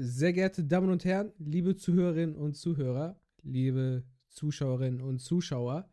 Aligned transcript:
Sehr 0.00 0.32
geehrte 0.32 0.62
Damen 0.62 0.90
und 0.90 1.04
Herren, 1.04 1.32
liebe 1.40 1.74
Zuhörerinnen 1.74 2.36
und 2.36 2.54
Zuhörer, 2.54 3.20
liebe 3.42 4.04
Zuschauerinnen 4.28 5.00
und 5.00 5.18
Zuschauer, 5.18 5.90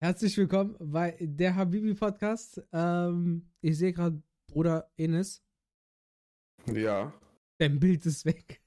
herzlich 0.00 0.36
willkommen 0.36 0.76
bei 0.78 1.16
der 1.18 1.56
Habibi 1.56 1.94
Podcast. 1.94 2.62
Ähm, 2.74 3.48
ich 3.62 3.78
sehe 3.78 3.94
gerade 3.94 4.22
Bruder 4.46 4.92
Enes. 4.98 5.42
Ja. 6.66 7.10
Dein 7.56 7.80
Bild 7.80 8.04
ist 8.04 8.26
weg. 8.26 8.60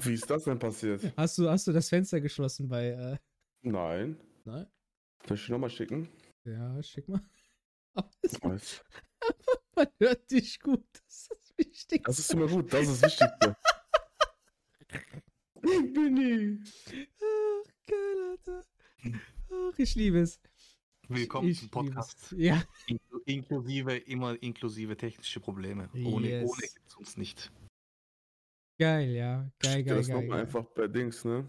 Wie 0.00 0.14
ist 0.14 0.30
das 0.30 0.44
denn 0.44 0.60
passiert? 0.60 1.02
Hast 1.16 1.36
du, 1.38 1.50
hast 1.50 1.66
du 1.66 1.72
das 1.72 1.88
Fenster 1.88 2.20
geschlossen 2.20 2.68
bei. 2.68 2.90
Äh... 2.90 3.16
Nein. 3.62 4.16
Nein? 4.44 4.68
Soll 5.26 5.36
ich 5.36 5.48
nochmal 5.48 5.70
schicken? 5.70 6.08
Ja, 6.44 6.80
schick 6.84 7.08
mal. 7.08 7.22
Was? 8.42 8.84
Man 9.74 9.88
hört 9.98 10.30
dich 10.30 10.60
gut. 10.60 10.86
Das 10.92 11.02
ist 11.16 11.30
das 11.32 11.58
Wichtigste. 11.58 12.02
Das 12.04 12.18
ist 12.20 12.32
immer 12.32 12.46
gut, 12.46 12.72
das 12.72 12.82
ist 12.86 13.02
das 13.02 13.10
Wichtigste. 13.10 13.56
Benny. 15.60 16.58
Ach, 17.20 17.72
geil, 17.86 18.30
Alter. 18.30 18.64
Ach, 19.50 19.78
ich 19.78 19.94
liebe 19.94 20.20
es. 20.20 20.40
Willkommen 21.08 21.48
ich 21.48 21.60
zum 21.60 21.70
Podcast. 21.70 22.32
Ja. 22.36 22.62
Inkl 22.86 23.20
inklusive, 23.26 23.96
immer 23.96 24.40
inklusive 24.42 24.96
technische 24.96 25.40
Probleme. 25.40 25.88
Ohne, 26.04 26.28
Yes. 26.28 26.50
ohne 26.50 26.60
gibt 26.62 26.86
es 26.88 26.94
uns 26.96 27.16
nicht. 27.16 27.50
Geil, 28.78 29.10
ja. 29.10 29.50
Geil, 29.58 29.80
Ich 29.80 29.86
geil, 29.86 29.96
das 29.96 30.06
geil. 30.06 30.16
nochmal 30.16 30.38
geil. 30.38 30.46
einfach 30.46 30.64
bei 30.74 30.86
Dings, 30.86 31.24
ne? 31.24 31.48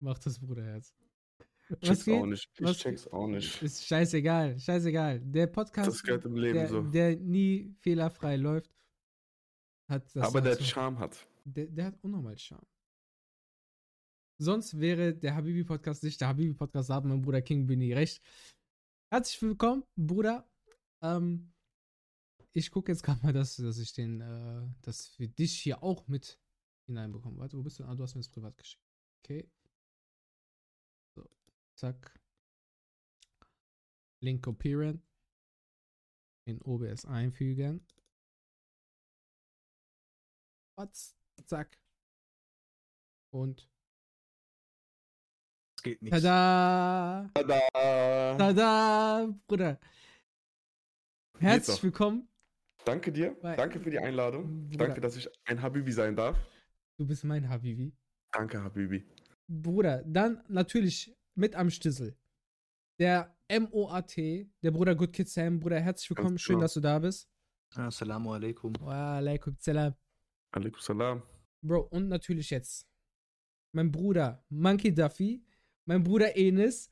Mach 0.00 0.18
das 0.18 0.38
Bruderherz. 0.38 0.94
Was 1.68 1.80
Check's 1.80 2.04
geht? 2.06 2.20
auch 2.20 2.26
nicht. 2.26 2.48
Ich 2.54 2.64
Was- 2.64 2.78
check's 2.78 3.06
auch 3.08 3.26
nicht. 3.26 3.62
Ist 3.62 3.86
scheißegal, 3.86 4.58
scheißegal. 4.58 5.20
Der 5.20 5.46
Podcast, 5.48 5.88
Das 5.88 6.02
gehört 6.02 6.24
im 6.24 6.36
Leben 6.36 6.54
der, 6.54 6.68
so. 6.68 6.82
der 6.82 7.16
nie 7.16 7.74
fehlerfrei 7.80 8.36
läuft, 8.36 8.70
hat 9.88 10.04
das. 10.16 10.24
Aber 10.26 10.40
der 10.40 10.58
Charme 10.58 10.98
hat. 10.98 11.26
Der, 11.48 11.66
der 11.66 11.86
hat 11.86 11.98
unnormal 12.02 12.38
Charme. 12.38 12.66
Sonst 14.40 14.78
wäre 14.78 15.14
der 15.14 15.34
Habibi-Podcast 15.34 16.04
nicht 16.04 16.20
der 16.20 16.28
Habibi-Podcast, 16.28 16.90
da 16.90 16.96
hat 16.96 17.04
mein 17.04 17.20
Bruder 17.20 17.42
King 17.42 17.66
Bini 17.66 17.92
recht. 17.92 18.22
Herzlich 19.12 19.42
willkommen, 19.42 19.84
Bruder. 19.96 20.48
Ähm, 21.02 21.52
ich 22.52 22.70
gucke 22.70 22.92
jetzt 22.92 23.02
gerade 23.02 23.20
mal, 23.22 23.32
dass, 23.32 23.56
dass 23.56 23.78
ich 23.78 23.92
den, 23.92 24.20
äh, 24.20 24.68
dass 24.82 25.18
wir 25.18 25.28
dich 25.28 25.58
hier 25.60 25.82
auch 25.82 26.06
mit 26.06 26.38
hineinbekommen. 26.86 27.38
Warte, 27.38 27.58
wo 27.58 27.62
bist 27.62 27.78
du? 27.78 27.84
Ah, 27.84 27.94
du 27.94 28.02
hast 28.02 28.14
mir 28.14 28.20
das 28.20 28.28
privat 28.28 28.56
geschickt. 28.56 28.84
Okay. 29.24 29.50
So, 31.16 31.28
zack. 31.74 32.20
Link 34.20 34.44
kopieren. 34.44 35.02
In 36.46 36.62
OBS 36.62 37.04
einfügen. 37.04 37.84
Watz, 40.76 41.17
zack. 41.46 41.78
Und 43.30 43.68
Es 45.76 45.82
geht 45.82 46.02
nicht. 46.02 46.12
tada! 46.12 47.30
Tada! 47.34 48.36
Tada, 48.38 49.34
Bruder. 49.46 49.78
Herzlich 51.38 51.82
willkommen. 51.82 52.28
Danke 52.84 53.12
dir. 53.12 53.36
Weil- 53.42 53.56
Danke 53.56 53.80
für 53.80 53.90
die 53.90 53.98
Einladung. 53.98 54.68
Bruder. 54.70 54.86
Danke, 54.86 55.00
dass 55.00 55.16
ich 55.16 55.28
ein 55.44 55.60
Habibi 55.60 55.92
sein 55.92 56.16
darf. 56.16 56.36
Du 56.96 57.06
bist 57.06 57.22
mein 57.24 57.48
Habibi. 57.48 57.92
Danke, 58.32 58.62
Habibi. 58.62 59.06
Bruder, 59.46 60.02
dann 60.04 60.42
natürlich 60.48 61.14
mit 61.34 61.54
am 61.54 61.70
Stissel. 61.70 62.16
Der 62.98 63.36
MOAT, 63.50 64.16
der 64.16 64.70
Bruder 64.72 64.94
Good 64.94 65.12
Kid 65.12 65.28
Sam. 65.28 65.60
Bruder, 65.60 65.80
herzlich 65.80 66.10
willkommen. 66.10 66.38
Schön, 66.38 66.54
genau. 66.54 66.62
dass 66.64 66.74
du 66.74 66.80
da 66.80 66.98
bist. 66.98 67.28
Assalamu 67.74 68.32
alaikum. 68.32 68.72
Wa 68.80 69.18
alaikum 69.18 69.54
salam. 69.60 69.94
Alaikum 70.52 70.80
salam. 70.80 71.22
Bro, 71.62 71.88
und 71.90 72.08
natürlich 72.08 72.50
jetzt 72.50 72.86
mein 73.74 73.90
Bruder 73.90 74.44
Monkey 74.48 74.94
Duffy, 74.94 75.44
mein 75.86 76.02
Bruder 76.02 76.36
Enis. 76.36 76.90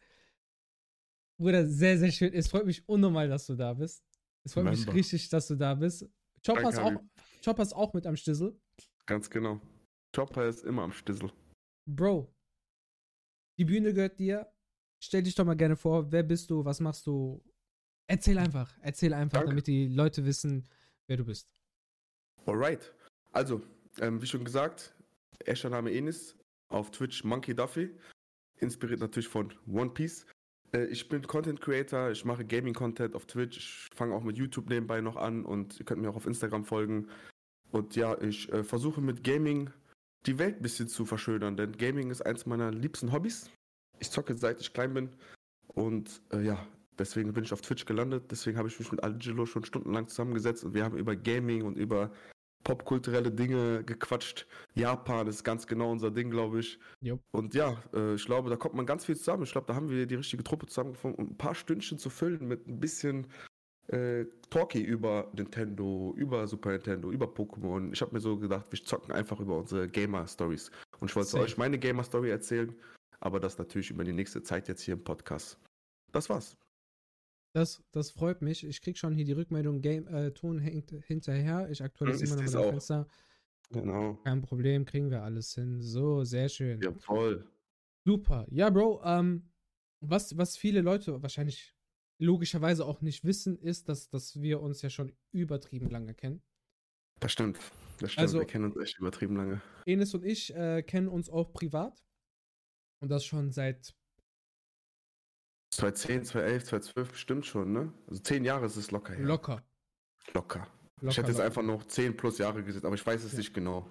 Bruder, 1.39 1.67
sehr, 1.67 1.99
sehr 1.99 2.11
schön. 2.13 2.33
Es 2.33 2.49
freut 2.49 2.67
mich 2.67 2.87
unnormal, 2.89 3.29
dass 3.29 3.47
du 3.47 3.55
da 3.55 3.75
bist. 3.75 4.05
Es 4.45 4.55
freut 4.55 4.65
mich 4.65 4.81
Member. 4.81 4.95
richtig, 4.95 5.29
dass 5.29 5.49
du 5.49 5.55
da 5.55 5.75
bist. 5.75 6.09
Chopper 6.45 6.69
ist, 6.69 6.79
auch, 6.79 6.93
Chopper 7.45 7.63
ist 7.63 7.75
auch 7.75 7.93
mit 7.93 8.07
am 8.07 8.17
Stissel. 8.17 8.59
Ganz 9.07 9.29
genau. 9.29 9.61
Chopper 10.15 10.47
ist 10.47 10.65
immer 10.65 10.83
am 10.83 10.93
Stissel. 10.93 11.33
Bro, 11.89 12.33
die 13.59 13.65
Bühne 13.65 13.93
gehört 13.93 14.19
dir. 14.19 14.51
Stell 15.03 15.23
dich 15.23 15.35
doch 15.35 15.45
mal 15.45 15.57
gerne 15.57 15.77
vor. 15.77 16.11
Wer 16.11 16.23
bist 16.23 16.51
du? 16.51 16.65
Was 16.65 16.81
machst 16.81 17.07
du? 17.07 17.45
Erzähl 18.09 18.39
einfach. 18.39 18.73
Erzähl 18.81 19.13
einfach, 19.13 19.39
Danke. 19.39 19.51
damit 19.51 19.67
die 19.67 19.89
Leute 19.89 20.25
wissen, 20.25 20.67
wer 21.07 21.17
du 21.17 21.25
bist. 21.25 21.51
Alright. 22.47 22.95
Also, 23.37 23.61
ähm, 24.01 24.23
wie 24.23 24.27
schon 24.27 24.47
gesagt, 24.47 24.95
echter 25.45 25.69
Name 25.69 25.93
Enis, 25.93 26.39
auf 26.69 26.91
Twitch 26.91 27.23
Monkey 27.23 27.55
Duffy, 27.55 27.91
inspiriert 28.61 29.01
natürlich 29.01 29.29
von 29.29 29.53
One 29.71 29.91
Piece. 29.91 30.25
Äh, 30.73 30.87
ich 30.87 31.11
bin 31.11 31.21
Content 31.27 31.61
Creator, 31.61 32.11
ich 32.11 32.25
mache 32.25 32.47
Gaming 32.47 32.73
Content 32.73 33.15
auf 33.15 33.27
Twitch, 33.27 33.59
ich 33.59 33.95
fange 33.95 34.15
auch 34.15 34.25
mit 34.25 34.39
YouTube 34.39 34.71
nebenbei 34.71 35.03
noch 35.03 35.17
an 35.17 35.45
und 35.45 35.79
ihr 35.79 35.85
könnt 35.85 36.01
mir 36.01 36.09
auch 36.09 36.17
auf 36.17 36.25
Instagram 36.25 36.65
folgen. 36.65 37.09
Und 37.73 37.95
ja, 37.95 38.19
ich 38.23 38.51
äh, 38.55 38.65
versuche 38.65 39.03
mit 39.03 39.23
Gaming 39.23 39.69
die 40.25 40.39
Welt 40.39 40.57
ein 40.57 40.63
bisschen 40.63 40.89
zu 40.89 41.05
verschönern, 41.05 41.59
denn 41.59 41.73
Gaming 41.73 42.11
ist 42.11 42.25
eins 42.25 42.47
meiner 42.47 42.71
liebsten 42.71 43.13
Hobbys. 43.13 43.51
Ich 43.99 44.11
zocke 44.11 44.35
seit 44.39 44.63
ich 44.63 44.73
klein 44.73 44.95
bin 44.95 45.11
und 45.67 46.23
äh, 46.33 46.41
ja, 46.41 46.67
deswegen 46.99 47.35
bin 47.35 47.45
ich 47.45 47.53
auf 47.53 47.61
Twitch 47.61 47.85
gelandet. 47.85 48.31
Deswegen 48.31 48.57
habe 48.57 48.69
ich 48.69 48.79
mich 48.79 48.91
mit 48.91 49.05
Angelo 49.05 49.45
schon 49.45 49.67
stundenlang 49.67 50.09
zusammengesetzt 50.09 50.65
und 50.65 50.73
wir 50.73 50.85
haben 50.85 50.97
über 50.97 51.15
Gaming 51.15 51.65
und 51.65 51.77
über 51.77 52.11
popkulturelle 52.67 53.31
Dinge 53.31 53.85
gequatscht. 53.85 54.45
Japan 54.75 55.29
ist 55.29 55.45
ganz 55.45 55.69
genau 55.69 55.93
unser 55.93 56.11
Ding, 56.11 56.31
glaube 56.31 56.59
ich. 56.59 56.81
Jupp. 57.01 57.21
Und 57.31 57.55
ja, 57.55 57.81
äh, 57.95 58.15
ich 58.15 58.27
glaube, 58.27 58.51
da 58.51 58.57
kommt 58.57 58.75
man 58.75 58.87
ganz 58.87 59.05
viel 59.05 59.17
zusammen. 59.17 59.45
Ich 59.45 59.53
glaube, 59.53 59.69
da 59.69 59.77
haben 59.77 59.89
wir 59.89 60.05
die 60.05 60.17
richtige 60.17 60.43
Truppe 60.43 60.67
zusammengefunden, 60.67 61.25
um 61.25 61.33
ein 61.33 61.39
paar 61.39 61.55
Stündchen 61.55 61.97
zu 61.97 62.11
füllen 62.11 62.49
mit 62.49 62.67
ein 62.67 62.81
bisschen 62.81 63.29
äh, 63.87 64.25
Talkie 64.51 64.83
über 64.83 65.31
Nintendo, 65.33 66.13
über 66.17 66.49
Super 66.49 66.73
Nintendo, 66.73 67.13
über 67.13 67.27
Pokémon. 67.27 67.93
Ich 67.93 68.01
habe 68.03 68.13
mir 68.13 68.21
so 68.21 68.37
gedacht, 68.37 68.67
wir 68.71 68.83
zocken 68.83 69.15
einfach 69.15 69.39
über 69.39 69.59
unsere 69.59 69.87
Gamer-Stories. 69.87 70.73
Und 70.99 71.09
ich 71.09 71.15
wollte 71.15 71.39
euch 71.39 71.57
meine 71.57 71.79
Gamer-Story 71.79 72.31
erzählen, 72.31 72.75
aber 73.21 73.39
das 73.39 73.59
natürlich 73.59 73.91
über 73.91 74.03
die 74.03 74.13
nächste 74.13 74.43
Zeit 74.43 74.67
jetzt 74.67 74.83
hier 74.83 74.95
im 74.95 75.05
Podcast. 75.05 75.57
Das 76.11 76.29
war's. 76.29 76.57
Das, 77.57 77.83
das 77.91 78.11
freut 78.11 78.43
mich. 78.43 78.67
Ich 78.67 78.83
krieg 78.83 78.99
schon 78.99 79.15
hier 79.15 79.25
die 79.25 79.33
Rückmeldung, 79.33 79.81
Game, 79.81 80.07
äh, 80.09 80.31
Ton 80.33 80.59
hängt 80.59 80.91
hinterher. 81.07 81.71
Ich 81.71 81.83
aktualisiere 81.83 82.25
Ich 82.27 82.33
immer 82.35 82.43
noch 82.43 82.53
mal 82.53 82.61
das. 82.61 82.71
Fenster. 82.71 83.09
Genau. 83.71 84.15
Kein 84.25 84.43
Problem, 84.43 84.85
kriegen 84.85 85.11
wir 85.11 85.23
alles 85.23 85.55
hin. 85.55 85.81
So, 85.81 86.23
sehr 86.23 86.51
schön. 86.51 86.83
Ja, 86.83 86.91
toll. 86.93 87.51
Super. 88.05 88.47
Ja, 88.51 88.69
Bro, 88.69 89.01
ähm, 89.05 89.49
was, 90.01 90.37
was 90.37 90.59
viele 90.59 90.83
Leute 90.83 91.23
wahrscheinlich 91.23 91.75
logischerweise 92.19 92.85
auch 92.85 93.01
nicht 93.01 93.25
wissen, 93.25 93.59
ist, 93.59 93.89
dass, 93.89 94.11
dass 94.11 94.39
wir 94.43 94.61
uns 94.61 94.83
ja 94.83 94.91
schon 94.91 95.17
übertrieben 95.33 95.89
lange 95.89 96.13
kennen. 96.13 96.43
Das 97.21 97.33
stimmt. 97.33 97.59
Das 98.01 98.13
stimmt. 98.13 98.23
Also- 98.23 98.39
wir 98.41 98.47
kennen 98.47 98.67
uns 98.67 98.77
echt 98.77 98.99
übertrieben 98.99 99.35
lange. 99.35 99.63
Enes 99.87 100.13
und 100.13 100.27
ich 100.27 100.55
äh, 100.55 100.83
kennen 100.83 101.09
uns 101.09 101.31
auch 101.31 101.55
privat. 101.55 102.05
Und 103.01 103.09
das 103.09 103.25
schon 103.25 103.51
seit 103.51 103.95
2010, 105.77 106.25
2011, 106.25 106.65
2012 106.65 107.11
bestimmt 107.13 107.47
schon, 107.47 107.73
ne? 107.73 107.93
Also 108.09 108.23
zehn 108.23 108.45
Jahre 108.45 108.67
ist 108.67 108.77
es 108.77 108.91
locker 108.91 109.15
her. 109.15 109.25
locker. 109.25 109.63
locker. 110.35 110.67
locker 111.01 111.11
Ich 111.11 111.17
hätte 111.19 111.29
jetzt 111.29 111.37
locker. 111.39 111.45
einfach 111.47 111.63
noch 111.63 111.85
10 111.85 112.17
plus 112.17 112.39
Jahre 112.39 112.63
gesetzt, 112.63 112.85
aber 112.85 112.95
ich 112.95 113.07
weiß 113.07 113.23
es 113.25 113.33
Ja. 113.33 113.39
nicht 113.39 113.55
genau. 113.55 113.91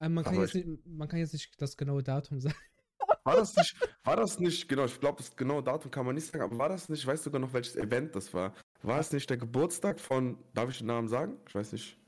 Äh, 0.00 0.08
man, 0.08 0.24
kann 0.24 0.34
jetzt 0.40 0.54
nicht, 0.54 0.66
man 0.86 1.08
kann 1.08 1.18
jetzt 1.18 1.32
nicht 1.32 1.60
das 1.60 1.76
genaue 1.76 2.02
Datum 2.02 2.40
sagen. 2.40 2.54
War 3.24 3.36
das 3.36 3.54
nicht, 3.54 3.76
war 4.04 4.16
das 4.16 4.38
nicht, 4.38 4.66
genau, 4.68 4.86
ich 4.86 4.98
glaube, 4.98 5.18
das 5.18 5.36
genaue 5.36 5.62
Datum 5.62 5.90
kann 5.90 6.06
man 6.06 6.14
nicht 6.14 6.26
sagen, 6.26 6.42
aber 6.42 6.56
war 6.56 6.68
das 6.70 6.88
nicht, 6.88 7.00
ich 7.00 7.06
weiß 7.06 7.22
sogar 7.24 7.40
noch, 7.40 7.52
welches 7.52 7.76
Event 7.76 8.14
das 8.16 8.32
war. 8.32 8.54
War 8.82 8.98
es 8.98 9.12
nicht 9.12 9.28
der 9.28 9.36
Geburtstag 9.36 10.00
von, 10.00 10.38
darf 10.54 10.70
ich 10.70 10.78
den 10.78 10.86
Namen 10.86 11.08
sagen? 11.08 11.36
Ich 11.46 11.54
weiß 11.54 11.72
nicht. 11.72 11.98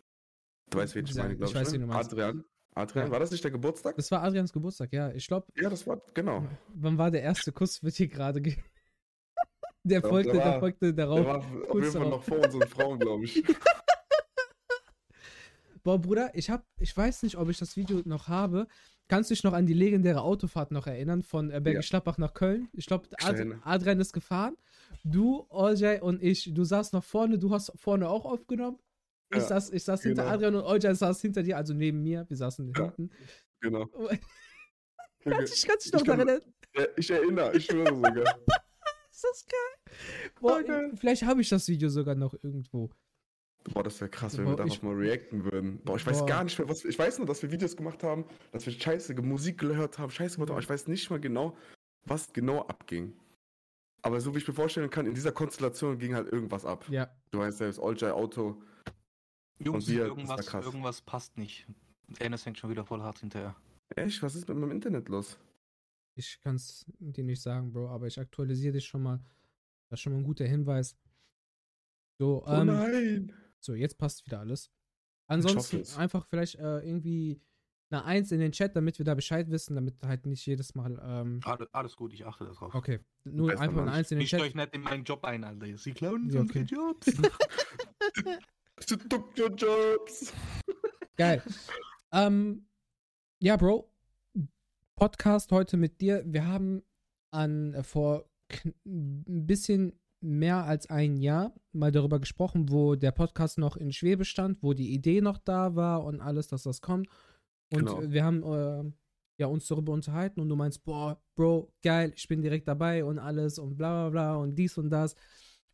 Du 0.70 0.78
weißt, 0.78 0.94
wen 0.94 1.04
ich 1.04 1.14
meine, 1.14 1.32
ich 1.32 1.38
glaube 1.38 1.50
ich. 1.52 1.54
weiß, 1.54 1.72
ne? 1.72 1.78
du 1.80 1.86
meinst. 1.86 2.12
Adrian. 2.12 2.44
Adrian, 2.74 3.06
Ja. 3.06 3.12
war 3.12 3.20
das 3.20 3.30
nicht 3.30 3.44
der 3.44 3.50
Geburtstag? 3.50 3.94
Das 3.96 4.10
war 4.10 4.22
Adrians 4.22 4.50
Geburtstag, 4.54 4.90
ja. 4.94 5.10
Ich 5.12 5.26
glaube, 5.26 5.46
Ja, 5.56 5.68
das 5.68 5.86
war, 5.86 6.00
genau. 6.14 6.48
wann 6.74 6.96
war 6.96 7.10
der 7.10 7.20
erste 7.22 7.52
Kuss, 7.52 7.82
wird 7.82 7.94
hier 7.96 8.08
gerade. 8.08 8.40
Ge 8.40 8.56
der, 9.84 10.00
glaub, 10.00 10.12
folgte, 10.12 10.32
der 10.32 10.42
der 10.42 10.52
war- 10.52 10.60
folgte 10.60 10.94
Der 10.94 11.06
darauf. 11.06 11.26
war 11.26 11.38
auf 11.38 11.74
jeden 11.74 11.92
Fall 11.92 12.08
noch 12.08 12.22
vor 12.22 12.38
unseren 12.38 12.68
Frauen, 12.68 12.98
glaube 12.98 13.24
ich. 13.24 13.42
Boah, 15.84 15.98
Bruder, 16.00 16.30
ich 16.34 16.48
hab, 16.48 16.64
ich 16.78 16.96
weiß 16.96 17.24
nicht, 17.24 17.36
ob 17.36 17.48
ich 17.48 17.58
das 17.58 17.76
Video 17.76 18.02
noch 18.04 18.28
habe. 18.28 18.68
Kannst 19.08 19.30
du 19.30 19.34
dich 19.34 19.42
noch 19.42 19.52
an 19.52 19.66
die 19.66 19.74
legendäre 19.74 20.22
Autofahrt 20.22 20.70
noch 20.70 20.86
erinnern 20.86 21.22
von 21.22 21.50
äh, 21.50 21.60
Bergisch 21.60 21.90
Gladbach 21.90 22.18
nach 22.18 22.34
Köln? 22.34 22.68
Ich 22.72 22.86
glaube, 22.86 23.08
Ad 23.20 23.34
erinnere. 23.36 23.60
Adrian 23.64 23.98
ist 24.00 24.12
gefahren. 24.12 24.56
Du, 25.02 25.44
Oljay 25.48 26.00
und 26.00 26.22
ich, 26.22 26.54
du 26.54 26.62
saßt 26.62 26.92
noch 26.92 27.02
vorne, 27.02 27.36
du 27.38 27.50
hast 27.50 27.72
vorne 27.74 28.08
auch 28.08 28.24
aufgenommen. 28.24 28.78
Ich 29.30 29.38
Ja, 29.38 29.44
saß, 29.48 29.70
ich 29.72 29.82
saß 29.82 30.02
hinter 30.02 30.22
genau. 30.22 30.34
Adrian 30.34 30.54
und 30.54 30.62
Oljay 30.62 30.94
saß 30.94 31.20
hinter 31.20 31.42
dir, 31.42 31.56
also 31.56 31.74
neben 31.74 32.00
mir. 32.02 32.24
Wir 32.28 32.36
saßen 32.36 32.72
Ja. 32.76 32.84
hinten. 32.84 33.10
Genau. 33.60 33.86
Kannst 35.24 35.52
du 35.52 35.54
dich, 35.54 35.66
kannst 35.68 35.86
dich 35.86 35.92
noch 35.92 36.02
daran 36.02 36.28
erinnern? 36.28 36.52
Ja, 36.76 36.84
Ich 36.96 37.10
erinnere, 37.10 37.56
ich 37.56 37.64
schwöre 37.66 37.94
sogar. 37.94 38.24
Ist 39.22 39.30
das 39.30 39.46
geil? 39.46 40.30
Boah, 40.40 40.62
geil. 40.62 40.92
vielleicht 40.96 41.22
habe 41.22 41.40
ich 41.40 41.48
das 41.48 41.68
Video 41.68 41.88
sogar 41.88 42.14
noch 42.14 42.34
irgendwo. 42.42 42.90
Boah, 43.72 43.84
das 43.84 44.00
wäre 44.00 44.10
krass, 44.10 44.36
wenn 44.36 44.44
wir 44.44 44.50
Boah, 44.52 44.56
darauf 44.56 44.72
ich- 44.74 44.82
mal 44.82 44.94
reacten 44.94 45.44
würden. 45.44 45.78
Boah, 45.84 45.96
ich 45.96 46.04
weiß 46.04 46.20
Boah. 46.20 46.26
gar 46.26 46.44
nicht 46.44 46.58
mehr, 46.58 46.68
was. 46.68 46.84
Ich 46.84 46.98
weiß 46.98 47.18
nur, 47.18 47.26
dass 47.26 47.42
wir 47.42 47.52
Videos 47.52 47.76
gemacht 47.76 48.02
haben, 48.02 48.24
dass 48.50 48.66
wir 48.66 48.72
scheiße 48.72 49.14
Musik 49.22 49.58
gehört 49.58 49.98
haben, 49.98 50.10
scheiße 50.10 50.34
gemacht 50.36 50.48
haben, 50.50 50.56
aber 50.56 50.62
ich 50.62 50.68
weiß 50.68 50.88
nicht 50.88 51.08
mal 51.10 51.20
genau, 51.20 51.56
was 52.04 52.32
genau 52.32 52.62
abging. 52.66 53.12
Aber 54.02 54.20
so 54.20 54.34
wie 54.34 54.38
ich 54.38 54.48
mir 54.48 54.54
vorstellen 54.54 54.90
kann, 54.90 55.06
in 55.06 55.14
dieser 55.14 55.30
Konstellation 55.30 55.96
ging 55.98 56.14
halt 56.16 56.32
irgendwas 56.32 56.64
ab. 56.64 56.84
Ja. 56.88 57.08
Du 57.30 57.38
weißt 57.38 57.58
selbst, 57.58 57.78
All 57.78 57.96
Auto. 58.10 58.60
Jungs, 59.60 59.86
wir, 59.86 60.06
irgendwas, 60.06 60.44
krass. 60.46 60.64
irgendwas 60.64 61.00
passt 61.02 61.38
nicht. 61.38 61.68
Enes 62.18 62.44
hängt 62.44 62.58
schon 62.58 62.70
wieder 62.70 62.84
voll 62.84 63.00
hart 63.00 63.20
hinterher. 63.20 63.54
Echt? 63.94 64.20
Was 64.24 64.34
ist 64.34 64.48
mit 64.48 64.58
meinem 64.58 64.72
Internet 64.72 65.08
los? 65.08 65.38
Ich 66.14 66.40
kann 66.40 66.56
es 66.56 66.84
dir 66.98 67.24
nicht 67.24 67.40
sagen, 67.42 67.72
Bro, 67.72 67.88
aber 67.88 68.06
ich 68.06 68.18
aktualisiere 68.20 68.74
dich 68.74 68.86
schon 68.86 69.02
mal. 69.02 69.20
Das 69.88 69.98
ist 69.98 70.02
schon 70.02 70.12
mal 70.12 70.18
ein 70.20 70.24
guter 70.24 70.44
Hinweis. 70.46 70.96
So, 72.18 72.44
Oh 72.46 72.50
ähm, 72.50 72.66
nein! 72.66 73.32
so 73.60 73.74
jetzt 73.74 73.98
passt 73.98 74.24
wieder 74.26 74.40
alles. 74.40 74.70
Ansonsten 75.26 75.82
einfach 75.98 76.26
vielleicht 76.26 76.56
äh, 76.56 76.80
irgendwie 76.80 77.40
eine 77.90 78.04
Eins 78.04 78.32
in 78.32 78.40
den 78.40 78.52
Chat, 78.52 78.74
damit 78.76 78.98
wir 78.98 79.04
da 79.04 79.14
Bescheid 79.14 79.50
wissen, 79.50 79.74
damit 79.74 80.02
halt 80.02 80.26
nicht 80.26 80.44
jedes 80.46 80.74
Mal. 80.74 80.98
Ähm, 81.02 81.40
Alles, 81.44 81.68
alles 81.74 81.96
gut, 81.96 82.12
ich 82.12 82.24
achte 82.26 82.44
darauf. 82.44 82.74
okay, 82.74 83.00
nur 83.24 83.48
Bester 83.48 83.62
einfach 83.62 83.82
eine. 83.82 83.92
Eins 83.92 84.10
in 84.10 84.18
den 84.18 84.22
Mischt 84.24 84.34
euch 84.34 84.52
Chat. 84.52 84.54
nicht 84.56 84.74
in 84.74 84.80
meinen 84.82 85.04
Job 85.04 85.24
ein, 85.24 85.44
Alter. 85.44 85.76
Sie 85.76 85.92
klauen 85.92 86.28
Ja, 86.30 86.40
unsere 86.40 86.60
okay. 86.60 86.74
Jobs. 86.74 87.06
Du 88.88 88.96
took 88.96 89.38
your 89.38 89.50
jobs! 89.54 90.32
Geil. 91.16 91.42
ähm, 92.12 92.66
ja, 93.40 93.56
Bro. 93.56 93.91
Podcast 95.02 95.50
heute 95.50 95.76
mit 95.76 96.00
dir. 96.00 96.22
Wir 96.24 96.46
haben 96.46 96.84
an 97.32 97.74
äh, 97.74 97.82
vor 97.82 98.24
ein 98.86 99.46
bisschen 99.48 99.98
mehr 100.20 100.58
als 100.58 100.90
ein 100.90 101.16
Jahr 101.16 101.52
mal 101.72 101.90
darüber 101.90 102.20
gesprochen, 102.20 102.70
wo 102.70 102.94
der 102.94 103.10
Podcast 103.10 103.58
noch 103.58 103.76
in 103.76 103.92
Schwebe 103.92 104.24
stand, 104.24 104.62
wo 104.62 104.74
die 104.74 104.94
Idee 104.94 105.20
noch 105.20 105.38
da 105.38 105.74
war 105.74 106.04
und 106.04 106.20
alles, 106.20 106.46
dass 106.46 106.62
das 106.62 106.82
kommt. 106.82 107.08
Und 107.72 107.86
Genau. 107.86 108.00
wir 108.12 108.24
haben 108.24 108.42
äh, 108.44 108.92
ja, 109.40 109.48
uns 109.48 109.66
darüber 109.66 109.92
unterhalten 109.92 110.38
und 110.38 110.48
du 110.48 110.54
meinst, 110.54 110.84
boah, 110.84 111.20
Bro, 111.34 111.72
geil, 111.82 112.12
ich 112.14 112.28
bin 112.28 112.40
direkt 112.40 112.68
dabei 112.68 113.04
und 113.04 113.18
alles 113.18 113.58
und 113.58 113.76
bla 113.76 114.08
bla 114.08 114.10
bla 114.10 114.36
und 114.36 114.54
dies 114.54 114.78
und 114.78 114.88
das. 114.88 115.16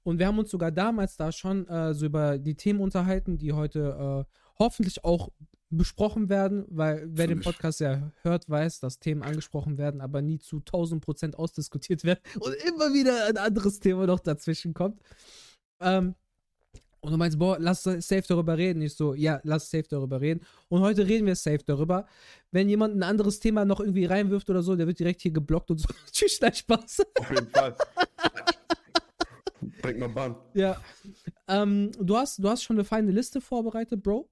Und 0.04 0.18
wir 0.18 0.26
haben 0.26 0.38
uns 0.38 0.50
sogar 0.50 0.72
damals 0.72 1.18
da 1.18 1.32
schon 1.32 1.68
äh, 1.68 1.92
so 1.92 2.06
über 2.06 2.38
die 2.38 2.54
Themen 2.54 2.80
unterhalten, 2.80 3.36
die 3.36 3.52
heute 3.52 4.24
äh, 4.26 4.38
hoffentlich 4.58 5.04
auch 5.04 5.28
besprochen 5.70 6.28
werden, 6.28 6.64
weil 6.68 7.06
wer 7.06 7.26
den 7.26 7.38
Natürlich. 7.38 7.56
Podcast 7.56 7.80
ja 7.80 8.10
hört, 8.22 8.48
weiß, 8.48 8.80
dass 8.80 8.98
Themen 9.00 9.22
angesprochen 9.22 9.76
werden, 9.76 10.00
aber 10.00 10.22
nie 10.22 10.38
zu 10.38 10.58
1000 10.58 11.04
Prozent 11.04 11.38
ausdiskutiert 11.38 12.04
werden 12.04 12.20
und 12.40 12.54
immer 12.66 12.92
wieder 12.94 13.26
ein 13.26 13.36
anderes 13.36 13.80
Thema 13.80 14.06
noch 14.06 14.20
dazwischen 14.20 14.72
kommt. 14.72 15.00
Ähm, 15.80 16.14
und 17.00 17.12
du 17.12 17.16
meinst, 17.16 17.38
boah, 17.38 17.58
lass 17.60 17.84
safe 17.84 18.24
darüber 18.26 18.58
reden. 18.58 18.82
Ich 18.82 18.94
so, 18.94 19.14
ja, 19.14 19.40
lass 19.44 19.70
safe 19.70 19.86
darüber 19.88 20.20
reden. 20.20 20.40
Und 20.68 20.80
heute 20.80 21.06
reden 21.06 21.26
wir 21.26 21.36
safe 21.36 21.62
darüber. 21.64 22.06
Wenn 22.50 22.68
jemand 22.68 22.96
ein 22.96 23.04
anderes 23.04 23.38
Thema 23.38 23.64
noch 23.64 23.78
irgendwie 23.78 24.04
reinwirft 24.04 24.50
oder 24.50 24.62
so, 24.62 24.74
der 24.74 24.88
wird 24.88 24.98
direkt 24.98 25.20
hier 25.20 25.30
geblockt 25.30 25.70
und 25.70 25.78
so. 25.78 25.88
Tschüss, 26.12 26.40
nein, 26.40 26.54
Spaß. 26.54 27.06
Auf 27.20 27.30
jeden 27.30 27.48
Fall. 27.50 27.76
Bringt 29.80 30.00
mal 30.00 30.08
Bahn. 30.08 30.36
Ja. 30.54 30.80
Ähm, 31.46 31.92
du, 32.00 32.16
hast, 32.16 32.42
du 32.42 32.48
hast 32.48 32.64
schon 32.64 32.76
eine 32.76 32.84
feine 32.84 33.12
Liste 33.12 33.40
vorbereitet, 33.40 34.02
Bro. 34.02 34.28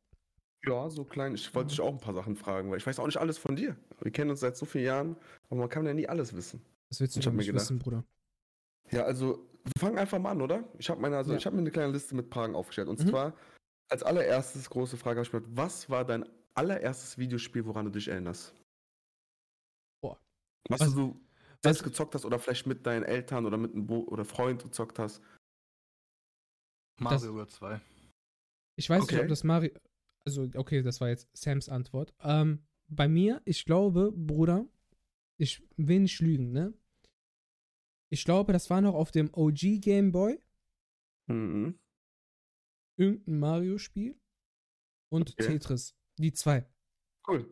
Ja, 0.66 0.90
so 0.90 1.04
klein. 1.04 1.34
Ich 1.34 1.54
wollte 1.54 1.70
dich 1.70 1.80
auch 1.80 1.92
ein 1.92 2.00
paar 2.00 2.14
Sachen 2.14 2.36
fragen, 2.36 2.70
weil 2.70 2.78
ich 2.78 2.86
weiß 2.86 2.98
auch 2.98 3.06
nicht 3.06 3.18
alles 3.18 3.38
von 3.38 3.54
dir. 3.54 3.76
Wir 4.00 4.10
kennen 4.10 4.30
uns 4.30 4.40
seit 4.40 4.56
so 4.56 4.66
vielen 4.66 4.84
Jahren, 4.84 5.16
aber 5.48 5.60
man 5.60 5.68
kann 5.68 5.86
ja 5.86 5.94
nie 5.94 6.08
alles 6.08 6.34
wissen. 6.34 6.60
Das 6.88 7.00
willst 7.00 7.16
du 7.16 7.30
mir 7.30 7.36
nicht 7.36 7.46
gedacht. 7.46 7.62
wissen, 7.62 7.78
Bruder. 7.78 8.04
Ja, 8.90 9.04
also 9.04 9.48
wir 9.64 9.72
fangen 9.78 9.98
einfach 9.98 10.18
mal 10.18 10.32
an, 10.32 10.42
oder? 10.42 10.64
Ich 10.78 10.90
habe 10.90 11.00
meine, 11.00 11.16
also 11.16 11.32
Ja. 11.32 11.38
ich 11.38 11.46
habe 11.46 11.54
mir 11.56 11.62
eine 11.62 11.70
kleine 11.70 11.92
Liste 11.92 12.14
mit 12.16 12.32
Fragen 12.32 12.54
aufgestellt. 12.56 12.88
Und 12.88 12.98
Mhm. 13.00 13.08
zwar 13.08 13.34
als 13.88 14.02
allererstes 14.02 14.68
große 14.68 14.96
Frage 14.96 15.20
habe 15.20 15.26
ich 15.26 15.32
mir, 15.32 15.42
was 15.56 15.88
war 15.88 16.04
dein 16.04 16.28
allererstes 16.54 17.16
Videospiel, 17.18 17.64
woran 17.66 17.84
du 17.86 17.92
dich 17.92 18.08
erinnerst? 18.08 18.52
Boah. 20.02 20.18
Was, 20.68 20.80
Was- 20.80 20.94
du 20.94 21.20
selbst 21.62 21.84
gezockt 21.84 22.14
hast 22.14 22.24
oder 22.24 22.38
vielleicht 22.40 22.66
mit 22.66 22.84
deinen 22.86 23.04
Eltern 23.04 23.46
oder 23.46 23.56
mit 23.56 23.72
einem 23.72 23.86
Bo 23.86 24.00
oder 24.08 24.24
Freund 24.24 24.62
gezockt 24.62 24.98
hast? 24.98 25.22
Mario 27.00 27.34
World 27.34 27.50
2. 27.50 27.80
Ich 28.78 28.88
weiß 28.90 29.02
nicht, 29.02 29.12
Okay. 29.12 29.22
ob 29.22 29.28
das 29.28 29.44
Mario. 29.44 29.70
Also, 30.26 30.48
okay, 30.54 30.82
das 30.82 31.00
war 31.00 31.08
jetzt 31.08 31.28
Sams 31.34 31.68
Antwort. 31.68 32.12
Ähm, 32.20 32.66
bei 32.88 33.06
mir, 33.08 33.40
ich 33.44 33.64
glaube, 33.64 34.12
Bruder, 34.12 34.66
ich 35.38 35.62
will 35.76 36.00
nicht 36.00 36.20
lügen, 36.20 36.50
ne? 36.52 36.74
Ich 38.10 38.24
glaube, 38.24 38.52
das 38.52 38.68
war 38.68 38.80
noch 38.80 38.94
auf 38.94 39.10
dem 39.12 39.30
OG 39.32 39.78
Game 39.80 40.10
Boy, 40.12 40.40
Mhm. 41.28 41.78
irgendein 42.96 43.38
Mario-Spiel 43.38 44.16
und 45.10 45.30
Okay. 45.32 45.46
Tetris. 45.46 45.94
Die 46.18 46.32
zwei. 46.32 46.66
Cool. 47.28 47.48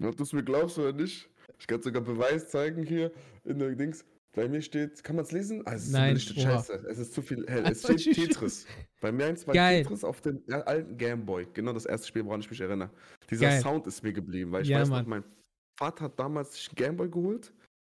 Ob 0.00 0.16
du 0.16 0.22
es 0.22 0.32
mir 0.32 0.42
glaubst 0.44 0.78
oder 0.78 0.92
nicht, 0.92 1.28
ich 1.58 1.66
kann 1.66 1.82
sogar 1.82 2.02
Beweis 2.02 2.48
zeigen 2.48 2.84
hier 2.86 3.12
in 3.44 3.58
der 3.58 3.74
Dings. 3.74 4.04
Bei 4.32 4.48
mir 4.48 4.62
steht, 4.62 5.02
kann 5.02 5.16
man 5.16 5.24
es 5.24 5.32
lesen? 5.32 5.62
Ah, 5.66 5.74
es 5.74 5.86
ist 5.86 5.92
Nein, 5.92 6.18
scheiße. 6.18 6.72
Es 6.88 6.98
ist 6.98 7.12
zu 7.14 7.20
viel 7.22 7.44
hell. 7.48 7.64
Es 7.70 7.82
steht 7.82 8.14
Tetris. 8.14 8.64
Bei 9.00 9.10
mir 9.10 9.26
eins 9.26 9.44
war 9.46 9.54
Geil. 9.54 9.82
Tetris 9.82 10.04
auf 10.04 10.20
dem 10.20 10.42
alten 10.48 10.96
Gameboy. 10.96 11.48
Genau 11.52 11.72
das 11.72 11.84
erste 11.86 12.06
Spiel, 12.06 12.24
woran 12.24 12.40
ich 12.40 12.48
mich 12.48 12.60
erinnere. 12.60 12.90
Dieser 13.28 13.46
Geil. 13.48 13.60
Sound 13.60 13.86
ist 13.88 14.02
mir 14.04 14.12
geblieben, 14.12 14.52
weil 14.52 14.62
ich 14.62 14.68
Ja, 14.68 14.80
weiß 14.80 14.88
Mann. 14.88 15.02
noch, 15.02 15.08
mein 15.08 15.24
Vater 15.78 16.04
hat 16.04 16.18
damals 16.20 16.54
sich 16.54 16.68
einen 16.68 16.76
Gameboy 16.76 17.08
geholt. 17.10 17.52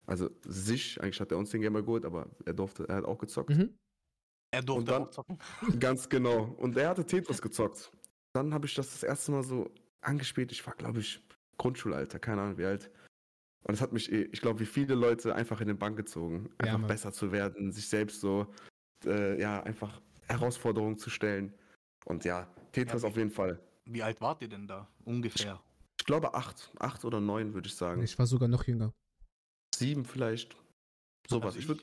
Also 0.06 0.30
sich, 0.44 1.00
eigentlich 1.00 1.20
hat 1.20 1.32
er 1.32 1.38
uns 1.38 1.50
den 1.50 1.62
Gameboy 1.62 1.82
geholt, 1.82 2.04
aber 2.04 2.28
er 2.44 2.52
durfte, 2.54 2.88
er 2.88 2.96
hat 2.96 3.04
auch 3.04 3.18
gezockt. 3.18 3.50
Mhm. 3.50 3.74
Er 4.52 4.62
durfte 4.62 4.84
dann- 4.92 5.02
auch 5.02 5.10
zocken. 5.10 5.38
Ganz 5.80 6.08
genau. 6.08 6.44
Und 6.58 6.76
er 6.76 6.90
hatte 6.90 7.04
Tetris 7.04 7.42
gezockt. 7.42 7.90
Dann 8.34 8.54
habe 8.54 8.66
ich 8.66 8.74
das 8.74 8.90
das 8.92 9.02
erste 9.02 9.32
Mal 9.32 9.42
so 9.42 9.68
angespielt. 10.00 10.52
Ich 10.52 10.64
war, 10.64 10.74
glaube 10.74 11.00
ich, 11.00 11.20
Grundschulalter, 11.58 12.18
keine 12.20 12.42
Ahnung 12.42 12.58
wie 12.58 12.64
alt. 12.66 12.88
Und 13.64 13.74
es 13.74 13.80
hat 13.80 13.92
mich, 13.92 14.10
ich 14.10 14.40
glaube, 14.40 14.60
wie 14.60 14.66
viele 14.66 14.94
Leute 14.94 15.34
einfach 15.34 15.60
in 15.60 15.68
den 15.68 15.78
Bann 15.78 15.94
gezogen, 15.96 16.48
Ja, 16.60 16.66
einfach 16.66 16.78
Mann. 16.78 16.88
besser 16.88 17.12
zu 17.12 17.30
werden, 17.32 17.72
sich 17.72 17.88
selbst 17.88 18.20
so, 18.20 18.46
äh, 19.04 19.40
ja, 19.40 19.62
einfach 19.62 20.00
Herausforderungen 20.28 20.96
zu 20.98 21.10
stellen. 21.10 21.52
Und 22.06 22.24
ja, 22.24 22.48
Tetris 22.72 23.02
Ja, 23.02 23.08
auf 23.08 23.16
jeden 23.16 23.30
Fall. 23.30 23.60
Wie 23.84 24.02
alt 24.02 24.20
wart 24.20 24.40
ihr 24.42 24.48
denn 24.48 24.66
da? 24.66 24.88
Ungefähr. 25.04 25.60
Ich 26.00 26.06
glaube 26.06 26.32
acht, 26.34 26.70
acht 26.78 27.04
oder 27.04 27.20
neun 27.20 27.52
würde 27.52 27.68
ich 27.68 27.74
sagen. 27.74 28.02
Ich 28.02 28.18
war 28.18 28.26
sogar 28.26 28.48
noch 28.48 28.64
jünger. 28.64 28.92
Sieben 29.74 30.04
vielleicht. 30.04 30.56
Sowas. 31.28 31.48
Also 31.48 31.58
ich 31.58 31.68
würde, 31.68 31.82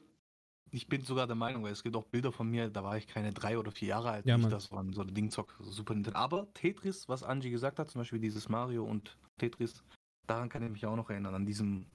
Ich 0.72 0.88
bin 0.88 1.02
sogar 1.04 1.28
der 1.28 1.36
Meinung, 1.36 1.64
weil 1.64 1.72
es 1.72 1.84
gibt 1.84 1.96
auch 1.96 2.06
Bilder 2.06 2.32
von 2.32 2.50
mir, 2.50 2.70
da 2.70 2.84
war 2.84 2.98
ich 2.98 3.08
keine 3.08 3.32
drei 3.32 3.58
oder 3.58 3.72
vier 3.72 3.90
Jahre 3.90 4.12
alt, 4.12 4.26
Ja, 4.26 4.38
ich 4.38 4.46
das 4.48 4.72
war 4.72 4.84
so 4.92 5.02
ein 5.02 5.14
Dingzock, 5.14 5.56
so 5.60 5.72
Super 5.72 5.94
Nintendo. 5.94 6.18
Aber 6.18 6.52
Tetris, 6.54 7.08
was 7.08 7.24
Angie 7.24 7.52
gesagt 7.52 7.78
hat, 7.80 7.90
zum 7.90 8.02
Beispiel 8.02 8.20
dieses 8.20 8.50
Mario 8.50 8.84
und 8.84 9.18
Tetris, 9.38 9.84
daran 10.28 10.50
kann 10.50 10.64
ich 10.64 10.70
mich 10.70 10.86
auch 10.86 10.96
noch 10.96 11.10
erinnern, 11.10 11.34
an 11.36 11.46
diesem 11.46 11.86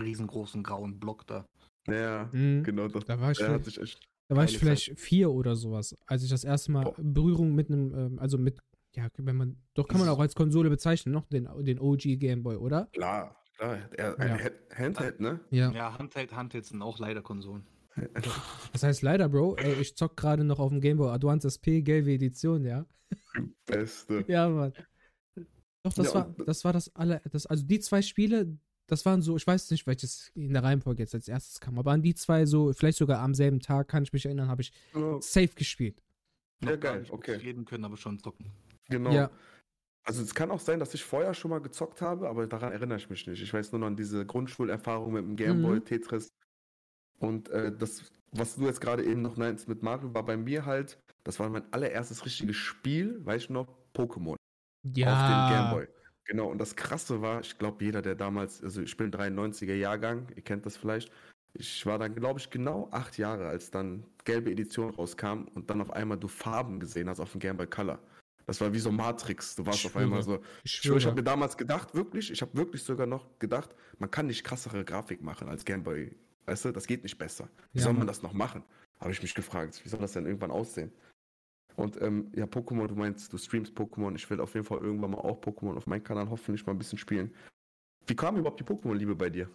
riesengroßen 0.00 0.62
grauen 0.62 0.98
Block 0.98 1.26
da. 1.26 1.44
ja, 1.86 2.28
Mhm. 2.32 2.62
genau 2.64 2.88
das. 2.88 3.04
Da 3.04 3.20
war 3.20 3.30
ich, 3.32 3.40
Er 3.40 3.48
hat 3.52 3.62
vielleicht, 3.62 3.64
sich 3.66 3.80
echt. 3.82 4.08
da 4.28 4.36
war 4.36 4.44
ich 4.44 4.58
vielleicht 4.58 4.98
vier 4.98 5.30
oder 5.30 5.54
sowas, 5.56 5.94
als 6.06 6.22
ich 6.24 6.30
das 6.30 6.44
erste 6.44 6.72
Mal 6.72 6.84
Boah. 6.84 6.94
Berührung 6.98 7.54
mit 7.54 7.68
einem, 7.70 7.94
ähm, 7.94 8.18
also 8.18 8.38
mit, 8.38 8.58
ja, 8.94 9.08
wenn 9.18 9.36
man, 9.36 9.56
doch 9.74 9.86
kann 9.88 10.00
man 10.00 10.08
auch 10.08 10.18
als 10.20 10.34
Konsole 10.34 10.70
bezeichnen, 10.70 11.12
noch 11.12 11.26
den, 11.28 11.48
den 11.64 11.78
OG 11.78 12.16
Game 12.18 12.42
Boy, 12.42 12.56
oder? 12.56 12.86
Klar, 12.92 13.36
klar. 13.56 13.78
Er, 13.92 14.16
Ja. 14.18 14.38
Handheld, 14.76 15.20
ne? 15.20 15.40
Ja. 15.50 15.70
Ja, 15.72 15.98
Handheld, 15.98 16.34
Handhelds 16.34 16.68
sind 16.70 16.82
auch 16.82 16.98
leider 16.98 17.22
Konsolen. 17.22 17.66
Das 18.72 18.82
heißt 18.82 19.02
leider, 19.02 19.28
Bro, 19.28 19.56
ey, 19.56 19.74
ich 19.80 19.96
zock 19.96 20.16
gerade 20.16 20.44
noch 20.44 20.58
auf 20.58 20.70
dem 20.70 20.80
Game 20.80 20.96
Boy 20.96 21.10
Advance 21.10 21.46
SP, 21.52 21.82
gelbe 21.82 22.12
Edition, 22.12 22.64
ja. 22.64 22.86
Beste. 23.66 24.24
Ja, 24.28 24.48
Mann. 24.48 24.72
Doch, 25.82 25.92
das 25.92 26.08
Ja, 26.08 26.14
war, 26.14 26.34
das 26.46 26.64
war 26.64 26.72
das 26.72 26.94
alle, 26.94 27.20
das, 27.30 27.46
also 27.46 27.64
die 27.64 27.80
zwei 27.80 28.02
Spiele, 28.02 28.56
das 28.86 29.04
waren 29.04 29.22
so, 29.22 29.36
ich 29.36 29.46
weiß 29.46 29.70
nicht, 29.70 29.86
welches 29.86 30.30
in 30.34 30.52
der 30.52 30.62
Reihenfolge 30.62 31.02
jetzt 31.02 31.14
als 31.14 31.28
erstes 31.28 31.60
kam, 31.60 31.78
aber 31.78 31.92
an 31.92 32.02
die 32.02 32.14
zwei 32.14 32.46
so, 32.46 32.72
vielleicht 32.72 32.98
sogar 32.98 33.20
am 33.20 33.34
selben 33.34 33.60
Tag, 33.60 33.88
kann 33.88 34.02
ich 34.04 34.12
mich 34.12 34.24
erinnern, 34.26 34.48
habe 34.48 34.62
ich 34.62 34.72
Ja, 34.94 35.20
safe 35.20 35.48
gespielt. 35.54 36.02
Ja, 36.64 36.76
geil, 36.76 37.00
nicht 37.00 37.12
okay. 37.12 37.36
Reden 37.36 37.64
können, 37.64 37.84
aber 37.84 37.96
schon 37.96 38.18
zocken. 38.20 38.46
Genau. 38.88 39.12
Ja. 39.12 39.30
Also 40.04 40.22
es 40.22 40.34
kann 40.34 40.50
auch 40.50 40.60
sein, 40.60 40.80
dass 40.80 40.94
ich 40.94 41.04
vorher 41.04 41.34
schon 41.34 41.50
mal 41.50 41.60
gezockt 41.60 42.00
habe, 42.02 42.28
aber 42.28 42.46
daran 42.46 42.72
erinnere 42.72 42.98
ich 42.98 43.08
mich 43.10 43.26
nicht. 43.26 43.42
Ich 43.42 43.52
weiß 43.52 43.72
nur 43.72 43.80
noch 43.80 43.86
an 43.88 43.96
diese 43.96 44.26
Grundschulerfahrung 44.26 45.12
mit 45.12 45.24
dem 45.24 45.36
Gameboy, 45.36 45.78
Mhm. 45.80 45.84
Tetris. 45.84 46.28
Und 47.18 47.48
äh, 47.50 47.76
das, 47.76 48.12
was 48.32 48.56
du 48.56 48.66
jetzt 48.66 48.80
gerade 48.80 49.04
eben 49.04 49.22
noch 49.22 49.36
meinst 49.36 49.68
mit 49.68 49.82
Mario, 49.82 50.12
war 50.14 50.24
bei 50.24 50.36
mir 50.36 50.66
halt, 50.66 50.98
das 51.24 51.38
war 51.40 51.48
mein 51.50 51.72
allererstes 51.72 52.24
richtiges 52.26 52.56
Spiel, 52.56 53.24
weiß 53.24 53.44
ich 53.44 53.50
noch, 53.50 53.68
Pokémon 53.94 54.36
auf 54.84 54.92
dem 54.92 55.00
Ja. 55.02 55.48
Gameboy. 55.50 55.88
Genau, 56.24 56.48
und 56.50 56.58
das 56.58 56.76
Krasse 56.76 57.20
war, 57.20 57.40
ich 57.40 57.58
glaube, 57.58 57.84
jeder, 57.84 58.00
der 58.00 58.14
damals, 58.14 58.62
also 58.62 58.80
ich 58.82 58.96
bin 58.96 59.10
93er 59.10 59.74
Jahrgang, 59.74 60.28
ihr 60.36 60.42
kennt 60.42 60.64
das 60.66 60.76
vielleicht, 60.76 61.10
ich 61.54 61.84
war 61.84 61.98
dann, 61.98 62.14
glaube 62.14 62.38
ich, 62.40 62.48
genau 62.48 62.88
acht 62.92 63.18
Jahre, 63.18 63.48
als 63.48 63.70
dann 63.70 64.04
gelbe 64.24 64.50
Edition 64.50 64.90
rauskam 64.94 65.44
und 65.54 65.68
dann 65.68 65.80
auf 65.80 65.90
einmal 65.92 66.16
du 66.18 66.28
Farben 66.28 66.80
gesehen 66.80 67.08
hast 67.08 67.20
auf 67.20 67.32
dem 67.32 67.40
Gameboy 67.40 67.66
Color. 67.66 67.98
Das 68.46 68.60
war 68.60 68.72
wie 68.72 68.78
so 68.78 68.90
Matrix. 68.90 69.54
Du 69.54 69.64
warst 69.66 69.80
Ich 69.80 69.86
auf 69.86 69.96
einmal 69.96 70.22
schwöre. 70.22 70.38
so. 70.38 70.44
Ich 70.64 70.64
Ich, 70.64 70.72
schwöre, 70.72 70.98
ich 70.98 71.04
habe 71.04 71.12
schwöre. 71.12 71.14
mir 71.16 71.22
damals 71.24 71.56
gedacht, 71.56 71.94
wirklich, 71.94 72.30
ich 72.30 72.40
habe 72.40 72.56
wirklich 72.56 72.82
sogar 72.82 73.06
noch 73.06 73.38
gedacht, 73.38 73.70
man 73.98 74.10
kann 74.10 74.26
nicht 74.26 74.42
krassere 74.44 74.84
Grafik 74.84 75.22
machen 75.22 75.48
als 75.48 75.64
Gameboy. 75.64 76.16
Weißt 76.46 76.64
du, 76.64 76.72
das 76.72 76.86
geht 76.86 77.02
nicht 77.02 77.18
besser. 77.18 77.48
Wie 77.72 77.78
Ja, 77.78 77.84
soll 77.84 77.92
man 77.92 78.06
das 78.06 78.22
noch 78.22 78.32
machen? 78.32 78.64
Habe 78.98 79.12
ich 79.12 79.22
mich 79.22 79.34
gefragt. 79.34 79.80
Wie 79.84 79.88
soll 79.88 80.00
das 80.00 80.12
denn 80.12 80.26
irgendwann 80.26 80.50
aussehen? 80.50 80.92
Und 81.76 82.00
ähm, 82.00 82.30
ja, 82.34 82.44
Pokémon, 82.44 82.86
du 82.86 82.94
meinst, 82.94 83.32
du 83.32 83.38
streamst 83.38 83.74
Pokémon. 83.74 84.14
Ich 84.14 84.28
will 84.28 84.40
auf 84.40 84.54
jeden 84.54 84.66
Fall 84.66 84.78
irgendwann 84.78 85.12
mal 85.12 85.18
auch 85.18 85.40
Pokémon 85.40 85.76
auf 85.76 85.86
meinem 85.86 86.04
Kanal 86.04 86.28
hoffentlich 86.28 86.66
mal 86.66 86.72
ein 86.72 86.78
bisschen 86.78 86.98
spielen. 86.98 87.34
Wie 88.06 88.16
kam 88.16 88.36
überhaupt 88.36 88.60
die 88.60 88.64
Pokémon-Liebe 88.64 89.14
bei 89.14 89.30
dir? 89.30 89.48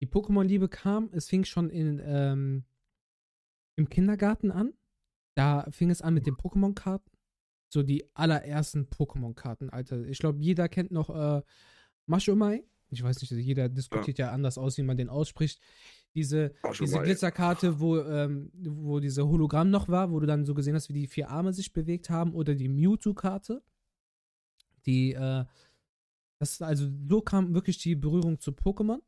Die 0.00 0.06
Pokémon-Liebe 0.06 0.68
kam, 0.68 1.10
es 1.12 1.28
fing 1.28 1.44
schon 1.44 1.68
in, 1.70 2.00
ähm, 2.04 2.64
im 3.76 3.88
Kindergarten 3.88 4.50
an. 4.50 4.72
Da 5.36 5.70
fing 5.70 5.90
es 5.90 6.02
an 6.02 6.14
mit 6.14 6.26
den 6.26 6.36
Pokémon-Karten. 6.36 7.10
So 7.72 7.82
die 7.82 8.04
allerersten 8.14 8.88
Pokémon-Karten, 8.88 9.70
Alter. 9.70 10.04
Ich 10.06 10.18
glaube, 10.18 10.40
jeder 10.40 10.68
kennt 10.68 10.90
noch 10.90 11.10
äh, 11.10 11.42
Mashomai. 12.06 12.64
Ich 12.88 13.02
weiß 13.02 13.20
nicht, 13.20 13.30
jeder 13.30 13.68
diskutiert 13.68 14.18
ja. 14.18 14.26
ja 14.26 14.32
anders 14.32 14.58
aus, 14.58 14.76
wie 14.76 14.82
man 14.82 14.96
den 14.96 15.08
ausspricht. 15.08 15.60
Diese, 16.14 16.52
diese 16.80 17.00
Glitzerkarte, 17.00 17.78
wo, 17.78 17.98
ähm, 17.98 18.50
wo 18.54 18.98
diese 18.98 19.28
Hologramm 19.28 19.70
noch 19.70 19.88
war, 19.88 20.10
wo 20.10 20.18
du 20.18 20.26
dann 20.26 20.44
so 20.44 20.54
gesehen 20.54 20.74
hast, 20.74 20.88
wie 20.88 20.94
die 20.94 21.06
vier 21.06 21.30
Arme 21.30 21.52
sich 21.52 21.72
bewegt 21.72 22.10
haben, 22.10 22.34
oder 22.34 22.54
die 22.54 22.68
Mewtwo-Karte. 22.68 23.62
Die, 24.86 25.12
äh, 25.12 25.44
das 26.40 26.60
also 26.62 26.88
so 27.08 27.20
kam 27.20 27.54
wirklich 27.54 27.78
die 27.78 27.94
Berührung 27.94 28.40
zu 28.40 28.50
Pokémon. 28.50 29.00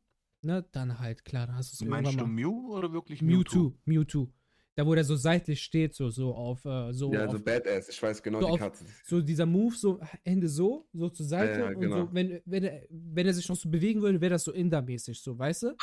Ne, 0.43 0.65
dann 0.71 0.99
halt, 0.99 1.23
klar, 1.23 1.47
dann 1.47 1.55
hast 1.55 1.71
du 1.71 1.85
es 1.85 1.89
Meinst 1.89 2.19
du 2.19 2.25
Mew 2.25 2.73
oder 2.73 2.91
wirklich 2.91 3.21
Mewtwo? 3.21 3.59
Mewtwo. 3.59 3.79
Mewtwo. 3.85 4.33
Da, 4.75 4.85
wo 4.87 4.95
der 4.95 5.03
so 5.03 5.15
seitlich 5.15 5.61
steht, 5.61 5.93
so, 5.93 6.09
so 6.09 6.33
auf, 6.33 6.65
äh, 6.65 6.91
so. 6.93 7.13
Ja, 7.13 7.25
auf, 7.25 7.31
so 7.31 7.39
Badass, 7.39 7.89
ich 7.89 8.01
weiß 8.01 8.23
genau 8.23 8.41
so 8.41 8.47
die 8.47 8.51
auf, 8.53 8.59
Karte. 8.59 8.85
So 9.05 9.21
dieser 9.21 9.45
Move, 9.45 9.75
so 9.75 9.99
Hände 10.23 10.49
so, 10.49 10.87
so 10.93 11.09
zur 11.09 11.25
Seite. 11.25 11.59
Ja, 11.59 11.65
ja, 11.65 11.73
genau. 11.73 12.01
Und 12.01 12.07
so, 12.07 12.13
wenn, 12.13 12.41
wenn, 12.45 12.63
er, 12.63 12.81
wenn 12.89 13.27
er 13.27 13.33
sich 13.33 13.47
noch 13.47 13.55
so 13.55 13.69
bewegen 13.69 14.01
würde, 14.01 14.19
wäre 14.19 14.31
das 14.31 14.43
so 14.43 14.51
Inda-mäßig, 14.51 15.21
so, 15.21 15.37
weißt 15.37 15.63
du? 15.63 15.75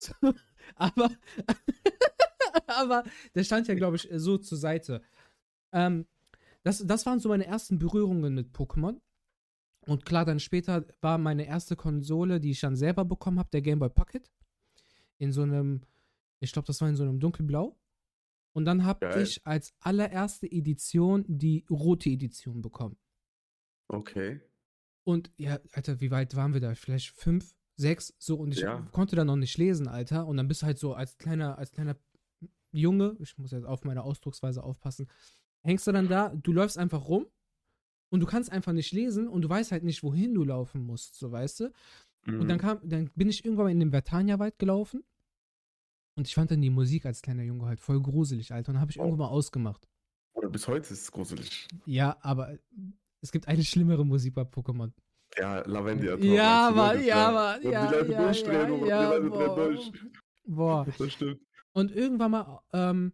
Aber, 0.74 1.10
aber 2.66 3.04
der 3.34 3.44
stand 3.44 3.68
ja, 3.68 3.74
glaube 3.74 3.96
ich, 3.96 4.08
so 4.12 4.36
zur 4.36 4.58
Seite. 4.58 5.00
Ähm, 5.72 6.06
das, 6.64 6.84
das 6.84 7.06
waren 7.06 7.20
so 7.20 7.28
meine 7.28 7.46
ersten 7.46 7.78
Berührungen 7.78 8.34
mit 8.34 8.52
Pokémon. 8.52 9.00
Und 9.86 10.04
klar, 10.04 10.24
dann 10.24 10.40
später 10.40 10.84
war 11.00 11.18
meine 11.18 11.46
erste 11.46 11.76
Konsole, 11.76 12.40
die 12.40 12.50
ich 12.50 12.60
dann 12.60 12.74
selber 12.74 13.04
bekommen 13.04 13.38
habe, 13.38 13.50
der 13.52 13.62
Game 13.62 13.78
Boy 13.78 13.90
Pocket. 13.90 14.28
In 15.18 15.32
so 15.32 15.42
einem, 15.42 15.82
ich 16.40 16.52
glaube, 16.52 16.66
das 16.66 16.80
war 16.80 16.88
in 16.88 16.96
so 16.96 17.04
einem 17.04 17.20
dunkelblau. 17.20 17.78
Und 18.52 18.64
dann 18.64 18.84
habe 18.84 19.20
ich 19.20 19.46
als 19.46 19.72
allererste 19.78 20.50
Edition 20.50 21.24
die 21.28 21.64
rote 21.70 22.10
Edition 22.10 22.62
bekommen. 22.62 22.96
Okay. 23.86 24.40
Und 25.04 25.30
ja, 25.36 25.60
Alter, 25.72 26.00
wie 26.00 26.10
weit 26.10 26.34
waren 26.34 26.52
wir 26.52 26.60
da? 26.60 26.74
Vielleicht 26.74 27.10
fünf, 27.10 27.54
sechs, 27.76 28.14
so. 28.18 28.36
Und 28.38 28.52
ich 28.52 28.60
Ja. 28.60 28.80
konnte 28.92 29.16
da 29.16 29.24
noch 29.24 29.36
nicht 29.36 29.56
lesen, 29.58 29.88
Alter. 29.88 30.26
Und 30.26 30.36
dann 30.36 30.48
bist 30.48 30.62
du 30.62 30.66
halt 30.66 30.78
so 30.78 30.94
als 30.94 31.16
kleiner, 31.18 31.58
als 31.58 31.70
kleiner 31.70 31.96
Junge, 32.72 33.16
ich 33.20 33.38
muss 33.38 33.52
jetzt 33.52 33.64
auf 33.66 33.84
meine 33.84 34.02
Ausdrucksweise 34.02 34.62
aufpassen, 34.62 35.06
hängst 35.62 35.86
du 35.86 35.92
dann 35.92 36.08
da, 36.08 36.28
du 36.34 36.52
läufst 36.52 36.78
einfach 36.78 37.08
rum 37.08 37.26
und 38.10 38.20
du 38.20 38.26
kannst 38.26 38.52
einfach 38.52 38.72
nicht 38.72 38.92
lesen 38.92 39.28
und 39.28 39.42
du 39.42 39.48
weißt 39.48 39.72
halt 39.72 39.82
nicht, 39.84 40.02
wohin 40.02 40.34
du 40.34 40.44
laufen 40.44 40.84
musst, 40.84 41.14
so 41.18 41.30
weißt 41.32 41.60
du. 41.60 41.64
Und 42.26 42.38
Mhm. 42.40 42.48
dann 42.48 42.58
kam, 42.58 42.80
dann 42.88 43.10
bin 43.14 43.28
ich 43.28 43.44
irgendwann 43.44 43.68
in 43.70 43.80
den 43.80 43.90
Vertania-Wald 43.92 44.58
gelaufen 44.58 45.04
und 46.16 46.26
ich 46.26 46.34
fand 46.34 46.50
dann 46.50 46.60
die 46.60 46.70
Musik 46.70 47.06
als 47.06 47.22
kleiner 47.22 47.42
Junge 47.44 47.66
halt 47.66 47.80
voll 47.80 48.00
gruselig, 48.02 48.52
Alter. 48.52 48.70
Und 48.70 48.74
dann 48.74 48.80
habe 48.80 48.90
ich 48.90 48.98
Oh. 48.98 49.04
irgendwann 49.04 49.26
mal 49.28 49.32
ausgemacht. 49.32 49.88
Oder 50.34 50.48
bis 50.50 50.66
heute 50.68 50.92
ist 50.92 51.02
es 51.02 51.12
gruselig. 51.12 51.68
Ja, 51.86 52.16
aber 52.20 52.58
es 53.22 53.32
gibt 53.32 53.48
eine 53.48 53.64
schlimmere 53.64 54.04
Musik 54.04 54.34
bei 54.34 54.42
Pokémon. 54.42 54.92
Ja, 55.38 55.60
Lavendia. 55.66 56.16
Ja, 56.16 56.70
Mann, 56.74 57.04
ja? 57.04 57.30
Mann, 57.30 57.62
Wo 57.62 57.70
ja, 57.70 57.86
die 57.86 57.94
Leute 57.94 58.12
ja, 58.12 58.24
durchdrehen, 58.24 58.80
ja, 58.80 58.86
ja, 58.86 59.18
die 59.20 59.28
Leute 59.28 59.30
boah. 59.30 59.54
drehen 59.54 59.54
durch. 59.74 59.92
Boah. 60.46 60.86
Das 60.98 61.12
stimmt. 61.12 61.40
Und 61.72 61.92
irgendwann 61.92 62.30
mal, 62.30 62.62
ähm, 62.72 63.12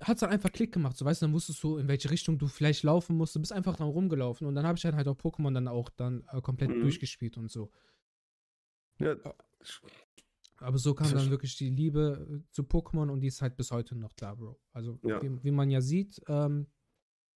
hat 0.00 0.16
es 0.16 0.20
dann 0.20 0.30
einfach 0.30 0.52
Klick 0.52 0.72
gemacht, 0.72 0.96
so 0.96 1.04
weißt 1.04 1.22
du, 1.22 1.26
dann 1.26 1.32
wusstest 1.34 1.62
du, 1.62 1.78
in 1.78 1.88
welche 1.88 2.10
Richtung 2.10 2.38
du 2.38 2.48
vielleicht 2.48 2.82
laufen 2.82 3.16
musst. 3.16 3.34
Du 3.34 3.40
bist 3.40 3.52
einfach 3.52 3.76
dann 3.76 3.86
rumgelaufen 3.88 4.46
und 4.46 4.54
dann 4.54 4.66
habe 4.66 4.76
ich 4.76 4.82
dann 4.82 4.96
halt 4.96 5.08
auch 5.08 5.16
Pokémon 5.16 5.54
dann 5.54 5.68
auch 5.68 5.88
dann 5.90 6.24
äh, 6.32 6.40
komplett 6.42 6.70
Mhm. 6.70 6.80
durchgespielt 6.80 7.36
und 7.38 7.50
so. 7.50 7.70
Ja, 8.98 9.14
Aber 10.58 10.78
so 10.78 10.94
kam 10.94 11.12
dann 11.12 11.30
wirklich 11.30 11.56
die 11.56 11.70
Liebe 11.70 12.26
äh, 12.30 12.52
zu 12.52 12.62
Pokémon 12.62 13.10
und 13.10 13.20
die 13.20 13.28
ist 13.28 13.42
halt 13.42 13.56
bis 13.56 13.70
heute 13.70 13.94
noch 13.94 14.12
da, 14.14 14.34
Bro. 14.34 14.58
Also, 14.72 14.98
Ja. 15.02 15.22
wie, 15.22 15.42
wie 15.44 15.50
man 15.50 15.70
ja 15.70 15.80
sieht, 15.80 16.20
ähm, 16.28 16.66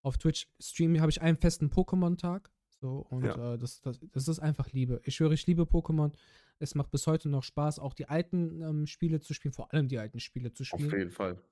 auf 0.03 0.17
Twitch 0.19 0.49
stream 0.59 0.99
habe 1.01 1.11
ich 1.11 1.21
einen 1.21 1.37
festen 1.37 1.69
Pokémon-Tag. 1.71 2.51
So, 2.81 3.07
und 3.11 3.25
Ja. 3.25 3.55
äh, 3.55 3.59
das, 3.59 3.81
das, 3.83 4.01
das 4.13 4.29
ist 4.29 4.39
einfach 4.39 4.73
Liebe. 4.73 5.01
Ich 5.05 5.17
schwöre, 5.17 5.35
ich 5.35 5.47
liebe 5.47 5.63
Pokémon. 5.63 6.13
Es 6.59 6.75
macht 6.75 6.91
bis 6.91 7.07
heute 7.07 7.29
noch 7.29 7.43
Spaß, 7.43 7.79
auch 7.79 7.95
die 7.95 8.09
alten 8.09 8.61
ähm, 8.63 8.87
Spiele 8.87 9.21
zu 9.21 9.35
spielen, 9.35 9.53
vor 9.53 9.73
allem 9.73 9.89
die 9.89 9.99
alten 9.99 10.21
Spiele 10.21 10.53
zu 10.53 10.63
auf 10.63 10.69
spielen. 10.69 10.91
jeden 10.91 11.11
Fall. 11.11 11.43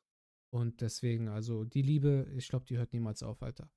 Und 0.50 0.80
deswegen, 0.80 1.28
also 1.28 1.64
die 1.64 1.82
Liebe, 1.82 2.26
ich 2.36 2.48
glaube, 2.48 2.64
die 2.64 2.78
hört 2.78 2.92
niemals 2.92 3.22
auf, 3.22 3.42
Alter. 3.42 3.70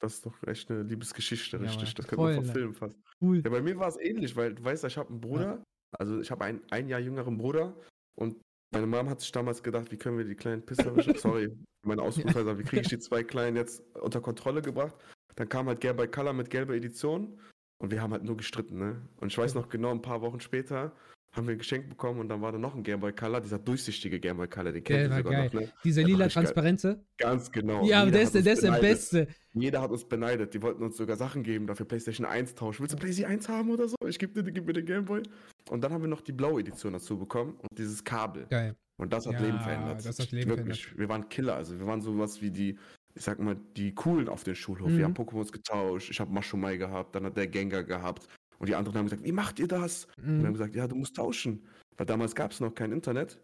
Das 0.00 0.14
ist 0.14 0.26
doch 0.26 0.42
echt 0.46 0.70
eine 0.70 0.82
Liebesgeschichte, 0.82 1.56
Ja, 1.56 1.62
richtig. 1.62 1.94
Das 1.94 2.06
könnte 2.06 2.22
man 2.24 2.34
ne? 2.36 2.42
verfilmen 2.44 2.74
fast. 2.74 2.98
Cool. 3.20 3.40
Ja, 3.44 3.50
bei 3.50 3.62
mir 3.62 3.78
war 3.78 3.88
es 3.88 3.96
ähnlich, 3.98 4.36
weil 4.36 4.54
du 4.54 4.62
weißt, 4.64 4.82
ja, 4.82 4.88
ich 4.88 4.98
habe 4.98 5.10
einen 5.10 5.20
Bruder, 5.20 5.62
also 5.98 6.20
ich 6.20 6.30
habe 6.30 6.44
einen 6.44 6.60
ein 6.70 6.88
Jahr 6.88 7.00
jüngeren 7.00 7.38
Bruder 7.38 7.74
und 8.16 8.40
meine 8.72 8.86
Mom 8.86 9.08
hat 9.08 9.20
sich 9.20 9.32
damals 9.32 9.62
gedacht, 9.62 9.90
wie 9.92 9.96
können 9.96 10.18
wir 10.18 10.24
die 10.24 10.34
kleinen 10.34 10.64
Pisser, 10.64 10.92
sorry, 11.16 11.56
meine 11.86 12.02
Ausdrucksweise, 12.02 12.58
wie 12.58 12.64
kriege 12.64 12.82
ich 12.82 12.88
die 12.88 12.98
zwei 12.98 13.22
Kleinen 13.22 13.56
jetzt 13.56 13.82
unter 13.96 14.20
Kontrolle 14.20 14.60
gebracht? 14.60 14.96
Dann 15.36 15.48
kam 15.48 15.66
halt 15.66 15.80
Gelb 15.80 15.96
by 15.96 16.06
Color 16.08 16.32
mit 16.32 16.50
gelber 16.50 16.74
Edition 16.74 17.38
und 17.78 17.90
wir 17.90 18.00
haben 18.02 18.12
halt 18.12 18.24
nur 18.24 18.36
gestritten, 18.36 18.78
ne? 18.78 19.02
Und 19.20 19.32
ich 19.32 19.38
weiß 19.38 19.54
noch 19.54 19.68
genau, 19.68 19.90
ein 19.90 20.02
paar 20.02 20.20
Wochen 20.22 20.40
später 20.40 20.92
haben 21.34 21.46
wir 21.46 21.54
ein 21.54 21.58
Geschenk 21.58 21.88
bekommen 21.88 22.20
und 22.20 22.28
dann 22.28 22.42
war 22.42 22.52
da 22.52 22.58
noch 22.58 22.74
ein 22.74 22.82
Game 22.82 23.00
Boy 23.00 23.12
Color, 23.14 23.40
dieser 23.40 23.58
durchsichtige 23.58 24.20
Game 24.20 24.36
Boy 24.36 24.48
Color, 24.48 24.72
den 24.72 24.84
kennt 24.84 25.10
ihr 25.10 25.16
sogar 25.16 25.32
geil. 25.32 25.50
noch, 25.52 25.60
ne? 25.62 25.72
Dieser 25.82 26.02
lila. 26.02 26.28
Transparente. 26.28 27.02
Ganz 27.16 27.50
genau. 27.50 27.86
Ja, 27.86 28.02
aber 28.02 28.10
der 28.10 28.22
ist, 28.22 28.34
der, 28.34 28.46
ist 28.46 28.62
der. 28.62 28.72
Beste. 28.72 29.28
Jeder 29.54 29.80
hat 29.80 29.90
uns 29.90 30.04
beneidet. 30.04 30.52
Die 30.52 30.60
wollten 30.60 30.82
uns 30.82 30.96
sogar 30.98 31.16
Sachen 31.16 31.42
geben, 31.42 31.66
dafür 31.66 31.86
PlayStation 31.86 32.26
1 32.26 32.54
tauschen. 32.54 32.82
Willst 32.82 32.94
du 32.94 32.98
PlayStation 32.98 33.32
1 33.32 33.48
haben 33.48 33.70
oder 33.70 33.88
so? 33.88 33.96
Ich 34.06 34.18
gebe 34.18 34.42
dir, 34.42 34.52
gib 34.52 34.66
mir 34.66 34.74
den 34.74 34.84
Gameboy. 34.84 35.22
Und 35.70 35.82
dann 35.82 35.92
haben 35.92 36.02
wir 36.02 36.08
noch 36.08 36.20
die 36.20 36.32
blaue 36.32 36.60
Edition 36.60 36.92
dazu 36.92 37.18
bekommen 37.18 37.54
und 37.56 37.78
dieses 37.78 38.04
Kabel. 38.04 38.46
Geil. 38.50 38.76
Und 38.98 39.12
das 39.12 39.26
hat 39.26 39.34
Ja, 39.34 39.40
Leben 39.40 39.58
verändert. 39.60 40.04
das 40.04 40.18
hat 40.18 40.30
Leben 40.32 40.50
Wirklich. 40.50 40.98
Wir 40.98 41.08
waren 41.08 41.28
Killer. 41.30 41.54
Also 41.56 41.78
wir 41.78 41.86
waren 41.86 42.02
sowas 42.02 42.42
wie 42.42 42.50
die, 42.50 42.78
ich 43.14 43.22
sag 43.22 43.38
mal, 43.38 43.56
die 43.76 43.94
Coolen 43.94 44.28
auf 44.28 44.44
den 44.44 44.54
Schulhof. 44.54 44.88
Mhm. 44.90 44.98
Wir 44.98 45.04
haben 45.04 45.14
Pokémons 45.14 45.52
getauscht. 45.52 46.10
Ich 46.10 46.20
habe 46.20 46.32
Maschumai 46.32 46.76
gehabt, 46.76 47.14
dann 47.14 47.24
hat 47.24 47.36
der 47.36 47.46
Gengar 47.46 47.84
gehabt. 47.84 48.28
Und 48.58 48.68
die 48.68 48.74
anderen 48.74 48.96
haben 48.98 49.06
gesagt, 49.06 49.24
wie 49.24 49.32
macht 49.32 49.58
ihr 49.58 49.68
das? 49.68 50.06
Und 50.16 50.24
wir 50.26 50.32
haben 50.32 50.42
Mhm. 50.48 50.52
gesagt, 50.52 50.74
ja, 50.76 50.86
du 50.86 50.96
musst 50.96 51.16
tauschen. 51.16 51.62
Weil 51.96 52.06
damals 52.06 52.34
gab 52.34 52.52
es 52.52 52.60
noch 52.60 52.74
kein 52.74 52.92
Internet. 52.92 53.38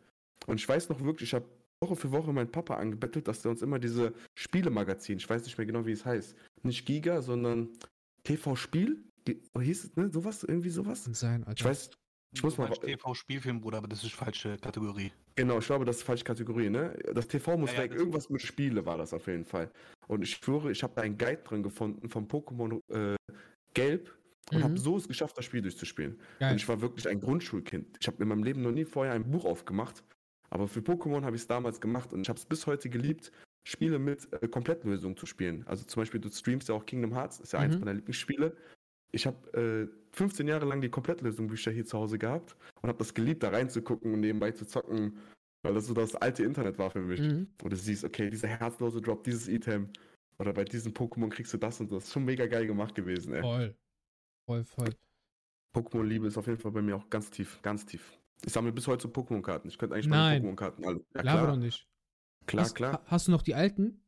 Und 0.47 0.61
ich 0.61 0.69
weiß 0.69 0.89
noch 0.89 1.01
wirklich, 1.03 1.31
ich 1.31 1.35
habe 1.35 1.47
Woche 1.83 1.97
für 1.97 2.11
Woche 2.13 2.33
meinen 2.33 2.51
Papa 2.51 2.75
angebettelt, 2.77 3.29
dass 3.29 3.43
der 3.43 3.51
uns 3.51 3.63
immer 3.63 3.79
diese 3.79 4.13
Spielemagazin, 4.37 5.19
ich 5.19 5.29
weiß 5.29 5.45
nicht 5.45 5.59
mehr 5.59 5.67
genau, 5.67 5.87
wie 5.87 5.93
es 5.93 6.05
heißt, 6.05 6.35
nicht 6.63 6.87
Giga, 6.87 7.21
sondern 7.23 7.69
TV 8.25 8.57
Spiel, 8.57 9.05
Ge- 9.25 9.39
oder 9.55 9.65
hieß 9.65 9.85
es, 9.85 9.97
ne, 9.97 10.11
sowas, 10.11 10.43
irgendwie 10.45 10.71
sowas? 10.71 11.05
Sein, 11.13 11.45
Alter. 11.45 11.61
Ich 11.61 11.65
weiß, 11.65 11.91
ich 12.33 12.43
muss 12.43 12.59
mal, 12.59 12.69
TV-Spielfilm, 12.71 13.61
Bruder, 13.61 13.79
aber 13.79 13.89
das 13.89 14.05
ist 14.05 14.13
falsche 14.15 14.57
Kategorie. 14.59 15.11
genau, 15.35 15.59
ich 15.59 15.67
glaube, 15.67 15.85
das 15.85 15.97
ist 15.99 16.03
falsche 16.03 16.25
Kategorie, 16.25 16.69
ne? 16.71 16.97
Das 17.15 17.27
TV 17.29 17.57
muss 17.57 17.71
Ja, 17.71 17.77
ja, 17.79 17.83
weg, 17.85 17.93
das- 17.93 18.01
irgendwas 18.01 18.31
mit 18.31 18.43
Spiele 18.43 18.85
war 18.85 18.99
das 18.99 19.13
auf 19.15 19.27
jeden 19.27 19.45
Fall. 19.45 19.71
Und 20.07 20.23
ich 20.23 20.31
schwöre, 20.37 20.71
ich 20.71 20.83
habe 20.83 20.93
da 20.95 21.03
einen 21.03 21.17
Guide 21.17 21.43
drin 21.45 21.63
gefunden 21.63 22.09
vom 22.09 22.27
Pokémon 22.27 22.81
äh, 22.93 23.17
Gelb 23.75 24.15
und 24.53 24.59
Mhm. 24.59 24.63
habe 24.65 24.79
so 24.79 24.97
es 24.97 25.07
geschafft, 25.09 25.37
das 25.39 25.45
Spiel 25.45 25.63
durchzuspielen. 25.63 26.19
Geil. 26.39 26.53
Und 26.53 26.57
ich 26.57 26.69
war 26.69 26.81
wirklich 26.81 27.09
ein 27.09 27.21
Grundschulkind. 27.21 27.97
Ich 28.01 28.07
habe 28.07 28.23
in 28.23 28.29
meinem 28.29 28.43
Leben 28.43 28.63
noch 28.63 28.73
nie 28.73 28.85
vorher 28.85 29.15
ein 29.15 29.31
Buch 29.31 29.45
aufgemacht. 29.45 30.03
Aber 30.51 30.67
für 30.69 30.81
Pokémon 30.81 31.23
habe 31.25 31.37
ich 31.37 31.43
es 31.43 31.49
damals 31.49 31.81
gemacht 31.81 32.13
und 32.13 32.23
ich 32.23 32.29
habe 32.31 32.39
es 32.39 32.47
bis 32.47 32.67
heute 32.67 32.89
geliebt, 32.89 33.31
Spiele 33.67 33.99
mit 33.99 34.33
äh, 34.33 34.49
Komplettlösungen 34.49 35.17
zu 35.17 35.27
spielen. 35.27 35.63
Also 35.67 35.85
zum 35.85 36.01
Beispiel, 36.01 36.21
du 36.21 36.31
streamst 36.31 36.71
ja 36.71 36.75
auch 36.75 36.87
Kingdom 36.87 37.13
Hearts, 37.15 37.41
ist 37.41 37.53
ja 37.53 37.59
eins 37.59 37.75
Mhm. 37.75 37.81
meiner 37.81 37.95
Lieblingsspiele. 37.95 38.57
Ich 39.13 39.27
habe 39.27 39.91
äh, 39.93 40.08
15 40.19 40.47
Jahre 40.49 40.67
lang 40.67 40.81
die 40.81 40.91
Komplettlösung-Bücher 40.91 41.71
hier 41.71 41.87
zu 41.87 41.97
Hause 41.99 42.19
gehabt 42.19 42.57
und 42.83 42.89
habe 42.89 42.99
das 42.99 43.15
geliebt, 43.15 43.43
da 43.43 43.49
reinzugucken 43.51 44.13
und 44.15 44.21
nebenbei 44.21 44.51
zu 44.53 44.67
zocken, 44.67 45.17
weil 45.63 45.75
das 45.75 45.87
so 45.87 45.95
das 45.95 46.15
alte 46.17 46.45
Internet 46.45 46.79
war 46.79 46.91
für 46.91 47.01
mich. 47.01 47.21
Mhm. 47.21 47.49
Und 47.63 47.71
du 47.73 47.77
siehst, 47.77 48.05
okay, 48.05 48.29
dieser 48.31 48.49
herzlose 48.49 49.01
Drop, 49.01 49.25
dieses 49.25 49.49
Item 49.49 49.89
oder 50.39 50.53
bei 50.53 50.65
diesem 50.65 50.93
Pokémon 50.93 51.31
kriegst 51.31 51.53
du 51.53 51.59
das 51.59 51.81
und 51.81 51.91
das. 51.91 52.13
Schon 52.13 52.25
mega 52.25 52.47
geil 52.47 52.67
gemacht 52.67 52.95
gewesen, 52.95 53.33
ey. 53.35 53.41
Voll. 53.43 53.77
Voll, 54.49 54.65
voll. 54.65 54.95
Pokémon-Liebe 55.77 56.27
ist 56.27 56.39
auf 56.39 56.47
jeden 56.47 56.59
Fall 56.59 56.73
bei 56.73 56.83
mir 56.83 56.97
auch 56.97 57.09
ganz 57.11 57.31
tief, 57.31 57.61
ganz 57.63 57.85
tief. 57.87 58.19
Ich 58.45 58.53
sammle 58.53 58.73
bis 58.73 58.87
heute 58.87 59.03
so 59.03 59.09
Pokémon-Karten. 59.09 59.69
Ich 59.69 59.79
könnte 59.79 59.95
eigentlich 59.95 60.07
Nein. 60.09 60.43
meine 60.43 60.55
Pokémon-Karten 60.55 60.85
alle. 60.85 61.05
Ja, 61.15 61.23
Laber 61.23 61.41
doch 61.41 61.47
klar, 61.49 61.57
nicht. 61.59 61.89
klar, 62.47 62.65
hast, 62.65 62.75
klar. 62.75 62.93
ha- 62.95 63.03
Hast 63.07 63.29
du 63.29 63.33
noch 63.33 63.43
die 63.43 63.55
alten? 63.55 64.01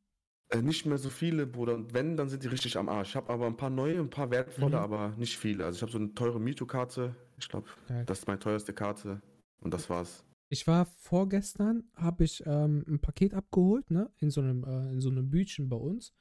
Äh, 0.50 0.62
nicht 0.62 0.84
mehr 0.84 0.98
so 0.98 1.10
viele, 1.10 1.46
Bruder. 1.46 1.74
Und 1.74 1.94
wenn, 1.94 2.16
dann 2.16 2.28
sind 2.28 2.42
die 2.42 2.48
richtig 2.48 2.76
am 2.76 2.88
Arsch. 2.88 3.10
Ich 3.10 3.16
habe 3.16 3.32
aber 3.32 3.46
ein 3.46 3.56
paar 3.56 3.70
neue, 3.70 3.98
ein 4.00 4.10
paar 4.10 4.30
wertvolle, 4.30 4.76
Mhm. 4.76 4.82
aber 4.82 5.08
nicht 5.16 5.38
viele. 5.38 5.64
Also 5.64 5.76
ich 5.76 5.82
habe 5.82 5.92
so 5.92 5.98
eine 5.98 6.12
teure 6.14 6.40
Mewtwo-Karte. 6.40 7.14
Ich 7.38 7.48
glaube, 7.48 7.68
das 8.06 8.20
ist 8.20 8.26
meine 8.26 8.40
teuerste 8.40 8.72
Karte. 8.72 9.22
Und 9.60 9.72
das 9.72 9.88
war's. 9.88 10.24
Ich 10.48 10.66
war 10.66 10.86
vorgestern, 10.86 11.84
habe 11.94 12.24
ich 12.24 12.42
ähm, 12.46 12.84
ein 12.88 12.98
Paket 13.00 13.34
abgeholt, 13.34 13.88
ne? 13.92 14.10
In 14.18 14.30
so 14.30 14.40
einem, 14.40 14.64
äh, 14.64 14.92
in 14.92 15.00
so 15.00 15.08
einem 15.08 15.30
Bütchen 15.30 15.68
bei 15.68 15.76
uns. 15.76 16.12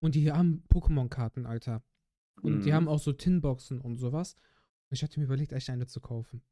Und 0.00 0.16
die 0.16 0.32
haben 0.32 0.64
Pokémon-Karten, 0.68 1.46
Alter. 1.46 1.84
Und 2.42 2.64
die 2.64 2.70
Mhm. 2.70 2.74
haben 2.74 2.88
auch 2.88 2.98
so 2.98 3.12
Tinboxen 3.12 3.80
und 3.80 3.98
sowas. 3.98 4.34
Und 4.88 4.96
ich 4.96 5.02
hatte 5.04 5.20
mir 5.20 5.26
überlegt, 5.26 5.52
echt 5.52 5.70
eine 5.70 5.86
zu 5.86 6.00
kaufen. 6.00 6.42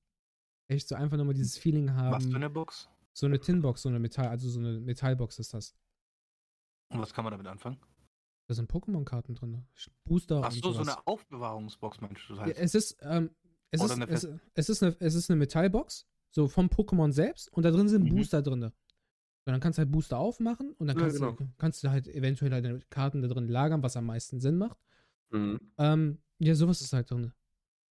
Echt 0.69 0.87
so 0.87 0.95
einfach 0.95 1.17
nochmal 1.17 1.35
dieses 1.35 1.59
Feeling 1.59 1.93
haben. 1.95 2.13
Was 2.13 2.27
für 2.27 2.37
eine 2.37 2.51
Box? 2.51 2.89
So 3.15 3.27
eine 3.27 3.41
Tinbox, 3.41 3.83
so 3.83 3.89
eine 3.89 3.99
Metall, 3.99 4.29
also 4.29 4.49
so 4.49 4.61
eine 4.61 4.79
Metallbox 4.79 5.41
ist 5.41 5.55
das. 5.55 5.75
Und 6.91 7.01
was 7.01 7.13
kann 7.13 7.25
man 7.25 7.33
damit 7.33 7.47
anfangen? 7.47 7.79
Da 8.47 8.55
sind 8.55 8.71
Pokémon-Karten 8.71 9.35
drin. 9.35 9.67
Booster 10.05 10.43
Ach 10.43 10.53
und 10.53 10.63
so, 10.65 10.73
so 10.73 10.81
eine 10.81 11.07
Aufbewahrungsbox, 11.07 12.01
meinst 12.01 12.23
du? 12.29 12.35
Das 12.35 12.39
Ja, 12.39 12.47
heißt, 12.47 12.59
es 12.61 12.75
ist, 12.75 12.97
ähm, 13.03 13.31
es, 13.71 13.83
ist, 13.83 13.91
eine 13.91 14.09
es, 14.09 14.27
es, 14.55 14.69
ist 14.71 14.83
eine, 14.83 14.97
es 15.01 15.15
ist 15.15 15.31
eine 15.31 15.39
Metallbox, 15.39 16.07
so 16.31 16.49
vom 16.49 16.67
Pokémon 16.69 17.13
selbst, 17.13 17.53
und 17.53 17.63
da 17.65 17.71
drin 17.71 17.89
sind 17.89 18.05
Mhm. 18.05 18.09
Booster 18.17 18.41
drin. 18.41 18.63
Und 18.63 18.73
dann 19.53 19.61
kannst 19.61 19.79
du 19.79 19.81
halt 19.81 19.93
Booster 19.93 20.19
aufmachen 20.19 20.73
und 20.75 20.87
dann 20.87 20.97
Ja, 20.97 21.03
kannst, 21.05 21.19
genau. 21.19 21.33
du, 21.33 21.47
kannst 21.59 21.85
du 21.85 21.91
halt 21.91 22.09
eventuell 22.09 22.53
halt 22.53 22.65
deine 22.65 22.81
Karten 22.91 23.21
da 23.23 23.29
drin 23.29 23.49
lagern, 23.49 23.83
was 23.83 23.97
am 23.97 24.07
meisten 24.07 24.41
Sinn 24.41 24.57
macht. 24.57 24.79
Mhm. 25.31 25.61
Ähm, 25.77 26.23
ja, 26.39 26.55
sowas 26.55 26.81
ist 26.81 26.93
halt 26.95 27.11
drin. 27.11 27.33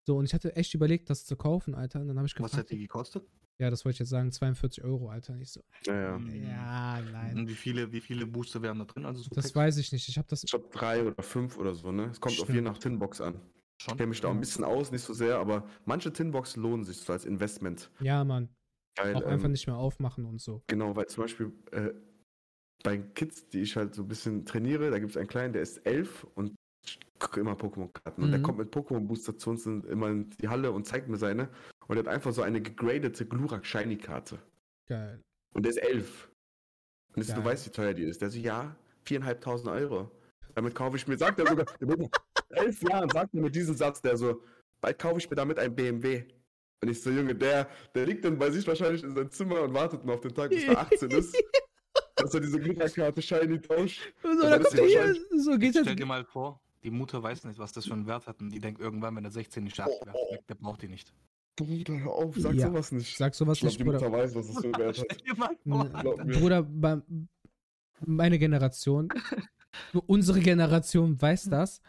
So, 0.07 0.17
und 0.17 0.25
ich 0.25 0.33
hatte 0.35 0.55
echt 0.57 0.73
überlegt, 0.75 1.11
das 1.11 1.25
zu 1.27 1.37
kaufen, 1.37 1.75
Alter. 1.75 2.01
Und 2.01 2.09
dann 2.09 2.17
habe 2.19 2.27
ich 2.27 2.33
was 2.35 2.37
gefragt, 2.51 2.57
hat 2.57 2.71
die 2.71 2.79
gekostet? 2.79 3.29
Ja, 3.59 3.71
das 3.71 3.85
wollte 3.85 3.95
ich 3.95 3.99
jetzt 4.01 4.11
sagen, 4.11 4.31
42 4.33 4.85
Euro, 4.85 5.09
Alter. 5.11 5.35
Nicht 5.35 5.53
so. 5.53 5.63
Ja, 5.87 5.95
ja. 6.01 6.19
Mhm. 6.19 6.43
Ja, 6.45 7.01
nein. 7.13 7.37
Und 7.39 7.49
wie 7.49 7.55
viele, 7.55 7.91
wie 7.93 8.01
viele 8.01 8.27
Booster 8.27 8.61
wären 8.63 8.79
da 8.79 8.85
drin? 8.85 9.05
Also 9.07 9.23
so 9.23 9.31
Das 9.35 9.47
Packs? 9.47 9.57
weiß 9.57 9.77
ich 9.79 9.93
nicht. 9.93 10.09
Ich 10.09 10.19
habe 10.19 10.29
das. 10.29 10.45
Ich 10.45 10.51
glaube 10.51 10.69
drei 10.73 11.03
oder 11.05 11.23
fünf 11.23 11.57
oder 11.59 11.75
so, 11.75 11.93
ne? 11.93 12.09
Es 12.11 12.21
kommt 12.21 12.35
auf 12.39 12.45
Stimmt. 12.45 12.55
je 12.57 12.61
nach 12.63 12.79
Tinbox 12.79 13.21
an. 13.21 13.41
Ich 13.79 13.85
schon. 13.85 13.97
kenne 13.97 14.09
mich 14.09 14.21
da 14.21 14.29
auch 14.29 14.33
ein 14.33 14.41
bisschen 14.41 14.65
aus, 14.65 14.91
nicht 14.91 15.03
so 15.03 15.13
sehr, 15.13 15.39
aber 15.39 15.69
manche 15.85 16.13
Tinboxen 16.13 16.63
lohnen 16.63 16.85
sich 16.85 16.97
so 16.99 17.13
als 17.13 17.25
Investment. 17.27 17.91
Ja, 18.01 18.25
Mann. 18.25 18.49
Weil, 18.99 19.15
Auch 19.15 19.25
einfach 19.27 19.45
ähm, 19.47 19.53
nicht 19.53 19.67
mehr 19.67 19.77
aufmachen 19.77 20.25
und 20.25 20.41
so. 20.41 20.63
Genau, 20.69 20.97
weil 20.97 21.07
zum 21.07 21.25
Beispiel 21.25 21.53
äh, 21.73 21.91
bei 22.83 22.97
Kids, 22.99 23.49
die 23.51 23.61
ich 23.61 23.77
halt 23.77 23.95
so 23.95 24.03
ein 24.03 24.09
bisschen 24.09 24.47
trainiere, 24.47 24.91
da 24.91 24.99
gibt 24.99 25.11
es 25.11 25.17
einen 25.19 25.29
kleinen, 25.29 25.53
der 25.53 25.61
ist 25.63 25.79
elf 25.87 26.25
und 26.35 26.55
ich 26.87 26.99
gucke 27.19 27.41
immer 27.41 27.53
Pokémon-Karten. 27.53 28.23
Und 28.23 28.31
der 28.31 28.39
Mhm. 28.39 28.45
kommt 28.45 28.59
mit 28.59 28.75
Pokémon-Booster 28.75 29.37
zu 29.37 29.51
uns 29.51 29.67
in, 29.67 29.83
immer 29.85 30.09
in 30.09 30.31
die 30.41 30.49
Halle 30.49 30.73
und 30.73 30.87
zeigt 30.87 31.09
mir 31.09 31.17
seine. 31.19 31.51
Und 31.89 31.97
er 31.97 32.01
hat 32.01 32.09
einfach 32.09 32.33
so 32.33 32.43
eine 32.43 32.61
gegradete 32.61 33.27
Glurak 33.27 33.65
Shiny-Karte. 33.65 34.39
Geil. 34.87 35.21
Und 35.53 35.65
der 35.65 35.71
ist 35.71 35.79
elf. 35.79 36.31
Und 37.15 37.23
jetzt, 37.23 37.37
du 37.37 37.45
weißt, 37.45 37.67
wie 37.67 37.71
teuer 37.71 37.95
die 37.95 38.05
ist. 38.05 38.21
Der 38.21 38.31
so, 38.31 38.39
ja, 38.39 38.77
viereinhalbtausend 39.05 39.69
Euro. 39.71 40.11
Damit 40.55 40.75
kaufe 40.75 40.97
ich 40.97 41.07
mir, 41.07 41.17
sagt 41.17 41.39
er 41.39 41.47
sogar, 41.47 41.67
elf 42.51 42.83
Jahren 42.83 43.09
sagt 43.11 43.35
er 43.35 43.41
mir 43.41 43.51
diesen 43.51 43.75
Satz, 43.75 44.03
der 44.03 44.17
so, 44.17 44.43
bald 44.81 44.99
kaufe 44.99 45.19
ich 45.19 45.31
mir 45.31 45.37
damit 45.37 45.59
ein 45.59 45.75
BMW. 45.75 46.25
Und 46.83 46.91
ich 46.91 47.01
so, 47.01 47.11
Junge, 47.11 47.35
der, 47.35 47.69
der 47.95 48.07
liegt 48.07 48.25
dann 48.25 48.39
bei 48.39 48.51
sich 48.51 48.67
wahrscheinlich 48.67 49.03
in 49.03 49.15
seinem 49.15 49.31
Zimmer 49.31 49.63
und 49.63 49.73
wartet 49.75 50.05
nur 50.05 50.15
auf 50.15 50.21
den 50.21 50.35
Tag, 50.35 50.51
bis 50.51 50.65
er 50.65 50.79
18 50.79 51.11
ist. 51.11 51.37
dass 52.17 52.35
er 52.35 52.41
diese 52.41 52.59
Glückerkarte 52.59 53.23
Shiny 53.23 53.61
tauscht. 53.61 54.13
So, 54.23 54.29
Aber 54.29 54.51
da 54.51 54.59
das 54.59 54.69
kommt 54.69 54.81
er 54.81 54.87
hier, 54.87 55.15
so 55.39 55.59
geht 55.59 55.77
Stell 55.81 55.97
dir 55.97 56.07
mal 56.07 56.25
vor, 56.25 56.61
die 56.83 56.91
Mutter 56.91 57.23
weiß 57.23 57.45
nicht, 57.45 57.59
was 57.59 57.73
das 57.73 57.87
für 57.87 57.93
einen 57.93 58.07
Wert 58.07 58.27
hat 58.27 58.41
und 58.41 58.51
die 58.51 58.61
denkt 58.61 58.81
irgendwann, 58.81 59.15
wenn 59.17 59.25
er 59.25 59.31
16 59.31 59.65
nicht 59.65 59.77
schafft, 59.77 60.01
der 60.49 60.55
braucht 60.55 60.83
die 60.83 60.89
nicht. 60.89 61.13
Bruder, 61.57 61.99
hör 62.01 62.13
auf, 62.13 62.35
sag 62.37 62.55
Ja. 62.55 62.69
sowas 62.69 62.93
nicht. 62.93 63.17
Sag 63.17 63.35
sowas 63.35 63.57
ich 63.57 63.61
glaube, 63.61 63.71
nicht, 63.71 63.81
die 63.81 63.85
Bruder. 63.85 63.99
Mutter 64.01 64.13
weiß, 64.13 64.35
was 64.35 64.49
es 64.51 64.57
für 64.59 64.65
einen 64.65 64.79
Wert 64.79 64.99
hat. 64.99 65.25
Glaub. 65.65 66.27
Bruder, 66.27 66.63
bei, 66.63 67.01
meine 68.05 68.39
Generation, 68.39 69.09
unsere 70.07 70.41
Generation 70.41 71.21
weiß 71.21 71.45
das. 71.45 71.81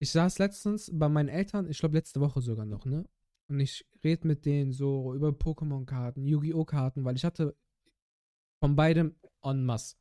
Ich 0.00 0.10
saß 0.10 0.38
letztens 0.40 0.90
bei 0.92 1.08
meinen 1.08 1.28
Eltern, 1.28 1.68
ich 1.70 1.78
glaube 1.78 1.96
letzte 1.96 2.20
Woche 2.20 2.40
sogar 2.40 2.66
noch, 2.66 2.84
ne? 2.84 3.04
Und 3.48 3.60
ich 3.60 3.86
rede 4.02 4.26
mit 4.26 4.44
denen 4.44 4.72
so 4.72 5.14
über 5.14 5.28
Pokémon-Karten, 5.28 6.24
Yu-Gi-Oh! 6.24 6.64
Karten, 6.64 7.04
weil 7.04 7.14
ich 7.16 7.24
hatte 7.24 7.54
von 8.60 8.74
beidem 8.74 9.14
en 9.42 9.64
masse. 9.64 9.96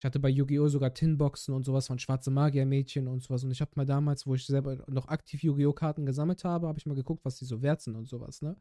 Ich 0.00 0.04
hatte 0.06 0.18
bei 0.18 0.30
Yu-Gi-Oh! 0.30 0.68
sogar 0.68 0.94
Tinboxen 0.94 1.54
und 1.54 1.64
sowas 1.64 1.86
von 1.86 1.98
Schwarze 1.98 2.30
Magier-Mädchen 2.30 3.06
und 3.06 3.22
sowas. 3.22 3.44
Und 3.44 3.50
ich 3.50 3.60
habe 3.60 3.72
mal 3.74 3.84
damals, 3.84 4.26
wo 4.26 4.34
ich 4.34 4.46
selber 4.46 4.82
noch 4.88 5.08
aktiv 5.08 5.42
Yu-Gi-Oh! 5.42 5.74
Karten 5.74 6.06
gesammelt 6.06 6.42
habe, 6.42 6.68
habe 6.68 6.78
ich 6.78 6.86
mal 6.86 6.94
geguckt, 6.94 7.22
was 7.24 7.36
die 7.36 7.44
so 7.44 7.60
wert 7.60 7.82
sind 7.82 7.96
und 7.96 8.06
sowas, 8.06 8.40
ne? 8.40 8.56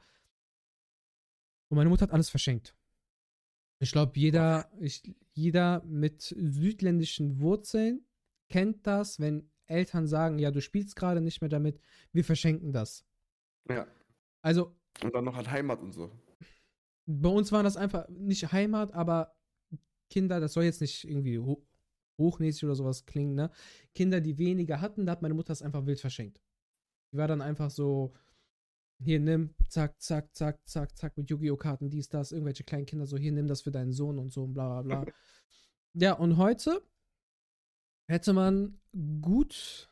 Und 1.69 1.77
meine 1.77 1.89
Mutter 1.89 2.03
hat 2.03 2.11
alles 2.11 2.29
verschenkt. 2.29 2.75
Ich 3.81 3.91
glaube, 3.93 4.19
jeder, 4.19 4.69
ich, 4.81 5.15
jeder 5.31 5.81
mit 5.85 6.23
südländischen 6.23 7.39
Wurzeln 7.39 8.05
kennt 8.49 8.85
das, 8.85 9.19
wenn 9.21 9.49
Eltern 9.67 10.07
sagen, 10.07 10.39
ja, 10.39 10.51
du 10.51 10.59
spielst 10.59 10.97
gerade 10.97 11.21
nicht 11.21 11.39
mehr 11.39 11.49
damit, 11.49 11.79
wir 12.11 12.25
verschenken 12.25 12.73
das. 12.73 13.05
Ja. 13.69 13.87
Also 14.41 14.75
Und 15.03 15.15
dann 15.15 15.23
noch 15.23 15.37
an 15.37 15.49
Heimat 15.49 15.79
und 15.79 15.93
so. 15.93 16.11
bei 17.05 17.29
uns 17.29 17.53
war 17.53 17.63
das 17.63 17.77
einfach 17.77 18.09
nicht 18.09 18.51
Heimat, 18.51 18.93
aber 18.93 19.38
Kinder, 20.09 20.39
das 20.39 20.53
soll 20.53 20.63
jetzt 20.63 20.81
nicht 20.81 21.07
irgendwie 21.07 21.39
ho 21.39 21.65
hochnäsig 22.17 22.65
oder 22.65 22.75
sowas 22.75 23.05
klingen, 23.05 23.35
ne? 23.35 23.49
Kinder, 23.95 24.19
die 24.19 24.37
weniger 24.37 24.81
hatten, 24.81 25.05
da 25.05 25.13
hat 25.13 25.21
meine 25.21 25.33
Mutter 25.33 25.53
es 25.53 25.61
einfach 25.61 25.85
wild 25.85 26.01
verschenkt. 26.01 26.41
Die 27.13 27.17
war 27.17 27.29
dann 27.29 27.41
einfach 27.41 27.71
so, 27.71 28.13
hier 29.01 29.19
nimm, 29.19 29.55
zack, 29.69 30.01
zack, 30.01 30.35
zack, 30.35 30.59
zack, 30.67 30.97
zack, 30.97 31.17
mit 31.17 31.29
Yu-Gi-Oh! 31.29 31.55
Karten, 31.55 31.89
dies, 31.89 32.09
das, 32.09 32.33
irgendwelche 32.33 32.65
kleinen 32.65 32.85
Kinder 32.85 33.05
so, 33.05 33.17
hier 33.17 33.31
nimm 33.31 33.47
das 33.47 33.61
für 33.61 33.71
deinen 33.71 33.93
Sohn 33.93 34.19
und 34.19 34.33
so 34.33 34.43
und 34.43 34.53
bla 34.53 34.81
bla 34.81 35.03
bla. 35.03 35.13
ja, 35.93 36.13
und 36.13 36.35
heute 36.35 36.83
hätte 38.09 38.33
man 38.33 38.79
gut 39.21 39.89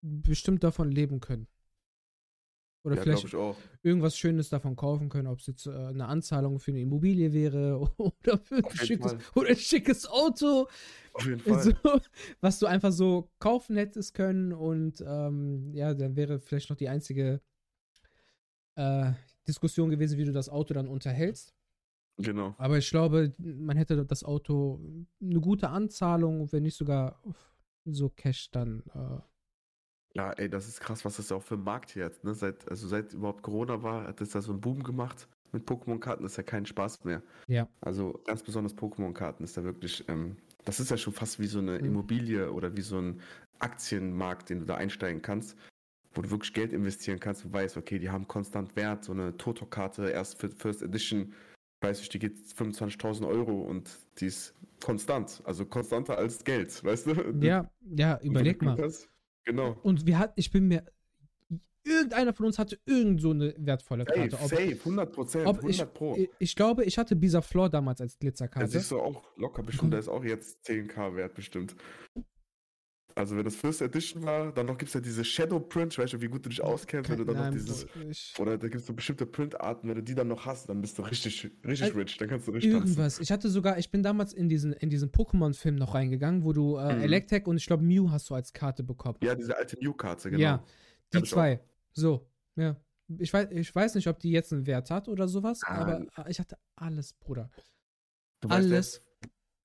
bestimmt 0.00 0.64
davon 0.64 0.90
leben 0.90 1.20
können. 1.20 1.46
Oder 2.88 2.96
ja, 2.96 3.02
vielleicht 3.02 3.36
irgendwas 3.82 4.16
Schönes 4.16 4.48
davon 4.48 4.76
kaufen 4.76 5.08
können, 5.08 5.28
ob 5.28 5.38
es 5.38 5.46
jetzt 5.46 5.66
äh, 5.66 5.70
eine 5.70 6.06
Anzahlung 6.06 6.58
für 6.58 6.70
eine 6.70 6.80
Immobilie 6.80 7.32
wäre 7.32 7.78
oder 7.96 8.38
für 8.38 8.56
ein 8.56 8.76
schickes, 8.76 9.16
oder 9.34 9.50
ein 9.50 9.56
schickes 9.56 10.06
Auto, 10.06 10.68
Auf 11.12 11.26
jeden 11.26 11.40
Fall. 11.40 11.62
so, 11.62 12.00
was 12.40 12.58
du 12.58 12.66
einfach 12.66 12.92
so 12.92 13.30
kaufen 13.38 13.76
hättest 13.76 14.14
können 14.14 14.52
und 14.52 15.04
ähm, 15.06 15.72
ja, 15.74 15.94
dann 15.94 16.16
wäre 16.16 16.40
vielleicht 16.40 16.70
noch 16.70 16.76
die 16.76 16.88
einzige 16.88 17.40
äh, 18.76 19.12
Diskussion 19.46 19.90
gewesen, 19.90 20.18
wie 20.18 20.24
du 20.24 20.32
das 20.32 20.48
Auto 20.48 20.74
dann 20.74 20.88
unterhältst. 20.88 21.54
Genau. 22.18 22.54
Aber 22.58 22.78
ich 22.78 22.90
glaube, 22.90 23.34
man 23.38 23.76
hätte 23.76 24.04
das 24.04 24.24
Auto 24.24 24.80
eine 25.20 25.40
gute 25.40 25.68
Anzahlung, 25.68 26.50
wenn 26.52 26.64
nicht 26.64 26.76
sogar 26.76 27.22
so 27.84 28.08
Cash 28.08 28.50
dann. 28.50 28.82
Äh, 28.94 29.20
Ja, 30.18 30.32
ey, 30.32 30.50
das 30.50 30.66
ist 30.66 30.80
krass, 30.80 31.04
was 31.04 31.16
das 31.18 31.30
auch 31.30 31.44
für 31.44 31.54
ein 31.54 31.62
Markt 31.62 31.92
hier 31.92 32.06
hat. 32.06 32.24
Ne? 32.24 32.34
Seit, 32.34 32.68
also 32.68 32.88
seit 32.88 33.12
überhaupt 33.12 33.40
Corona 33.44 33.80
war, 33.84 34.08
hat 34.08 34.20
das 34.20 34.30
da 34.30 34.42
so 34.42 34.50
einen 34.50 34.60
Boom 34.60 34.82
gemacht 34.82 35.28
mit 35.52 35.64
Pokémon-Karten. 35.64 36.24
Das 36.24 36.32
ist 36.32 36.36
ja 36.38 36.42
kein 36.42 36.66
Spaß 36.66 37.04
mehr. 37.04 37.22
Ja. 37.46 37.68
Also 37.80 38.20
ganz 38.26 38.42
besonders 38.42 38.74
Pokémon-Karten 38.76 39.44
ist 39.44 39.56
da 39.56 39.62
wirklich, 39.62 40.04
ähm, 40.08 40.36
das 40.64 40.80
ist 40.80 40.90
ja 40.90 40.96
schon 40.96 41.12
fast 41.12 41.38
wie 41.38 41.46
so 41.46 41.60
eine 41.60 41.78
Mhm. 41.78 41.84
Immobilie 41.84 42.50
oder 42.52 42.76
wie 42.76 42.80
so 42.80 42.98
ein 42.98 43.20
Aktienmarkt, 43.60 44.50
den 44.50 44.58
du 44.58 44.64
da 44.66 44.74
einsteigen 44.74 45.22
kannst, 45.22 45.56
wo 46.14 46.22
du 46.22 46.30
wirklich 46.30 46.52
Geld 46.52 46.72
investieren 46.72 47.20
kannst 47.20 47.44
und 47.44 47.52
weißt, 47.52 47.76
okay, 47.76 48.00
die 48.00 48.10
haben 48.10 48.26
konstant 48.26 48.74
Wert. 48.74 49.04
So 49.04 49.12
eine 49.12 49.36
Toto-Karte, 49.36 50.10
erst 50.10 50.40
für 50.40 50.48
First 50.48 50.82
Edition, 50.82 51.32
weiß 51.80 52.00
ich, 52.00 52.08
die 52.08 52.18
geht 52.18 52.38
25.000 52.38 53.24
Euro 53.24 53.62
und 53.62 53.88
die 54.18 54.26
ist 54.26 54.52
konstant. 54.84 55.42
Also 55.44 55.64
konstanter 55.64 56.18
als 56.18 56.42
Geld, 56.42 56.82
weißt 56.82 57.06
du? 57.06 57.12
ja, 57.40 57.70
ja, 57.94 58.18
überleg 58.20 58.60
mal. 58.62 58.76
Hast- 58.82 59.08
Genau. 59.48 59.78
Und 59.82 60.06
wir 60.06 60.18
hatten, 60.18 60.34
ich 60.36 60.50
bin 60.50 60.68
mir, 60.68 60.84
irgendeiner 61.82 62.34
von 62.34 62.44
uns 62.44 62.58
hatte 62.58 62.78
irgend 62.84 63.22
so 63.22 63.30
eine 63.30 63.54
wertvolle 63.56 64.04
Safe, 64.04 64.28
Karte. 64.28 64.36
Ob, 64.36 64.50
safe, 64.50 64.72
100 64.72 65.12
Prozent, 65.12 65.46
ob 65.46 65.56
100 65.56 65.70
ich, 65.70 65.94
Pro. 65.94 66.16
ich, 66.16 66.30
ich 66.38 66.54
glaube, 66.54 66.84
ich 66.84 66.98
hatte 66.98 67.16
Bisa 67.16 67.40
Floor 67.40 67.70
damals 67.70 68.02
als 68.02 68.18
Glitzerkarte. 68.18 68.68
siehst 68.68 68.90
du 68.90 69.00
auch 69.00 69.22
locker 69.36 69.62
bestimmt, 69.62 69.94
da 69.94 69.98
ist 69.98 70.08
auch 70.08 70.22
jetzt 70.22 70.66
10k 70.66 71.16
wert 71.16 71.34
bestimmt. 71.34 71.74
Also 73.18 73.36
wenn 73.36 73.44
das 73.44 73.56
First 73.56 73.82
Edition 73.82 74.22
war, 74.22 74.52
dann 74.52 74.66
noch 74.66 74.78
gibt 74.78 74.90
es 74.90 74.94
ja 74.94 75.00
diese 75.00 75.24
Shadow 75.24 75.58
Print, 75.58 75.92
ich 75.92 75.98
weiß 75.98 76.12
nicht, 76.12 76.22
wie 76.22 76.28
gut 76.28 76.44
du 76.44 76.50
dich 76.50 76.62
auskennst, 76.62 77.10
wenn 77.10 77.18
du 77.18 77.24
dann 77.24 77.34
noch 77.36 77.42
Nein, 77.44 77.52
dieses, 77.52 77.84
Bro, 77.86 78.08
ich, 78.08 78.32
oder 78.38 78.56
da 78.56 78.68
gibt 78.68 78.80
es 78.80 78.86
so 78.86 78.92
bestimmte 78.94 79.26
Printarten, 79.26 79.88
wenn 79.88 79.96
du 79.96 80.02
die 80.04 80.14
dann 80.14 80.28
noch 80.28 80.46
hast, 80.46 80.68
dann 80.68 80.80
bist 80.80 80.96
du 80.98 81.02
richtig, 81.02 81.50
richtig 81.66 81.94
Äh, 81.94 81.98
rich, 81.98 82.16
dann 82.16 82.28
kannst 82.28 82.46
du 82.46 82.52
richtig 82.52 82.72
tanzen. 82.72 82.86
irgendwas. 82.92 83.18
Ich 83.18 83.32
hatte 83.32 83.48
sogar, 83.48 83.76
ich 83.76 83.90
bin 83.90 84.04
damals 84.04 84.32
in 84.32 84.48
diesen, 84.48 84.72
in 84.72 84.88
diesen 84.88 85.10
Pokémon-Film 85.10 85.74
noch 85.74 85.94
reingegangen, 85.94 86.44
wo 86.44 86.52
du 86.52 86.76
äh, 86.76 86.94
Mhm. 86.94 87.00
Electek 87.02 87.48
und 87.48 87.56
ich 87.56 87.66
glaube 87.66 87.82
Mew 87.82 88.08
hast 88.10 88.30
du 88.30 88.34
als 88.36 88.52
Karte 88.52 88.84
bekommen. 88.84 89.18
Ja, 89.20 89.34
diese 89.34 89.56
alte 89.56 89.76
New-Karte, 89.82 90.30
genau. 90.30 90.40
Ja, 90.40 90.64
die 91.12 91.22
zwei. 91.24 91.60
So, 91.94 92.30
ja. 92.54 92.76
Ich 93.18 93.32
weiß, 93.32 93.48
ich 93.50 93.74
weiß 93.74 93.96
nicht, 93.96 94.06
ob 94.06 94.20
die 94.20 94.30
jetzt 94.30 94.52
einen 94.52 94.66
Wert 94.66 94.90
hat 94.92 95.08
oder 95.08 95.26
sowas, 95.26 95.60
Ah, 95.64 95.80
aber 95.80 96.06
äh, 96.24 96.30
ich 96.30 96.38
hatte 96.38 96.56
alles, 96.76 97.14
Bruder. 97.14 97.50
Du 98.40 98.48
weißt, 98.48 98.70
alles. 98.70 98.92
der- 98.92 99.07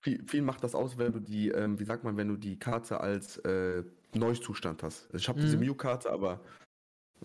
Viel, 0.04 0.22
viel 0.28 0.42
macht 0.42 0.64
das 0.64 0.76
aus, 0.76 0.98
wenn 0.98 1.14
du 1.14 1.20
die, 1.20 1.50
ähm, 1.50 1.80
wie 1.80 1.86
sagt 1.86 2.04
man, 2.04 2.18
wenn 2.18 2.28
du 2.28 2.36
die 2.36 2.60
Karte 2.60 3.00
als 3.00 3.38
äh, 3.40 3.84
Neuzustand 4.14 4.84
hast. 4.84 5.06
Also 5.06 5.18
ich 5.18 5.30
habe 5.30 5.40
diese 5.40 5.56
Mhm. 5.58 5.68
Mew-Karte, 5.68 6.12
aber 6.12 6.42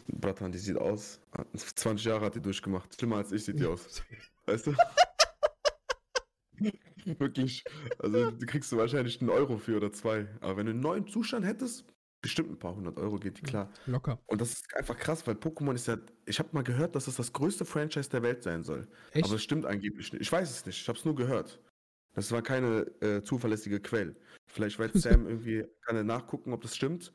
Bratan, 0.06 0.52
die 0.52 0.58
sieht 0.58 0.76
aus. 0.78 1.20
20 1.56 1.56
Jahre 2.06 2.24
hat 2.26 2.36
die 2.36 2.40
durchgemacht. 2.40 2.94
Schlimmer 2.94 3.16
als 3.16 3.32
ich 3.32 3.44
sieht 3.44 3.58
die 3.58 3.66
aus. 3.66 4.02
Weißt 4.46 4.68
du? 4.68 4.74
Wirklich. 7.18 7.64
Also 7.98 8.30
die 8.30 8.46
kriegst 8.46 8.70
du 8.70 8.76
wahrscheinlich 8.76 9.20
einen 9.20 9.30
Euro 9.30 9.58
für 9.58 9.76
oder 9.76 9.92
zwei. 9.92 10.28
Aber 10.40 10.56
wenn 10.56 10.66
du 10.66 10.72
einen 10.72 10.80
neuen 10.80 11.06
Zustand 11.08 11.44
hättest, 11.44 11.84
bestimmt 12.20 12.50
ein 12.50 12.58
paar 12.58 12.76
hundert 12.76 12.98
Euro 12.98 13.16
geht 13.16 13.38
die 13.38 13.42
klar. 13.42 13.72
Locker. 13.86 14.20
Und 14.26 14.40
das 14.40 14.52
ist 14.52 14.76
einfach 14.76 14.96
krass, 14.96 15.26
weil 15.26 15.34
Pokémon 15.34 15.74
ist 15.74 15.88
ja. 15.88 15.96
Ich 16.26 16.38
habe 16.38 16.50
mal 16.52 16.62
gehört, 16.64 16.94
dass 16.94 17.06
es 17.06 17.16
das 17.16 17.32
größte 17.32 17.64
Franchise 17.64 18.10
der 18.10 18.22
Welt 18.22 18.42
sein 18.42 18.62
soll. 18.62 18.86
Echt? 19.12 19.26
Aber 19.26 19.34
es 19.34 19.42
stimmt 19.42 19.66
angeblich 19.66 20.12
nicht. 20.12 20.22
Ich 20.22 20.30
weiß 20.30 20.50
es 20.50 20.66
nicht. 20.66 20.80
Ich 20.80 20.88
habe 20.88 20.98
es 20.98 21.04
nur 21.04 21.14
gehört. 21.14 21.60
Das 22.18 22.32
war 22.32 22.42
keine 22.42 22.80
äh, 23.00 23.22
zuverlässige 23.22 23.80
Quelle. 23.80 24.16
Vielleicht 24.46 24.78
weiß 24.78 24.90
Sam 24.94 25.26
irgendwie, 25.26 25.64
kann 25.82 25.94
er 25.94 26.02
nachgucken, 26.02 26.52
ob 26.52 26.62
das 26.62 26.74
stimmt. 26.74 27.12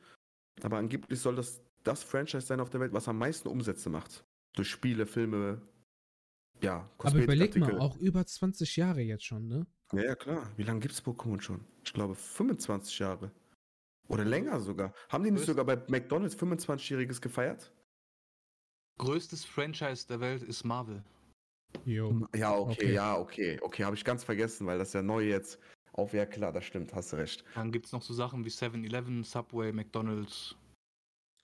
Aber 0.62 0.78
angeblich 0.78 1.20
soll 1.20 1.36
das 1.36 1.62
das 1.82 2.02
Franchise 2.02 2.46
sein 2.46 2.60
auf 2.60 2.70
der 2.70 2.80
Welt, 2.80 2.94
was 2.94 3.08
am 3.08 3.18
meisten 3.18 3.48
Umsätze 3.48 3.90
macht. 3.90 4.24
Durch 4.54 4.70
Spiele, 4.70 5.04
Filme, 5.04 5.60
ja, 6.62 6.88
aber 6.96 7.18
überleg 7.18 7.54
mal, 7.56 7.78
auch 7.78 7.98
über 7.98 8.24
20 8.24 8.76
Jahre 8.76 9.02
jetzt 9.02 9.24
schon, 9.24 9.46
ne? 9.48 9.66
Ja, 9.92 10.02
ja, 10.04 10.14
klar. 10.14 10.50
Wie 10.56 10.62
lange 10.62 10.80
gibt 10.80 10.94
es 10.94 11.04
Pokémon 11.04 11.40
schon? 11.42 11.66
Ich 11.84 11.92
glaube 11.92 12.14
25 12.14 12.98
Jahre. 12.98 13.30
Oder 14.08 14.24
länger 14.24 14.60
sogar. 14.60 14.94
Haben 15.10 15.24
die 15.24 15.30
nicht 15.30 15.44
sogar 15.44 15.66
bei 15.66 15.76
McDonalds 15.88 16.38
25-Jähriges 16.38 17.20
gefeiert? 17.20 17.70
Größtes 18.98 19.44
Franchise 19.44 20.06
der 20.06 20.20
Welt 20.20 20.42
ist 20.42 20.64
Marvel. 20.64 21.04
Jo. 21.84 22.26
Ja, 22.34 22.54
okay, 22.56 22.72
Okay. 22.72 22.92
ja, 22.94 23.18
okay. 23.18 23.58
Okay, 23.60 23.84
habe 23.84 23.96
ich 23.96 24.04
ganz 24.04 24.24
vergessen, 24.24 24.66
weil 24.66 24.78
das 24.78 24.92
ja 24.92 25.02
neu 25.02 25.22
jetzt. 25.26 25.58
Auf, 25.92 26.12
ja 26.12 26.26
klar, 26.26 26.52
das 26.52 26.64
stimmt, 26.64 26.92
hast 26.94 27.12
du 27.12 27.16
recht. 27.16 27.44
Dann 27.54 27.70
gibt 27.70 27.86
es 27.86 27.92
noch 27.92 28.02
so 28.02 28.12
Sachen 28.14 28.44
wie 28.44 28.48
7-Eleven, 28.50 29.22
Subway, 29.22 29.70
McDonalds. 29.72 30.56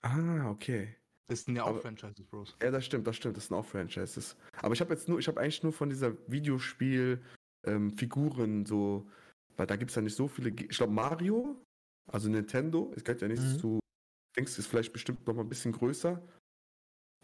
Ah, 0.01 0.49
okay. 0.49 0.95
Das 1.27 1.45
sind 1.45 1.55
ja 1.55 1.63
auch 1.63 1.67
Aber- 1.69 1.79
Franchises, 1.81 2.25
Bros. 2.25 2.57
Ja, 2.61 2.71
das 2.71 2.85
stimmt, 2.85 3.07
das 3.07 3.15
stimmt, 3.15 3.37
das 3.37 3.47
sind 3.47 3.55
auch 3.55 3.65
Franchises. 3.65 4.35
Aber 4.61 4.73
ich 4.73 4.81
habe 4.81 4.93
jetzt 4.93 5.07
nur, 5.07 5.19
ich 5.19 5.27
habe 5.29 5.39
eigentlich 5.39 5.63
nur 5.63 5.71
von 5.71 5.89
dieser 5.89 6.13
Videospiel 6.29 7.21
ähm, 7.65 7.91
Figuren 7.91 8.65
so, 8.65 9.09
weil 9.55 9.67
da 9.67 9.77
gibt 9.77 9.91
es 9.91 9.95
ja 9.95 10.01
nicht 10.01 10.15
so 10.15 10.27
viele. 10.27 10.49
Ich 10.49 10.75
glaube 10.77 10.91
Mario, 10.91 11.55
also 12.11 12.27
Nintendo, 12.29 12.91
es 12.95 13.03
gehört 13.05 13.21
ja 13.21 13.27
nicht 13.29 13.41
Mhm. 13.43 13.59
zu, 13.59 13.79
denkst 14.35 14.57
ist 14.57 14.67
vielleicht 14.67 14.91
bestimmt 14.91 15.25
noch 15.25 15.35
mal 15.35 15.43
ein 15.43 15.49
bisschen 15.49 15.71
größer. 15.71 16.21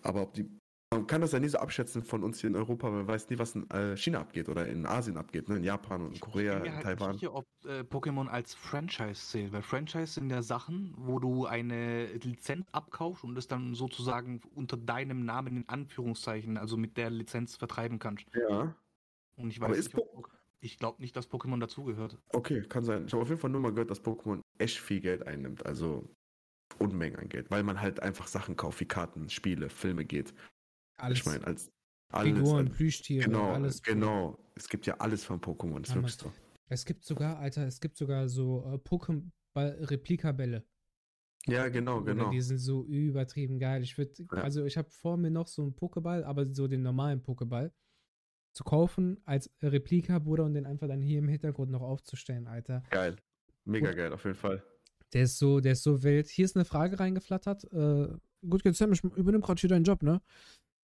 Aber 0.04 0.22
ob 0.22 0.34
die, 0.36 0.48
man 0.92 1.06
kann 1.06 1.22
das 1.22 1.34
ja 1.34 1.40
nie 1.40 1.50
so 1.50 1.58
abschätzen 1.58 2.02
von 2.02 2.24
uns 2.24 2.40
hier 2.40 2.50
in 2.50 2.56
Europa, 2.56 2.88
weil 2.88 3.00
man 3.00 3.08
weiß 3.08 3.30
nie, 3.30 3.38
was 3.38 3.56
in 3.56 3.70
äh, 3.72 3.98
China 3.98 4.20
abgeht 4.22 4.48
oder 4.48 4.68
in 4.68 4.86
Asien 4.86 5.18
abgeht, 5.18 5.50
ne? 5.50 5.58
in 5.58 5.64
Japan 5.64 6.02
und 6.02 6.14
in 6.14 6.20
Korea, 6.20 6.58
ich 6.58 6.64
bin 6.64 6.66
in 6.66 6.72
mir 6.72 6.76
halt 6.86 7.00
Taiwan. 7.00 7.12
nicht 7.12 7.20
sicher, 7.20 7.34
ob 7.36 7.46
äh, 7.66 7.82
Pokémon 7.82 8.28
als 8.28 8.54
Franchise 8.54 9.16
zählt, 9.28 9.52
weil 9.52 9.62
Franchise 9.62 10.14
sind 10.14 10.30
ja 10.30 10.42
Sachen, 10.42 10.94
wo 10.98 11.20
du 11.20 11.46
eine 11.46 12.06
Lizenz 12.14 12.66
abkaufst 12.72 13.24
und 13.24 13.38
es 13.38 13.48
dann 13.48 13.76
sozusagen 13.76 14.42
unter 14.56 14.78
deinem 14.78 15.26
Namen 15.26 15.58
in 15.58 15.70
Anführungszeichen, 15.70 16.58
also 16.58 16.78
mit 16.78 16.98
der 16.98 17.10
Lizenz 17.10 17.58
vertreiben 17.58 18.00
kannst. 18.00 18.26
Ja, 18.34 18.74
Und 19.36 19.50
ich 19.52 19.60
weiß 19.60 19.66
Aber 19.68 19.78
ist 19.78 19.94
nicht, 19.94 20.08
ob, 20.16 20.30
ich 20.62 20.78
glaube 20.80 21.02
nicht, 21.02 21.16
dass 21.16 21.30
Pokémon 21.30 21.60
dazugehört. 21.60 22.18
okay, 22.30 22.62
kann 22.62 22.84
sein. 22.84 23.06
Ich 23.08 23.14
habe 23.14 23.22
auf 23.24 23.30
jeden 23.30 23.42
Fall 23.42 23.50
nur 23.50 23.62
mal 23.62 23.72
gehört, 23.72 23.92
dass 23.92 24.02
Pokémon 24.04 24.42
echt 24.58 24.80
viel 24.80 25.02
Geld 25.02 25.28
einnimmt, 25.28 25.66
also 25.66 26.10
Unmengen 26.80 27.20
an 27.20 27.30
Geld, 27.30 27.52
weil 27.52 27.64
man 27.64 27.82
halt 27.82 28.02
einfach 28.02 28.28
Sachen 28.28 28.56
kauft 28.56 28.80
wie 28.80 28.86
Karten, 28.86 29.30
Spiele, 29.30 29.70
Filme 29.70 30.06
geht. 30.06 30.34
Alles. 30.98 31.20
Ich 31.20 31.26
meine, 31.26 31.46
als 31.46 31.72
alles. 32.10 32.34
Figuren, 32.38 32.68
als- 32.68 32.76
Plüschtiere, 32.76 33.26
genau, 33.26 33.52
alles. 33.52 33.82
genau. 33.82 34.38
Es 34.56 34.68
gibt 34.68 34.86
ja 34.86 34.96
alles 34.98 35.24
von 35.24 35.40
Pokémon, 35.40 35.82
ist 35.82 35.90
Ja, 35.90 35.96
wirklich 35.96 36.16
so. 36.16 36.32
Es 36.70 36.84
gibt 36.86 37.06
sogar, 37.06 37.38
Alter, 37.40 37.66
es 37.68 37.80
gibt 37.80 37.96
sogar 37.98 38.28
so 38.28 38.64
äh, 38.66 38.78
Pokémon-Replikabälle. 38.78 40.64
Ja, 41.46 41.70
genau, 41.70 41.98
Oder 42.02 42.14
genau. 42.14 42.30
Die 42.32 42.42
sind 42.42 42.58
so 42.58 42.84
übertrieben 42.86 43.58
geil. 43.60 43.82
Ich 43.84 43.98
würde, 43.98 44.12
Ja. 44.34 44.42
also 44.42 44.66
ich 44.66 44.76
habe 44.78 44.90
vor 44.90 45.16
mir 45.16 45.32
noch 45.32 45.48
so 45.48 45.62
einen 45.62 45.76
Pokéball, 45.76 46.24
aber 46.24 46.52
so 46.54 46.68
den 46.68 46.82
normalen 46.82 47.22
Pokéball 47.24 47.72
zu 48.54 48.64
kaufen 48.66 49.22
als 49.24 49.50
Replika, 49.62 50.20
Bruder, 50.20 50.44
und 50.44 50.56
den 50.56 50.66
einfach 50.66 50.88
dann 50.88 51.02
hier 51.02 51.20
im 51.20 51.28
Hintergrund 51.30 51.72
noch 51.72 51.82
aufzustellen, 51.82 52.48
Alter. 52.48 52.84
Geil. 52.90 53.16
Mega 53.64 53.90
Gut. 53.90 53.98
geil, 53.98 54.14
auf 54.14 54.24
jeden 54.26 54.36
Fall. 54.36 54.62
Der 55.14 55.24
ist 55.24 55.38
so, 55.38 55.62
der 55.62 55.72
ist 55.74 55.84
so 55.84 56.04
wild. 56.04 56.28
Hier 56.28 56.44
ist 56.44 56.58
eine 56.58 56.66
Frage 56.66 57.00
reingeflattert. 57.00 57.64
Äh, 57.72 58.10
gut, 58.50 58.66
jetzt 58.66 58.78
Sam, 58.80 58.92
ich 58.92 59.04
übernehme 59.04 59.40
gerade 59.42 59.60
hier 59.62 59.70
deinen 59.70 59.86
Job, 59.86 60.04
ne? 60.04 60.22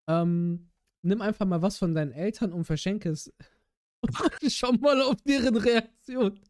Ähm, 0.09 0.71
nimm 1.03 1.21
einfach 1.23 1.47
mal 1.47 1.63
was 1.63 1.79
von 1.79 1.95
deinen 1.95 2.13
Eltern 2.13 2.53
und 2.53 2.65
verschenke 2.65 3.11
es. 3.11 3.33
Schau 4.49 4.73
mal 4.73 5.01
auf 5.03 5.17
deren 5.23 5.57
Reaktion. 5.57 6.41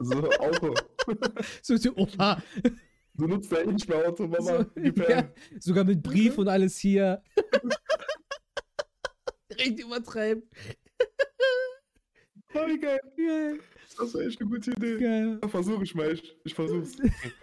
So, 0.00 0.28
Auto. 0.38 0.74
So, 1.62 1.76
so, 1.76 1.94
oha. 1.96 2.42
Du 3.16 3.28
nutzt 3.28 3.52
ja 3.52 3.58
eh 3.58 3.66
nicht 3.66 3.88
mehr 3.88 4.08
Auto, 4.08 4.26
Mama. 4.26 4.66
So, 4.74 4.80
ja, 5.08 5.30
sogar 5.60 5.84
mit 5.84 6.02
Brief 6.02 6.36
und 6.36 6.48
alles 6.48 6.78
hier. 6.78 7.22
Direkt 9.50 9.80
übertreiben. 9.80 10.42
Oh, 12.54 12.66
wie 12.66 12.78
geil. 12.80 12.98
Geil, 13.16 13.60
Das 13.96 14.08
ist 14.08 14.14
echt 14.16 14.40
eine 14.40 14.50
gute 14.50 14.72
Idee. 14.72 14.98
geil. 14.98 15.38
Ja, 15.40 15.48
Versuch 15.48 15.80
ich 15.82 15.94
mal 15.94 16.10
echt. 16.10 16.36
Ich 16.44 16.54
versuch's. 16.54 16.96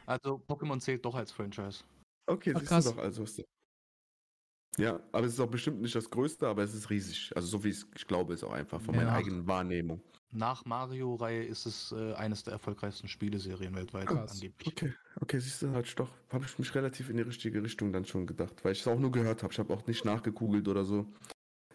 Also 0.05 0.41
Pokémon 0.47 0.79
zählt 0.81 1.05
doch 1.05 1.15
als 1.15 1.31
Franchise. 1.31 1.83
Okay, 2.27 2.51
Ach, 2.53 2.59
siehst 2.59 2.69
krass. 2.69 2.85
du 2.85 2.91
doch, 2.91 2.97
also. 2.97 3.25
Ja, 4.77 4.99
aber 5.11 5.25
es 5.27 5.33
ist 5.33 5.39
auch 5.39 5.49
bestimmt 5.49 5.81
nicht 5.81 5.95
das 5.95 6.09
Größte, 6.09 6.47
aber 6.47 6.63
es 6.63 6.73
ist 6.73 6.89
riesig. 6.89 7.31
Also 7.35 7.47
so 7.47 7.63
wie 7.63 7.69
es, 7.69 7.87
ich 7.95 8.07
glaube, 8.07 8.33
ist 8.33 8.43
auch 8.43 8.53
einfach 8.53 8.81
von 8.81 8.95
meiner 8.95 9.09
Ja. 9.09 9.15
eigenen 9.15 9.45
Wahrnehmung. 9.47 10.01
Nach 10.33 10.63
Mario-Reihe 10.63 11.43
ist 11.43 11.65
es 11.65 11.91
äh, 11.91 12.13
eines 12.13 12.43
der 12.43 12.53
erfolgreichsten 12.53 13.09
Spieleserien 13.09 13.75
weltweit 13.75 14.07
Krass. 14.07 14.31
angeblich. 14.31 14.67
Okay, 14.69 14.93
okay, 15.19 15.39
siehst 15.39 15.61
du, 15.61 15.71
halt 15.71 15.99
doch, 15.99 16.09
habe 16.29 16.45
ich 16.45 16.57
mich 16.57 16.73
relativ 16.73 17.09
in 17.09 17.17
die 17.17 17.23
richtige 17.23 17.61
Richtung 17.61 17.91
dann 17.91 18.05
schon 18.05 18.25
gedacht, 18.25 18.63
weil 18.63 18.71
ich 18.71 18.79
es 18.79 18.87
auch 18.87 18.97
nur 18.97 19.11
gehört 19.11 19.43
habe. 19.43 19.51
Ich 19.51 19.59
habe 19.59 19.73
auch 19.73 19.85
nicht 19.87 20.05
nachgegoogelt 20.05 20.69
oder 20.69 20.85
so. 20.85 21.05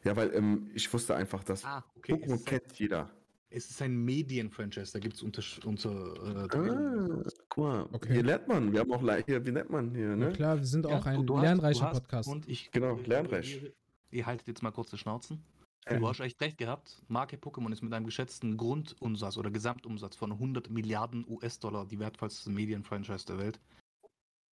Ja, 0.04 0.16
weil 0.16 0.32
ähm, 0.34 0.70
ich 0.72 0.90
wusste 0.92 1.14
einfach, 1.16 1.44
dass 1.44 1.64
Ah, 1.66 1.84
okay. 1.96 2.14
Pokémon 2.14 2.42
kennt 2.44 2.78
jeder. 2.78 3.10
Es 3.56 3.70
ist 3.70 3.80
ein 3.82 3.96
Medien-Franchise, 4.04 4.92
da 4.92 4.98
gibt 4.98 5.14
es 5.16 5.22
unter, 5.22 5.42
unter 5.64 5.90
äh, 5.90 6.58
Ah, 6.58 7.22
guck 7.48 7.64
mal, 7.64 7.88
Okay. 7.92 8.12
hier 8.14 8.22
lernt 8.22 8.46
man. 8.48 8.72
Wir 8.72 8.80
haben 8.80 8.92
auch, 8.92 9.02
hier, 9.26 9.44
wie 9.46 9.50
nennt 9.52 9.70
man 9.70 9.94
hier, 9.94 10.08
Na 10.08 10.26
ne? 10.26 10.32
klar, 10.32 10.58
wir 10.58 10.64
sind 10.66 10.84
Ja, 10.86 10.98
auch 10.98 11.06
ein 11.06 11.18
du- 11.26 11.34
du 11.34 11.40
lernreicher 11.40 11.86
hast- 11.86 12.00
Podcast. 12.02 12.28
Und 12.28 12.48
ich, 12.48 12.70
Genau, 12.70 12.98
ich- 12.98 13.06
lernreich. 13.06 13.62
Ihr, 13.62 13.72
ihr 14.10 14.26
haltet 14.26 14.46
jetzt 14.48 14.62
mal 14.62 14.70
kurz 14.72 14.90
die 14.90 14.98
Schnauzen. 14.98 15.42
Ja. 15.88 15.98
Du 15.98 16.08
hast 16.08 16.20
echt 16.20 16.40
recht 16.40 16.58
gehabt. 16.58 17.00
Marke 17.08 17.36
Pokémon 17.36 17.72
ist 17.72 17.80
mit 17.82 17.92
einem 17.94 18.04
geschätzten 18.06 18.56
Grundumsatz 18.56 19.36
oder 19.38 19.50
Gesamtumsatz 19.50 20.16
von 20.16 20.32
100 20.32 20.68
Milliarden 20.68 21.24
US-Dollar 21.28 21.86
die 21.86 21.98
wertvollste 21.98 22.50
Medienfranchise 22.50 23.24
der 23.26 23.38
Welt. 23.38 23.60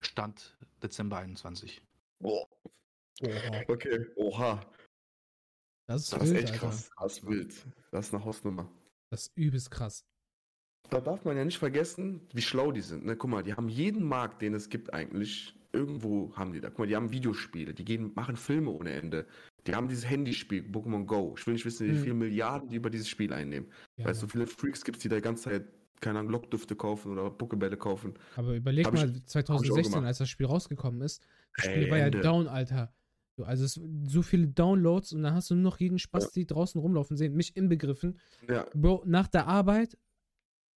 Stand 0.01 0.57
Dezember 0.83 1.19
21. 1.19 1.83
Boah. 2.21 2.47
Oha. 3.23 3.63
Okay, 3.69 4.07
oha. 4.17 4.61
Das 5.87 6.03
ist 6.05 6.13
Das 6.13 6.23
ist 6.23 6.31
wild, 6.31 6.45
echt 6.45 6.53
Alter. 6.55 6.67
krass. 6.67 6.91
Das 7.01 7.13
ist 7.19 7.27
wild. 7.27 7.67
Das 7.91 8.07
ist 8.07 8.15
eine 8.15 8.25
Hausnummer. 8.25 8.71
Das 9.15 9.27
ist 9.29 9.37
übelst 9.37 9.71
krass. 9.71 10.05
Da 10.91 11.01
darf 11.01 11.25
man 11.25 11.37
ja 11.37 11.45
nicht 11.45 11.59
vergessen, 11.59 12.21
wie 12.33 12.43
schlau 12.43 12.73
die 12.73 12.81
sind. 12.83 13.05
Ne? 13.07 13.17
Guck 13.17 13.31
mal, 13.31 13.43
die 13.43 13.55
haben 13.55 13.69
jeden 13.69 14.05
Markt, 14.05 14.43
den 14.43 14.55
es 14.55 14.69
gibt 14.69 14.93
eigentlich. 14.93 15.55
Irgendwo 15.73 16.35
haben 16.37 16.53
die 16.53 16.61
da. 16.61 16.69
Guck 16.69 16.81
mal, 16.81 16.87
die 16.87 16.95
haben 16.97 17.11
Videospiele, 17.11 17.75
die 17.75 17.85
gehen, 17.85 18.13
machen 18.15 18.37
Filme 18.37 18.71
ohne 18.71 18.93
Ende. 18.93 19.27
Die 19.67 19.75
haben 19.75 19.89
dieses 19.89 20.09
Handyspiel, 20.09 20.63
Pokémon 20.63 21.05
Go. 21.07 21.35
Ich 21.39 21.47
will 21.47 21.55
nicht 21.55 21.65
wissen, 21.65 21.87
wie 21.89 21.93
Mhm. 21.93 22.03
viele 22.03 22.15
Milliarden 22.15 22.69
die 22.69 22.77
über 22.77 22.91
dieses 22.91 23.09
Spiel 23.09 23.33
einnehmen. 23.33 23.69
Ja, 23.97 24.05
weißt 24.05 24.21
du, 24.23 24.27
so 24.27 24.31
viele 24.31 24.47
Freaks 24.47 24.85
gibt 24.85 24.99
es, 24.99 25.03
die 25.03 25.09
da 25.09 25.17
die 25.17 25.23
ganze 25.23 25.45
Zeit, 25.45 25.65
keine 26.01 26.19
Ahnung, 26.21 26.33
Lockdüfte 26.33 26.77
kaufen 26.77 27.13
oder 27.13 27.31
Pokebälle 27.31 27.77
kaufen. 27.77 28.15
Aber 28.37 28.55
überleg 28.55 28.87
Hab 28.87 28.95
mal, 28.95 29.09
ich 29.11 29.17
auch 29.23 29.27
2016, 29.27 29.93
gemacht. 29.93 30.07
als 30.07 30.19
das 30.19 30.29
Spiel 30.29 30.47
rausgekommen 30.47 31.01
ist, 31.01 31.23
das 31.57 31.65
Ey, 31.67 31.73
Spiel 31.73 31.91
war 31.91 31.99
ja 31.99 32.07
Ende. 32.07 32.21
down, 32.21 32.47
Alter. 32.47 32.93
So, 33.37 33.45
also 33.45 33.65
es, 33.65 33.81
so 34.09 34.23
viele 34.23 34.47
Downloads 34.47 35.13
und 35.13 35.23
dann 35.23 35.35
hast 35.35 35.51
du 35.51 35.55
nur 35.55 35.65
noch 35.65 35.81
jeden 35.81 35.99
Spasti 35.99 36.47
draußen 36.47 36.81
rumlaufen 36.81 37.17
sehen, 37.17 37.35
mich 37.35 37.57
inbegriffen. 37.57 38.19
Ja, 38.49 38.67
Bro, 38.75 39.03
nach 39.07 39.27
der 39.27 39.47
Arbeit, 39.47 39.99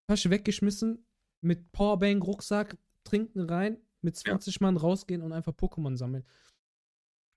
Tasche 0.09 0.31
weggeschmissen, 0.31 1.05
mit 1.41 1.71
Powerbank, 1.71 2.25
Rucksack, 2.27 2.77
trinken 3.05 3.41
rein, 3.41 3.79
mit 4.01 4.17
20 4.17 4.61
Mann 4.61 4.77
rausgehen 4.77 5.23
und 5.23 5.33
einfach 5.33 5.53
Pokémon 5.53 5.97
sammeln. 5.97 6.25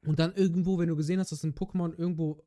Und 0.08 0.18
dann 0.18 0.34
irgendwo, 0.34 0.80
wenn 0.80 0.90
du 0.90 0.96
gesehen 0.96 1.20
hast, 1.20 1.32
dass 1.32 1.44
ein 1.44 1.54
Pokémon 1.54 1.94
irgendwo 1.96 2.44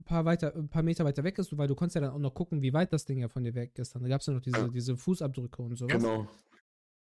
ein 0.00 0.04
paar, 0.04 0.24
weiter, 0.26 0.54
ein 0.54 0.68
paar 0.68 0.82
Meter 0.82 1.04
weiter 1.06 1.24
weg 1.24 1.38
ist, 1.38 1.56
weil 1.56 1.66
du 1.66 1.74
konntest 1.74 1.94
ja 1.94 2.02
dann 2.02 2.10
auch 2.10 2.18
noch 2.18 2.34
gucken, 2.34 2.60
wie 2.60 2.74
weit 2.74 2.92
das 2.92 3.06
Ding 3.06 3.20
ja 3.20 3.28
von 3.28 3.42
dir 3.44 3.54
weg 3.54 3.78
ist. 3.78 3.94
Dann 3.94 4.04
gab 4.06 4.20
es 4.20 4.26
ja 4.26 4.34
noch 4.34 4.42
diese, 4.42 4.58
Ja. 4.58 4.68
diese 4.68 4.96
Fußabdrücke 4.98 5.62
und 5.62 5.76
sowas. 5.76 5.96
genau. 6.02 6.28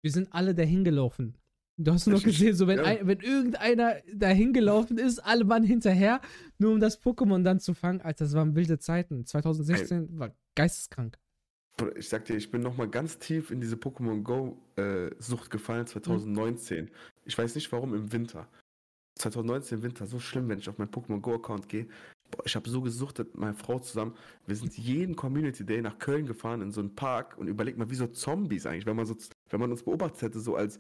Wir 0.02 0.12
sind 0.12 0.32
alle 0.32 0.56
dahin 0.56 0.84
gelaufen. 0.86 1.36
Du 1.80 1.92
hast 1.92 2.08
nur 2.08 2.16
noch 2.16 2.24
gesehen, 2.24 2.56
so 2.56 2.66
wenn, 2.66 2.80
ja. 2.80 2.86
ein, 2.86 3.06
wenn 3.06 3.20
irgendeiner 3.20 3.98
dahin 4.12 4.52
gelaufen 4.52 4.98
ist, 4.98 5.20
alle 5.20 5.48
waren 5.48 5.64
hinterher, 5.64 6.22
nur 6.58 6.74
um 6.74 6.80
das 6.80 7.00
Pokémon 7.00 7.44
dann 7.44 7.60
zu 7.60 7.76
fangen. 7.76 8.02
Alter, 8.02 8.26
das 8.26 8.34
waren 8.34 8.56
wilde 8.56 8.80
Zeiten. 8.80 9.26
2016 9.26 10.18
war 10.18 10.36
geisteskrank. 10.56 11.20
Ich 11.96 12.10
sag 12.10 12.26
dir, 12.26 12.36
ich 12.36 12.50
bin 12.50 12.62
nochmal 12.62 12.90
ganz 12.90 13.20
tief 13.20 13.52
in 13.52 13.62
diese 13.62 13.76
Pokémon 13.76 14.24
Go-Sucht 14.24 15.52
gefallen 15.52 15.86
2019. 15.86 16.90
Ich 17.26 17.38
weiß 17.38 17.54
nicht 17.54 17.72
warum 17.72 17.94
im 17.94 18.12
Winter. 18.12 18.48
2019 19.20 19.78
im 19.78 19.84
Winter, 19.84 20.08
so 20.08 20.20
schlimm, 20.20 20.50
wenn 20.50 20.58
ich 20.58 20.70
auf 20.70 20.80
meinen 20.80 20.90
Pokémon 20.90 21.22
Go-Account 21.22 21.70
gehe. 21.70 21.88
Boah, 22.32 22.44
ich 22.46 22.56
habe 22.56 22.68
so 22.70 22.82
gesuchtet 22.82 23.30
mit 23.34 23.38
meiner 23.38 23.54
Frau 23.54 23.78
zusammen. 23.78 24.16
Wir 24.48 24.56
sind 24.56 24.76
jeden 24.78 25.16
Community 25.16 25.64
Day 25.64 25.82
nach 25.82 26.00
Köln 26.00 26.26
gefahren 26.26 26.62
in 26.62 26.72
so 26.72 26.82
einen 26.82 26.96
Park 26.96 27.38
und 27.38 27.48
überlegt 27.48 27.78
mal, 27.78 27.90
wie 27.92 27.96
so 27.96 28.08
Zombies 28.08 28.66
eigentlich, 28.66 28.88
wenn 28.88 28.96
man 28.96 29.06
so, 29.06 29.16
wenn 29.50 29.60
man 29.60 29.72
uns 29.72 29.84
beobachtet 29.84 30.24
hätte, 30.24 30.40
so 30.40 30.56
als. 30.56 30.80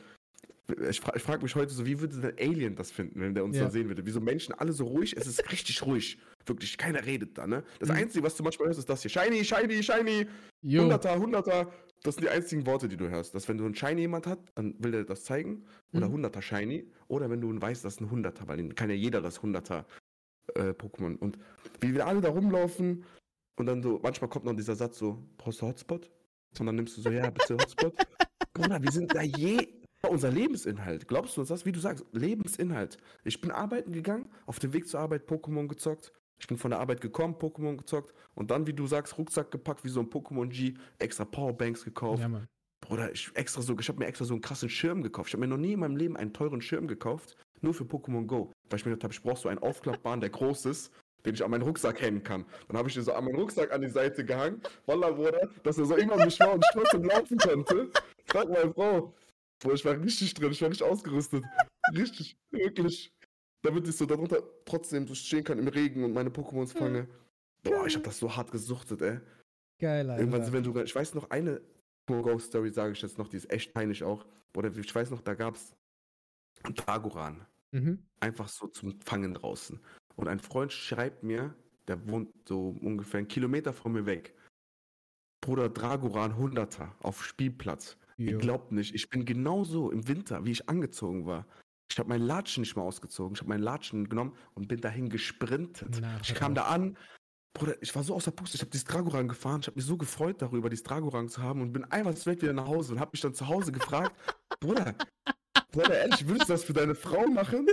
Ich, 0.89 0.99
fra 0.99 1.15
ich 1.15 1.23
frage 1.23 1.43
mich 1.43 1.55
heute 1.55 1.73
so, 1.73 1.85
wie 1.85 1.99
würde 2.01 2.19
der 2.19 2.33
Alien 2.45 2.75
das 2.75 2.91
finden, 2.91 3.21
wenn 3.21 3.33
der 3.33 3.45
uns 3.45 3.55
Ja. 3.55 3.65
da 3.65 3.69
sehen 3.71 3.87
würde? 3.87 4.05
Wieso 4.05 4.19
Menschen 4.19 4.53
alle 4.53 4.73
so 4.73 4.85
ruhig? 4.85 5.15
Es 5.15 5.25
ist 5.25 5.49
richtig 5.51 5.81
ruhig. 5.85 6.17
Wirklich, 6.45 6.77
keiner 6.77 7.05
redet 7.05 7.37
da, 7.37 7.47
ne? 7.47 7.63
Das 7.79 7.87
Mhm. 7.89 7.95
Einzige, 7.95 8.23
was 8.25 8.35
du 8.35 8.43
manchmal 8.43 8.67
hörst, 8.67 8.79
ist 8.79 8.89
das 8.89 9.01
hier. 9.01 9.09
Shiny, 9.09 9.45
shiny, 9.45 9.81
shiny. 9.81 10.27
Jo, 10.61 10.81
Hunderter, 10.83 11.17
Hunderter, 11.17 11.71
das 12.03 12.15
sind 12.15 12.25
die 12.25 12.29
einzigen 12.29 12.65
Worte, 12.65 12.89
die 12.89 12.97
du 12.97 13.07
hörst. 13.09 13.33
Dass 13.33 13.47
wenn 13.47 13.57
du 13.57 13.65
ein 13.65 13.75
Shiny 13.75 14.01
jemand 14.01 14.27
hat, 14.27 14.39
dann 14.55 14.75
will 14.79 14.91
der 14.91 15.03
das 15.05 15.23
zeigen. 15.23 15.63
Oder 15.93 16.07
Mhm. 16.09 16.13
Hunderter 16.13 16.41
Shiny. 16.41 16.91
Oder 17.07 17.29
wenn 17.29 17.39
du 17.39 17.49
weißt, 17.61 17.85
das 17.85 17.95
ist 17.95 18.01
ein 18.01 18.11
Hunderter, 18.11 18.47
weil 18.49 18.57
den 18.57 18.75
kann 18.75 18.89
ja 18.89 18.95
jeder 18.95 19.21
das 19.21 19.41
Hunderter 19.41 19.85
äh, 20.55 20.69
Pokémon. 20.71 21.17
Und 21.17 21.37
wie 21.81 21.93
wir 21.93 22.07
alle 22.07 22.19
da 22.21 22.29
rumlaufen 22.29 23.03
und 23.57 23.65
dann 23.65 23.81
so, 23.83 23.99
manchmal 24.03 24.29
kommt 24.29 24.45
noch 24.45 24.53
dieser 24.55 24.75
Satz 24.75 24.97
so, 24.97 25.23
brauchst 25.37 25.61
du 25.61 25.67
Hotspot? 25.67 26.09
Und 26.59 26.65
dann 26.65 26.75
nimmst 26.75 26.97
du 26.97 27.01
so, 27.01 27.09
ja, 27.09 27.29
bitte 27.29 27.55
Hotspot. 27.55 27.93
Bruder, 28.53 28.81
wir 28.81 28.91
sind 28.91 29.13
da 29.13 29.21
je. 29.21 29.67
Unser 30.07 30.31
Lebensinhalt. 30.31 31.07
Glaubst 31.07 31.35
du 31.35 31.41
uns 31.41 31.49
das? 31.49 31.65
Wie 31.65 31.71
du 31.71 31.79
sagst, 31.79 32.05
Lebensinhalt. 32.11 32.97
Ich 33.23 33.41
bin 33.41 33.51
arbeiten 33.51 33.91
gegangen, 33.91 34.29
auf 34.45 34.59
dem 34.59 34.73
Weg 34.73 34.87
zur 34.87 34.99
Arbeit 34.99 35.29
Pokémon 35.29 35.67
gezockt, 35.67 36.13
Ich 36.39 36.47
bin 36.47 36.57
von 36.57 36.71
der 36.71 36.79
Arbeit 36.79 37.01
gekommen, 37.01 37.35
Pokémon 37.35 37.77
gezockt 37.77 38.13
und 38.35 38.51
dann, 38.51 38.67
wie 38.67 38.73
du 38.73 38.85
sagst, 38.85 39.17
Rucksack 39.17 39.51
gepackt, 39.51 39.83
wie 39.83 39.89
so 39.89 39.99
ein 39.99 40.09
Pokémon 40.09 40.47
G, 40.47 40.75
extra 40.99 41.25
Powerbanks 41.25 41.83
gekauft. 41.83 42.21
Ja, 42.21 42.29
Mann. 42.29 42.47
Bruder, 42.81 43.11
ich 43.11 43.31
extra 43.33 43.61
so, 43.61 43.75
ich 43.77 43.89
habe 43.89 43.99
mir 43.99 44.05
extra 44.05 44.23
so 44.23 44.35
einen 44.35 44.41
krassen 44.41 44.69
Schirm 44.69 45.01
gekauft. 45.01 45.29
Ich 45.29 45.33
habe 45.33 45.41
mir 45.41 45.47
noch 45.47 45.57
nie 45.57 45.73
in 45.73 45.79
meinem 45.79 45.97
Leben 45.97 46.15
einen 46.15 46.31
teuren 46.31 46.61
Schirm 46.61 46.87
gekauft, 46.87 47.35
nur 47.61 47.73
für 47.73 47.85
Pokémon 47.85 48.27
Go. 48.27 48.51
Weil 48.69 48.79
ich 48.79 48.85
mir 48.85 48.91
gedacht 48.91 49.05
habe, 49.05 49.13
ich 49.13 49.21
brauche 49.21 49.41
so 49.41 49.49
einen 49.49 49.59
aufklappbaren, 49.59 50.21
der 50.21 50.29
groß 50.29 50.67
ist, 50.67 50.91
den 51.25 51.33
ich 51.33 51.43
an 51.43 51.49
meinen 51.49 51.63
Rucksack 51.63 51.99
hängen 52.01 52.23
kann. 52.23 52.45
Dann 52.67 52.77
habe 52.77 52.87
ich 52.87 52.93
den 52.93 53.03
so 53.03 53.13
an 53.13 53.25
meinen 53.25 53.35
Rucksack 53.35 53.73
an 53.73 53.81
die 53.81 53.89
Seite 53.89 54.23
gehangen, 54.23 54.61
Wallah, 54.85 55.09
Bruder, 55.09 55.49
dass 55.63 55.79
er 55.79 55.85
so 55.85 55.95
immer 55.95 56.23
mich 56.23 56.39
war 56.39 56.53
und 56.53 56.63
ich 56.63 56.69
trotzdem 56.71 57.03
laufen 57.03 57.37
konnte. 57.37 57.89
Frag 58.25 58.47
meine 58.49 58.71
Frau. 58.71 59.13
Bruder, 59.59 59.75
ich 59.75 59.85
war 59.85 59.99
richtig 59.99 60.33
drin, 60.33 60.51
ich 60.51 60.61
war 60.61 60.69
nicht 60.69 60.83
ausgerüstet. 60.83 61.43
Richtig, 61.95 62.37
wirklich. 62.51 63.13
Damit 63.63 63.87
ich 63.87 63.95
so 63.95 64.05
darunter 64.05 64.43
trotzdem 64.65 65.07
so 65.07 65.15
stehen 65.15 65.43
kann 65.43 65.57
im 65.57 65.67
Regen 65.67 66.03
und 66.03 66.13
meine 66.13 66.29
Pokémons 66.29 66.77
fange. 66.77 67.07
Boah, 67.63 67.85
ich 67.87 67.95
habe 67.95 68.05
das 68.05 68.19
so 68.19 68.35
hart 68.35 68.51
gesuchtet, 68.51 69.01
ey. 69.01 69.19
Geil, 69.79 70.09
Alter. 70.09 70.21
Irgendwann, 70.21 70.53
wenn 70.53 70.63
du, 70.63 70.79
ich 70.79 70.95
weiß 70.95 71.15
noch, 71.15 71.29
eine 71.29 71.61
Go 72.05 72.39
Story 72.39 72.71
sage 72.71 72.93
ich 72.93 73.01
jetzt 73.01 73.17
noch, 73.17 73.27
die 73.27 73.37
ist 73.37 73.51
echt 73.51 73.73
peinlich 73.73 74.03
auch. 74.03 74.25
Oder 74.55 74.75
ich 74.75 74.93
weiß 74.93 75.11
noch, 75.11 75.21
da 75.21 75.33
gab's 75.33 75.75
einen 76.63 76.75
Dragoran. 76.75 77.45
Mhm. 77.71 78.03
Einfach 78.19 78.47
so 78.47 78.67
zum 78.67 78.99
Fangen 79.01 79.33
draußen. 79.33 79.79
Und 80.15 80.27
ein 80.27 80.39
Freund 80.39 80.71
schreibt 80.71 81.23
mir, 81.23 81.53
der 81.87 82.07
wohnt 82.07 82.29
so 82.47 82.75
ungefähr 82.81 83.19
einen 83.19 83.27
Kilometer 83.27 83.73
von 83.73 83.91
mir 83.91 84.05
weg. 84.05 84.33
Bruder 85.41 85.69
Dragoran 85.69 86.33
100er 86.33 86.91
auf 87.01 87.23
Spielplatz. 87.23 87.97
Ihr 88.17 88.37
glaubt 88.37 88.71
nicht, 88.71 88.95
ich 88.95 89.09
bin 89.09 89.25
genauso 89.25 89.91
im 89.91 90.07
Winter, 90.07 90.43
wie 90.45 90.51
ich 90.51 90.67
angezogen 90.67 91.25
war. 91.25 91.45
Ich 91.89 91.99
habe 91.99 92.09
meinen 92.09 92.25
Latschen 92.25 92.61
nicht 92.61 92.75
mal 92.75 92.81
ausgezogen. 92.81 93.35
Ich 93.35 93.41
habe 93.41 93.49
meinen 93.49 93.63
Latschen 93.63 94.09
genommen 94.09 94.35
und 94.55 94.67
bin 94.67 94.81
dahin 94.81 95.09
gesprintet. 95.09 95.99
Na, 96.01 96.19
ich 96.21 96.33
kam 96.33 96.53
da 96.55 96.63
an. 96.63 96.97
Bruder, 97.53 97.75
ich 97.81 97.95
war 97.95 98.03
so 98.03 98.13
außer 98.13 98.31
Puste. 98.31 98.55
Ich 98.55 98.61
habe 98.61 98.71
dieses 98.71 98.85
Dragoran 98.85 99.27
gefahren. 99.27 99.61
Ich 99.61 99.67
habe 99.67 99.77
mich 99.77 99.85
so 99.85 99.97
gefreut 99.97 100.41
darüber, 100.41 100.69
dieses 100.69 100.83
Dragoran 100.83 101.29
zu 101.29 101.41
haben 101.41 101.61
und 101.61 101.73
bin 101.73 101.85
einfach 101.85 102.13
direkt 102.13 102.41
wieder 102.41 102.53
nach 102.53 102.67
Hause 102.67 102.93
und 102.93 102.99
habe 102.99 103.11
mich 103.13 103.21
dann 103.21 103.33
zu 103.33 103.47
Hause 103.47 103.71
gefragt, 103.71 104.15
Bruder, 104.59 104.95
Bruder, 105.71 105.97
ehrlich, 105.97 106.27
würdest 106.27 106.49
du 106.49 106.53
das 106.53 106.63
für 106.63 106.73
deine 106.73 106.95
Frau 106.95 107.27
machen? 107.27 107.67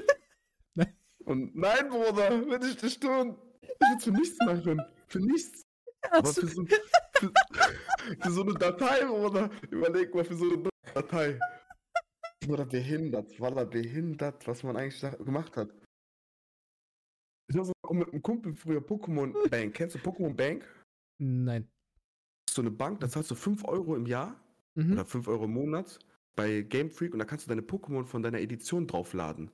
Nein. 0.74 0.94
Und 1.24 1.57
nein, 1.57 1.88
Bruder, 1.88 2.46
würde 2.46 2.66
ich 2.68 2.83
nicht 2.83 3.00
tun. 3.00 3.38
Ich 3.62 3.68
würde 3.80 3.96
es 3.96 4.04
für 4.04 4.11
nichts 4.11 4.38
machen. 4.44 4.83
Für 5.07 5.20
nichts. 5.20 5.64
Aber 6.11 6.35
für 6.35 6.46
so, 6.46 6.64
für, 7.25 8.17
für 8.21 8.31
so 8.31 8.43
eine 8.43 8.55
Datei, 8.55 9.05
Bruder. 9.05 9.51
Überleg 9.71 10.15
mal, 10.15 10.25
für 10.25 10.35
so 10.37 10.45
eine 10.45 10.71
Datei. 10.95 11.39
Bruder, 12.45 12.67
behindert. 12.67 13.39
War 13.41 13.51
da 13.53 13.65
behindert, 13.65 14.47
was 14.47 14.63
man 14.63 14.77
eigentlich 14.77 15.01
da 15.01 15.11
gemacht 15.11 15.57
hat. 15.57 15.71
Ich 17.49 17.57
habe 17.57 17.73
auch 17.83 17.93
mit 17.93 18.09
einem 18.11 18.23
Kumpel 18.23 18.55
früher 18.55 18.81
Pokémon 18.81 19.33
Bank. 19.51 19.75
Kennst 19.75 19.95
du 19.97 19.99
Pokémon 19.99 20.35
Bank? 20.35 20.65
Nein. 21.21 21.69
So 22.51 22.63
eine 22.63 22.71
Bank, 22.71 23.01
da 23.01 23.09
zahlst 23.09 23.31
du 23.31 23.35
5 23.35 23.65
Euro 23.65 23.97
im 23.97 24.07
Jahr 24.07 24.41
Mhm. 24.77 24.93
oder 24.95 25.05
5 25.05 25.29
Euro 25.29 25.45
im 25.45 25.53
Monat 25.53 26.01
bei 26.35 26.63
Game 26.63 26.91
Freak 26.91 27.13
und 27.13 27.21
da 27.21 27.25
kannst 27.25 27.47
du 27.47 27.49
deine 27.49 27.63
Pokémon 27.63 28.05
von 28.07 28.23
deiner 28.25 28.41
Edition 28.41 28.89
draufladen. 28.89 29.51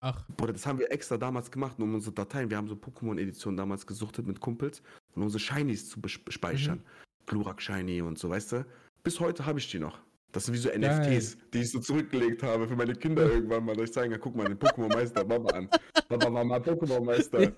Ach, 0.00 0.28
Bruder, 0.36 0.52
das 0.52 0.66
haben 0.66 0.78
wir 0.78 0.92
extra 0.92 1.16
damals 1.16 1.50
gemacht, 1.50 1.78
um 1.80 1.94
unsere 1.94 2.14
Dateien. 2.14 2.50
Wir 2.50 2.58
haben 2.58 2.68
so 2.68 2.74
Pokémon-Editionen 2.74 3.56
damals 3.56 3.86
gesuchtet 3.86 4.26
mit 4.26 4.38
Kumpels, 4.40 4.82
um 5.18 5.24
unsere 5.24 5.40
Shinies 5.40 5.88
zu 5.88 6.00
speichern. 6.06 6.82
Glurak 7.26 7.60
Shiny 7.60 8.00
und 8.00 8.18
so, 8.18 8.30
weißt 8.30 8.52
du? 8.52 8.66
Bis 9.02 9.20
heute 9.20 9.44
habe 9.44 9.58
ich 9.58 9.70
die 9.70 9.78
noch. 9.78 10.00
Das 10.32 10.44
sind 10.44 10.54
wie 10.54 10.58
so 10.58 10.68
NFTs, 10.70 11.38
die 11.52 11.60
ich 11.60 11.70
so 11.70 11.80
zurückgelegt 11.80 12.42
habe 12.42 12.68
für 12.68 12.76
meine 12.76 12.94
Kinder 12.94 13.30
irgendwann 13.30 13.64
mal. 13.64 13.78
Ich 13.80 13.92
zeigen 13.92 14.12
kann, 14.12 14.20
guck 14.20 14.36
mal, 14.36 14.46
den 14.46 14.58
Pokémon-Meister, 14.58 15.24
Mama 15.24 15.50
an. 15.50 15.68
Papa 16.08 16.32
war 16.32 16.44
mal 16.44 16.60
Pokémon-Meister. 16.60 17.52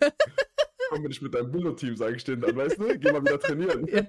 Komm 0.88 1.03
bin 1.03 1.11
ich 1.11 1.23
mit 1.23 1.35
deinem 1.35 1.53
Billo-Team, 1.53 1.96
sage 1.96 2.16
ich 2.16 2.25
denen 2.25 2.42
dann, 2.42 2.57
weißt 2.57 2.79
du? 2.79 2.99
Geh 2.99 3.12
mal 3.12 3.23
wieder 3.23 3.38
trainieren. 3.38 3.87
Ja, 3.87 4.07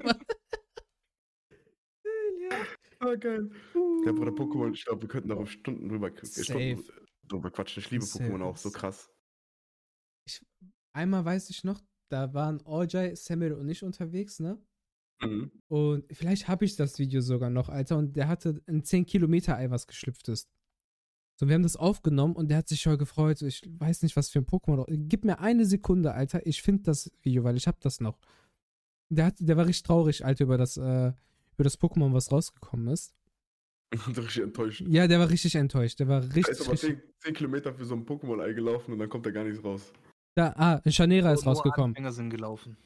ja. 2.50 2.66
Ah, 3.00 3.16
geil. 3.16 3.50
Ja, 4.06 4.12
Bruder, 4.12 4.32
Pokémon, 4.32 4.74
ich 4.74 4.86
glaube, 4.86 5.02
wir 5.02 5.10
könnten 5.10 5.30
darauf 5.30 5.50
Stunden 5.50 5.90
drüber. 5.90 6.12
Stunden 6.24 6.84
drüber 7.28 7.52
quatschen. 7.52 7.82
Ich 7.82 7.92
liebe 7.92 8.06
Safe. 8.06 8.24
Pokémon 8.24 8.44
auch, 8.44 8.58
so 8.58 8.72
krass. 8.72 9.10
Einmal 10.94 11.26
weiß 11.26 11.50
ich 11.50 11.64
noch, 11.64 11.82
da 12.12 12.34
waren 12.34 12.62
Orjay, 12.62 13.16
Samir 13.16 13.58
und 13.58 13.70
ich 13.70 13.84
unterwegs, 13.84 14.40
ne? 14.40 14.58
Mhm. 15.22 15.52
Und 15.68 16.06
vielleicht 16.12 16.48
habe 16.48 16.66
ich 16.66 16.76
das 16.76 17.00
Video 17.00 17.22
sogar 17.22 17.50
noch, 17.50 17.70
Alter. 17.70 17.98
Und 17.98 18.16
der 18.16 18.28
hatte 18.28 18.62
ein 18.68 18.84
10 18.84 19.06
Kilometer 19.06 19.58
Ei, 19.58 19.70
was 19.70 19.88
geschlüpft 19.88 20.28
ist. 20.30 20.50
So, 21.40 21.48
wir 21.48 21.56
haben 21.56 21.64
das 21.64 21.76
aufgenommen 21.76 22.36
und 22.36 22.50
der 22.50 22.58
hat 22.58 22.68
sich 22.68 22.82
schon 22.82 22.98
gefreut. 22.98 23.42
Ich 23.42 23.62
weiß 23.68 24.04
nicht, 24.04 24.16
was 24.16 24.30
für 24.30 24.40
ein 24.40 24.46
Pokémon. 24.46 24.86
Gib 25.08 25.26
mir 25.26 25.40
eine 25.40 25.66
Sekunde, 25.66 26.14
Alter. 26.14 26.46
Ich 26.46 26.62
finde 26.62 26.84
das 26.84 27.12
Video, 27.22 27.44
weil 27.44 27.58
ich 27.58 27.68
habe 27.68 27.78
das 27.82 28.00
noch. 28.00 28.20
Der, 29.10 29.26
hat, 29.28 29.36
der 29.40 29.58
war 29.58 29.66
richtig 29.66 29.84
traurig, 29.84 30.26
Alter, 30.26 30.46
über 30.46 30.58
das, 30.58 30.78
äh, 30.78 31.14
über 31.54 31.64
das 31.64 31.80
Pokémon, 31.80 32.14
was 32.14 32.32
rausgekommen 32.32 32.88
ist. 32.88 33.14
richtig 34.18 34.44
enttäuscht. 34.44 34.84
Ja, 34.88 35.08
der 35.08 35.20
war 35.20 35.30
richtig 35.30 35.56
enttäuscht. 35.56 36.00
Der 36.00 36.08
war 36.08 36.22
Er 36.22 36.36
richtig, 36.36 36.50
ist 36.50 36.62
aber 36.62 36.74
richtig. 36.74 37.00
10, 37.00 37.02
10 37.20 37.34
Kilometer 37.34 37.74
für 37.74 37.86
so 37.86 37.96
ein 37.96 38.06
Pokémon-Ei 38.06 38.54
gelaufen 38.54 38.94
und 38.94 39.00
dann 39.00 39.10
kommt 39.10 39.26
da 39.26 39.32
gar 39.32 39.44
nichts 39.44 39.64
raus. 39.64 39.92
Da, 40.36 40.54
ah, 40.58 40.82
Chanera 40.90 41.34
ist 41.34 41.46
rausgekommen. 41.46 41.92
Anfänger 41.92 42.12
sind 42.12 42.30
gelaufen. 42.30 42.78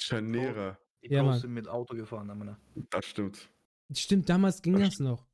Chanera, 0.00 0.78
Die 1.02 1.12
Ja, 1.12 1.22
Pros 1.22 1.42
sind 1.42 1.52
mit 1.54 1.68
Auto 1.68 1.94
gefahren, 1.94 2.26
Mann. 2.26 2.56
das 2.90 3.04
stimmt. 3.06 3.48
Stimmt, 3.94 4.28
damals 4.28 4.60
ging 4.62 4.74
Das 4.78 4.90
das 4.90 5.00
noch. 5.00 5.26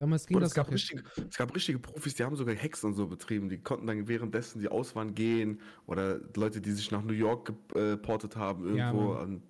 Damals 0.00 0.26
ging 0.26 0.36
Und 0.36 0.42
das 0.42 0.50
es, 0.52 0.54
gab 0.54 0.66
noch. 0.68 0.74
richtige, 0.74 1.02
es 1.28 1.36
gab 1.36 1.54
richtige 1.54 1.78
Profis, 1.78 2.14
die 2.14 2.24
haben 2.24 2.34
sogar 2.36 2.54
Hacks 2.56 2.84
und 2.84 2.94
so 2.94 3.06
betrieben. 3.06 3.48
Die 3.48 3.58
konnten 3.58 3.86
dann 3.86 4.08
währenddessen 4.08 4.60
die 4.60 4.68
aus 4.68 4.94
waren 4.94 5.14
gehen. 5.14 5.60
Oder 5.86 6.20
Leute, 6.36 6.60
die 6.60 6.72
sich 6.72 6.90
nach 6.90 7.02
New 7.02 7.12
York 7.12 7.52
geportet 7.74 8.36
haben, 8.36 8.76
Ja, 8.76 8.86
irgendwo 8.92 9.14
Mann. 9.14 9.22
an 9.22 9.42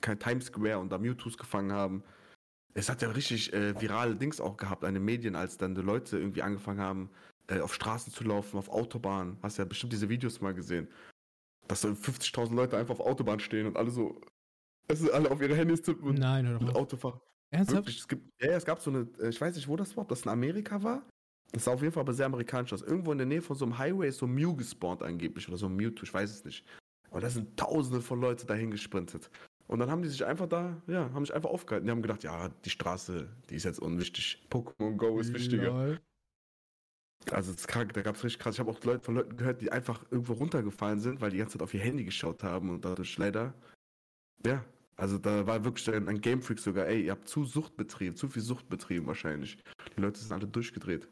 kein 0.00 0.18
Times 0.18 0.46
Square 0.46 0.78
und 0.80 0.90
da 0.90 0.98
Mewtwo's 0.98 1.38
gefangen 1.38 1.72
haben. 1.72 2.02
Es 2.74 2.88
hat 2.88 3.02
ja 3.02 3.10
richtig 3.10 3.52
äh, 3.52 3.80
virale 3.80 4.16
Dings 4.16 4.40
auch 4.40 4.56
gehabt 4.56 4.84
an 4.84 4.94
den 4.94 5.04
Medien, 5.04 5.36
als 5.36 5.56
dann 5.58 5.74
die 5.76 5.80
Leute 5.82 6.18
irgendwie 6.18 6.42
angefangen 6.42 6.80
haben, 6.80 7.08
äh, 7.48 7.60
auf 7.60 7.74
Straßen 7.74 8.12
zu 8.12 8.24
laufen, 8.24 8.58
auf 8.58 8.68
Autobahnen. 8.68 9.38
Hast 9.42 9.58
ja 9.58 9.64
bestimmt 9.64 9.92
diese 9.92 10.08
Videos 10.08 10.40
mal 10.40 10.54
gesehen. 10.54 10.88
Dass 11.68 11.80
so 11.80 11.88
50.000 11.88 12.54
Leute 12.54 12.76
einfach 12.76 12.94
auf 12.94 13.00
Autobahn 13.00 13.40
stehen 13.40 13.66
und 13.66 13.76
alle 13.76 13.90
so, 13.90 14.20
also 14.88 15.10
alle 15.12 15.30
auf 15.30 15.40
ihre 15.40 15.56
Handys 15.56 15.82
tippen 15.82 16.08
und 16.08 16.18
Nein, 16.18 16.56
auf. 16.56 16.74
Autofahren. 16.74 17.20
Ernsthaft? 17.50 17.78
Wirklich, 17.78 17.98
es 17.98 18.08
gibt, 18.08 18.28
ja, 18.40 18.50
ja, 18.50 18.56
es 18.56 18.64
gab 18.64 18.80
so 18.80 18.90
eine, 18.90 19.08
äh, 19.20 19.28
ich 19.28 19.40
weiß 19.40 19.54
nicht, 19.54 19.68
wo 19.68 19.76
das 19.76 19.96
war, 19.96 20.02
ob 20.02 20.08
das 20.08 20.22
in 20.22 20.30
Amerika 20.30 20.82
war. 20.82 21.02
Das 21.52 21.64
sah 21.64 21.72
auf 21.72 21.82
jeden 21.82 21.92
Fall 21.92 22.00
aber 22.00 22.12
sehr 22.12 22.26
amerikanisch 22.26 22.72
aus. 22.72 22.82
Irgendwo 22.82 23.12
in 23.12 23.18
der 23.18 23.26
Nähe 23.26 23.40
von 23.40 23.56
so 23.56 23.64
einem 23.64 23.78
Highway 23.78 24.08
ist 24.08 24.18
so 24.18 24.26
ein 24.26 24.34
Mew 24.34 24.54
gespawnt 24.54 25.02
angeblich 25.02 25.48
oder 25.48 25.56
so 25.56 25.66
ein 25.66 25.76
Mewtwo, 25.76 26.02
ich 26.02 26.12
weiß 26.12 26.30
es 26.30 26.44
nicht. 26.44 26.66
Aber 27.10 27.20
da 27.20 27.30
sind 27.30 27.56
tausende 27.56 28.00
von 28.00 28.20
Leuten 28.20 28.46
dahin 28.46 28.72
gesprintet. 28.72 29.30
Und 29.68 29.78
dann 29.78 29.90
haben 29.90 30.02
die 30.02 30.08
sich 30.08 30.24
einfach 30.24 30.48
da, 30.48 30.82
ja, 30.88 31.10
haben 31.14 31.24
sich 31.24 31.34
einfach 31.34 31.50
aufgehalten. 31.50 31.86
Die 31.86 31.92
haben 31.92 32.02
gedacht, 32.02 32.24
ja, 32.24 32.48
die 32.64 32.70
Straße, 32.70 33.28
die 33.48 33.54
ist 33.54 33.64
jetzt 33.64 33.78
unwichtig. 33.78 34.44
Pokémon 34.50 34.96
Go 34.96 35.20
ist 35.20 35.32
wichtiger. 35.32 35.70
Lol. 35.70 36.00
Also 37.30 37.52
das 37.52 37.62
ist 37.62 37.68
krank, 37.68 37.92
da 37.94 38.02
gab 38.02 38.16
es 38.16 38.24
richtig 38.24 38.40
krass. 38.40 38.54
Ich 38.54 38.60
habe 38.60 38.70
auch 38.70 38.82
Leute 38.84 39.04
von 39.04 39.14
Leuten 39.14 39.36
gehört, 39.36 39.60
die 39.60 39.72
einfach 39.72 40.04
irgendwo 40.10 40.34
runtergefallen 40.34 41.00
sind, 41.00 41.20
weil 41.20 41.30
die 41.30 41.38
ganze 41.38 41.54
Zeit 41.58 41.62
auf 41.62 41.74
ihr 41.74 41.80
Handy 41.80 42.04
geschaut 42.04 42.42
haben 42.42 42.70
und 42.70 42.84
dadurch 42.84 43.16
leider, 43.18 43.54
ja, 44.44 44.64
also 44.96 45.18
da 45.18 45.46
war 45.46 45.64
wirklich 45.64 45.90
ein, 45.92 46.08
ein 46.08 46.20
Game 46.20 46.42
Freak 46.42 46.58
sogar, 46.58 46.86
ey, 46.86 47.06
ihr 47.06 47.12
habt 47.12 47.28
zu 47.28 47.44
Sucht 47.44 47.76
betrieben, 47.76 48.16
zu 48.16 48.28
viel 48.28 48.42
Sucht 48.42 48.68
betrieben 48.68 49.06
wahrscheinlich. 49.06 49.58
Die 49.96 50.00
Leute 50.00 50.20
sind 50.20 50.32
alle 50.32 50.46
durchgedreht. 50.46 51.08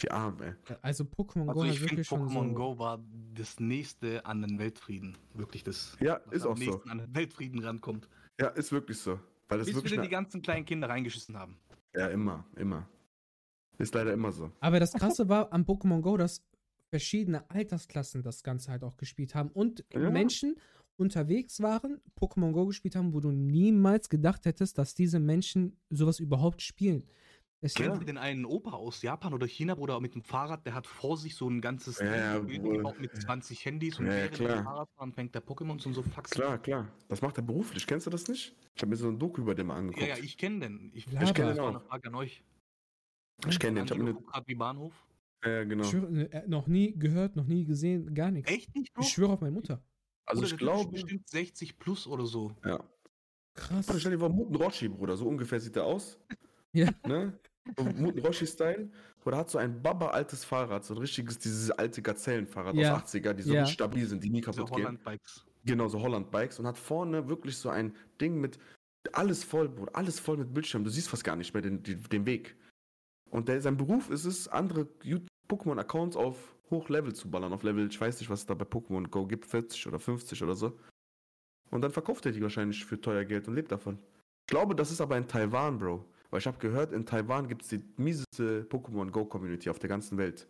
Die 0.00 0.10
Armen, 0.10 0.40
ey. 0.40 0.76
Also 0.82 1.04
Pokémon 1.04 1.46
Go 1.46 1.50
Also 1.50 1.64
hat 1.64 1.72
ich 1.72 1.80
finde, 1.80 2.02
Pokémon 2.02 2.48
so... 2.48 2.54
Go 2.54 2.78
war 2.78 3.04
das 3.34 3.58
nächste 3.58 4.24
an 4.24 4.42
den 4.42 4.58
Weltfrieden. 4.58 5.16
Wirklich 5.34 5.64
das. 5.64 5.96
Ja, 6.00 6.20
was 6.26 6.36
ist 6.36 6.46
am 6.46 6.52
auch 6.52 6.58
so. 6.58 6.82
an 6.88 6.98
den 6.98 7.14
Weltfrieden 7.14 7.62
rankommt. 7.62 8.08
Ja, 8.40 8.48
ist 8.48 8.70
wirklich 8.70 8.98
so. 8.98 9.18
Weil 9.48 9.58
das 9.58 9.66
Bis 9.66 9.76
wirklich 9.76 9.92
wieder 9.92 10.02
die 10.02 10.08
ganzen 10.08 10.42
kleinen 10.42 10.64
Kinder 10.64 10.88
reingeschissen 10.88 11.36
haben. 11.36 11.58
Ja, 11.94 12.08
immer, 12.08 12.44
immer. 12.56 12.88
Ist 13.78 13.94
leider 13.94 14.12
immer 14.12 14.32
so. 14.32 14.50
Aber 14.60 14.80
das 14.80 14.92
Krasse 14.92 15.28
war 15.28 15.52
am 15.52 15.62
Pokémon 15.62 16.00
Go, 16.00 16.16
dass 16.16 16.42
verschiedene 16.90 17.48
Altersklassen 17.50 18.22
das 18.22 18.42
Ganze 18.42 18.70
halt 18.70 18.82
auch 18.82 18.96
gespielt 18.96 19.34
haben 19.34 19.50
und 19.50 19.84
Ja. 19.92 20.10
Menschen 20.10 20.56
unterwegs 20.96 21.60
waren, 21.62 22.00
Pokémon 22.20 22.52
Go 22.52 22.66
gespielt 22.66 22.96
haben, 22.96 23.12
wo 23.14 23.20
du 23.20 23.30
niemals 23.30 24.08
gedacht 24.08 24.46
hättest, 24.46 24.78
dass 24.78 24.94
diese 24.94 25.20
Menschen 25.20 25.76
sowas 25.90 26.18
überhaupt 26.18 26.60
spielen. 26.62 27.04
Deswegen, 27.60 27.90
Kennt 27.90 28.02
ihr 28.02 28.06
den 28.06 28.18
einen 28.18 28.44
Opa 28.44 28.70
aus 28.70 29.02
Japan 29.02 29.34
oder 29.34 29.46
China, 29.46 29.74
Bruder, 29.74 29.98
mit 30.00 30.14
dem 30.14 30.22
Fahrrad, 30.22 30.64
der 30.64 30.74
hat 30.74 30.86
vor 30.86 31.16
sich 31.16 31.34
so 31.34 31.48
ein 31.48 31.60
ganzes 31.60 31.98
Ja, 31.98 32.38
ja, 32.38 32.92
mit 33.00 33.16
20 33.20 33.64
Handys 33.64 33.98
und 33.98 34.06
Ja, 34.06 34.12
während 34.12 34.34
klar. 34.34 34.48
der 34.54 34.62
Fahrradfahren 34.64 35.12
fängt 35.12 35.34
der 35.34 35.44
Pokémon 35.44 35.84
und 35.84 35.92
so 35.92 36.02
Faxen. 36.02 36.34
Klar, 36.40 36.58
klar. 36.58 36.88
Das 37.08 37.20
macht 37.20 37.36
er 37.36 37.42
beruflich. 37.42 37.84
Kennst 37.86 38.06
du 38.06 38.10
das 38.10 38.28
nicht? 38.28 38.54
Ich 38.76 38.82
habe 38.82 38.90
mir 38.90 38.96
so 38.96 39.08
ein 39.08 39.18
Doku 39.18 39.40
über 39.40 39.56
den 39.56 39.66
mal 39.66 39.76
angeguckt. 39.76 40.06
Ja, 40.06 40.16
ja, 40.16 40.22
ich 40.22 40.36
kenne 40.36 40.60
den. 40.60 40.90
Ich, 40.94 41.06
ich 41.08 41.12
Ich 41.12 41.18
kenn 41.18 41.34
kenne 41.34 41.48
den 41.48 41.56
den 41.56 41.64
auch. 41.64 41.68
Eine 41.70 41.80
Frage 41.80 42.08
an 42.08 42.14
euch. 42.14 42.44
Ich 43.46 43.58
kenn 43.58 43.74
den. 43.74 43.84
Ich 43.84 43.90
hab 43.90 43.98
mir, 43.98 44.14
gerade 44.14 44.46
wie 44.48 44.54
Bahnhof. 44.54 44.92
ja, 45.44 45.64
genau. 45.64 45.84
ich 45.84 45.90
schwöre, 45.90 46.10
ne, 46.10 46.32
äh, 46.32 46.48
noch 46.48 46.66
nie 46.66 46.92
gehört, 46.98 47.36
noch 47.36 47.46
nie 47.46 47.64
gesehen, 47.64 48.14
gar 48.14 48.30
nichts. 48.30 48.50
Echt 48.50 48.74
nicht, 48.74 48.92
Bro? 48.94 49.02
Ich 49.02 49.08
schwöre 49.10 49.32
auf 49.32 49.40
meine 49.40 49.52
Mutter. 49.52 49.82
Also 50.26 50.42
Bruder, 50.42 50.52
ich 50.52 50.58
glaube, 50.58 50.90
bestimmt 50.92 51.28
60 51.28 51.78
plus 51.78 52.06
oder 52.06 52.26
so. 52.26 52.52
ja. 52.64 52.82
Krass. 53.54 53.86
Bruder, 53.86 53.98
stell 54.00 54.12
dir 54.12 54.18
vor, 54.20 54.28
Muten 54.28 54.54
Roshi, 54.56 54.88
Bruder, 54.88 55.16
so 55.16 55.26
ungefähr 55.26 55.58
sieht 55.60 55.76
er 55.76 55.84
aus. 55.84 56.18
Ja. 56.74 56.90
Ne? 57.06 57.32
So 57.78 57.84
Muten 57.84 58.20
Roshi-Style. 58.20 58.90
oder 59.24 59.38
hat 59.38 59.48
so 59.48 59.56
ein 59.56 59.82
Baba 59.82 60.08
altes 60.08 60.44
Fahrrad, 60.44 60.84
so 60.84 60.92
ein 60.94 60.98
richtiges, 60.98 61.38
dieses 61.38 61.70
alte 61.70 62.02
Gazellenfahrrad 62.02 62.74
Ja. 62.74 62.94
aus 62.94 63.02
80er, 63.14 63.32
die 63.32 63.42
so 63.42 63.54
Ja. 63.54 63.64
stabil 63.64 64.06
sind, 64.06 64.22
die 64.22 64.28
nie 64.28 64.42
kaputt 64.42 64.66
gehen. 64.70 64.84
Holland-Bikes. 64.84 65.46
Genau, 65.64 65.88
so 65.88 66.00
Holland-Bikes 66.00 66.58
und 66.60 66.66
hat 66.66 66.76
vorne 66.76 67.26
wirklich 67.28 67.56
so 67.56 67.70
ein 67.70 67.94
Ding 68.20 68.38
mit 68.38 68.58
alles 69.12 69.44
voll, 69.44 69.70
Bruder, 69.70 69.96
alles 69.96 70.20
voll 70.20 70.36
mit 70.36 70.52
Bildschirm. 70.52 70.84
Du 70.84 70.90
siehst 70.90 71.08
fast 71.08 71.24
gar 71.24 71.36
nicht 71.36 71.52
mehr 71.54 71.62
den, 71.62 71.82
den 71.82 72.26
Weg. 72.26 72.54
Und 73.30 73.48
der, 73.48 73.60
sein 73.60 73.76
Beruf 73.76 74.10
ist 74.10 74.24
es, 74.24 74.48
andere 74.48 74.86
Pokémon-Accounts 75.48 76.16
auf 76.16 76.56
Hochlevel 76.70 77.14
zu 77.14 77.30
ballern, 77.30 77.52
auf 77.52 77.62
Level, 77.62 77.86
ich 77.88 78.00
weiß 78.00 78.20
nicht, 78.20 78.28
was 78.30 78.40
es 78.40 78.46
da 78.46 78.54
bei 78.54 78.64
Pokémon 78.64 79.08
Go 79.08 79.26
gibt, 79.26 79.46
40 79.46 79.86
oder 79.86 79.98
50 79.98 80.42
oder 80.42 80.54
so. 80.54 80.78
Und 81.70 81.82
dann 81.82 81.90
verkauft 81.92 82.24
er 82.26 82.32
die 82.32 82.42
wahrscheinlich 82.42 82.84
für 82.84 83.00
teuer 83.00 83.24
Geld 83.24 83.48
und 83.48 83.54
lebt 83.54 83.72
davon. 83.72 83.98
Ich 84.42 84.50
glaube, 84.50 84.74
das 84.74 84.90
ist 84.90 85.00
aber 85.00 85.16
in 85.18 85.26
Taiwan, 85.28 85.78
Bro. 85.78 86.04
Weil 86.30 86.40
ich 86.40 86.46
habe 86.46 86.58
gehört, 86.58 86.92
in 86.92 87.06
Taiwan 87.06 87.48
gibt 87.48 87.62
es 87.62 87.68
die 87.68 87.82
mieseste 87.96 88.62
Pokémon 88.70 89.10
Go-Community 89.10 89.70
auf 89.70 89.78
der 89.78 89.88
ganzen 89.88 90.18
Welt. 90.18 90.46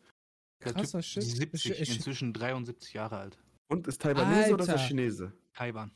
Der 0.65 0.73
Krasser 0.73 0.99
Typ, 1.01 1.05
Shit. 1.05 1.23
70, 1.23 1.71
Ich- 1.71 1.81
ich- 1.81 1.97
inzwischen 1.97 2.33
73 2.33 2.95
Jahre 2.95 3.19
alt. 3.19 3.39
Und 3.71 3.87
ist 3.87 4.01
Taiwanese 4.03 4.55
oder 4.55 4.63
ist 4.65 4.69
er 4.69 4.75
Alter. 4.75 4.87
Chinese? 4.89 5.33
Taiwan. 5.55 5.91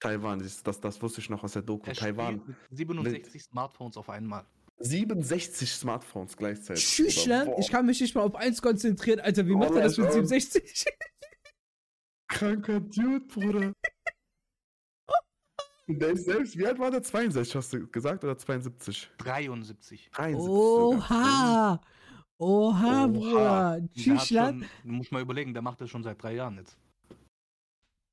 Taiwan, 0.00 0.38
das, 0.38 0.62
das, 0.80 1.02
wusste 1.02 1.20
ich 1.20 1.28
noch 1.30 1.42
aus 1.42 1.52
der 1.52 1.62
Doku. 1.62 1.86
Er 1.88 1.94
Taiwan. 1.94 2.40
spielt 2.40 2.48
mit 2.48 2.56
67 2.78 3.42
Smartphones 3.44 3.96
auf 3.96 4.08
einmal. 4.08 4.44
67 4.78 5.70
Smartphones 5.72 6.36
gleichzeitig. 6.36 6.86
Schüchlein, 6.86 7.46
Boah, 7.46 7.58
ich 7.58 7.70
kann 7.70 7.86
mich 7.86 8.00
nicht 8.00 8.14
mal 8.14 8.22
auf 8.22 8.34
eins 8.34 8.60
konzentrieren, 8.60 9.20
Alter. 9.20 9.46
Wie 9.46 9.54
macht 9.54 9.70
er 9.70 9.76
Oh, 9.76 9.80
das 9.80 9.96
mit 9.96 10.06
Alter. 10.06 10.26
67? 10.26 10.84
Kranker 12.28 12.80
Dude, 12.80 13.20
Bruder. 13.26 13.72
Und 15.86 15.98
der 16.00 16.10
ist 16.10 16.24
selbst, 16.24 16.56
wie 16.58 16.66
alt 16.66 16.78
war 16.78 16.90
der? 16.90 17.02
62, 17.02 17.54
hast 17.56 17.72
du 17.72 17.86
gesagt, 17.88 18.24
oder 18.24 18.36
72? 18.36 19.10
73. 19.18 20.10
73 20.12 20.36
sogar. 20.36 20.50
Oha! 20.50 21.80
Oha, 22.38 23.04
Oha. 23.04 23.06
Bruder. 23.06 23.80
Der 23.80 24.52
du 24.52 24.92
musst 24.92 25.10
mal 25.12 25.22
überlegen, 25.22 25.54
der 25.54 25.62
macht 25.62 25.80
das 25.80 25.88
schon 25.88 26.02
seit 26.02 26.22
drei 26.22 26.34
Jahren 26.34 26.58
jetzt. 26.58 26.76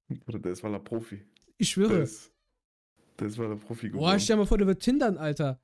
Bruder, 0.08 0.40
der 0.40 0.52
ist 0.54 0.64
mal 0.64 0.74
ein 0.74 0.84
Profi. 0.84 1.26
Ich 1.58 1.58
Der 1.58 1.66
schwöre. 1.66 2.02
ist, 2.04 2.32
der 3.20 3.28
ist 3.28 3.38
mal 3.38 3.52
ein 3.52 3.60
Profi 3.60 3.90
geworden. 3.90 4.02
Boah, 4.06 4.20
stell 4.20 4.36
dir 4.38 4.42
mal 4.44 4.46
vor, 4.48 4.58
der 4.58 4.68
wird 4.68 4.82
Tindern, 4.82 5.18
Alter. 5.18 5.60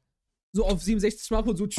So 0.51 0.65
auf 0.65 0.81
67 0.81 1.25
Smartphone, 1.25 1.55
so. 1.57 1.65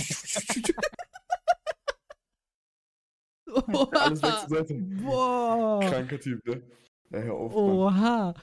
Alles 3.93 4.23
weg 4.23 4.33
zur 4.41 4.49
Seite. 4.59 4.75
Boah. 4.75 5.81
Kranker 5.81 6.21
Typ, 6.21 6.45
ne? 6.47 6.63
Ja, 7.11 7.19
hör 7.19 7.35
auf, 7.35 7.53
Mann. 7.53 7.63
Oha. 7.63 8.35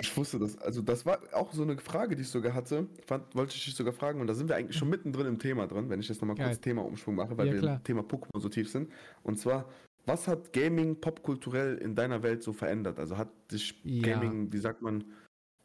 Ich 0.00 0.16
wusste 0.16 0.38
das. 0.38 0.56
Also, 0.56 0.80
das 0.80 1.04
war 1.04 1.18
auch 1.32 1.52
so 1.52 1.62
eine 1.62 1.76
Frage, 1.76 2.16
die 2.16 2.22
ich 2.22 2.28
sogar 2.28 2.54
hatte. 2.54 2.88
Fand, 3.06 3.34
wollte 3.34 3.54
ich 3.54 3.64
dich 3.64 3.74
sogar 3.74 3.92
fragen. 3.92 4.20
Und 4.20 4.28
da 4.28 4.34
sind 4.34 4.48
wir 4.48 4.56
eigentlich 4.56 4.78
schon 4.78 4.88
mittendrin 4.88 5.26
im 5.26 5.38
Thema 5.38 5.66
drin, 5.66 5.90
wenn 5.90 6.00
ich 6.00 6.08
jetzt 6.08 6.22
nochmal 6.22 6.36
Geil. 6.36 6.46
kurz 6.46 6.60
Thema-Umschwung 6.60 7.16
mache, 7.16 7.36
weil 7.36 7.48
Ja, 7.48 7.52
wir 7.60 7.72
im 7.74 7.84
Thema 7.84 8.00
Pokémon 8.02 8.40
so 8.40 8.48
tief 8.48 8.70
sind. 8.70 8.90
Und 9.22 9.38
zwar, 9.38 9.68
was 10.06 10.26
hat 10.26 10.54
Gaming 10.54 11.00
popkulturell 11.00 11.76
in 11.76 11.94
deiner 11.94 12.22
Welt 12.22 12.42
so 12.42 12.54
verändert? 12.54 12.98
Also, 12.98 13.18
hat 13.18 13.28
dich 13.52 13.78
Ja. 13.84 14.14
Gaming, 14.14 14.50
wie 14.52 14.58
sagt 14.58 14.80
man, 14.80 15.04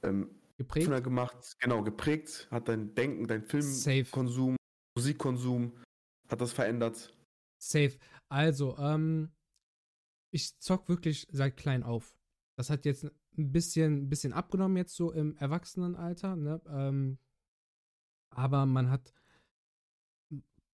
ähm, 0.03 0.29
Geprägt. 0.57 0.87
offener 0.87 1.01
gemacht, 1.01 1.55
genau, 1.59 1.83
geprägt? 1.83 2.47
Hat 2.49 2.67
dein 2.69 2.95
Denken, 2.95 3.27
dein. 3.27 3.43
Filmkonsum, 3.43 4.55
Musikkonsum, 4.97 5.73
hat 6.29 6.39
das 6.39 6.53
verändert? 6.53 7.13
Safe. 7.61 7.97
Also, 8.29 8.77
ähm, 8.77 9.31
ich 10.31 10.57
zock 10.59 10.87
wirklich 10.87 11.27
seit 11.31 11.57
klein 11.57 11.83
auf. 11.83 12.15
Das 12.57 12.69
hat 12.69 12.85
jetzt 12.85 13.03
ein 13.37 13.51
bisschen, 13.51 14.09
bisschen 14.09 14.33
abgenommen 14.33 14.77
jetzt 14.77 14.95
so 14.95 15.11
im 15.11 15.35
Erwachsenenalter, 15.37 16.35
ne? 16.35 16.61
Ähm, 16.67 17.17
aber 18.29 18.65
man 18.65 18.89
hat, 18.89 19.13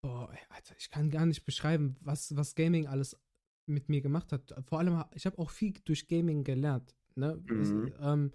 boah, 0.02 0.32
Alter, 0.50 0.76
ich 0.78 0.89
kann 0.89 1.10
gar 1.10 1.26
nicht 1.26 1.46
beschreiben, 1.46 1.96
was, 2.02 2.36
was 2.36 2.56
Gaming 2.56 2.88
alles 2.88 3.20
mit 3.67 3.89
mir 3.89 4.02
gemacht 4.02 4.32
hat. 4.32 4.54
Vor 4.67 4.80
allem, 4.80 5.04
ich 5.13 5.26
habe 5.26 5.39
auch 5.39 5.50
viel 5.50 5.74
durch 5.86 6.08
Gaming 6.08 6.44
gelernt, 6.44 6.96
ne? 7.15 7.41
Mhm. 7.48 7.94
ähm, 8.00 8.32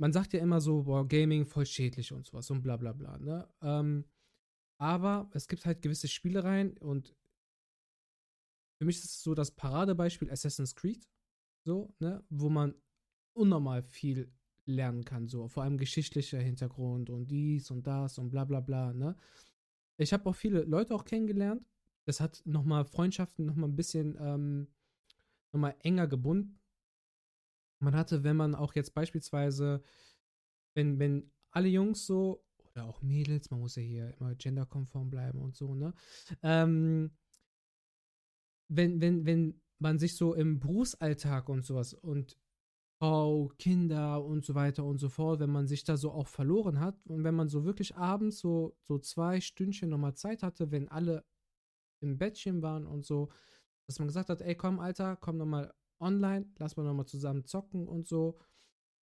man 0.00 0.12
sagt 0.14 0.32
ja 0.32 0.40
immer 0.40 0.62
so, 0.62 0.84
boah, 0.84 1.06
Gaming 1.06 1.44
voll 1.44 1.66
schädlich 1.66 2.10
und 2.12 2.24
sowas 2.26 2.50
und 2.50 2.62
bla 2.62 2.78
bla 2.78 2.92
bla, 2.92 3.18
ne? 3.18 3.46
Ähm, 3.60 4.06
aber 4.80 5.30
es 5.34 5.46
gibt 5.46 5.66
halt 5.66 5.82
gewisse 5.82 6.08
Spielereien 6.08 6.78
und 6.78 7.14
für 8.78 8.86
mich 8.86 8.96
ist 8.96 9.04
es 9.04 9.22
so 9.22 9.34
das 9.34 9.50
Paradebeispiel 9.50 10.30
Assassin's 10.30 10.74
Creed, 10.74 11.06
so, 11.66 11.94
ne, 11.98 12.24
wo 12.30 12.48
man 12.48 12.74
unnormal 13.36 13.82
viel 13.82 14.32
lernen 14.64 15.04
kann, 15.04 15.28
so, 15.28 15.48
vor 15.48 15.64
allem 15.64 15.76
geschichtlicher 15.76 16.38
Hintergrund 16.38 17.10
und 17.10 17.30
dies 17.30 17.70
und 17.70 17.86
das 17.86 18.16
und 18.18 18.30
bla 18.30 18.46
bla 18.46 18.60
bla, 18.60 18.94
ne. 18.94 19.16
Ich 19.98 20.14
habe 20.14 20.30
auch 20.30 20.34
viele 20.34 20.62
Leute 20.62 20.94
auch 20.94 21.04
kennengelernt. 21.04 21.62
Das 22.06 22.20
hat 22.20 22.40
nochmal 22.46 22.86
Freundschaften 22.86 23.44
nochmal 23.44 23.68
ein 23.68 23.76
bisschen 23.76 24.16
ähm, 24.18 24.68
nochmal 25.52 25.76
enger 25.80 26.06
gebunden. 26.06 26.59
Man 27.80 27.96
hatte, 27.96 28.24
wenn 28.24 28.36
man 28.36 28.54
auch 28.54 28.74
jetzt 28.74 28.94
beispielsweise, 28.94 29.82
wenn, 30.74 30.98
wenn 30.98 31.32
alle 31.50 31.68
Jungs 31.68 32.06
so, 32.06 32.44
oder 32.72 32.84
auch 32.84 33.02
Mädels, 33.02 33.50
man 33.50 33.60
muss 33.60 33.76
ja 33.76 33.82
hier 33.82 34.14
immer 34.20 34.34
genderkonform 34.34 35.10
bleiben 35.10 35.40
und 35.40 35.56
so, 35.56 35.74
ne? 35.74 35.92
Ähm, 36.42 37.10
wenn, 38.68 39.00
wenn, 39.00 39.26
wenn 39.26 39.60
man 39.78 39.98
sich 39.98 40.16
so 40.16 40.34
im 40.34 40.60
Berufsalltag 40.60 41.48
und 41.48 41.64
sowas 41.64 41.94
und 41.94 42.36
Frau, 43.00 43.50
Kinder 43.58 44.22
und 44.22 44.44
so 44.44 44.54
weiter 44.54 44.84
und 44.84 44.98
so 44.98 45.08
fort, 45.08 45.40
wenn 45.40 45.50
man 45.50 45.66
sich 45.66 45.84
da 45.84 45.96
so 45.96 46.12
auch 46.12 46.28
verloren 46.28 46.80
hat 46.80 46.94
und 47.06 47.24
wenn 47.24 47.34
man 47.34 47.48
so 47.48 47.64
wirklich 47.64 47.96
abends 47.96 48.38
so, 48.38 48.76
so 48.86 48.98
zwei 48.98 49.40
Stündchen 49.40 49.88
nochmal 49.88 50.14
Zeit 50.14 50.42
hatte, 50.42 50.70
wenn 50.70 50.88
alle 50.88 51.24
im 52.02 52.18
Bettchen 52.18 52.62
waren 52.62 52.86
und 52.86 53.04
so, 53.06 53.30
dass 53.86 53.98
man 53.98 54.08
gesagt 54.08 54.28
hat, 54.28 54.42
ey 54.42 54.54
komm 54.54 54.80
Alter, 54.80 55.16
komm 55.16 55.38
nochmal 55.38 55.72
online, 56.00 56.46
lass 56.58 56.76
mal 56.76 56.82
nochmal 56.84 57.06
zusammen 57.06 57.44
zocken 57.44 57.86
und 57.86 58.06
so, 58.06 58.38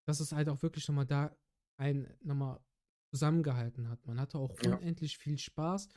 dass 0.06 0.20
es 0.20 0.32
halt 0.32 0.48
auch 0.48 0.62
wirklich 0.62 0.86
nochmal 0.88 1.06
da 1.06 1.36
ein 1.76 2.12
nochmal 2.22 2.60
zusammengehalten 3.10 3.88
hat. 3.88 4.04
Man 4.06 4.20
hatte 4.20 4.38
auch 4.38 4.54
Ja. 4.62 4.74
unendlich 4.76 5.16
viel 5.18 5.38
Spaß. 5.38 5.88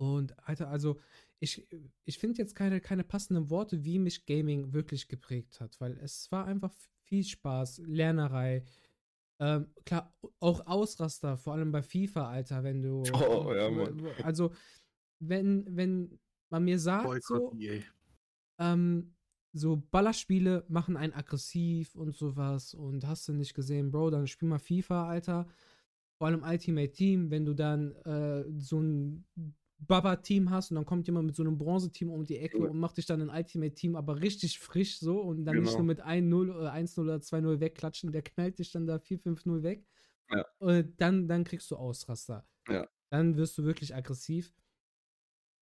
Und 0.00 0.38
Alter, 0.48 0.68
also 0.68 1.00
ich, 1.40 1.66
ich 2.04 2.18
finde 2.18 2.38
jetzt 2.38 2.54
keine, 2.54 2.80
keine 2.80 3.04
passenden 3.04 3.50
Worte, 3.50 3.84
wie 3.84 3.98
mich 3.98 4.26
Gaming 4.26 4.72
wirklich 4.72 5.08
geprägt 5.08 5.60
hat, 5.60 5.80
weil 5.80 5.98
es 5.98 6.30
war 6.30 6.46
einfach 6.46 6.72
viel 7.04 7.24
Spaß, 7.24 7.78
Lernerei. 7.86 8.64
Ähm, 9.40 9.72
klar, 9.84 10.14
auch 10.40 10.66
Ausraster, 10.66 11.36
vor 11.36 11.54
allem 11.54 11.72
bei 11.72 11.82
FIFA, 11.82 12.28
Alter, 12.28 12.64
wenn 12.64 12.82
du. 12.82 13.02
Oh, 13.48 13.52
ja, 13.54 13.70
Mann. 13.70 14.04
Also, 14.22 14.52
wenn, 15.20 15.64
wenn 15.76 16.18
man 16.50 16.64
mir 16.64 16.78
sagt, 16.78 17.04
Boykott 17.06 17.24
so, 17.24 17.54
EA. 17.56 17.82
ähm, 18.58 19.14
so 19.52 19.76
Ballerspiele 19.90 20.64
machen 20.68 20.96
einen 20.96 21.12
aggressiv 21.14 21.94
und 21.94 22.14
sowas 22.16 22.74
und 22.74 23.06
hast 23.06 23.26
du 23.28 23.32
nicht 23.32 23.54
gesehen, 23.54 23.90
Bro, 23.90 24.10
dann 24.10 24.26
spiel 24.26 24.48
mal 24.48 24.58
FIFA, 24.58 25.08
Alter. 25.08 25.46
Vor 26.18 26.26
allem 26.26 26.42
Ultimate 26.42 26.90
Team, 26.92 27.30
wenn 27.30 27.44
du 27.44 27.54
dann 27.54 27.92
äh, 28.04 28.44
so 28.58 28.80
ein 28.80 29.24
Baba-Team 29.80 30.50
hast 30.50 30.72
und 30.72 30.74
dann 30.74 30.84
kommt 30.84 31.06
jemand 31.06 31.26
mit 31.26 31.36
so 31.36 31.44
einem 31.44 31.56
Bronze-Team 31.56 32.10
um 32.10 32.24
die 32.24 32.38
Ecke 32.38 32.58
Ja. 32.58 32.64
und 32.68 32.78
macht 32.80 32.96
dich 32.96 33.06
dann 33.06 33.22
ein 33.22 33.30
Ultimate-Team, 33.30 33.94
aber 33.94 34.20
richtig 34.20 34.58
frisch 34.58 34.98
so 34.98 35.20
und 35.20 35.44
dann 35.44 35.56
nicht 35.60 35.66
Genau. 35.66 35.78
nur 35.78 35.86
mit 35.86 36.00
1-0 36.04 36.50
oder 36.50 36.72
1-0 36.72 37.02
oder 37.02 37.20
2-0 37.20 37.60
wegklatschen, 37.60 38.10
der 38.10 38.22
knallt 38.22 38.58
dich 38.58 38.72
dann 38.72 38.86
da 38.88 38.96
4-5-0 38.98 39.62
weg. 39.62 39.86
Ja. 40.30 40.44
Und 40.58 41.00
dann, 41.00 41.28
dann 41.28 41.44
kriegst 41.44 41.70
du 41.70 41.76
Ausraster. 41.76 42.44
Ja. 42.68 42.88
Dann 43.10 43.36
wirst 43.36 43.56
du 43.56 43.62
wirklich 43.64 43.94
aggressiv. 43.94 44.52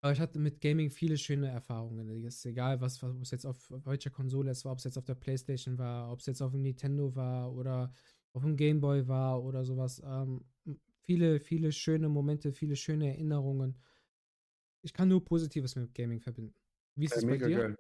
Aber 0.07 0.13
ich 0.13 0.21
hatte 0.21 0.39
mit 0.39 0.61
Gaming 0.61 0.89
viele 0.89 1.19
schöne 1.19 1.49
Erfahrungen. 1.49 2.25
Es 2.25 2.37
ist 2.37 2.47
egal, 2.47 2.81
was, 2.81 3.03
was 3.03 3.11
ob 3.13 3.23
es 3.23 3.33
jetzt 3.33 3.45
auf 3.45 3.69
welcher 3.85 4.11
Konsole 4.11 4.53
es 4.53 4.65
war, 4.65 4.71
ob 4.71 4.79
es 4.79 4.85
jetzt 4.85 4.97
auf 4.97 5.05
der 5.05 5.17
Playstation 5.17 5.79
war, 5.79 6.13
ob 6.13 6.21
es 6.21 6.27
jetzt 6.27 6.41
auf 6.41 6.53
dem 6.53 6.63
Nintendo 6.63 7.17
war 7.17 7.53
oder 7.53 7.93
auf 8.33 8.45
dem 8.45 8.57
Gameboy 8.57 9.09
war 9.09 9.43
oder 9.43 9.65
sowas. 9.65 10.01
Ähm, 10.07 10.45
viele, 11.03 11.41
viele 11.41 11.73
schöne 11.73 12.09
Momente, 12.09 12.53
viele 12.53 12.77
schöne 12.77 13.09
Erinnerungen. 13.09 13.79
Ich 14.83 14.93
kann 14.93 15.09
nur 15.09 15.25
Positives 15.25 15.75
mit 15.77 15.93
Gaming 15.95 16.21
verbinden. 16.21 16.55
Wie 16.95 17.07
ist 17.07 17.17
Ja, 17.17 17.21
es 17.21 17.25
bei 17.27 17.37
mega 17.37 17.49
dir? 17.49 17.67
geil. 17.67 17.77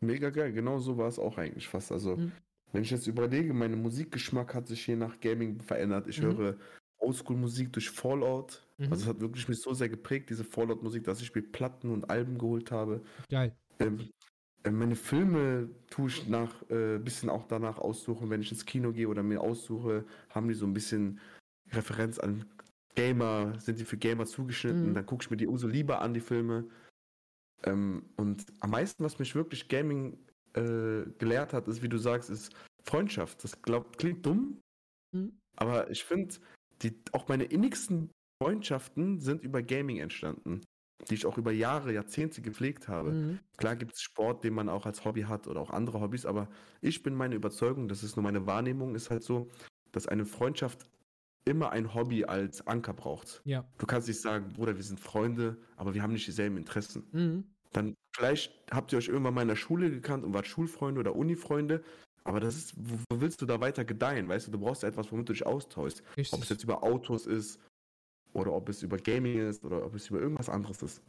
Mega 0.00 0.30
geil, 0.30 0.52
genau 0.52 0.78
so 0.80 0.98
war 0.98 1.08
es 1.08 1.18
auch 1.18 1.38
eigentlich 1.38 1.68
fast. 1.68 1.92
Also, 1.92 2.18
Mhm. 2.18 2.32
wenn 2.72 2.82
ich 2.82 2.90
jetzt 2.92 3.08
überlege, 3.08 3.54
mein 3.54 3.80
Musikgeschmack 3.82 4.54
hat 4.54 4.68
sich 4.68 4.86
je 4.86 4.96
nach 4.96 5.20
Gaming 5.20 5.60
verändert. 5.62 6.08
Ich 6.08 6.20
Mhm. 6.20 6.22
höre 6.22 6.58
Oldschool-Musik 6.98 7.72
durch 7.72 7.90
Fallout. 7.90 8.65
Mhm. 8.78 8.92
Also, 8.92 9.02
es 9.04 9.08
hat 9.08 9.20
wirklich 9.20 9.48
mich 9.48 9.60
so 9.60 9.72
sehr 9.74 9.88
geprägt, 9.88 10.30
diese 10.30 10.44
Fallout-Musik, 10.44 11.04
dass 11.04 11.20
ich 11.22 11.34
mir 11.34 11.42
Platten 11.42 11.90
und 11.90 12.10
Alben 12.10 12.38
geholt 12.38 12.70
habe. 12.70 13.02
Geil. 13.30 13.56
Ähm, 13.78 14.10
äh, 14.64 14.70
meine 14.70 14.96
Filme 14.96 15.70
tue 15.90 16.08
ich 16.08 16.28
nach 16.28 16.62
äh, 16.70 16.98
bisschen 16.98 17.30
auch 17.30 17.46
danach 17.46 17.78
aussuchen, 17.78 18.30
wenn 18.30 18.42
ich 18.42 18.50
ins 18.50 18.66
Kino 18.66 18.92
gehe 18.92 19.08
oder 19.08 19.22
mir 19.22 19.40
aussuche, 19.40 20.04
haben 20.30 20.48
die 20.48 20.54
so 20.54 20.66
ein 20.66 20.74
bisschen 20.74 21.20
Referenz 21.72 22.18
an 22.18 22.44
Gamer, 22.94 23.58
sind 23.60 23.78
die 23.78 23.84
für 23.84 23.96
Gamer 23.96 24.24
zugeschnitten, 24.26 24.90
Mhm. 24.90 24.94
dann 24.94 25.06
gucke 25.06 25.24
ich 25.24 25.30
mir 25.30 25.36
die 25.36 25.46
umso 25.46 25.68
lieber 25.68 26.00
an, 26.00 26.14
die 26.14 26.20
Filme. 26.20 26.68
Ähm, 27.64 28.04
und 28.16 28.46
am 28.60 28.70
meisten, 28.70 29.04
was 29.04 29.18
mich 29.18 29.34
wirklich 29.34 29.68
Gaming 29.68 30.18
äh, 30.54 31.04
gelehrt 31.18 31.52
hat, 31.52 31.68
ist, 31.68 31.82
wie 31.82 31.88
du 31.88 31.98
sagst, 31.98 32.30
ist 32.30 32.54
Freundschaft. 32.84 33.42
Das 33.44 33.60
glaub, 33.62 33.98
klingt 33.98 34.24
dumm, 34.24 34.60
Mhm. 35.12 35.38
aber 35.56 35.90
ich 35.90 36.04
finde, 36.04 36.34
auch 37.12 37.28
meine 37.28 37.44
innigsten 37.44 38.10
Freundschaften 38.42 39.20
sind 39.20 39.42
über 39.42 39.62
Gaming 39.62 39.98
entstanden. 39.98 40.60
die 41.10 41.14
ich 41.14 41.26
auch 41.26 41.36
über 41.38 41.52
Jahre, 41.52 41.92
Jahrzehnte 41.92 42.40
gepflegt 42.40 42.88
habe. 42.88 43.12
Mhm. 43.12 43.38
Klar 43.58 43.76
gibt 43.76 43.94
es 43.94 44.00
Sport, 44.00 44.42
den 44.44 44.54
man 44.54 44.68
auch 44.68 44.86
als 44.86 45.04
Hobby 45.04 45.22
hat 45.22 45.46
oder 45.46 45.60
auch 45.60 45.70
andere 45.70 46.00
Hobbys, 46.00 46.24
aber 46.24 46.48
ich 46.80 47.02
bin 47.02 47.14
meine 47.14 47.34
Überzeugung, 47.34 47.86
das 47.86 48.02
ist 48.02 48.16
nur 48.16 48.22
meine 48.22 48.46
Wahrnehmung, 48.46 48.94
ist 48.94 49.10
halt 49.10 49.22
so, 49.22 49.48
dass 49.92 50.08
eine 50.08 50.24
Freundschaft 50.24 50.88
immer 51.44 51.70
ein 51.70 51.94
Hobby 51.94 52.24
als 52.24 52.66
Anker 52.66 52.94
braucht. 52.94 53.42
Ja. 53.44 53.64
Du 53.78 53.86
kannst 53.86 54.08
nicht 54.08 54.20
sagen, 54.20 54.52
Bruder, 54.54 54.74
wir 54.74 54.82
sind 54.82 54.98
Freunde, 54.98 55.58
aber 55.76 55.94
wir 55.94 56.02
haben 56.02 56.12
nicht 56.12 56.26
dieselben 56.26 56.56
Interessen. 56.56 57.06
Mhm. 57.12 57.44
Dann 57.72 57.94
vielleicht 58.16 58.52
habt 58.70 58.92
ihr 58.92 58.98
euch 58.98 59.08
irgendwann 59.08 59.34
mal 59.34 59.42
in 59.42 59.48
der 59.48 59.56
Schule 59.56 59.90
gekannt 59.90 60.24
und 60.24 60.32
wart 60.32 60.46
Schulfreunde 60.46 61.00
oder 61.00 61.14
Unifreunde, 61.14 61.84
aber 62.24 62.40
das 62.40 62.56
ist, 62.56 62.74
wo, 62.76 63.20
willst 63.20 63.40
du 63.42 63.46
da 63.46 63.60
weiter 63.60 63.84
gedeihen? 63.84 64.28
Weißt 64.28 64.48
du, 64.48 64.50
du 64.50 64.58
brauchst 64.58 64.82
etwas, 64.82 65.12
womit 65.12 65.28
du 65.28 65.34
dich 65.34 65.46
austauschst. 65.46 66.02
Ob 66.32 66.42
es 66.42 66.48
jetzt 66.48 66.64
über 66.64 66.82
Autos 66.82 67.26
ist 67.26 67.60
oder 68.36 68.52
ob 68.52 68.68
es 68.68 68.82
über 68.82 68.96
Gaming 68.98 69.38
ist 69.48 69.64
oder 69.64 69.84
ob 69.84 69.94
es 69.94 70.08
über 70.10 70.20
irgendwas 70.20 70.48
anderes 70.48 70.82
ist. 70.82 71.02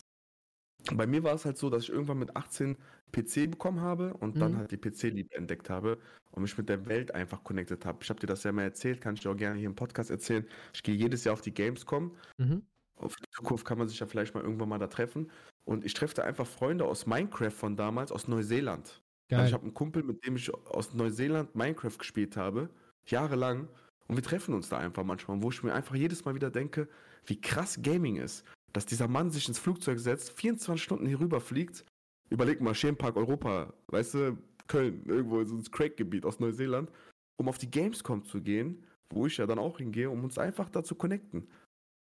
Bei 0.93 1.05
mir 1.07 1.23
war 1.23 1.34
es 1.34 1.43
halt 1.43 1.57
so, 1.57 1.69
dass 1.69 1.84
ich 1.84 1.89
irgendwann 1.89 2.19
mit 2.19 2.36
18 2.36 2.78
PC 3.11 3.47
bekommen 3.51 3.82
habe 3.82 4.13
und 4.13 4.39
dann 4.39 4.53
Mhm. 4.53 4.57
halt 4.57 4.71
die 4.71 4.78
PC-Liebe 4.78 5.36
entdeckt 5.36 5.69
habe 5.69 5.97
und 6.32 6.43
mich 6.43 6.57
mit 6.57 6.69
der 6.69 6.86
Welt 6.86 7.13
einfach 7.13 7.43
connected 7.43 7.86
habe. 7.86 7.99
Ich 8.03 8.09
habe 8.09 8.19
dir 8.19 8.28
das 8.28 8.43
ja 8.43 8.51
mal 8.51 8.63
erzählt, 8.63 9.01
kann 9.01 9.15
ich 9.15 9.21
dir 9.21 9.32
auch 9.32 9.36
gerne 9.38 9.57
hier 9.57 9.67
im 9.67 9.75
Podcast 9.75 10.11
erzählen. 10.11 10.45
Ich 10.73 10.84
gehe 10.84 10.95
jedes 10.95 11.23
Jahr 11.23 11.34
auf 11.34 11.41
die 11.41 11.53
Gamescom. 11.53 12.15
Mhm. 12.38 12.61
Auf 12.95 13.15
die 13.15 13.30
Zukunft 13.32 13.65
kann 13.65 13.78
man 13.78 13.88
sich 13.89 13.99
ja 13.99 14.07
vielleicht 14.07 14.34
mal 14.34 14.43
irgendwann 14.43 14.69
mal 14.69 14.80
da 14.80 14.88
treffen. 14.88 15.30
Und 15.65 15.84
ich 15.84 15.93
treffe 15.93 16.15
da 16.15 16.23
einfach 16.23 16.47
Freunde 16.47 16.86
aus 16.86 17.05
Minecraft 17.05 17.51
von 17.51 17.75
damals, 17.75 18.11
aus 18.11 18.28
Neuseeland. 18.28 19.01
Also 19.39 19.47
ich 19.47 19.53
habe 19.53 19.63
einen 19.63 19.73
Kumpel, 19.73 20.03
mit 20.03 20.25
dem 20.25 20.38
ich 20.38 20.53
aus 20.53 20.93
Neuseeland 20.93 21.53
Minecraft 21.53 21.97
gespielt 21.97 22.38
habe, 22.38 22.69
jahrelang. 23.07 23.67
Und 24.07 24.15
wir 24.15 24.23
treffen 24.23 24.53
uns 24.53 24.69
da 24.69 24.78
einfach 24.78 25.03
manchmal, 25.03 25.41
wo 25.43 25.49
ich 25.49 25.61
mir 25.63 25.73
einfach 25.73 25.95
jedes 25.95 26.23
Mal 26.23 26.34
wieder 26.34 26.49
denke, 26.49 26.88
wie 27.28 27.39
krass 27.39 27.80
Gaming 27.82 28.17
ist. 28.17 28.43
Dass 28.73 28.86
dieser 28.86 29.07
Mann 29.07 29.32
sich 29.32 29.47
ins 29.47 29.59
Flugzeug 29.59 29.99
setzt, 29.99 30.32
24 30.32 30.84
Stunden 30.84 31.07
hier 31.07 31.19
rüber 31.19 31.39
fliegt. 31.39 31.86
Überleg 32.30 32.61
mal, 32.61 32.75
Schemenpark 32.75 33.15
Europa, 33.15 33.73
weißt 33.88 34.13
du, 34.15 34.38
Köln, 34.67 35.05
irgendwo 35.05 35.43
so 35.45 35.55
ins 35.55 35.71
Craig-Gebiet 35.71 36.25
aus 36.25 36.39
Neuseeland, 36.39 36.91
um 37.38 37.47
auf 37.47 37.57
die 37.57 37.71
Gamescom 37.71 38.25
zu 38.25 38.41
gehen, 38.41 38.86
wo 39.09 39.25
ich 39.25 39.38
ja 39.38 39.45
dann 39.45 39.59
auch 39.59 39.78
hingehe, 39.78 40.09
um 40.09 40.23
uns 40.23 40.38
einfach 40.38 40.69
da 40.69 40.84
zu 40.84 40.95
connecten. 40.95 41.47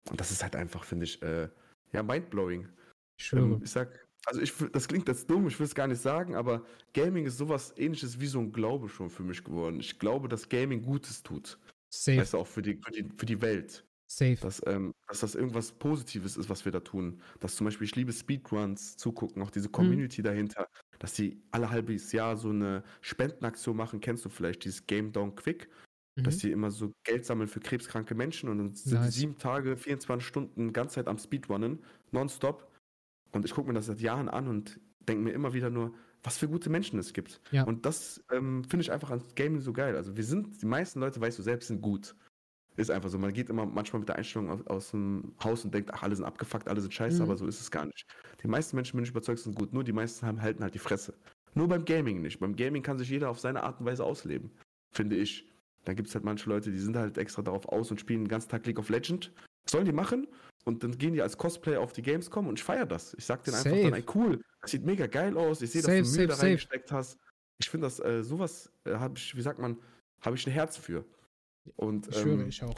Und 0.09 0.19
das 0.19 0.32
ist 0.32 0.41
halt 0.41 0.55
einfach, 0.55 0.84
finde 0.86 1.05
ich, 1.05 1.21
äh, 1.21 1.49
ja, 1.91 2.03
mindblowing. 2.03 2.69
Ähm, 3.34 3.61
ich 3.63 3.71
sag, 3.71 4.07
also 4.26 4.41
ich, 4.41 4.53
das 4.71 4.88
klingt 4.88 5.07
jetzt 5.07 5.30
dumm, 5.30 5.47
ich 5.47 5.59
will 5.59 5.65
es 5.65 5.76
gar 5.76 5.88
nicht 5.88 6.01
sagen, 6.01 6.36
aber 6.36 6.65
Gaming 6.93 7.26
ist 7.26 7.38
sowas 7.38 7.74
ähnliches 7.78 8.19
wie 8.19 8.28
so 8.28 8.39
ein 8.39 8.51
Glaube 8.51 8.89
schon 8.89 9.09
für 9.09 9.24
mich 9.24 9.43
geworden. 9.43 9.80
Ich 9.80 9.99
glaube, 9.99 10.28
dass 10.28 10.49
Gaming 10.49 10.82
Gutes 10.82 11.24
tut. 11.24 11.59
Safe. 11.93 12.17
Weißt 12.17 12.34
du, 12.34 12.39
auch 12.39 12.47
für 12.47 12.61
die, 12.61 12.80
für 12.84 12.91
die, 12.91 13.09
für 13.17 13.26
die 13.26 13.41
Welt. 13.41 13.86
Safe. 14.18 14.36
Dass, 14.41 14.61
ähm, 14.66 14.93
dass 15.07 15.22
das 15.22 15.36
irgendwas 15.36 15.72
Positives 15.72 16.38
ist, 16.38 16.49
was 16.49 16.66
wir 16.66 16.72
da 16.72 16.80
tun. 16.80 17.20
Dass 17.39 17.55
zum 17.55 17.66
Beispiel, 17.66 17.86
ich 17.86 17.95
liebe 17.95 18.11
Speedruns, 18.14 18.95
zugucken, 18.97 19.41
auch 19.41 19.51
diese 19.51 19.70
Community 19.70 20.22
dahinter, 20.22 20.68
dass 20.99 21.14
die 21.14 21.41
alle 21.51 21.70
halbes 21.70 22.11
Jahr 22.11 22.38
so 22.38 22.49
eine 22.49 22.84
Spendenaktion 23.01 23.76
machen, 23.76 23.99
kennst 24.01 24.26
du 24.26 24.30
vielleicht, 24.30 24.66
dieses 24.66 24.86
Game 24.86 25.11
Down 25.11 25.36
Quick, 25.36 25.70
dass 26.16 26.36
Mhm. 26.38 26.39
die 26.41 26.51
immer 26.51 26.72
so 26.72 26.91
Geld 27.03 27.26
sammeln 27.26 27.47
für 27.49 27.59
krebskranke 27.59 28.14
Menschen 28.16 28.49
und 28.49 28.57
dann 28.59 28.76
sind 28.76 28.93
Nice. 28.99 29.14
die 29.14 29.20
sieben 29.20 29.38
Tage, 29.38 29.76
24 29.78 30.26
Stunden, 30.28 30.72
ganze 30.74 30.95
Zeit 30.95 31.07
am 31.07 31.18
Speedrunnen, 31.18 31.80
nonstop. 32.11 32.70
Und 33.32 33.45
ich 33.45 33.53
gucke 33.53 33.68
mir 33.68 33.74
das 33.74 33.88
seit 33.88 33.99
Jahren 33.99 34.30
an 34.30 34.47
und 34.47 34.80
denke 35.09 35.24
mir 35.24 35.32
immer 35.32 35.53
wieder 35.53 35.70
nur, 35.72 35.93
was 36.22 36.38
für 36.38 36.47
gute 36.47 36.70
Menschen 36.70 36.99
es 36.99 37.14
gibt. 37.14 37.41
Ja. 37.51 37.64
Und 37.64 37.86
das 37.86 38.24
ähm, 38.32 38.64
finde 38.64 38.84
ich 38.84 38.91
einfach 38.91 39.09
an 39.11 39.22
Gaming 39.36 39.59
so 39.59 39.74
geil. 39.74 39.95
Also 39.97 40.16
wir 40.16 40.24
sind, 40.24 40.61
die 40.61 40.66
meisten 40.68 40.99
Leute, 40.99 41.20
weißt 41.20 41.38
du 41.39 41.43
selbst, 41.43 41.68
sind 41.68 41.82
gut. 41.82 42.16
Ist 42.76 42.89
einfach 42.89 43.09
so. 43.09 43.19
Man 43.19 43.34
geht 43.34 43.49
immer 43.49 43.65
manchmal 43.65 43.99
mit 43.99 44.09
der 44.09 44.15
Einstellung 44.15 44.49
aus, 44.49 44.65
aus 44.67 44.91
dem 44.91 45.34
Haus 45.43 45.63
und 45.63 45.74
denkt, 45.74 45.91
ach, 45.93 46.01
alle 46.03 46.15
sind 46.15 46.26
abgefuckt, 46.26 46.67
alle 46.67 46.82
sind 46.82 46.93
scheiße, 46.93 47.17
Mhm. 47.17 47.21
aber 47.24 47.38
so 47.38 47.45
ist 47.45 47.61
es 47.61 47.69
gar 47.69 47.86
nicht. 47.86 48.05
Die 48.41 48.47
meisten 48.47 48.76
Menschen, 48.76 48.97
bin 48.97 49.03
ich 49.03 49.11
überzeugt, 49.11 49.39
sind 49.39 49.55
gut. 49.55 49.74
Nur 49.74 49.84
die 49.84 49.93
meisten 49.93 50.26
haben, 50.26 50.41
halten 50.41 50.63
halt 50.63 50.74
die 50.74 50.80
Fresse. 50.80 51.13
Nur 51.53 51.67
beim 51.67 51.86
Gaming 51.86 52.21
nicht. 52.21 52.39
Beim 52.39 52.55
Gaming 52.55 52.82
kann 52.82 52.97
sich 52.97 53.09
jeder 53.09 53.30
auf 53.30 53.39
seine 53.39 53.61
Art 53.63 53.80
und 53.80 53.86
Weise 53.86 54.03
ausleben. 54.03 54.49
Finde 54.91 55.15
ich. 55.15 55.47
Da 55.86 55.93
gibt 55.93 56.07
es 56.07 56.15
halt 56.15 56.24
manche 56.24 56.49
Leute, 56.49 56.71
die 56.71 56.80
sind 56.80 56.95
halt 56.95 57.17
extra 57.17 57.41
darauf 57.41 57.67
aus 57.67 57.91
und 57.91 57.99
spielen 57.99 58.24
den 58.24 58.28
ganzen 58.30 58.49
Tag 58.49 58.65
League 58.65 58.80
of 58.80 58.89
Legends. 58.89 59.30
Sollen 59.69 59.86
die 59.86 59.91
machen 59.91 60.28
und 60.65 60.84
dann 60.84 60.97
gehen 60.97 61.13
die 61.13 61.21
als 61.21 61.38
Cosplayer 61.38 61.80
auf 61.80 61.93
die 61.93 62.01
Gamescom 62.01 62.47
und 62.47 62.57
ich 62.59 62.63
feiere 62.63 62.86
das. 62.86 63.13
Ich 63.15 63.26
sag 63.26 63.43
denen 63.43 63.55
einfach 63.57 63.69
Safe. 63.69 63.84
dann, 63.84 63.93
ey 63.93 64.03
cool, 64.15 64.41
das 64.61 64.71
sieht 64.71 64.84
mega 64.86 65.07
geil 65.07 65.38
aus. 65.38 65.61
Ich 65.61 65.71
sehe, 65.71 65.82
dass 65.82 66.09
du 66.11 66.17
Mühe 66.17 66.28
da 66.28 66.36
reingesteckt 66.36 66.91
hast. 66.91 67.17
Ich 67.59 67.69
finde 67.69 67.86
das, 67.88 67.99
äh, 67.99 68.24
sowas 68.24 68.71
äh, 68.86 68.95
habe 68.95 69.17
ich, 69.17 69.36
wie 69.36 69.41
sagt 69.41 69.59
man, 69.59 69.78
habe 70.21 70.36
ich 70.38 70.47
ein 70.47 70.51
Herz 70.53 70.76
für. 70.78 71.05
Und 71.76 72.07
Ich 72.07 72.16
schwöre, 72.18 72.41
ähm, 72.43 72.49
ich 72.49 72.64
auch. 72.64 72.76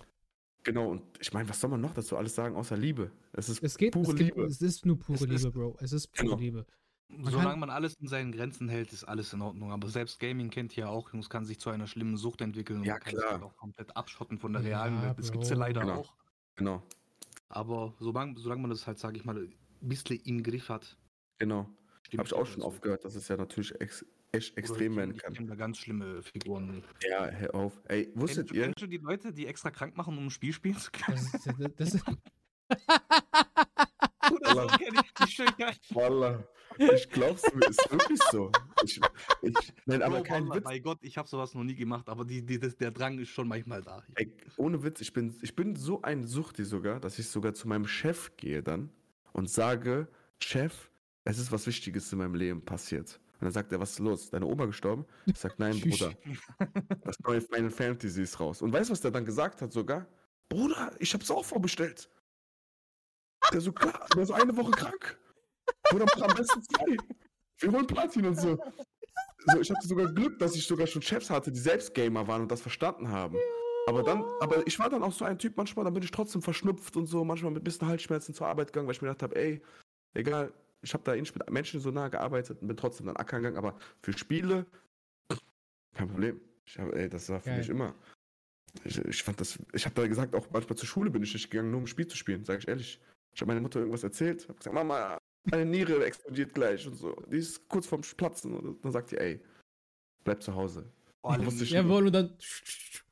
Genau, 0.63 0.89
und 0.89 1.01
ich 1.19 1.31
meine, 1.33 1.47
was 1.47 1.59
soll 1.59 1.69
man 1.69 1.81
noch 1.81 1.93
dazu 1.93 2.17
alles 2.17 2.33
sagen, 2.35 2.55
außer 2.55 2.75
Liebe? 2.77 3.11
Es 3.33 3.49
ist 3.49 3.61
Es 3.63 3.77
geht, 3.77 3.93
pure 3.93 4.13
es, 4.13 4.19
Liebe. 4.19 4.43
es 4.45 4.61
ist 4.61 4.85
nur 4.85 4.97
pure 4.97 5.15
Es 5.15 5.21
ist- 5.21 5.29
Liebe, 5.43 5.51
Bro. 5.51 5.77
Es 5.79 5.91
ist 5.93 6.07
pure 6.13 6.25
Genau. 6.29 6.37
Liebe. 6.39 6.65
Solange 7.21 7.49
kann- 7.51 7.59
man 7.59 7.69
alles 7.69 7.93
in 8.01 8.07
seinen 8.07 8.31
Grenzen 8.31 8.67
hält, 8.67 8.91
ist 8.91 9.03
alles 9.03 9.31
in 9.31 9.41
Ordnung. 9.43 9.71
Aber 9.71 9.87
selbst 9.89 10.19
Gaming 10.19 10.49
kennt 10.49 10.75
ihr 10.75 10.85
ja 10.85 10.89
auch, 10.89 11.13
Jungs, 11.13 11.29
kann 11.29 11.45
sich 11.45 11.59
zu 11.59 11.69
einer 11.69 11.85
schlimmen 11.85 12.17
Sucht 12.17 12.41
entwickeln 12.41 12.79
und 12.79 12.85
Ja, 12.85 12.93
man 12.93 13.01
kann 13.01 13.11
sich 13.11 13.19
klar. 13.19 13.33
halt 13.33 13.43
auch 13.43 13.55
komplett 13.57 13.95
abschotten 13.95 14.39
von 14.39 14.53
der 14.53 14.63
Ja, 14.63 14.67
realen 14.83 15.01
Welt. 15.03 15.19
Das 15.19 15.31
gibt's 15.31 15.49
ja 15.49 15.55
Bro. 15.55 15.61
leider 15.61 15.81
Genau. 15.81 15.93
auch. 15.99 16.13
Genau, 16.55 16.81
Aber 17.49 17.93
solange, 17.99 18.39
solange 18.39 18.61
man 18.61 18.71
das 18.71 18.87
halt, 18.87 18.97
sage 18.97 19.17
ich 19.17 19.23
mal, 19.25 19.37
ein 19.37 19.53
bisschen 19.81 20.19
im 20.21 20.41
Griff 20.41 20.69
hat, 20.69 20.97
genau. 21.37 21.69
Habe 22.17 22.23
ich 22.27 22.33
auch 22.33 22.45
schon 22.45 22.61
dazu. 22.61 22.67
aufgehört, 22.67 23.03
dass 23.05 23.15
es 23.15 23.27
ja 23.27 23.37
natürlich 23.37 23.79
ex 23.79 24.03
echt 24.35 24.57
extrem 24.57 24.95
werden 24.95 25.17
kann. 25.17 25.31
Ich 25.31 25.37
kenne 25.37 25.49
da 25.49 25.55
ganz 25.55 25.77
schlimme 25.77 26.21
Figuren. 26.23 26.83
Ja, 27.07 27.27
hör 27.27 27.55
auf. 27.55 27.73
Ey, 27.85 28.11
wusstet 28.15 28.51
ihr? 28.51 28.63
kennst 28.63 28.81
du 28.81 28.87
die 28.87 28.97
Leute, 28.97 29.33
die 29.33 29.47
extra 29.47 29.71
krank 29.71 29.95
machen, 29.97 30.17
um 30.17 30.27
ein 30.27 30.29
Spiel 30.29 30.53
spielen 30.53 30.77
zu 30.77 30.91
können? 30.91 31.17
Das 31.33 31.33
ist, 31.33 31.79
das 31.79 31.93
ist, 31.95 32.05
Oder 34.31 34.53
so 34.53 34.67
kenn 34.77 34.95
ich 34.95 35.13
die 35.13 35.31
schön 35.31 35.49
geil. 35.57 35.75
Wallah, 35.91 36.43
ich 36.77 37.09
glaub's 37.09 37.43
mir, 37.53 37.67
ist 37.67 37.91
wirklich 37.91 38.19
so. 38.31 38.51
Ich, 38.83 38.99
ich, 39.41 39.73
nein, 39.85 40.01
aber 40.01 40.17
Bro, 40.17 40.23
kein 40.23 40.49
Witz. 40.49 40.63
Bei 40.63 40.79
Gott, 40.79 40.99
ich 41.01 41.17
habe 41.17 41.27
sowas 41.27 41.53
noch 41.53 41.63
nie 41.63 41.75
gemacht, 41.75 42.09
aber 42.09 42.25
die, 42.25 42.43
die, 42.43 42.59
das, 42.59 42.75
der 42.75 42.91
Drang 42.91 43.19
ist 43.19 43.29
schon 43.29 43.47
manchmal 43.47 43.81
da. 43.81 44.03
Ey, 44.15 44.35
ohne 44.57 44.83
Witz, 44.83 45.01
ich 45.01 45.13
bin, 45.13 45.35
ich 45.41 45.55
bin 45.55 45.75
so 45.75 46.01
ein 46.01 46.25
Suchti 46.25 46.63
sogar, 46.63 46.99
dass 46.99 47.19
ich 47.19 47.27
sogar 47.27 47.53
zu 47.53 47.67
meinem 47.67 47.87
Chef 47.87 48.35
gehe 48.37 48.63
dann 48.63 48.89
und 49.33 49.49
sage, 49.49 50.07
Chef, 50.39 50.89
es 51.23 51.37
ist 51.37 51.51
was 51.51 51.67
Wichtiges 51.67 52.11
in 52.11 52.19
meinem 52.19 52.35
Leben 52.35 52.63
passiert. 52.63 53.19
Und 53.45 53.53
dann 53.53 53.61
sagt 53.61 53.71
er, 53.71 53.79
was 53.79 53.91
ist 53.91 53.99
los? 53.99 54.31
Deine 54.31 54.47
Oma 54.47 54.65
gestorben? 54.65 55.05
Ich 55.27 55.37
sag, 55.37 55.59
nein. 55.59 55.79
Bruder. 55.79 56.13
Das 57.03 57.19
neue 57.19 57.39
Final 57.39 57.69
Fantasy 57.69 58.23
ist 58.23 58.39
raus. 58.39 58.63
Und 58.63 58.73
weißt 58.73 58.89
du, 58.89 58.93
was 58.93 59.01
der 59.01 59.11
dann 59.11 59.23
gesagt 59.23 59.61
hat 59.61 59.71
sogar? 59.71 60.07
Bruder, 60.49 60.91
ich 60.97 61.13
hab's 61.13 61.29
auch 61.29 61.45
vorbestellt. 61.45 62.09
Der 63.53 63.61
so, 63.61 63.71
klar, 63.71 64.07
der 64.15 64.23
ist 64.23 64.31
eine 64.31 64.57
Woche 64.57 64.71
krank. 64.71 65.19
Bruder, 65.91 66.05
mach 66.15 66.27
am 66.27 66.35
besten 66.35 66.63
zwei. 66.63 66.97
Wir 67.59 67.71
holen 67.71 67.85
Platin 67.85 68.25
und 68.25 68.35
so. 68.35 68.57
so 69.45 69.59
ich 69.59 69.69
hatte 69.69 69.87
sogar 69.87 70.11
Glück, 70.11 70.39
dass 70.39 70.55
ich 70.55 70.65
sogar 70.65 70.87
schon 70.87 71.03
Chefs 71.03 71.29
hatte, 71.29 71.51
die 71.51 71.59
selbst 71.59 71.93
Gamer 71.93 72.27
waren 72.27 72.41
und 72.41 72.51
das 72.51 72.61
verstanden 72.61 73.09
haben. 73.09 73.37
Aber 73.85 74.01
dann, 74.01 74.25
aber 74.39 74.65
ich 74.65 74.79
war 74.79 74.89
dann 74.89 75.03
auch 75.03 75.13
so 75.13 75.23
ein 75.23 75.37
Typ 75.37 75.55
manchmal, 75.55 75.85
dann 75.85 75.93
bin 75.93 76.01
ich 76.01 76.09
trotzdem 76.09 76.41
verschnupft 76.41 76.97
und 76.97 77.05
so, 77.05 77.23
manchmal 77.23 77.51
mit 77.51 77.61
ein 77.61 77.63
bisschen 77.63 77.87
Halsschmerzen 77.87 78.33
zur 78.33 78.47
Arbeit 78.47 78.73
gegangen, 78.73 78.87
weil 78.87 78.95
ich 78.95 79.03
mir 79.03 79.09
gedacht 79.09 79.21
habe, 79.21 79.35
ey, 79.35 79.61
egal, 80.15 80.51
ich 80.85 80.93
habe 80.93 81.03
da 81.03 81.15
eh 81.15 81.19
nicht 81.19 81.35
mit 81.35 81.49
Menschen 81.49 81.79
so 81.79 81.89
nah 81.89 82.09
gearbeitet 82.09 82.61
und 82.61 82.67
bin 82.67 82.77
trotzdem 82.77 83.07
dann 83.07 83.17
ackern 83.17 83.41
gegangen, 83.41 83.57
aber 83.57 83.77
für 84.01 84.13
Spiele, 84.13 84.67
kein 85.95 86.07
Problem. 86.07 86.39
Ich 86.65 86.77
hab, 86.77 86.93
ey, 86.93 87.09
das 87.09 87.27
war 87.29 87.39
für 87.39 87.49
Geil. 87.49 87.57
mich 87.57 87.69
immer. 87.69 87.95
Ich, 88.83 88.97
ich 88.99 89.23
fand 89.23 89.41
das, 89.41 89.57
ich 89.73 89.85
habe 89.85 89.95
da 89.95 90.05
gesagt, 90.05 90.35
auch 90.35 90.47
manchmal 90.51 90.77
zur 90.77 90.87
Schule 90.87 91.09
bin 91.09 91.23
ich 91.23 91.33
nicht 91.33 91.49
gegangen, 91.49 91.71
nur 91.71 91.79
um 91.79 91.85
ein 91.85 91.87
Spiel 91.87 92.05
zu 92.05 92.15
spielen, 92.15 92.45
sage 92.45 92.59
ich 92.59 92.67
ehrlich. 92.67 92.99
Ich 93.33 93.41
habe 93.41 93.49
meiner 93.49 93.61
Mutter 93.61 93.79
irgendwas 93.79 94.03
erzählt, 94.03 94.47
habe 94.47 94.57
gesagt, 94.59 94.75
Mama, 94.75 95.17
meine 95.45 95.65
Niere 95.65 96.05
explodiert 96.05 96.53
gleich 96.53 96.85
und 96.87 96.95
so. 96.95 97.15
Die 97.31 97.37
ist 97.37 97.67
kurz 97.67 97.87
vorm 97.87 98.01
Platzen 98.01 98.53
und 98.53 98.83
dann 98.83 98.91
sagt 98.91 99.11
die, 99.11 99.17
ey, 99.17 99.41
bleib 100.23 100.43
zu 100.43 100.53
Hause. 100.53 100.85
Ich 101.61 101.71
jawohl, 101.71 102.07
und 102.07 102.13
dann. 102.13 102.37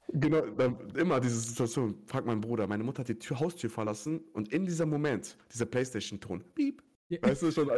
Genau, 0.09 0.41
dann 0.41 0.89
immer 0.91 1.19
diese 1.19 1.39
Situation. 1.39 2.03
Frag 2.05 2.25
meinen 2.25 2.41
Bruder, 2.41 2.67
meine 2.67 2.83
Mutter 2.83 2.99
hat 2.99 3.07
die 3.07 3.17
Tür, 3.17 3.39
Haustür 3.39 3.71
verlassen 3.71 4.19
und 4.33 4.53
in 4.53 4.65
diesem 4.65 4.89
Moment, 4.89 5.37
dieser 5.51 5.65
Playstation-Ton, 5.65 6.43
piep, 6.53 6.83
Ja. 7.09 7.19
weißt 7.21 7.43
du 7.43 7.51
schon, 7.51 7.69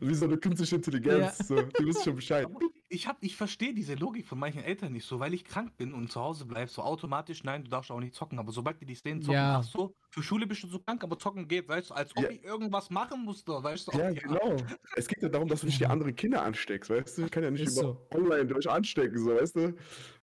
wie 0.00 0.14
so 0.14 0.24
eine 0.26 0.36
künstliche 0.36 0.76
Intelligenz, 0.76 1.38
Ja. 1.38 1.44
so, 1.44 1.62
die 1.62 1.86
wissen 1.86 2.02
schon 2.04 2.16
Bescheid. 2.16 2.46
Ich, 2.88 3.06
hab- 3.08 3.22
ich 3.22 3.36
verstehe 3.36 3.72
diese 3.74 3.94
Logik 3.94 4.26
von 4.26 4.38
manchen 4.38 4.62
Eltern 4.62 4.92
nicht 4.92 5.06
so, 5.06 5.18
weil 5.18 5.32
ich 5.34 5.44
krank 5.44 5.76
bin 5.76 5.92
und 5.94 6.10
zu 6.10 6.20
Hause 6.20 6.44
bleib, 6.44 6.68
so 6.70 6.82
automatisch, 6.82 7.42
nein, 7.44 7.64
du 7.64 7.70
darfst 7.70 7.90
auch 7.90 8.00
nicht 8.00 8.14
zocken. 8.14 8.38
Aber 8.38 8.52
sobald 8.52 8.80
die 8.80 8.86
dich 8.86 9.00
sehen, 9.00 9.20
zocken, 9.22 9.34
Ja. 9.34 9.58
ach 9.58 9.64
so, 9.64 9.94
für 10.10 10.22
Schule 10.22 10.46
bist 10.46 10.62
du 10.62 10.68
so 10.68 10.78
krank, 10.80 11.02
aber 11.02 11.18
zocken 11.18 11.48
geht, 11.48 11.68
weißt 11.68 11.90
du, 11.90 11.94
als 11.94 12.16
ob 12.16 12.24
Ja. 12.24 12.30
ich 12.30 12.42
irgendwas 12.44 12.90
machen 12.90 13.24
musste, 13.24 13.52
weißt 13.52 13.88
du. 13.92 13.98
Ja, 13.98 14.10
genau. 14.12 14.56
Es 14.96 15.08
geht 15.08 15.22
ja 15.22 15.28
darum, 15.28 15.48
dass 15.48 15.60
du 15.60 15.66
nicht 15.66 15.80
die 15.80 15.86
anderen 15.86 16.14
Kinder 16.14 16.42
ansteckst, 16.42 16.90
weißt 16.90 17.18
du? 17.18 17.24
Ich 17.24 17.30
kann 17.30 17.42
ja 17.44 17.50
nicht 17.50 17.62
Ist 17.66 17.78
über 17.78 17.96
online 18.14 18.46
durch 18.46 18.68
anstecken, 18.68 19.18
so, 19.18 19.34
weißt 19.34 19.56
du? 19.56 19.74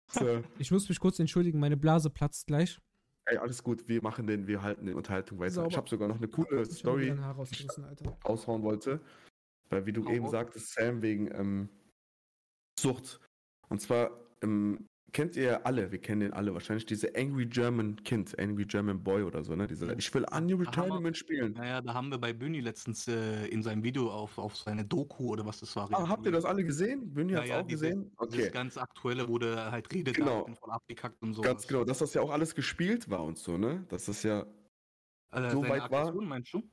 So, 0.08 0.42
Ich 0.58 0.70
muss 0.70 0.88
mich 0.88 1.00
kurz 1.00 1.18
entschuldigen, 1.18 1.58
meine 1.58 1.76
Blase 1.76 2.10
platzt 2.10 2.46
gleich. 2.46 2.78
Ey, 3.26 3.36
alles 3.38 3.62
gut, 3.62 3.88
wir 3.88 4.02
machen 4.02 4.26
den, 4.26 4.46
wir 4.46 4.62
halten 4.62 4.86
den 4.86 4.96
Unterhaltung 4.96 5.38
weiter. 5.38 5.52
Sauber. 5.52 5.68
Ich 5.68 5.76
habe 5.76 5.88
sogar 5.88 6.08
noch 6.08 6.16
eine 6.16 6.28
coole 6.28 6.62
Ich 6.62 6.78
Story. 6.78 7.10
raushauen 8.24 8.62
wollte. 8.62 9.00
Weil, 9.70 9.86
wie 9.86 9.92
du 9.92 10.04
Hau 10.04 10.10
eben 10.10 10.28
sagtest, 10.28 10.74
Sam 10.74 11.02
wegen 11.02 11.30
ähm, 11.34 11.68
Sucht. 12.78 13.20
Und 13.68 13.80
zwar 13.80 14.10
ähm, 14.42 14.86
kennt 15.14 15.36
ihr 15.36 15.64
alle, 15.64 15.90
wir 15.90 15.98
kennen 16.00 16.20
den 16.20 16.32
alle 16.34 16.52
wahrscheinlich, 16.52 16.84
diese 16.84 17.14
Angry 17.16 17.46
German 17.46 17.96
Kind, 18.04 18.38
Angry 18.38 18.66
German 18.66 19.02
Boy 19.02 19.22
oder 19.22 19.42
so, 19.42 19.56
ne? 19.56 19.66
Diese, 19.66 19.90
ich 19.94 20.12
will 20.12 20.26
Unreal 20.30 20.66
Tournament 20.66 21.16
spielen. 21.16 21.54
Naja, 21.54 21.80
da 21.80 21.94
haben 21.94 22.10
wir 22.10 22.18
bei 22.18 22.34
Büni 22.34 22.60
letztens 22.60 23.08
äh, 23.08 23.46
in 23.46 23.62
seinem 23.62 23.82
Video 23.82 24.10
auf, 24.10 24.36
auf 24.36 24.56
seine 24.56 24.84
Doku 24.84 25.28
oder 25.30 25.46
was 25.46 25.60
das 25.60 25.74
war. 25.76 25.88
Ah, 25.92 26.06
habt 26.08 26.26
ihr 26.26 26.32
das 26.32 26.44
alle 26.44 26.62
gesehen? 26.64 27.14
Bündi 27.14 27.32
Ja, 27.32 27.40
hat's 27.40 27.48
ja, 27.48 27.60
auch 27.60 27.66
dieses- 27.66 27.80
gesehen? 27.88 28.12
Das 28.18 28.28
Okay, 28.28 28.50
ganz 28.50 28.76
aktuelle, 28.76 29.26
wo 29.28 29.38
der 29.38 29.72
halt 29.72 29.90
redet, 29.94 30.16
Genau. 30.16 30.46
voll 30.60 30.70
abgekackt 30.70 31.22
und 31.22 31.32
so. 31.32 31.40
ganz 31.40 31.66
genau, 31.66 31.84
dass 31.84 31.98
das 31.98 32.12
ja 32.12 32.20
auch 32.20 32.30
alles 32.30 32.54
gespielt 32.54 33.08
war 33.08 33.24
und 33.24 33.38
so, 33.38 33.56
ne? 33.56 33.86
Dass 33.88 34.04
das 34.06 34.22
ja, 34.24 34.44
Also 35.30 35.62
so 35.62 35.68
weit 35.68 35.90
war- 35.90 36.12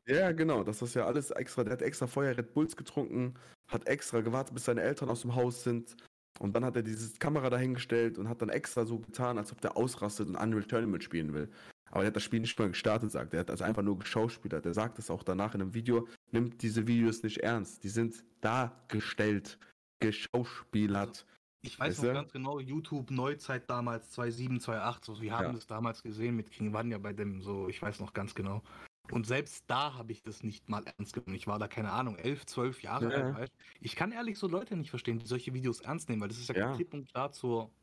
ja 0.08 0.32
genau, 0.32 0.64
dass 0.64 0.80
das 0.80 0.94
ja 0.96 1.06
alles 1.06 1.32
extra, 1.32 1.64
der 1.64 1.74
hat 1.74 1.82
extra 1.82 2.08
vorher 2.08 2.38
Red 2.38 2.54
Bulls 2.54 2.76
getrunken, 2.76 3.36
hat 3.68 3.88
extra 3.88 4.22
gewartet, 4.22 4.54
bis 4.54 4.66
seine 4.66 4.82
Eltern 4.82 5.10
aus 5.10 5.22
dem 5.22 5.36
Haus 5.36 5.64
sind. 5.64 5.96
Und 6.40 6.56
dann 6.56 6.66
hat 6.66 6.76
er 6.76 6.82
diese 6.84 7.18
Kamera 7.20 7.50
dahingestellt 7.50 8.18
und 8.18 8.28
hat 8.30 8.42
dann 8.42 8.50
extra 8.50 8.86
so 8.86 9.00
getan, 9.00 9.38
als 9.38 9.52
ob 9.52 9.62
der 9.62 9.78
ausrastet 9.78 10.28
und 10.28 10.36
Unreal 10.36 10.64
Tournament 10.64 11.04
spielen 11.04 11.34
will. 11.34 11.50
Aber 11.92 12.00
der 12.02 12.08
hat 12.08 12.16
das 12.16 12.24
Spiel 12.24 12.40
nicht 12.40 12.58
mal 12.58 12.70
gestartet, 12.70 13.12
sagt 13.12 13.34
er. 13.34 13.40
Er 13.40 13.42
hat 13.42 13.52
also 13.52 13.64
einfach 13.64 13.84
nur 13.84 14.00
geschauspielert. 14.00 14.66
Er 14.66 14.74
sagt 14.74 14.98
es 14.98 15.12
auch 15.12 15.24
danach 15.24 15.54
in 15.56 15.62
einem 15.62 15.74
Video, 15.74 16.08
nimmt 16.32 16.62
diese 16.62 16.88
Videos 16.88 17.22
nicht 17.22 17.40
ernst. 17.40 17.84
Die 17.84 17.90
sind 17.90 18.24
dargestellt, 18.40 19.60
geschauspielert. 20.00 21.26
Ich 21.64 21.80
weiß 21.80 21.90
Weißt 21.90 22.04
noch 22.04 22.14
ganz 22.14 22.32
genau, 22.32 22.60
YouTube 22.60 23.12
Neuzeit 23.12 23.70
damals, 23.70 24.10
2007, 24.12 24.62
2008, 24.62 25.06
so, 25.06 25.22
wir 25.22 25.32
haben 25.34 25.46
Ja. 25.48 25.54
das 25.54 25.68
damals 25.68 26.02
gesehen 26.02 26.36
mit 26.36 26.50
King 26.50 26.74
Vanya 26.74 26.98
bei 26.98 27.14
dem, 27.14 27.42
so, 27.44 27.68
ich 27.70 27.80
weiß 27.80 28.00
noch 28.00 28.14
ganz 28.14 28.34
genau. 28.34 28.64
Und 29.10 29.26
selbst 29.26 29.66
da 29.70 29.96
habe 29.96 30.12
ich 30.12 30.22
das 30.24 30.44
nicht 30.44 30.70
mal 30.70 30.84
ernst 30.86 31.14
genommen. 31.14 31.36
Ich 31.36 31.48
war 31.48 31.60
da, 31.60 31.68
keine 31.68 31.92
Ahnung, 31.92 32.16
elf, 32.18 32.46
zwölf 32.46 32.82
Jahre 32.82 33.10
Ja. 33.10 33.32
alt. 33.32 33.52
Ich 33.80 33.96
kann 33.96 34.12
ehrlich 34.12 34.38
so 34.38 34.48
Leute 34.48 34.76
nicht 34.78 34.90
verstehen, 34.92 35.20
die 35.20 35.26
solche 35.26 35.54
Videos 35.54 35.82
ernst 35.82 36.08
nehmen, 36.10 36.22
weil 36.22 36.30
das 36.30 36.38
ist 36.38 36.50
ja, 36.50 36.56
Ja. 36.56 36.72
klipp 36.72 36.94
und 36.94 37.10
klar 37.12 37.32
zur. 37.32 37.76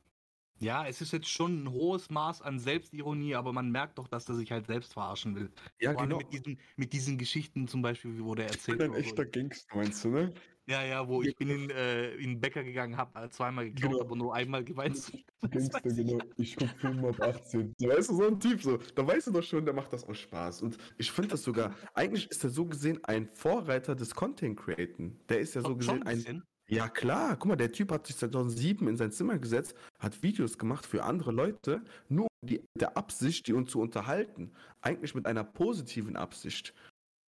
Ja, 0.61 0.87
es 0.87 1.01
ist 1.01 1.13
jetzt 1.13 1.29
schon 1.29 1.63
ein 1.65 1.71
hohes 1.71 2.11
Maß 2.11 2.43
an 2.43 2.59
Selbstironie, 2.59 3.35
aber 3.37 3.53
man 3.53 3.71
merkt 3.71 3.99
doch, 3.99 4.09
dass 4.09 4.29
er 4.29 4.35
sich 4.35 4.51
halt 4.51 4.67
selbst 4.67 4.93
verarschen 4.93 5.37
will. 5.37 5.53
Ja, 5.81 5.93
Vor 5.93 6.03
genau. 6.03 6.19
mit 6.19 6.33
diesen, 6.33 6.61
mit 6.77 6.93
diesen 6.93 7.17
Geschichten 7.17 7.69
zum 7.69 7.81
Beispiel, 7.83 8.23
wo 8.25 8.35
der 8.35 8.51
Ich 8.53 8.53
erzählt 8.53 8.79
bin 8.79 8.87
ein 8.87 8.91
oder 8.91 9.03
so. 9.05 9.05
echter 9.05 9.25
Gangster, 9.27 9.77
meinst 9.77 10.05
du, 10.05 10.11
ne? 10.11 10.35
Ja, 10.67 10.85
ja, 10.85 11.09
wo 11.09 11.23
ich 11.23 11.35
bin 11.37 11.49
in, 11.49 11.71
äh, 11.71 12.13
in 12.17 12.33
den 12.33 12.41
Bäcker 12.41 12.63
gegangen, 12.65 12.97
habe 12.97 13.31
zweimal 13.31 13.67
geklaut, 13.71 13.93
Genau. 13.93 14.01
aber 14.01 14.17
nur 14.17 14.35
einmal 14.35 14.65
geweint. 14.65 15.13
Gangster, 15.51 15.81
ich. 15.87 15.97
genau. 15.97 16.19
Ich 16.37 16.57
guck 16.57 16.69
Film 16.81 17.05
ab 17.05 17.21
18. 17.21 17.75
So, 17.79 17.89
weißt 17.89 18.11
du, 18.11 18.15
so 18.17 18.27
ein 18.27 18.41
Typ, 18.41 18.63
so. 18.63 18.77
Da 18.77 19.07
weißt 19.07 19.29
du 19.29 19.31
doch 19.33 19.43
schon, 19.43 19.65
der 19.65 19.75
macht 19.75 19.93
das 19.93 20.05
aus 20.05 20.19
Spaß. 20.19 20.63
Und 20.63 20.77
ich 20.99 21.11
finde 21.13 21.31
das 21.31 21.43
sogar, 21.45 21.75
eigentlich 21.95 22.31
ist 22.31 22.45
er 22.45 22.51
so 22.51 22.67
gesehen 22.67 23.03
ein 23.05 23.31
Vorreiter 23.35 23.95
des 23.95 24.15
Content 24.15 24.59
Createn. 24.59 25.21
Der 25.29 25.41
ist 25.41 25.55
ja 25.55 25.63
so 25.63 25.77
gesehen 25.77 26.03
ein. 26.03 26.43
Ja, 26.71 26.89
klar. 26.89 27.37
Guck 27.37 27.47
mal, 27.47 27.57
der 27.57 27.73
Typ 27.73 27.91
hat 27.93 28.07
sich 28.07 28.17
2007 28.17 28.87
in 28.89 28.97
sein 28.97 29.11
Zimmer 29.11 29.39
gesetzt, 29.39 29.75
hat 29.99 30.23
Videos 30.23 30.59
gemacht 30.59 30.85
für 30.85 31.03
andere 31.05 31.33
Leute, 31.33 31.83
nur 32.09 32.29
die, 32.45 32.63
der 32.79 32.97
Absicht, 32.97 33.47
die 33.47 33.55
uns 33.55 33.71
zu 33.71 33.81
unterhalten. 33.81 34.53
Eigentlich 34.83 35.15
mit 35.15 35.27
einer 35.27 35.45
positiven 35.45 36.17
Absicht. 36.17 36.75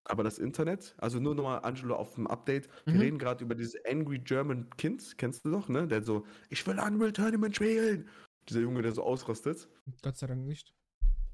Aber 0.05 0.24
das 0.24 0.38
Internet, 0.38 0.95
also 0.99 1.20
nur 1.20 1.34
nochmal, 1.34 1.61
Angelo, 1.62 1.95
auf 1.95 2.14
dem 2.16 2.26
Update. 2.26 2.68
Wir 2.84 2.95
Mhm. 2.95 3.01
reden 3.01 3.18
gerade 3.18 3.45
über 3.45 3.55
dieses 3.55 3.82
Angry 3.86 4.18
German 4.18 4.68
Kind, 4.76 5.16
kennst 5.18 5.45
du 5.45 5.51
doch, 5.51 5.68
ne? 5.68 5.86
Der 5.86 6.03
so, 6.03 6.26
ich 6.49 6.66
will 6.66 6.78
Unreal 6.78 7.12
Tournament 7.12 7.57
spielen. 7.57 8.09
Dieser 8.49 8.61
Junge, 8.61 8.82
der 8.82 8.93
so 8.93 9.03
ausrastet. 9.03 9.68
Gott 10.03 10.16
sei 10.16 10.26
Dank 10.26 10.45
nicht. 10.45 10.74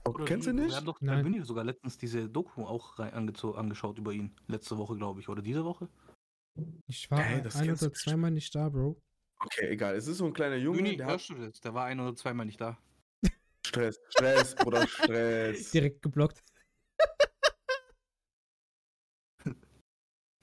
Oh, 0.04 0.12
kennst 0.12 0.46
du 0.46 0.52
nicht? 0.52 0.68
Wir 0.68 0.76
haben 0.76 0.86
doch 0.86 1.00
Nein. 1.00 1.24
Bühne 1.24 1.44
sogar 1.44 1.64
letztens 1.64 1.98
diese 1.98 2.28
Doku 2.28 2.64
auch 2.64 2.98
angeschaut 2.98 3.98
über 3.98 4.12
ihn. 4.12 4.32
Letzte 4.46 4.78
Woche, 4.78 4.96
glaube 4.96 5.20
ich, 5.20 5.28
oder 5.28 5.42
diese 5.42 5.64
Woche. 5.64 5.88
Ich 6.86 7.10
war 7.10 7.40
das 7.40 7.56
ein 7.56 7.70
oder 7.70 7.92
zweimal 7.92 8.30
nicht 8.30 8.54
da, 8.54 8.68
Bro. 8.68 9.00
Okay, 9.38 9.68
egal. 9.68 9.94
Es 9.96 10.06
ist 10.06 10.18
so 10.18 10.26
ein 10.26 10.32
kleiner 10.32 10.56
Junge, 10.56 10.78
Bühne, 10.78 10.96
der 10.96 11.06
hat 11.06 11.12
hörst 11.12 11.28
du 11.30 11.34
das? 11.34 11.60
Der 11.60 11.74
war 11.74 11.84
ein 11.86 12.00
oder 12.00 12.14
zweimal 12.14 12.46
nicht 12.46 12.60
da. 12.60 12.78
Stress, 13.66 14.00
Stress, 14.10 14.54
Bruder, 14.54 14.86
Stress. 14.86 15.70
Direkt 15.72 16.02
geblockt. 16.02 16.42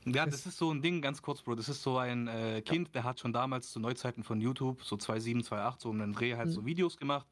Ja, 0.05 0.26
das 0.26 0.45
ist 0.45 0.57
so 0.57 0.70
ein 0.70 0.82
Ding, 0.82 1.01
ganz 1.01 1.22
kurz, 1.22 1.41
Bro. 1.41 1.55
Das 1.55 1.70
ist 1.70 1.82
so 1.82 1.97
ein 1.97 2.28
äh, 2.28 2.61
Kind, 2.61 2.93
der 2.93 3.05
hat 3.05 3.22
schon 3.22 3.32
damals 3.32 3.72
zu 3.72 3.80
Neuzeiten 3.80 4.24
von 4.24 4.41
YouTube, 4.41 4.84
so 4.84 4.97
2007, 4.97 5.43
2008, 5.45 5.80
so 5.82 5.89
um 5.89 5.99
den 5.99 6.11
Dreh 6.11 6.36
halt 6.36 6.49
Mhm. 6.49 6.53
so 6.53 6.66
Videos 6.66 6.97
gemacht, 6.97 7.26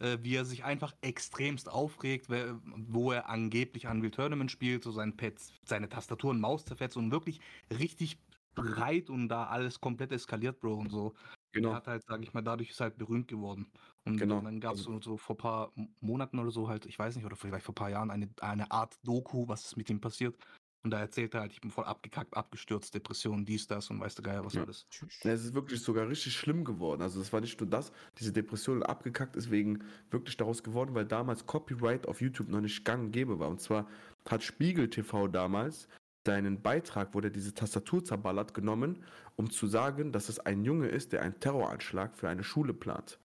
äh, 0.00 0.18
wie 0.22 0.34
er 0.36 0.44
sich 0.44 0.64
einfach 0.64 0.94
extremst 1.00 1.68
aufregt, 1.70 2.28
wo 2.28 3.12
er 3.12 3.28
angeblich 3.28 3.86
Unreal 3.86 4.10
Tournament 4.10 4.50
spielt, 4.50 4.84
so 4.84 4.90
sein 4.92 5.16
Pets, 5.16 5.52
seine 5.64 5.88
Tastatur 5.88 6.30
und 6.30 6.40
Maus 6.40 6.64
zerfetzt 6.64 6.96
und 6.96 7.10
wirklich 7.10 7.40
richtig 7.70 8.18
breit 8.54 9.10
und 9.10 9.28
da 9.28 9.44
alles 9.46 9.80
komplett 9.80 10.12
eskaliert, 10.12 10.60
Bro, 10.60 10.74
und 10.76 10.90
so. 10.90 11.14
Er 11.52 11.60
Genau. 11.62 11.74
hat 11.74 11.86
halt, 11.86 12.04
sag 12.06 12.22
ich 12.22 12.34
mal, 12.34 12.42
dadurch 12.42 12.70
ist 12.70 12.80
er 12.80 12.84
halt 12.84 12.98
berühmt 12.98 13.28
geworden. 13.28 13.70
Und 14.04 14.16
Genau. 14.18 14.40
dann 14.40 14.60
gab 14.60 14.74
es 14.74 14.80
Also- 14.80 14.92
so, 14.94 15.00
so 15.12 15.16
vor 15.16 15.34
ein 15.36 15.38
paar 15.38 15.72
Monaten 16.00 16.38
oder 16.38 16.50
so 16.50 16.68
halt, 16.68 16.84
ich 16.86 16.98
weiß 16.98 17.16
nicht, 17.16 17.24
oder 17.24 17.36
vielleicht 17.36 17.64
vor 17.64 17.72
ein 17.72 17.76
paar 17.76 17.90
Jahren 17.90 18.10
eine, 18.10 18.28
eine 18.40 18.70
Art 18.70 18.98
Doku, 19.04 19.48
was 19.48 19.64
ist 19.66 19.76
mit 19.76 19.88
ihm 19.90 20.00
passiert. 20.00 20.36
Und 20.84 20.90
da 20.90 21.00
erzählt 21.00 21.34
er 21.34 21.40
halt, 21.40 21.52
ich 21.52 21.60
bin 21.60 21.70
voll 21.72 21.84
abgekackt, 21.84 22.36
abgestürzt, 22.36 22.94
Depression, 22.94 23.44
dies, 23.44 23.66
das 23.66 23.90
und 23.90 23.98
weißt 23.98 24.18
du 24.18 24.22
geil, 24.22 24.40
was 24.44 24.54
Ja. 24.54 24.62
alles. 24.62 24.86
Tschüss. 24.88 25.20
Ja, 25.24 25.32
Es 25.32 25.44
ist 25.44 25.54
wirklich 25.54 25.80
sogar 25.80 26.08
richtig 26.08 26.34
schlimm 26.36 26.64
geworden. 26.64 27.02
Also 27.02 27.20
es 27.20 27.32
war 27.32 27.40
nicht 27.40 27.60
nur 27.60 27.68
das, 27.68 27.90
diese 28.18 28.32
Depression 28.32 28.82
abgekackt 28.84 29.34
ist 29.34 29.50
wegen 29.50 29.82
wirklich 30.10 30.36
daraus 30.36 30.62
geworden, 30.62 30.94
weil 30.94 31.04
damals 31.04 31.44
Copyright 31.46 32.06
auf 32.06 32.20
YouTube 32.20 32.48
noch 32.48 32.60
nicht 32.60 32.84
gang 32.84 33.06
und 33.06 33.10
gäbe 33.12 33.38
war. 33.40 33.48
Und 33.48 33.60
zwar 33.60 33.88
hat 34.28 34.42
Spiegel 34.44 34.88
TV 34.88 35.26
damals 35.26 35.88
seinen 36.24 36.60
Beitrag, 36.62 37.14
wo 37.14 37.20
der 37.20 37.30
diese 37.30 37.54
Tastatur 37.54 38.04
zerballert, 38.04 38.54
genommen, 38.54 39.04
um 39.36 39.50
zu 39.50 39.66
sagen, 39.66 40.12
dass 40.12 40.28
es 40.28 40.38
ein 40.40 40.64
Junge 40.64 40.88
ist, 40.88 41.12
der 41.12 41.22
einen 41.22 41.38
Terroranschlag 41.40 42.16
für 42.16 42.28
eine 42.28 42.44
Schule 42.44 42.74
plant. 42.74 43.18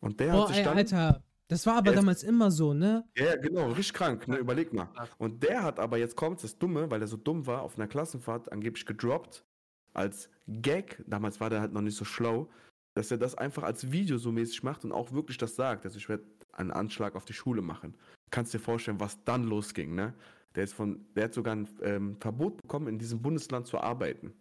Und 0.00 0.18
der 0.20 0.32
Boah, 0.32 0.42
hat 0.42 0.48
sich 0.48 0.58
ey, 0.58 0.64
dann... 0.64 0.76
Alter. 0.76 1.22
Das 1.52 1.66
war 1.66 1.76
aber 1.76 1.90
ist- 1.90 1.96
damals 1.96 2.22
immer 2.22 2.50
so, 2.50 2.72
ne? 2.72 3.04
Ja, 3.16 3.36
genau, 3.36 3.68
richtig 3.68 3.92
krank, 3.94 4.26
ne? 4.26 4.36
Überleg 4.38 4.72
mal. 4.72 4.88
Und 5.18 5.42
der 5.42 5.62
hat 5.62 5.78
aber, 5.78 5.98
jetzt 5.98 6.16
kommt 6.16 6.42
das 6.42 6.56
Dumme, 6.58 6.90
weil 6.90 7.00
er 7.02 7.06
so 7.06 7.16
dumm 7.16 7.46
war, 7.46 7.62
auf 7.62 7.76
einer 7.76 7.86
Klassenfahrt 7.86 8.50
angeblich 8.50 8.86
gedroppt, 8.86 9.44
als 9.92 10.30
Gag, 10.48 11.02
damals 11.06 11.40
war 11.40 11.50
der 11.50 11.60
halt 11.60 11.72
noch 11.72 11.82
nicht 11.82 11.96
so 11.96 12.04
schlau, 12.04 12.48
dass 12.94 13.10
er 13.10 13.18
das 13.18 13.34
einfach 13.34 13.62
als 13.62 13.92
Video 13.92 14.16
so 14.16 14.32
mäßig 14.32 14.62
macht 14.62 14.84
und 14.84 14.92
auch 14.92 15.12
wirklich 15.12 15.36
das 15.38 15.54
sagt. 15.54 15.84
Also 15.84 15.98
ich 15.98 16.08
werde 16.08 16.24
einen 16.52 16.70
Anschlag 16.70 17.14
auf 17.16 17.24
die 17.26 17.32
Schule 17.34 17.60
machen. 17.62 17.94
Kannst 18.30 18.54
dir 18.54 18.58
vorstellen, 18.58 19.00
was 19.00 19.22
dann 19.24 19.44
losging, 19.44 19.94
ne? 19.94 20.14
Der 20.54 20.64
ist 20.64 20.72
von, 20.74 21.04
der 21.14 21.24
hat 21.24 21.34
sogar 21.34 21.54
ein 21.56 21.68
ähm, 21.82 22.16
Verbot 22.20 22.60
bekommen, 22.62 22.88
in 22.88 22.98
diesem 22.98 23.20
Bundesland 23.22 23.66
zu 23.66 23.78
arbeiten, 23.78 24.32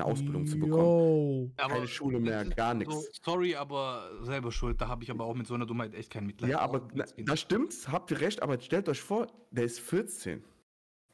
eine 0.00 0.04
Ausbildung 0.10 0.46
zu 0.46 0.58
bekommen. 0.58 0.74
Yo. 0.76 1.50
Keine 1.56 1.86
Schule 1.86 2.20
mehr, 2.20 2.44
gar 2.44 2.72
so, 2.72 2.78
nichts. 2.78 3.20
sorry, 3.24 3.54
aber 3.56 4.10
selber 4.22 4.52
schuld. 4.52 4.80
Da 4.80 4.88
habe 4.88 5.04
ich 5.04 5.10
aber 5.10 5.24
auch 5.24 5.34
mit 5.34 5.46
so 5.46 5.54
einer 5.54 5.66
Dummheit 5.66 5.94
echt 5.94 6.10
kein 6.10 6.26
Mitleid. 6.26 6.50
Ja, 6.50 6.60
aber 6.60 6.88
na, 6.94 7.04
das 7.18 7.40
stimmt, 7.40 7.74
habt 7.90 8.10
ihr 8.10 8.20
recht, 8.20 8.42
aber 8.42 8.60
stellt 8.60 8.88
euch 8.88 9.00
vor, 9.00 9.26
der 9.50 9.64
ist 9.64 9.80
14. 9.80 10.42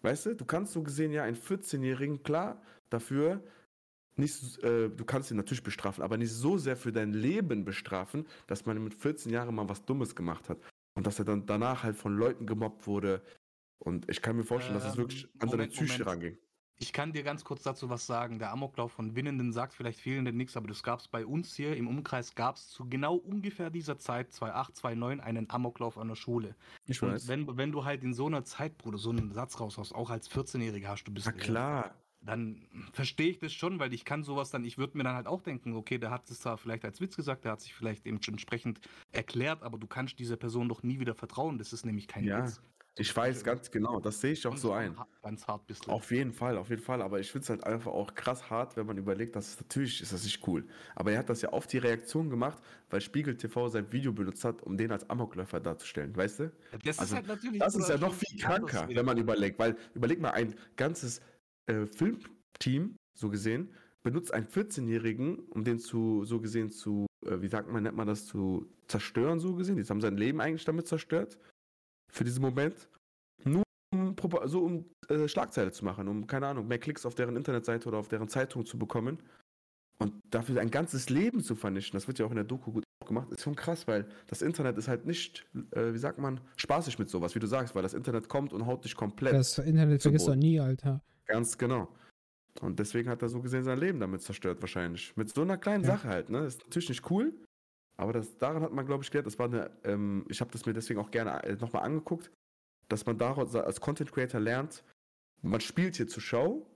Weißt 0.02 0.26
du, 0.26 0.34
du 0.36 0.44
kannst 0.44 0.72
so 0.72 0.82
gesehen 0.82 1.12
ja 1.12 1.22
einen 1.24 1.36
14-Jährigen 1.36 2.22
klar 2.22 2.60
dafür 2.90 3.42
nicht, 4.16 4.62
äh, 4.62 4.90
du 4.90 5.04
kannst 5.04 5.30
ihn 5.30 5.36
natürlich 5.36 5.62
bestrafen, 5.62 6.02
aber 6.02 6.16
nicht 6.16 6.32
so 6.32 6.56
sehr 6.56 6.76
für 6.76 6.92
dein 6.92 7.12
Leben 7.12 7.64
bestrafen, 7.64 8.26
dass 8.46 8.64
man 8.64 8.82
mit 8.82 8.94
14 8.94 9.32
Jahren 9.32 9.54
mal 9.54 9.68
was 9.68 9.84
Dummes 9.84 10.14
gemacht 10.14 10.48
hat. 10.48 10.58
Und 10.94 11.06
dass 11.06 11.18
er 11.18 11.24
dann 11.24 11.46
danach 11.46 11.82
halt 11.82 11.96
von 11.96 12.16
Leuten 12.16 12.46
gemobbt 12.46 12.86
wurde. 12.86 13.22
Und 13.78 14.08
ich 14.08 14.22
kann 14.22 14.36
mir 14.36 14.44
vorstellen, 14.44 14.74
dass 14.74 14.84
es 14.86 14.92
Ähm, 14.92 14.98
wirklich 14.98 15.24
an 15.40 15.48
seine 15.48 15.62
Moment, 15.64 15.72
Psyche 15.72 16.04
Moment. 16.04 16.06
ranging. 16.22 16.38
Ich 16.80 16.92
kann 16.92 17.12
dir 17.12 17.22
ganz 17.22 17.44
kurz 17.44 17.62
dazu 17.62 17.88
was 17.88 18.06
sagen. 18.06 18.38
Der 18.38 18.50
Amoklauf 18.50 18.92
von 18.92 19.14
Winnenden 19.14 19.52
sagt 19.52 19.74
vielleicht 19.74 20.00
vielen 20.00 20.24
nichts, 20.36 20.56
aber 20.56 20.66
das 20.66 20.82
gab 20.82 21.00
es 21.00 21.08
bei 21.08 21.24
uns 21.24 21.54
hier 21.54 21.76
im 21.76 21.86
Umkreis, 21.86 22.34
gab 22.34 22.56
es 22.56 22.68
zu 22.68 22.88
genau 22.88 23.14
ungefähr 23.14 23.70
dieser 23.70 23.96
Zeit, 23.98 24.32
2008, 24.32 24.76
2009, 24.76 25.20
einen 25.20 25.48
Amoklauf 25.50 25.96
an 25.98 26.08
der 26.08 26.16
Schule. 26.16 26.56
Ich 26.86 27.00
Und 27.02 27.10
weiß. 27.12 27.28
wenn, 27.28 27.56
wenn 27.56 27.70
du 27.72 27.84
halt 27.84 28.02
in 28.02 28.12
so 28.12 28.26
einer 28.26 28.44
Zeit, 28.44 28.76
Bruder, 28.76 28.98
so 28.98 29.10
einen 29.10 29.32
Satz 29.32 29.60
raushaust, 29.60 29.94
auch 29.94 30.10
als 30.10 30.28
14-Jähriger 30.30 30.88
hast, 30.88 31.04
du 31.04 31.12
bist 31.12 31.26
Na 31.26 31.32
klar. 31.32 31.94
dann 32.20 32.66
verstehe 32.92 33.28
ich 33.30 33.38
das 33.38 33.52
schon, 33.52 33.78
weil 33.78 33.92
ich 33.94 34.04
kann 34.04 34.24
sowas 34.24 34.50
dann, 34.50 34.64
ich 34.64 34.76
würde 34.76 34.96
mir 34.98 35.04
dann 35.04 35.14
halt 35.14 35.26
auch 35.26 35.42
denken, 35.42 35.74
okay, 35.74 35.98
der 35.98 36.10
hat 36.10 36.28
es 36.30 36.40
zwar 36.40 36.58
vielleicht 36.58 36.84
als 36.84 37.00
Witz 37.00 37.16
gesagt, 37.16 37.44
der 37.44 37.52
hat 37.52 37.60
sich 37.60 37.74
vielleicht 37.74 38.04
eben 38.06 38.18
entsprechend 38.26 38.80
erklärt, 39.12 39.62
aber 39.62 39.78
du 39.78 39.86
kannst 39.86 40.18
dieser 40.18 40.36
Person 40.36 40.68
doch 40.68 40.82
nie 40.82 40.98
wieder 41.00 41.14
vertrauen. 41.14 41.58
Das 41.58 41.72
ist 41.72 41.84
nämlich 41.86 42.08
kein 42.08 42.24
Ja, 42.24 42.38
Witz. 42.42 42.60
Ich 42.96 43.14
weiß 43.16 43.42
ganz 43.42 43.72
genau, 43.72 43.98
das 43.98 44.20
sehe 44.20 44.32
ich 44.32 44.46
auch 44.46 44.56
so 44.56 44.72
ein. 44.72 44.96
Ganz 45.20 45.46
hart 45.48 45.68
du. 45.68 45.90
Auf 45.90 46.12
jeden 46.12 46.32
Fall, 46.32 46.56
auf 46.56 46.70
jeden 46.70 46.82
Fall. 46.82 47.02
Aber 47.02 47.18
ich 47.18 47.32
finde 47.32 47.42
es 47.42 47.50
halt 47.50 47.64
einfach 47.64 47.90
auch 47.90 48.14
krass 48.14 48.50
hart, 48.50 48.76
wenn 48.76 48.86
man 48.86 48.96
überlegt, 48.96 49.34
dass 49.34 49.48
es 49.48 49.60
natürlich 49.60 50.00
ist 50.00 50.12
das 50.12 50.22
nicht 50.22 50.46
cool. 50.46 50.64
Aber 50.94 51.10
er 51.10 51.18
hat 51.18 51.28
das 51.28 51.42
ja 51.42 51.48
auf 51.48 51.66
die 51.66 51.78
Reaktion 51.78 52.30
gemacht, 52.30 52.62
weil 52.90 53.00
Spiegel 53.00 53.36
TV 53.36 53.68
sein 53.68 53.90
Video 53.90 54.12
benutzt 54.12 54.44
hat, 54.44 54.62
um 54.62 54.76
den 54.76 54.92
als 54.92 55.10
Amokläufer 55.10 55.58
darzustellen, 55.58 56.14
weißt 56.14 56.40
du? 56.40 56.52
Das 56.84 57.00
also, 57.00 57.10
ist 57.10 57.16
halt 57.16 57.26
natürlich. 57.26 57.58
Das 57.58 57.74
ist 57.74 57.88
ja 57.88 57.98
noch 57.98 58.14
viel 58.14 58.38
kranker, 58.38 58.86
wenn 58.88 59.04
man 59.04 59.18
überlegt. 59.18 59.58
Weil, 59.58 59.76
überleg 59.94 60.20
mal, 60.20 60.30
ein 60.30 60.54
ganzes 60.76 61.20
äh, 61.66 61.86
Filmteam, 61.86 62.94
so 63.18 63.28
gesehen, 63.28 63.74
benutzt 64.04 64.32
einen 64.32 64.46
14-Jährigen, 64.46 65.40
um 65.50 65.64
den 65.64 65.80
zu, 65.80 66.24
so 66.24 66.40
gesehen, 66.40 66.70
zu, 66.70 67.06
äh, 67.26 67.40
wie 67.40 67.48
sagt 67.48 67.72
man, 67.72 67.82
nennt 67.82 67.96
man 67.96 68.06
das, 68.06 68.26
zu 68.26 68.70
zerstören, 68.86 69.40
so 69.40 69.56
gesehen. 69.56 69.76
Die 69.76 69.82
haben 69.82 70.00
sein 70.00 70.16
Leben 70.16 70.40
eigentlich 70.40 70.64
damit 70.64 70.86
zerstört. 70.86 71.38
Für 72.14 72.22
diesen 72.22 72.42
Moment. 72.42 72.88
Nur 73.44 73.64
um, 73.92 74.14
so 74.44 74.60
um 74.60 74.84
äh, 75.08 75.26
Schlagzeile 75.26 75.72
zu 75.72 75.84
machen, 75.84 76.06
um, 76.06 76.26
keine 76.26 76.46
Ahnung, 76.46 76.68
mehr 76.68 76.78
Klicks 76.78 77.04
auf 77.04 77.16
deren 77.16 77.34
Internetseite 77.36 77.88
oder 77.88 77.98
auf 77.98 78.08
deren 78.08 78.28
Zeitung 78.28 78.64
zu 78.64 78.78
bekommen. 78.78 79.18
Und 79.98 80.12
dafür 80.30 80.60
ein 80.60 80.70
ganzes 80.70 81.10
Leben 81.10 81.40
zu 81.42 81.56
vernichten, 81.56 81.96
das 81.96 82.06
wird 82.06 82.18
ja 82.18 82.26
auch 82.26 82.30
in 82.30 82.36
der 82.36 82.44
Doku 82.44 82.72
gut 82.72 82.84
gemacht, 83.04 83.30
ist 83.32 83.42
schon 83.42 83.56
krass, 83.56 83.86
weil 83.86 84.06
das 84.28 84.42
Internet 84.42 84.78
ist 84.78 84.88
halt 84.88 85.06
nicht, 85.06 85.44
äh, 85.72 85.92
wie 85.92 85.98
sagt 85.98 86.18
man, 86.18 86.40
spaßig 86.56 86.98
mit 86.98 87.10
sowas, 87.10 87.34
wie 87.34 87.40
du 87.40 87.46
sagst, 87.46 87.74
weil 87.74 87.82
das 87.82 87.94
Internet 87.94 88.28
kommt 88.28 88.52
und 88.52 88.64
haut 88.64 88.84
dich 88.84 88.94
komplett. 88.94 89.34
Das 89.34 89.58
Internet 89.58 90.02
vergisst 90.02 90.26
Boden. 90.26 90.38
nie, 90.38 90.60
Alter. 90.60 91.00
Ganz 91.26 91.58
genau. 91.58 91.88
Und 92.60 92.78
deswegen 92.78 93.10
hat 93.10 93.22
er 93.22 93.28
so 93.28 93.40
gesehen 93.40 93.64
sein 93.64 93.78
Leben 93.78 93.98
damit 93.98 94.22
zerstört, 94.22 94.60
wahrscheinlich. 94.60 95.16
Mit 95.16 95.34
so 95.34 95.42
einer 95.42 95.58
kleinen 95.58 95.82
Ja. 95.84 95.96
Sache 95.96 96.08
halt, 96.08 96.30
ne? 96.30 96.46
Ist 96.46 96.60
natürlich 96.62 96.88
nicht 96.88 97.10
cool, 97.10 97.34
aber 97.96 98.12
das, 98.12 98.36
daran 98.38 98.62
hat 98.62 98.72
man, 98.72 98.86
glaube 98.86 99.04
ich, 99.04 99.10
gelernt. 99.10 99.26
Das 99.26 99.38
war 99.38 99.46
eine, 99.46 99.70
ähm, 99.84 100.24
ich 100.28 100.40
habe 100.40 100.50
das 100.50 100.66
mir 100.66 100.72
deswegen 100.72 101.00
auch 101.00 101.10
gerne 101.10 101.42
äh, 101.44 101.54
nochmal 101.54 101.82
angeguckt, 101.82 102.30
dass 102.88 103.06
man 103.06 103.18
daraus 103.18 103.54
als 103.54 103.80
Content 103.80 104.12
Creator 104.12 104.40
lernt, 104.40 104.82
man 105.42 105.60
spielt 105.60 105.96
hier 105.96 106.08
zur 106.08 106.22
Show, 106.22 106.66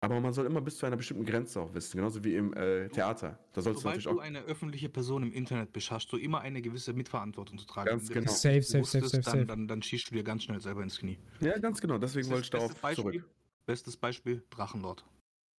aber 0.00 0.20
man 0.20 0.32
soll 0.32 0.46
immer 0.46 0.60
bis 0.60 0.78
zu 0.78 0.86
einer 0.86 0.96
bestimmten 0.96 1.24
Grenze 1.24 1.60
auch 1.60 1.74
wissen, 1.74 1.96
genauso 1.96 2.22
wie 2.22 2.36
im 2.36 2.52
äh, 2.52 2.88
Theater. 2.88 3.38
Da 3.52 3.62
sollst 3.62 3.78
du 3.78 3.82
Sobald 3.82 3.96
natürlich 3.96 4.04
du 4.04 4.20
auch. 4.20 4.24
eine 4.24 4.42
öffentliche 4.42 4.88
Person 4.88 5.24
im 5.24 5.32
Internet 5.32 5.72
bist, 5.72 5.90
hast 5.90 6.12
du 6.12 6.16
immer 6.16 6.40
eine 6.40 6.62
gewisse 6.62 6.92
Mitverantwortung 6.92 7.58
zu 7.58 7.66
tragen. 7.66 7.88
Ganz 7.88 8.08
genau. 8.08 8.26
du 8.26 8.32
Safe, 8.32 8.62
safe, 8.62 8.84
safe, 8.84 9.08
safe, 9.08 9.22
dann. 9.22 9.46
Dann, 9.46 9.68
dann 9.68 9.82
schießt 9.82 10.10
du 10.10 10.14
dir 10.14 10.22
ganz 10.22 10.44
schnell 10.44 10.60
selber 10.60 10.82
ins 10.82 10.98
Knie. 10.98 11.18
Ja, 11.40 11.58
ganz 11.58 11.80
genau. 11.80 11.98
Deswegen 11.98 12.28
wollte 12.28 12.44
ich 12.44 12.50
darauf 12.50 12.74
Beispiel, 12.76 13.04
zurück. 13.12 13.30
Bestes 13.66 13.96
Beispiel, 13.96 14.42
Drachenlord. 14.50 15.04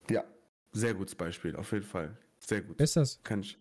Ja, 0.09 0.23
sehr 0.71 0.93
gutes 0.93 1.15
Beispiel, 1.15 1.55
auf 1.55 1.71
jeden 1.71 1.85
Fall. 1.85 2.15
Sehr 2.39 2.61
gut. 2.61 2.75
Wer 2.77 2.83
ist 2.85 2.95
das? 2.95 3.21
Kann 3.23 3.41
ich. 3.41 3.57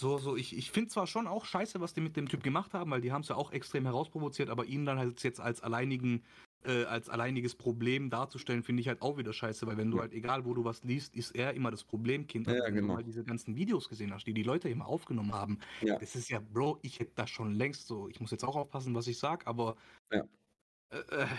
So, 0.00 0.18
so, 0.18 0.36
ich, 0.36 0.56
ich 0.56 0.72
finde 0.72 0.90
zwar 0.90 1.06
schon 1.06 1.28
auch 1.28 1.44
scheiße, 1.44 1.80
was 1.80 1.94
die 1.94 2.00
mit 2.00 2.16
dem 2.16 2.28
Typ 2.28 2.42
gemacht 2.42 2.74
haben, 2.74 2.90
weil 2.90 3.00
die 3.00 3.12
haben 3.12 3.20
es 3.22 3.28
ja 3.28 3.36
auch 3.36 3.52
extrem 3.52 3.84
herausprovoziert, 3.84 4.50
aber 4.50 4.64
ihn 4.64 4.84
dann 4.84 4.98
halt 4.98 5.22
jetzt 5.22 5.38
als 5.38 5.60
alleinigen, 5.62 6.24
äh, 6.64 6.82
als 6.84 7.08
alleiniges 7.08 7.54
Problem 7.54 8.10
darzustellen, 8.10 8.64
finde 8.64 8.80
ich 8.80 8.88
halt 8.88 9.02
auch 9.02 9.18
wieder 9.18 9.32
scheiße, 9.32 9.68
weil 9.68 9.76
wenn 9.76 9.92
du 9.92 10.00
Ja. 10.00 10.00
halt, 10.00 10.12
egal 10.12 10.44
wo 10.46 10.52
du 10.54 10.64
was 10.64 10.82
liest, 10.82 11.14
ist 11.14 11.30
er 11.36 11.54
immer 11.54 11.70
das 11.70 11.84
Problemkind. 11.84 12.48
Ja, 12.48 12.54
Aber 12.58 12.68
wenn 12.72 12.80
genau. 12.80 12.88
du 12.88 12.90
mal 12.90 13.04
diese 13.04 13.22
ganzen 13.22 13.54
Videos 13.54 13.88
gesehen 13.88 14.12
hast, 14.12 14.26
die 14.26 14.34
die 14.34 14.42
Leute 14.42 14.68
immer 14.68 14.86
aufgenommen 14.88 15.32
haben, 15.32 15.60
Ja. 15.80 15.98
das 15.98 16.16
ist 16.16 16.28
ja, 16.28 16.40
Bro, 16.40 16.80
ich 16.82 16.98
hätte 16.98 17.12
das 17.14 17.30
schon 17.30 17.54
längst 17.54 17.86
so, 17.86 18.08
ich 18.08 18.18
muss 18.20 18.32
jetzt 18.32 18.44
auch 18.44 18.56
aufpassen, 18.56 18.96
was 18.96 19.06
ich 19.06 19.18
sag, 19.18 19.46
aber 19.46 19.76
Ja. 20.10 20.24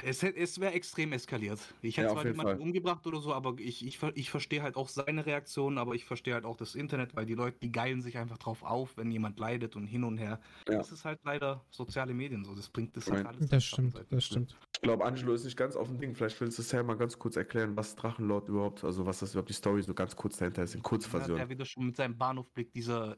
Es, 0.04 0.22
hätt- 0.22 0.36
es 0.38 0.60
wäre 0.60 0.74
extrem 0.74 1.12
eskaliert. 1.14 1.60
Ich 1.82 1.98
hätte 1.98 2.08
Ja, 2.08 2.14
zwar 2.14 2.24
jeden 2.24 2.38
niemanden 2.38 2.58
Fall. 2.60 2.68
umgebracht 2.68 3.06
oder 3.08 3.20
so, 3.20 3.34
aber 3.34 3.56
ich, 3.60 3.86
ich, 3.86 4.00
ich 4.16 4.30
verstehe 4.30 4.62
halt 4.64 4.76
auch 4.76 4.90
seine 4.90 5.26
Reaktion, 5.26 5.78
aber 5.78 5.96
ich 5.96 6.06
verstehe 6.06 6.34
halt 6.34 6.46
auch 6.46 6.58
das 6.58 6.76
Internet, 6.76 7.16
weil 7.16 7.26
die 7.26 7.34
Leute, 7.36 7.58
die 7.62 7.72
geilen 7.72 8.02
sich 8.02 8.18
einfach 8.18 8.38
drauf 8.38 8.64
auf, 8.64 8.98
wenn 8.98 9.12
jemand 9.12 9.40
leidet 9.40 9.76
und 9.76 9.88
hin 9.88 10.04
und 10.04 10.18
her. 10.18 10.40
Ja. 10.68 10.78
Das 10.78 10.92
ist 10.92 11.06
halt 11.06 11.20
leider 11.24 11.64
soziale 11.70 12.14
Medien 12.14 12.44
so. 12.44 12.54
Das 12.56 12.70
bringt 12.70 12.96
das 12.98 13.10
halt 13.10 13.26
alles. 13.26 13.50
Das 13.50 13.64
auf 13.64 13.64
stimmt, 13.64 14.06
das 14.10 14.24
stimmt. 14.26 14.56
Ich 14.76 14.82
glaube, 14.82 15.06
Angelo 15.06 15.34
ist 15.34 15.46
nicht 15.46 15.58
ganz 15.58 15.76
auf 15.76 15.88
dem 15.88 16.00
Ding. 16.00 16.14
Vielleicht 16.16 16.40
willst 16.42 16.60
du 16.60 16.62
Sam 16.62 16.86
mal 16.88 16.98
ganz 16.98 17.18
kurz 17.18 17.36
erklären, 17.38 17.76
was 17.76 17.96
Drachenlord 17.96 18.50
überhaupt, 18.50 18.84
also 18.84 19.06
was 19.06 19.20
das 19.20 19.32
überhaupt 19.32 19.50
die 19.50 19.54
Story 19.54 19.82
so 19.82 19.94
ganz 19.94 20.16
kurz 20.16 20.38
dahinter 20.38 20.64
ist, 20.64 20.74
in 20.76 20.80
Ja, 20.80 20.84
Kurzversion. 20.84 21.38
der 21.38 21.50
wieder 21.50 21.66
schon 21.66 21.86
mit 21.88 21.96
seinem 21.96 22.18
Bahnhofblick, 22.18 22.72
dieser 22.74 23.16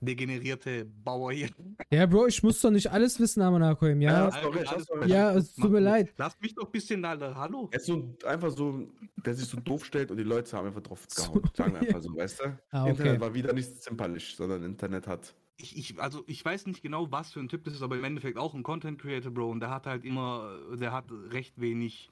degenerierte 0.00 0.84
Bauer 0.86 1.32
hier. 1.32 1.50
Ja, 1.90 2.06
Bro, 2.06 2.26
ich 2.28 2.42
muss 2.42 2.60
doch 2.60 2.70
nicht 2.70 2.90
alles 2.90 3.20
wissen, 3.20 3.42
Amanakoim, 3.42 4.00
Ja, 4.00 4.28
ja? 4.28 4.48
recht. 4.48 4.74
Ja, 5.06 5.32
es 5.34 5.54
tut 5.54 5.70
mir 5.70 5.80
leid. 5.80 6.12
Lass 6.16 6.38
mich 6.40 6.54
doch 6.54 6.66
ein 6.66 6.72
bisschen, 6.72 7.04
Alter. 7.04 7.34
Hallo. 7.34 7.68
Er 7.70 7.78
ist 7.80 7.86
so 7.86 8.16
einfach 8.24 8.50
so, 8.50 8.88
der 9.24 9.34
sich 9.34 9.46
so 9.46 9.58
doof 9.60 9.84
stellt 9.84 10.10
und 10.10 10.16
die 10.16 10.22
Leute 10.24 10.56
haben 10.56 10.66
einfach 10.66 10.80
drauf 10.82 11.04
So, 11.08 11.32
gehauen. 11.32 11.50
Sagen 11.54 11.72
wir 11.74 11.82
ja. 11.82 11.88
einfach 11.88 12.02
so, 12.02 12.16
weißt 12.16 12.40
du? 12.40 12.58
Ah, 12.70 12.86
Internet 12.88 13.12
okay. 13.12 13.20
war 13.20 13.34
wieder 13.34 13.52
nicht 13.52 13.82
zimperlich, 13.82 14.34
sondern 14.36 14.62
Internet 14.62 15.06
hat. 15.06 15.34
Ich, 15.56 15.76
ich, 15.76 16.00
also 16.00 16.24
ich 16.26 16.42
weiß 16.44 16.66
nicht 16.66 16.82
genau, 16.82 17.10
was 17.12 17.32
für 17.32 17.40
ein 17.40 17.48
Typ 17.48 17.64
das 17.64 17.74
ist, 17.74 17.82
aber 17.82 17.96
im 17.96 18.04
Endeffekt 18.04 18.38
auch 18.38 18.54
ein 18.54 18.62
Content 18.62 18.98
Creator, 19.00 19.30
Bro. 19.30 19.50
Und 19.50 19.60
der 19.60 19.70
hat 19.70 19.86
halt 19.86 20.04
immer, 20.04 20.58
der 20.76 20.92
hat 20.92 21.04
recht 21.30 21.60
wenig, 21.60 22.10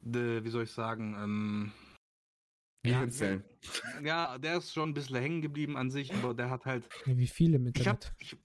de, 0.00 0.44
wie 0.44 0.50
soll 0.50 0.64
ich 0.64 0.70
sagen, 0.72 1.16
ähm, 1.22 1.72
Ja, 2.84 2.92
Gehirnzellen. 2.92 3.44
ja, 4.02 4.38
der 4.38 4.56
ist 4.58 4.72
schon 4.72 4.90
ein 4.90 4.94
bisschen 4.94 5.16
hängen 5.16 5.42
geblieben 5.42 5.76
an 5.76 5.90
sich, 5.90 6.14
aber 6.14 6.34
der 6.34 6.50
hat 6.50 6.64
halt, 6.64 6.88
Wie 7.06 7.26
viele 7.26 7.56
im 7.56 7.66
ich 7.74 7.86
hab, 7.88 7.98
ich, 8.18 8.36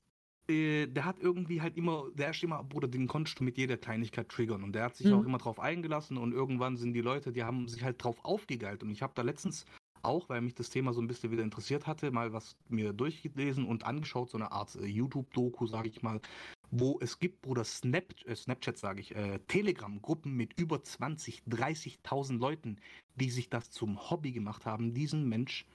äh, 0.50 0.88
der 0.88 1.06
hat 1.06 1.20
irgendwie 1.20 1.62
halt 1.62 1.78
immer, 1.78 2.10
der 2.14 2.32
ist 2.32 2.44
immer, 2.44 2.64
Bruder, 2.64 2.88
den 2.88 3.08
konntest 3.08 3.40
du 3.40 3.44
mit 3.44 3.58
jeder 3.58 3.78
Kleinigkeit 3.78 4.30
triggern 4.30 4.64
und 4.64 4.74
der 4.74 4.84
hat 4.86 4.96
sich 4.96 5.08
Mhm. 5.08 5.14
auch 5.14 5.26
immer 5.26 5.38
drauf 5.38 5.60
eingelassen 5.60 6.18
und 6.18 6.34
irgendwann 6.34 6.78
sind 6.78 6.94
die 6.94 7.02
Leute, 7.02 7.32
die 7.32 7.44
haben 7.44 7.68
sich 7.68 7.84
halt 7.84 8.04
drauf 8.04 8.18
aufgegeilt 8.24 8.84
und 8.84 8.92
ich 8.92 9.02
habe 9.02 9.14
da 9.16 9.22
letztens 9.22 9.66
auch, 10.04 10.30
weil 10.30 10.42
mich 10.42 10.54
das 10.54 10.70
Thema 10.70 10.94
so 10.94 11.02
ein 11.02 11.08
bisschen 11.08 11.32
wieder 11.32 11.44
interessiert 11.44 11.88
hatte, 11.88 12.12
mal 12.12 12.32
was 12.32 12.58
mir 12.70 12.94
durchgelesen 12.94 13.66
und 13.66 13.86
angeschaut, 13.86 14.30
so 14.30 14.38
eine 14.38 14.52
Art 14.52 14.76
äh, 14.76 14.86
YouTube-Doku, 14.86 15.66
sage 15.66 15.90
ich 15.90 16.04
mal, 16.04 16.22
wo 16.72 16.98
es 17.02 17.20
gibt, 17.20 17.42
Bruder, 17.42 17.64
Snap, 17.64 18.14
äh, 18.26 18.36
Snapchat, 18.36 18.78
sage 18.78 19.02
ich, 19.02 19.16
äh, 19.16 19.40
Telegram-Gruppen 19.48 20.34
mit 20.36 20.60
über 20.60 20.84
20, 20.84 21.44
30.000 21.48 22.38
Leuten, 22.40 22.78
die 23.16 23.30
sich 23.30 23.50
das 23.50 23.72
zum 23.72 24.10
Hobby 24.10 24.32
gemacht 24.32 24.66
haben, 24.66 24.94
diesen 24.94 25.28
Mensch 25.28 25.66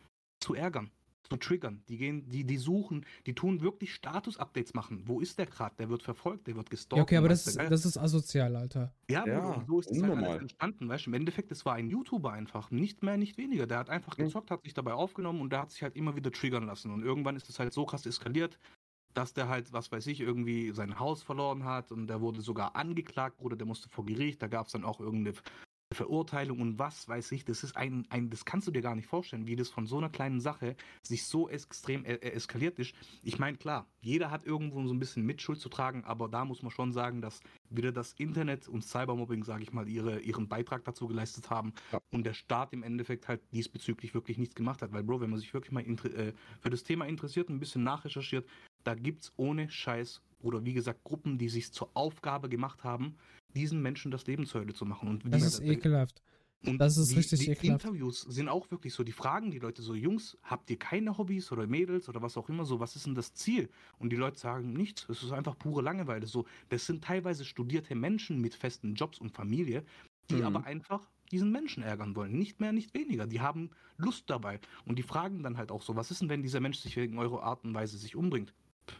zu 0.40 0.54
ärgern, 0.54 0.90
zu 1.28 1.36
triggern. 1.36 1.82
Die 1.88 1.96
gehen, 1.98 2.28
die, 2.28 2.44
die 2.44 2.56
suchen, 2.56 3.04
die 3.26 3.34
tun 3.34 3.60
wirklich 3.60 3.94
Status-Updates 3.94 4.74
machen. 4.74 5.02
Wo 5.06 5.20
ist 5.20 5.38
der 5.38 5.46
gerade? 5.46 5.74
Der 5.78 5.88
wird 5.88 6.02
verfolgt, 6.02 6.46
der 6.46 6.56
wird 6.56 6.70
gestalkt. 6.70 6.96
Ja, 6.98 7.02
okay, 7.02 7.16
aber 7.18 7.28
das, 7.28 7.46
ist- 7.46 7.58
das 7.58 7.84
ist 7.84 7.96
asozial, 7.98 8.56
Alter. 8.56 8.92
ja, 9.10 9.26
Ja, 9.26 9.40
Bruder, 9.40 9.64
so 9.66 9.80
ist 9.80 9.90
das 9.90 10.02
halt 10.02 10.16
alles 10.16 10.40
entstanden, 10.40 10.88
weißt 10.88 11.06
du? 11.06 11.10
Im 11.10 11.14
Endeffekt, 11.14 11.52
es 11.52 11.64
war 11.64 11.74
ein 11.74 11.88
YouTuber 11.90 12.32
einfach, 12.32 12.70
nicht 12.70 13.02
mehr, 13.02 13.16
nicht 13.16 13.36
weniger. 13.38 13.66
Der 13.66 13.78
hat 13.78 13.90
einfach 13.90 14.16
Mhm. 14.18 14.24
gezockt, 14.24 14.50
hat 14.50 14.62
sich 14.62 14.74
dabei 14.74 14.94
aufgenommen 14.94 15.40
und 15.40 15.50
der 15.52 15.60
hat 15.62 15.70
sich 15.70 15.82
halt 15.82 15.94
immer 15.96 16.16
wieder 16.16 16.32
triggern 16.32 16.64
lassen. 16.66 16.90
Und 16.90 17.02
irgendwann 17.02 17.36
ist 17.36 17.48
es 17.48 17.58
halt 17.58 17.72
so 17.72 17.84
krass 17.84 18.06
eskaliert, 18.06 18.58
dass 19.14 19.32
der 19.32 19.48
halt, 19.48 19.72
was 19.72 19.90
weiß 19.90 20.06
ich, 20.06 20.20
irgendwie 20.20 20.72
sein 20.72 20.98
Haus 20.98 21.22
verloren 21.22 21.64
hat 21.64 21.92
und 21.92 22.06
der 22.06 22.20
wurde 22.20 22.40
sogar 22.40 22.76
angeklagt, 22.76 23.38
Bruder, 23.38 23.56
der 23.56 23.66
musste 23.66 23.88
vor 23.88 24.04
Gericht, 24.04 24.42
da 24.42 24.46
gab 24.48 24.66
es 24.66 24.72
dann 24.72 24.84
auch 24.84 25.00
irgendeine 25.00 25.34
Verurteilung 25.92 26.60
und 26.60 26.78
was 26.78 27.08
weiß 27.08 27.32
ich, 27.32 27.44
das 27.44 27.64
ist 27.64 27.76
ein, 27.76 28.06
ein, 28.10 28.30
das 28.30 28.44
kannst 28.44 28.68
du 28.68 28.70
dir 28.70 28.80
gar 28.80 28.94
nicht 28.94 29.08
vorstellen, 29.08 29.48
wie 29.48 29.56
das 29.56 29.70
von 29.70 29.86
so 29.86 29.98
einer 29.98 30.08
kleinen 30.08 30.40
Sache 30.40 30.76
sich 31.02 31.24
so 31.24 31.48
extrem 31.48 32.04
äh, 32.04 32.14
äh, 32.14 32.30
eskaliert 32.30 32.78
ist. 32.78 32.94
Ich 33.24 33.40
meine, 33.40 33.56
klar, 33.56 33.88
jeder 34.00 34.30
hat 34.30 34.44
irgendwo 34.44 34.86
so 34.86 34.94
ein 34.94 35.00
bisschen 35.00 35.26
Mitschuld 35.26 35.58
zu 35.58 35.68
tragen, 35.68 36.04
aber 36.04 36.28
da 36.28 36.44
muss 36.44 36.62
man 36.62 36.70
schon 36.70 36.92
sagen, 36.92 37.20
dass 37.20 37.40
wieder 37.70 37.90
das 37.90 38.12
Internet 38.12 38.68
und 38.68 38.84
Cybermobbing, 38.84 39.42
sage 39.42 39.64
ich 39.64 39.72
mal, 39.72 39.88
ihre, 39.88 40.20
ihren 40.20 40.48
Beitrag 40.48 40.84
dazu 40.84 41.08
geleistet 41.08 41.50
haben 41.50 41.72
Ja. 41.90 42.00
und 42.12 42.24
der 42.24 42.34
Staat 42.34 42.72
im 42.72 42.84
Endeffekt 42.84 43.26
halt 43.26 43.40
diesbezüglich 43.52 44.14
wirklich 44.14 44.38
nichts 44.38 44.54
gemacht 44.54 44.82
hat. 44.82 44.92
Weil, 44.92 45.02
Bro, 45.02 45.20
wenn 45.20 45.30
man 45.30 45.40
sich 45.40 45.52
wirklich 45.52 45.72
mal 45.72 45.84
äh, 45.84 46.32
für 46.60 46.70
das 46.70 46.84
Thema 46.84 47.06
interessiert 47.06 47.48
und 47.48 47.56
ein 47.56 47.60
bisschen 47.60 47.82
nachrecherchiert, 47.82 48.46
da 48.84 48.94
gibt's 48.94 49.32
ohne 49.36 49.70
Scheiß, 49.70 50.22
oder 50.42 50.64
wie 50.64 50.72
gesagt, 50.72 51.04
Gruppen, 51.04 51.38
die 51.38 51.48
sich 51.48 51.72
zur 51.72 51.90
Aufgabe 51.94 52.48
gemacht 52.48 52.82
haben, 52.84 53.16
diesen 53.54 53.82
Menschen 53.82 54.10
das 54.10 54.26
Leben 54.26 54.46
zur 54.46 54.62
Hölle 54.62 54.72
zu 54.74 54.84
machen. 54.86 55.08
Und 55.08 55.24
Das 55.32 55.42
ist 55.42 55.60
ekelhaft. 55.60 56.22
und 56.64 56.78
Das 56.78 56.96
ist 56.96 57.10
die, 57.10 57.16
richtig 57.16 57.40
die 57.40 57.50
ekelhaft. 57.50 57.84
Interviews 57.84 58.22
sind 58.22 58.48
auch 58.48 58.70
wirklich 58.70 58.94
so, 58.94 59.02
die 59.04 59.12
fragen 59.12 59.50
die 59.50 59.58
Leute 59.58 59.82
so, 59.82 59.94
Jungs, 59.94 60.38
habt 60.42 60.70
ihr 60.70 60.78
keine 60.78 61.18
Hobbys 61.18 61.52
oder 61.52 61.66
Mädels 61.66 62.08
oder 62.08 62.22
was 62.22 62.36
auch 62.38 62.48
immer 62.48 62.64
so, 62.64 62.80
was 62.80 62.96
ist 62.96 63.06
denn 63.06 63.14
das 63.14 63.34
Ziel? 63.34 63.68
Und 63.98 64.10
die 64.10 64.16
Leute 64.16 64.38
sagen 64.38 64.72
nichts, 64.72 65.06
es 65.08 65.22
ist 65.22 65.32
einfach 65.32 65.58
pure 65.58 65.82
Langeweile. 65.82 66.26
So, 66.26 66.46
das 66.70 66.86
sind 66.86 67.04
teilweise 67.04 67.44
studierte 67.44 67.94
Menschen 67.94 68.40
mit 68.40 68.54
festen 68.54 68.94
Jobs 68.94 69.18
und 69.18 69.30
Familie, 69.32 69.84
die 70.30 70.36
Mhm. 70.36 70.42
aber 70.44 70.64
einfach 70.64 71.08
diesen 71.32 71.52
Menschen 71.52 71.82
ärgern 71.82 72.16
wollen. 72.16 72.32
Nicht 72.38 72.60
mehr, 72.60 72.72
nicht 72.72 72.92
weniger. 72.94 73.26
Die 73.26 73.40
haben 73.40 73.70
Lust 73.98 74.28
dabei. 74.30 74.58
Und 74.84 74.98
die 74.98 75.02
fragen 75.02 75.42
dann 75.42 75.56
halt 75.58 75.70
auch 75.70 75.82
so, 75.82 75.96
was 75.96 76.10
ist 76.10 76.22
denn, 76.22 76.28
wenn 76.28 76.42
dieser 76.42 76.60
Mensch 76.60 76.78
sich 76.78 76.96
wegen 76.96 77.18
eurer 77.18 77.42
Art 77.42 77.62
und 77.64 77.72
Weise 77.74 77.98
sich 77.98 78.16
umbringt? 78.16 78.52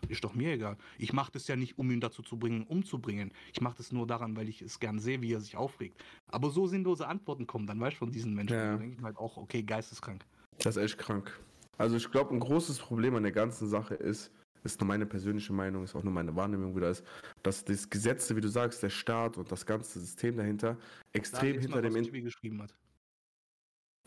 Ist 0.09 0.25
doch 0.25 0.35
mir 0.35 0.53
egal. 0.53 0.77
Ich 0.99 1.13
mache 1.13 1.33
das 1.33 1.47
ja 1.49 1.57
nicht, 1.57 1.79
um 1.79 1.91
ihn 1.91 2.01
dazu 2.01 2.23
zu 2.23 2.39
bringen, 2.39 2.65
umzubringen. 2.65 3.33
Ich 3.53 3.61
mache 3.61 3.77
das 3.77 3.93
nur 3.93 4.07
daran, 4.07 4.37
weil 4.37 4.49
ich 4.49 4.63
es 4.63 4.81
gern 4.81 4.99
sehe, 4.99 5.21
wie 5.23 5.33
er 5.33 5.41
sich 5.41 5.57
aufregt. 5.57 6.03
Aber 6.29 6.51
so 6.51 6.67
sinnlose 6.67 7.07
Antworten 7.07 7.47
kommen 7.47 7.67
dann, 7.67 7.81
weißt 7.81 7.97
du, 7.97 7.99
von 7.99 8.11
diesen 8.11 8.35
Menschen. 8.35 8.57
Ja. 8.57 8.73
Da 8.73 8.77
denke 8.77 8.97
ich 8.99 9.03
halt 9.03 9.17
auch, 9.17 9.37
okay, 9.37 9.63
geisteskrank. 9.63 10.25
Das 10.59 10.77
ist 10.77 10.83
echt 10.83 10.99
krank. 10.99 11.39
Also 11.79 11.97
ich 11.97 12.11
glaube, 12.11 12.35
ein 12.35 12.41
großes 12.41 12.79
Problem 12.79 13.15
an 13.15 13.23
der 13.23 13.33
ganzen 13.33 13.69
Sache 13.69 13.95
ist, 13.95 14.31
ist 14.65 14.79
nur 14.81 14.89
meine 14.89 15.07
persönliche 15.07 15.53
Meinung, 15.53 15.85
ist 15.85 15.95
auch 15.95 16.03
nur 16.03 16.13
meine 16.13 16.35
Wahrnehmung 16.37 16.77
wieder 16.77 16.91
ist, 16.91 17.05
dass 17.43 17.65
das 17.65 17.89
Gesetze, 17.89 18.37
wie 18.37 18.43
du 18.43 18.49
sagst, 18.49 18.83
der 18.83 18.91
Staat 18.91 19.39
und 19.39 19.51
das 19.51 19.65
ganze 19.65 19.99
System 20.01 20.37
dahinter 20.37 20.77
extrem 21.13 21.59
hinter 21.59 21.81
dem 21.81 21.95
was 21.95 22.11
geschrieben 22.11 22.63
hat. 22.63 22.75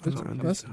Was? 0.06 0.16
Also, 0.22 0.44
Was? 0.44 0.66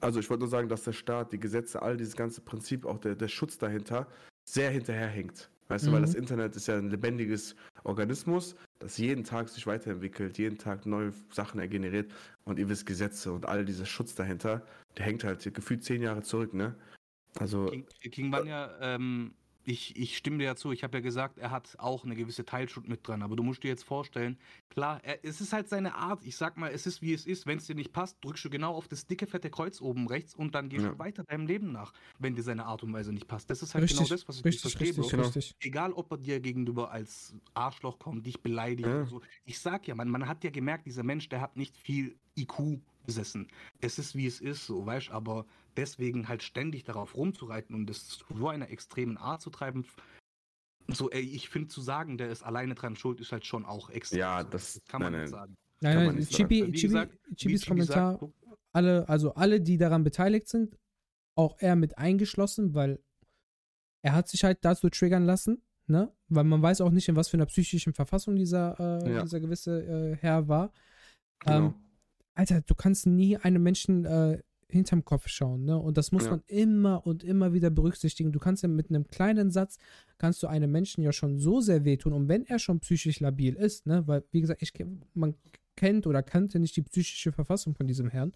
Also 0.00 0.20
ich 0.20 0.30
wollte 0.30 0.40
nur 0.42 0.48
sagen, 0.50 0.68
dass 0.68 0.84
der 0.84 0.92
Staat, 0.92 1.32
die 1.32 1.40
Gesetze, 1.40 1.82
all 1.82 1.96
dieses 1.96 2.16
ganze 2.16 2.40
Prinzip, 2.40 2.86
auch 2.86 2.98
der, 2.98 3.14
der 3.14 3.28
Schutz 3.28 3.58
dahinter, 3.58 4.06
sehr 4.44 4.70
hinterherhängt. 4.70 5.50
Weißt 5.68 5.86
du, 5.86 5.92
weil 5.92 6.00
Mhm. 6.00 6.04
das 6.06 6.14
Internet 6.14 6.56
ist 6.56 6.66
ja 6.66 6.76
ein 6.76 6.90
lebendiges 6.90 7.56
Organismus, 7.84 8.54
das 8.80 8.98
jeden 8.98 9.24
Tag 9.24 9.48
sich 9.48 9.66
weiterentwickelt, 9.66 10.36
jeden 10.36 10.58
Tag 10.58 10.84
neue 10.84 11.12
Sachen 11.30 11.58
er 11.58 11.68
generiert 11.68 12.12
und 12.44 12.58
ihr 12.58 12.68
wisst 12.68 12.84
Gesetze 12.84 13.32
und 13.32 13.46
all 13.46 13.64
dieser 13.64 13.86
Schutz 13.86 14.14
dahinter, 14.14 14.66
der 14.98 15.06
hängt 15.06 15.24
halt 15.24 15.54
gefühlt 15.54 15.82
zehn 15.82 16.02
Jahre 16.02 16.22
zurück, 16.22 16.52
ne? 16.52 16.74
Also, 17.38 17.66
King, 17.66 17.86
King 18.10 18.30
Vanya, 18.32 18.76
ähm, 18.80 19.34
ich, 19.64 19.96
ich 19.96 20.16
stimme 20.16 20.38
dir 20.38 20.44
ja 20.44 20.56
zu. 20.56 20.72
Ich 20.72 20.82
habe 20.84 20.98
ja 20.98 21.00
gesagt, 21.00 21.38
er 21.38 21.50
hat 21.50 21.76
auch 21.78 22.04
eine 22.04 22.14
gewisse 22.14 22.44
Teilschuld 22.44 22.88
mit 22.88 23.06
dran. 23.06 23.22
Aber 23.22 23.36
du 23.36 23.42
musst 23.42 23.62
dir 23.62 23.68
jetzt 23.68 23.84
vorstellen, 23.84 24.38
klar, 24.68 25.00
er, 25.02 25.24
es 25.24 25.40
ist 25.40 25.52
halt 25.52 25.68
seine 25.68 25.94
Art. 25.94 26.24
Ich 26.24 26.36
sag 26.36 26.56
mal, 26.56 26.70
es 26.70 26.86
ist 26.86 27.02
wie 27.02 27.12
es 27.14 27.26
ist. 27.26 27.46
Wenn 27.46 27.58
es 27.58 27.66
dir 27.66 27.74
nicht 27.74 27.92
passt, 27.92 28.22
drückst 28.24 28.44
du 28.44 28.50
genau 28.50 28.74
auf 28.74 28.88
das 28.88 29.06
dicke, 29.06 29.26
fette 29.26 29.50
Kreuz 29.50 29.80
oben 29.80 30.06
rechts 30.08 30.34
und 30.34 30.54
dann 30.54 30.68
gehst 30.68 30.84
Ja. 30.84 30.90
du 30.90 30.98
weiter 30.98 31.24
deinem 31.24 31.46
Leben 31.46 31.72
nach, 31.72 31.92
wenn 32.18 32.34
dir 32.34 32.42
seine 32.42 32.66
Art 32.66 32.82
und 32.82 32.92
Weise 32.92 33.12
nicht 33.12 33.26
passt. 33.26 33.50
Das 33.50 33.62
ist 33.62 33.74
halt 33.74 33.82
Richtig, 33.84 33.98
genau 33.98 34.08
das, 34.08 34.28
was 34.28 34.38
ich 34.38 34.44
nicht 34.44 34.54
richtig, 34.56 34.60
verstehe, 34.60 34.88
richtig. 34.96 35.10
Genau. 35.10 35.22
richtig. 35.28 35.54
Egal, 35.60 35.92
ob 35.92 36.10
er 36.12 36.18
dir 36.18 36.40
gegenüber 36.40 36.90
als 36.90 37.34
Arschloch 37.54 37.98
kommt, 37.98 38.26
dich 38.26 38.42
beleidigt 38.42 38.86
Ja. 38.88 38.94
oder 38.94 39.06
so. 39.06 39.22
Ich 39.44 39.58
sag 39.58 39.86
ja, 39.88 39.94
man, 39.94 40.08
man 40.08 40.28
hat 40.28 40.44
ja 40.44 40.50
gemerkt, 40.50 40.86
dieser 40.86 41.02
Mensch, 41.02 41.28
der 41.28 41.40
hat 41.40 41.56
nicht 41.56 41.76
viel 41.76 42.18
IQ, 42.36 42.80
besessen. 43.06 43.48
Es 43.80 43.98
ist 43.98 44.14
wie 44.14 44.26
es 44.26 44.40
ist, 44.40 44.66
so 44.66 44.84
weißt 44.86 45.10
aber 45.10 45.46
deswegen 45.76 46.28
halt 46.28 46.42
ständig 46.42 46.84
darauf 46.84 47.16
rumzureiten 47.16 47.74
und 47.74 47.88
es 47.90 48.08
zu 48.08 48.24
so 48.36 48.48
einer 48.48 48.70
extremen 48.70 49.16
Art 49.16 49.42
zu 49.42 49.50
treiben, 49.50 49.86
so, 50.88 51.10
ey, 51.10 51.22
ich 51.22 51.48
finde 51.48 51.68
zu 51.68 51.80
sagen, 51.80 52.18
der 52.18 52.28
ist 52.30 52.42
alleine 52.42 52.74
dran 52.74 52.96
schuld, 52.96 53.20
ist 53.20 53.32
halt 53.32 53.46
schon 53.46 53.64
auch 53.64 53.88
extrem. 53.90 54.18
Ja, 54.20 54.42
so. 54.42 54.48
das- 54.50 54.80
kann 54.86 55.00
man 55.02 55.12
nein, 55.12 55.22
nicht 55.22 55.32
nein. 55.32 55.40
sagen. 55.40 55.56
Nein, 55.80 55.96
nein, 56.06 56.14
nicht 56.16 56.30
Chibi, 56.32 56.60
Chibi, 56.72 56.80
gesagt, 56.80 57.12
Chibis 57.36 57.38
Chibi 57.38 57.58
sagt, 57.58 57.68
Kommentar, 57.68 58.18
guck, 58.18 58.34
alle, 58.72 59.08
also 59.08 59.34
alle, 59.34 59.60
die 59.60 59.76
daran 59.78 60.04
beteiligt 60.04 60.48
sind, 60.48 60.76
auch 61.36 61.56
er 61.58 61.76
mit 61.76 61.98
eingeschlossen, 61.98 62.74
weil 62.74 63.02
er 64.02 64.12
hat 64.14 64.28
sich 64.28 64.44
halt 64.44 64.58
dazu 64.64 64.88
triggern 64.90 65.24
lassen, 65.24 65.62
ne? 65.86 66.12
Weil 66.28 66.44
man 66.44 66.62
weiß 66.62 66.80
auch 66.80 66.90
nicht, 66.90 67.08
in 67.08 67.16
was 67.16 67.28
für 67.28 67.36
einer 67.36 67.46
psychischen 67.46 67.92
Verfassung 67.94 68.36
dieser, 68.36 68.78
äh, 68.78 69.14
Ja. 69.14 69.22
dieser 69.22 69.40
gewisse 69.40 69.82
äh, 70.12 70.16
Herr 70.16 70.48
war. 70.48 70.72
Genau. 71.40 71.56
Ähm, 71.68 71.74
Alter, 72.34 72.60
du 72.62 72.74
kannst 72.74 73.06
nie 73.06 73.36
einem 73.36 73.62
Menschen 73.62 74.04
äh, 74.04 74.42
hinterm 74.74 75.04
Kopf 75.04 75.28
schauen, 75.28 75.64
ne? 75.64 75.78
Und 75.78 75.96
das 75.96 76.12
muss 76.12 76.24
Ja. 76.24 76.32
man 76.32 76.42
immer 76.46 77.06
und 77.06 77.24
immer 77.24 77.52
wieder 77.54 77.70
berücksichtigen. 77.70 78.32
Du 78.32 78.38
kannst 78.38 78.62
ja 78.62 78.68
mit 78.68 78.90
einem 78.90 79.06
kleinen 79.06 79.50
Satz, 79.50 79.78
kannst 80.18 80.42
du 80.42 80.46
einem 80.46 80.70
Menschen 80.70 81.02
ja 81.02 81.12
schon 81.12 81.38
so 81.38 81.60
sehr 81.60 81.84
wehtun. 81.84 82.12
Und 82.12 82.28
wenn 82.28 82.44
er 82.44 82.58
schon 82.58 82.80
psychisch 82.80 83.20
labil 83.20 83.54
ist, 83.54 83.86
ne? 83.86 84.06
Weil, 84.06 84.24
wie 84.30 84.40
gesagt, 84.42 84.60
ich, 84.62 84.72
man 85.14 85.34
kennt 85.76 86.06
oder 86.06 86.22
kannte 86.22 86.58
nicht 86.58 86.76
die 86.76 86.82
psychische 86.82 87.32
Verfassung 87.32 87.74
von 87.74 87.86
diesem 87.86 88.08
Herrn. 88.10 88.32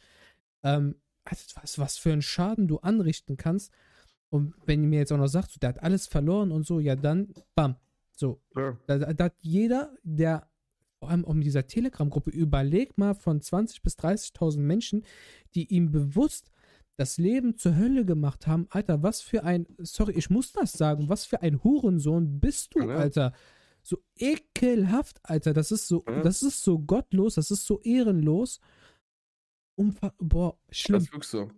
Ähm, 0.62 0.97
also 1.24 1.45
was, 1.61 1.78
was 1.78 1.99
für 1.99 2.12
einen 2.12 2.22
Schaden 2.22 2.68
du 2.68 2.78
anrichten 2.78 3.36
kannst. 3.36 3.70
Und 4.30 4.55
wenn 4.66 4.82
ihr 4.82 4.89
mir 4.89 4.99
jetzt 5.01 5.12
auch 5.12 5.18
noch 5.18 5.28
sagt, 5.28 5.51
so, 5.53 5.59
der 5.61 5.70
hat 5.70 5.82
alles 5.82 6.07
verloren 6.07 6.51
und 6.53 6.66
so, 6.66 6.80
ja 6.80 6.97
dann, 6.97 7.34
bam. 7.55 7.76
So, 8.16 8.41
ja. 8.57 8.76
da, 8.86 8.99
da 8.99 9.12
da 9.12 9.24
hat 9.26 9.36
jeder, 9.43 9.95
der 10.03 10.47
vor 10.99 11.11
allem 11.11 11.24
auch 11.24 11.34
in 11.34 11.40
dieser 11.40 11.66
Telegram-Gruppe, 11.66 12.30
überleg 12.30 12.99
mal 12.99 13.14
von 13.14 13.40
20.000 13.40 13.82
bis 13.82 13.96
30.000 13.99 14.59
Menschen, 14.59 15.05
die 15.55 15.72
ihm 15.72 15.90
bewusst 15.92 16.51
das 16.96 17.18
Leben 17.18 17.57
zur 17.57 17.76
Hölle 17.76 18.05
gemacht 18.05 18.46
haben. 18.49 18.66
Alter, 18.70 19.03
was 19.03 19.20
für 19.20 19.44
ein, 19.44 19.66
sorry, 19.78 20.14
ich 20.14 20.30
muss 20.30 20.53
das 20.53 20.72
sagen, 20.72 21.09
was 21.09 21.24
für 21.24 21.42
ein 21.42 21.62
Hurensohn 21.62 22.40
bist 22.40 22.74
du, 22.74 22.80
Ja. 22.80 22.96
Alter. 22.96 23.32
So 23.82 23.99
ekelhaft, 24.16 25.20
Alter. 25.22 25.53
Das 25.55 25.70
ist 25.70 25.86
so, 25.86 26.05
Ja. 26.09 26.20
das 26.22 26.42
ist 26.42 26.62
so 26.62 26.78
gottlos, 26.80 27.36
das 27.36 27.51
ist 27.53 27.64
so 27.64 27.80
ehrenlos. 27.82 28.61
Umfa 29.76 30.12
boah, 30.18 30.59
Das 30.66 30.78
schlimm. 30.78 30.99
ist 31.01 31.12
wirklich 31.12 31.30
so. 31.30 31.51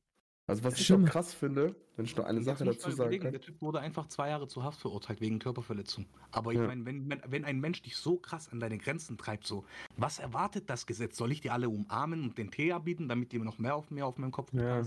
Also 0.50 0.64
was 0.64 0.80
ich 0.80 0.92
auch 0.92 1.04
krass 1.04 1.32
finde, 1.32 1.76
wenn 1.96 2.04
ich 2.04 2.16
noch 2.16 2.24
eine 2.24 2.38
Jetzt 2.38 2.46
Sache 2.46 2.64
dazu 2.64 2.90
sagen 2.90 3.20
kann. 3.20 3.30
Der 3.30 3.40
Typ 3.40 3.60
wurde 3.60 3.80
einfach 3.80 4.06
zwei 4.08 4.30
Jahre 4.30 4.48
zu 4.48 4.64
Haft 4.64 4.80
verurteilt 4.80 5.20
wegen 5.20 5.38
Körperverletzung. 5.38 6.06
Aber 6.32 6.52
ich 6.52 6.58
Ja. 6.58 6.66
meine, 6.66 6.84
wenn, 6.84 7.08
wenn, 7.08 7.22
wenn 7.26 7.44
ein 7.44 7.60
Mensch 7.60 7.82
dich 7.82 7.96
so 7.96 8.16
krass 8.16 8.48
an 8.48 8.58
deine 8.58 8.76
Grenzen 8.78 9.16
treibt, 9.16 9.46
so, 9.46 9.64
was 9.96 10.18
erwartet 10.18 10.68
das 10.68 10.86
Gesetz? 10.86 11.16
Soll 11.16 11.30
ich 11.32 11.40
die 11.40 11.50
alle 11.50 11.68
umarmen 11.68 12.24
und 12.24 12.36
den 12.38 12.50
Tee 12.50 12.72
anbieten, 12.72 13.08
damit 13.08 13.32
die 13.32 13.38
noch 13.38 13.58
mehr 13.58 13.76
auf 13.76 13.90
mir 13.90 14.06
auf 14.06 14.18
meinem 14.18 14.32
Kopf 14.32 14.52
Ja. 14.52 14.82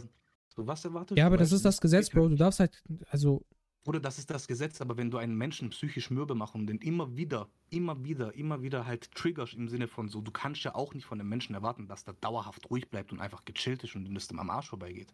So, 0.50 0.68
was 0.68 0.84
erwartet 0.86 1.18
Ja, 1.18 1.24
du? 1.24 1.28
aber 1.28 1.38
das 1.38 1.52
ist 1.52 1.64
das 1.66 1.80
Gesetz, 1.80 2.10
Bro. 2.10 2.28
Du 2.30 2.36
darfst 2.36 2.60
halt, 2.60 2.84
also, 3.10 3.46
Oder 3.86 4.00
das 4.00 4.18
ist 4.18 4.30
das 4.30 4.48
Gesetz, 4.48 4.82
aber 4.82 4.98
wenn 4.98 5.12
du 5.12 5.18
einen 5.18 5.36
Menschen 5.36 5.70
psychisch 5.70 6.10
mürbe 6.10 6.36
machst 6.36 6.56
und 6.56 6.68
den 6.68 6.78
immer 6.80 7.16
wieder, 7.18 7.50
immer 7.70 8.04
wieder, 8.04 8.34
immer 8.36 8.62
wieder 8.62 8.86
halt 8.86 9.12
triggerst 9.12 9.54
im 9.56 9.68
Sinne 9.68 9.88
von 9.88 10.10
so, 10.10 10.22
du 10.22 10.32
kannst 10.32 10.64
ja 10.64 10.74
auch 10.76 10.94
nicht 10.94 11.06
von 11.06 11.20
einem 11.20 11.30
Menschen 11.30 11.54
erwarten, 11.56 11.88
dass 11.88 12.04
der 12.06 12.14
dauerhaft 12.14 12.70
ruhig 12.70 12.90
bleibt 12.90 13.12
und 13.12 13.20
einfach 13.20 13.44
gechillt 13.46 13.84
ist 13.84 13.96
und 13.96 14.06
ihm 14.06 14.14
das 14.14 14.30
am 14.30 14.50
Arsch 14.50 14.70
vorbeigeht. 14.70 15.14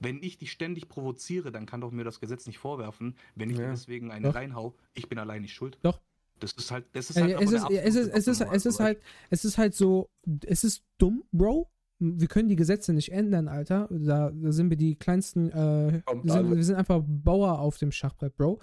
Wenn 0.00 0.22
ich 0.22 0.38
dich 0.38 0.52
ständig 0.52 0.88
provoziere, 0.88 1.50
dann 1.52 1.66
kann 1.66 1.80
doch 1.80 1.90
mir 1.90 2.04
das 2.04 2.20
Gesetz 2.20 2.46
nicht 2.46 2.58
vorwerfen, 2.58 3.16
wenn 3.34 3.50
ich 3.50 3.56
dir 3.56 3.64
Ja. 3.64 3.70
deswegen 3.70 4.10
einen 4.10 4.24
Doch. 4.24 4.34
reinhau, 4.34 4.74
ich 4.94 5.08
bin 5.08 5.18
allein 5.18 5.42
nicht 5.42 5.54
schuld. 5.54 5.78
Doch. 5.82 6.00
Das 6.40 6.52
ist 6.52 6.70
halt, 6.70 6.86
das 6.92 7.10
ist 7.10 7.16
Äh, 7.16 7.22
halt 7.22 7.30
es, 7.32 7.36
aber 7.36 7.42
ist, 7.42 7.52
es, 7.52 7.56
ist, 7.56 7.64
absolute 7.64 7.82
es, 8.18 8.26
ist, 8.28 8.40
es 8.40 8.66
ist 8.66 8.76
so, 8.76 8.84
halt, 8.84 9.02
es 9.30 9.44
ist 9.44 9.58
halt 9.58 9.74
so, 9.74 10.08
es 10.46 10.62
ist 10.64 10.84
dumm, 10.98 11.24
Bro. 11.32 11.68
Wir 12.00 12.28
können 12.28 12.48
die 12.48 12.54
Gesetze 12.54 12.92
nicht 12.92 13.10
ändern, 13.10 13.48
Alter. 13.48 13.88
Da, 13.90 14.30
da 14.30 14.52
sind 14.52 14.70
wir 14.70 14.76
die 14.76 14.94
kleinsten, 14.94 15.50
äh, 15.50 16.00
sind, 16.24 16.54
wir 16.56 16.62
sind 16.64 16.76
einfach 16.76 17.02
Bauer 17.04 17.58
auf 17.58 17.78
dem 17.78 17.90
Schachbrett, 17.90 18.36
Bro. 18.36 18.60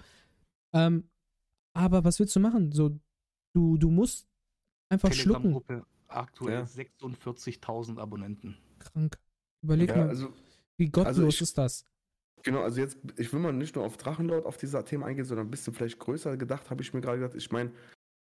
Ähm, 0.72 1.10
aber 1.74 2.02
was 2.04 2.18
willst 2.18 2.34
du 2.34 2.40
machen? 2.40 2.72
So, 2.72 2.98
du, 3.54 3.76
du 3.76 3.90
musst 3.90 4.26
einfach 4.88 5.12
schlucken. 5.12 5.60
Aktuell 6.08 6.60
Ja. 6.60 6.64
46.000 6.64 7.98
Abonnenten. 7.98 8.56
Krank. 8.78 9.18
Überleg 9.62 9.90
Ja, 9.90 9.96
mal, 9.96 10.08
also 10.08 10.32
wie 10.78 10.88
gottlos 10.88 11.06
also 11.06 11.26
ich- 11.28 11.40
ist 11.40 11.58
das? 11.58 11.84
Genau, 12.42 12.60
also 12.62 12.80
jetzt, 12.80 12.98
ich 13.16 13.32
will 13.32 13.40
mal 13.40 13.52
nicht 13.52 13.74
nur 13.74 13.84
auf 13.84 13.96
Drachenlord, 13.96 14.46
auf 14.46 14.56
dieser 14.56 14.84
Thema 14.84 15.06
eingehen, 15.06 15.24
sondern 15.24 15.46
ein 15.48 15.50
bisschen 15.50 15.74
vielleicht 15.74 15.98
größer 15.98 16.36
gedacht, 16.36 16.70
habe 16.70 16.82
ich 16.82 16.94
mir 16.94 17.00
gerade 17.00 17.18
gedacht. 17.18 17.36
Ich 17.36 17.50
meine, 17.50 17.72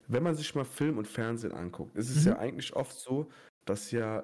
wenn 0.07 0.23
man 0.23 0.35
sich 0.35 0.55
mal 0.55 0.65
Film 0.65 0.99
und 0.99 1.09
Fernsehen 1.09 1.53
anguckt, 1.53 1.97
ist 1.97 2.11
es 2.11 2.25
Mhm. 2.25 2.33
ja 2.33 2.39
eigentlich 2.39 2.75
oft 2.77 2.97
so, 2.99 3.31
dass 3.65 3.91
ja 3.91 4.23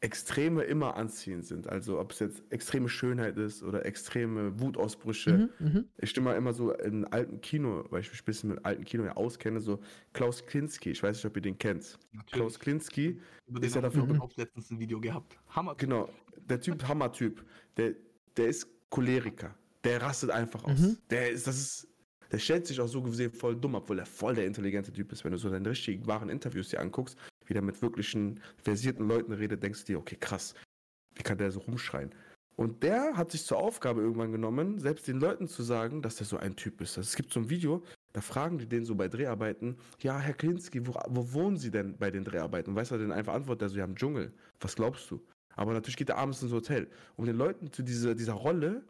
Extreme 0.00 0.62
immer 0.62 0.96
anziehend 0.96 1.44
sind. 1.44 1.68
Also 1.68 1.98
ob 1.98 2.12
es 2.12 2.20
jetzt 2.20 2.42
extreme 2.50 2.88
Schönheit 2.88 3.36
ist 3.36 3.64
oder 3.64 3.84
extreme 3.84 4.60
Wutausbrüche. 4.60 5.50
Mhm, 5.58 5.66
mhm. 5.66 5.84
Ich 5.98 6.10
stimme 6.10 6.30
mal 6.30 6.36
immer 6.36 6.52
so 6.52 6.72
in 6.72 7.04
alten 7.06 7.40
Kino, 7.40 7.84
weil 7.90 8.02
ich 8.02 8.10
mich 8.10 8.20
ein 8.22 8.24
bisschen 8.24 8.50
mit 8.50 8.64
alten 8.64 8.84
Kino 8.84 9.04
ja 9.04 9.16
auskenne, 9.16 9.60
so 9.60 9.80
Klaus 10.12 10.46
Kinski, 10.46 10.90
ich 10.90 11.02
weiß 11.02 11.16
nicht, 11.16 11.26
ob 11.26 11.34
ihr 11.34 11.42
den 11.42 11.58
kennt. 11.58 11.98
Klaus 12.30 12.60
Kinski, 12.60 13.20
Über 13.48 13.60
ist 13.60 13.74
den 13.74 13.82
ja 13.82 13.88
dafür- 13.90 14.22
auch 14.22 14.36
letztens 14.36 14.70
ein 14.70 14.78
Video 14.78 15.00
gehabt. 15.00 15.36
Hammer. 15.48 15.74
Genau, 15.74 16.08
der 16.48 16.60
Typ, 16.60 16.86
Hammertyp, 16.86 17.44
der, 17.76 17.94
der 18.36 18.46
ist 18.48 18.68
Choleriker. 18.90 19.52
Der 19.82 20.00
rastet 20.00 20.30
einfach 20.30 20.62
aus. 20.64 20.78
Mhm. 20.78 20.98
Der 21.10 21.30
ist, 21.30 21.46
das 21.48 21.56
ist, 21.56 21.88
der 22.30 22.38
stellt 22.38 22.66
sich 22.68 22.80
auch 22.80 22.86
so 22.88 23.02
gesehen 23.02 23.32
voll 23.32 23.56
dumm, 23.56 23.74
obwohl 23.74 23.98
er 23.98 24.06
voll 24.06 24.34
der 24.36 24.46
intelligente 24.46 24.92
Typ 24.92 25.10
ist. 25.10 25.24
Wenn 25.24 25.32
du 25.32 25.38
so 25.38 25.50
deine 25.50 25.70
richtigen, 25.70 26.06
wahren 26.06 26.28
Interviews 26.28 26.68
dir 26.68 26.78
anguckst, 26.80 27.16
wie 27.48 27.54
der 27.54 27.62
mit 27.62 27.82
wirklichen 27.82 28.40
versierten 28.62 29.08
Leuten 29.08 29.32
redet, 29.32 29.62
denkst 29.62 29.80
du 29.80 29.92
dir, 29.92 29.98
okay, 29.98 30.16
krass, 30.18 30.54
wie 31.14 31.22
kann 31.22 31.38
der 31.38 31.50
so 31.50 31.60
rumschreien? 31.60 32.14
Und 32.56 32.82
der 32.82 33.16
hat 33.16 33.30
sich 33.30 33.44
zur 33.44 33.58
Aufgabe 33.58 34.00
irgendwann 34.00 34.32
genommen, 34.32 34.80
selbst 34.80 35.06
den 35.06 35.20
Leuten 35.20 35.46
zu 35.46 35.62
sagen, 35.62 36.02
dass 36.02 36.16
der 36.16 36.26
so 36.26 36.38
ein 36.38 36.56
Typ 36.56 36.80
ist. 36.80 36.98
Also 36.98 37.06
es 37.06 37.14
gibt 37.14 37.32
so 37.32 37.38
ein 37.38 37.48
Video, 37.50 37.84
da 38.12 38.20
fragen 38.20 38.58
die 38.58 38.66
den 38.66 38.84
so 38.84 38.96
bei 38.96 39.06
Dreharbeiten, 39.06 39.76
ja, 40.00 40.18
Herr 40.18 40.34
Klinski, 40.34 40.84
wo, 40.84 40.94
wo 41.08 41.32
wohnen 41.32 41.56
Sie 41.56 41.70
denn 41.70 41.96
bei 41.96 42.10
den 42.10 42.24
Dreharbeiten? 42.24 42.70
Und 42.70 42.76
weißt 42.76 42.90
du, 42.90 42.98
dann 42.98 43.12
einfach 43.12 43.34
antwortet 43.34 43.62
er 43.62 43.68
so, 43.68 43.78
ja, 43.78 43.84
im 43.84 43.94
Dschungel. 43.94 44.32
Was 44.60 44.74
glaubst 44.74 45.08
du? 45.10 45.24
Aber 45.54 45.72
natürlich 45.72 45.96
geht 45.96 46.08
er 46.08 46.18
abends 46.18 46.42
ins 46.42 46.52
Hotel, 46.52 46.88
um 47.16 47.26
den 47.26 47.36
Leuten 47.36 47.72
zu 47.72 47.82
dieser, 47.82 48.16
dieser 48.16 48.32
Rolle 48.32 48.82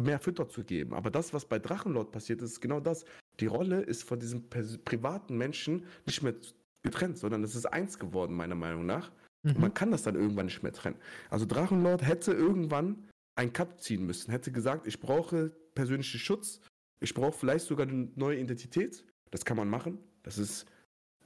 mehr 0.00 0.18
Fütter 0.18 0.48
zu 0.48 0.64
geben. 0.64 0.94
Aber 0.94 1.10
das, 1.10 1.32
was 1.32 1.44
bei 1.44 1.58
Drachenlord 1.58 2.12
passiert 2.12 2.42
ist, 2.42 2.52
ist 2.52 2.60
genau 2.60 2.80
das. 2.80 3.04
Die 3.40 3.46
Rolle 3.46 3.80
ist 3.80 4.04
von 4.04 4.18
diesem 4.18 4.48
privaten 4.48 5.36
Menschen 5.36 5.84
nicht 6.06 6.22
mehr 6.22 6.34
getrennt, 6.82 7.18
sondern 7.18 7.42
es 7.44 7.54
ist 7.54 7.66
eins 7.66 7.98
geworden, 7.98 8.34
meiner 8.34 8.54
Meinung 8.54 8.86
nach. 8.86 9.10
Und 9.44 9.54
Mhm. 9.56 9.60
man 9.60 9.74
kann 9.74 9.90
das 9.90 10.02
dann 10.02 10.14
irgendwann 10.14 10.46
nicht 10.46 10.62
mehr 10.62 10.72
trennen. 10.72 10.96
Also 11.30 11.46
Drachenlord 11.46 12.02
hätte 12.06 12.32
irgendwann 12.32 13.08
einen 13.34 13.52
Cut 13.52 13.80
ziehen 13.80 14.06
müssen, 14.06 14.30
hätte 14.30 14.52
gesagt, 14.52 14.86
ich 14.86 15.00
brauche 15.00 15.50
persönlichen 15.74 16.18
Schutz, 16.18 16.60
ich 17.00 17.14
brauche 17.14 17.32
vielleicht 17.32 17.66
sogar 17.66 17.88
eine 17.88 18.08
neue 18.14 18.38
Identität. 18.38 19.04
Das 19.30 19.44
kann 19.44 19.56
man 19.56 19.68
machen. 19.68 19.98
Das 20.22 20.38
ist, 20.38 20.66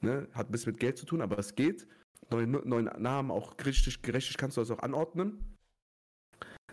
ne, 0.01 0.29
hat 0.33 0.49
ein 0.49 0.53
bisschen 0.53 0.73
mit 0.73 0.81
Geld 0.81 0.97
zu 0.97 1.05
tun, 1.05 1.21
aber 1.21 1.39
es 1.39 1.55
geht. 1.55 1.87
Neue, 2.31 2.47
neuen 2.47 2.87
Namen, 3.01 3.31
auch 3.31 3.55
richtig, 3.65 4.01
gerechtig 4.03 4.37
kannst 4.37 4.57
du 4.57 4.61
das 4.61 4.71
auch 4.71 4.79
anordnen. 4.79 5.57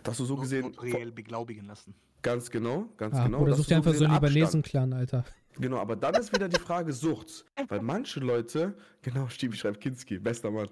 Dass 0.02 0.16
du 0.18 0.24
so 0.24 0.36
gesehen, 0.36 0.62
notariell 0.66 1.12
beglaubigen 1.12 1.66
lassen. 1.66 1.94
Ganz 2.24 2.50
genau, 2.50 2.86
ganz 2.96 3.14
Ah, 3.14 3.24
genau. 3.26 3.38
oder 3.40 3.54
such 3.54 3.66
dir 3.66 3.76
einfach 3.76 3.94
so 3.94 4.04
einen 4.04 4.14
Libanesen-Clan, 4.14 4.92
Alter. 4.92 5.24
Genau, 5.60 5.78
aber 5.78 5.94
dann 5.94 6.14
ist 6.16 6.32
wieder 6.32 6.48
die 6.48 6.58
Frage 6.58 6.92
Sucht. 6.92 7.44
Weil 7.68 7.80
manche 7.80 8.18
Leute, 8.18 8.76
genau, 9.02 9.28
Stevie 9.28 9.56
schreibt 9.56 9.80
Kinski, 9.80 10.18
bester 10.18 10.50
Mann. 10.50 10.68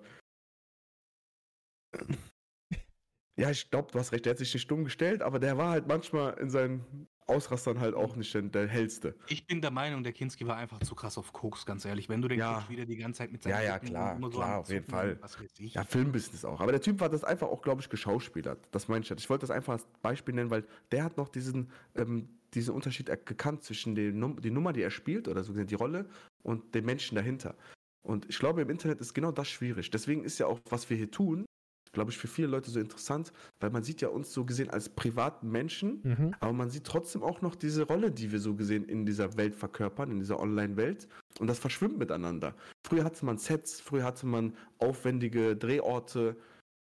Ja, 3.39 3.51
ich 3.51 3.71
glaube, 3.71 3.93
du 3.93 3.99
hast 3.99 4.13
recht, 4.13 4.25
der 4.27 4.31
hat 4.33 4.39
sich 4.39 4.53
nicht 4.53 4.63
stumm 4.63 4.85
gestellt, 4.85 5.23
aber 5.23 5.39
der 5.39 5.57
war 5.57 5.71
halt 5.71 5.87
manchmal 5.87 6.35
in 6.39 6.51
seinen 6.51 7.07
Ausrastern 7.27 7.81
halt 7.81 7.95
auch 7.95 8.17
nicht 8.17 8.33
der, 8.35 8.43
der 8.43 8.67
hellste. 8.69 9.15
Ich 9.29 9.47
bin 9.47 9.61
der 9.61 9.71
Meinung, 9.71 10.03
der 10.03 10.13
Kinski 10.13 10.47
war 10.47 10.57
einfach 10.57 10.79
zu 10.81 10.95
krass 10.95 11.19
auf 11.19 11.33
Koks, 11.33 11.65
ganz 11.67 11.85
ehrlich. 11.85 12.09
Wenn 12.09 12.21
du 12.23 12.29
den 12.29 12.39
Ja. 12.39 12.55
Coach 12.55 12.69
wieder 12.71 12.85
die 12.85 12.97
ganze 12.97 13.19
Zeit 13.19 13.33
mit 13.33 13.45
Ja, 13.45 13.61
ja, 13.63 13.79
Blicken 13.79 13.95
klar, 13.95 14.17
immer 14.17 14.31
klar, 14.31 14.59
auf 14.59 14.69
jeden 14.71 14.87
Fall. 14.87 15.19
Ja, 15.59 15.85
Filmbusiness 15.85 16.45
auch. 16.45 16.61
Aber 16.61 16.73
der 16.73 16.81
Typ 16.81 17.01
war 17.01 17.09
das 17.09 17.25
einfach 17.25 17.49
auch, 17.49 17.63
glaube 17.63 17.81
ich, 17.81 17.89
geschauspielert. 17.89 18.59
Das 18.71 18.89
meine 18.89 19.03
ich 19.05 19.11
halt. 19.11 19.21
Ich 19.21 19.31
wollte 19.31 19.43
das 19.43 19.51
einfach 19.51 19.75
als 19.75 19.87
Beispiel 20.03 20.35
nennen, 20.35 20.51
weil 20.51 20.65
der 20.91 21.05
hat 21.05 21.17
noch 21.17 21.29
diesen, 21.29 21.71
ähm, 21.95 22.29
diesen 22.55 22.75
Unterschied 22.75 23.09
er- 23.09 23.17
gekannt 23.17 23.63
zwischen 23.63 23.95
den 23.95 24.19
Num 24.19 24.41
die 24.41 24.51
Nummer, 24.51 24.73
die 24.73 24.83
er 24.83 24.91
spielt, 24.91 25.29
oder 25.29 25.43
so 25.45 25.53
gesehen 25.53 25.69
die 25.69 25.75
Rolle, 25.75 26.07
und 26.43 26.75
dem 26.75 26.85
Menschen 26.85 27.15
dahinter. 27.15 27.55
Und 28.03 28.29
ich 28.29 28.39
glaube, 28.39 28.63
im 28.63 28.69
Internet 28.71 29.01
ist 29.01 29.15
genau 29.15 29.31
das 29.31 29.49
schwierig. 29.49 29.91
Deswegen 29.91 30.25
ist 30.25 30.39
ja 30.39 30.47
auch, 30.47 30.59
was 30.69 30.91
wir 30.91 30.97
hier 30.97 31.11
tun, 31.11 31.47
glaube 31.93 32.11
ich, 32.11 32.19
für 32.19 32.27
viele 32.29 32.49
Leute 32.49 32.71
so 32.71 32.81
interessant, 32.81 33.33
weil 33.61 33.71
man 33.71 33.83
sieht 33.83 34.01
ja 34.01 34.09
uns 34.09 34.33
so 34.33 34.45
gesehen 34.45 34.71
als 34.71 34.89
privaten 34.89 35.51
Menschen, 35.51 36.01
Mhm. 36.03 36.35
aber 36.41 36.53
man 36.53 36.71
sieht 36.71 36.85
trotzdem 36.85 37.23
auch 37.23 37.43
noch 37.43 37.55
diese 37.55 37.83
Rolle, 37.85 38.11
die 38.11 38.33
wir 38.33 38.41
so 38.41 38.55
gesehen 38.55 38.85
in 38.85 39.05
dieser 39.07 39.37
Welt 39.37 39.55
verkörpern, 39.55 40.11
in 40.11 40.19
dieser 40.19 40.41
Online-Welt. 40.41 41.07
Und 41.39 41.47
das 41.47 41.59
verschwimmt 41.59 41.99
miteinander. 41.99 42.55
Früher 42.87 43.05
hatte 43.05 43.25
man 43.25 43.39
Sets, 43.39 43.81
früher 43.81 44.05
hatte 44.05 44.27
man 44.27 44.55
aufwendige 44.79 45.55
Drehorte. 45.57 46.37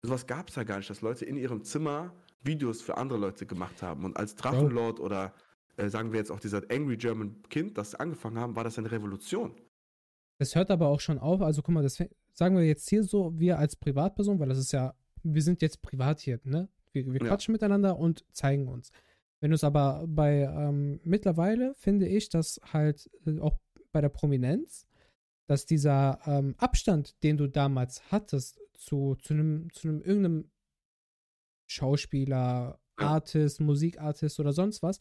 Sowas 0.03 0.27
gab 0.27 0.49
es 0.49 0.55
ja 0.55 0.63
gar 0.63 0.77
nicht, 0.77 0.89
dass 0.89 1.01
Leute 1.01 1.25
in 1.25 1.37
ihrem 1.37 1.63
Zimmer 1.63 2.13
Videos 2.43 2.81
für 2.81 2.97
andere 2.97 3.17
Leute 3.19 3.45
gemacht 3.45 3.81
haben. 3.81 4.05
Und 4.05 4.17
als 4.17 4.35
Drachenlord 4.35 4.99
oder 4.99 5.33
äh, 5.77 5.89
sagen 5.89 6.11
wir 6.11 6.19
jetzt 6.19 6.31
auch 6.31 6.39
dieser 6.39 6.61
Angry 6.69 6.95
German 6.97 7.41
Kind, 7.49 7.77
das 7.77 7.95
angefangen 7.95 8.37
haben, 8.39 8.55
war 8.55 8.63
das 8.63 8.77
eine 8.77 8.91
Revolution. 8.91 9.51
Das 10.37 10.53
hört 10.55 10.69
aber 10.69 10.87
auch 10.87 10.99
schon 10.99 11.17
auf. 11.19 11.41
Also 11.41 11.61
guck 11.61 11.73
mal, 11.73 11.83
das 11.83 11.99
sagen 12.35 12.55
wir 12.55 12.63
jetzt 12.65 12.87
hier 12.89 13.03
so, 13.03 13.37
wir 13.39 13.57
als 13.57 13.75
Privatperson, 13.75 14.39
weil 14.39 14.49
das 14.49 14.59
ist 14.59 14.71
ja 14.71 14.93
wir 15.25 15.41
sind 15.41 15.61
jetzt 15.61 15.81
privat 15.81 16.19
hier, 16.19 16.39
ne? 16.43 16.69
Wir, 16.93 17.11
wir 17.11 17.19
Ja. 17.19 17.27
quatschen 17.27 17.51
miteinander 17.51 17.97
und 17.97 18.23
zeigen 18.31 18.67
uns. 18.67 18.91
Wenn 19.41 19.51
du 19.51 19.55
es 19.55 19.63
aber 19.63 20.05
bei 20.07 20.43
ähm, 20.43 20.99
mittlerweile 21.03 21.73
finde 21.75 22.07
ich, 22.07 22.29
dass 22.29 22.61
halt 22.71 23.09
äh, 23.25 23.39
auch 23.39 23.57
bei 23.91 24.01
der 24.01 24.09
Prominenz, 24.09 24.87
dass 25.47 25.65
dieser 25.65 26.19
ähm, 26.25 26.55
Abstand, 26.57 27.21
den 27.23 27.37
du 27.37 27.47
damals 27.47 28.11
hattest 28.11 28.59
zu, 28.73 29.15
zu 29.15 29.33
einem, 29.33 29.71
zu 29.73 29.87
einem 29.87 30.01
irgendeinem 30.01 30.51
Schauspieler. 31.67 32.79
Artist, 32.97 33.59
Musikartist 33.59 34.39
oder 34.39 34.53
sonst 34.53 34.81
was, 34.81 34.99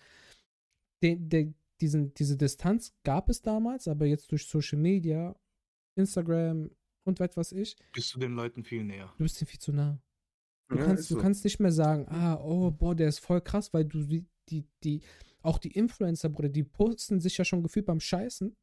den, 1.01 1.29
der, 1.29 1.55
diesen, 1.81 2.13
diese 2.15 2.37
Distanz 2.37 2.93
gab 3.05 3.29
es 3.29 3.41
damals, 3.41 3.87
aber 3.87 4.07
jetzt 4.07 4.33
durch 4.33 4.49
Social 4.49 4.81
Media, 4.81 5.37
Instagram 5.95 6.73
und 7.05 7.21
was 7.21 7.37
weiß 7.37 7.53
ich, 7.53 7.77
Bist 7.93 8.15
du 8.15 8.19
den 8.19 8.33
Leuten 8.35 8.65
viel 8.65 8.85
näher. 8.85 9.13
du 9.19 9.25
bist 9.25 9.41
ihm 9.41 9.47
viel 9.47 9.61
zu 9.61 9.73
nah. 9.73 10.01
Du, 10.69 10.77
Ja, 10.79 10.85
kannst, 10.87 11.11
du 11.11 11.15
so. 11.15 11.21
kannst 11.21 11.45
nicht 11.45 11.61
mehr 11.61 11.73
sagen, 11.73 12.07
ah, 12.09 12.37
oh, 12.43 12.71
boah, 12.71 12.95
der 12.95 13.09
ist 13.09 13.19
voll 13.21 13.41
krass, 13.41 13.73
weil 13.75 13.85
du 13.85 14.03
die, 14.05 14.25
die, 14.49 14.65
die 14.83 15.01
auch 15.43 15.59
die 15.59 15.73
Influencer, 15.73 16.31
Bruder, 16.31 16.49
die 16.49 16.65
posten 16.65 17.21
sich 17.21 17.37
ja 17.37 17.45
schon 17.45 17.63
gefühlt 17.63 17.87
beim 17.87 18.01
Scheißen, 18.01 18.57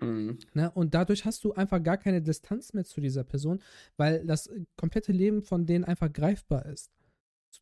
Mhm. 0.00 0.38
ne? 0.54 0.72
Und 0.72 0.92
dadurch 0.92 1.24
hast 1.24 1.44
du 1.44 1.52
einfach 1.52 1.80
gar 1.80 1.96
keine 1.96 2.20
Distanz 2.20 2.72
mehr 2.72 2.84
zu 2.84 3.00
dieser 3.00 3.22
Person, 3.22 3.62
weil 3.96 4.26
das 4.26 4.50
komplette 4.76 5.12
Leben 5.12 5.44
von 5.44 5.66
denen 5.66 5.84
einfach 5.84 6.12
greifbar 6.12 6.66
ist. 6.66 6.90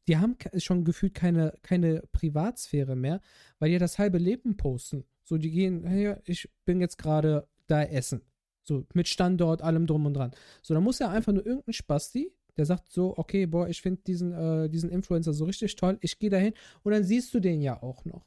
Die 0.08 0.16
haben 0.16 0.38
schon 0.56 0.82
gefühlt 0.84 1.12
keine, 1.12 1.52
keine 1.60 2.00
Privatsphäre 2.12 2.96
mehr, 2.96 3.20
weil 3.58 3.68
die 3.68 3.74
ja 3.74 3.78
das 3.78 3.98
halbe 3.98 4.16
Leben 4.16 4.56
posten. 4.56 5.04
So, 5.24 5.36
die 5.36 5.50
gehen, 5.50 5.84
hey, 5.84 6.16
ich 6.24 6.48
bin 6.64 6.80
jetzt 6.80 6.96
gerade 6.96 7.46
da 7.66 7.82
essen. 7.82 8.22
So, 8.64 8.84
mit 8.94 9.08
Standort, 9.08 9.62
allem 9.62 9.86
drum 9.86 10.06
und 10.06 10.14
dran. 10.14 10.30
So, 10.62 10.72
da 10.74 10.80
muss 10.80 10.98
ja 11.00 11.10
einfach 11.10 11.32
nur 11.32 11.44
irgendein 11.44 11.72
Spasti, 11.72 12.32
der 12.56 12.66
sagt 12.66 12.92
so, 12.92 13.16
okay, 13.16 13.46
boah, 13.46 13.68
ich 13.68 13.80
finde 13.82 14.02
diesen, 14.02 14.32
äh, 14.32 14.68
diesen 14.68 14.90
Influencer 14.90 15.32
so 15.32 15.44
richtig 15.46 15.74
toll, 15.76 15.98
ich 16.00 16.18
gehe 16.18 16.30
dahin 16.30 16.52
und 16.82 16.92
dann 16.92 17.02
siehst 17.04 17.32
du 17.34 17.40
den 17.40 17.60
ja 17.62 17.82
auch 17.82 18.04
noch. 18.04 18.26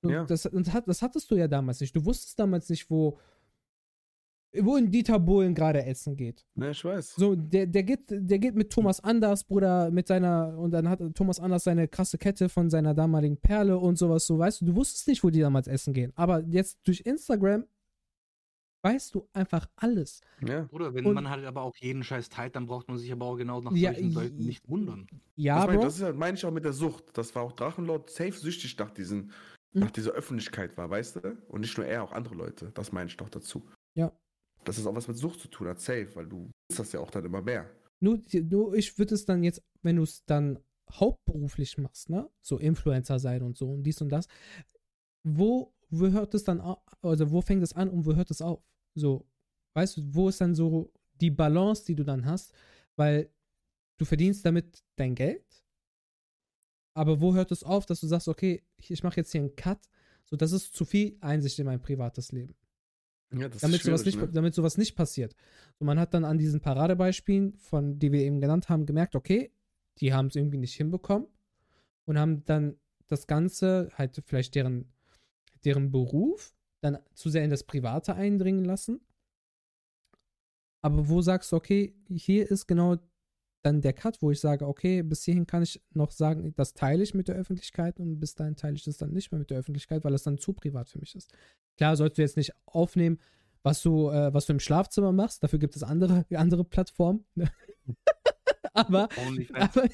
So, 0.00 0.10
Ja. 0.10 0.24
das, 0.24 0.42
das, 0.42 0.72
hat, 0.72 0.88
das 0.88 1.02
hattest 1.02 1.30
du 1.30 1.36
ja 1.36 1.48
damals 1.48 1.80
nicht. 1.80 1.94
Du 1.94 2.04
wusstest 2.04 2.38
damals 2.38 2.68
nicht, 2.70 2.88
wo, 2.90 3.18
wo 4.58 4.76
in 4.76 4.90
Dieter 4.90 5.18
Bohlen 5.18 5.54
gerade 5.54 5.84
essen 5.84 6.16
geht. 6.16 6.46
Ja, 6.56 6.70
ich 6.70 6.84
weiß. 6.84 7.14
So, 7.16 7.34
der, 7.34 7.66
der, 7.66 7.82
geht, 7.82 8.04
der 8.08 8.38
geht 8.38 8.54
mit 8.54 8.70
Thomas 8.70 9.00
Anders, 9.00 9.44
Bruder, 9.44 9.90
mit 9.90 10.06
seiner, 10.06 10.56
und 10.58 10.70
dann 10.72 10.88
hat 10.88 11.00
Thomas 11.14 11.40
Anders 11.40 11.64
seine 11.64 11.88
krasse 11.88 12.18
Kette 12.18 12.48
von 12.48 12.70
seiner 12.70 12.94
damaligen 12.94 13.36
Perle 13.36 13.78
und 13.78 13.96
sowas, 13.96 14.26
so, 14.26 14.38
weißt 14.38 14.60
du, 14.62 14.66
du 14.66 14.76
wusstest 14.76 15.08
nicht, 15.08 15.22
wo 15.24 15.30
die 15.30 15.40
damals 15.40 15.68
essen 15.68 15.92
gehen. 15.94 16.12
Aber 16.16 16.44
jetzt 16.48 16.78
durch 16.84 17.00
Instagram 17.00 17.64
weißt 18.82 19.14
du 19.14 19.28
einfach 19.32 19.68
alles. 19.76 20.20
Ja. 20.46 20.68
Oder 20.72 20.92
wenn 20.94 21.06
Und- 21.06 21.14
man 21.14 21.28
halt 21.30 21.44
aber 21.44 21.62
auch 21.62 21.76
jeden 21.76 22.02
Scheiß 22.04 22.28
teilt, 22.28 22.56
dann 22.56 22.66
braucht 22.66 22.88
man 22.88 22.98
sich 22.98 23.10
aber 23.12 23.26
auch 23.26 23.36
genau 23.36 23.60
nach 23.60 23.72
Ja, 23.72 23.92
solchen 23.94 24.10
i- 24.10 24.14
Leuten 24.14 24.36
nicht 24.38 24.68
wundern. 24.68 25.06
Ja, 25.36 25.56
das, 25.56 25.66
meine, 25.66 25.78
Bro. 25.78 25.84
das 25.86 25.96
ist 25.96 26.02
halt, 26.02 26.16
meine 26.16 26.36
ich 26.36 26.44
auch 26.44 26.50
mit 26.50 26.64
der 26.64 26.72
Sucht. 26.72 27.04
Das 27.16 27.34
war 27.34 27.42
auch 27.42 27.52
Drachenlord 27.52 28.10
safe 28.10 28.32
süchtig 28.32 28.76
nach, 28.78 28.90
diesen, 28.90 29.30
Mhm. 29.72 29.80
nach 29.80 29.90
dieser 29.90 30.12
Öffentlichkeit 30.12 30.76
war, 30.76 30.90
weißt 30.90 31.16
du? 31.16 31.36
Und 31.48 31.60
nicht 31.60 31.76
nur 31.78 31.86
er, 31.86 32.02
auch 32.02 32.12
andere 32.12 32.34
Leute. 32.34 32.70
Das 32.74 32.92
meine 32.92 33.08
ich 33.08 33.16
doch 33.16 33.28
dazu. 33.30 33.62
Ja. 33.94 34.12
Dass 34.64 34.78
es 34.78 34.86
auch 34.86 34.94
was 34.94 35.08
mit 35.08 35.16
Sucht 35.16 35.40
zu 35.40 35.48
tun 35.48 35.68
hat, 35.68 35.80
safe, 35.80 36.08
weil 36.14 36.26
du 36.26 36.50
willst 36.68 36.78
das 36.78 36.92
ja 36.92 37.00
auch 37.00 37.10
dann 37.10 37.24
immer 37.24 37.40
mehr. 37.42 37.68
Nur, 38.00 38.20
nur 38.50 38.74
ich 38.74 38.98
würde 38.98 39.14
es 39.14 39.24
dann 39.24 39.42
jetzt, 39.44 39.62
wenn 39.82 39.96
du 39.96 40.02
es 40.02 40.24
dann 40.24 40.58
hauptberuflich 40.90 41.78
machst, 41.78 42.10
ne? 42.10 42.28
So 42.42 42.58
Influencer 42.58 43.18
sein 43.18 43.42
und 43.42 43.56
so 43.56 43.70
und 43.70 43.82
dies 43.84 44.00
und 44.02 44.08
das, 44.10 44.26
wo, 45.24 45.72
wo 45.90 46.06
hört 46.08 46.34
es 46.34 46.44
dann 46.44 46.60
auf, 46.60 46.78
also 47.00 47.30
wo 47.30 47.40
fängt 47.40 47.62
es 47.62 47.72
an 47.72 47.88
und 47.88 48.04
wo 48.06 48.14
hört 48.14 48.30
es 48.30 48.42
auf? 48.42 48.62
So, 48.94 49.26
weißt 49.74 49.96
du, 49.96 50.02
wo 50.14 50.28
ist 50.28 50.40
dann 50.40 50.54
so 50.54 50.92
die 51.20 51.30
Balance, 51.30 51.84
die 51.84 51.94
du 51.94 52.04
dann 52.04 52.24
hast? 52.26 52.52
Weil 52.96 53.30
du 53.98 54.04
verdienst 54.04 54.44
damit 54.44 54.82
dein 54.96 55.14
Geld, 55.14 55.44
aber 56.94 57.20
wo 57.20 57.34
hört 57.34 57.52
es 57.52 57.62
auf, 57.62 57.86
dass 57.86 58.00
du 58.00 58.06
sagst, 58.06 58.28
okay, 58.28 58.62
ich 58.76 59.02
mache 59.02 59.16
jetzt 59.16 59.32
hier 59.32 59.40
einen 59.40 59.56
Cut, 59.56 59.78
so 60.24 60.36
das 60.36 60.52
ist 60.52 60.74
zu 60.74 60.84
viel 60.84 61.16
Einsicht 61.20 61.58
in 61.58 61.66
mein 61.66 61.80
privates 61.80 62.32
Leben 62.32 62.54
Ja, 63.32 63.48
das 63.48 63.62
damit 63.62 63.78
ist 63.78 63.86
sowas, 63.86 64.04
nicht, 64.04 64.18
ne? 64.18 64.28
damit 64.28 64.54
sowas 64.54 64.76
nicht 64.76 64.94
passiert. 64.94 65.34
Und 65.78 65.86
man 65.86 65.98
hat 65.98 66.14
dann 66.14 66.24
an 66.24 66.38
diesen 66.38 66.60
Paradebeispielen, 66.60 67.54
von 67.58 67.98
die 67.98 68.12
wir 68.12 68.20
eben 68.20 68.40
genannt 68.40 68.68
haben, 68.68 68.86
gemerkt, 68.86 69.14
okay, 69.14 69.52
die 69.98 70.12
haben 70.12 70.26
es 70.26 70.36
irgendwie 70.36 70.58
nicht 70.58 70.74
hinbekommen 70.74 71.28
und 72.04 72.18
haben 72.18 72.44
dann 72.44 72.76
das 73.06 73.26
Ganze, 73.26 73.90
halt 73.94 74.22
vielleicht 74.26 74.54
deren, 74.54 74.92
deren 75.64 75.90
Beruf, 75.90 76.54
dann 76.82 76.98
zu 77.14 77.30
sehr 77.30 77.44
in 77.44 77.50
das 77.50 77.64
Private 77.64 78.14
eindringen 78.14 78.64
lassen. 78.64 79.00
Aber 80.84 81.08
wo 81.08 81.22
sagst 81.22 81.52
du, 81.52 81.56
okay, 81.56 81.94
hier 82.08 82.50
ist 82.50 82.66
genau 82.66 82.96
dann 83.62 83.80
der 83.80 83.92
Cut, 83.92 84.20
wo 84.20 84.32
ich 84.32 84.40
sage, 84.40 84.66
okay, 84.66 85.02
bis 85.02 85.24
hierhin 85.24 85.46
kann 85.46 85.62
ich 85.62 85.80
noch 85.94 86.10
sagen, 86.10 86.52
das 86.56 86.74
teile 86.74 87.02
ich 87.02 87.14
mit 87.14 87.28
der 87.28 87.36
Öffentlichkeit 87.36 88.00
und 88.00 88.18
bis 88.18 88.34
dahin 88.34 88.56
teile 88.56 88.74
ich 88.74 88.82
das 88.82 88.98
dann 88.98 89.12
nicht 89.12 89.30
mehr 89.30 89.38
mit 89.38 89.50
der 89.50 89.58
Öffentlichkeit, 89.58 90.04
weil 90.04 90.14
es 90.14 90.24
dann 90.24 90.38
zu 90.38 90.52
privat 90.52 90.88
für 90.88 90.98
mich 90.98 91.14
ist. 91.14 91.32
Klar, 91.76 91.96
sollst 91.96 92.18
du 92.18 92.22
jetzt 92.22 92.36
nicht 92.36 92.52
aufnehmen, 92.66 93.18
was 93.62 93.80
du, 93.82 94.10
äh, 94.10 94.34
was 94.34 94.46
du 94.46 94.54
im 94.54 94.60
Schlafzimmer 94.60 95.12
machst, 95.12 95.44
dafür 95.44 95.60
gibt 95.60 95.76
es 95.76 95.84
andere, 95.84 96.26
andere 96.34 96.64
Plattformen. 96.64 97.24
aber, 98.74 99.08
aber 99.54 99.88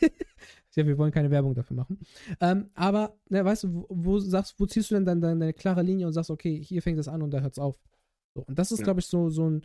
ja, 0.76 0.86
wir 0.86 0.98
wollen 0.98 1.12
keine 1.12 1.30
Werbung 1.30 1.54
dafür 1.54 1.76
machen. 1.76 1.98
Ähm, 2.40 2.70
aber, 2.74 3.18
ne, 3.28 3.44
weißt 3.44 3.64
du, 3.64 3.74
wo, 3.74 3.86
wo 3.90 4.18
sagst, 4.18 4.58
wo 4.58 4.66
ziehst 4.66 4.90
du 4.90 4.94
denn 4.94 5.04
dann 5.04 5.20
deine 5.20 5.52
klare 5.52 5.82
Linie 5.82 6.06
und 6.06 6.12
sagst, 6.12 6.30
okay, 6.30 6.62
hier 6.62 6.82
fängt 6.82 6.98
es 6.98 7.08
an 7.08 7.22
und 7.22 7.30
da 7.30 7.40
hört 7.40 7.52
es 7.52 7.58
auf. 7.58 7.78
So, 8.34 8.42
und 8.46 8.58
das 8.58 8.70
ist, 8.72 8.78
Ja. 8.80 8.84
glaube 8.84 9.00
ich, 9.00 9.06
so, 9.06 9.30
so 9.30 9.48
ein, 9.48 9.64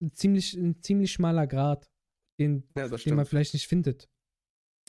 ein 0.00 0.12
ziemlich, 0.12 0.54
ein 0.54 0.80
ziemlich 0.82 1.12
schmaler 1.12 1.46
Grad, 1.46 1.90
den, 2.38 2.64
Ja, 2.76 2.88
den 2.88 3.16
man 3.16 3.26
vielleicht 3.26 3.54
nicht 3.54 3.66
findet. 3.68 4.08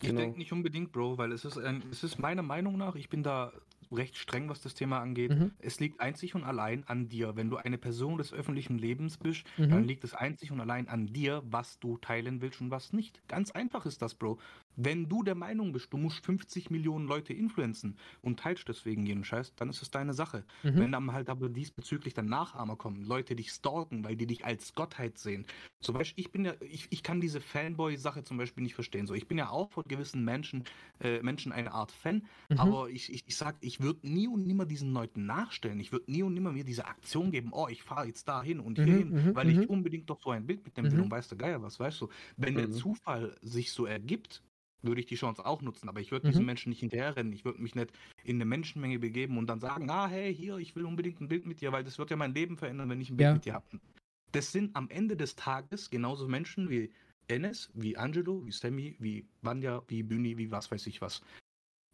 Ich 0.01 0.07
Genau. 0.07 0.21
denke 0.21 0.37
nicht 0.37 0.53
unbedingt, 0.53 0.93
Bro, 0.93 1.17
weil 1.17 1.33
es 1.33 1.43
ist, 1.43 1.57
ein, 1.57 1.83
es 1.91 2.03
ist 2.05 2.19
meiner 2.19 2.41
Meinung 2.41 2.77
nach, 2.77 2.95
ich 2.95 3.09
bin 3.09 3.21
da 3.21 3.51
recht 3.91 4.17
streng, 4.17 4.47
was 4.47 4.61
das 4.61 4.73
Thema 4.73 4.99
angeht. 4.99 5.31
Mhm. 5.31 5.51
Es 5.59 5.79
liegt 5.81 5.99
einzig 5.99 6.35
und 6.35 6.43
allein 6.43 6.85
an 6.87 7.09
dir. 7.09 7.35
Wenn 7.35 7.49
du 7.49 7.57
eine 7.57 7.77
Person 7.77 8.17
des 8.17 8.31
öffentlichen 8.31 8.77
Lebens 8.77 9.17
bist, 9.17 9.43
Mhm. 9.57 9.69
dann 9.69 9.83
liegt 9.83 10.03
es 10.05 10.13
einzig 10.13 10.51
und 10.51 10.61
allein 10.61 10.87
an 10.87 11.07
dir, 11.07 11.41
was 11.45 11.79
du 11.79 11.97
teilen 11.97 12.39
willst 12.41 12.61
und 12.61 12.71
was 12.71 12.93
nicht. 12.93 13.27
Ganz 13.27 13.51
einfach 13.51 13.85
ist 13.85 14.01
das, 14.01 14.13
Bro. 14.15 14.39
Wenn 14.81 15.09
du 15.09 15.23
der 15.23 15.35
Meinung 15.35 15.73
bist, 15.73 15.91
du 15.91 15.97
musst 15.97 16.25
50 16.25 16.69
Millionen 16.69 17.05
Leute 17.05 17.33
influenzen 17.33 17.97
und 18.21 18.39
teilst 18.39 18.67
deswegen 18.69 19.05
jeden 19.05 19.25
Scheiß, 19.25 19.53
dann 19.55 19.69
ist 19.69 19.81
es 19.81 19.91
deine 19.91 20.13
Sache. 20.13 20.45
Mhm. 20.63 20.79
Wenn 20.79 20.91
dann 20.93 21.11
halt 21.11 21.29
aber 21.29 21.49
diesbezüglich 21.49 22.13
dann 22.13 22.27
Nachahmer 22.27 22.77
kommen, 22.77 23.03
Leute 23.03 23.35
dich 23.35 23.51
stalken, 23.51 24.05
weil 24.05 24.15
die 24.15 24.25
dich 24.27 24.45
als 24.45 24.73
Gottheit 24.75 25.17
sehen. 25.17 25.45
Zum 25.81 25.95
Beispiel, 25.95 26.23
ich 26.23 26.31
bin 26.31 26.45
ja, 26.45 26.53
ich, 26.61 26.87
ich 26.91 27.03
kann 27.03 27.19
diese 27.19 27.41
Fanboy-Sache 27.41 28.23
zum 28.23 28.37
Beispiel 28.37 28.63
nicht 28.63 28.75
verstehen. 28.75 29.05
So, 29.05 29.13
ich 29.13 29.27
bin 29.27 29.37
ja 29.37 29.49
auch 29.49 29.71
von 29.71 29.83
gewissen 29.85 30.23
Menschen, 30.23 30.63
äh, 30.99 31.21
Menschen 31.21 31.51
eine 31.51 31.71
Art 31.73 31.91
Fan, 31.91 32.27
Mhm. 32.49 32.55
aber 32.55 32.89
ich, 32.89 33.11
ich, 33.13 33.23
ich 33.27 33.35
sag, 33.35 33.57
ich 33.61 33.79
würde 33.81 34.07
nie 34.09 34.27
und 34.27 34.45
nimmer 34.45 34.65
diesen 34.65 34.93
Leuten 34.93 35.25
nachstellen. 35.25 35.79
Ich 35.79 35.91
würde 35.91 36.11
nie 36.11 36.23
und 36.23 36.33
nimmer 36.33 36.51
mir 36.53 36.63
diese 36.63 36.85
Aktion 36.85 37.31
geben, 37.31 37.49
oh, 37.53 37.67
ich 37.69 37.83
fahre 37.83 38.07
jetzt 38.07 38.27
da 38.27 38.41
hin 38.43 38.59
und 38.59 38.79
hier 38.79 38.93
Mhm, 38.93 38.97
hin, 38.97 39.13
mhm, 39.13 39.33
weil 39.33 39.49
mhm. 39.49 39.49
ich 39.49 39.69
unbedingt 39.69 40.09
doch 40.09 40.21
so 40.21 40.31
ein 40.31 40.45
Bild 40.47 40.63
mit 40.65 40.77
dem 40.77 40.91
will 40.91 40.99
Mhm. 40.99 41.01
und 41.01 41.11
weiß 41.11 41.27
der 41.29 41.37
Geier 41.37 41.61
was, 41.61 41.79
weißt 41.79 42.01
du. 42.01 42.09
Wenn 42.37 42.55
der 42.55 42.69
Mhm. 42.69 42.71
Zufall 42.71 43.37
sich 43.41 43.71
so 43.71 43.85
ergibt, 43.85 44.43
würde 44.81 45.01
ich 45.01 45.07
die 45.07 45.15
Chance 45.15 45.45
auch 45.45 45.61
nutzen, 45.61 45.89
aber 45.89 45.99
ich 46.01 46.11
würde 46.11 46.23
Mhm. 46.23 46.31
diesen 46.31 46.45
Menschen 46.45 46.69
nicht 46.69 46.79
hinterherrennen. 46.79 47.33
Ich 47.33 47.45
würde 47.45 47.61
mich 47.61 47.75
nicht 47.75 47.91
in 48.23 48.37
eine 48.37 48.45
Menschenmenge 48.45 48.99
begeben 48.99 49.37
und 49.37 49.47
dann 49.47 49.59
sagen, 49.59 49.89
ah, 49.89 50.07
hey, 50.07 50.33
hier, 50.33 50.57
ich 50.57 50.75
will 50.75 50.85
unbedingt 50.85 51.21
ein 51.21 51.27
Bild 51.27 51.45
mit 51.45 51.61
dir, 51.61 51.71
weil 51.71 51.83
das 51.83 51.97
wird 51.99 52.09
ja 52.11 52.17
mein 52.17 52.33
Leben 52.33 52.57
verändern, 52.57 52.89
wenn 52.89 53.01
ich 53.01 53.09
ein 53.09 53.17
Bild 53.17 53.27
Ja. 53.27 53.33
mit 53.33 53.45
dir 53.45 53.53
habe. 53.53 53.79
Das 54.31 54.51
sind 54.51 54.75
am 54.75 54.89
Ende 54.89 55.17
des 55.17 55.35
Tages 55.35 55.89
genauso 55.89 56.27
Menschen 56.27 56.69
wie 56.69 56.91
Enes, 57.27 57.71
wie 57.73 57.97
Angelo, 57.97 58.45
wie 58.45 58.51
Sammy, 58.51 58.95
wie 58.99 59.27
Vanya, 59.41 59.83
wie 59.87 60.03
Büni, 60.03 60.37
wie 60.37 60.51
was 60.51 60.71
weiß 60.71 60.87
ich 60.87 61.01
was. 61.01 61.21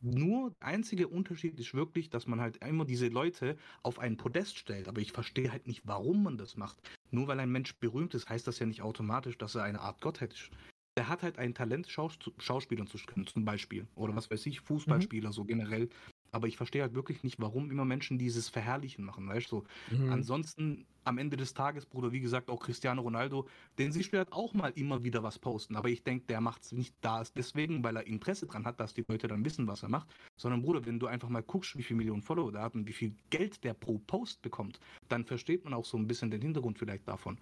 Nur 0.01 0.51
der 0.61 0.67
einzige 0.69 1.07
Unterschied 1.07 1.59
ist 1.59 1.73
wirklich, 1.73 2.09
dass 2.09 2.27
man 2.27 2.39
halt 2.41 2.57
immer 2.63 2.85
diese 2.85 3.07
Leute 3.07 3.57
auf 3.83 3.99
ein 3.99 4.17
Podest 4.17 4.57
stellt. 4.57 4.87
Aber 4.87 5.01
ich 5.01 5.11
verstehe 5.11 5.51
halt 5.51 5.67
nicht, 5.67 5.81
warum 5.85 6.23
man 6.23 6.37
das 6.37 6.55
macht. 6.57 6.77
Nur 7.11 7.27
weil 7.27 7.39
ein 7.39 7.51
Mensch 7.51 7.75
berühmt 7.79 8.13
ist, 8.13 8.29
heißt 8.29 8.47
das 8.47 8.59
ja 8.59 8.65
nicht 8.67 8.81
automatisch, 8.81 9.37
dass 9.37 9.55
er 9.55 9.63
eine 9.63 9.81
Art 9.81 10.01
Gottheit 10.01 10.33
ist. 10.33 10.51
Der 10.97 11.09
hat 11.09 11.23
halt 11.23 11.37
ein 11.39 11.53
Talent, 11.53 11.87
Schaus 11.89 12.17
Schauspielern 12.37 12.87
zu 12.87 12.97
können, 12.99 13.27
zum 13.27 13.43
Beispiel. 13.43 13.87
Oder 13.95 14.15
was 14.15 14.31
weiß 14.31 14.45
ich, 14.45 14.61
Fußballspieler, 14.61 15.33
so 15.33 15.43
generell. 15.43 15.89
Aber 16.31 16.47
ich 16.47 16.57
verstehe 16.57 16.81
halt 16.81 16.93
wirklich 16.95 17.23
nicht, 17.23 17.39
warum 17.39 17.71
immer 17.71 17.85
Menschen 17.85 18.17
dieses 18.17 18.49
Verherrlichen 18.49 19.05
machen, 19.05 19.27
weißt 19.27 19.51
du? 19.51 19.61
So, 19.61 19.65
Mhm. 19.89 20.11
Ansonsten, 20.11 20.85
am 21.03 21.17
Ende 21.17 21.37
des 21.37 21.53
Tages, 21.53 21.85
Bruder, 21.85 22.11
wie 22.11 22.19
gesagt, 22.19 22.49
auch 22.49 22.59
Cristiano 22.61 23.01
Ronaldo, 23.01 23.47
den 23.77 23.91
siehst 23.91 24.11
du 24.11 24.17
halt 24.17 24.31
auch 24.33 24.53
mal 24.53 24.71
immer 24.75 25.03
wieder 25.03 25.21
was 25.23 25.37
posten. 25.39 25.75
Aber 25.75 25.89
ich 25.89 26.03
denke, 26.03 26.25
der 26.27 26.41
macht 26.41 26.63
es 26.63 26.71
nicht 26.71 26.95
da 27.01 27.23
deswegen, 27.35 27.83
weil 27.83 27.95
er 27.97 28.07
Interesse 28.07 28.47
dran 28.47 28.65
hat, 28.65 28.79
dass 28.79 28.93
die 28.93 29.05
Leute 29.07 29.27
dann 29.27 29.45
wissen, 29.45 29.67
was 29.67 29.83
er 29.83 29.89
macht. 29.89 30.13
Sondern, 30.37 30.61
Bruder, 30.61 30.85
wenn 30.85 30.99
du 30.99 31.07
einfach 31.07 31.29
mal 31.29 31.43
guckst, 31.43 31.77
wie 31.77 31.83
viele 31.83 31.97
Millionen 31.97 32.21
Follower 32.21 32.51
der 32.51 32.63
hat 32.63 32.75
und 32.75 32.87
wie 32.87 32.93
viel 32.93 33.15
Geld 33.29 33.63
der 33.63 33.73
pro 33.73 33.99
Post 33.99 34.41
bekommt, 34.41 34.79
dann 35.09 35.25
versteht 35.25 35.63
man 35.63 35.73
auch 35.73 35.85
so 35.85 35.97
ein 35.97 36.07
bisschen 36.07 36.31
den 36.31 36.41
Hintergrund 36.41 36.79
vielleicht 36.79 37.07
davon. 37.07 37.37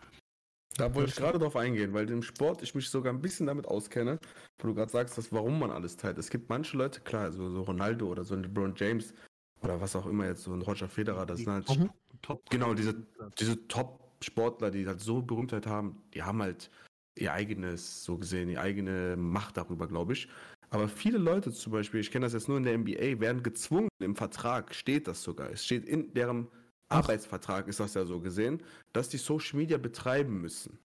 Da 0.77 0.93
wollte 0.95 1.09
ich 1.09 1.15
gerade 1.15 1.37
drauf 1.39 1.55
eingehen, 1.55 1.93
weil 1.93 2.09
im 2.09 2.23
Sport 2.23 2.63
ich 2.63 2.73
mich 2.73 2.89
sogar 2.89 3.13
ein 3.13 3.21
bisschen 3.21 3.45
damit 3.45 3.67
auskenne, 3.67 4.19
wo 4.59 4.67
du 4.67 4.73
gerade 4.73 4.91
sagst, 4.91 5.17
dass 5.17 5.31
warum 5.31 5.59
man 5.59 5.71
alles 5.71 5.97
teilt. 5.97 6.17
Es 6.17 6.29
gibt 6.29 6.49
manche 6.49 6.77
Leute, 6.77 7.01
klar, 7.01 7.31
so, 7.31 7.49
so 7.49 7.61
Ronaldo 7.61 8.07
oder 8.07 8.23
so 8.23 8.33
ein 8.33 8.43
LeBron 8.43 8.73
James 8.75 9.13
oder 9.61 9.79
was 9.79 9.95
auch 9.95 10.07
immer 10.07 10.25
jetzt, 10.25 10.43
so 10.43 10.53
ein 10.53 10.61
Roger 10.61 10.89
Federer, 10.89 11.25
das 11.25 11.37
Die 11.37 11.43
sind 11.43 11.53
halt 11.53 11.77
Mhm. 11.77 11.89
Top 12.21 12.49
Genau, 12.49 12.73
diese- 12.73 13.05
diese 13.39 13.67
Top-Sportler, 13.67 14.71
die 14.71 14.87
halt 14.87 15.01
so 15.01 15.21
Berühmtheit 15.21 15.67
haben, 15.67 16.01
die 16.13 16.23
haben 16.23 16.41
halt 16.41 16.69
ihr 17.15 17.33
eigenes, 17.33 18.03
so 18.03 18.17
gesehen, 18.17 18.49
ihre 18.49 18.61
eigene 18.61 19.15
Macht 19.17 19.57
darüber, 19.57 19.87
glaube 19.87 20.13
ich. 20.13 20.27
Aber 20.69 20.87
viele 20.87 21.19
Leute 21.19 21.51
zum 21.51 21.71
Beispiel, 21.71 21.99
ich 21.99 22.09
kenne 22.09 22.25
das 22.25 22.33
jetzt 22.33 22.47
nur 22.47 22.57
in 22.57 22.63
der 22.63 22.73
NBA, 22.73 23.19
werden 23.19 23.43
gezwungen, 23.43 23.89
im 23.99 24.15
Vertrag 24.15 24.73
steht 24.73 25.07
das 25.07 25.21
sogar. 25.21 25.51
Es 25.51 25.63
steht 25.63 25.85
in 25.85 26.13
deren 26.13 26.47
Arbeitsvertrag, 26.89 27.67
ist 27.67 27.79
das 27.79 27.93
ja 27.93 28.05
so 28.05 28.19
gesehen, 28.19 28.61
dass 28.91 29.09
die 29.09 29.17
Social 29.17 29.57
Media 29.57 29.77
betreiben 29.77 30.41
müssen. 30.41 30.79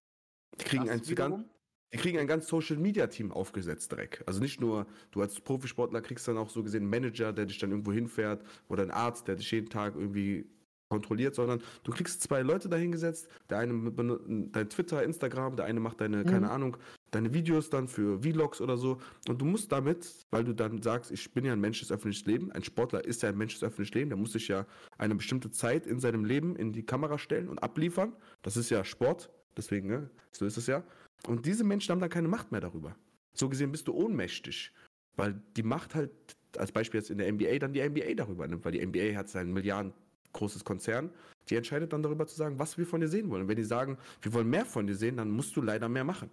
Die 0.59 0.65
kriegen 0.65 0.85
Das 0.85 1.01
ein 1.01 1.07
wiederum? 1.07 1.45
die 1.91 1.97
kriegen 1.97 2.19
ein 2.19 2.27
ganz 2.27 2.47
Social 2.47 2.77
Media 2.77 3.07
Team 3.07 3.31
aufgesetzt 3.31 3.91
direkt. 3.91 4.27
Also 4.27 4.41
nicht 4.41 4.61
nur, 4.61 4.85
du 5.11 5.21
als 5.21 5.41
Profisportler 5.41 6.01
kriegst 6.01 6.27
dann 6.27 6.37
auch 6.37 6.49
so 6.49 6.61
gesehen 6.61 6.83
einen 6.83 6.89
Manager, 6.91 7.33
der 7.33 7.47
dich 7.47 7.57
dann 7.57 7.71
irgendwo 7.71 7.91
hinfährt 7.91 8.43
oder 8.67 8.83
einen 8.83 8.91
Arzt, 8.91 9.27
der 9.27 9.35
dich 9.35 9.49
jeden 9.51 9.69
Tag 9.69 9.95
irgendwie 9.95 10.47
kontrolliert, 10.93 11.35
sondern 11.35 11.61
du 11.83 11.91
kriegst 11.91 12.21
zwei 12.21 12.41
Leute 12.41 12.67
dahingesetzt, 12.67 13.29
der 13.49 13.59
eine 13.59 13.73
benutzt 13.91 14.25
dein 14.27 14.69
Twitter, 14.69 15.03
Instagram, 15.03 15.55
der 15.55 15.65
eine 15.65 15.79
macht 15.79 16.01
deine, 16.01 16.17
Mhm. 16.17 16.25
keine 16.25 16.49
Ahnung, 16.49 16.77
deine 17.11 17.33
Videos 17.33 17.69
dann 17.69 17.87
für 17.87 18.21
Vlogs 18.21 18.59
oder 18.59 18.75
so 18.77 18.99
und 19.27 19.39
du 19.39 19.45
musst 19.45 19.71
damit, 19.71 20.25
weil 20.31 20.43
du 20.43 20.53
dann 20.53 20.81
sagst, 20.81 21.11
ich 21.11 21.31
bin 21.31 21.45
ja 21.45 21.53
ein 21.53 21.59
Mensch 21.61 21.79
des 21.79 21.91
öffentlichen 21.91 22.29
Lebens, 22.29 22.51
ein 22.51 22.63
Sportler 22.63 23.05
ist 23.05 23.21
ja 23.21 23.29
ein 23.29 23.37
Mensch 23.37 23.53
des 23.53 23.63
öffentlichen 23.63 23.93
Lebens, 23.93 24.09
der 24.09 24.17
muss 24.17 24.31
sich 24.33 24.47
ja 24.47 24.65
eine 24.97 25.15
bestimmte 25.15 25.51
Zeit 25.51 25.85
in 25.85 25.99
seinem 25.99 26.25
Leben 26.25 26.55
in 26.55 26.73
die 26.73 26.83
Kamera 26.83 27.17
stellen 27.17 27.47
und 27.49 27.59
abliefern. 27.59 28.13
Das 28.41 28.57
ist 28.57 28.69
ja 28.71 28.83
Sport, 28.83 29.29
deswegen, 29.55 29.87
ne? 29.87 30.09
So 30.31 30.45
ist 30.45 30.57
es 30.57 30.67
ja. 30.67 30.83
Und 31.27 31.45
diese 31.45 31.63
Menschen 31.63 31.91
haben 31.91 31.99
dann 31.99 32.09
keine 32.09 32.27
Macht 32.27 32.51
mehr 32.51 32.61
darüber. 32.61 32.95
So 33.33 33.47
gesehen 33.49 33.71
bist 33.71 33.87
du 33.87 33.93
ohnmächtig, 33.93 34.71
weil 35.17 35.39
die 35.55 35.63
Macht 35.63 35.93
halt, 35.95 36.11
als 36.57 36.71
Beispiel 36.71 36.99
jetzt 36.99 37.11
in 37.11 37.17
der 37.19 37.31
NBA, 37.31 37.59
dann 37.59 37.73
die 37.73 37.81
NBA 37.87 38.15
darüber 38.15 38.47
nimmt, 38.47 38.65
weil 38.65 38.71
die 38.71 38.83
NBA 38.85 39.15
hat 39.15 39.29
sein 39.29 39.51
Milliarden 39.53 39.93
großes 40.33 40.63
Konzern, 40.63 41.11
die 41.49 41.55
entscheidet 41.55 41.93
dann 41.93 42.03
darüber 42.03 42.27
zu 42.27 42.35
sagen, 42.35 42.59
was 42.59 42.77
wir 42.77 42.85
von 42.85 43.01
dir 43.01 43.07
sehen 43.07 43.29
wollen. 43.29 43.43
Und 43.43 43.47
wenn 43.47 43.55
die 43.55 43.63
sagen, 43.63 43.97
wir 44.21 44.33
wollen 44.33 44.49
mehr 44.49 44.65
von 44.65 44.87
dir 44.87 44.95
sehen, 44.95 45.17
dann 45.17 45.31
musst 45.31 45.55
du 45.55 45.61
leider 45.61 45.89
mehr 45.89 46.03
machen. 46.03 46.29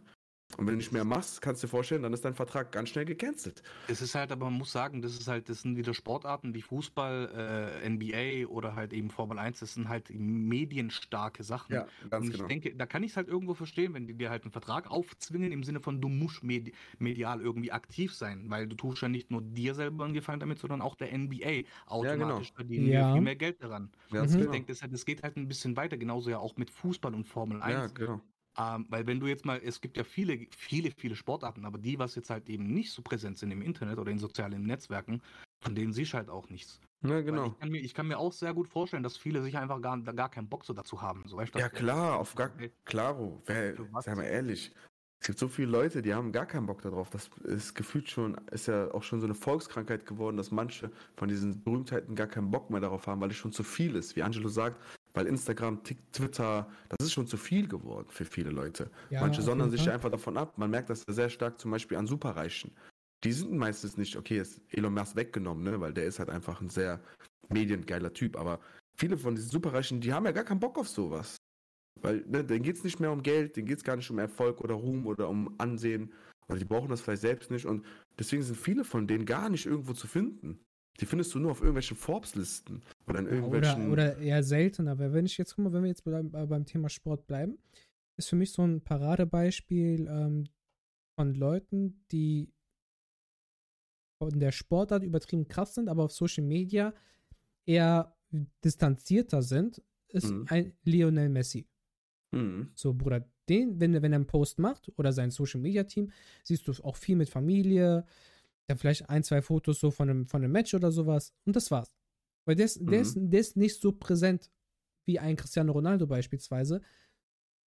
Und 0.56 0.66
wenn 0.66 0.74
du 0.74 0.76
nicht 0.76 0.92
mehr 0.92 1.04
machst, 1.04 1.42
kannst 1.42 1.62
du 1.62 1.66
dir 1.66 1.70
vorstellen, 1.70 2.02
dann 2.02 2.12
ist 2.12 2.24
dein 2.24 2.34
Vertrag 2.34 2.70
ganz 2.72 2.90
schnell 2.90 3.04
gecancelt. 3.04 3.62
Es 3.88 4.00
ist 4.00 4.14
halt, 4.14 4.32
aber 4.32 4.46
man 4.46 4.54
muss 4.54 4.72
sagen, 4.72 5.02
das 5.02 5.12
ist 5.14 5.28
halt, 5.28 5.48
das 5.48 5.62
sind 5.62 5.76
wieder 5.76 5.92
Sportarten 5.92 6.54
wie 6.54 6.62
Fußball, 6.62 7.80
äh, 7.84 7.88
NBA 7.88 8.48
oder 8.48 8.74
halt 8.74 8.92
eben 8.92 9.10
Formel 9.10 9.38
1, 9.38 9.60
das 9.60 9.74
sind 9.74 9.88
halt 9.88 10.10
medienstarke 10.10 11.42
Sachen. 11.44 11.86
ganz 12.08 12.26
Und 12.26 12.34
ich 12.34 12.44
denke, 12.46 12.74
da 12.74 12.86
kann 12.86 13.02
ich 13.02 13.12
es 13.12 13.16
halt 13.16 13.28
irgendwo 13.28 13.54
verstehen, 13.54 13.92
wenn 13.94 14.06
die 14.06 14.14
dir 14.14 14.30
halt 14.30 14.44
einen 14.44 14.52
Vertrag 14.52 14.90
aufzwingen, 14.90 15.52
im 15.52 15.62
Sinne 15.62 15.80
von, 15.80 16.00
du 16.00 16.08
musst 16.08 16.42
medi 16.42 16.74
medial 16.98 17.40
irgendwie 17.40 17.70
aktiv 17.72 18.14
sein, 18.14 18.48
weil 18.48 18.66
du 18.66 18.76
tust 18.76 19.02
ja 19.02 19.08
nicht 19.08 19.30
nur 19.30 19.42
dir 19.42 19.74
selber 19.74 20.04
einen 20.04 20.14
Gefallen 20.14 20.40
damit, 20.40 20.58
sondern 20.58 20.80
auch 20.80 20.94
der 20.96 21.12
NBA. 21.12 21.62
Automatisch 21.86 22.52
verdienen 22.52 22.86
Ja. 22.92 23.04
viel 23.04 23.20
mehr 23.20 23.36
Geld 23.36 23.62
daran. 23.62 23.92
Ganz 24.10 24.32
Mhm. 24.32 24.40
Ich 24.42 24.46
genau. 24.46 24.52
denke, 24.52 24.72
das, 24.72 24.80
das 24.90 25.04
geht 25.04 25.22
halt 25.22 25.36
ein 25.36 25.48
bisschen 25.48 25.76
weiter, 25.76 25.96
genauso 25.96 26.30
ja 26.30 26.38
auch 26.38 26.56
mit 26.56 26.70
Fußball 26.70 27.14
und 27.14 27.24
Formel 27.26 27.62
1. 27.62 27.74
Ja, 27.74 27.86
genau. 27.86 28.20
Ähm, 28.58 28.86
weil 28.88 29.06
wenn 29.06 29.20
du 29.20 29.26
jetzt 29.26 29.44
mal, 29.44 29.60
es 29.62 29.80
gibt 29.80 29.96
ja 29.96 30.04
viele, 30.04 30.46
viele, 30.56 30.90
viele 30.90 31.14
Sportarten, 31.14 31.64
aber 31.64 31.78
die, 31.78 31.98
was 31.98 32.14
jetzt 32.14 32.30
halt 32.30 32.48
eben 32.48 32.72
nicht 32.72 32.90
so 32.90 33.02
präsent 33.02 33.38
sind 33.38 33.50
im 33.50 33.62
Internet 33.62 33.98
oder 33.98 34.10
in 34.10 34.18
sozialen 34.18 34.62
Netzwerken, 34.62 35.20
von 35.60 35.74
denen 35.74 35.92
siehst 35.92 36.14
halt 36.14 36.30
auch 36.30 36.48
nichts. 36.48 36.80
Ja, 37.02 37.20
genau. 37.20 37.46
Ich 37.46 37.58
kann, 37.58 37.70
mir, 37.70 37.80
ich 37.80 37.94
kann 37.94 38.08
mir 38.08 38.18
auch 38.18 38.32
sehr 38.32 38.54
gut 38.54 38.68
vorstellen, 38.68 39.02
dass 39.02 39.16
viele 39.16 39.42
sich 39.42 39.56
einfach 39.58 39.80
gar, 39.80 39.98
gar 40.00 40.30
keinen 40.30 40.48
Bock 40.48 40.64
so 40.64 40.72
dazu 40.72 41.02
haben. 41.02 41.24
So, 41.26 41.36
weißt 41.36 41.54
Ja 41.54 41.68
klar, 41.68 42.18
auf 42.18 42.34
gar 42.34 42.50
klaro. 42.84 43.42
Wer, 43.46 43.74
sei 44.00 44.14
mal 44.14 44.24
ehrlich. 44.24 44.72
Es 45.20 45.28
gibt 45.28 45.38
so 45.38 45.48
viele 45.48 45.68
Leute, 45.68 46.02
die 46.02 46.14
haben 46.14 46.30
gar 46.30 46.46
keinen 46.46 46.66
Bock 46.66 46.82
darauf. 46.82 47.10
Das 47.10 47.30
ist 47.44 47.74
gefühlt 47.74 48.08
schon, 48.08 48.34
ist 48.50 48.68
ja 48.68 48.92
auch 48.92 49.02
schon 49.02 49.20
so 49.20 49.26
eine 49.26 49.34
Volkskrankheit 49.34 50.06
geworden, 50.06 50.36
dass 50.36 50.50
manche 50.50 50.90
von 51.16 51.28
diesen 51.28 51.62
Berühmtheiten 51.64 52.14
gar 52.14 52.26
keinen 52.26 52.50
Bock 52.50 52.70
mehr 52.70 52.80
darauf 52.80 53.06
haben, 53.06 53.20
weil 53.20 53.30
es 53.30 53.36
schon 53.36 53.52
zu 53.52 53.64
viel 53.64 53.96
ist. 53.96 54.14
Wie 54.14 54.22
Angelo 54.22 54.48
sagt, 54.48 54.80
weil 55.16 55.26
Instagram, 55.26 55.82
Twitter, 56.12 56.68
das 56.90 57.06
ist 57.06 57.14
schon 57.14 57.26
zu 57.26 57.38
viel 57.38 57.66
geworden 57.66 58.06
für 58.10 58.26
viele 58.26 58.50
Leute. 58.50 58.90
Ja, 59.08 59.22
Manche 59.22 59.40
sondern 59.40 59.70
sich 59.70 59.90
einfach 59.90 60.10
davon 60.10 60.36
ab. 60.36 60.58
Man 60.58 60.70
merkt 60.70 60.90
das 60.90 61.04
sehr 61.08 61.30
stark 61.30 61.58
zum 61.58 61.70
Beispiel 61.70 61.96
an 61.96 62.06
Superreichen. 62.06 62.70
Die 63.24 63.32
sind 63.32 63.52
meistens 63.56 63.96
nicht, 63.96 64.14
okay, 64.16 64.38
ist 64.38 64.60
Elon 64.68 64.92
Musk 64.92 65.16
weggenommen, 65.16 65.64
ne, 65.64 65.80
weil 65.80 65.94
der 65.94 66.04
ist 66.04 66.18
halt 66.18 66.28
einfach 66.28 66.60
ein 66.60 66.68
sehr 66.68 67.00
mediengeiler 67.48 68.12
Typ. 68.12 68.36
Aber 68.36 68.60
viele 68.98 69.16
von 69.16 69.34
diesen 69.34 69.50
Superreichen, 69.50 70.02
die 70.02 70.12
haben 70.12 70.26
ja 70.26 70.32
gar 70.32 70.44
keinen 70.44 70.60
Bock 70.60 70.78
auf 70.78 70.88
sowas. 70.88 71.36
Weil, 72.02 72.22
ne, 72.26 72.44
denen 72.44 72.62
geht 72.62 72.76
es 72.76 72.84
nicht 72.84 73.00
mehr 73.00 73.10
um 73.10 73.22
Geld, 73.22 73.56
denen 73.56 73.66
geht 73.66 73.78
es 73.78 73.84
gar 73.84 73.96
nicht 73.96 74.10
um 74.10 74.18
Erfolg 74.18 74.60
oder 74.60 74.74
Ruhm 74.74 75.06
oder 75.06 75.30
um 75.30 75.54
Ansehen. 75.56 76.12
Oder 76.48 76.58
die 76.58 76.66
brauchen 76.66 76.90
das 76.90 77.00
vielleicht 77.00 77.22
selbst 77.22 77.50
nicht. 77.50 77.64
Und 77.64 77.86
deswegen 78.18 78.42
sind 78.42 78.58
viele 78.58 78.84
von 78.84 79.06
denen 79.06 79.24
gar 79.24 79.48
nicht 79.48 79.64
irgendwo 79.64 79.94
zu 79.94 80.06
finden. 80.06 80.60
Die 81.00 81.06
findest 81.06 81.34
du 81.34 81.38
nur 81.38 81.50
auf 81.50 81.60
irgendwelchen 81.60 81.96
Forbes-Listen 81.96 82.82
oder 83.06 83.18
in 83.20 83.26
Oder, 83.26 83.34
irgendwelchen. 83.36 83.90
oder 83.92 84.16
eher 84.18 84.42
seltener. 84.42 84.92
Aber 84.92 85.12
wenn 85.12 85.26
ich 85.26 85.36
jetzt, 85.38 85.54
guck 85.54 85.64
mal, 85.64 85.72
wenn 85.72 85.82
wir 85.82 85.88
jetzt 85.90 86.04
beim, 86.04 86.34
äh, 86.34 86.46
beim 86.46 86.64
Thema 86.64 86.88
Sport 86.88 87.26
bleiben, 87.26 87.58
ist 88.18 88.28
für 88.30 88.36
mich 88.36 88.52
so 88.52 88.62
ein 88.62 88.80
Paradebeispiel 88.80 90.06
ähm, 90.08 90.44
von 91.18 91.34
Leuten, 91.34 92.02
die 92.10 92.50
von 94.18 94.38
der 94.40 94.52
Sportart 94.52 95.02
übertrieben 95.02 95.46
krass 95.48 95.74
sind, 95.74 95.88
aber 95.88 96.04
auf 96.04 96.12
Social 96.12 96.44
Media 96.44 96.94
eher 97.66 98.16
distanzierter 98.64 99.42
sind, 99.42 99.82
ist 100.08 100.30
Mhm. 100.30 100.46
ein 100.48 100.72
Lionel 100.84 101.28
Messi. 101.28 101.66
Mhm. 102.32 102.70
So, 102.74 102.94
Bruder, 102.94 103.28
den, 103.48 103.78
wenn, 103.80 103.94
er- 103.94 104.02
wenn 104.02 104.12
er 104.12 104.16
einen 104.16 104.26
Post 104.26 104.58
macht 104.58 104.90
oder 104.96 105.12
sein 105.12 105.30
Social 105.30 105.60
Media 105.60 105.84
Team, 105.84 106.10
siehst 106.42 106.66
du 106.66 106.72
auch 106.82 106.96
viel 106.96 107.16
mit 107.16 107.28
Familie, 107.28 108.04
dann 108.68 108.78
vielleicht 108.78 109.08
ein, 109.08 109.22
zwei 109.22 109.42
Fotos 109.42 109.80
so 109.80 109.90
von 109.90 110.08
einem, 110.10 110.26
von 110.26 110.42
einem 110.42 110.52
Match 110.52 110.74
oder 110.74 110.90
sowas 110.92 111.32
und 111.44 111.54
das 111.56 111.70
war's. 111.70 111.92
Weil 112.44 112.56
der 112.56 112.66
ist, 112.66 112.78
der, 112.80 112.86
Mhm. 112.86 112.92
ist, 113.02 113.16
der 113.18 113.40
ist 113.40 113.56
nicht 113.56 113.80
so 113.80 113.92
präsent 113.92 114.50
wie 115.06 115.18
ein 115.18 115.36
Cristiano 115.36 115.72
Ronaldo 115.72 116.06
beispielsweise, 116.06 116.80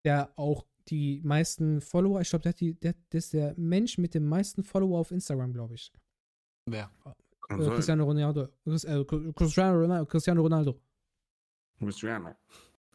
der 0.05 0.33
auch 0.37 0.67
die 0.89 1.21
meisten 1.23 1.81
Follower, 1.81 2.21
ich 2.21 2.31
glaube, 2.31 2.43
der, 2.45 2.51
hat 2.51 2.61
die- 2.61 2.75
der, 2.75 2.95
der 3.13 3.19
ist 3.19 3.33
der 3.33 3.55
Mensch 3.57 3.99
mit 3.99 4.15
den 4.15 4.25
meisten 4.27 4.65
Follower 4.65 4.99
auf 4.99 5.11
Instagram, 5.11 5.53
glaube 5.53 5.75
ich. 5.75 5.93
Wer? 6.67 6.91
Äh. 7.05 7.13
Cristiano 7.57 8.05
Ronaldo. 8.05 8.49
Äh, 8.67 9.05
Cristiano 9.35 9.81
Ronaldo. 9.81 10.07
Cristiano 10.07 10.43
Ronaldo. 10.43 10.81
Cristiano. 11.79 12.35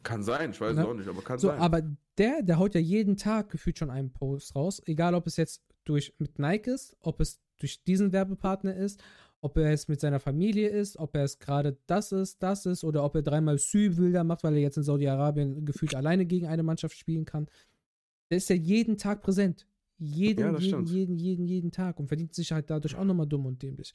Kann 0.03 0.21
sein, 0.23 0.51
ich 0.51 0.59
weiß 0.59 0.75
Ne? 0.75 0.81
es 0.81 0.87
auch 0.87 0.93
nicht, 0.93 1.07
aber 1.07 1.21
kann 1.21 1.39
So, 1.39 1.47
sein. 1.47 1.59
aber 1.59 1.81
der, 2.17 2.43
der 2.43 2.59
haut 2.59 2.75
ja 2.75 2.81
jeden 2.81 3.15
Tag 3.17 3.49
gefühlt 3.49 3.79
schon 3.79 3.89
einen 3.89 4.11
Post 4.11 4.55
raus, 4.55 4.81
egal 4.85 5.15
ob 5.15 5.25
es 5.27 5.37
jetzt 5.37 5.63
durch 5.85 6.13
mit 6.19 6.37
Nike 6.39 6.67
ist, 6.71 6.95
ob 6.99 7.19
es 7.21 7.41
durch 7.63 7.83
diesen 7.83 8.11
Werbepartner 8.11 8.75
ist, 8.75 9.01
ob 9.41 9.57
er 9.57 9.71
es 9.71 9.87
mit 9.87 9.99
seiner 9.99 10.19
Familie 10.19 10.69
ist, 10.69 10.97
ob 10.97 11.15
er 11.15 11.23
es 11.23 11.39
gerade 11.39 11.77
das 11.87 12.11
ist, 12.11 12.43
das 12.43 12.65
ist, 12.65 12.83
oder 12.83 13.03
ob 13.03 13.15
er 13.15 13.23
dreimal 13.23 13.57
Sü-Bilder 13.57 14.23
macht, 14.23 14.43
weil 14.43 14.53
er 14.53 14.61
jetzt 14.61 14.77
in 14.77 14.83
Saudi-Arabien 14.83 15.65
gefühlt 15.65 15.95
alleine 15.95 16.25
gegen 16.25 16.47
eine 16.47 16.63
Mannschaft 16.63 16.97
spielen 16.97 17.25
kann. 17.25 17.47
Der 18.29 18.37
ist 18.37 18.49
ja 18.49 18.55
jeden 18.55 18.97
Tag 18.97 19.21
präsent. 19.21 19.67
Jeden, 19.97 20.39
Ja, 20.39 20.57
jeden, 20.57 20.85
jeden, 20.85 21.15
jeden, 21.17 21.45
jeden 21.45 21.71
Tag 21.71 21.99
und 21.99 22.07
verdient 22.07 22.33
sich 22.33 22.51
halt 22.51 22.69
dadurch 22.69 22.95
auch 22.95 23.03
nochmal 23.05 23.27
dumm 23.27 23.45
und 23.45 23.61
dämlich. 23.61 23.93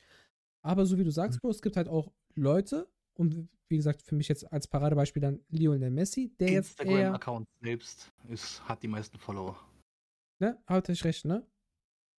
Aber 0.63 0.87
so 0.87 0.99
wie 0.99 1.05
du 1.05 1.11
sagst, 1.11 1.41
Bro, 1.41 1.51
es 1.51 1.63
gibt 1.63 1.77
halt 1.77 1.89
auch 1.89 2.11
Leute, 2.35 2.89
und 3.15 3.49
wie 3.69 3.77
gesagt, 3.77 4.01
für 4.03 4.15
mich 4.15 4.29
jetzt 4.29 4.51
als 4.53 4.69
Paradebeispiel 4.69 5.21
dann 5.21 5.41
Lionel 5.51 5.91
Messi, 5.91 6.33
der 6.39 6.51
jetzt 6.51 6.81
eher 6.81 6.87
Instagram-Account 6.87 7.49
selbst 7.61 8.13
ist, 8.29 8.67
hat 8.67 8.83
die 8.83 8.89
meisten 8.89 9.19
Follower. 9.19 9.59
Ne? 10.39 10.57
Hat 10.67 10.89
euch 10.89 11.05
recht, 11.05 11.25
ne? 11.25 11.45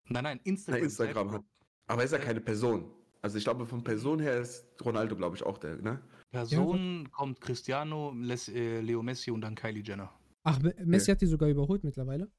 Nein, 0.09 0.23
nein, 0.23 0.39
Instagram. 0.43 0.83
Instagram 0.83 1.31
hat. 1.31 1.43
Aber 1.87 2.01
er 2.01 2.05
ist 2.05 2.11
ja 2.11 2.17
keine 2.19 2.41
Person. 2.41 2.91
Also 3.21 3.37
ich 3.37 3.43
glaube, 3.43 3.65
von 3.65 3.83
Person 3.83 4.19
her 4.19 4.39
ist 4.39 4.65
Ronaldo, 4.83 5.15
glaube 5.15 5.35
ich, 5.35 5.43
auch 5.43 5.57
der, 5.57 5.75
ne? 5.77 6.01
Person 6.31 7.09
kommt 7.11 7.41
Cristiano, 7.41 8.13
Les, 8.15 8.47
äh, 8.49 8.81
Leo 8.81 9.01
Messi 9.01 9.31
und 9.31 9.41
dann 9.41 9.55
Kylie 9.55 9.81
Jenner. 9.83 10.11
Ach, 10.43 10.59
Me- 10.61 10.75
Messi 10.85 11.11
hat 11.11 11.21
die 11.21 11.25
sogar 11.25 11.49
überholt 11.49 11.83
mittlerweile. 11.83 12.29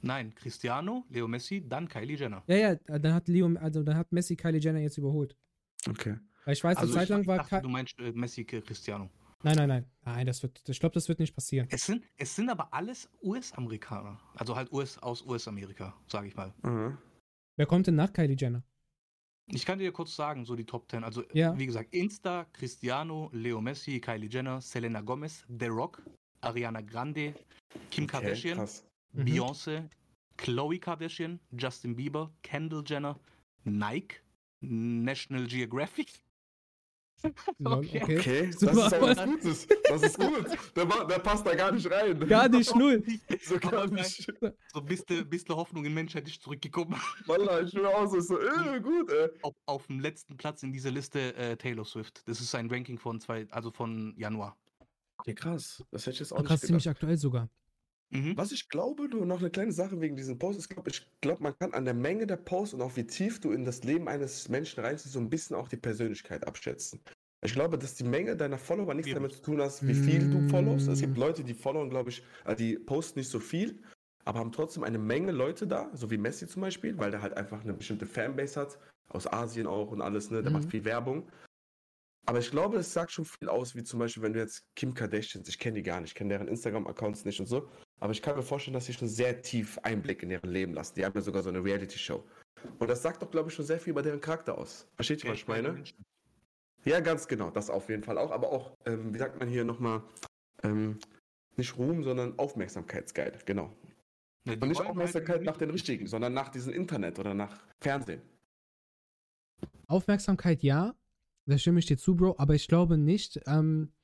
Nein, 0.00 0.34
Cristiano, 0.34 1.04
Leo 1.10 1.26
Messi, 1.28 1.66
dann 1.68 1.88
Kylie 1.88 2.16
Jenner. 2.16 2.42
Ja, 2.46 2.56
ja, 2.56 2.74
dann 2.76 3.12
hat 3.14 3.26
Leo, 3.28 3.52
also 3.56 3.82
dann 3.82 3.96
hat 3.96 4.12
Messi 4.12 4.36
Kylie 4.36 4.60
Jenner 4.60 4.80
jetzt 4.80 4.98
überholt. 4.98 5.36
Okay. 5.88 6.18
Weil 6.44 6.52
ich 6.54 6.62
weiß, 6.62 6.76
Also 6.76 6.92
eine 6.92 7.00
Zeit 7.02 7.08
lang 7.08 7.20
ich 7.22 7.26
war 7.26 7.38
dachte, 7.38 7.60
du 7.62 7.68
meinst 7.68 7.98
äh, 7.98 8.12
Messi, 8.12 8.42
äh, 8.42 8.60
Cristiano. 8.60 9.10
Nein, 9.44 9.56
nein, 9.56 9.68
nein. 9.68 9.86
Nein, 10.06 10.26
das 10.26 10.42
wird, 10.42 10.66
ich 10.68 10.80
glaube, 10.80 10.94
das 10.94 11.08
wird 11.08 11.18
nicht 11.18 11.34
passieren. 11.34 11.68
Es 11.70 11.84
sind, 11.84 12.02
es 12.16 12.34
sind 12.34 12.48
aber 12.48 12.72
alles 12.72 13.10
US-Amerikaner. 13.22 14.18
Also 14.36 14.56
halt 14.56 14.72
US 14.72 14.98
aus 14.98 15.22
US-Amerika, 15.22 15.94
sage 16.08 16.28
ich 16.28 16.34
mal. 16.34 16.52
Aha. 16.62 16.96
Wer 17.56 17.66
kommt 17.66 17.86
denn 17.86 17.94
nach 17.94 18.12
Kylie 18.12 18.36
Jenner? 18.38 18.62
Ich 19.48 19.66
kann 19.66 19.78
dir 19.78 19.92
kurz 19.92 20.16
sagen, 20.16 20.46
so 20.46 20.56
die 20.56 20.64
Top 20.64 20.90
10. 20.90 21.04
Also, 21.04 21.22
Ja. 21.34 21.56
wie 21.58 21.66
gesagt, 21.66 21.92
Insta, 21.94 22.46
Cristiano, 22.54 23.28
Leo 23.34 23.60
Messi, 23.60 24.00
Kylie 24.00 24.30
Jenner, 24.30 24.62
Selena 24.62 25.02
Gomez, 25.02 25.44
The 25.60 25.66
Rock, 25.66 26.02
Ariana 26.40 26.80
Grande, 26.80 27.34
Kim 27.90 28.04
Okay, 28.04 28.12
Kardashian. 28.12 28.58
Mhm. 29.12 29.24
Beyoncé, 29.26 29.88
Chloe 30.38 30.78
Kardashian, 30.78 31.38
Justin 31.52 31.94
Bieber, 31.94 32.30
Kendall 32.42 32.82
Jenner, 32.84 33.20
Nike, 33.64 34.16
National 34.62 35.46
Geographic. 35.46 36.23
Okay. 37.64 38.02
okay. 38.02 38.18
Okay, 38.18 38.50
das 38.50 38.62
ist 38.62 38.92
aber 38.92 39.08
was 39.08 39.24
Gutes. 39.24 39.66
Das 39.88 40.02
ist 40.02 40.18
gut. 40.18 40.46
Der, 40.76 40.86
der 40.86 41.18
passt 41.18 41.46
da 41.46 41.54
gar 41.54 41.72
nicht 41.72 41.90
rein. 41.90 42.18
Gar 42.28 42.48
nicht, 42.48 42.74
null. 42.76 43.02
So 43.42 43.58
gar 43.58 43.86
nicht. 43.86 44.32
So 44.72 44.80
ein 44.80 44.84
bisschen, 44.84 45.28
bisschen 45.28 45.54
Hoffnung 45.54 45.84
in 45.84 45.94
Menschheit 45.94 46.26
ist 46.28 46.42
zurückgekommen. 46.42 46.94
Wallah, 47.26 47.62
ich 47.62 47.70
schwöre 47.70 47.94
aus, 47.94 48.14
ist 48.14 48.28
so, 48.28 48.38
äh, 48.38 48.80
gut, 48.80 49.10
ey. 49.10 49.30
auf, 49.42 49.54
auf 49.66 49.86
dem 49.86 50.00
letzten 50.00 50.36
Platz 50.36 50.62
in 50.62 50.72
dieser 50.72 50.90
Liste 50.90 51.34
äh, 51.36 51.56
Taylor 51.56 51.84
Swift. 51.84 52.22
Das 52.26 52.40
ist 52.40 52.54
ein 52.54 52.70
Ranking 52.70 52.98
von 52.98 53.20
zwei, 53.20 53.46
also 53.50 53.70
von 53.70 54.14
Januar. 54.16 54.56
Okay, 55.18 55.34
krass. 55.34 55.82
Das 55.90 56.02
hätte 56.02 56.14
ich 56.14 56.20
jetzt 56.20 56.32
auch 56.32 56.38
nicht 56.38 56.48
krass, 56.48 56.60
ziemlich 56.60 56.88
aktuell 56.88 57.16
sogar. 57.16 57.48
Mhm. 58.10 58.36
Was 58.36 58.52
ich 58.52 58.68
glaube, 58.68 59.08
nur 59.08 59.26
noch 59.26 59.40
eine 59.40 59.50
kleine 59.50 59.72
Sache 59.72 60.00
wegen 60.00 60.16
diesen 60.16 60.38
Posts, 60.38 60.64
ich 60.64 60.68
glaube, 60.68 60.90
ich 60.90 61.06
glaube, 61.20 61.42
man 61.42 61.58
kann 61.58 61.72
an 61.74 61.84
der 61.84 61.94
Menge 61.94 62.26
der 62.26 62.36
Posts 62.36 62.74
und 62.74 62.82
auch 62.82 62.96
wie 62.96 63.06
tief 63.06 63.40
du 63.40 63.50
in 63.52 63.64
das 63.64 63.82
Leben 63.84 64.08
eines 64.08 64.48
Menschen 64.48 64.84
reinziehst, 64.84 65.12
so 65.14 65.18
ein 65.20 65.30
bisschen 65.30 65.56
auch 65.56 65.68
die 65.68 65.76
Persönlichkeit 65.76 66.46
abschätzen. 66.46 67.00
Ich 67.44 67.52
glaube, 67.52 67.76
dass 67.78 67.94
die 67.94 68.04
Menge 68.04 68.36
deiner 68.36 68.56
Follower 68.58 68.94
nichts 68.94 69.08
Ja. 69.08 69.14
damit 69.14 69.32
zu 69.32 69.42
tun 69.42 69.60
hat, 69.60 69.86
wie 69.86 69.94
viel 69.94 70.28
du 70.28 70.42
followst. 70.48 70.88
Es 70.88 71.00
gibt 71.00 71.16
Mm. 71.16 71.20
Leute, 71.20 71.44
die 71.44 71.54
followen, 71.54 71.90
glaube 71.90 72.10
ich, 72.10 72.22
äh, 72.46 72.54
die 72.56 72.78
posten 72.78 73.18
nicht 73.18 73.28
so 73.28 73.38
viel, 73.40 73.82
aber 74.24 74.38
haben 74.38 74.52
trotzdem 74.52 74.82
eine 74.84 74.98
Menge 74.98 75.32
Leute 75.32 75.66
da, 75.66 75.90
so 75.94 76.10
wie 76.10 76.16
Messi 76.16 76.46
zum 76.46 76.62
Beispiel, 76.62 76.96
weil 76.98 77.10
der 77.10 77.20
halt 77.20 77.36
einfach 77.36 77.60
eine 77.62 77.74
bestimmte 77.74 78.06
Fanbase 78.06 78.60
hat, 78.60 78.78
aus 79.08 79.26
Asien 79.26 79.66
auch 79.66 79.90
und 79.90 80.00
alles, 80.00 80.30
ne? 80.30 80.42
Der 80.42 80.50
Mhm. 80.50 80.58
macht 80.58 80.70
viel 80.70 80.84
Werbung. 80.84 81.28
Aber 82.26 82.38
ich 82.38 82.50
glaube, 82.50 82.78
es 82.78 82.92
sagt 82.92 83.12
schon 83.12 83.26
viel 83.26 83.48
aus, 83.48 83.74
wie 83.74 83.82
zum 83.84 83.98
Beispiel, 83.98 84.22
wenn 84.22 84.32
du 84.32 84.38
jetzt 84.40 84.64
Kim 84.76 84.94
Kardashian, 84.94 85.44
ich 85.46 85.58
kenne 85.58 85.76
die 85.76 85.82
gar 85.82 86.00
nicht, 86.00 86.10
ich 86.10 86.14
kenne 86.14 86.30
deren 86.30 86.48
Instagram-Accounts 86.48 87.24
nicht 87.26 87.40
und 87.40 87.46
so, 87.46 87.68
aber 88.04 88.12
ich 88.12 88.20
kann 88.20 88.36
mir 88.36 88.42
vorstellen, 88.42 88.74
dass 88.74 88.84
sie 88.84 88.92
schon 88.92 89.08
sehr 89.08 89.40
tief 89.40 89.78
Einblick 89.78 90.22
in 90.22 90.28
deren 90.28 90.50
Leben 90.50 90.74
lassen. 90.74 90.94
Die 90.94 91.06
haben 91.06 91.14
ja 91.14 91.22
sogar 91.22 91.42
so 91.42 91.48
eine 91.48 91.64
Reality-Show. 91.64 92.22
Und 92.78 92.90
das 92.90 93.00
sagt 93.00 93.22
doch, 93.22 93.30
glaube 93.30 93.48
ich, 93.48 93.54
schon 93.54 93.64
sehr 93.64 93.80
viel 93.80 93.92
über 93.92 94.02
deren 94.02 94.20
Charakter 94.20 94.58
aus. 94.58 94.86
Versteht 94.96 95.24
ihr, 95.24 95.30
was 95.30 95.38
ich 95.38 95.48
meine? 95.48 95.82
Ja, 96.84 97.00
ganz 97.00 97.26
genau, 97.26 97.48
das 97.48 97.70
auf 97.70 97.88
jeden 97.88 98.02
Fall 98.02 98.18
auch, 98.18 98.30
aber 98.30 98.52
auch, 98.52 98.76
ähm, 98.84 99.14
wie 99.14 99.18
sagt 99.18 99.38
man 99.40 99.48
hier 99.48 99.64
nochmal, 99.64 100.02
ähm, 100.62 100.98
nicht 101.56 101.78
Ruhm, 101.78 102.04
sondern 102.04 102.38
Aufmerksamkeitsgeil, 102.38 103.38
genau. 103.46 103.72
Ja, 104.44 104.52
Und 104.52 104.68
nicht 104.68 104.80
wollen 104.80 104.88
Aufmerksamkeit 104.90 105.36
halt 105.36 105.46
nach 105.46 105.56
den 105.56 105.70
richtigen, 105.70 106.06
sondern 106.06 106.34
nach 106.34 106.50
diesem 106.50 106.74
Internet 106.74 107.18
oder 107.18 107.32
nach 107.32 107.64
Fernsehen. 107.80 108.20
Aufmerksamkeit 109.86 110.62
ja, 110.62 110.94
da 111.46 111.56
stimme 111.56 111.78
ich 111.78 111.86
dir 111.86 111.96
zu, 111.96 112.14
Bro, 112.16 112.34
aber 112.36 112.54
ich 112.54 112.68
glaube 112.68 112.98
nicht, 112.98 113.40
ähm, 113.46 113.94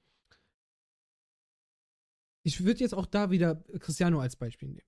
ich 2.42 2.64
würde 2.64 2.80
jetzt 2.80 2.94
auch 2.94 3.06
da 3.06 3.30
wieder 3.30 3.56
Cristiano 3.78 4.20
als 4.20 4.36
Beispiel 4.36 4.68
nehmen. 4.68 4.80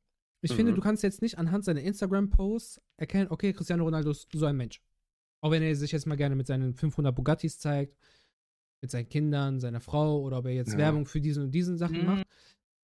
Ich 0.45 0.53
Mhm. 0.53 0.57
finde, 0.57 0.75
du 0.75 0.81
kannst 0.81 1.03
jetzt 1.03 1.23
nicht 1.23 1.39
anhand 1.39 1.65
seiner 1.65 1.81
Instagram-Posts 1.83 2.81
erkennen, 2.97 3.29
okay, 3.31 3.53
Cristiano 3.53 3.85
Ronaldo 3.85 4.11
ist 4.11 4.29
so 4.33 4.47
ein 4.47 4.57
Mensch. 4.57 4.81
Auch 5.41 5.51
wenn 5.51 5.63
er 5.63 5.75
sich 5.77 5.93
jetzt 5.93 6.07
mal 6.07 6.17
gerne 6.17 6.35
mit 6.37 6.47
seinen 6.47 6.75
500 6.75 7.15
Bugattis 7.15 7.59
zeigt, 7.59 7.97
mit 8.81 8.91
seinen 8.91 9.09
Kindern, 9.09 9.61
seiner 9.61 9.81
Frau 9.81 10.21
oder 10.23 10.39
ob 10.39 10.47
er 10.47 10.53
jetzt 10.55 10.73
Ja. 10.73 10.79
Werbung 10.79 11.07
für 11.07 11.21
diesen 11.21 11.45
und 11.45 11.51
diesen 11.53 11.79
Sachen 11.79 12.01
Mhm. 12.01 12.07
macht. 12.07 12.27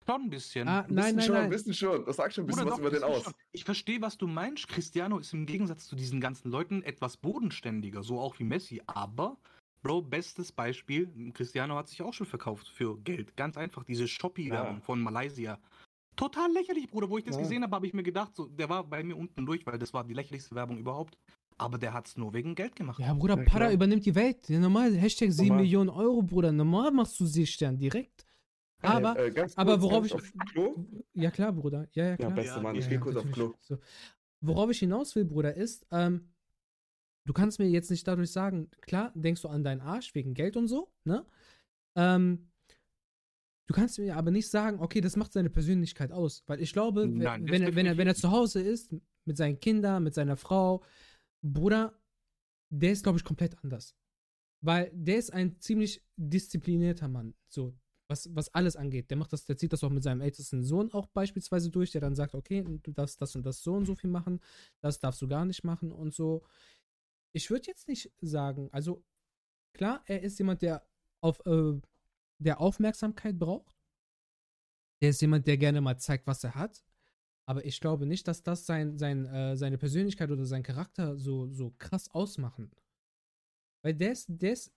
Schon 0.07 0.23
ein 0.23 0.31
bisschen. 0.31 0.67
Ah, 0.69 0.81
Ein 0.81 0.95
nein, 0.95 0.95
bisschen 0.95 1.17
nein, 1.17 1.27
schon, 1.27 1.35
nein. 1.35 1.45
ein 1.45 1.51
bisschen 1.51 1.75
schon. 1.75 2.05
Das 2.07 2.17
sagt 2.17 2.33
schon 2.35 2.45
ein 2.45 2.47
bisschen 2.47 2.63
Oder 2.63 2.71
was 2.71 2.79
doch, 2.79 2.87
über 2.87 2.91
den 2.91 3.03
aus. 3.03 3.25
schon- 3.25 3.35
Ich 3.53 3.65
verstehe, 3.65 4.01
was 4.01 4.17
du 4.17 4.27
meinst. 4.27 4.67
Cristiano 4.69 5.19
ist 5.19 5.35
im 5.35 5.45
Gegensatz 5.45 5.87
zu 5.87 5.97
diesen 5.97 6.21
ganzen 6.21 6.51
Leuten 6.51 6.83
etwas 6.83 7.17
bodenständiger, 7.19 8.03
so 8.03 8.19
auch 8.21 8.39
wie 8.39 8.45
Messi. 8.45 8.81
Aber, 8.87 9.37
Bro, 9.83 10.03
bestes 10.03 10.51
Beispiel, 10.51 11.09
Cristiano 11.35 11.77
hat 11.77 11.89
sich 11.89 12.03
auch 12.03 12.13
schon 12.13 12.27
verkauft 12.27 12.69
für 12.69 12.99
Geld. 12.99 13.37
Ganz 13.37 13.57
einfach, 13.57 13.85
diese 13.85 14.09
Shopee-Werbung 14.09 14.77
Ja. 14.77 14.81
von 14.81 15.01
Malaysia. 15.01 15.59
Total 16.17 16.51
lächerlich, 16.53 16.89
Bruder. 16.89 17.09
Wo 17.09 17.19
ich 17.19 17.25
das 17.25 17.37
Ja. 17.37 17.43
gesehen 17.43 17.63
habe, 17.63 17.77
habe 17.77 17.87
ich 17.87 17.95
mir 17.95 18.03
gedacht, 18.03 18.35
so, 18.35 18.47
der 18.47 18.69
war 18.69 18.83
bei 18.83 19.05
mir 19.05 19.17
unten 19.17 19.47
durch, 19.47 19.65
weil 19.67 19.79
das 19.79 19.93
war 19.95 20.03
die 20.05 20.15
lächerlichste 20.15 20.55
Werbung 20.55 20.79
überhaupt. 20.79 21.17
Aber 21.59 21.79
der 21.79 21.93
hat 21.93 22.09
es 22.09 22.17
nur 22.17 22.33
wegen 22.35 22.55
Geld 22.55 22.75
gemacht. 22.75 23.01
Ja, 23.01 23.15
Bruder, 23.15 23.37
Ja, 23.37 23.45
Para 23.45 23.65
klar. 23.67 23.73
übernimmt 23.73 24.05
die 24.05 24.15
Welt. 24.15 24.49
Ja, 24.49 24.59
normal, 24.59 24.95
Hashtag 24.97 25.31
7 25.33 25.49
Normal. 25.49 25.63
Millionen 25.63 25.91
Euro, 25.91 26.23
Bruder. 26.23 26.51
Normal 26.53 26.91
machst 26.91 27.19
du 27.21 27.27
Seestern 27.27 27.79
direkt. 27.79 28.27
Aber, 28.83 29.19
äh, 29.19 29.31
ganz 29.31 29.57
aber 29.57 29.73
kurz, 29.73 29.83
worauf 29.83 30.07
ich. 30.07 30.15
auf 30.15 30.33
Klo. 30.53 30.85
Ja, 31.15 31.31
klar, 31.31 31.53
Bruder. 31.53 31.89
Ja, 31.93 32.05
ja, 32.05 32.11
Ja, 32.11 32.17
klar. 32.17 32.31
beste 32.33 32.57
Ja, 32.57 32.63
Mann, 32.63 32.75
ja, 32.77 32.81
ich 32.83 32.89
gehe 32.89 33.01
kurz 33.01 33.17
auf. 33.17 33.31
Klo. 33.31 33.55
So. 33.61 33.79
Worauf 34.41 34.71
ich 34.71 34.79
hinaus 34.79 35.15
will, 35.17 35.25
Bruder, 35.25 35.55
ist, 35.55 35.85
ähm, 35.91 36.29
du 37.29 37.33
kannst 37.35 37.59
mir 37.59 37.69
jetzt 37.69 37.91
nicht 37.91 38.07
dadurch 38.09 38.31
sagen, 38.33 38.71
klar, 38.81 39.13
denkst 39.15 39.43
du 39.43 39.49
an 39.49 39.63
deinen 39.63 39.81
Arsch 39.83 40.15
wegen 40.15 40.35
Geld 40.35 40.57
und 40.57 40.67
so, 40.69 40.91
ne? 41.05 41.25
Ähm, 41.97 42.49
du 43.67 43.75
kannst 43.75 43.99
mir 43.99 44.17
aber 44.17 44.31
nicht 44.31 44.49
sagen, 44.49 44.81
okay, 44.81 45.01
das 45.01 45.17
macht 45.17 45.33
seine 45.33 45.51
Persönlichkeit 45.51 46.11
aus. 46.11 46.43
Weil 46.47 46.61
ich 46.61 46.73
glaube, 46.73 47.03
wenn- 47.03 47.19
Nein, 47.19 47.49
wenn, 47.49 47.63
er, 47.63 47.75
wenn, 47.77 47.87
er, 47.87 47.97
wenn 47.99 48.07
er 48.09 48.15
zu 48.15 48.31
Hause 48.31 48.61
ist, 48.63 48.95
mit 49.27 49.37
seinen 49.37 49.61
Kindern, 49.61 50.03
mit 50.05 50.15
seiner 50.15 50.37
Frau, 50.37 50.83
Bruder, 51.45 51.93
der 52.71 52.93
ist, 52.93 53.03
glaube 53.03 53.19
ich, 53.19 53.25
komplett 53.25 53.63
anders. 53.63 53.95
Weil 54.65 54.91
der 54.95 55.19
ist 55.19 55.33
ein 55.33 55.61
ziemlich 55.61 56.03
disziplinierter 56.17 57.09
Mann, 57.09 57.35
so, 57.49 57.75
was, 58.11 58.35
was 58.35 58.53
alles 58.55 58.75
angeht. 58.75 59.11
Der 59.11 59.19
macht 59.19 59.33
das, 59.35 59.45
der 59.45 59.57
zieht 59.59 59.73
das 59.73 59.85
auch 59.85 59.91
mit 59.91 60.03
seinem 60.03 60.23
ältesten 60.23 60.63
Sohn 60.65 60.91
auch 60.93 61.07
beispielsweise 61.09 61.71
durch, 61.71 61.91
der 61.93 62.01
dann 62.01 62.15
sagt, 62.17 62.35
okay, 62.35 62.65
du 62.83 62.91
darfst 62.93 63.21
das 63.21 63.37
und 63.37 63.45
das 63.45 63.63
so 63.63 63.75
und 63.75 63.85
so 63.85 63.95
viel 63.95 64.09
machen, 64.11 64.41
das 64.81 64.99
darfst 64.99 65.21
du 65.21 65.29
gar 65.29 65.45
nicht 65.45 65.63
machen 65.63 65.93
und 65.93 66.15
so. 66.15 66.43
Ich 67.33 67.51
würde 67.51 67.67
jetzt 67.67 67.89
nicht 67.89 68.11
sagen, 68.21 68.69
also 68.73 69.05
klar, 69.73 70.03
er 70.07 70.23
ist 70.23 70.39
jemand, 70.39 70.63
der 70.63 70.87
auf 71.21 71.45
äh, 71.47 71.81
der 72.39 72.61
Aufmerksamkeit 72.61 73.39
braucht. 73.39 73.75
Der 75.01 75.11
ist 75.11 75.21
jemand, 75.21 75.47
der 75.47 75.59
gerne 75.59 75.81
mal 75.81 75.99
zeigt, 75.99 76.27
was 76.27 76.43
er 76.45 76.55
hat. 76.55 76.85
Aber 77.47 77.65
ich 77.65 77.81
glaube 77.81 78.07
nicht, 78.07 78.29
dass 78.29 78.43
das 78.43 78.67
sein, 78.67 78.99
sein, 78.99 79.25
äh, 79.27 79.57
seine 79.57 79.79
Persönlichkeit 79.79 80.31
oder 80.31 80.45
sein 80.45 80.63
Charakter 80.63 81.17
so, 81.17 81.49
so 81.49 81.75
krass 81.79 82.11
ausmachen. 82.11 82.71
Weil 83.83 83.95
der 83.95 84.13
ist, 84.13 84.27
der 84.29 84.53
ist 84.53 84.73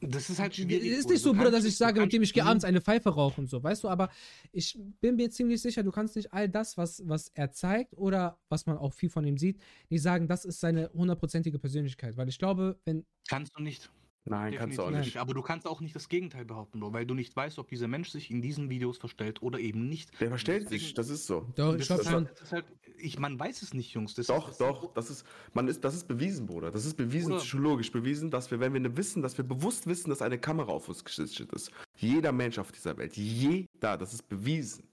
Das 0.00 0.30
ist 0.30 0.38
halt 0.38 0.52
es 0.52 0.58
schwierig. 0.58 0.84
ist 0.84 1.02
Bruder. 1.02 1.12
nicht 1.12 1.22
so, 1.22 1.32
Bruder, 1.34 1.50
dass 1.50 1.64
ich 1.64 1.76
sage, 1.76 2.00
mit 2.00 2.12
dem 2.12 2.22
ich 2.22 2.32
gehe 2.32 2.44
abends 2.44 2.64
eine 2.64 2.80
Pfeife 2.80 3.08
rauchen 3.08 3.42
und 3.42 3.50
so, 3.50 3.62
weißt 3.62 3.82
du, 3.82 3.88
aber 3.88 4.10
ich 4.52 4.78
bin 5.00 5.16
mir 5.16 5.30
ziemlich 5.30 5.60
sicher, 5.60 5.82
du 5.82 5.90
kannst 5.90 6.14
nicht 6.14 6.32
all 6.32 6.48
das, 6.48 6.76
was, 6.76 7.02
was 7.08 7.28
er 7.34 7.50
zeigt 7.50 7.96
oder 7.96 8.38
was 8.48 8.66
man 8.66 8.78
auch 8.78 8.92
viel 8.92 9.10
von 9.10 9.24
ihm 9.26 9.36
sieht, 9.38 9.60
nicht 9.88 10.02
sagen, 10.02 10.28
das 10.28 10.44
ist 10.44 10.60
seine 10.60 10.90
hundertprozentige 10.92 11.58
Persönlichkeit. 11.58 12.16
Weil 12.16 12.28
ich 12.28 12.38
glaube, 12.38 12.78
wenn, 12.84 13.04
Kannst 13.28 13.52
du 13.56 13.62
nicht. 13.62 13.90
Nein, 14.24 14.54
kannst 14.56 14.76
du 14.76 14.82
auch 14.82 14.86
Definitiv 14.88 15.14
nicht. 15.14 15.20
Aber 15.20 15.32
du 15.32 15.40
kannst 15.40 15.66
auch 15.66 15.80
nicht 15.80 15.96
das 15.96 16.08
Gegenteil 16.10 16.44
behaupten, 16.44 16.80
Bro, 16.80 16.92
weil 16.92 17.06
du 17.06 17.14
nicht 17.14 17.34
weißt, 17.34 17.58
ob 17.58 17.68
dieser 17.68 17.88
Mensch 17.88 18.10
sich 18.10 18.30
in 18.30 18.42
diesen 18.42 18.68
Videos 18.68 18.98
verstellt 18.98 19.40
oder 19.42 19.58
eben 19.58 19.88
nicht. 19.88 20.20
Der 20.20 20.28
verstellt 20.28 20.64
Deswegen- 20.64 20.80
sich, 20.84 20.94
das 20.94 21.08
ist 21.08 21.26
so. 21.26 21.46
doch, 21.56 21.72
Das 21.72 21.80
ich 21.80 21.86
glaube 21.86 22.02
ist 22.02 22.08
schon, 22.10 22.24
halt, 22.26 22.32
das 22.32 22.42
ist 22.42 22.52
halt, 22.52 22.66
ich, 22.98 23.18
man 23.18 23.38
weiß 23.38 23.62
es 23.62 23.72
nicht, 23.72 23.94
Jungs. 23.94 24.14
Das 24.14 24.26
Doch, 24.26 24.50
ist, 24.50 24.60
das 24.60 24.68
doch, 24.68 24.92
das 24.92 25.08
ist, 25.08 25.24
man 25.54 25.66
ist, 25.68 25.82
das 25.82 25.94
ist 25.94 26.06
bewiesen, 26.08 26.44
Bruder. 26.46 26.70
Das 26.70 26.84
ist 26.84 26.94
bewiesen, 26.96 27.28
Bruder. 27.30 27.40
psychologisch 27.42 27.90
bewiesen, 27.90 28.30
dass 28.30 28.50
wir, 28.50 28.60
wenn 28.60 28.72
wir 28.74 28.80
ne 28.80 28.94
wissen, 28.96 29.22
dass 29.22 29.38
wir 29.38 29.44
bewusst 29.46 29.86
wissen, 29.86 30.10
dass 30.10 30.20
eine 30.20 30.38
Kamera 30.38 30.72
auf 30.72 30.88
uns 30.90 31.02
gerichtet 31.04 31.50
ist. 31.52 31.70
Jeder 31.96 32.32
Mensch 32.32 32.58
auf 32.58 32.70
dieser 32.70 32.98
Welt, 32.98 33.16
jeder, 33.16 33.96
das 33.96 34.12
ist 34.12 34.28
bewiesen, 34.28 34.84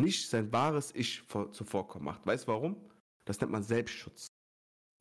nicht 0.00 0.28
sein 0.28 0.50
wahres 0.52 0.92
Ich 0.96 1.20
vor, 1.22 1.52
zuvorkommen 1.52 2.06
macht. 2.06 2.26
Weißt 2.26 2.44
du 2.44 2.48
warum? 2.52 2.76
Das 3.24 3.40
nennt 3.40 3.52
man 3.52 3.62
Selbstschutz. 3.62 4.26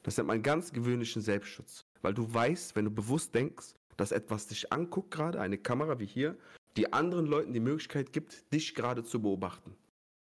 Das 0.04 0.18
nennt 0.18 0.28
man 0.28 0.44
ganz 0.44 0.72
gewöhnlichen 0.72 1.22
Selbstschutz. 1.22 1.82
Weil 2.02 2.14
du 2.14 2.34
weißt, 2.34 2.76
wenn 2.76 2.86
du 2.86 2.92
bewusst 2.92 3.34
denkst, 3.36 3.76
dass 3.98 4.12
etwas 4.12 4.48
dich 4.48 4.72
anguckt 4.72 5.12
gerade, 5.12 5.40
eine 5.40 5.58
Kamera 5.58 6.00
wie 6.00 6.06
hier, 6.06 6.38
die 6.78 6.94
anderen 6.94 7.26
Leuten 7.26 7.54
die 7.54 7.60
Möglichkeit 7.60 8.14
gibt, 8.14 8.54
dich 8.54 8.76
gerade 8.76 9.04
zu 9.04 9.22
beobachten. 9.22 9.76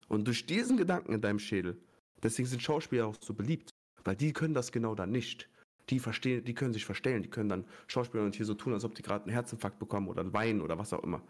Und 0.08 0.26
durch 0.26 0.46
diesen 0.46 0.78
Gedanken 0.78 1.14
in 1.14 1.22
deinem 1.22 1.40
Schädel, 1.40 1.78
deswegen 2.24 2.48
sind 2.48 2.62
Schauspieler 2.62 3.08
auch 3.08 3.16
so 3.22 3.34
beliebt, 3.34 3.70
weil 4.04 4.16
die 4.16 4.34
können 4.34 4.56
das 4.56 4.72
genau 4.72 4.96
dann 4.96 5.12
nicht. 5.12 5.48
Die 5.90 6.00
verstehen, 6.00 6.44
die 6.44 6.54
können 6.54 6.74
sich 6.74 6.86
verstellen, 6.86 7.24
die 7.24 7.30
können 7.30 7.50
dann 7.50 7.66
Schauspieler 7.88 8.24
und 8.24 8.36
hier 8.36 8.46
so 8.46 8.56
tun, 8.56 8.74
als 8.74 8.84
ob 8.84 8.96
die 8.96 9.04
gerade 9.04 9.26
einen 9.26 9.34
Herzinfarkt 9.34 9.80
bekommen 9.80 10.08
oder 10.08 10.22
einen 10.22 10.34
Weinen 10.34 10.62
oder 10.62 10.78
was 10.78 10.94
auch 10.94 11.04
immer. 11.04 11.22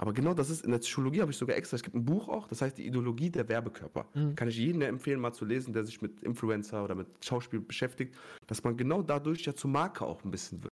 Aber 0.00 0.14
genau 0.14 0.32
das 0.32 0.48
ist, 0.48 0.64
in 0.64 0.70
der 0.70 0.78
Psychologie 0.78 1.20
habe 1.20 1.30
ich 1.30 1.36
sogar 1.36 1.58
extra, 1.58 1.74
es 1.74 1.82
gibt 1.82 1.94
ein 1.94 2.06
Buch 2.06 2.30
auch, 2.30 2.48
das 2.48 2.62
heißt 2.62 2.78
die 2.78 2.86
Ideologie 2.86 3.28
der 3.28 3.46
Werbekörper. 3.50 4.06
Mhm. 4.14 4.34
Kann 4.34 4.48
ich 4.48 4.56
jedem 4.56 4.80
empfehlen, 4.80 5.20
mal 5.20 5.34
zu 5.34 5.44
lesen, 5.44 5.74
der 5.74 5.84
sich 5.84 6.00
mit 6.00 6.22
Influencer 6.22 6.82
oder 6.82 6.94
mit 6.94 7.06
Schauspiel 7.22 7.60
beschäftigt, 7.60 8.16
dass 8.46 8.64
man 8.64 8.78
genau 8.78 9.02
dadurch 9.02 9.44
ja 9.44 9.54
zur 9.54 9.68
Marke 9.68 10.06
auch 10.06 10.24
ein 10.24 10.30
bisschen 10.30 10.62
wird. 10.62 10.69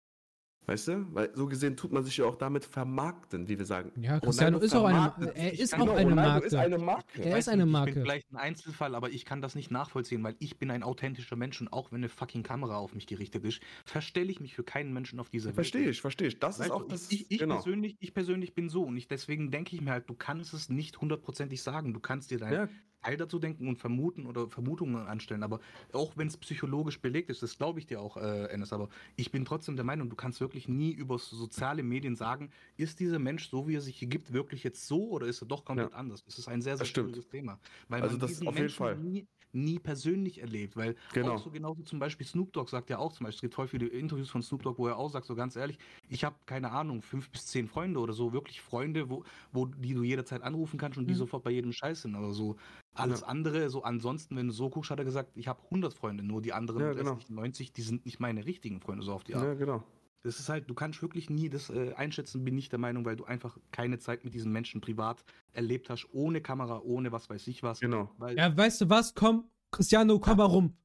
Weißt 0.68 0.88
du? 0.90 1.06
Weil 1.14 1.32
so 1.36 1.48
gesehen 1.48 1.76
tut 1.76 1.92
man 1.92 2.04
sich 2.04 2.18
ja 2.18 2.26
auch 2.26 2.36
damit 2.36 2.64
vermarkten, 2.64 3.48
wie 3.50 3.58
wir 3.58 3.66
sagen. 3.66 3.92
ja, 4.00 4.20
Cristiano 4.20 4.60
ist 4.60 4.76
auch 4.76 4.86
eine, 4.86 5.12
er 5.36 5.60
ist 5.60 5.74
Genau, 5.74 5.92
auch 5.92 5.96
eine 5.98 6.14
Marke. 6.16 6.46
ist 6.46 6.54
eine 6.56 6.78
Marke. 6.78 7.24
Er 7.24 7.38
ist 7.38 7.50
eine 7.50 7.64
nicht, 7.66 7.70
Ich 7.70 7.72
Marke. 7.72 7.94
bin 7.94 8.04
vielleicht 8.04 8.32
ein 8.32 8.38
Einzelfall, 8.38 8.94
aber 8.96 9.10
ich 9.10 9.26
kann 9.26 9.42
das 9.42 9.56
nicht 9.56 9.72
nachvollziehen, 9.72 10.24
weil 10.24 10.36
ich 10.40 10.60
bin 10.60 10.70
ein 10.70 10.84
authentischer 10.84 11.36
Mensch 11.36 11.60
und 11.62 11.74
auch 11.74 11.92
wenn 11.92 11.98
eine 12.02 12.10
fucking 12.10 12.44
Kamera 12.44 12.78
auf 12.78 12.94
mich 12.94 13.08
gerichtet 13.08 13.44
ist, 13.44 13.60
verstelle 13.86 14.32
ich 14.32 14.40
mich 14.40 14.54
für 14.56 14.64
keinen 14.64 14.94
Menschen 14.94 15.20
auf 15.20 15.30
dieser 15.30 15.48
Welt. 15.48 15.56
Verstehe 15.56 15.90
ich, 15.90 16.00
verstehe 16.00 16.28
ich. 16.28 16.40
Das 16.40 16.60
Weißt 16.60 16.68
ist 16.70 16.72
auch 16.76 16.88
das. 16.88 17.12
ich, 17.12 17.32
ich, 17.32 17.40
genau. 17.40 17.56
persönlich, 17.56 17.96
ich 18.00 18.14
persönlich 18.14 18.54
bin 18.54 18.70
so 18.70 18.84
und 18.84 18.96
ich, 18.98 19.08
deswegen 19.08 19.50
denke 19.50 19.76
ich 19.76 19.82
mir 19.82 19.92
halt, 19.92 20.08
du 20.10 20.14
kannst 20.14 20.54
es 20.54 20.70
nicht 20.70 21.02
hundertprozentig 21.02 21.62
sagen. 21.64 21.94
Du 21.94 22.00
kannst 22.00 22.30
dir 22.30 22.38
dein 22.38 22.54
Ja, 22.54 22.70
Teil 23.02 23.18
dazu 23.18 23.40
denken 23.40 23.68
und 23.68 23.78
vermuten 23.78 24.26
oder 24.26 24.48
Vermutungen 24.50 25.08
anstellen. 25.08 25.44
Aber 25.44 25.60
auch 25.92 26.18
wenn 26.18 26.28
es 26.28 26.38
psychologisch 26.38 27.02
belegt 27.02 27.30
ist, 27.30 27.42
das 27.42 27.58
glaube 27.58 27.80
ich 27.80 27.86
dir 27.88 28.00
auch, 28.02 28.18
äh, 28.18 28.46
Enes, 28.52 28.74
aber 28.74 28.90
ich 29.16 29.32
bin 29.32 29.46
trotzdem 29.46 29.76
der 29.76 29.86
Meinung, 29.86 30.10
du 30.10 30.16
kannst 30.16 30.40
wirklich 30.40 30.68
nie 30.68 30.92
über 30.92 31.18
soziale 31.18 31.84
Medien 31.84 32.16
sagen, 32.16 32.52
ist 32.78 33.00
dieser 33.00 33.20
Mensch, 33.20 33.50
so 33.50 33.68
wie 33.68 33.76
er 33.76 33.82
sich 33.82 33.98
hier 33.98 34.08
gibt, 34.08 34.34
wirklich 34.34 34.64
jetzt 34.64 34.88
so 34.88 35.10
oder 35.10 35.28
ist 35.28 35.42
er 35.42 35.48
doch 35.48 35.66
komplett 35.66 35.92
Ja. 35.92 35.98
anders? 35.98 36.24
Das 36.24 36.38
ist 36.38 36.48
ein 36.48 36.62
sehr, 36.62 36.78
sehr 36.78 36.86
schwieriges 36.86 37.28
Thema. 37.28 37.60
Weil 37.90 38.02
Also 38.02 38.14
man 38.14 38.22
das 38.22 38.30
diesen 38.32 38.48
auf 38.48 38.56
jeden 38.56 38.66
Menschen 38.66 38.78
Fall. 38.78 38.98
Nie, 38.98 39.28
nie 39.54 39.80
persönlich 39.80 40.40
erlebt. 40.42 40.76
Weil 40.76 40.96
Genau. 41.14 41.36
auch 41.36 41.38
so 41.38 41.52
genauso 41.52 41.84
zum 41.84 42.00
Beispiel 42.00 42.26
Snoop 42.26 42.54
Dogg 42.54 42.70
sagt 42.70 42.90
ja 42.90 42.98
auch 43.00 43.14
zum 43.14 43.26
Beispiel, 43.26 43.38
es 43.38 43.42
gibt 43.42 43.54
voll 43.56 43.68
viele 43.68 43.88
Interviews 43.88 44.30
von 44.30 44.42
Snoop 44.42 44.64
Dogg, 44.64 44.78
wo 44.78 44.88
er 44.88 44.98
auch 44.98 45.10
sagt, 45.10 45.26
so 45.26 45.36
ganz 45.36 45.56
ehrlich, 45.56 45.78
ich 46.08 46.24
habe 46.24 46.38
keine 46.46 46.72
Ahnung, 46.72 47.02
fünf 47.02 47.30
bis 47.32 47.46
zehn 47.48 47.68
Freunde 47.68 48.00
oder 48.00 48.14
so, 48.14 48.34
wirklich 48.34 48.62
Freunde, 48.62 49.10
wo, 49.10 49.24
wo 49.52 49.66
die 49.66 49.94
du 49.94 50.04
jederzeit 50.04 50.42
anrufen 50.44 50.78
kannst 50.80 50.98
und 50.98 51.08
die 51.08 51.14
Mhm. 51.14 51.16
sofort 51.16 51.44
bei 51.44 51.52
jedem 51.52 51.72
Scheiß 51.74 52.02
sind. 52.04 52.16
Aber 52.16 52.34
so 52.34 52.56
alles 52.94 53.22
Ja. 53.22 53.24
andere, 53.24 53.70
so 53.70 53.84
ansonsten, 53.84 54.36
wenn 54.36 54.48
du 54.48 54.54
so 54.54 54.70
guckst, 54.70 54.92
hat 54.92 55.00
er 55.00 55.06
gesagt, 55.06 55.32
ich 55.36 55.48
habe 55.48 55.62
100 55.70 55.94
Freunde, 55.94 56.24
nur 56.24 56.42
die 56.42 56.54
anderen 56.54 56.84
Ja, 56.84 56.94
genau. 56.94 57.22
restlichen 57.22 57.36
90, 57.36 57.74
die 57.74 57.82
sind 57.82 58.06
nicht 58.06 58.20
meine 58.20 58.46
richtigen 58.46 58.82
Freunde, 58.82 59.04
so 59.04 59.14
auf 59.14 59.24
die 59.24 59.36
Art. 59.36 59.48
ja, 59.48 59.54
genau. 59.56 59.84
Das 60.24 60.40
ist 60.40 60.50
halt, 60.50 60.70
du 60.70 60.74
kannst 60.76 61.02
wirklich 61.02 61.30
nie 61.30 61.50
das 61.50 61.70
äh, 61.70 61.94
einschätzen, 61.96 62.44
bin 62.46 62.58
ich 62.58 62.70
der 62.70 62.78
Meinung, 62.80 63.06
weil 63.06 63.16
du 63.16 63.26
einfach 63.26 63.58
keine 63.72 63.98
Zeit 63.98 64.24
mit 64.24 64.34
diesen 64.34 64.52
Menschen 64.52 64.80
privat 64.80 65.24
erlebt 65.54 65.90
hast, 65.90 66.08
ohne 66.12 66.42
Kamera, 66.42 66.80
ohne 66.84 67.12
was 67.12 67.30
weiß 67.30 67.48
ich 67.48 67.64
was. 67.64 67.80
Genau. 67.80 68.12
Weil, 68.18 68.38
Ja, 68.38 68.56
weißt 68.56 68.82
du 68.82 68.90
was? 68.90 69.16
Komm, 69.16 69.46
Cristiano, 69.72 70.20
komm 70.20 70.38
mal 70.38 70.46
rum. 70.46 70.76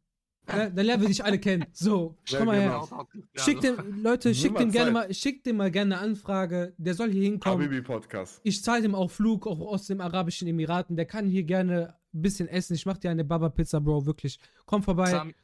Ja, 0.48 0.70
dann 0.70 0.86
lernen 0.86 1.02
wir 1.02 1.08
dich 1.08 1.24
alle 1.24 1.40
kennen. 1.40 1.66
So, 1.72 2.16
Ja, 2.28 2.38
komm 2.38 2.46
mal 2.46 2.60
genau. 2.60 2.86
her. 2.88 3.06
Ja, 3.36 3.42
Schick 3.42 3.56
so. 3.62 3.74
dem, 3.76 4.02
Leute, 4.02 4.32
schickt 4.34 4.54
mal 4.54 4.60
dem 4.60 4.70
gerne 4.70 4.90
mal, 4.92 5.12
schickt 5.12 5.44
dem 5.44 5.56
mal 5.56 5.70
gerne 5.72 5.96
eine 5.98 6.04
Anfrage. 6.04 6.72
Der 6.78 6.94
soll 6.94 7.10
hier 7.10 7.24
hinkommen. 7.24 7.58
Habibi 7.64 7.82
Podcast. 7.82 8.40
Ich 8.44 8.62
zahle 8.62 8.82
dem 8.82 8.94
auch 8.94 9.10
Flug, 9.10 9.46
auch 9.48 9.60
aus 9.60 9.86
den 9.86 10.00
Arabischen 10.00 10.46
Emiraten. 10.46 10.94
Der 10.96 11.04
kann 11.04 11.26
hier 11.28 11.42
gerne 11.42 11.96
ein 12.14 12.22
bisschen 12.22 12.46
essen. 12.48 12.74
Ich 12.74 12.86
mach 12.86 12.96
dir 12.96 13.10
eine 13.10 13.24
Baba-Pizza, 13.24 13.80
Bro, 13.80 14.06
wirklich. 14.06 14.38
Komm 14.66 14.84
vorbei. 14.84 15.10
Sami, 15.10 15.34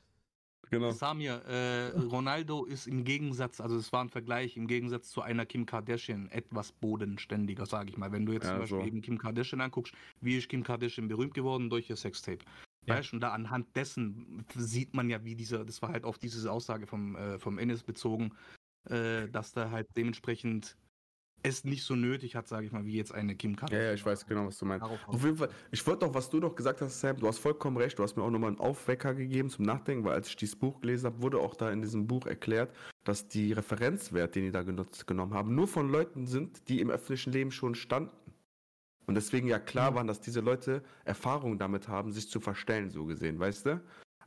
Genau. 0.73 0.90
Samir, 0.90 1.44
äh, 1.44 1.89
Ronaldo 1.99 2.65
ist 2.65 2.86
im 2.86 3.05
Gegensatz, 3.05 3.61
also 3.61 3.77
es 3.77 3.93
war 3.93 4.03
ein 4.03 4.09
Vergleich, 4.09 4.57
im 4.57 4.66
Gegensatz 4.66 5.11
zu 5.11 5.20
einer 5.20 5.44
Kim 5.44 5.66
Kardashian 5.66 6.31
etwas 6.31 6.73
bodenständiger, 6.73 7.66
sage 7.66 7.90
ich 7.90 7.99
mal. 7.99 8.11
Wenn 8.11 8.24
du 8.24 8.32
jetzt 8.32 8.44
Ja, 8.44 8.53
zum 8.53 8.61
Beispiel 8.61 8.78
so. 8.81 8.86
eben 8.86 9.03
Kim 9.03 9.19
Kardashian 9.19 9.61
anguckst, 9.61 9.93
wie 10.23 10.39
ist 10.39 10.49
Kim 10.49 10.62
Kardashian 10.62 11.09
berühmt 11.09 11.35
geworden 11.35 11.69
durch 11.69 11.90
ihr 11.90 11.97
Sextape? 11.97 12.39
Ja. 12.86 12.97
Weißt 12.97 13.12
du, 13.12 13.16
und 13.16 13.20
da 13.20 13.32
anhand 13.32 13.77
dessen 13.77 14.47
sieht 14.57 14.94
man 14.94 15.11
ja, 15.11 15.23
wie 15.24 15.35
dieser, 15.35 15.62
das 15.66 15.82
war 15.82 15.90
halt 15.90 16.05
auf 16.05 16.16
diese 16.16 16.51
Aussage 16.51 16.86
vom, 16.86 17.16
äh, 17.16 17.39
vom 17.39 17.59
Ennis 17.59 17.82
bezogen, 17.82 18.32
äh, 18.89 19.28
dass 19.28 19.53
da 19.53 19.70
halt 19.70 19.89
dementsprechend 19.94 20.78
es 21.43 21.64
nicht 21.64 21.82
so 21.85 21.94
nötig 21.94 22.36
hat, 22.36 22.47
sage 22.48 22.66
ich 22.66 22.73
mal, 22.73 22.85
wie 22.85 22.97
jetzt 22.97 23.12
eine 23.12 23.35
Kim 23.35 23.52
Ja, 23.52 23.56
Kardashian. 23.56 23.86
ja, 23.86 23.94
ich 23.94 24.06
weiß 24.06 24.27
genau, 24.27 24.47
was 24.47 24.59
du 24.59 24.64
meinst. 24.64 24.85
Auf 24.86 25.24
jeden 25.24 25.36
Fall, 25.36 25.48
ich 25.70 25.86
wollte 25.86 26.06
doch, 26.06 26.14
was 26.14 26.31
du 26.31 26.40
doch 26.40 26.55
gesagt 26.55 26.81
hast, 26.81 27.01
Sam, 27.01 27.16
du 27.19 27.27
hast 27.27 27.39
vollkommen 27.39 27.77
recht, 27.77 27.98
du 27.98 28.02
hast 28.02 28.16
mir 28.16 28.23
auch 28.23 28.31
nochmal 28.31 28.51
einen 28.51 28.60
Aufwecker 28.60 29.14
gegeben 29.14 29.51
zum 29.51 29.64
Nachdenken, 29.64 30.05
weil 30.05 30.14
als 30.14 30.28
ich 30.28 30.36
dieses 30.36 30.56
Buch 30.56 30.81
gelesen 30.81 31.06
habe, 31.06 31.23
wurde 31.23 31.39
auch 31.39 31.55
da 31.55 31.70
in 31.70 31.82
diesem 31.82 32.06
Buch 32.06 32.27
erklärt, 32.27 32.74
dass 33.05 33.28
die 33.28 33.52
Referenzwert, 33.52 34.35
den 34.35 34.44
die 34.44 34.51
da 34.52 34.62
genutzt, 34.62 35.06
genommen 35.06 35.35
haben, 35.35 35.55
nur 35.55 35.66
von 35.69 35.89
Leuten 35.90 36.27
sind, 36.27 36.69
die 36.69 36.81
im 36.81 36.90
öffentlichen 36.90 37.32
Leben 37.32 37.51
schon 37.51 37.74
standen. 37.74 38.10
Und 39.06 39.16
deswegen 39.16 39.48
ja 39.48 39.59
klar 39.59 39.90
Mhm. 39.90 39.94
waren, 39.97 40.06
dass 40.06 40.20
diese 40.20 40.40
Leute 40.40 40.82
Erfahrung 41.05 41.59
damit 41.59 41.89
haben, 41.89 42.12
sich 42.12 42.28
zu 42.31 42.40
verstellen, 42.40 42.89
so 42.90 43.05
gesehen, 43.05 43.39
weißt 43.39 43.66
du? 43.66 43.81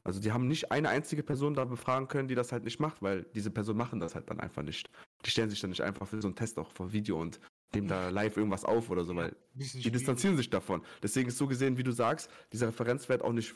Also 0.03 0.19
die 0.19 0.31
haben 0.31 0.47
nicht 0.47 0.71
eine 0.71 0.89
einzige 0.89 1.23
Person 1.23 1.55
da 1.55 1.65
befragen 1.65 2.07
können, 2.07 2.27
die 2.27 2.35
das 2.35 2.51
halt 2.51 2.63
nicht 2.65 2.79
macht, 2.79 3.01
weil 3.01 3.23
diese 3.33 3.49
Personen 3.49 3.79
machen 3.79 3.99
das 3.99 4.13
halt 4.13 4.29
dann 4.29 4.39
einfach 4.39 4.61
nicht. 4.61 4.89
Die 5.25 5.31
stellen 5.31 5.49
sich 5.49 5.59
dann 5.59 5.71
nicht 5.71 5.81
einfach 5.81 6.07
für 6.07 6.21
so 6.21 6.27
einen 6.27 6.35
Test 6.35 6.57
auch 6.59 6.71
vor 6.71 6.91
Video 6.91 7.19
und 7.19 7.39
nehmen 7.73 7.87
da 7.87 8.09
live 8.09 8.37
irgendwas 8.37 8.63
auf 8.63 8.89
oder 8.89 9.03
so, 9.03 9.15
weil 9.15 9.35
die 9.53 9.65
schwierig. 9.65 9.91
distanzieren 9.91 10.37
sich 10.37 10.49
davon. 10.49 10.83
Deswegen 11.01 11.29
ist 11.29 11.37
so 11.37 11.47
gesehen, 11.47 11.77
wie 11.77 11.83
du 11.83 11.91
sagst, 11.91 12.29
dieser 12.53 12.67
Referenzwert 12.67 13.21
auch 13.21 13.33
nicht 13.33 13.53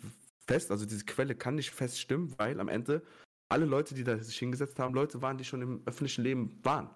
fest, 0.48 0.72
also 0.72 0.86
diese 0.86 1.06
Quelle 1.06 1.36
kann 1.36 1.56
nicht 1.56 1.72
fest 1.72 2.00
stimmen, 2.00 2.34
weil 2.38 2.60
am 2.60 2.68
Ende 2.68 3.04
alle 3.50 3.66
Leute, 3.66 3.96
die 3.96 4.04
da 4.04 4.18
sich 4.18 4.38
hingesetzt 4.38 4.80
haben, 4.80 4.94
Leute 4.94 5.22
waren, 5.22 5.38
die 5.38 5.44
schon 5.44 5.62
im 5.62 5.82
öffentlichen 5.86 6.24
Leben 6.24 6.60
waren. 6.64 6.90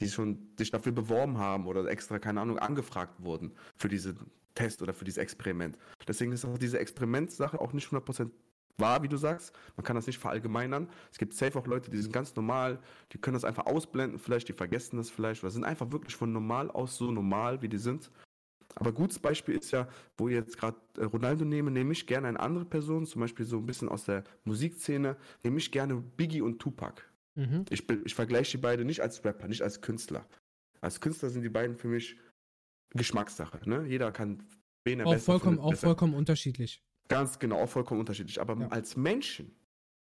Die 0.00 0.08
schon 0.08 0.52
sich 0.58 0.70
dafür 0.70 0.92
beworben 0.92 1.38
haben 1.38 1.66
oder 1.66 1.86
extra, 1.86 2.18
keine 2.18 2.40
Ahnung, 2.40 2.58
angefragt 2.58 3.14
wurden 3.22 3.54
für 3.76 3.88
diesen 3.88 4.30
Test 4.54 4.82
oder 4.82 4.94
für 4.94 5.04
dieses 5.04 5.18
Experiment. 5.18 5.78
Deswegen 6.06 6.32
ist 6.32 6.44
auch 6.44 6.58
diese 6.58 6.78
Experimentsache 6.78 7.60
auch 7.60 7.72
nicht 7.72 7.88
100% 7.88 8.30
wahr, 8.78 9.02
wie 9.02 9.08
du 9.08 9.16
sagst. 9.16 9.54
Man 9.76 9.84
kann 9.84 9.96
das 9.96 10.06
nicht 10.06 10.18
verallgemeinern. 10.18 10.88
Es 11.10 11.18
gibt 11.18 11.34
safe 11.34 11.58
auch 11.58 11.66
Leute, 11.66 11.90
die 11.90 11.98
sind 11.98 12.12
ganz 12.12 12.34
normal, 12.34 12.78
die 13.12 13.18
können 13.18 13.34
das 13.34 13.44
einfach 13.44 13.66
ausblenden, 13.66 14.18
vielleicht, 14.18 14.48
die 14.48 14.52
vergessen 14.52 14.96
das 14.96 15.10
vielleicht 15.10 15.42
oder 15.42 15.50
sind 15.50 15.64
einfach 15.64 15.90
wirklich 15.92 16.16
von 16.16 16.32
normal 16.32 16.70
aus 16.70 16.96
so 16.96 17.10
normal, 17.10 17.62
wie 17.62 17.68
die 17.68 17.78
sind. 17.78 18.10
Aber 18.74 18.92
gutes 18.92 19.18
Beispiel 19.18 19.56
ist 19.56 19.70
ja, 19.70 19.88
wo 20.18 20.28
ich 20.28 20.34
jetzt 20.34 20.58
gerade 20.58 20.76
äh, 20.98 21.04
Ronaldo 21.04 21.44
nehme, 21.44 21.70
nehme 21.70 21.92
ich 21.92 22.06
gerne 22.06 22.28
eine 22.28 22.40
andere 22.40 22.66
Person, 22.66 23.06
zum 23.06 23.20
Beispiel 23.20 23.46
so 23.46 23.56
ein 23.58 23.66
bisschen 23.66 23.88
aus 23.88 24.04
der 24.04 24.24
Musikszene, 24.44 25.16
nehme 25.42 25.56
ich 25.56 25.72
gerne 25.72 25.96
Biggie 25.96 26.42
und 26.42 26.58
Tupac. 26.58 27.02
Mhm. 27.36 27.64
Ich, 27.70 27.88
ich 27.88 28.14
vergleiche 28.14 28.58
die 28.58 28.62
beiden 28.62 28.86
nicht 28.86 29.00
als 29.00 29.24
Rapper, 29.24 29.48
nicht 29.48 29.62
als 29.62 29.80
Künstler. 29.80 30.26
Als 30.80 31.00
Künstler 31.00 31.30
sind 31.30 31.42
die 31.42 31.48
beiden 31.48 31.76
für 31.76 31.88
mich 31.88 32.18
Geschmackssache. 32.90 33.60
Ne? 33.68 33.86
Jeder 33.86 34.12
kann 34.12 34.42
wen 34.84 35.00
er 35.00 35.06
Auch 35.06 35.12
besser 35.12 35.24
vollkommen, 35.24 35.56
findet, 35.56 35.64
auch 35.64 35.70
besser. 35.70 35.86
vollkommen 35.86 36.14
unterschiedlich. 36.14 36.82
Ganz 37.08 37.38
genau, 37.38 37.62
auch 37.62 37.68
vollkommen 37.68 38.00
unterschiedlich. 38.00 38.40
Aber 38.40 38.56
Ja. 38.58 38.68
als 38.68 38.96
Menschen 38.96 39.54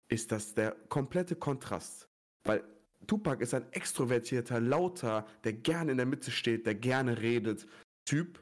ist 0.10 0.32
das 0.32 0.54
der 0.54 0.72
komplette 0.90 1.36
Kontrast. 1.36 2.08
Weil 2.44 2.64
Tupac 3.08 3.42
ist 3.42 3.54
ein 3.54 3.72
extrovertierter, 3.72 4.60
lauter, 4.60 5.26
der 5.44 5.54
gerne 5.54 5.92
in 5.92 5.98
der 5.98 6.06
Mitte 6.06 6.32
steht, 6.32 6.66
der 6.66 6.76
gerne 6.76 7.22
redet, 7.22 7.68
Typ. 8.06 8.40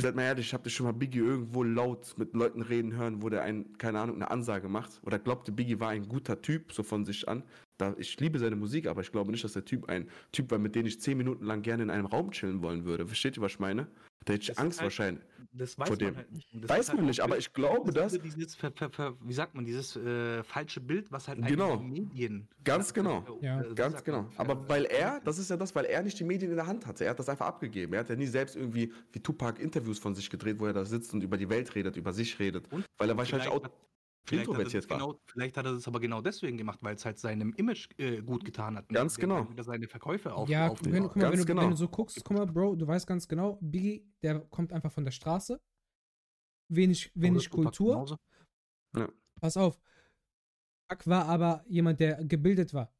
Seid 0.00 0.14
mal 0.14 0.22
ehrlich, 0.22 0.54
habt 0.54 0.64
ihr 0.66 0.70
schon 0.70 0.86
mal 0.86 0.92
Biggie 0.92 1.18
irgendwo 1.18 1.64
laut 1.64 2.14
mit 2.18 2.32
Leuten 2.34 2.62
reden 2.62 2.94
hören, 2.94 3.20
wo 3.20 3.28
der 3.28 3.42
ein, 3.42 3.76
keine 3.78 3.98
Ahnung, 3.98 4.16
eine 4.16 4.30
Ansage 4.30 4.68
macht? 4.68 5.00
Oder 5.04 5.18
glaubt 5.18 5.48
ihr, 5.48 5.54
Biggie 5.54 5.80
war 5.80 5.88
ein 5.88 6.06
guter 6.06 6.40
Typ, 6.40 6.72
so 6.72 6.84
von 6.84 7.04
sich 7.04 7.28
an? 7.28 7.42
Da, 7.78 7.94
ich 7.98 8.18
liebe 8.20 8.38
seine 8.38 8.54
Musik, 8.54 8.86
aber 8.86 9.00
ich 9.00 9.10
glaube 9.10 9.32
nicht, 9.32 9.42
dass 9.42 9.54
der 9.54 9.64
Typ 9.64 9.88
ein 9.88 10.08
Typ 10.30 10.52
war, 10.52 10.58
mit 10.58 10.76
dem 10.76 10.86
ich 10.86 11.00
zehn 11.00 11.18
Minuten 11.18 11.44
lang 11.44 11.62
gerne 11.62 11.82
in 11.82 11.90
einem 11.90 12.06
Raum 12.06 12.30
chillen 12.30 12.62
wollen 12.62 12.84
würde. 12.84 13.06
Versteht 13.06 13.36
ihr, 13.36 13.42
was 13.42 13.52
ich 13.52 13.58
meine? 13.58 13.88
Da 14.24 14.34
hätte 14.34 14.42
ich 14.52 14.58
Angst 14.58 14.78
halt- 14.80 14.86
wahrscheinlich. 14.86 15.24
Das 15.52 15.78
weiß 15.78 15.88
vor 15.88 15.96
man 15.96 16.06
dem. 16.06 16.16
halt 16.16 16.30
nicht. 16.32 16.52
Und 16.52 16.60
das 16.62 16.68
Weiß 16.68 16.88
halt 16.88 16.96
man 16.98 17.04
auch 17.04 17.08
nicht, 17.08 17.20
aber 17.20 17.38
ich 17.38 17.52
glaube, 17.52 17.92
das 17.92 18.12
dass. 18.12 18.22
Dieses, 18.22 18.54
ver, 18.54 18.70
ver, 18.70 18.90
ver, 18.90 19.16
wie 19.22 19.32
sagt 19.32 19.54
man, 19.54 19.64
dieses 19.64 19.96
äh, 19.96 20.42
falsche 20.44 20.80
Bild, 20.80 21.10
was 21.10 21.26
halt 21.26 21.44
Genau. 21.46 21.72
eigentlich 21.72 21.94
die 21.94 22.00
Medien. 22.02 22.48
Ganz 22.64 22.92
genau. 22.92 23.24
Ja. 23.40 23.62
äh, 23.62 23.74
Ganz 23.74 24.04
genau. 24.04 24.22
man, 24.22 24.32
Aber 24.36 24.52
äh, 24.52 24.68
weil 24.68 24.84
er, 24.84 25.20
das 25.24 25.38
ist 25.38 25.48
ja 25.50 25.56
das, 25.56 25.74
weil 25.74 25.86
er 25.86 26.02
nicht 26.02 26.18
die 26.20 26.24
Medien 26.24 26.50
in 26.50 26.56
der 26.56 26.66
Hand 26.66 26.86
hatte. 26.86 27.04
Er 27.04 27.10
hat 27.10 27.18
das 27.18 27.28
einfach 27.30 27.46
abgegeben. 27.46 27.94
Er 27.94 28.00
hat 28.00 28.10
ja 28.10 28.16
nie 28.16 28.26
selbst 28.26 28.56
irgendwie 28.56 28.92
wie 29.12 29.20
Tupac 29.20 29.60
Interviews 29.60 29.98
von 29.98 30.14
sich 30.14 30.28
gedreht, 30.28 30.60
wo 30.60 30.66
er 30.66 30.74
da 30.74 30.84
sitzt 30.84 31.14
und 31.14 31.22
über 31.22 31.38
die 31.38 31.48
Welt 31.48 31.74
redet, 31.74 31.96
über 31.96 32.12
sich 32.12 32.38
redet. 32.38 32.70
Und 32.70 32.84
Weil 32.98 33.08
er 33.08 33.16
wahrscheinlich 33.16 33.48
auch 33.48 33.62
Vielleicht 34.28 34.48
hat, 34.48 34.74
er 34.74 34.90
war. 34.90 34.98
genau, 34.98 35.20
vielleicht 35.26 35.56
hat 35.56 35.66
er 35.66 35.72
das 35.74 35.88
aber 35.88 36.00
genau 36.00 36.20
deswegen 36.20 36.56
gemacht, 36.58 36.78
weil 36.82 36.94
es 36.94 37.04
halt 37.04 37.18
seinem 37.18 37.52
Image 37.54 37.88
äh, 37.98 38.20
gut 38.22 38.44
getan 38.44 38.76
hat. 38.76 38.88
Ganz 38.88 39.14
Der 39.14 39.22
genau. 39.22 39.48
Wieder 39.50 39.64
seine 39.64 39.88
Verkäufe 39.88 40.34
auf, 40.34 40.48
ja, 40.48 40.68
auf, 40.68 40.80
wenn, 40.84 41.02
guck 41.04 41.16
mal, 41.16 41.30
wenn, 41.32 41.38
du, 41.38 41.44
genau. 41.44 41.62
wenn 41.62 41.70
du 41.70 41.76
so 41.76 41.88
guckst, 41.88 42.22
guck 42.24 42.36
mal, 42.36 42.46
Bro, 42.46 42.76
du 42.76 42.86
weißt 42.86 43.06
ganz 43.06 43.26
genau, 43.26 43.58
Biggie, 43.60 44.06
der 44.22 44.40
kommt 44.40 44.72
einfach 44.72 44.92
von 44.92 45.04
der 45.04 45.12
Straße. 45.12 45.60
Wenig, 46.70 47.10
wenig 47.14 47.48
Tupac 47.48 47.62
Kultur. 47.64 47.94
genauso. 47.94 48.16
Pass 49.40 49.56
auf. 49.56 49.80
Pac 50.88 51.06
war 51.06 51.26
aber 51.26 51.64
jemand, 51.68 52.00
der 52.00 52.24
gebildet 52.24 52.74
war. 52.74 52.92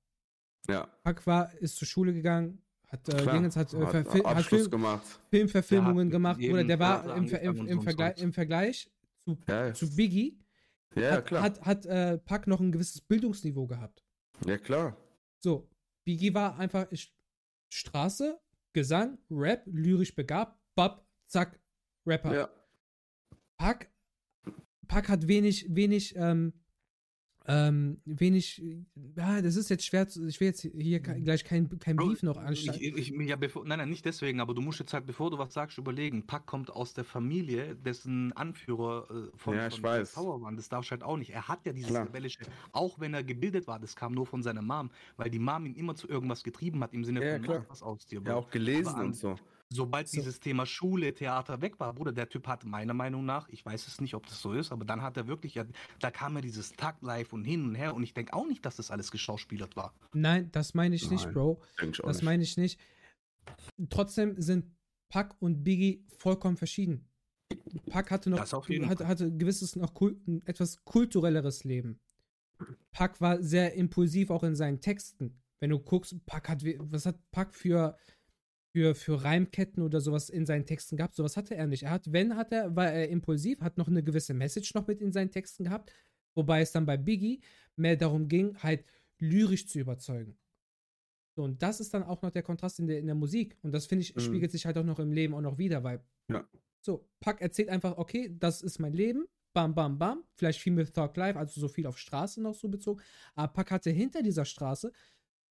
Ja, 0.68 0.86
Pac 1.02 1.26
war, 1.26 1.52
ist 1.54 1.76
zur 1.76 1.88
Schule 1.88 2.12
gegangen, 2.12 2.62
hat, 2.88 3.08
äh. 3.08 3.26
Dingens, 3.32 3.56
hat, 3.56 3.72
äh, 3.74 3.80
hat 3.84 4.06
Verfil- 4.06 4.24
hat 4.24 4.44
Film, 4.44 4.70
gemacht. 4.70 5.20
Filmverfilmungen 5.30 6.08
hat 6.08 6.12
gemacht. 6.12 6.40
Oder 6.42 6.64
der 6.64 6.78
war 6.78 7.16
im, 7.16 7.26
im, 7.26 7.66
im, 7.66 7.82
Vergleich, 7.82 8.20
im 8.22 8.32
Vergleich 8.32 8.90
zu, 9.18 9.38
Ja, 9.46 9.66
ja, 9.66 9.74
zu 9.74 9.94
Biggie 9.94 10.38
ja, 10.94 11.12
hat, 11.12 11.26
klar. 11.26 11.42
hat, 11.42 11.60
hat 11.64 11.86
äh, 11.86 12.18
Pac 12.18 12.46
noch 12.46 12.60
ein 12.60 12.72
gewisses 12.72 13.00
Bildungsniveau 13.00 13.66
gehabt. 13.66 14.04
ja, 14.46 14.58
klar. 14.58 14.96
So, 15.42 15.68
Biggie 16.04 16.34
war 16.34 16.58
einfach 16.58 16.90
ich- 16.90 17.14
Straße, 17.72 18.40
Gesang, 18.72 19.18
Rap, 19.30 19.62
lyrisch 19.66 20.14
begabt, 20.14 20.58
bab, 20.74 21.06
zack, 21.30 21.60
Rapper. 22.06 22.34
Ja, 22.34 22.50
Pac, 23.58 23.90
Pac 24.86 25.08
hat 25.08 25.28
wenig, 25.28 25.66
wenig, 25.74 26.14
ähm, 26.16 26.52
ähm, 27.48 27.98
wenig, 28.04 28.62
ja, 29.16 29.40
das 29.40 29.56
ist 29.56 29.70
jetzt 29.70 29.84
schwer, 29.84 30.06
zu, 30.06 30.26
ich 30.26 30.38
will 30.38 30.48
jetzt 30.48 30.60
hier 30.60 31.00
ke- 31.00 31.18
gleich 31.20 31.44
kein, 31.44 31.66
kein 31.78 31.96
Bro, 31.96 32.08
Beef 32.08 32.22
noch 32.22 32.36
ich, 32.50 33.08
ja, 33.08 33.36
bevor, 33.36 33.64
nein, 33.64 33.78
nein, 33.78 33.88
nicht 33.88 34.04
deswegen, 34.04 34.40
aber 34.40 34.52
du 34.52 34.60
musst 34.60 34.78
jetzt 34.80 34.92
halt, 34.92 35.06
bevor 35.06 35.30
du 35.30 35.38
was 35.38 35.54
sagst, 35.54 35.78
überlegen. 35.78 36.26
Pack 36.26 36.44
kommt 36.46 36.70
aus 36.70 36.92
der 36.92 37.04
Familie, 37.04 37.74
dessen 37.74 38.32
Anführer 38.34 39.08
äh, 39.10 39.36
von, 39.38 39.54
Ja, 39.56 39.70
von 39.70 39.82
weiß. 39.82 40.12
Power 40.12 40.42
waren. 40.42 40.56
Das 40.56 40.68
darfst 40.68 40.90
du 40.90 40.92
halt 40.92 41.02
auch 41.02 41.16
nicht. 41.16 41.30
Er 41.30 41.48
hat 41.48 41.64
ja 41.64 41.72
dieses 41.72 41.90
Klar. 41.90 42.06
rebellische, 42.06 42.40
auch 42.72 43.00
wenn 43.00 43.14
er 43.14 43.24
gebildet 43.24 43.66
war, 43.66 43.78
das 43.80 43.96
kam 43.96 44.12
nur 44.12 44.26
von 44.26 44.42
seiner 44.42 44.62
Mom, 44.62 44.90
weil 45.16 45.30
die 45.30 45.38
Mom 45.38 45.64
ihn 45.64 45.74
immer 45.74 45.94
zu 45.94 46.06
irgendwas 46.06 46.44
getrieben 46.44 46.82
hat, 46.84 46.92
im 46.92 47.04
Sinne 47.04 47.24
Ja, 47.24 47.32
von 47.36 47.42
klar. 47.42 47.60
mach 47.60 47.70
was 47.70 47.82
aus 47.82 48.06
dir. 48.06 48.16
ja, 48.16 48.32
Bro. 48.32 48.34
auch 48.34 48.50
gelesen 48.50 48.88
Aber 48.88 48.98
an- 48.98 49.06
und 49.06 49.16
so. 49.16 49.36
Sobald 49.70 50.08
So. 50.08 50.16
dieses 50.16 50.40
Thema 50.40 50.64
Schule, 50.64 51.12
Theater 51.12 51.60
weg 51.60 51.78
war, 51.78 51.92
Bruder, 51.92 52.12
der 52.12 52.28
Typ 52.28 52.46
hat 52.46 52.64
meiner 52.64 52.94
Meinung 52.94 53.26
nach, 53.26 53.48
ich 53.50 53.64
weiß 53.64 53.86
es 53.86 54.00
nicht, 54.00 54.14
ob 54.14 54.26
das 54.26 54.40
so 54.40 54.52
ist, 54.52 54.72
aber 54.72 54.84
dann 54.86 55.02
hat 55.02 55.16
er 55.18 55.26
wirklich, 55.26 55.54
ja, 55.54 55.64
da 56.00 56.10
kam 56.10 56.34
ja 56.36 56.40
dieses 56.40 56.72
Tag 56.72 56.96
live 57.02 57.32
und 57.34 57.44
hin 57.44 57.64
und 57.64 57.74
her 57.74 57.94
und 57.94 58.02
ich 58.02 58.14
denke 58.14 58.32
auch 58.32 58.46
nicht, 58.46 58.64
dass 58.64 58.76
das 58.76 58.90
alles 58.90 59.10
geschauspielert 59.10 59.76
war. 59.76 59.94
Nein, 60.14 60.50
das 60.52 60.72
meine 60.72 60.94
ich 60.94 61.10
nicht, 61.10 61.26
Nein, 61.26 61.34
Bro. 61.34 61.62
Ich 61.82 62.02
auch 62.02 62.06
Das 62.06 62.22
meine 62.22 62.42
ich 62.42 62.56
nicht. 62.56 62.80
Trotzdem 63.90 64.40
sind 64.40 64.64
Pac 65.10 65.36
und 65.40 65.64
Biggie 65.64 66.04
vollkommen 66.16 66.56
verschieden. 66.56 67.06
Pac 67.90 68.10
hatte 68.10 68.30
noch 68.30 68.40
hatte, 68.40 69.06
hatte 69.06 69.24
ein 69.24 69.38
gewisses 69.38 69.76
noch 69.76 69.94
Kul 69.94 70.20
ein 70.26 70.42
etwas 70.46 70.84
kulturelleres 70.84 71.64
Leben. 71.64 71.98
Pac 72.92 73.20
war 73.20 73.42
sehr 73.42 73.74
impulsiv 73.74 74.30
auch 74.30 74.42
in 74.42 74.54
seinen 74.54 74.80
Texten. 74.80 75.40
Wenn 75.60 75.70
du 75.70 75.78
guckst, 75.78 76.14
Pac 76.26 76.48
hat 76.48 76.62
was 76.64 77.06
hat 77.06 77.18
Pac 77.30 77.54
für 77.54 77.96
für, 78.72 78.94
für 78.94 79.22
Reimketten 79.24 79.82
oder 79.82 80.00
sowas 80.00 80.28
in 80.30 80.46
seinen 80.46 80.66
Texten 80.66 80.96
gehabt. 80.96 81.14
Sowas 81.14 81.36
hatte 81.36 81.54
er 81.54 81.66
nicht. 81.66 81.84
Er 81.84 81.90
hat, 81.90 82.12
wenn 82.12 82.36
hat 82.36 82.52
er, 82.52 82.74
war 82.76 82.90
er 82.90 83.08
impulsiv, 83.08 83.60
hat 83.60 83.78
noch 83.78 83.88
eine 83.88 84.02
gewisse 84.02 84.34
Message 84.34 84.74
noch 84.74 84.86
mit 84.86 85.00
in 85.00 85.12
seinen 85.12 85.30
Texten 85.30 85.64
gehabt, 85.64 85.92
wobei 86.34 86.60
es 86.60 86.72
dann 86.72 86.86
bei 86.86 86.96
Biggie 86.96 87.40
mehr 87.76 87.96
darum 87.96 88.28
ging, 88.28 88.56
halt 88.62 88.84
lyrisch 89.18 89.66
zu 89.66 89.78
überzeugen. 89.78 90.38
So, 91.36 91.44
und 91.44 91.62
das 91.62 91.80
ist 91.80 91.94
dann 91.94 92.02
auch 92.02 92.20
noch 92.22 92.30
der 92.30 92.42
Kontrast 92.42 92.78
in 92.80 92.86
der, 92.88 92.98
in 92.98 93.06
der 93.06 93.14
Musik. 93.14 93.56
Und 93.62 93.72
das, 93.72 93.86
finde 93.86 94.02
ich, 94.02 94.14
Mhm. 94.14 94.20
spiegelt 94.20 94.50
sich 94.50 94.66
halt 94.66 94.76
auch 94.76 94.84
noch 94.84 94.98
im 94.98 95.12
Leben 95.12 95.34
auch 95.34 95.40
noch 95.40 95.58
wieder, 95.58 95.82
weil 95.84 96.04
Ja. 96.30 96.46
so, 96.80 97.08
Pack 97.20 97.40
erzählt 97.40 97.68
einfach, 97.68 97.96
okay, 97.96 98.34
das 98.38 98.60
ist 98.62 98.78
mein 98.80 98.92
Leben, 98.92 99.26
bam, 99.54 99.74
bam, 99.74 99.98
bam, 99.98 100.24
vielleicht 100.34 100.60
viel 100.60 100.72
mit 100.72 100.92
Talk 100.92 101.16
Live, 101.16 101.36
also 101.36 101.60
so 101.60 101.68
viel 101.68 101.86
auf 101.86 101.98
Straße 101.98 102.42
noch 102.42 102.54
so 102.54 102.68
bezogen, 102.68 103.00
aber 103.34 103.52
Pack 103.52 103.70
hatte 103.70 103.90
hinter 103.90 104.22
dieser 104.22 104.44
Straße 104.44 104.92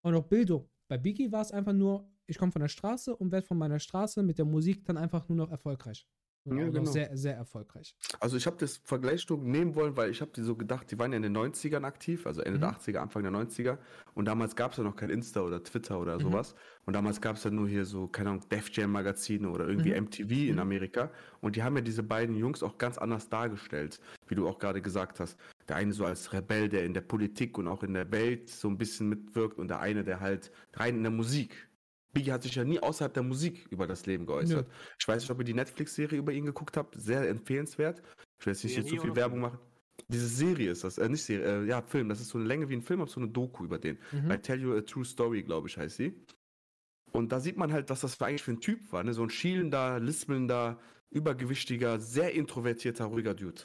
auch 0.03 0.23
Bildung. 0.27 0.69
Bei 0.88 0.98
Biggie 0.98 1.31
war 1.31 1.41
es 1.41 1.52
einfach 1.52 1.73
nur, 1.73 2.10
ich 2.27 2.37
komme 2.37 2.51
von 2.51 2.61
der 2.61 2.69
Straße 2.69 3.15
und 3.15 3.31
werde 3.31 3.47
von 3.47 3.57
meiner 3.57 3.79
Straße 3.79 4.21
mit 4.23 4.37
der 4.37 4.45
Musik 4.45 4.85
dann 4.85 4.97
einfach 4.97 5.27
nur 5.29 5.37
noch 5.37 5.51
erfolgreich. 5.51 6.05
Ja, 6.49 6.69
genau. 6.69 6.85
sehr, 6.89 7.09
sehr 7.17 7.35
erfolgreich. 7.35 7.93
Also 8.21 8.37
ich 8.37 8.45
habe 8.45 8.55
das 8.57 8.77
Vergleichsstück 8.77 9.41
nehmen 9.41 9.75
wollen, 9.75 9.97
weil 9.97 10.09
ich 10.11 10.21
habe 10.21 10.31
die 10.33 10.43
so 10.43 10.55
gedacht, 10.55 10.89
die 10.89 10.97
waren 10.97 11.11
ja 11.11 11.17
in 11.17 11.23
den 11.23 11.33
90ern 11.35 11.83
aktiv, 11.83 12.25
also 12.25 12.39
Ende 12.41 12.57
Mhm. 12.57 12.61
der 12.61 12.69
80er, 12.69 13.01
Anfang 13.01 13.23
der 13.23 13.33
90er. 13.33 13.77
Und 14.13 14.25
damals 14.29 14.55
gab 14.55 14.71
es 14.71 14.77
ja 14.77 14.85
noch 14.85 14.95
kein 14.95 15.09
Insta 15.09 15.41
oder 15.41 15.61
Twitter 15.61 15.99
oder 15.99 16.15
Mhm. 16.15 16.21
sowas. 16.21 16.55
Und 16.85 16.93
damals 16.93 17.19
gab 17.19 17.35
es 17.35 17.43
ja 17.43 17.51
nur 17.51 17.67
hier 17.67 17.83
so, 17.83 18.07
keine 18.07 18.29
Ahnung, 18.29 18.45
Def 18.49 18.69
Jam 18.71 18.93
Magazine 18.93 19.49
oder 19.49 19.67
irgendwie 19.67 19.89
Mhm. 19.89 20.05
MTV 20.05 20.31
in 20.47 20.53
Mhm. 20.53 20.59
Amerika. 20.59 21.11
Und 21.41 21.57
die 21.57 21.63
haben 21.63 21.75
ja 21.75 21.81
diese 21.81 22.01
beiden 22.03 22.33
Jungs 22.37 22.63
auch 22.63 22.77
ganz 22.77 22.97
anders 22.97 23.27
dargestellt, 23.27 23.99
wie 24.29 24.35
du 24.35 24.47
auch 24.47 24.57
gerade 24.57 24.81
gesagt 24.81 25.19
hast. 25.19 25.37
Der 25.67 25.75
eine 25.75 25.91
so 25.91 26.05
als 26.05 26.31
Rebell, 26.31 26.69
der 26.69 26.85
in 26.85 26.93
der 26.93 27.01
Politik 27.01 27.57
und 27.57 27.67
auch 27.67 27.83
in 27.83 27.93
der 27.93 28.09
Welt 28.13 28.47
so 28.49 28.69
ein 28.69 28.77
bisschen 28.77 29.09
mitwirkt 29.09 29.57
und 29.59 29.67
der 29.67 29.81
eine, 29.81 30.05
der 30.05 30.21
halt 30.21 30.49
rein 30.75 30.95
in 30.95 31.03
der 31.03 31.11
Musik. 31.11 31.66
Biggie 32.18 32.31
hat 32.31 32.44
sich 32.44 32.56
ja 32.56 32.64
nie 32.64 32.80
außerhalb 32.80 33.14
der 33.14 33.23
Musik 33.23 33.65
über 33.69 33.88
das 33.88 34.06
Leben 34.06 34.26
geäußert. 34.26 34.68
Ich 34.99 35.07
weiß 35.07 35.22
nicht, 35.22 35.31
ob 35.31 35.39
ihr 35.39 35.45
die 35.45 35.53
Netflix-Serie 35.53 36.18
über 36.18 36.31
ihn 36.31 36.45
geguckt 36.45 36.77
habt. 36.77 36.95
Sehr 36.99 37.27
empfehlenswert. 37.30 38.02
Ich 38.39 38.45
will 38.45 38.53
jetzt 38.53 38.64
nicht 38.64 38.73
hier 38.73 38.85
zu 38.85 38.98
viel 38.98 39.15
Werbung 39.15 39.41
machen. 39.41 39.60
Diese 40.10 40.27
Serie 40.27 40.72
ist 40.72 40.84
das, 40.84 40.98
äh, 40.98 41.10
nicht 41.10 41.23
Serie, 41.23 41.64
äh, 41.64 41.65
ja, 41.65 41.81
Film. 41.81 42.10
Das 42.10 42.22
ist 42.22 42.30
so 42.30 42.38
eine 42.38 42.48
Länge 42.48 42.69
wie 42.69 42.76
ein 42.76 42.81
Film, 42.81 43.02
aber 43.02 43.10
so 43.10 43.19
eine 43.19 43.30
Doku 43.30 43.65
über 43.65 43.80
den. 43.80 43.98
Mhm. 44.11 44.31
I 44.31 44.38
Tell 44.38 44.61
You 44.61 44.76
a 44.76 44.81
True 44.81 45.03
Story, 45.03 45.44
glaube 45.44 45.68
ich, 45.68 45.77
heißt 45.77 45.98
sie. 45.98 46.14
Und 47.11 47.31
da 47.31 47.39
sieht 47.39 47.57
man 47.57 47.73
halt, 47.73 47.89
was 47.89 48.02
das 48.02 48.15
für 48.15 48.26
eigentlich 48.26 48.44
für 48.44 48.52
ein 48.52 48.61
Typ 48.61 48.91
war. 48.91 49.03
Ne? 49.03 49.14
So 49.14 49.23
ein 49.23 49.30
schielender, 49.30 49.99
lispelnder, 49.99 50.80
übergewichtiger, 51.10 51.99
sehr 51.99 52.34
introvertierter, 52.34 53.06
ruhiger 53.06 53.34
Dude. 53.34 53.61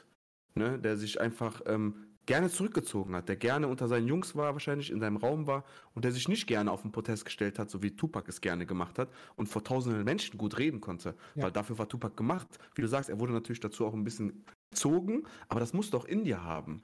Ne? 0.55 0.79
Der 0.79 0.97
sich 0.97 1.21
einfach 1.21 1.61
ähm, 1.67 2.12
gerne 2.27 2.51
zurückgezogen 2.51 3.15
hat, 3.15 3.29
der 3.29 3.37
gerne 3.37 3.69
unter 3.69 3.89
seinen 3.89 4.07
Jungs 4.07 4.37
war, 4.37 4.53
wahrscheinlich 4.53 4.91
in 4.91 5.01
seinem 5.01 5.17
Raum 5.17 5.47
war 5.47 5.65
und 5.95 6.05
der 6.05 6.13
sich 6.13 6.29
nicht 6.29 6.47
gerne 6.47 6.71
auf 6.71 6.83
den 6.83 6.93
Protest 6.93 7.25
gestellt 7.25 7.59
hat, 7.59 7.71
so 7.71 7.83
wie 7.83 7.97
Tupac 7.97 8.29
es 8.29 8.41
gerne 8.41 8.67
gemacht 8.67 8.99
hat 8.99 9.09
und 9.37 9.49
vor 9.49 9.65
tausenden 9.65 10.05
Menschen 10.05 10.39
gut 10.39 10.59
reden 10.59 10.81
konnte. 10.81 11.15
Ja. 11.35 11.45
Weil 11.45 11.53
dafür 11.53 11.79
war 11.79 11.89
Tupac 11.89 12.17
gemacht. 12.17 12.47
Wie 12.75 12.83
du 12.83 12.89
sagst, 12.89 13.11
er 13.11 13.19
wurde 13.19 13.33
natürlich 13.33 13.61
dazu 13.61 13.87
auch 13.87 13.95
ein 13.95 14.05
bisschen 14.05 14.45
gezogen, 14.71 15.25
aber 15.49 15.61
das 15.61 15.73
musst 15.73 15.93
du 15.93 15.99
auch 15.99 16.05
in 16.05 16.25
dir 16.25 16.43
haben. 16.43 16.83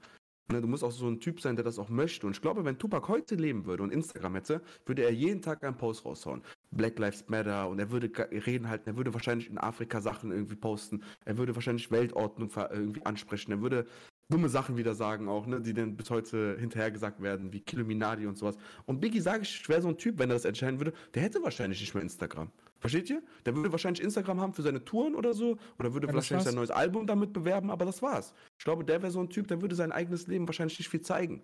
Ne, 0.51 0.61
du 0.61 0.67
musst 0.67 0.83
auch 0.83 0.91
so 0.91 1.07
ein 1.07 1.19
Typ 1.19 1.41
sein, 1.41 1.55
der 1.55 1.63
das 1.63 1.77
auch 1.77 1.89
möchte. 1.89 2.25
Und 2.25 2.35
ich 2.35 2.41
glaube, 2.41 2.65
wenn 2.65 2.77
Tupac 2.79 3.07
heute 3.07 3.35
leben 3.35 3.65
würde 3.65 3.83
und 3.83 3.93
Instagram 3.93 4.33
hätte, 4.35 4.61
würde 4.85 5.03
er 5.03 5.11
jeden 5.11 5.43
Tag 5.43 5.63
einen 5.63 5.77
Post 5.77 6.05
raushauen. 6.05 6.41
Black 6.71 6.97
Lives 6.97 7.27
Matter 7.27 7.69
und 7.69 7.79
er 7.79 7.91
würde 7.91 8.11
reden 8.45 8.67
halten, 8.67 8.89
er 8.89 8.97
würde 8.97 9.13
wahrscheinlich 9.13 9.49
in 9.49 9.57
Afrika 9.59 10.01
Sachen 10.01 10.31
irgendwie 10.31 10.55
posten, 10.55 11.03
er 11.25 11.37
würde 11.37 11.55
wahrscheinlich 11.55 11.91
Weltordnung 11.91 12.51
irgendwie 12.71 13.05
ansprechen, 13.05 13.51
er 13.51 13.61
würde 13.61 13.87
dumme 14.29 14.47
Sachen 14.47 14.77
wieder 14.77 14.93
sagen 14.93 15.27
auch, 15.27 15.47
ne, 15.47 15.59
die 15.59 15.73
dann 15.73 15.97
bis 15.97 16.09
heute 16.09 16.55
hinterhergesagt 16.59 17.21
werden, 17.21 17.51
wie 17.51 17.61
Killuminati 17.61 18.27
und 18.27 18.37
sowas. 18.37 18.55
Und 18.85 19.01
Biggie 19.01 19.21
sage 19.21 19.41
ich, 19.41 19.67
wäre 19.67 19.81
so 19.81 19.87
ein 19.87 19.97
Typ, 19.97 20.19
wenn 20.19 20.29
er 20.29 20.35
das 20.35 20.45
entscheiden 20.45 20.79
würde, 20.79 20.93
der 21.15 21.23
hätte 21.23 21.41
wahrscheinlich 21.41 21.81
nicht 21.81 21.93
mehr 21.95 22.03
Instagram. 22.03 22.51
Versteht 22.79 23.09
ihr? 23.09 23.21
Der 23.45 23.55
würde 23.55 23.71
wahrscheinlich 23.71 24.03
Instagram 24.03 24.39
haben 24.39 24.53
für 24.53 24.61
seine 24.61 24.85
Touren 24.85 25.15
oder 25.15 25.33
so 25.33 25.57
oder 25.79 25.93
würde 25.93 26.07
Ja, 26.07 26.13
wahrscheinlich 26.13 26.45
sein 26.45 26.55
neues 26.55 26.71
Album 26.71 27.07
damit 27.07 27.33
bewerben, 27.33 27.71
aber 27.71 27.85
das 27.85 28.01
war's. 28.01 28.33
Ich 28.57 28.63
glaube, 28.63 28.85
der 28.85 29.01
wäre 29.01 29.11
so 29.11 29.19
ein 29.19 29.29
Typ, 29.29 29.47
der 29.47 29.61
würde 29.61 29.75
sein 29.75 29.91
eigenes 29.91 30.27
Leben 30.27 30.47
wahrscheinlich 30.47 30.77
nicht 30.77 30.89
viel 30.89 31.01
zeigen. 31.01 31.41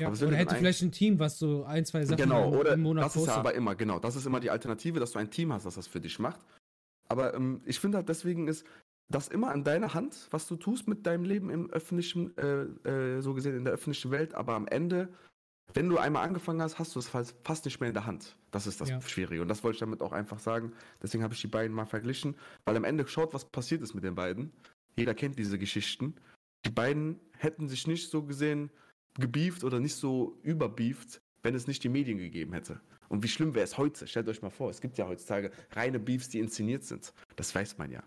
Ja, 0.00 0.10
oder 0.10 0.32
er 0.32 0.36
hätte 0.36 0.56
vielleicht 0.56 0.82
ein 0.82 0.90
Team, 0.90 1.18
was 1.18 1.38
so 1.38 1.64
ein, 1.64 1.84
zwei 1.84 2.04
Sachen 2.04 2.16
Genau, 2.16 2.52
im, 2.52 2.58
oder 2.58 2.72
im 2.74 2.82
Monat 2.82 3.04
das 3.04 3.16
ist 3.16 3.26
ja 3.26 3.36
aber 3.36 3.54
immer, 3.54 3.74
genau, 3.74 3.98
das 3.98 4.16
ist 4.16 4.26
immer 4.26 4.40
die 4.40 4.50
Alternative, 4.50 4.98
dass 4.98 5.12
du 5.12 5.18
ein 5.18 5.30
Team 5.30 5.52
hast, 5.52 5.66
das 5.66 5.74
das 5.74 5.86
für 5.86 6.00
dich 6.00 6.18
macht. 6.18 6.40
Aber 7.08 7.34
ähm, 7.34 7.60
ich 7.64 7.78
finde 7.78 7.98
halt 7.98 8.08
deswegen 8.08 8.48
ist 8.48 8.64
das 9.08 9.28
immer 9.28 9.50
an 9.50 9.64
deiner 9.64 9.94
Hand, 9.94 10.28
was 10.30 10.46
du 10.46 10.56
tust 10.56 10.88
mit 10.88 11.06
deinem 11.06 11.24
Leben 11.24 11.50
im 11.50 11.70
öffentlichen, 11.70 12.36
äh, 12.38 12.62
äh, 12.88 13.20
so 13.20 13.34
gesehen 13.34 13.56
in 13.56 13.64
der 13.64 13.74
öffentlichen 13.74 14.10
Welt, 14.10 14.34
aber 14.34 14.54
am 14.54 14.66
Ende, 14.66 15.08
wenn 15.74 15.88
du 15.88 15.98
einmal 15.98 16.26
angefangen 16.26 16.60
hast, 16.62 16.78
hast 16.78 16.94
du 16.94 16.98
es 16.98 17.08
fast, 17.08 17.34
fast 17.42 17.64
nicht 17.64 17.80
mehr 17.80 17.88
in 17.88 17.94
der 17.94 18.06
Hand. 18.06 18.36
Das 18.50 18.66
ist 18.66 18.80
das 18.80 18.88
Ja. 18.90 19.00
Schwierige. 19.00 19.42
Und 19.42 19.48
das 19.48 19.62
wollte 19.64 19.76
ich 19.76 19.80
damit 19.80 20.00
auch 20.02 20.12
einfach 20.12 20.38
sagen. 20.38 20.72
Deswegen 21.02 21.22
habe 21.22 21.34
ich 21.34 21.40
die 21.40 21.48
beiden 21.48 21.74
mal 21.74 21.86
verglichen, 21.86 22.36
weil 22.64 22.76
am 22.76 22.84
Ende 22.84 23.06
schaut, 23.08 23.34
was 23.34 23.44
passiert 23.44 23.82
ist 23.82 23.94
mit 23.94 24.04
den 24.04 24.14
beiden. 24.14 24.52
Jeder 24.96 25.14
kennt 25.14 25.38
diese 25.38 25.58
Geschichten. 25.58 26.14
Die 26.64 26.70
beiden 26.70 27.20
hätten 27.36 27.68
sich 27.68 27.86
nicht 27.86 28.10
so 28.10 28.22
gesehen 28.22 28.70
gebieft 29.18 29.64
oder 29.64 29.80
nicht 29.80 29.96
so 29.96 30.38
überbieft, 30.42 31.20
wenn 31.42 31.54
es 31.54 31.66
nicht 31.66 31.84
die 31.84 31.88
Medien 31.88 32.18
gegeben 32.18 32.52
hätte. 32.52 32.80
Und 33.08 33.22
wie 33.22 33.28
schlimm 33.28 33.54
wäre 33.54 33.64
es 33.64 33.76
heute? 33.78 34.06
Stellt 34.06 34.28
euch 34.28 34.42
mal 34.42 34.50
vor, 34.50 34.70
es 34.70 34.80
gibt 34.80 34.98
ja 34.98 35.06
heutzutage 35.06 35.52
reine 35.72 36.00
Beefs, 36.00 36.28
die 36.30 36.40
inszeniert 36.40 36.84
sind. 36.84 37.12
Das 37.36 37.54
weiß 37.54 37.78
man 37.78 37.90
ja. 37.90 38.02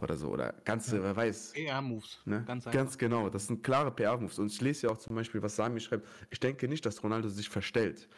Oder 0.00 0.16
so. 0.16 0.28
Oder 0.28 0.54
ganze, 0.64 0.96
Ja. 0.96 1.02
wer 1.02 1.16
weiß. 1.16 1.52
PR-Moves. 1.52 2.20
Ne? 2.24 2.44
Ganz 2.46 2.64
Ganz, 2.64 2.96
genau, 2.98 3.28
das 3.28 3.46
sind 3.46 3.62
klare 3.62 3.90
PR-Moves. 3.90 4.38
Und 4.38 4.50
ich 4.50 4.60
lese 4.60 4.86
ja 4.86 4.92
auch 4.92 4.98
zum 4.98 5.14
Beispiel, 5.14 5.42
was 5.42 5.56
Sami 5.56 5.80
schreibt. 5.80 6.06
Ich 6.30 6.40
denke 6.40 6.68
nicht, 6.68 6.84
dass 6.86 7.02
Ronaldo 7.02 7.28
sich 7.28 7.48
verstellt. 7.48 8.08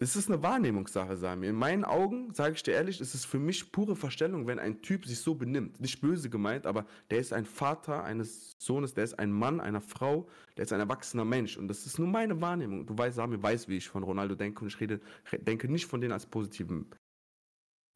Es 0.00 0.16
ist 0.16 0.30
eine 0.30 0.42
Wahrnehmungssache, 0.42 1.16
Sami. 1.18 1.48
In 1.48 1.54
meinen 1.54 1.84
Augen, 1.84 2.32
sage 2.32 2.54
ich 2.54 2.62
dir 2.62 2.72
ehrlich, 2.72 3.00
ist 3.00 3.14
es 3.14 3.26
für 3.26 3.38
mich 3.38 3.72
pure 3.72 3.94
Verstellung, 3.94 4.46
wenn 4.46 4.58
ein 4.58 4.80
Typ 4.80 5.04
sich 5.04 5.18
so 5.20 5.34
benimmt. 5.34 5.80
Nicht 5.80 6.00
böse 6.00 6.30
gemeint, 6.30 6.66
aber 6.66 6.86
der 7.10 7.18
ist 7.18 7.32
ein 7.34 7.44
Vater 7.44 8.02
eines 8.02 8.52
Sohnes, 8.58 8.94
der 8.94 9.04
ist 9.04 9.18
ein 9.18 9.30
Mann 9.30 9.60
einer 9.60 9.82
Frau, 9.82 10.28
der 10.56 10.64
ist 10.64 10.72
ein 10.72 10.80
erwachsener 10.80 11.26
Mensch. 11.26 11.58
Und 11.58 11.68
das 11.68 11.84
ist 11.84 11.98
nur 11.98 12.08
meine 12.08 12.40
Wahrnehmung. 12.40 12.86
Du 12.86 12.96
weißt, 12.96 13.16
Sami 13.16 13.40
weiß, 13.42 13.68
wie 13.68 13.76
ich 13.76 13.88
von 13.88 14.02
Ronaldo 14.02 14.34
denke. 14.34 14.62
Und 14.62 14.68
ich 14.68 14.80
rede, 14.80 15.00
denke 15.40 15.68
nicht 15.70 15.86
von 15.86 16.00
denen 16.00 16.12
als 16.12 16.24
positiven 16.24 16.88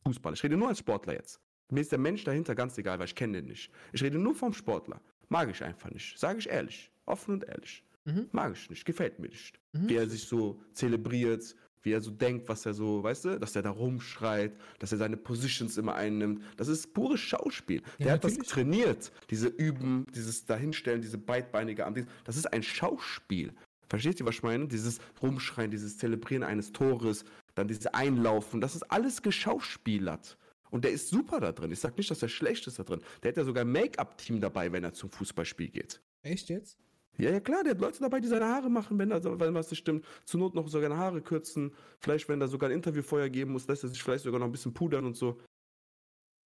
Fußballer. 0.07 0.35
Ich 0.35 0.45
rede 0.45 0.57
nur 0.59 0.69
als 0.69 0.81
Sportler 0.81 1.15
jetzt. 1.15 1.41
Mir 1.70 1.80
ist 1.80 1.93
der 1.93 1.98
Mensch 1.98 2.24
dahinter 2.24 2.55
ganz 2.55 2.78
egal, 2.78 2.98
weil 2.98 3.06
ich 3.06 3.14
kenne 3.14 3.38
den 3.38 3.47
nicht. 3.47 3.70
Ich 3.93 4.02
rede 4.02 4.18
nur 4.18 4.34
vom 4.34 4.52
Sportler. 4.52 5.01
Mag 5.28 5.51
ich 5.51 5.62
einfach 5.62 5.90
nicht. 5.90 6.18
Sage 6.18 6.38
ich 6.38 6.48
ehrlich. 6.48 6.90
Offen 7.06 7.34
und 7.34 7.44
ehrlich. 7.44 7.82
Mhm. 8.05 8.28
Mag 8.32 8.52
ich 8.55 8.70
nicht. 8.70 8.84
Gefällt 8.84 9.18
mir 9.18 9.28
nicht. 9.28 9.59
Mhm. 9.72 9.88
Wie 9.88 9.97
er 9.97 10.09
sich 10.09 10.24
so 10.24 10.60
zelebriert, 10.72 11.56
wie 11.82 11.93
er 11.93 12.01
so 12.01 12.10
denkt, 12.10 12.48
was 12.48 12.66
er 12.66 12.74
so, 12.74 13.02
weißt 13.02 13.24
du, 13.24 13.40
dass 13.40 13.56
er 13.56 13.62
da 13.62 13.70
rumschreit, 13.70 14.52
dass 14.78 14.93
er 14.93 14.98
seine 14.98 15.16
Positions 15.16 15.76
immer 15.76 15.94
einnimmt. 15.94 16.43
Das 16.56 16.68
ist 16.68 16.94
pures 16.94 17.20
Schauspiel. 17.20 17.82
Der 17.98 18.06
Ja, 18.06 18.12
hat 18.14 18.24
das 18.24 18.36
trainiert. 18.38 19.12
Diese 19.30 19.48
Üben, 19.48 20.06
dieses 20.14 20.44
Dahinstellen, 20.47 21.01
diese 21.01 21.18
beidbeinige 21.18 21.84
Arm. 21.84 21.94
Das 22.24 22.36
ist 22.36 22.52
ein 22.52 22.62
Schauspiel. 22.62 23.52
Versteht 23.88 24.18
ihr, 24.18 24.26
was 24.26 24.36
ich 24.36 24.43
meine? 24.43 24.66
Dieses 24.66 24.98
Rumschreien, 25.22 25.70
dieses 25.70 25.97
Zelebrieren 25.97 26.43
eines 26.43 26.72
Tores, 26.72 27.24
dann 27.55 27.68
dieses 27.68 27.86
Einlaufen, 27.86 28.60
das 28.60 28.74
ist 28.74 28.82
alles 28.90 29.22
geschauspielert. 29.22 30.36
Und 30.70 30.84
der 30.84 30.90
ist 30.93 31.09
super 31.09 31.40
da 31.40 31.52
drin. 31.52 31.70
Ich 31.72 31.80
sag 31.80 31.97
nicht, 31.97 32.10
dass 32.10 32.22
er 32.22 32.28
schlecht 32.28 32.66
ist 32.66 32.78
da 32.78 32.82
drin. 32.84 33.01
Der 33.22 33.30
hat 33.30 33.36
ja 33.36 33.44
sogar 33.44 33.64
ein 33.64 33.72
Make-up-Team 33.72 34.40
dabei, 34.40 34.70
wenn 34.72 34.84
er 34.84 34.93
zum 34.93 35.10
Fußballspiel 35.10 35.68
geht. 35.70 36.01
Echt 36.22 36.48
jetzt? 36.48 36.78
Ja, 37.18 37.30
ja, 37.30 37.40
klar, 37.40 37.62
der 37.64 37.70
hat 37.72 37.80
Leute 37.80 38.01
dabei, 38.01 38.20
die 38.20 38.28
seine 38.28 38.44
Haare 38.44 38.68
machen, 38.68 38.98
wenn, 38.98 39.09
da, 39.09 39.22
wenn 39.40 39.55
was 39.55 39.70
nicht 39.70 39.78
stimmt. 39.80 40.05
Zur 40.26 40.40
Not 40.40 40.55
noch 40.55 40.68
sogar 40.68 40.90
seine 40.90 41.01
Haare 41.01 41.22
kürzen. 41.22 41.72
Vielleicht, 42.01 42.28
wenn 42.28 42.40
da 42.40 42.47
sogar 42.47 42.68
ein 42.68 42.74
Interview 42.76 43.02
vorher 43.02 43.30
geben 43.30 43.52
muss, 43.52 43.66
lässt 43.68 43.84
er 43.84 43.88
sich 43.88 44.02
vielleicht 44.02 44.24
sogar 44.24 44.38
noch 44.38 44.47
ein 44.47 44.52
bisschen 44.52 44.74
pudern 44.74 45.06
und 45.06 45.16
so. 45.16 45.40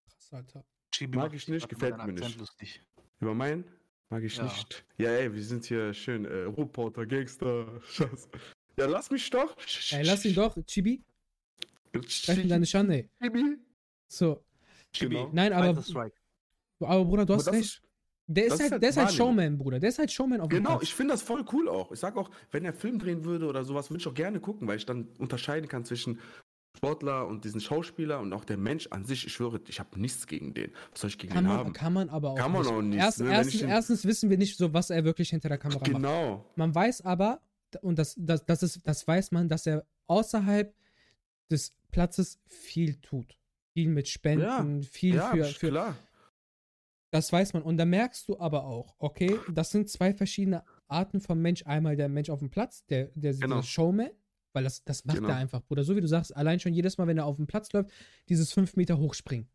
Krass, 0.09 0.33
Alter. 0.33 0.65
Chibi 0.95 1.17
Mag 1.19 1.35
ich 1.35 1.49
nicht, 1.49 1.69
gefällt 1.69 1.97
mir 1.97 2.13
nicht. 2.13 2.39
Lustig. 2.39 2.83
Über 3.21 3.35
meinen? 3.35 3.65
Mag 4.11 4.23
ich 4.23 4.37
Ja. 4.37 4.45
nicht. 4.45 4.85
Ja, 4.99 5.11
ey, 5.11 5.33
wir 5.33 5.43
sind 5.43 5.65
hier 5.65 5.93
schön. 5.95 6.25
Äh, 6.25 6.43
Reporter, 6.57 7.05
Gangster, 7.07 7.81
Scheiß. 7.89 8.29
Ja, 8.77 8.87
lass 8.87 9.11
mich 9.11 9.29
doch. 9.31 9.57
Ey, 9.91 10.05
lass 10.05 10.25
ihn 10.25 10.35
doch, 10.35 10.57
Chibi. 10.67 11.03
Treffen 11.93 12.49
deine 12.49 12.67
Schande. 12.67 13.09
Chibi. 13.21 13.57
So. 14.11 14.43
Chibi, 14.93 15.15
Genau. 15.17 15.31
Nein, 15.33 15.53
aber-. 15.53 15.83
Aber 16.81 17.05
Bruder, 17.05 17.27
du 17.27 17.35
hast 17.35 17.51
recht. 17.53 17.83
Der 18.27 18.45
ist, 18.45 18.53
das 18.53 18.59
ist 18.59 18.63
halt, 18.63 18.73
halt 18.73 18.83
der 18.83 18.91
ist 18.91 18.97
halt. 18.97 19.13
Showman, 19.13 19.59
Bruder. 19.59 19.81
Der 19.81 19.89
ist 19.89 19.99
halt 19.99 20.13
Showman 20.13 20.41
auf 20.41 20.49
dem 20.49 20.59
Genau, 20.59 20.71
Platz. 20.71 20.83
ich 20.85 20.95
finde 20.95 21.15
das 21.15 21.23
voll 21.23 21.45
cool 21.53 21.69
auch. 21.69 21.91
Ich 21.91 21.99
sag 21.99 22.17
auch, 22.17 22.31
wenn 22.53 22.65
er 22.65 22.73
Film 22.73 22.99
drehen 23.01 23.25
würde 23.25 23.47
oder 23.47 23.65
sowas, 23.65 23.91
würde 23.91 24.01
ich 24.03 24.07
auch 24.09 24.15
gerne 24.15 24.39
gucken, 24.41 24.69
weil 24.69 24.77
ich 24.77 24.87
dann 24.87 25.09
unterscheiden 25.19 25.69
kann 25.69 25.85
zwischen 25.85 26.21
Sportler 26.77 27.27
und 27.27 27.45
diesen 27.45 27.61
Schauspieler 27.61 28.21
und 28.21 28.33
auch 28.33 28.45
der 28.45 28.57
Mensch 28.57 28.87
an 28.93 29.05
sich. 29.05 29.27
Ich 29.27 29.33
schwöre, 29.33 29.61
ich 29.67 29.81
habe 29.81 29.99
nichts 30.01 30.29
gegen 30.29 30.55
den. 30.55 30.73
Was 30.93 31.01
soll 31.01 31.11
ich 31.11 31.19
gegen 31.19 31.33
Kann 31.33 31.43
den 31.45 31.49
man, 31.49 31.59
haben? 31.59 31.73
kann 31.73 31.93
man 31.93 32.09
aber 32.09 32.31
auch 32.31 32.37
Kann 32.39 32.53
man 32.53 32.63
nicht. 32.63 32.71
auch 32.73 32.83
nicht, 32.83 32.99
Erst, 32.99 33.21
ne, 33.21 33.33
erstens, 33.33 33.63
erstens 33.63 34.05
wissen 34.05 34.31
wir 34.31 34.39
nicht 34.39 34.57
so, 34.57 34.73
was 34.73 34.91
er 34.91 35.05
wirklich 35.05 35.31
hinter 35.31 35.49
der 35.49 35.59
Kamera 35.59 35.81
macht. 35.81 35.91
Genau. 35.91 36.45
Man 36.55 36.73
weiß 36.73 37.01
aber, 37.05 37.41
und 37.83 37.99
das, 37.99 38.15
das, 38.17 38.47
das, 38.47 38.63
ist, 38.63 38.81
das 38.87 39.07
weiß 39.09 39.33
man, 39.33 39.49
dass 39.49 39.67
er 39.67 39.85
außerhalb 40.07 40.73
des 41.51 41.75
Platzes 41.91 42.39
viel 42.47 42.95
tut. 43.01 43.37
Viel 43.75 43.89
mit 43.89 44.09
Spenden, 44.09 44.83
viel 44.83 45.15
Ja, 45.17 45.31
für, 45.31 45.45
für. 45.45 45.69
klar. 45.69 45.97
Das 47.13 47.33
weiß 47.33 47.55
man. 47.55 47.63
Und 47.63 47.77
da 47.77 47.85
merkst 47.85 48.29
du 48.29 48.39
aber 48.39 48.65
auch, 48.65 48.95
okay, 48.99 49.39
das 49.53 49.71
sind 49.71 49.89
zwei 49.91 50.15
verschiedene 50.15 50.63
Arten 50.87 51.21
von 51.21 51.41
Mensch. 51.41 51.65
Einmal 51.67 51.97
der 51.97 52.09
Mensch 52.09 52.31
auf 52.31 52.39
dem 52.39 52.51
Platz, 52.51 52.85
der, 52.87 53.11
der, 53.15 53.35
Genau. 53.35 53.57
der 53.57 53.63
Showman, 53.65 54.11
weil 54.53 54.63
das, 54.65 54.85
das 54.85 55.05
macht 55.05 55.17
Genau. 55.17 55.29
er 55.31 55.37
einfach, 55.37 55.61
Bruder. 55.63 55.83
So 55.83 55.97
wie 55.97 56.01
du 56.01 56.07
sagst, 56.09 56.37
allein 56.37 56.61
schon 56.61 56.73
jedes 56.73 56.99
Mal, 56.99 57.07
wenn 57.09 57.19
er 57.19 57.27
auf 57.27 57.37
dem 57.37 57.47
Platz 57.49 57.73
läuft, 57.73 57.91
dieses 58.29 58.53
5 58.53 58.77
Meter 58.77 58.99
hochspringen. 58.99 59.49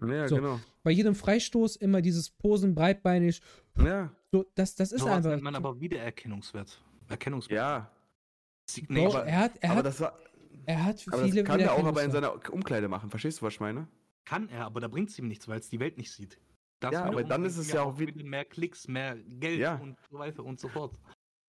Ja, 0.00 0.26
So. 0.26 0.36
genau. 0.36 0.58
Bei 0.82 0.90
jedem 0.90 1.14
Freistoß 1.14 1.76
immer 1.76 2.00
dieses 2.02 2.30
Posen 2.30 2.74
breitbeinig. 2.74 3.40
Ja, 3.78 4.10
So, 4.32 4.46
das, 4.54 4.74
das 4.74 4.90
ist 4.92 5.02
So 5.02 5.06
einfach. 5.08 5.30
nennt 5.30 5.42
man 5.42 5.54
aber 5.54 5.78
Wiedererkennungswert. 5.80 6.80
Erkennungswert. 7.08 7.56
ja. 7.58 7.78
Bro, 7.80 8.72
Signation. 8.72 9.26
er 9.26 9.38
hat, 9.38 9.52
er 9.60 9.70
aber 9.70 9.78
hat, 9.80 9.86
das, 9.86 10.00
war, 10.00 10.18
er 10.66 10.84
hat 10.84 11.04
aber 11.10 11.24
viele 11.24 11.42
das 11.42 11.50
kann 11.50 11.60
er 11.60 11.72
auch 11.74 11.84
aber 11.84 12.02
in 12.02 12.10
seiner 12.10 12.34
Umkleide 12.52 12.88
machen. 12.88 13.10
Verstehst 13.10 13.40
du, 13.40 13.46
was 13.46 13.54
ich 13.54 13.60
meine? 13.60 13.88
Kann 14.24 14.48
er, 14.48 14.66
aber 14.66 14.80
da 14.80 14.88
bringt 14.88 15.10
es 15.10 15.18
ihm 15.18 15.28
nichts, 15.28 15.48
weil 15.48 15.58
es 15.58 15.68
die 15.68 15.80
Welt 15.80 15.98
nicht 15.98 16.12
sieht. 16.12 16.38
Das 16.80 16.92
Ja, 16.92 17.04
aber 17.04 17.22
dann 17.24 17.44
ist 17.44 17.56
es 17.56 17.72
ja 17.72 17.82
auch 17.82 17.98
wieder- 17.98 18.22
mehr 18.24 18.44
Klicks, 18.44 18.88
mehr 18.88 19.16
Geld 19.16 19.58
Ja. 19.60 19.76
und 19.76 19.96
so 20.10 20.18
weiter 20.18 20.44
und 20.44 20.58
so 20.60 20.68
fort. 20.68 20.94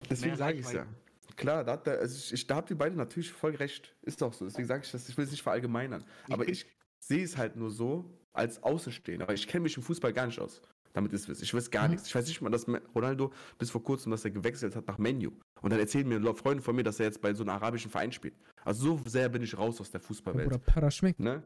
Deswegen 0.09 0.35
sage 0.35 0.59
ich 0.59 0.65
ja. 0.71 0.81
Reichweite. 0.81 0.95
Klar, 1.35 1.63
da, 1.63 1.73
hat 1.73 1.87
der, 1.87 1.99
also 1.99 2.15
ich, 2.15 2.33
ich, 2.33 2.45
da 2.47 2.57
habt 2.57 2.69
ihr 2.69 2.77
beide 2.77 2.95
natürlich 2.95 3.31
voll 3.31 3.55
recht. 3.55 3.95
Ist 4.03 4.21
doch 4.21 4.33
so. 4.33 4.45
Deswegen 4.45 4.67
sage 4.67 4.83
ich 4.85 4.91
das, 4.91 5.09
ich 5.09 5.17
will 5.17 5.25
es 5.25 5.31
nicht 5.31 5.41
verallgemeinern. 5.41 6.03
Aber 6.29 6.47
ich 6.47 6.65
sehe 6.99 7.23
es 7.23 7.37
halt 7.37 7.55
nur 7.55 7.71
so 7.71 8.05
als 8.33 8.61
Außenstehender. 8.61 9.23
Aber 9.25 9.33
ich 9.33 9.47
kenne 9.47 9.63
mich 9.63 9.75
im 9.77 9.83
Fußball 9.83 10.13
gar 10.13 10.27
nicht 10.27 10.39
aus. 10.39 10.61
Damit 10.93 11.11
ist 11.13 11.27
es. 11.27 11.41
Ich 11.41 11.53
weiß 11.53 11.71
gar 11.71 11.85
Mhm. 11.85 11.91
nichts. 11.91 12.07
Ich 12.07 12.15
weiß 12.15 12.27
nicht 12.27 12.41
mal, 12.41 12.49
dass 12.49 12.67
Ronaldo 12.95 13.31
bis 13.57 13.71
vor 13.71 13.83
kurzem, 13.83 14.11
dass 14.11 14.23
er 14.23 14.31
gewechselt 14.31 14.75
hat 14.75 14.87
nach 14.87 14.97
Menu. 14.97 15.31
Und 15.61 15.71
dann 15.71 15.79
erzählen 15.79 16.07
mir 16.07 16.35
Freunde 16.35 16.61
von 16.63 16.75
mir, 16.75 16.83
dass 16.83 16.99
er 16.99 17.07
jetzt 17.07 17.21
bei 17.21 17.33
so 17.33 17.43
einem 17.43 17.49
arabischen 17.49 17.89
Verein 17.89 18.11
spielt. 18.11 18.35
Also 18.63 18.97
so 18.97 19.09
sehr 19.09 19.29
bin 19.29 19.41
ich 19.41 19.57
raus 19.57 19.81
aus 19.81 19.91
der 19.91 19.99
Fußballwelt. 20.01 20.47
Oder 20.47 20.59
Para 20.59 20.91
schmeckt. 20.91 21.19
Ne? 21.19 21.43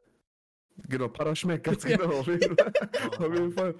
Genau, 0.87 1.07
Paraschmeck, 1.07 1.63
ganz 1.63 1.83
Ja. 1.83 1.97
genau. 1.97 2.19
Auf 2.19 2.27
jeden 2.27 2.55
Fall. 2.55 2.73
auf 3.17 3.33
jeden 3.33 3.51
Fall. 3.51 3.75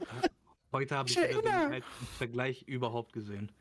Heute 0.71 0.95
habe 0.97 1.09
ich 1.09 1.17
Ich 1.17 1.37
den 1.37 1.83
Vergleich 2.17 2.63
überhaupt 2.63 3.13
gesehen. 3.13 3.51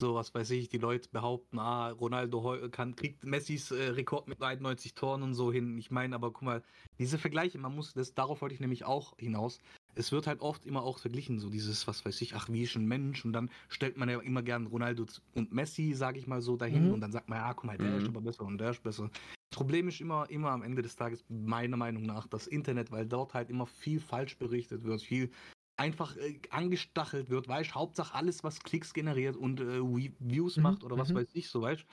So, 0.00 0.14
was 0.14 0.34
weiß 0.34 0.50
ich, 0.50 0.68
die 0.68 0.76
Leute 0.78 1.08
behaupten, 1.08 1.58
ah, 1.58 1.88
Ronaldo 1.90 2.68
kann, 2.70 2.94
kriegt 2.96 3.24
Messis 3.24 3.70
äh, 3.70 3.90
Rekord 3.90 4.28
mit 4.28 4.42
91 4.42 4.94
Toren 4.94 5.22
und 5.22 5.34
so 5.34 5.50
hin. 5.50 5.78
Ich 5.78 5.90
meine, 5.90 6.14
aber 6.14 6.32
guck 6.32 6.42
mal, 6.42 6.62
diese 6.98 7.16
Vergleiche, 7.16 7.56
man 7.58 7.74
muss, 7.74 7.94
das, 7.94 8.12
darauf 8.12 8.42
wollte 8.42 8.54
ich 8.54 8.60
nämlich 8.60 8.84
auch 8.84 9.14
hinaus. 9.16 9.58
Es 9.96 10.12
wird 10.12 10.26
halt 10.26 10.40
oft 10.42 10.66
immer 10.66 10.82
auch 10.82 10.98
verglichen, 10.98 11.40
so 11.40 11.48
dieses, 11.50 11.86
was 11.86 12.04
weiß 12.04 12.20
ich, 12.20 12.34
ach, 12.34 12.48
wie 12.50 12.62
ist 12.62 12.76
ein 12.76 12.86
Mensch? 12.86 13.24
Und 13.24 13.32
dann 13.32 13.50
stellt 13.68 13.96
man 13.96 14.08
ja 14.08 14.20
immer 14.20 14.42
gern 14.42 14.66
Ronaldo 14.66 15.06
und 15.34 15.52
Messi, 15.52 15.94
sage 15.94 16.18
ich 16.18 16.26
mal 16.26 16.42
so, 16.42 16.56
dahin. 16.56 16.90
Mhm. 16.90 16.92
Und 16.92 17.00
dann 17.00 17.12
sagt 17.12 17.28
man, 17.28 17.38
ja, 17.38 17.54
guck 17.54 17.64
mal, 17.64 17.78
der 17.78 17.96
ist 17.96 18.06
Mhm. 18.06 18.08
aber 18.08 18.20
besser 18.20 18.44
und 18.44 18.58
der 18.58 18.70
ist 18.70 18.82
besser. 18.82 19.10
Das 19.50 19.56
Problem 19.58 19.88
ist 19.88 20.00
immer, 20.00 20.28
immer 20.28 20.50
am 20.50 20.62
Ende 20.62 20.82
des 20.82 20.96
Tages, 20.96 21.24
meiner 21.28 21.76
Meinung 21.78 22.02
nach, 22.04 22.26
das 22.28 22.46
Internet, 22.46 22.90
weil 22.92 23.06
dort 23.06 23.32
halt 23.34 23.48
immer 23.48 23.66
viel 23.66 24.00
falsch 24.00 24.36
berichtet 24.38 24.84
wird, 24.84 25.02
viel 25.02 25.30
einfach 25.78 26.16
äh, 26.16 26.40
angestachelt 26.50 27.30
wird, 27.30 27.48
weißt 27.48 27.74
Hauptsache 27.74 28.14
alles, 28.14 28.44
was 28.44 28.60
Klicks 28.60 28.92
generiert 28.94 29.36
und 29.36 29.60
äh, 29.60 29.80
Views 29.82 30.58
Mhm, 30.58 30.60
macht 30.60 30.84
oder 30.84 30.98
was 30.98 31.14
mhm. 31.14 31.14
weiß 31.14 31.28
ich, 31.34 31.48
so 31.48 31.62
weißt 31.62 31.84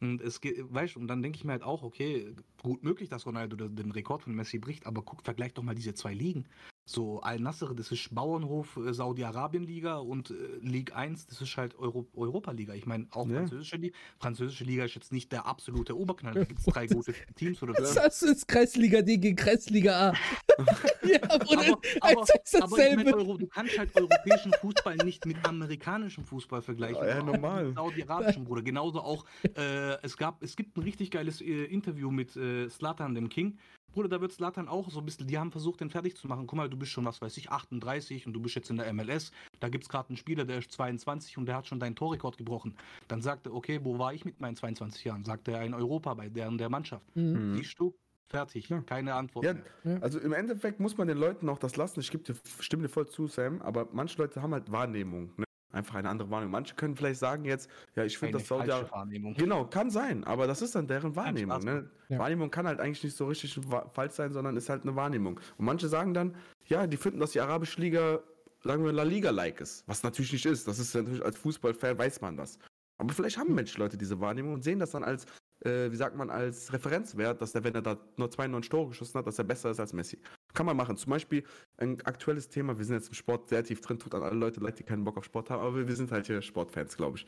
und 0.00 0.20
es 0.22 0.40
weißt 0.42 0.96
und 0.96 1.08
dann 1.08 1.22
denke 1.22 1.36
ich 1.36 1.44
mir 1.44 1.52
halt 1.52 1.62
auch, 1.64 1.82
okay, 1.82 2.34
gut 2.62 2.84
möglich, 2.84 3.08
dass 3.08 3.26
Ronaldo 3.26 3.56
den, 3.56 3.76
den 3.76 3.90
Rekord 3.92 4.22
von 4.22 4.34
Messi 4.34 4.58
bricht, 4.58 4.86
aber 4.86 5.02
guck, 5.02 5.24
vergleich 5.24 5.54
doch 5.54 5.62
mal 5.64 5.74
diese 5.74 5.94
zwei 5.94 6.14
Ligen. 6.14 6.46
So, 6.90 7.20
Al-Nasser, 7.20 7.74
das 7.74 7.92
ist 7.92 8.14
Bauernhof 8.14 8.78
äh, 8.78 8.94
Saudi-Arabien-Liga 8.94 9.98
und 9.98 10.30
äh, 10.30 10.34
Ligue 10.62 10.96
1, 10.96 11.26
das 11.26 11.42
ist 11.42 11.54
halt 11.58 11.78
Euro 11.78 12.06
Europa-Liga. 12.14 12.72
Ich 12.72 12.86
meine, 12.86 13.06
auch 13.10 13.26
Ja. 13.28 13.40
französische 13.40 13.76
Liga. 13.76 13.94
Französische 14.18 14.64
Liga 14.64 14.86
ist 14.86 14.94
jetzt 14.94 15.12
nicht 15.12 15.30
der 15.30 15.44
absolute 15.44 15.94
Oberknall. 15.98 16.32
Da 16.32 16.44
gibt 16.44 16.60
es 16.60 16.64
drei 16.72 16.86
gute 16.86 17.12
Teams 17.34 17.62
oder 17.62 17.74
Was 17.74 18.20
du 18.20 18.28
jetzt 18.28 18.48
Kreisliga 18.48 19.02
D 19.02 19.18
gegen 19.18 19.36
Kreisliga 19.36 20.12
A? 20.12 20.14
ja, 21.06 21.20
Aber, 21.24 21.78
aber, 22.00 22.22
ist 22.42 22.62
aber 22.62 22.78
ich 22.78 22.96
mein. 22.96 23.12
Euro, 23.12 23.36
du 23.36 23.46
kannst 23.48 23.78
halt 23.78 23.94
europäischen 23.94 24.54
Fußball 24.54 24.96
nicht 25.04 25.26
mit 25.26 25.46
amerikanischem 25.46 26.24
Fußball 26.24 26.62
vergleichen. 26.62 26.96
Ja, 27.06 27.18
ja, 27.18 27.22
normal. 27.22 27.66
mit 27.66 27.74
Saudi-arabischen, 27.74 28.44
Bruder. 28.44 28.62
Genauso 28.62 29.02
auch, 29.02 29.26
äh, 29.56 30.00
es 30.02 30.16
gab, 30.16 30.42
es 30.42 30.56
gibt 30.56 30.74
ein 30.78 30.82
richtig 30.84 31.10
geiles 31.10 31.42
äh, 31.42 31.64
Interview 31.64 32.10
mit 32.10 32.34
äh, 32.34 32.70
Slatan, 32.70 33.14
dem 33.14 33.28
King. 33.28 33.58
Bruder, 33.92 34.08
da 34.08 34.20
wird 34.20 34.32
Slatan 34.32 34.68
auch 34.68 34.90
so 34.90 35.00
ein 35.00 35.04
bisschen, 35.04 35.26
die 35.26 35.38
haben 35.38 35.50
versucht, 35.50 35.80
den 35.80 35.90
fertig 35.90 36.16
zu 36.16 36.28
machen. 36.28 36.46
Guck 36.46 36.56
mal, 36.56 36.68
du 36.68 36.76
bist 36.76 36.92
schon, 36.92 37.04
was 37.04 37.20
weiß 37.20 37.36
ich, 37.38 37.50
38 37.50 38.26
und 38.26 38.32
du 38.32 38.40
bist 38.40 38.54
jetzt 38.54 38.70
in 38.70 38.76
der 38.76 38.92
MLS. 38.92 39.32
Da 39.60 39.68
gibt 39.68 39.84
es 39.84 39.88
gerade 39.88 40.10
einen 40.10 40.16
Spieler, 40.16 40.44
der 40.44 40.58
ist 40.58 40.72
22 40.72 41.38
und 41.38 41.46
der 41.46 41.56
hat 41.56 41.66
schon 41.66 41.80
deinen 41.80 41.96
Torrekord 41.96 42.36
gebrochen. 42.36 42.76
Dann 43.08 43.22
sagt 43.22 43.46
er, 43.46 43.54
okay, 43.54 43.80
wo 43.82 43.98
war 43.98 44.12
ich 44.12 44.24
mit 44.24 44.40
meinen 44.40 44.56
22 44.56 45.04
Jahren? 45.04 45.24
Sagt 45.24 45.48
er 45.48 45.62
in 45.62 45.74
Europa 45.74 46.14
bei 46.14 46.28
der 46.28 46.48
und 46.48 46.58
der 46.58 46.68
Mannschaft. 46.68 47.04
Mhm. 47.16 47.52
Mhm. 47.52 47.56
Siehst 47.56 47.78
du? 47.78 47.94
Fertig. 48.26 48.68
Ja. 48.68 48.82
Keine 48.82 49.14
Antwort 49.14 49.46
Ja, 49.46 49.54
mehr. 49.84 50.02
also 50.02 50.18
im 50.20 50.34
Endeffekt 50.34 50.80
muss 50.80 50.98
man 50.98 51.08
den 51.08 51.16
Leuten 51.16 51.48
auch 51.48 51.58
das 51.58 51.76
lassen. 51.76 52.00
Ich 52.00 52.10
geb 52.10 52.24
dir, 52.24 52.36
stimme 52.60 52.82
dir 52.82 52.88
voll 52.90 53.08
zu, 53.08 53.26
Sam, 53.26 53.62
aber 53.62 53.88
manche 53.92 54.18
Leute 54.18 54.42
haben 54.42 54.52
halt 54.52 54.70
Wahrnehmung. 54.70 55.32
Ne? 55.38 55.44
Einfach 55.70 55.96
eine 55.96 56.08
andere 56.08 56.30
Wahrnehmung. 56.30 56.52
Manche 56.52 56.74
können 56.74 56.96
vielleicht 56.96 57.20
sagen 57.20 57.44
jetzt, 57.44 57.68
ja, 57.94 58.04
ich 58.04 58.16
finde 58.16 58.38
das 58.38 58.48
Saudi 58.48 58.68
Wahrnehmung. 58.68 59.34
Genau, 59.34 59.66
kann 59.66 59.90
sein, 59.90 60.24
aber 60.24 60.46
das 60.46 60.62
ist 60.62 60.74
dann 60.74 60.86
deren 60.86 61.14
Wahrnehmung. 61.14 61.62
Ne? 61.62 61.90
Ja. 62.08 62.18
Wahrnehmung 62.18 62.50
kann 62.50 62.66
halt 62.66 62.80
eigentlich 62.80 63.04
nicht 63.04 63.16
so 63.16 63.26
richtig 63.26 63.60
falsch 63.92 64.14
sein, 64.14 64.32
sondern 64.32 64.56
ist 64.56 64.70
halt 64.70 64.82
eine 64.82 64.96
Wahrnehmung. 64.96 65.38
Und 65.58 65.64
manche 65.66 65.88
sagen 65.88 66.14
dann, 66.14 66.34
ja, 66.66 66.86
die 66.86 66.96
finden, 66.96 67.20
dass 67.20 67.32
die 67.32 67.40
arabische 67.40 67.80
Liga, 67.80 68.20
sagen 68.64 68.82
wir, 68.82 68.92
La 68.92 69.02
Liga-like 69.02 69.60
ist. 69.60 69.86
Was 69.86 70.02
natürlich 70.02 70.32
nicht 70.32 70.46
ist. 70.46 70.66
Das 70.66 70.78
ist 70.78 70.94
natürlich 70.94 71.22
als 71.22 71.36
Fußballfan 71.36 71.98
weiß 71.98 72.22
man 72.22 72.36
das. 72.38 72.58
Aber 72.96 73.12
vielleicht 73.12 73.36
haben 73.36 73.54
Menschen 73.54 73.80
Leute 73.80 73.98
diese 73.98 74.18
Wahrnehmung 74.20 74.54
und 74.54 74.64
sehen 74.64 74.78
das 74.78 74.92
dann 74.92 75.04
als, 75.04 75.26
äh, 75.64 75.90
wie 75.90 75.96
sagt 75.96 76.16
man, 76.16 76.30
als 76.30 76.72
Referenzwert, 76.72 77.40
dass 77.40 77.52
der, 77.52 77.64
wenn 77.64 77.74
er 77.74 77.82
da 77.82 77.98
nur 78.16 78.30
92 78.30 78.68
Tore 78.68 78.88
geschossen 78.88 79.18
hat, 79.18 79.26
dass 79.26 79.38
er 79.38 79.44
besser 79.44 79.70
ist 79.70 79.80
als 79.80 79.92
Messi. 79.92 80.18
Kann 80.54 80.66
man 80.66 80.76
machen. 80.76 80.96
Zum 80.96 81.10
Beispiel 81.10 81.44
ein 81.76 82.00
aktuelles 82.02 82.48
Thema, 82.48 82.78
wir 82.78 82.84
sind 82.84 82.96
jetzt 82.96 83.08
im 83.08 83.14
Sport 83.14 83.48
sehr 83.48 83.64
tief 83.64 83.80
drin, 83.80 83.98
tut 83.98 84.14
an 84.14 84.22
alle 84.22 84.36
Leute 84.36 84.60
leid, 84.60 84.78
die 84.78 84.84
keinen 84.84 85.04
Bock 85.04 85.16
auf 85.16 85.24
Sport 85.24 85.50
haben, 85.50 85.60
aber 85.60 85.76
wir, 85.76 85.88
wir 85.88 85.96
sind 85.96 86.12
halt 86.12 86.26
hier 86.26 86.40
Sportfans, 86.42 86.96
glaube 86.96 87.18
ich. 87.18 87.26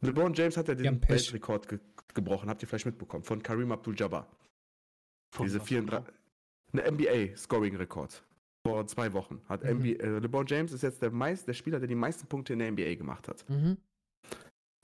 LeBron 0.00 0.34
James 0.34 0.56
hat 0.56 0.68
ja 0.68 0.74
den. 0.74 1.00
Weltrekord 1.08 1.68
ge 1.68 1.78
gebrochen, 2.14 2.48
habt 2.48 2.62
ihr 2.62 2.68
vielleicht 2.68 2.86
mitbekommen, 2.86 3.24
von 3.24 3.42
Kareem 3.42 3.72
Abdul-Jabbar. 3.72 4.26
Diese 5.38 5.60
was 5.60 5.66
34, 5.68 6.14
eine 6.72 6.90
NBA-Scoring-Rekord. 6.90 8.24
Vor 8.66 8.86
zwei 8.86 9.12
Wochen 9.12 9.42
hat 9.48 9.64
Mhm. 9.64 9.70
NBA, 9.80 10.02
äh, 10.02 10.18
LeBron 10.18 10.46
James 10.46 10.72
ist 10.72 10.82
jetzt 10.82 11.02
der, 11.02 11.10
meist, 11.10 11.46
der 11.46 11.52
Spieler, 11.52 11.78
der 11.78 11.88
die 11.88 11.94
meisten 11.94 12.26
Punkte 12.26 12.54
in 12.54 12.58
der 12.58 12.68
NBA 12.72 12.94
gemacht 12.94 13.28
hat. 13.28 13.48
Mhm. 13.48 13.76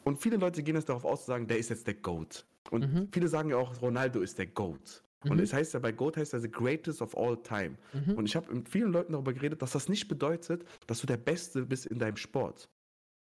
Und 0.04 0.20
viele 0.20 0.36
Leute 0.36 0.62
gehen 0.62 0.74
jetzt 0.76 0.88
darauf 0.88 1.04
aus, 1.04 1.20
zu 1.20 1.26
sagen, 1.26 1.46
der 1.46 1.58
ist 1.58 1.70
jetzt 1.70 1.86
der 1.86 1.94
GOAT. 1.94 2.44
Und 2.70 2.92
Mhm. 2.92 3.08
viele 3.12 3.28
sagen 3.28 3.50
ja 3.50 3.56
auch, 3.56 3.80
Ronaldo 3.82 4.20
ist 4.20 4.38
der 4.38 4.46
GOAT. 4.46 5.02
Und 5.24 5.36
Mhm. 5.36 5.42
es 5.44 5.52
heißt 5.52 5.74
ja, 5.74 5.80
bei 5.80 5.92
GOAT 5.92 6.16
heißt 6.16 6.32
er 6.34 6.40
the 6.40 6.50
greatest 6.50 7.00
of 7.00 7.16
all 7.16 7.36
time. 7.36 7.76
Mhm. 7.92 8.14
Und 8.14 8.26
ich 8.26 8.34
habe 8.34 8.52
mit 8.52 8.68
vielen 8.68 8.92
Leuten 8.92 9.12
darüber 9.12 9.32
geredet, 9.32 9.62
dass 9.62 9.72
das 9.72 9.88
nicht 9.88 10.08
bedeutet, 10.08 10.64
dass 10.88 11.00
du 11.00 11.06
der 11.06 11.16
Beste 11.16 11.64
bist 11.64 11.86
in 11.86 11.98
deinem 11.98 12.16
Sport. 12.16 12.68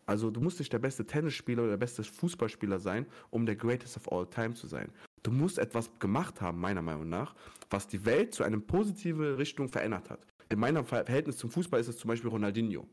Also 0.05 0.31
du 0.31 0.41
musst 0.41 0.59
nicht 0.59 0.73
der 0.73 0.79
beste 0.79 1.05
Tennisspieler 1.07 1.63
oder 1.63 1.71
der 1.73 1.77
beste 1.79 2.05
Fußballspieler 2.05 2.79
sein, 2.79 3.07
um 3.31 3.45
der 3.47 3.57
greatest 3.57 3.97
of 3.97 4.13
all 4.13 4.27
time 4.27 4.55
zu 4.55 4.67
sein. 4.67 4.91
Du 5.23 5.33
musst 5.33 5.59
etwas 5.59 5.91
gemacht 5.99 6.41
haben, 6.41 6.61
meiner 6.61 6.83
Meinung 6.83 7.09
nach, 7.09 7.35
was 7.71 7.89
die 7.89 8.05
Welt 8.05 8.33
zu 8.35 8.45
einer 8.45 8.61
positiven 8.61 9.35
Richtung 9.35 9.69
verändert 9.69 10.11
hat. 10.11 10.25
In 10.49 10.61
meinem 10.61 10.85
Ver- 10.85 11.05
Verhältnis 11.05 11.39
zum 11.39 11.51
Fußball 11.51 11.81
ist 11.81 11.89
es 11.89 11.97
zum 11.97 12.09
Beispiel 12.09 12.31
Ronaldinho. 12.31 12.87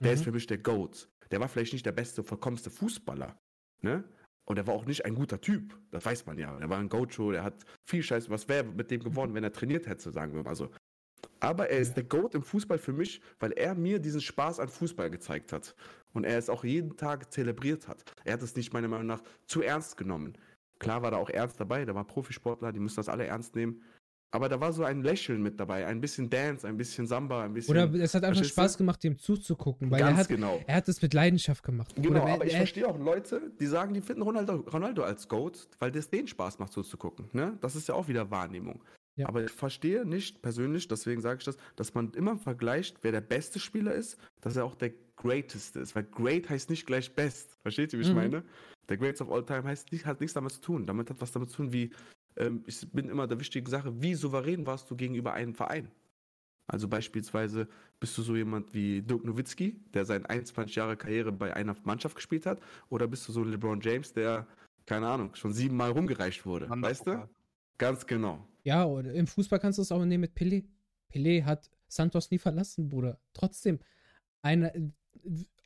Der 0.00 0.08
Mhm. 0.10 0.14
ist 0.14 0.24
für 0.24 0.32
mich 0.32 0.46
der 0.46 0.58
GOAT. 0.58 1.08
Der 1.30 1.40
war 1.40 1.48
vielleicht 1.48 1.72
nicht 1.72 1.86
der 1.86 1.92
beste, 1.92 2.22
vollkommenste 2.22 2.70
Fußballer. 2.70 3.38
Ne? 3.82 4.04
Und 4.44 4.58
er 4.58 4.66
war 4.66 4.74
auch 4.74 4.86
nicht 4.86 5.04
ein 5.04 5.14
guter 5.14 5.40
Typ. 5.40 5.78
Das 5.90 6.04
weiß 6.04 6.26
man 6.26 6.38
ja. 6.38 6.56
Er 6.58 6.70
war 6.70 6.78
ein 6.78 6.88
Gocho, 6.88 7.32
der 7.32 7.42
hat 7.42 7.64
viel 7.84 8.02
Scheiß. 8.02 8.30
Was 8.30 8.48
wäre 8.48 8.64
mit 8.64 8.90
dem 8.90 9.02
geworden, 9.02 9.34
wenn 9.34 9.44
er 9.44 9.52
trainiert 9.52 9.86
hätte, 9.86 10.10
sagen 10.12 10.34
wir 10.34 10.42
mal 10.42 10.54
so. 10.54 10.70
Aber 11.40 11.68
er 11.68 11.80
ist 11.80 11.94
der 11.94 12.04
GOAT 12.04 12.34
im 12.34 12.42
Fußball 12.42 12.78
für 12.78 12.92
mich, 12.92 13.20
weil 13.40 13.52
er 13.52 13.74
mir 13.74 13.98
diesen 13.98 14.20
Spaß 14.20 14.60
an 14.60 14.68
Fußball 14.68 15.10
gezeigt 15.10 15.52
hat. 15.52 15.74
Und 16.12 16.24
er 16.24 16.38
es 16.38 16.48
auch 16.48 16.64
jeden 16.64 16.96
Tag 16.96 17.32
zelebriert 17.32 17.88
hat. 17.88 18.04
Er 18.24 18.34
hat 18.34 18.42
es 18.42 18.56
nicht, 18.56 18.72
meiner 18.72 18.88
Meinung 18.88 19.06
nach, 19.06 19.22
zu 19.46 19.62
ernst 19.62 19.96
genommen. 19.96 20.38
Klar 20.78 21.02
war 21.02 21.10
da 21.10 21.16
auch 21.16 21.30
ernst 21.30 21.58
dabei, 21.58 21.84
da 21.84 21.94
war 21.94 22.06
Profisportler, 22.06 22.72
die 22.72 22.80
müssen 22.80 22.96
das 22.96 23.08
alle 23.08 23.26
ernst 23.26 23.54
nehmen. 23.54 23.82
Aber 24.36 24.50
da 24.50 24.60
war 24.60 24.70
so 24.70 24.84
ein 24.84 25.02
Lächeln 25.02 25.42
mit 25.42 25.58
dabei, 25.58 25.86
ein 25.86 25.98
bisschen 25.98 26.28
Dance, 26.28 26.68
ein 26.68 26.76
bisschen 26.76 27.06
Samba, 27.06 27.44
ein 27.44 27.54
bisschen. 27.54 27.74
Oder 27.74 27.90
es 27.94 28.14
hat 28.14 28.22
einfach? 28.22 28.44
Spaß 28.44 28.76
gemacht, 28.76 29.02
dem 29.02 29.18
zuzugucken, 29.18 29.90
weil 29.90 30.02
er 30.02 30.14
hat, 30.14 30.28
genau. 30.28 30.60
er 30.66 30.76
hat 30.76 30.88
es 30.88 31.00
mit 31.00 31.14
Leidenschaft 31.14 31.64
gemacht. 31.64 31.94
Genau, 31.96 32.22
Oder 32.22 32.34
aber 32.34 32.44
ich 32.44 32.52
er, 32.52 32.58
verstehe 32.58 32.86
auch 32.86 32.98
Leute, 32.98 33.50
die 33.58 33.66
sagen, 33.66 33.94
die 33.94 34.02
finden 34.02 34.20
Ronaldo, 34.20 34.56
Ronaldo 34.70 35.04
als 35.04 35.26
GOAT, 35.28 35.68
weil 35.78 35.90
das 35.90 36.10
denen 36.10 36.28
Spaß 36.28 36.58
macht, 36.58 36.74
so 36.74 36.82
zu 36.82 36.98
gucken. 36.98 37.30
Ne? 37.32 37.56
Das 37.62 37.76
ist 37.76 37.88
ja 37.88 37.94
auch 37.94 38.08
wieder 38.08 38.30
Wahrnehmung. 38.30 38.82
Ja. 39.16 39.26
Aber 39.26 39.42
ich 39.42 39.52
verstehe 39.52 40.04
nicht 40.04 40.42
persönlich, 40.42 40.86
deswegen 40.86 41.22
sage 41.22 41.38
ich 41.38 41.46
das, 41.46 41.56
dass 41.74 41.94
man 41.94 42.12
immer 42.12 42.36
vergleicht, 42.36 42.98
wer 43.00 43.12
der 43.12 43.22
beste 43.22 43.58
Spieler 43.58 43.94
ist, 43.94 44.18
dass 44.42 44.56
er 44.56 44.66
auch 44.66 44.74
der 44.74 44.92
greatest 45.16 45.76
ist. 45.76 45.96
Weil 45.96 46.04
great 46.04 46.50
heißt 46.50 46.68
nicht 46.68 46.86
gleich 46.86 47.14
best. 47.14 47.56
Versteht 47.62 47.94
ihr, 47.94 47.98
wie 47.98 48.02
ich 48.02 48.10
Mhm. 48.10 48.16
meine? 48.16 48.44
Der 48.90 48.98
greatest 48.98 49.22
of 49.22 49.32
all 49.32 49.44
time 49.44 49.64
heißt 49.64 49.90
hat 50.04 50.20
nichts 50.20 50.34
damit 50.34 50.52
zu 50.52 50.60
tun. 50.60 50.86
Damit 50.86 51.08
hat 51.08 51.20
was 51.20 51.32
damit 51.32 51.48
zu 51.48 51.56
tun, 51.56 51.72
wie, 51.72 51.90
ähm, 52.36 52.62
ich 52.66 52.90
bin 52.92 53.08
immer 53.08 53.26
der 53.26 53.40
wichtige 53.40 53.70
Sache, 53.70 54.00
wie 54.00 54.14
souverän 54.14 54.66
warst 54.66 54.90
du 54.90 54.96
gegenüber 54.96 55.32
einem 55.32 55.54
Verein? 55.54 55.90
Also 56.68 56.88
beispielsweise 56.88 57.68
bist 58.00 58.18
du 58.18 58.22
so 58.22 58.34
jemand 58.34 58.74
wie 58.74 59.00
Dirk 59.02 59.24
Nowitzki, 59.24 59.80
der 59.94 60.04
seine 60.04 60.28
21 60.28 60.74
Jahre 60.74 60.96
Karriere 60.96 61.32
bei 61.32 61.54
einer 61.54 61.76
Mannschaft 61.84 62.16
gespielt 62.16 62.44
hat, 62.46 62.60
oder 62.90 63.06
bist 63.06 63.26
du 63.28 63.32
so 63.32 63.42
ein 63.42 63.50
LeBron 63.50 63.80
James, 63.80 64.12
der, 64.12 64.46
keine 64.84 65.06
Ahnung, 65.06 65.34
schon 65.36 65.52
siebenmal 65.52 65.92
rumgereicht 65.92 66.44
wurde, 66.44 66.68
weißt 66.68 67.06
du? 67.06 67.28
Ganz 67.78 68.06
genau. 68.06 68.46
ja, 68.64 68.84
oder 68.84 69.12
im 69.12 69.26
Fußball 69.26 69.58
kannst 69.60 69.78
du 69.78 69.82
es 69.82 69.92
auch 69.92 70.04
nehmen 70.04 70.22
mit 70.22 70.34
Pelé. 70.36 70.64
Pelé 71.12 71.44
hat 71.44 71.70
Santos 71.88 72.30
nie 72.30 72.38
verlassen, 72.38 72.88
Bruder. 72.88 73.20
Trotzdem, 73.32 73.78
einer 74.42 74.72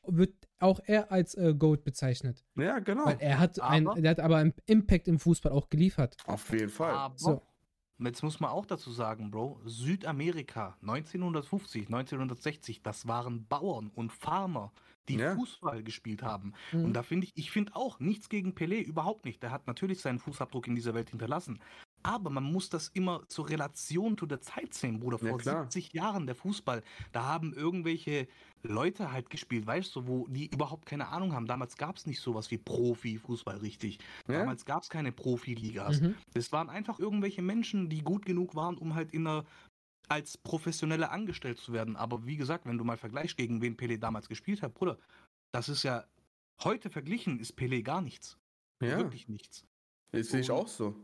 wird 0.06 0.34
auch 0.58 0.80
er 0.86 1.10
als 1.12 1.34
äh, 1.34 1.54
GOAT 1.54 1.84
bezeichnet. 1.84 2.44
Ja, 2.56 2.78
genau. 2.78 3.06
Weil 3.06 3.18
er 3.20 3.38
hat, 3.38 3.60
ein, 3.60 3.86
Aber- 3.86 3.98
er 4.02 4.10
hat 4.10 4.20
aber 4.20 4.36
einen 4.36 4.54
Impact 4.66 5.08
im 5.08 5.18
Fußball 5.18 5.52
auch 5.52 5.68
geliefert. 5.68 6.16
Auf 6.26 6.50
jeden 6.52 6.70
Fall. 6.70 6.92
Aber 6.92 7.18
So. 7.18 7.42
jetzt 7.98 8.22
muss 8.22 8.40
man 8.40 8.50
auch 8.50 8.66
dazu 8.66 8.90
sagen, 8.92 9.30
Bro, 9.30 9.60
Südamerika 9.64 10.76
1950, 10.82 11.86
1960, 11.86 12.82
das 12.82 13.06
waren 13.06 13.46
Bauern 13.46 13.90
und 13.94 14.12
Farmer, 14.12 14.72
die 15.08 15.16
Ja. 15.16 15.34
Fußball 15.34 15.82
gespielt 15.82 16.22
haben. 16.22 16.52
Mhm. 16.72 16.84
Und 16.86 16.92
da 16.94 17.02
finde 17.02 17.26
ich, 17.26 17.32
ich 17.36 17.50
finde 17.50 17.74
auch 17.76 18.00
nichts 18.00 18.28
gegen 18.28 18.52
Pelé, 18.52 18.80
überhaupt 18.82 19.24
nicht. 19.24 19.42
Der 19.42 19.50
hat 19.50 19.66
natürlich 19.66 20.00
seinen 20.00 20.18
Fußabdruck 20.18 20.66
in 20.66 20.74
dieser 20.74 20.94
Welt 20.94 21.10
hinterlassen. 21.10 21.58
Aber 22.02 22.30
man 22.30 22.44
muss 22.44 22.70
das 22.70 22.88
immer 22.88 23.22
zur 23.28 23.48
Relation 23.48 24.16
zu 24.16 24.26
der 24.26 24.40
Zeit 24.40 24.74
sehen, 24.74 25.00
Bruder. 25.00 25.18
Ja, 25.22 25.30
Vor 25.30 25.38
klar. 25.38 25.62
70 25.64 25.92
Jahren 25.92 26.26
der 26.26 26.34
Fußball, 26.34 26.82
da 27.12 27.24
haben 27.24 27.52
irgendwelche 27.52 28.26
Leute 28.62 29.12
halt 29.12 29.30
gespielt, 29.30 29.66
weißt 29.66 29.94
du, 29.96 30.06
wo 30.06 30.26
die 30.28 30.46
überhaupt 30.46 30.86
keine 30.86 31.08
Ahnung 31.08 31.32
haben. 31.32 31.46
Damals 31.46 31.76
gab 31.76 31.96
es 31.96 32.06
nicht 32.06 32.20
sowas 32.20 32.50
wie 32.50 32.58
Profifußball, 32.58 33.58
richtig. 33.58 33.98
Ja? 34.28 34.38
Damals 34.40 34.64
gab 34.64 34.82
es 34.82 34.88
keine 34.88 35.12
Profiligas. 35.12 36.00
Mhm. 36.00 36.14
Das 36.34 36.52
waren 36.52 36.68
einfach 36.68 36.98
irgendwelche 36.98 37.42
Menschen, 37.42 37.88
die 37.88 38.02
gut 38.02 38.24
genug 38.26 38.54
waren, 38.54 38.76
um 38.78 38.94
halt 38.94 39.12
in 39.12 39.26
einer 39.26 39.44
als 40.08 40.36
Professionelle 40.36 41.10
angestellt 41.10 41.58
zu 41.58 41.72
werden. 41.72 41.96
Aber 41.96 42.26
wie 42.26 42.36
gesagt, 42.36 42.66
wenn 42.66 42.78
du 42.78 42.84
mal 42.84 42.96
vergleichst, 42.96 43.36
gegen 43.36 43.62
wen 43.62 43.76
Pelé 43.76 43.96
damals 43.96 44.28
gespielt 44.28 44.60
hat, 44.62 44.74
Bruder, 44.74 44.98
das 45.52 45.68
ist 45.68 45.84
ja 45.84 46.04
heute 46.64 46.90
verglichen, 46.90 47.38
ist 47.38 47.56
Pelé 47.56 47.82
gar 47.82 48.02
nichts. 48.02 48.36
Ja, 48.82 48.96
Wirklich 48.96 49.28
nichts. 49.28 49.64
das 50.10 50.28
sehe 50.28 50.40
ich 50.40 50.50
auch 50.50 50.66
so. 50.66 50.96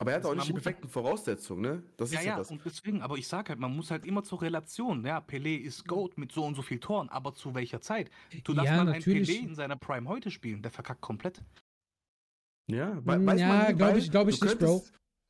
Aber 0.00 0.12
er 0.12 0.16
hat 0.18 0.20
Also 0.24 0.28
auch 0.28 0.36
man 0.36 0.38
nicht 0.38 0.48
die 0.48 0.52
perfekten 0.52 0.88
Voraussetzungen, 0.88 1.60
ne? 1.60 1.82
Das 1.96 2.12
Ja, 2.12 2.20
ist 2.20 2.24
ja, 2.24 2.30
ja, 2.32 2.38
das. 2.38 2.50
und 2.52 2.64
deswegen, 2.64 3.02
aber 3.02 3.16
ich 3.16 3.26
sag 3.26 3.48
halt, 3.48 3.58
man 3.58 3.74
muss 3.74 3.90
halt 3.90 4.06
immer 4.06 4.22
zur 4.22 4.40
Relation, 4.42 5.04
ja, 5.04 5.18
Pelé 5.18 5.56
ist 5.58 5.86
Goat 5.88 6.16
mit 6.16 6.30
so 6.30 6.44
und 6.44 6.54
so 6.54 6.62
viel 6.62 6.78
Toren, 6.78 7.08
aber 7.08 7.34
zu 7.34 7.52
welcher 7.54 7.80
Zeit? 7.80 8.08
Du 8.44 8.54
darfst 8.54 8.70
Ja, 8.70 8.76
mal 8.76 8.84
natürlich. 8.92 9.28
einen 9.28 9.38
Pelé 9.46 9.48
in 9.50 9.54
seiner 9.56 9.74
Prime 9.76 10.08
heute 10.08 10.30
spielen, 10.30 10.62
der 10.62 10.70
verkackt 10.70 11.00
komplett. 11.00 11.42
Ja, 12.70 12.94
Mm, 12.94 13.06
we- 13.06 13.26
weiß 13.26 13.40
ja, 13.40 13.48
man 13.48 13.66
nie, 13.68 13.74
glaub 13.74 13.90
weil 13.90 13.98
ich- 13.98 14.10
glaub 14.10 14.24
du 14.28 14.34
ich 14.34 14.40
nicht, 14.40 14.58
Bro. 14.60 14.84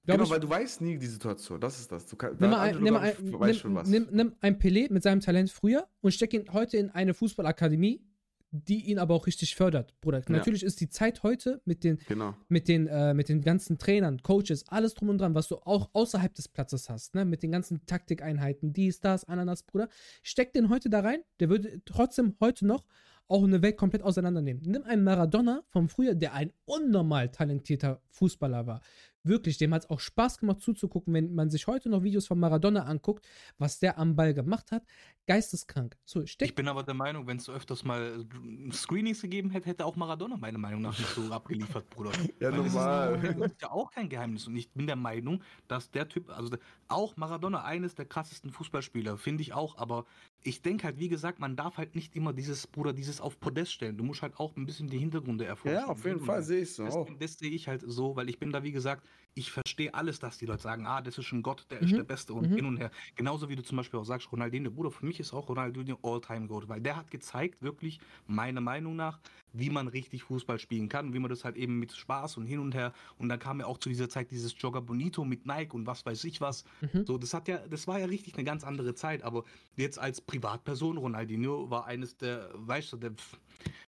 Glaub 0.04 0.16
genau, 0.16 0.24
ich- 0.24 0.30
weil 0.30 0.40
du 0.40 0.50
weißt 0.50 0.80
nie 0.82 0.98
die 0.98 1.06
Situation. 1.06 1.60
Das 1.60 1.78
ist 1.80 1.90
das. 1.90 2.06
Du 2.06 2.16
kann, 2.16 2.32
Nimm 2.38 2.50
da- 2.50 2.60
ein, 2.60 2.82
nimm, 2.82 2.96
ein, 2.96 3.14
nimm, 3.22 3.54
schon 3.54 3.74
was. 3.74 3.88
nimm, 3.88 4.06
nimm 4.10 4.34
ein 4.40 4.58
Pelé 4.58 4.92
mit 4.92 5.02
seinem 5.02 5.20
Talent 5.20 5.50
früher 5.50 5.86
und 6.02 6.12
steck 6.12 6.34
ihn 6.34 6.52
heute 6.52 6.76
in 6.76 6.90
eine 6.90 7.14
Fußballakademie, 7.14 8.02
die 8.50 8.86
ihn 8.86 8.98
aber 8.98 9.14
auch 9.14 9.26
richtig 9.26 9.54
fördert, 9.54 9.94
Bruder. 10.00 10.22
Natürlich 10.28 10.62
ist 10.62 10.80
die 10.80 10.88
Zeit 10.88 11.22
heute 11.22 11.60
mit 11.64 11.84
den, 11.84 11.98
Genau. 12.08 12.34
mit 12.48 12.68
den, 12.68 12.86
äh, 12.86 13.12
mit 13.12 13.28
den 13.28 13.42
ganzen 13.42 13.78
Trainern, 13.78 14.22
Coaches, 14.22 14.66
alles 14.68 14.94
drum 14.94 15.10
und 15.10 15.18
dran, 15.18 15.34
was 15.34 15.48
du 15.48 15.56
auch 15.56 15.90
außerhalb 15.92 16.32
des 16.34 16.48
Platzes 16.48 16.88
hast, 16.88 17.14
ne? 17.14 17.24
Mit 17.24 17.42
den 17.42 17.52
ganzen 17.52 17.84
Taktikeinheiten, 17.86 18.72
dies, 18.72 19.00
das, 19.00 19.24
Ananas, 19.24 19.62
Bruder. 19.62 19.88
Steck 20.22 20.52
den 20.52 20.68
heute 20.70 20.88
da 20.88 21.00
rein, 21.00 21.20
der 21.40 21.50
würde 21.50 21.82
trotzdem 21.84 22.36
heute 22.40 22.66
noch 22.66 22.84
auch 23.28 23.44
eine 23.44 23.60
Welt 23.60 23.76
komplett 23.76 24.02
auseinandernehmen. 24.02 24.62
Nimm 24.64 24.84
einen 24.84 25.04
Maradona 25.04 25.62
vom 25.68 25.90
Frühjahr, 25.90 26.14
der 26.14 26.32
ein 26.32 26.52
unnormal 26.64 27.28
talentierter 27.30 28.00
Fußballer 28.08 28.66
war. 28.66 28.80
Wirklich, 29.24 29.58
dem 29.58 29.74
hat 29.74 29.82
es 29.84 29.90
auch 29.90 30.00
Spaß 30.00 30.38
gemacht 30.38 30.60
zuzugucken, 30.60 31.12
wenn 31.12 31.34
man 31.34 31.50
sich 31.50 31.66
heute 31.66 31.88
noch 31.90 32.02
Videos 32.02 32.26
von 32.26 32.38
Maradona 32.38 32.84
anguckt, 32.84 33.26
was 33.58 33.78
der 33.78 33.98
am 33.98 34.14
Ball 34.16 34.32
gemacht 34.32 34.70
hat. 34.72 34.84
Geisteskrank. 35.26 35.98
So, 36.06 36.22
Ich 36.22 36.54
bin 36.54 36.68
aber 36.68 36.82
der 36.84 36.94
Meinung, 36.94 37.26
wenn 37.26 37.36
es 37.36 37.50
öfters 37.50 37.84
mal 37.84 38.24
äh, 38.24 38.72
Screenings 38.72 39.20
gegeben 39.20 39.50
hätte, 39.50 39.68
hätte 39.68 39.84
auch 39.84 39.94
Maradona 39.96 40.38
meiner 40.38 40.56
Meinung 40.56 40.80
nach 40.80 40.98
nicht 40.98 41.10
so 41.10 41.20
abgeliefert, 41.32 41.90
Bruder. 41.90 42.12
Ja, 42.40 42.50
Weil 42.50 42.56
das 42.58 42.66
ist- 42.68 42.74
normal. 42.74 43.20
Das 43.38 43.50
ist 43.52 43.60
ja 43.62 43.70
auch 43.70 43.90
kein 43.90 44.08
Geheimnis. 44.08 44.46
Und 44.46 44.56
ich 44.56 44.70
bin 44.72 44.86
der 44.86 44.96
Meinung, 44.96 45.42
dass 45.66 45.90
der 45.90 46.08
Typ, 46.08 46.30
also 46.30 46.56
auch 46.88 47.16
Maradona 47.18 47.62
eines 47.64 47.94
der 47.94 48.06
krassesten 48.06 48.50
Fußballspieler, 48.50 49.18
finde 49.18 49.42
ich 49.42 49.52
auch, 49.52 49.76
aber 49.76 50.06
ich 50.42 50.62
denke 50.62 50.84
halt, 50.84 50.98
wie 50.98 51.08
gesagt, 51.08 51.40
man 51.40 51.56
darf 51.56 51.76
halt 51.76 51.94
nicht 51.94 52.16
immer 52.16 52.32
dieses, 52.32 52.66
Bruder, 52.66 52.94
dieses 52.94 53.20
auf 53.20 53.38
Podest 53.38 53.72
stellen. 53.72 53.98
Du 53.98 54.04
musst 54.04 54.22
halt 54.22 54.38
auch 54.38 54.56
ein 54.56 54.64
bisschen 54.64 54.88
die 54.88 54.98
Hintergründe 54.98 55.44
erforschen. 55.44 55.76
Ja, 55.76 55.86
auf 55.88 56.04
jeden 56.06 56.20
Fall 56.20 56.42
sehe 56.42 56.62
ich 56.62 56.72
so 56.72 56.84
Das, 56.86 56.94
auch. 56.94 57.08
das 57.18 57.34
sehe 57.38 57.50
ich 57.50 57.68
halt 57.68 57.82
so, 57.86 58.16
weil 58.16 58.30
ich 58.30 58.38
bin 58.38 58.50
da, 58.50 58.62
wie 58.62 58.72
gesagt, 58.72 59.04
ich 59.38 59.52
verstehe 59.52 59.94
alles, 59.94 60.18
dass 60.18 60.36
die 60.36 60.46
Leute 60.46 60.62
sagen, 60.62 60.84
ah, 60.86 61.00
das 61.00 61.16
ist 61.16 61.30
ein 61.32 61.42
Gott, 61.42 61.64
der 61.70 61.80
ist 61.80 61.92
Mhm. 61.92 61.96
der 61.96 62.02
Beste 62.04 62.34
und 62.34 62.50
Mhm. 62.50 62.54
hin 62.56 62.64
und 62.66 62.76
her. 62.78 62.90
Genauso 63.14 63.48
wie 63.48 63.54
du 63.54 63.62
zum 63.62 63.76
Beispiel 63.76 64.00
auch 64.00 64.04
sagst, 64.04 64.30
Ronaldinho, 64.32 64.70
Bruder, 64.70 64.90
für 64.90 65.06
mich 65.06 65.20
ist 65.20 65.32
auch 65.32 65.48
Ronaldinho 65.48 65.96
All-Time-Goat, 66.02 66.68
weil 66.68 66.80
der 66.80 66.96
hat 66.96 67.10
gezeigt, 67.12 67.62
wirklich, 67.62 68.00
meiner 68.26 68.60
Meinung 68.60 68.96
nach, 68.96 69.20
wie 69.52 69.70
man 69.70 69.86
richtig 69.86 70.24
Fußball 70.24 70.58
spielen 70.58 70.88
kann, 70.88 71.14
wie 71.14 71.20
man 71.20 71.30
das 71.30 71.44
halt 71.44 71.56
eben 71.56 71.78
mit 71.78 71.92
Spaß 71.92 72.36
und 72.36 72.46
hin 72.46 72.58
und 72.58 72.74
her. 72.74 72.92
Und 73.16 73.28
dann 73.28 73.38
kam 73.38 73.60
ja 73.60 73.66
auch 73.66 73.78
zu 73.78 73.88
dieser 73.88 74.08
Zeit 74.08 74.30
dieses 74.32 74.54
Jogger 74.60 74.80
Bonito 74.82 75.24
mit 75.24 75.46
Nike 75.46 75.72
und 75.74 75.86
was 75.86 76.04
weiß 76.04 76.24
ich 76.24 76.40
was. 76.40 76.64
Mhm. 76.80 77.06
So, 77.06 77.16
das 77.16 77.32
hat 77.32 77.46
ja, 77.46 77.58
das 77.68 77.86
war 77.86 78.00
ja 78.00 78.06
richtig 78.06 78.34
eine 78.34 78.44
ganz 78.44 78.64
andere 78.64 78.94
Zeit, 78.94 79.22
aber 79.22 79.44
jetzt 79.76 79.98
als 80.00 80.20
Privatperson, 80.20 80.96
Ronaldinho 80.98 81.70
war 81.70 81.86
eines 81.86 82.16
der, 82.16 82.50
weißt 82.54 82.92
du, 82.92 82.96
der 82.96 83.12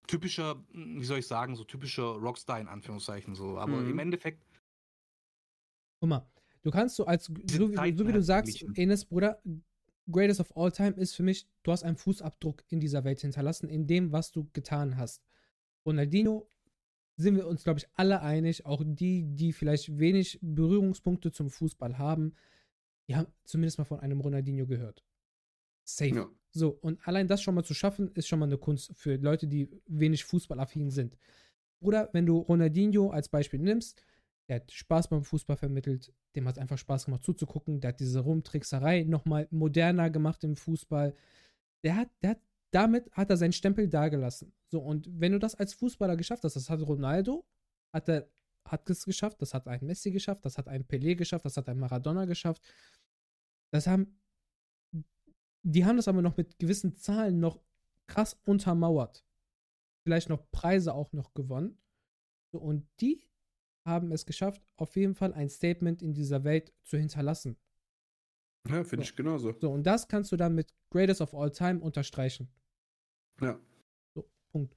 typischer, 0.06 0.56
wie 0.72 1.04
soll 1.04 1.18
ich 1.18 1.26
sagen, 1.26 1.56
so 1.56 1.64
typischer 1.64 2.04
Rockstar 2.04 2.60
in 2.60 2.68
Anführungszeichen 2.68 3.34
so. 3.34 3.58
Aber 3.58 3.82
Mhm. 3.82 3.90
im 3.90 3.98
Endeffekt, 3.98 4.42
Guck 6.00 6.08
mal, 6.08 6.26
du 6.62 6.70
kannst 6.70 6.96
so 6.96 7.04
als, 7.04 7.26
so 7.26 7.34
so 7.46 7.70
wie 7.72 8.12
du 8.12 8.22
sagst. 8.22 8.64
Enes 8.74 9.04
Bruder, 9.04 9.40
Greatest 10.10 10.40
of 10.40 10.56
All 10.56 10.72
Time 10.72 10.92
ist 10.92 11.14
für 11.14 11.22
mich, 11.22 11.46
du 11.62 11.72
hast 11.72 11.84
einen 11.84 11.96
Fußabdruck 11.96 12.64
in 12.68 12.80
dieser 12.80 13.04
Welt 13.04 13.20
hinterlassen, 13.20 13.68
in 13.68 13.86
dem, 13.86 14.12
was 14.12 14.32
du 14.32 14.48
getan 14.52 14.96
hast. 14.96 15.22
Ronaldinho 15.84 16.48
sind 17.16 17.36
wir 17.36 17.46
uns, 17.46 17.64
glaube 17.64 17.80
ich, 17.80 17.86
alle 17.94 18.22
einig, 18.22 18.64
auch 18.66 18.82
die, 18.84 19.24
die 19.24 19.52
vielleicht 19.52 19.98
wenig 19.98 20.38
Berührungspunkte 20.42 21.32
zum 21.32 21.50
Fußball 21.50 21.98
haben, 21.98 22.34
die 23.08 23.16
haben 23.16 23.28
zumindest 23.44 23.78
mal 23.78 23.84
von 23.84 24.00
einem 24.00 24.20
Ronaldinho 24.20 24.66
gehört. 24.66 25.04
Safe. 25.84 26.14
Ja. 26.14 26.30
So, 26.52 26.70
und 26.70 27.06
allein 27.06 27.28
das 27.28 27.42
schon 27.42 27.54
mal 27.54 27.64
zu 27.64 27.74
schaffen, 27.74 28.10
ist 28.14 28.26
schon 28.26 28.38
mal 28.38 28.46
eine 28.46 28.58
Kunst 28.58 28.92
für 28.94 29.16
Leute, 29.16 29.46
die 29.46 29.68
wenig 29.86 30.24
fußballaffin 30.24 30.90
sind. 30.90 31.16
Oder 31.80 32.08
wenn 32.12 32.26
du 32.26 32.38
Ronaldinho 32.38 33.10
als 33.10 33.28
Beispiel 33.28 33.60
nimmst, 33.60 34.02
der 34.50 34.56
hat 34.56 34.72
Spaß 34.72 35.06
beim 35.06 35.22
Fußball 35.22 35.56
vermittelt, 35.56 36.12
dem 36.34 36.48
hat 36.48 36.58
einfach 36.58 36.76
Spaß 36.76 37.04
gemacht 37.04 37.22
zuzugucken, 37.22 37.80
der 37.80 37.90
hat 37.90 38.00
diese 38.00 38.18
Rumtrickserei 38.18 39.04
nochmal 39.04 39.46
moderner 39.52 40.10
gemacht 40.10 40.42
im 40.42 40.56
Fußball. 40.56 41.14
Der 41.84 41.94
hat, 41.94 42.08
der 42.20 42.30
hat, 42.30 42.40
damit 42.72 43.08
hat 43.12 43.30
er 43.30 43.36
seinen 43.36 43.52
Stempel 43.52 43.88
dagelassen. 43.88 44.52
So, 44.68 44.80
und 44.80 45.08
wenn 45.20 45.30
du 45.30 45.38
das 45.38 45.54
als 45.54 45.72
Fußballer 45.74 46.16
geschafft 46.16 46.42
hast, 46.42 46.56
das 46.56 46.68
hat 46.68 46.80
Ronaldo, 46.80 47.46
hat 47.94 48.08
er, 48.08 48.28
hat 48.66 48.90
es 48.90 49.04
geschafft, 49.04 49.40
das 49.40 49.54
hat 49.54 49.68
ein 49.68 49.86
Messi 49.86 50.10
geschafft, 50.10 50.44
das 50.44 50.58
hat 50.58 50.66
ein 50.66 50.84
Pelé 50.84 51.14
geschafft, 51.14 51.44
das 51.44 51.56
hat 51.56 51.68
ein 51.68 51.78
Maradona 51.78 52.24
geschafft. 52.24 52.60
Das 53.72 53.86
haben, 53.86 54.20
die 55.62 55.84
haben 55.84 55.96
das 55.96 56.08
aber 56.08 56.22
noch 56.22 56.36
mit 56.36 56.58
gewissen 56.58 56.96
Zahlen 56.96 57.38
noch 57.38 57.62
krass 58.08 58.36
untermauert. 58.44 59.24
Vielleicht 60.04 60.28
noch 60.28 60.50
Preise 60.50 60.92
auch 60.92 61.12
noch 61.12 61.34
gewonnen. 61.34 61.78
Und 62.52 62.88
die 63.00 63.29
haben 63.84 64.12
es 64.12 64.26
geschafft, 64.26 64.62
auf 64.76 64.96
jeden 64.96 65.14
Fall 65.14 65.32
ein 65.34 65.48
Statement 65.48 66.02
in 66.02 66.14
dieser 66.14 66.44
Welt 66.44 66.72
zu 66.84 66.96
hinterlassen. 66.98 67.56
Ja, 68.68 68.84
finde 68.84 69.04
ich 69.04 69.16
genauso. 69.16 69.54
So, 69.60 69.70
und 69.72 69.84
das 69.84 70.06
kannst 70.06 70.30
du 70.32 70.36
dann 70.36 70.54
mit 70.54 70.72
Greatest 70.90 71.20
of 71.22 71.34
All 71.34 71.50
Time 71.50 71.80
unterstreichen. 71.80 72.48
Ja. 73.40 73.58
So, 74.14 74.28
Punkt. 74.52 74.76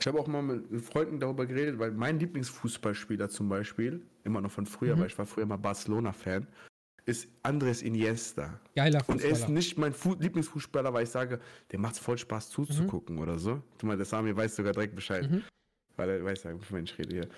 Ich 0.00 0.06
habe 0.08 0.18
auch 0.18 0.26
mal 0.26 0.42
mit 0.42 0.82
Freunden 0.82 1.20
darüber 1.20 1.46
geredet, 1.46 1.78
weil 1.78 1.92
mein 1.92 2.18
Lieblingsfußballspieler 2.18 3.28
zum 3.28 3.48
Beispiel, 3.48 4.04
immer 4.24 4.40
noch 4.40 4.50
von 4.50 4.66
früher, 4.66 4.96
Mhm. 4.96 5.00
weil 5.00 5.06
ich 5.06 5.18
war 5.18 5.26
früher 5.26 5.46
mal 5.46 5.56
Barcelona-Fan, 5.56 6.48
ist 7.06 7.28
Andres 7.42 7.82
Iniesta. 7.82 8.58
Geiler 8.74 8.98
Und 9.08 9.20
er 9.22 9.28
ist 9.30 9.38
Fußballer. 9.40 9.52
nicht 9.54 9.78
mein 9.78 9.92
Fu 9.92 10.14
Lieblingsfußballer, 10.14 10.92
weil 10.92 11.04
ich 11.04 11.10
sage, 11.10 11.38
der 11.70 11.78
macht 11.78 11.96
voll 11.98 12.18
Spaß 12.18 12.50
zuzugucken 12.50 13.18
oder 13.18 13.38
so. 13.38 13.62
Du 13.78 13.86
mal, 13.86 13.96
der 13.96 14.06
Sami 14.06 14.34
weiß 14.34 14.56
sogar 14.56 14.72
direkt 14.72 14.96
Bescheid, 14.96 15.30
Mhm. 15.30 15.44
weil 15.96 16.08
er 16.10 16.24
weiß 16.24 16.42
ja, 16.44 16.54
wovon 16.54 16.82
ich 16.82 16.98
rede 16.98 17.14
hier. 17.14 17.28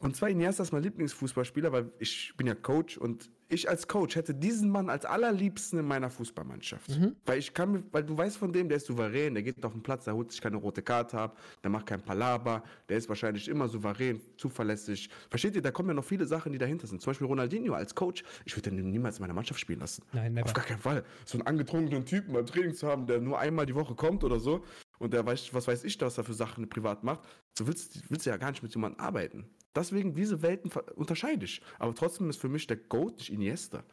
Und 0.00 0.16
zwar 0.16 0.28
Iniesta 0.28 0.62
ist 0.62 0.72
mein 0.72 0.82
Lieblingsfußballspieler, 0.82 1.72
weil 1.72 1.90
ich 1.98 2.34
bin 2.36 2.46
ja 2.46 2.54
Coach 2.54 2.98
und 2.98 3.30
ich 3.48 3.68
als 3.68 3.86
Coach 3.86 4.16
hätte 4.16 4.34
diesen 4.34 4.70
Mann 4.70 4.90
als 4.90 5.04
allerliebsten 5.04 5.78
in 5.78 5.86
meiner 5.86 6.10
Fußballmannschaft. 6.10 6.90
Mhm. 6.90 7.14
Weil 7.24 7.38
ich 7.38 7.54
kann, 7.54 7.84
weil 7.92 8.02
du 8.02 8.16
weißt 8.16 8.36
von 8.36 8.52
dem, 8.52 8.68
der 8.68 8.78
ist 8.78 8.86
souverän, 8.86 9.34
der 9.34 9.42
geht 9.42 9.64
auf 9.64 9.72
den 9.72 9.82
Platz, 9.82 10.04
der 10.04 10.14
holt 10.14 10.32
sich 10.32 10.40
keine 10.40 10.56
rote 10.56 10.82
Karte 10.82 11.18
ab, 11.18 11.38
der 11.62 11.70
macht 11.70 11.86
kein 11.86 12.02
Palaber, 12.02 12.64
der 12.88 12.96
ist 12.96 13.08
wahrscheinlich 13.08 13.48
immer 13.48 13.68
souverän, 13.68 14.20
zuverlässig. 14.36 15.08
Versteht 15.30 15.54
ihr, 15.54 15.62
da 15.62 15.70
kommen 15.70 15.88
ja 15.90 15.94
noch 15.94 16.04
viele 16.04 16.26
Sachen, 16.26 16.52
die 16.52 16.58
dahinter 16.58 16.86
sind. 16.86 17.00
Zum 17.00 17.10
Beispiel 17.10 17.26
Ronaldinho 17.26 17.74
als 17.74 17.94
Coach, 17.94 18.24
ich 18.44 18.56
würde 18.56 18.70
den 18.70 18.90
niemals 18.90 19.18
in 19.18 19.22
meiner 19.22 19.34
Mannschaft 19.34 19.60
spielen 19.60 19.80
lassen. 19.80 20.02
Nein, 20.12 20.34
never. 20.34 20.46
Auf 20.46 20.54
gar 20.54 20.64
keinen 20.64 20.80
Fall. 20.80 21.04
So 21.24 21.38
einen 21.38 21.46
angetrunkenen 21.46 22.04
Typen 22.04 22.32
beim 22.32 22.46
Training 22.46 22.74
zu 22.74 22.88
haben, 22.88 23.06
der 23.06 23.20
nur 23.20 23.38
einmal 23.38 23.66
die 23.66 23.74
Woche 23.74 23.94
kommt 23.94 24.24
oder 24.24 24.40
so 24.40 24.64
und 24.98 25.12
der 25.12 25.24
weiß, 25.24 25.52
was 25.54 25.66
weiß 25.66 25.84
ich, 25.84 26.00
was 26.00 26.18
er 26.18 26.24
für 26.24 26.34
Sachen 26.34 26.68
privat 26.68 27.04
macht, 27.04 27.20
so 27.56 27.66
willst, 27.66 28.10
willst 28.10 28.26
du 28.26 28.30
ja 28.30 28.36
gar 28.36 28.50
nicht 28.50 28.62
mit 28.62 28.74
jemandem 28.74 29.00
arbeiten. 29.00 29.48
Deswegen, 29.74 30.14
diese 30.14 30.40
Welten 30.42 30.70
unterscheide 30.94 31.44
ich. 31.44 31.60
Aber 31.78 31.94
trotzdem 31.94 32.30
ist 32.30 32.40
für 32.40 32.48
mich 32.48 32.66
der 32.66 32.78
Goat 32.78 33.18
nicht 33.18 33.30
Iniesta. 33.30 33.84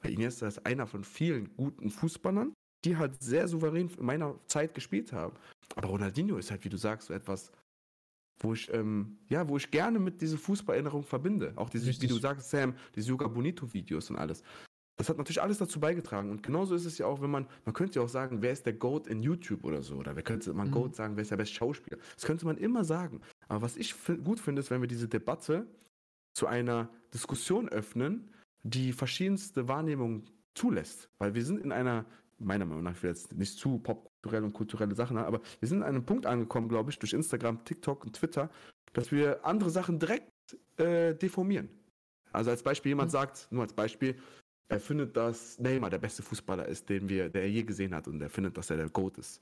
Weil 0.00 0.12
Iniesta 0.12 0.46
ist 0.46 0.64
einer 0.64 0.86
von 0.86 1.04
vielen 1.04 1.56
guten 1.56 1.90
Fußballern, 1.90 2.52
die 2.84 2.96
halt 2.96 3.22
sehr 3.22 3.48
souverän 3.48 3.88
in 3.88 4.04
meiner 4.04 4.38
Zeit 4.46 4.74
gespielt 4.74 5.12
haben. 5.12 5.36
Aber 5.74 5.88
Ronaldinho 5.88 6.36
ist 6.36 6.50
halt, 6.50 6.64
wie 6.64 6.68
du 6.68 6.76
sagst, 6.76 7.08
so 7.08 7.14
etwas, 7.14 7.50
wo 8.38 8.52
ich, 8.52 8.72
ähm, 8.72 9.18
ja, 9.28 9.48
wo 9.48 9.56
ich 9.56 9.70
gerne 9.70 9.98
mit 9.98 10.20
dieser 10.20 10.38
Fußballerinnerung 10.38 11.04
verbinde. 11.04 11.52
Auch 11.56 11.70
diese, 11.70 11.86
Richtig. 11.86 12.08
wie 12.08 12.14
du 12.14 12.20
sagst, 12.20 12.50
Sam, 12.50 12.74
diese 12.94 13.08
Yoga 13.08 13.28
Bonito-Videos 13.28 14.10
und 14.10 14.16
alles. 14.16 14.42
Das 15.02 15.08
hat 15.08 15.18
natürlich 15.18 15.42
alles 15.42 15.58
dazu 15.58 15.80
beigetragen. 15.80 16.30
Und 16.30 16.44
genauso 16.44 16.76
ist 16.76 16.84
es 16.84 16.96
ja 16.96 17.06
auch, 17.06 17.20
wenn 17.20 17.30
man, 17.30 17.48
man 17.64 17.74
könnte 17.74 17.98
ja 17.98 18.04
auch 18.04 18.08
sagen, 18.08 18.40
wer 18.40 18.52
ist 18.52 18.66
der 18.66 18.72
GOAT 18.72 19.08
in 19.08 19.20
YouTube 19.20 19.64
oder 19.64 19.82
so. 19.82 19.96
Oder 19.96 20.14
wer 20.14 20.22
könnte 20.22 20.54
man 20.54 20.68
Mhm. 20.68 20.72
GOAT 20.72 20.94
sagen, 20.94 21.16
wer 21.16 21.22
ist 21.22 21.32
der 21.32 21.38
beste 21.38 21.56
Schauspieler. 21.56 21.98
Das 22.14 22.24
könnte 22.24 22.46
man 22.46 22.56
immer 22.56 22.84
sagen. 22.84 23.20
Aber 23.48 23.62
was 23.62 23.76
ich 23.76 23.96
gut 24.22 24.38
finde, 24.38 24.60
ist, 24.60 24.70
wenn 24.70 24.80
wir 24.80 24.86
diese 24.86 25.08
Debatte 25.08 25.66
zu 26.34 26.46
einer 26.46 26.88
Diskussion 27.12 27.68
öffnen, 27.68 28.30
die 28.62 28.92
verschiedenste 28.92 29.66
Wahrnehmungen 29.66 30.30
zulässt. 30.54 31.08
Weil 31.18 31.34
wir 31.34 31.44
sind 31.44 31.58
in 31.58 31.72
einer, 31.72 32.04
meiner 32.38 32.64
Meinung 32.64 32.84
nach, 32.84 32.92
ich 32.92 33.02
will 33.02 33.10
jetzt 33.10 33.32
nicht 33.32 33.58
zu 33.58 33.78
popkulturelle 33.78 34.44
und 34.44 34.52
kulturelle 34.52 34.94
Sachen 34.94 35.18
haben, 35.18 35.26
aber 35.26 35.40
wir 35.58 35.68
sind 35.68 35.82
an 35.82 35.88
einem 35.88 36.06
Punkt 36.06 36.26
angekommen, 36.26 36.68
glaube 36.68 36.92
ich, 36.92 36.98
durch 37.00 37.12
Instagram, 37.12 37.64
TikTok 37.64 38.04
und 38.04 38.12
Twitter, 38.14 38.50
dass 38.92 39.10
wir 39.10 39.44
andere 39.44 39.70
Sachen 39.70 39.98
direkt 39.98 40.30
äh, 40.76 41.12
deformieren. 41.16 41.70
Also 42.30 42.50
als 42.50 42.62
Beispiel, 42.62 42.90
jemand 42.90 43.10
sagt, 43.10 43.48
nur 43.50 43.62
als 43.62 43.72
Beispiel, 43.72 44.16
er 44.72 44.80
findet, 44.80 45.16
dass 45.16 45.58
Neymar 45.58 45.90
der 45.90 45.98
beste 45.98 46.22
Fußballer 46.22 46.66
ist, 46.66 46.88
den 46.88 47.08
wir, 47.08 47.28
der 47.28 47.42
er 47.42 47.50
je 47.50 47.62
gesehen 47.62 47.94
hat 47.94 48.08
und 48.08 48.20
er 48.20 48.30
findet, 48.30 48.56
dass 48.56 48.70
er 48.70 48.76
der 48.76 48.88
GOAT 48.88 49.18
ist. 49.18 49.40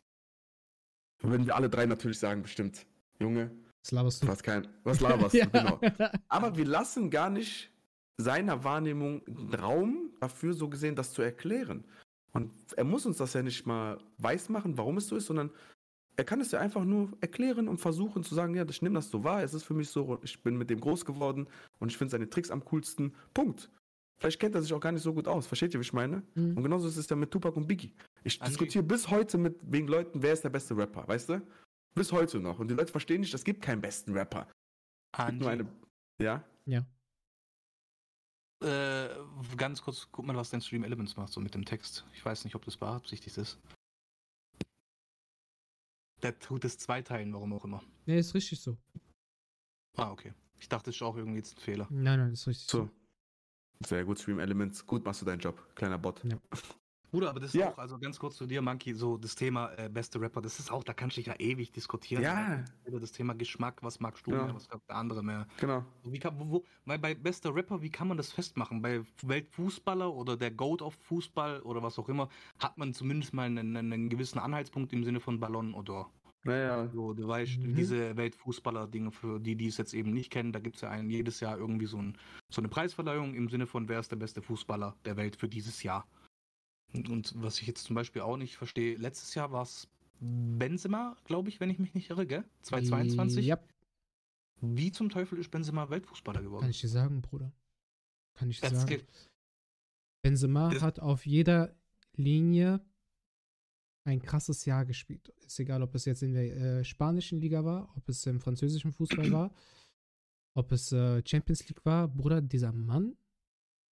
Würden 1.22 1.46
wir 1.46 1.54
alle 1.54 1.68
drei 1.68 1.86
natürlich 1.86 2.18
sagen, 2.18 2.42
bestimmt, 2.42 2.86
Junge, 3.18 3.50
Was 3.82 3.92
laberst 3.92 4.22
du? 4.22 4.28
was 4.28 4.42
kein, 4.42 4.66
was 4.84 5.00
laberst 5.00 5.34
Ja. 5.40 5.46
du, 5.46 5.50
genau. 5.50 5.80
Aber 6.28 6.56
wir 6.56 6.64
lassen 6.64 7.10
gar 7.10 7.30
nicht 7.30 7.70
seiner 8.16 8.64
Wahrnehmung 8.64 9.22
Raum 9.58 10.10
dafür, 10.20 10.54
so 10.54 10.68
gesehen, 10.68 10.94
das 10.96 11.12
zu 11.12 11.22
erklären. 11.22 11.84
Und 12.32 12.50
er 12.76 12.84
muss 12.84 13.06
uns 13.06 13.16
das 13.18 13.32
ja 13.32 13.42
nicht 13.42 13.66
mal 13.66 13.98
weismachen, 14.18 14.76
warum 14.78 14.96
es 14.98 15.08
so 15.08 15.16
ist, 15.16 15.26
sondern 15.26 15.50
er 16.16 16.24
kann 16.24 16.40
es 16.40 16.50
ja 16.52 16.60
einfach 16.60 16.84
nur 16.84 17.10
erklären 17.20 17.66
und 17.68 17.78
versuchen 17.78 18.22
zu 18.22 18.34
sagen, 18.34 18.54
ja, 18.54 18.64
ich 18.68 18.82
nehme 18.82 18.94
das 18.96 19.10
so 19.10 19.24
wahr, 19.24 19.42
es 19.42 19.54
ist 19.54 19.64
für 19.64 19.74
mich 19.74 19.88
so, 19.88 20.18
ich 20.22 20.42
bin 20.42 20.56
mit 20.58 20.68
dem 20.70 20.80
groß 20.80 21.04
geworden 21.04 21.48
und 21.78 21.90
ich 21.90 21.96
finde 21.96 22.10
seine 22.12 22.28
Tricks 22.28 22.50
am 22.50 22.64
coolsten. 22.66 23.14
Punkt. 23.32 23.70
Vielleicht 24.20 24.38
kennt 24.38 24.54
er 24.54 24.60
sich 24.60 24.72
auch 24.74 24.80
gar 24.80 24.92
nicht 24.92 25.02
so 25.02 25.14
gut 25.14 25.26
aus. 25.26 25.46
Versteht 25.46 25.72
ihr, 25.72 25.80
wie 25.80 25.84
ich 25.84 25.94
meine? 25.94 26.22
Mhm. 26.34 26.56
Und 26.58 26.62
genauso 26.62 26.86
ist 26.86 26.98
es 26.98 27.08
ja 27.08 27.16
mit 27.16 27.30
Tupac 27.30 27.56
und 27.56 27.66
Biggie. 27.66 27.94
Ich 28.22 28.38
Andy. 28.38 28.50
diskutiere 28.50 28.84
bis 28.84 29.08
heute 29.08 29.38
mit 29.38 29.58
wegen 29.62 29.88
Leuten, 29.88 30.22
wer 30.22 30.34
ist 30.34 30.44
der 30.44 30.50
beste 30.50 30.76
Rapper, 30.76 31.08
weißt 31.08 31.30
du? 31.30 31.42
Bis 31.94 32.12
heute 32.12 32.38
noch. 32.38 32.58
Und 32.58 32.68
die 32.68 32.74
Leute 32.74 32.92
verstehen 32.92 33.22
nicht, 33.22 33.32
es 33.32 33.42
gibt 33.42 33.62
keinen 33.62 33.80
besten 33.80 34.12
Rapper. 34.12 34.46
Es 35.18 35.26
gibt 35.26 35.40
nur 35.40 35.50
eine. 35.50 35.66
Ja? 36.20 36.44
Ja. 36.66 36.84
äh, 38.62 39.08
ganz 39.56 39.80
kurz, 39.80 40.06
guck 40.12 40.26
mal, 40.26 40.36
was 40.36 40.50
dein 40.50 40.60
Stream 40.60 40.84
Elements 40.84 41.16
macht, 41.16 41.32
so 41.32 41.40
mit 41.40 41.54
dem 41.54 41.64
Text. 41.64 42.04
Ich 42.12 42.22
weiß 42.22 42.44
nicht, 42.44 42.54
ob 42.54 42.64
das 42.66 42.76
beabsichtigt 42.76 43.38
ist. 43.38 43.58
Der 46.22 46.38
tut 46.38 46.66
es 46.66 46.76
zweiteilen, 46.76 47.32
warum 47.32 47.54
auch 47.54 47.64
immer. 47.64 47.82
Nee, 48.04 48.18
ist 48.18 48.34
richtig 48.34 48.60
so. 48.60 48.76
Ah, 49.96 50.10
okay. 50.10 50.34
Ich 50.58 50.68
dachte, 50.68 50.90
es 50.90 50.96
ist 50.96 51.02
auch 51.02 51.16
irgendwie 51.16 51.38
jetzt 51.38 51.56
ein 51.56 51.60
Fehler. 51.60 51.86
Nein, 51.88 52.18
nein, 52.18 52.32
ist 52.34 52.46
richtig 52.46 52.68
so. 52.68 52.84
So. 52.84 52.90
Sehr 53.86 54.04
gut, 54.04 54.18
Stream 54.18 54.38
Elements. 54.38 54.86
Gut 54.86 55.04
machst 55.04 55.22
du 55.22 55.26
deinen 55.26 55.40
Job. 55.40 55.74
Kleiner 55.74 55.98
Bot. 55.98 56.22
Ja. 56.24 56.36
Bruder, 57.10 57.30
aber 57.30 57.40
das 57.40 57.52
ist 57.52 57.58
Ja. 57.58 57.72
auch, 57.72 57.78
also 57.78 57.98
ganz 57.98 58.20
kurz 58.20 58.36
zu 58.36 58.46
dir, 58.46 58.62
Monkey, 58.62 58.94
so 58.94 59.16
das 59.16 59.34
Thema 59.34 59.72
äh, 59.76 59.88
beste 59.88 60.20
Rapper, 60.20 60.40
das 60.40 60.60
ist 60.60 60.70
auch, 60.70 60.84
da 60.84 60.92
kannst 60.94 61.16
du 61.16 61.20
dich 61.20 61.26
ja 61.26 61.34
ewig 61.40 61.72
diskutieren. 61.72 62.22
Ja. 62.22 62.64
Über 62.84 63.00
das 63.00 63.10
Thema 63.10 63.34
Geschmack, 63.34 63.82
was 63.82 63.98
magst 63.98 64.24
du 64.26 64.30
Ja. 64.30 64.44
mehr, 64.44 64.54
was 64.54 64.68
mag 64.68 64.80
der 64.86 64.94
andere 64.94 65.24
mehr. 65.24 65.48
Genau. 65.58 65.84
Wie 66.04 66.20
kann, 66.20 66.38
wo, 66.38 66.48
wo, 66.50 66.64
weil 66.84 67.00
bei 67.00 67.14
bester 67.16 67.52
Rapper, 67.52 67.82
wie 67.82 67.90
kann 67.90 68.06
man 68.06 68.16
das 68.16 68.30
festmachen? 68.30 68.80
Bei 68.80 69.02
Weltfußballer 69.22 70.14
oder 70.14 70.36
der 70.36 70.52
Goat 70.52 70.82
of 70.82 70.94
Fußball 70.94 71.62
oder 71.62 71.82
was 71.82 71.98
auch 71.98 72.08
immer, 72.08 72.28
hat 72.60 72.78
man 72.78 72.94
zumindest 72.94 73.34
mal 73.34 73.46
einen, 73.46 73.76
einen 73.76 74.08
gewissen 74.08 74.38
Anhaltspunkt 74.38 74.92
im 74.92 75.02
Sinne 75.02 75.18
von 75.18 75.40
Ballon 75.40 75.74
oder 75.74 76.08
Naja. 76.44 76.88
so, 76.88 77.12
du 77.12 77.28
weißt, 77.28 77.58
Mhm. 77.58 77.74
diese 77.74 78.16
Weltfußballer-Dinge, 78.16 79.10
für 79.12 79.38
die, 79.40 79.56
die 79.56 79.66
es 79.66 79.76
jetzt 79.76 79.92
eben 79.94 80.12
nicht 80.12 80.30
kennen, 80.30 80.52
da 80.52 80.58
gibt 80.60 80.76
es 80.76 80.82
ja 80.82 80.90
ein, 80.90 81.10
jedes 81.10 81.40
Jahr 81.40 81.58
irgendwie 81.58 81.86
so, 81.86 81.98
ein, 81.98 82.16
so 82.50 82.60
eine 82.60 82.68
Preisverleihung 82.68 83.34
im 83.34 83.48
Sinne 83.50 83.66
von, 83.66 83.88
wer 83.88 84.00
ist 84.00 84.10
der 84.10 84.16
beste 84.16 84.40
Fußballer 84.40 84.96
der 85.04 85.16
Welt 85.16 85.36
für 85.36 85.48
dieses 85.48 85.82
Jahr. 85.82 86.08
Und, 86.94 87.08
und 87.10 87.34
was 87.42 87.60
ich 87.60 87.66
jetzt 87.66 87.84
zum 87.84 87.94
Beispiel 87.94 88.22
auch 88.22 88.36
nicht 88.36 88.56
verstehe, 88.56 88.96
letztes 88.96 89.34
Jahr 89.34 89.52
war 89.52 89.62
es 89.62 89.86
Benzema, 90.18 91.16
glaube 91.24 91.48
ich, 91.50 91.60
wenn 91.60 91.70
ich 91.70 91.78
mich 91.78 91.94
nicht 91.94 92.10
irre, 92.10 92.26
gell? 92.26 92.44
2022. 92.62 93.44
Ja, 93.46 93.58
Wie 94.62 94.92
zum 94.92 95.08
Teufel 95.08 95.38
ist 95.38 95.50
Benzema 95.50 95.88
Weltfußballer 95.88 96.42
geworden? 96.42 96.62
kann 96.62 96.70
ich 96.70 96.80
dir 96.80 96.88
sagen, 96.88 97.22
Bruder. 97.22 97.52
Kann 98.34 98.50
ich 98.50 98.60
dir 98.60 98.70
sagen. 98.70 98.86
geht- 98.88 99.06
Benzema 100.22 100.70
Das- 100.70 100.82
hat 100.82 101.00
auf 101.00 101.24
jeder 101.26 101.74
Linie 102.16 102.80
ein 104.04 104.22
krasses 104.22 104.64
Jahr 104.64 104.84
gespielt. 104.84 105.28
Ist 105.44 105.60
egal, 105.60 105.82
ob 105.82 105.94
es 105.94 106.04
jetzt 106.04 106.22
in 106.22 106.32
der 106.32 106.56
äh, 106.56 106.84
spanischen 106.84 107.40
Liga 107.40 107.64
war, 107.64 107.92
ob 107.96 108.08
es 108.08 108.24
im 108.26 108.40
französischen 108.40 108.92
Fußball 108.92 109.30
war, 109.32 109.54
ob 110.54 110.72
es 110.72 110.92
äh, 110.92 111.22
Champions 111.26 111.68
League 111.68 111.84
war. 111.84 112.08
Bruder, 112.08 112.40
dieser 112.40 112.72
Mann 112.72 113.16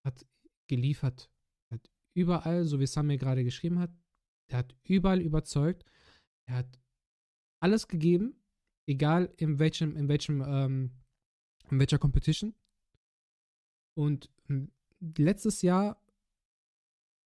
hat 0.05 0.27
geliefert. 0.67 1.31
Hat 1.71 1.91
überall, 2.15 2.65
so 2.65 2.81
wie 2.81 2.87
Sam 2.87 3.09
mir 3.09 3.19
gerade 3.19 3.45
geschrieben 3.45 3.79
hat, 3.79 3.91
er 4.49 4.59
hat 4.59 4.75
überall 4.85 5.21
überzeugt. 5.21 5.85
Er 6.47 6.57
hat 6.57 6.81
alles 7.61 7.89
gegeben, 7.89 8.35
egal 8.87 9.33
in 9.37 9.59
welchem, 9.59 9.97
in 9.97 10.09
welchem, 10.09 10.43
ähm, 10.43 10.93
in 11.71 11.79
welcher 11.79 11.99
Competition. 11.99 12.55
Und 13.95 14.31
m, 14.49 14.73
letztes 15.01 15.61
Jahr 15.63 16.03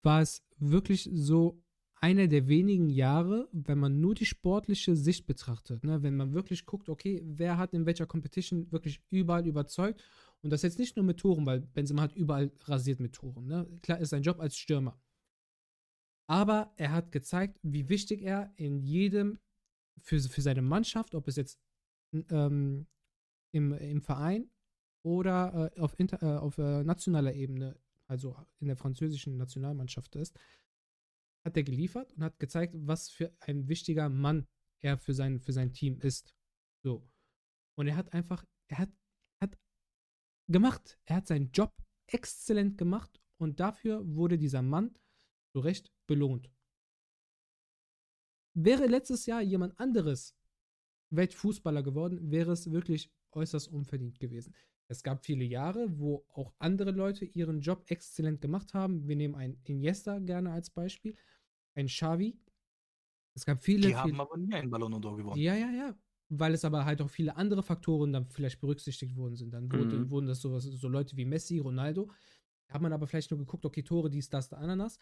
war 0.03 0.21
es 0.21 0.45
wirklich 0.57 1.09
so 1.13 1.62
einer 2.03 2.27
der 2.27 2.49
wenigen 2.49 2.89
Jahre, 2.89 3.49
wenn 3.53 3.79
man 3.79 4.01
nur 4.01 4.17
die 4.17 4.27
sportliche 4.27 4.97
Sicht 4.97 5.25
betrachtet, 5.25 5.85
ne? 5.85 6.03
wenn 6.03 6.17
man 6.17 6.35
wirklich 6.35 6.67
guckt, 6.67 6.89
okay, 6.89 7.23
wer 7.25 7.59
hat 7.59 7.75
in 7.75 7.87
welcher 7.87 8.07
Competition 8.07 8.71
wirklich 8.73 9.01
überall 9.09 9.47
überzeugt 9.47 10.03
und 10.43 10.51
das 10.51 10.63
jetzt 10.63 10.81
nicht 10.81 10.97
nur 10.97 11.05
mit 11.05 11.21
Toren, 11.21 11.47
weil 11.47 11.61
Benzema 11.61 12.03
hat 12.03 12.17
überall 12.17 12.51
rasiert 12.65 12.99
mit 12.99 13.13
Toren, 13.13 13.47
ne? 13.47 13.69
klar 13.83 14.01
ist 14.01 14.11
sein 14.11 14.25
Job 14.25 14.41
als 14.41 14.57
Stürmer, 14.57 15.01
aber 16.27 16.73
er 16.77 16.91
hat 16.91 17.13
gezeigt, 17.13 17.61
wie 17.63 17.89
wichtig 17.89 18.23
er 18.23 18.53
in 18.57 18.81
jedem 18.81 19.39
für, 20.01 20.19
für 20.19 20.43
seine 20.43 20.63
Mannschaft, 20.63 21.15
ob 21.15 21.29
es 21.29 21.37
jetzt 21.37 21.61
ähm, 22.31 22.89
im, 23.53 23.75
im 23.75 24.03
Verein 24.03 24.51
oder 25.05 25.71
äh, 25.77 25.81
auf, 25.81 25.95
inter, 26.01 26.21
äh, 26.21 26.39
auf 26.39 26.59
äh, 26.59 26.83
nationaler 26.83 27.35
Ebene, 27.35 27.79
also 28.09 28.35
in 28.59 28.67
der 28.67 28.77
französischen 28.77 29.37
Nationalmannschaft 29.37 30.17
ist, 30.17 30.37
hat 31.45 31.57
er 31.57 31.63
geliefert 31.63 32.13
und 32.15 32.23
hat 32.23 32.39
gezeigt, 32.39 32.75
was 32.77 33.11
für 33.11 33.35
ein 33.41 33.69
wichtiger 33.69 34.09
Mann 34.09 34.47
er 34.81 34.99
für 34.99 35.15
sein, 35.15 35.41
für 35.41 35.53
sein 35.53 35.73
Team 35.73 35.99
ist. 36.01 36.35
So. 36.83 37.09
Und 37.77 37.89
er 37.89 37.97
hat 37.97 38.13
einfach, 38.13 38.45
er 38.69 38.79
hat, 38.79 38.91
hat 39.41 39.59
gemacht. 40.49 40.99
Er 41.05 41.17
hat 41.17 41.27
seinen 41.27 41.51
Job 41.53 41.75
exzellent 42.07 42.79
gemacht 42.79 43.21
und 43.39 43.61
dafür 43.61 44.03
wurde 44.07 44.39
dieser 44.39 44.63
Mann 44.63 44.95
zu 45.53 45.61
Recht 45.61 45.93
belohnt. 46.07 46.51
Wäre 48.55 48.87
letztes 48.87 49.27
Jahr 49.27 49.41
jemand 49.41 49.79
anderes 49.79 50.37
Weltfußballer 51.11 51.83
geworden, 51.83 52.31
wäre 52.31 52.53
es 52.53 52.71
wirklich 52.71 53.11
äußerst 53.33 53.69
unverdient 53.69 54.19
gewesen. 54.21 54.55
Es 54.93 55.03
gab 55.03 55.25
viele 55.25 55.45
Jahre, 55.45 55.99
wo 55.99 56.27
auch 56.35 56.53
andere 56.59 56.91
Leute 56.93 57.25
ihren 57.25 57.61
Job 57.63 57.85
exzellent 57.89 58.41
gemacht 58.43 58.75
haben. 58.75 59.09
Wir 59.09 59.17
nehmen 59.17 59.35
einen 59.35 59.59
Iniesta 59.65 60.19
gerne 60.19 60.53
als 60.53 60.71
Beispiel, 60.71 61.17
ein 61.75 61.87
Xavi. 61.87 62.39
Es 63.35 63.45
gab 63.47 63.63
viele, 63.63 63.89
Die 63.89 63.97
haben 63.97 64.19
viele 64.19 64.21
aber 64.21 64.39
nie 64.39 64.55
einen 64.55 64.71
Ballon 64.71 64.95
d'Or 64.95 65.17
gewonnen. 65.17 65.45
ja, 65.45 65.55
ja, 65.55 65.71
ja. 65.71 65.97
Weil 66.29 66.55
es 66.55 66.65
aber 66.65 66.85
halt 66.85 67.03
auch 67.03 67.11
viele 67.11 67.37
andere 67.37 67.63
Faktoren 67.63 68.13
dann 68.13 68.27
vielleicht 68.31 68.61
berücksichtigt 68.61 69.17
worden 69.17 69.37
sind. 69.37 69.53
Dann 69.53 69.73
wurde, 69.73 69.97
Mhm. 69.99 70.11
wurden 70.11 70.27
das 70.27 70.41
sowas, 70.41 70.65
so 70.65 70.89
Leute 70.89 71.17
wie 71.17 71.25
Messi, 71.27 71.59
Ronaldo. 71.59 72.11
Da 72.69 72.75
hat 72.75 72.83
man 72.83 72.93
aber 72.93 73.07
vielleicht 73.07 73.31
nur 73.31 73.39
geguckt, 73.41 73.67
okay, 73.67 73.83
Tore, 73.83 74.11
dies, 74.11 74.31
das, 74.31 74.49
der 74.49 74.59
Ananas. 74.59 74.99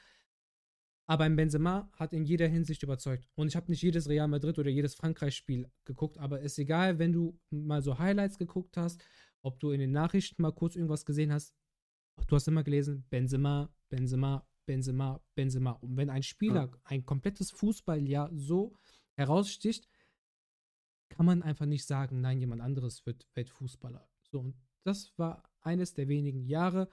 Aber 1.07 1.25
ein 1.25 1.35
Benzema 1.35 1.91
hat 1.95 2.13
in 2.13 2.25
jeder 2.25 2.47
Hinsicht 2.47 2.83
überzeugt. 2.83 3.29
Und 3.35 3.49
ich 3.49 3.57
habe 3.57 3.71
nicht 3.71 3.83
jedes 3.83 4.09
Real 4.09 4.29
Madrid 4.29 4.59
oder 4.59 4.71
jedes 4.71 4.95
Frankreich-Spiel 4.95 5.69
geguckt, 5.85 6.19
aber 6.19 6.41
ist 6.41 6.59
egal, 6.59 6.99
wenn 6.99 7.13
du 7.13 7.39
mal 7.51 7.83
so 7.83 7.99
Highlights 7.99 8.39
geguckt 8.39 8.77
hast, 8.77 9.03
ob 9.43 9.59
du 9.61 9.71
in 9.71 9.81
den 9.81 9.93
Nachrichten 9.93 10.43
mal 10.43 10.53
kurz 10.53 10.77
irgendwas 10.77 11.05
gesehen 11.05 11.33
hast, 11.33 11.55
du 12.27 12.35
hast 12.37 12.49
immer 12.49 12.63
gelesen, 12.63 13.05
Benzema, 13.11 13.69
Benzema, 13.89 14.47
Benzema, 14.67 15.21
Benzema. 15.35 15.73
Und 15.73 15.97
wenn 15.97 16.11
ein 16.11 16.23
Spieler 16.23 16.71
ein 16.85 17.05
komplettes 17.07 17.51
Fußballjahr 17.51 18.31
so 18.35 18.77
heraussticht, 19.15 19.89
kann 21.09 21.27
man 21.27 21.43
einfach 21.43 21.67
nicht 21.67 21.87
sagen, 21.87 22.21
nein, 22.21 22.39
jemand 22.41 22.63
anderes 22.63 23.05
wird 23.07 23.27
Weltfußballer. 23.35 24.09
So, 24.23 24.41
und 24.41 24.55
das 24.85 25.17
war 25.19 25.43
eines 25.63 25.93
der 25.95 26.09
wenigen 26.09 26.45
Jahre, 26.47 26.89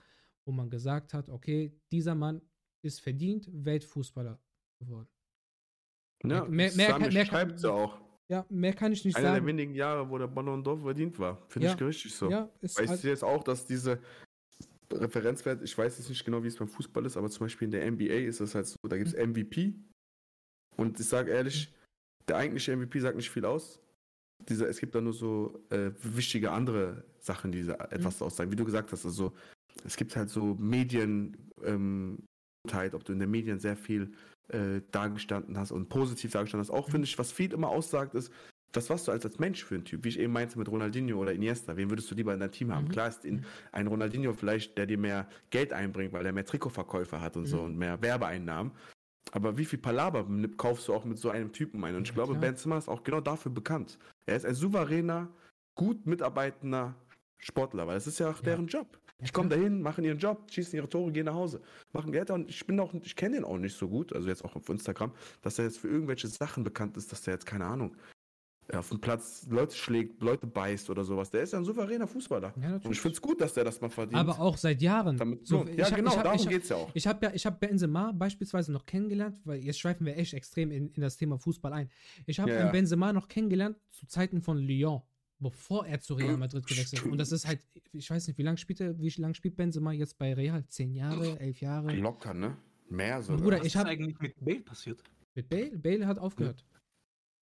wo 0.46 0.52
man 0.52 0.70
gesagt 0.70 1.14
hat, 1.14 1.30
okay, 1.30 1.80
dieser 1.92 2.16
Mann 2.16 2.42
ist 2.82 3.00
verdient 3.02 3.48
Weltfußballer 3.52 4.40
geworden. 4.80 5.10
Ja, 6.24 6.46
Mehr- 6.46 6.50
mehr 6.50 6.72
mehr 6.76 6.88
kann- 6.98 7.12
schreibt 7.12 7.62
ja 7.62 7.70
auch. 7.72 8.00
Ja, 8.30 8.46
mehr 8.50 8.74
kann 8.74 8.92
ich 8.92 9.06
nicht 9.06 9.16
Einer 9.16 9.28
der 9.28 9.36
sagen. 9.36 9.48
wenigen 9.48 9.74
Jahre, 9.74 10.10
wo 10.10 10.18
der 10.18 10.28
Ballon 10.28 10.62
d'Or 10.64 10.82
verdient 10.82 11.18
war. 11.18 11.38
Finde 11.48 11.68
Ja. 11.70 11.76
ich 11.76 11.82
richtig 11.82 12.14
so. 12.14 12.30
Ja, 12.30 12.50
ist 12.62 12.78
Weißt 12.78 12.90
halt, 12.90 13.04
du 13.04 13.08
jetzt 13.08 13.24
auch, 13.24 13.44
dass 13.44 13.66
diese 13.66 14.00
Referenzwert, 14.92 15.62
ich 15.64 15.78
weiß 15.78 15.98
jetzt 15.98 16.10
nicht 16.10 16.24
genau, 16.26 16.44
wie 16.44 16.48
es 16.48 16.58
beim 16.58 16.68
Fußball 16.68 17.06
ist, 17.06 17.18
aber 17.18 17.30
zum 17.30 17.46
Beispiel 17.46 17.66
in 17.66 17.72
der 17.72 17.86
NBA 17.90 18.26
ist 18.28 18.40
es 18.42 18.56
halt 18.56 18.68
so, 18.68 18.76
da 18.88 18.98
gibt 18.98 19.10
es 19.10 19.14
MVP. 19.14 19.74
Und 20.76 21.00
ich 21.00 21.08
sage 21.08 21.32
ehrlich, 21.32 21.74
der 22.28 22.38
eigentliche 22.38 22.74
MVP 22.76 23.00
sagt 23.00 23.16
nicht 23.16 23.30
viel 23.30 23.46
aus. 23.46 23.80
Dieser, 24.48 24.68
es 24.70 24.80
gibt 24.80 24.94
da 24.94 25.02
nur 25.02 25.14
so 25.14 25.64
äh, 25.70 25.92
wichtige 26.04 26.52
andere 26.52 27.06
Sachen, 27.20 27.52
die 27.52 27.64
sa- 27.64 27.76
etwas 27.90 28.22
aussagen. 28.22 28.52
Wie 28.52 28.56
du 28.56 28.66
gesagt 28.66 28.92
hast, 28.92 29.06
also 29.06 29.34
es 29.84 29.96
gibt 29.98 30.16
halt 30.16 30.30
so 30.30 30.56
Medien, 30.56 31.50
ähm, 31.64 32.24
ob 32.92 33.04
du 33.06 33.14
in 33.14 33.20
den 33.20 33.32
Medien 33.32 33.60
sehr 33.60 33.76
viel 33.78 34.14
äh, 34.50 34.82
dargestanden 34.92 35.58
hast 35.58 35.72
und 35.72 35.90
positiv 35.90 36.32
dargestanden 36.32 36.68
hast. 36.68 36.74
Auch 36.76 36.90
finde 36.90 37.06
ich, 37.06 37.18
was 37.20 37.32
viel 37.32 37.54
immer 37.54 37.70
aussagt, 37.70 38.16
ist, 38.16 38.32
das, 38.74 38.90
was 38.90 39.06
du 39.06 39.12
als, 39.12 39.26
als 39.26 39.40
Mensch 39.40 39.64
für 39.64 39.76
ein 39.76 39.86
Typ, 39.86 40.04
wie 40.04 40.10
ich 40.10 40.20
eben 40.20 40.34
meinte 40.34 40.60
mit 40.60 40.68
Ronaldinho 40.70 41.18
oder 41.18 41.32
Iniesta, 41.34 41.78
wen 41.78 41.90
würdest 41.90 42.12
du 42.12 42.16
lieber 42.16 42.34
in 42.34 42.40
deinem 42.40 42.52
Team 42.52 42.74
haben? 42.74 42.86
Mhm. 42.86 42.90
Klar 42.92 43.08
ist 43.08 43.24
in, 43.26 43.46
ein 43.72 43.88
Ronaldinho 43.88 44.34
vielleicht, 44.34 44.78
der 44.78 44.86
dir 44.86 44.98
mehr 44.98 45.28
Geld 45.50 45.72
einbringt, 45.74 46.12
weil 46.14 46.26
er 46.26 46.34
mehr 46.34 46.46
Trikotverkäufer 46.46 47.22
hat 47.22 47.38
und 47.38 47.46
so 47.46 47.58
Mhm. 47.58 47.64
und 47.64 47.78
mehr 47.78 48.02
Werbeeinnahmen. 48.02 48.72
Aber 49.32 49.58
wie 49.58 49.66
viel 49.66 49.80
Palaber 49.80 50.26
kaufst 50.58 50.88
du 50.88 50.94
auch 50.94 51.06
mit 51.06 51.18
so 51.18 51.30
einem 51.30 51.52
Typen 51.52 51.84
ein? 51.84 51.96
Und 51.96 52.04
ich 52.04 52.10
Ja, 52.10 52.14
glaube, 52.16 52.34
klar. 52.34 52.42
Benzema 52.42 52.78
ist 52.78 52.88
auch 52.90 53.04
genau 53.04 53.22
dafür 53.22 53.52
bekannt. 53.52 53.98
Er 54.26 54.36
ist 54.36 54.46
ein 54.46 54.54
souveräner, 54.56 55.30
gut 55.76 56.06
mitarbeitender 56.06 56.96
Sportler, 57.38 57.88
weil 57.88 57.96
das 57.96 58.08
ist 58.08 58.20
ja 58.20 58.30
auch 58.30 58.38
Ja. 58.38 58.44
deren 58.44 58.68
Job. 58.68 59.00
Die 59.20 59.32
kommen 59.32 59.50
dahin, 59.50 59.82
machen 59.82 60.04
ihren 60.04 60.20
Job, 60.20 60.52
schießen 60.52 60.76
ihre 60.76 60.88
Tore, 60.88 61.12
gehen 61.12 61.26
nach 61.26 61.34
Hause. 61.34 61.62
Machen 61.92 62.12
Geld 62.12 62.30
und 62.30 62.50
ich 62.50 62.66
bin 62.68 62.80
auch, 62.80 62.94
ich 62.94 63.16
kenne 63.16 63.36
den 63.38 63.46
auch 63.46 63.58
nicht 63.58 63.76
so 63.76 63.88
gut, 63.88 64.14
also 64.14 64.28
jetzt 64.28 64.46
auch 64.46 64.56
auf 64.56 64.70
Instagram, 64.70 65.12
dass 65.42 65.58
er 65.58 65.66
jetzt 65.66 65.80
für 65.80 65.88
irgendwelche 65.88 66.28
Sachen 66.28 66.64
bekannt 66.64 66.98
ist, 66.98 67.12
dass 67.12 67.26
er 67.26 67.34
jetzt, 67.34 67.46
keine 67.46 67.66
Ahnung, 67.66 67.96
auf 68.74 68.90
dem 68.90 69.00
Platz 69.00 69.48
Leute 69.50 69.74
schlägt, 69.76 70.22
Leute 70.22 70.46
beißt 70.46 70.90
oder 70.90 71.04
sowas. 71.04 71.32
Der 71.32 71.42
ist 71.42 71.54
ja 71.54 71.60
ein 71.60 71.64
souveräner 71.66 72.06
Fußballer. 72.06 72.54
Ja, 72.62 72.76
und 72.76 72.92
ich 72.92 73.00
finde 73.00 73.14
es 73.16 73.22
gut, 73.22 73.40
dass 73.40 73.54
der 73.54 73.64
das 73.64 73.80
mal 73.80 73.90
verdient. 73.90 74.20
Aber 74.20 74.40
auch 74.40 74.58
seit 74.58 74.82
Jahren. 74.82 75.16
Damit, 75.18 75.48
so, 75.48 75.66
ja, 75.66 75.86
hab- 75.86 75.96
genau, 75.96 76.16
hab- 76.16 76.24
darum 76.26 76.38
hab- 76.40 76.50
geht's 76.50 76.68
ja 76.70 76.76
auch. 76.76 76.92
Ich 76.94 77.08
habe 77.08 77.26
ja, 77.26 77.32
ich 77.34 77.46
habe 77.46 77.56
Benzema 77.60 78.12
beispielsweise 78.12 78.74
noch 78.74 78.86
kennengelernt, 78.86 79.40
weil 79.46 79.60
jetzt 79.60 79.80
schweifen 79.80 80.06
wir 80.06 80.18
echt 80.18 80.34
extrem 80.34 80.70
in, 80.72 80.90
in 80.90 81.02
das 81.02 81.16
Thema 81.16 81.40
Fußball 81.40 81.72
ein. 81.72 81.90
Ich 82.26 82.40
habe 82.42 82.52
ja. 82.52 82.70
Benzema 82.70 83.14
noch 83.14 83.30
kennengelernt 83.30 83.78
zu 83.90 84.06
Zeiten 84.06 84.42
von 84.42 84.58
Lyon, 84.58 85.02
bevor 85.40 85.86
er 85.86 86.00
zu 86.00 86.14
Real 86.16 86.38
Madrid 86.38 86.66
gewechselt 86.66 86.94
ist. 86.94 87.00
Stimmt. 87.00 87.12
Und 87.14 87.18
das 87.20 87.32
ist 87.32 87.46
halt, 87.48 87.62
ich 87.92 88.10
weiß 88.10 88.28
nicht, 88.28 88.38
wie 88.38 88.44
lange 88.44 88.58
spielt 88.58 88.80
er, 88.82 88.98
wie 89.00 89.10
lange 89.10 89.36
spielt 89.36 89.56
Benzema 89.56 89.92
jetzt 89.92 90.18
bei 90.18 90.34
Real? 90.34 90.66
Zehn 90.68 90.94
Jahre, 90.94 91.40
elf 91.40 91.62
Jahre? 91.62 91.94
Locker, 91.96 92.34
ne? 92.34 92.58
Mehr 92.90 93.22
so. 93.22 93.36
Bruder, 93.36 93.58
Was 93.60 93.68
ich 93.68 93.74
ist 93.74 93.80
hab- 93.80 93.88
eigentlich 93.88 94.20
mit 94.20 94.34
Bale 94.44 94.62
passiert? 94.62 95.04
Mit 95.36 95.50
Bale? 95.50 95.78
Bale 95.78 96.08
hat 96.08 96.18
aufgehört. 96.20 96.66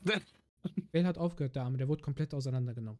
Bale 0.92 1.06
hat 1.08 1.18
aufgehört, 1.18 1.56
der 1.56 1.64
Arme, 1.64 1.78
der 1.78 1.88
wurde 1.88 2.02
komplett 2.04 2.34
auseinandergenommen. 2.34 3.00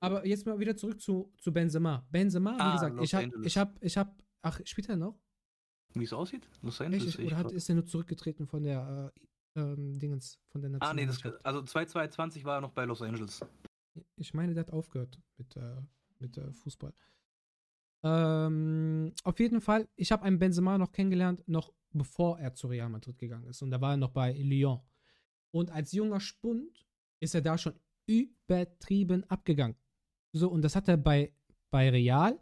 Aber 0.00 0.26
jetzt 0.26 0.46
mal 0.46 0.58
wieder 0.58 0.76
zurück 0.76 1.00
zu, 1.00 1.32
zu 1.38 1.52
Benzema. 1.52 2.06
Benzema, 2.10 2.54
wie 2.56 2.60
Ah, 2.60 2.72
gesagt, 2.74 2.96
Los 2.96 3.04
ich 3.04 3.14
habe, 3.14 3.30
ich 3.44 3.58
habe, 3.58 3.74
ich 3.80 3.96
habe, 3.96 4.10
ach, 4.42 4.60
spielt 4.64 4.88
er 4.88 4.96
noch? 4.96 5.18
Wie 5.94 6.04
es 6.04 6.12
aussieht? 6.12 6.48
Los 6.62 6.80
Echt? 6.80 6.86
Angeles. 6.86 7.18
Ich 7.18 7.26
Oder 7.26 7.36
hat, 7.36 7.52
ist 7.52 7.68
er 7.68 7.74
nur 7.74 7.86
zurückgetreten 7.86 8.46
von 8.46 8.62
der 8.62 9.12
äh, 9.56 9.60
ähm, 9.60 9.98
Dingens, 9.98 10.38
von 10.50 10.62
der 10.62 10.70
Ah, 10.80 10.94
nee, 10.94 11.06
das, 11.06 11.20
also 11.44 11.62
2022 11.62 12.44
war 12.44 12.56
er 12.58 12.60
noch 12.62 12.72
bei 12.72 12.84
Los 12.84 13.02
Angeles. 13.02 13.40
Ich 14.16 14.34
meine, 14.34 14.54
der 14.54 14.62
hat 14.64 14.72
aufgehört 14.72 15.20
mit, 15.36 15.56
äh, 15.56 15.76
mit 16.18 16.36
äh, 16.36 16.52
Fußball. 16.52 16.92
Ähm, 18.02 19.12
auf 19.24 19.38
jeden 19.38 19.60
Fall, 19.60 19.88
ich 19.96 20.12
habe 20.12 20.22
einen 20.24 20.38
Benzema 20.38 20.78
noch 20.78 20.92
kennengelernt, 20.92 21.46
noch 21.46 21.72
bevor 21.92 22.38
er 22.38 22.54
zu 22.54 22.68
Real 22.68 22.88
Madrid 22.88 23.18
gegangen 23.18 23.48
ist. 23.48 23.62
Und 23.62 23.70
da 23.70 23.80
war 23.80 23.92
er 23.92 23.96
noch 23.96 24.10
bei 24.10 24.32
Lyon. 24.32 24.80
Und 25.50 25.70
als 25.70 25.92
junger 25.92 26.20
Spund 26.20 26.86
ist 27.20 27.34
er 27.34 27.42
da 27.42 27.58
schon 27.58 27.74
übertrieben 28.06 29.24
abgegangen. 29.24 29.76
So, 30.32 30.48
und 30.50 30.62
das 30.62 30.76
hat 30.76 30.88
er 30.88 30.96
bei, 30.96 31.34
bei 31.70 31.90
Real, 31.90 32.38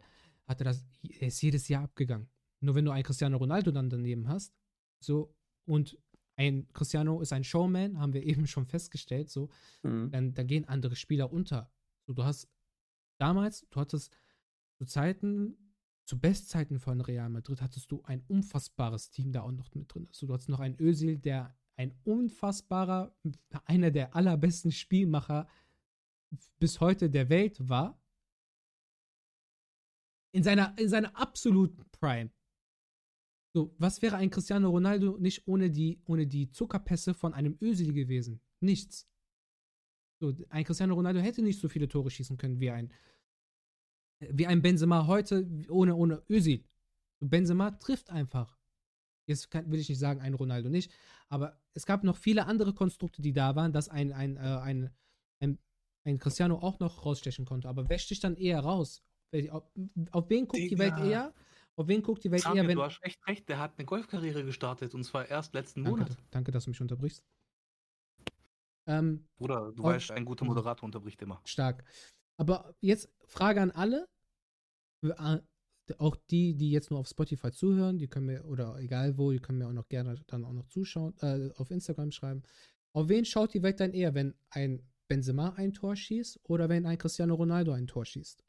hat 0.47 0.61
er 0.61 0.65
das, 0.65 0.85
er 1.03 1.27
ist 1.27 1.41
jedes 1.41 1.67
Jahr 1.67 1.83
abgegangen. 1.83 2.29
Nur 2.61 2.75
wenn 2.75 2.85
du 2.85 2.91
einen 2.91 3.03
Cristiano 3.03 3.37
Ronaldo 3.37 3.71
dann 3.71 3.89
daneben 3.89 4.27
hast, 4.27 4.53
so, 4.99 5.33
und 5.65 5.97
ein 6.39 6.71
Cristiano 6.71 7.19
ist 7.21 7.33
ein 7.33 7.43
Showman, 7.43 7.99
haben 7.99 8.13
wir 8.13 8.23
eben 8.45 8.47
schon 8.47 8.65
festgestellt, 8.65 9.29
so, 9.29 9.49
Mhm. 9.83 10.09
dann, 10.11 10.33
dann 10.33 10.47
gehen 10.47 10.65
andere 10.65 10.95
Spieler 10.95 11.31
unter. 11.31 11.69
So, 12.07 12.13
du 12.13 12.23
hast 12.23 12.47
damals, 13.17 13.67
du 13.69 13.79
hattest 13.79 14.11
zu 14.77 14.85
Zeiten, 14.85 15.57
zu 16.05 16.17
Bestzeiten 16.17 16.79
von 16.79 17.01
Real 17.01 17.29
Madrid, 17.29 17.61
hattest 17.61 17.91
du 17.91 18.01
ein 18.03 18.23
unfassbares 18.27 19.11
Team 19.11 19.31
da 19.33 19.41
auch 19.41 19.51
noch 19.51 19.75
mit 19.75 19.93
drin. 19.93 20.07
So, 20.11 20.25
du 20.27 20.33
hattest 20.33 20.49
noch 20.49 20.61
einen 20.61 20.79
Özil, 20.79 21.17
der 21.19 21.53
ein 21.75 21.93
unfassbarer, 22.03 23.13
einer 23.65 23.91
der 23.91 24.15
allerbesten 24.15 24.71
Spielmacher 24.71 25.47
bis 26.59 26.79
heute 26.79 27.09
der 27.09 27.29
Welt 27.29 27.67
war. 27.67 28.01
In 30.31 30.43
seiner, 30.43 30.77
in 30.77 30.89
seiner 30.89 31.15
absoluten 31.19 31.83
Prime. 31.91 32.29
So, 33.55 33.73
was 33.79 34.01
wäre 34.01 34.15
ein 34.17 34.29
Cristiano 34.29 34.69
Ronaldo 34.69 35.17
nicht 35.17 35.47
ohne 35.47 35.71
die, 35.71 36.01
ohne 36.05 36.27
die 36.27 36.51
Zuckerpässe 36.51 37.13
von 37.13 37.33
einem 37.33 37.57
Özil 37.61 37.93
gewesen? 37.93 38.41
Nichts. 38.59 39.07
So, 40.21 40.33
ein 40.49 40.65
Cristiano 40.65 40.93
Ronaldo 40.93 41.19
hätte 41.19 41.41
nicht 41.41 41.59
so 41.59 41.67
viele 41.67 41.87
Tore 41.87 42.11
schießen 42.11 42.37
können 42.37 42.59
wie 42.59 42.69
ein, 42.69 42.91
wie 44.19 44.45
ein 44.47 44.61
Benzema 44.61 45.07
heute 45.07 45.49
ohne, 45.69 45.95
ohne 45.95 46.21
Özil. 46.29 46.63
Benzema 47.21 47.71
trifft 47.71 48.09
einfach. 48.09 48.57
Jetzt 49.27 49.49
kann, 49.49 49.71
will 49.71 49.79
ich 49.79 49.89
nicht 49.89 49.99
sagen, 49.99 50.21
ein 50.21 50.33
Ronaldo 50.33 50.69
nicht, 50.69 50.91
aber 51.27 51.61
es 51.73 51.85
gab 51.85 52.03
noch 52.03 52.17
viele 52.17 52.45
andere 52.45 52.73
Konstrukte, 52.73 53.21
die 53.21 53.33
da 53.33 53.55
waren, 53.55 53.71
dass 53.71 53.87
ein, 53.87 54.11
ein, 54.11 54.37
äh, 54.37 54.39
ein, 54.39 54.89
ein, 55.39 55.59
ein 56.03 56.19
Cristiano 56.19 56.57
auch 56.59 56.79
noch 56.79 57.05
rausstechen 57.05 57.45
konnte. 57.45 57.69
Aber 57.69 57.89
wer 57.89 57.99
sticht 57.99 58.23
dann 58.23 58.35
eher 58.35 58.59
raus? 58.59 59.03
Auf, 59.51 60.29
wen 60.29 60.47
guckt 60.47 60.71
die 60.71 60.79
Welt 60.79 60.97
Digga. 60.97 61.07
eher? 61.07 61.33
Auf 61.79 61.87
wen 61.87 62.03
guckt 62.03 62.25
die 62.25 62.31
Welt 62.31 62.41
Samir, 62.41 62.63
eher, 62.63 62.67
wenn. 62.67 62.75
du 62.75 62.83
hast 62.83 62.99
echt 63.03 63.25
recht, 63.25 63.47
der 63.47 63.57
hat 63.57 63.77
eine 63.77 63.85
Golfkarriere 63.85 64.43
gestartet 64.43 64.93
und 64.93 65.05
zwar 65.05 65.29
erst 65.29 65.53
letzten 65.53 65.85
Danke, 65.85 65.99
Monat. 66.01 66.17
danke, 66.29 66.51
dass 66.51 66.65
du 66.65 66.71
mich 66.71 66.81
unterbrichst. 66.81 67.23
Ähm, 68.85 69.25
Bruder, 69.37 69.71
du 69.71 69.83
weißt, 69.83 70.11
ein 70.11 70.25
guter 70.25 70.43
Moderator 70.43 70.83
unterbricht 70.83 71.21
immer. 71.21 71.39
Stark. 71.45 71.85
Aber 72.37 72.75
jetzt 72.81 73.09
Frage 73.27 73.61
an 73.61 73.71
alle. 73.71 74.09
Äh, 75.05 75.39
Auch 75.99 76.17
die, 76.29 76.55
die 76.57 76.69
jetzt 76.69 76.91
nur 76.91 76.99
auf 76.99 77.07
Spotify 77.07 77.51
zuhören, 77.51 77.97
die 77.97 78.09
können 78.09 78.25
mir, 78.25 78.43
oder 78.45 78.77
egal 78.79 79.17
wo, 79.17 79.31
die 79.31 79.39
können 79.39 79.59
mir 79.59 79.67
auch 79.67 79.73
noch 79.73 79.87
gerne 79.87 80.21
dann 80.27 80.43
auch 80.43 80.51
noch 80.51 80.67
zuschauen, 80.67 81.15
äh, 81.21 81.49
auf 81.55 81.71
Instagram 81.71 82.11
schreiben. 82.11 82.43
Auf 82.93 83.07
wen 83.07 83.23
schaut 83.23 83.53
die 83.53 83.63
Welt 83.63 83.79
dann 83.79 83.93
eher, 83.93 84.13
wenn 84.13 84.35
ein 84.49 84.85
Benzema 85.07 85.53
ein 85.53 85.73
Tor 85.73 85.95
schießt 85.95 86.41
oder 86.43 86.67
wenn 86.67 86.85
ein 86.85 86.97
Cristiano 86.97 87.35
Ronaldo 87.35 87.71
ein 87.71 87.87
Tor 87.87 88.05
schießt? 88.05 88.43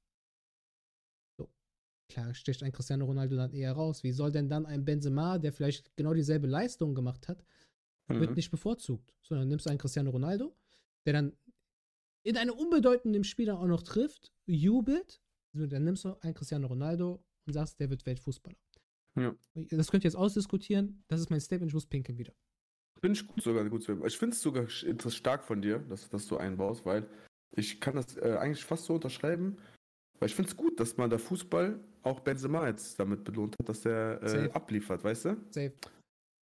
Klar 2.10 2.34
sticht 2.34 2.62
ein 2.62 2.72
Cristiano 2.72 3.04
Ronaldo 3.04 3.36
dann 3.36 3.52
eher 3.52 3.72
raus. 3.72 4.02
Wie 4.02 4.12
soll 4.12 4.32
denn 4.32 4.48
dann 4.48 4.66
ein 4.66 4.84
Benzema, 4.84 5.38
der 5.38 5.52
vielleicht 5.52 5.96
genau 5.96 6.12
dieselbe 6.12 6.46
Leistung 6.46 6.94
gemacht 6.94 7.28
hat, 7.28 7.44
wird 8.08 8.30
Mhm. 8.30 8.36
nicht 8.36 8.50
bevorzugt, 8.50 9.14
sondern 9.22 9.46
nimmst 9.48 9.68
einen 9.68 9.78
Cristiano 9.78 10.10
Ronaldo, 10.10 10.52
der 11.06 11.12
dann 11.12 11.32
in 12.24 12.36
einem 12.36 12.52
unbedeutenden 12.52 13.22
Spiel 13.24 13.46
dann 13.46 13.56
auch 13.56 13.66
noch 13.66 13.82
trifft, 13.82 14.32
jubelt, 14.46 15.22
so, 15.52 15.66
dann 15.66 15.84
nimmst 15.84 16.04
du 16.04 16.20
einen 16.20 16.34
Cristiano 16.34 16.66
Ronaldo 16.66 17.24
und 17.46 17.52
sagst, 17.52 17.78
der 17.80 17.88
wird 17.88 18.04
Weltfußballer. 18.04 18.56
Ja. 19.16 19.34
Das 19.54 19.90
könnt 19.90 20.04
ihr 20.04 20.08
jetzt 20.08 20.16
ausdiskutieren, 20.16 21.04
das 21.08 21.20
ist 21.20 21.30
mein 21.30 21.40
Statement, 21.40 21.70
ich 21.70 21.74
muss 21.74 21.86
pinkeln 21.86 22.18
wieder. 22.18 22.32
Finde 23.00 23.18
ich 23.18 23.26
gut 23.26 23.42
sogar 23.42 23.64
gut. 23.68 23.88
Ich 24.06 24.18
finde 24.18 24.34
es 24.34 24.42
sogar 24.42 24.68
stark 24.68 25.44
von 25.44 25.62
dir, 25.62 25.78
dass, 25.78 26.08
dass 26.10 26.26
du 26.26 26.36
einbaust, 26.36 26.84
weil 26.84 27.08
ich 27.52 27.80
kann 27.80 27.94
das 27.94 28.16
äh, 28.16 28.36
eigentlich 28.38 28.64
fast 28.64 28.84
so 28.84 28.94
unterschreiben. 28.94 29.56
Weil 30.20 30.28
ich 30.28 30.34
finde 30.34 30.50
es 30.50 30.56
gut, 30.56 30.78
dass 30.78 30.96
man 30.96 31.08
der 31.08 31.18
Fußball 31.18 31.80
auch 32.02 32.20
Benzema 32.20 32.66
jetzt 32.68 33.00
damit 33.00 33.24
belohnt 33.24 33.56
hat, 33.58 33.68
dass 33.68 33.84
er 33.86 34.22
äh, 34.22 34.50
abliefert, 34.52 35.02
weißt 35.02 35.24
du? 35.24 35.36
Safe. 35.50 35.72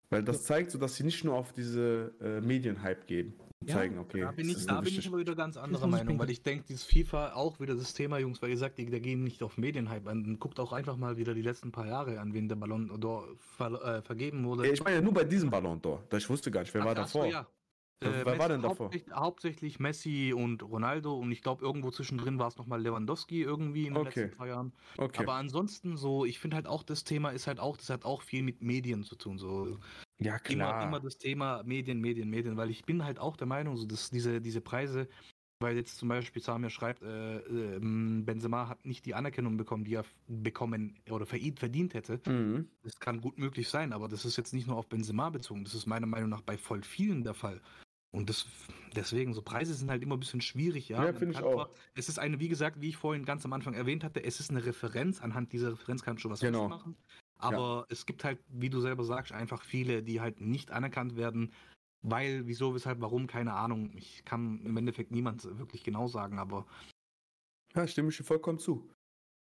Weil 0.10 0.24
das 0.24 0.44
zeigt 0.44 0.72
so, 0.72 0.78
dass 0.78 0.96
sie 0.96 1.04
nicht 1.04 1.24
nur 1.24 1.36
auf 1.36 1.52
diese 1.52 2.14
äh, 2.22 2.40
Medienhype 2.42 3.06
gehen 3.06 3.34
und 3.62 3.70
Ja, 3.70 3.76
zeigen, 3.76 4.00
okay, 4.00 4.22
Da 4.22 4.32
bin, 4.32 4.50
ich, 4.50 4.66
da 4.66 4.80
bin 4.80 4.94
ich 4.94 5.06
aber 5.08 5.18
wieder 5.18 5.36
ganz 5.36 5.58
anderer 5.58 5.86
Meinung, 5.86 6.18
weil 6.18 6.30
ich 6.30 6.42
denke, 6.42 6.66
dieses 6.68 6.86
FIFA 6.86 7.34
auch 7.34 7.60
wieder 7.60 7.76
das 7.76 7.94
Thema, 7.94 8.18
Jungs, 8.18 8.42
weil 8.42 8.50
ihr 8.50 8.58
sagt, 8.58 8.78
die, 8.78 8.90
da 8.90 9.00
gehen 9.00 9.24
nicht 9.24 9.44
auf 9.44 9.58
Medienhype 9.58 10.10
an. 10.10 10.40
Guckt 10.40 10.60
auch 10.60 10.72
einfach 10.72 10.96
mal 10.96 11.18
wieder 11.18 11.34
die 11.34 11.42
letzten 11.42 11.72
paar 11.72 11.88
Jahre 11.88 12.20
an, 12.20 12.34
wen 12.34 12.48
der 12.48 12.56
Ballon 12.56 12.90
d'Or 12.90 13.26
ver, 13.38 13.98
äh, 13.98 14.02
vergeben 14.02 14.46
wurde. 14.46 14.68
Ich 14.68 14.84
meine 14.84 14.96
ja 14.98 15.02
nur 15.02 15.14
bei 15.14 15.26
diesem 15.26 15.50
Ballon 15.50 15.82
d'Or. 15.82 16.00
Da 16.10 16.18
Ich 16.18 16.30
wusste 16.30 16.52
gar 16.52 16.62
nicht, 16.62 16.74
wer 16.74 16.82
Ach, 16.82 16.86
war 16.86 16.96
so, 16.96 17.20
davor. 17.20 17.26
ja. 17.28 17.48
Wer- 18.00 18.12
Äh, 18.12 18.26
wer 18.26 18.26
war 18.26 18.36
Messi- 18.36 18.48
denn 18.50 18.62
davor? 18.62 18.86
Hauptsächlich, 18.86 19.14
hauptsächlich 19.16 19.80
Messi 19.80 20.34
und 20.36 20.62
Ronaldo 20.64 21.18
und 21.18 21.32
ich 21.32 21.42
glaube, 21.42 21.66
irgendwo 21.66 21.90
zwischendrin 21.92 22.38
war 22.38 22.48
es 22.48 22.58
nochmal 22.58 22.82
Lewandowski 22.82 23.42
irgendwie 23.42 23.88
in 23.88 23.94
den 23.96 24.06
Okay. 24.08 24.22
letzten 24.22 24.38
paar 24.38 24.48
Jahren. 24.48 24.74
Okay. 24.98 25.20
Aber 25.24 25.34
ansonsten 25.34 25.98
so, 25.98 26.24
ich 26.26 26.40
finde 26.40 26.56
halt 26.58 26.68
auch, 26.68 26.84
das 26.84 27.04
Thema 27.04 27.30
ist 27.32 27.48
halt 27.48 27.60
auch, 27.60 27.76
das 27.78 27.90
hat 27.90 28.06
auch 28.06 28.22
viel 28.22 28.44
mit 28.44 28.62
Medien 28.62 29.04
zu 29.04 29.16
tun. 29.16 29.40
So 29.40 29.80
ja, 30.20 30.34
immer, 30.36 30.40
klar. 30.44 30.84
immer 30.84 31.00
das 31.00 31.18
Thema 31.18 31.64
Medien, 31.64 32.00
Medien, 32.00 32.30
Medien, 32.30 32.56
weil 32.58 32.70
ich 32.70 32.86
bin 32.86 33.04
halt 33.04 33.20
auch 33.20 33.36
der 33.36 33.48
Meinung, 33.48 33.78
so 33.78 33.86
dass 33.88 34.12
diese, 34.12 34.42
diese 34.42 34.62
Preise, 34.62 35.08
weil 35.60 35.76
jetzt 35.76 35.98
zum 35.98 36.10
Beispiel 36.10 36.42
Samir 36.44 36.70
schreibt, 36.70 37.02
äh, 37.02 37.38
äh, 37.40 37.80
Benzema 37.80 38.68
hat 38.70 38.86
nicht 38.86 39.06
die 39.08 39.16
Anerkennung 39.16 39.58
bekommen, 39.58 39.86
die 39.86 39.96
er 39.96 40.06
bekommen 40.28 41.00
oder 41.10 41.26
verdient, 41.26 41.58
verdient 41.60 41.96
hätte. 41.96 42.22
Mhm. 42.28 42.70
Das 42.84 43.00
kann 43.00 43.22
gut 43.22 43.40
möglich 43.40 43.70
sein, 43.70 43.92
aber 43.92 44.08
das 44.08 44.24
ist 44.24 44.38
jetzt 44.38 44.54
nicht 44.54 44.68
nur 44.68 44.78
auf 44.78 44.88
Benzema 44.88 45.32
bezogen, 45.32 45.64
das 45.64 45.74
ist 45.74 45.88
meiner 45.88 46.06
Meinung 46.06 46.30
nach 46.30 46.42
bei 46.42 46.60
voll 46.60 46.84
vielen 46.84 47.24
der 47.24 47.34
Fall. 47.34 47.60
Und 48.18 48.30
das, 48.30 48.48
deswegen, 48.96 49.34
so 49.34 49.42
Preise 49.44 49.74
sind 49.76 49.90
halt 49.92 50.02
immer 50.02 50.18
ein 50.18 50.20
bisschen 50.20 50.42
schwierig, 50.42 50.90
ja. 50.90 50.98
Ja, 50.98 51.06
Man 51.06 51.16
finde 51.18 51.34
ich 51.34 51.38
kann 51.38 51.46
auch. 51.46 51.70
Es 51.96 52.10
ist 52.10 52.18
eine, 52.18 52.40
wie 52.40 52.48
gesagt, 52.48 52.82
wie 52.82 52.90
ich 52.90 52.98
vorhin 52.98 53.26
ganz 53.26 53.46
am 53.46 53.54
Anfang 53.54 53.76
erwähnt 53.76 54.04
hatte, 54.04 54.24
es 54.24 54.40
ist 54.40 54.50
eine 54.50 54.66
Referenz, 54.66 55.22
anhand 55.22 55.54
dieser 55.54 55.74
Referenz 55.74 56.02
kannst 56.02 56.24
du 56.26 56.30
was 56.30 56.40
Genau. 56.40 56.68
machen. 56.68 56.98
Aber 57.40 57.86
es 57.90 58.08
gibt 58.08 58.24
halt, 58.24 58.40
wie 58.50 58.70
du 58.72 58.80
selber 58.82 59.04
sagst, 59.04 59.32
einfach 59.32 59.64
viele, 59.64 60.02
die 60.02 60.20
halt 60.20 60.42
nicht 60.42 60.72
anerkannt 60.72 61.16
werden, 61.16 61.54
weil, 62.02 62.48
wieso, 62.48 62.74
weshalb, 62.74 63.00
warum, 63.02 63.28
keine 63.28 63.54
Ahnung. 63.54 63.92
Ich 63.96 64.26
kann 64.26 64.60
im 64.66 64.76
Endeffekt 64.78 65.12
niemand 65.12 65.44
wirklich 65.60 65.84
genau 65.84 66.08
sagen, 66.08 66.40
aber 66.40 66.66
Ja, 67.76 67.88
stimme 67.88 68.10
ich 68.10 68.18
dir 68.18 68.24
vollkommen 68.24 68.60
zu. 68.60 68.90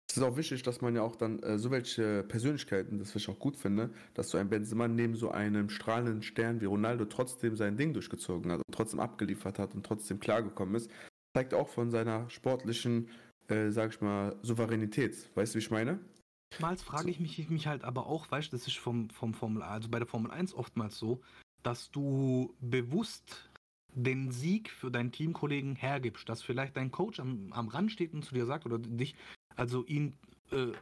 Es 0.08 0.16
ist 0.16 0.22
auch 0.22 0.36
wichtig, 0.36 0.62
dass 0.62 0.80
man 0.80 0.94
ja 0.94 1.02
auch 1.02 1.16
dann 1.16 1.40
äh, 1.42 1.58
so 1.58 1.70
welche 1.70 2.22
Persönlichkeiten, 2.22 2.98
das 2.98 3.14
ich 3.14 3.28
auch 3.28 3.38
gut 3.38 3.56
finde, 3.56 3.90
dass 4.14 4.30
so 4.30 4.38
ein 4.38 4.48
Benzema 4.48 4.88
neben 4.88 5.16
so 5.16 5.30
einem 5.30 5.68
strahlenden 5.68 6.22
Stern 6.22 6.60
wie 6.60 6.66
Ronaldo 6.66 7.06
trotzdem 7.06 7.56
sein 7.56 7.76
Ding 7.76 7.92
durchgezogen 7.92 8.52
hat 8.52 8.58
und 8.58 8.74
trotzdem 8.74 9.00
abgeliefert 9.00 9.58
hat 9.58 9.74
und 9.74 9.84
trotzdem 9.84 10.20
klargekommen 10.20 10.76
ist, 10.76 10.90
zeigt 11.34 11.54
auch 11.54 11.68
von 11.68 11.90
seiner 11.90 12.30
sportlichen, 12.30 13.08
äh, 13.48 13.70
sag 13.70 13.94
ich 13.94 14.00
mal, 14.00 14.36
Souveränität. 14.42 15.28
Weißt 15.34 15.54
du, 15.54 15.58
wie 15.58 15.62
ich 15.62 15.70
meine? 15.70 15.98
Oftmals 16.52 16.82
frage 16.82 17.10
ich 17.10 17.20
mich, 17.20 17.50
mich 17.50 17.66
halt 17.66 17.84
aber 17.84 18.06
auch, 18.06 18.30
weißt 18.30 18.52
du, 18.52 18.56
das 18.56 18.66
ist 18.66 18.78
vom, 18.78 19.10
vom 19.10 19.34
Formel, 19.34 19.62
also 19.62 19.88
bei 19.88 19.98
der 19.98 20.06
Formel 20.06 20.30
1 20.30 20.54
oftmals 20.54 20.96
so, 20.96 21.20
dass 21.62 21.90
du 21.90 22.54
bewusst 22.60 23.50
den 23.92 24.30
Sieg 24.30 24.70
für 24.70 24.90
deinen 24.90 25.10
Teamkollegen 25.10 25.74
hergibst, 25.74 26.28
dass 26.28 26.42
vielleicht 26.42 26.76
dein 26.76 26.90
Coach 26.90 27.18
am, 27.18 27.52
am 27.52 27.68
Rand 27.68 27.90
steht 27.90 28.14
und 28.14 28.24
zu 28.24 28.34
dir 28.34 28.46
sagt 28.46 28.66
oder 28.66 28.78
dich, 28.78 29.16
also 29.56 29.84
ihn 29.86 30.14
Äh, 30.52 30.72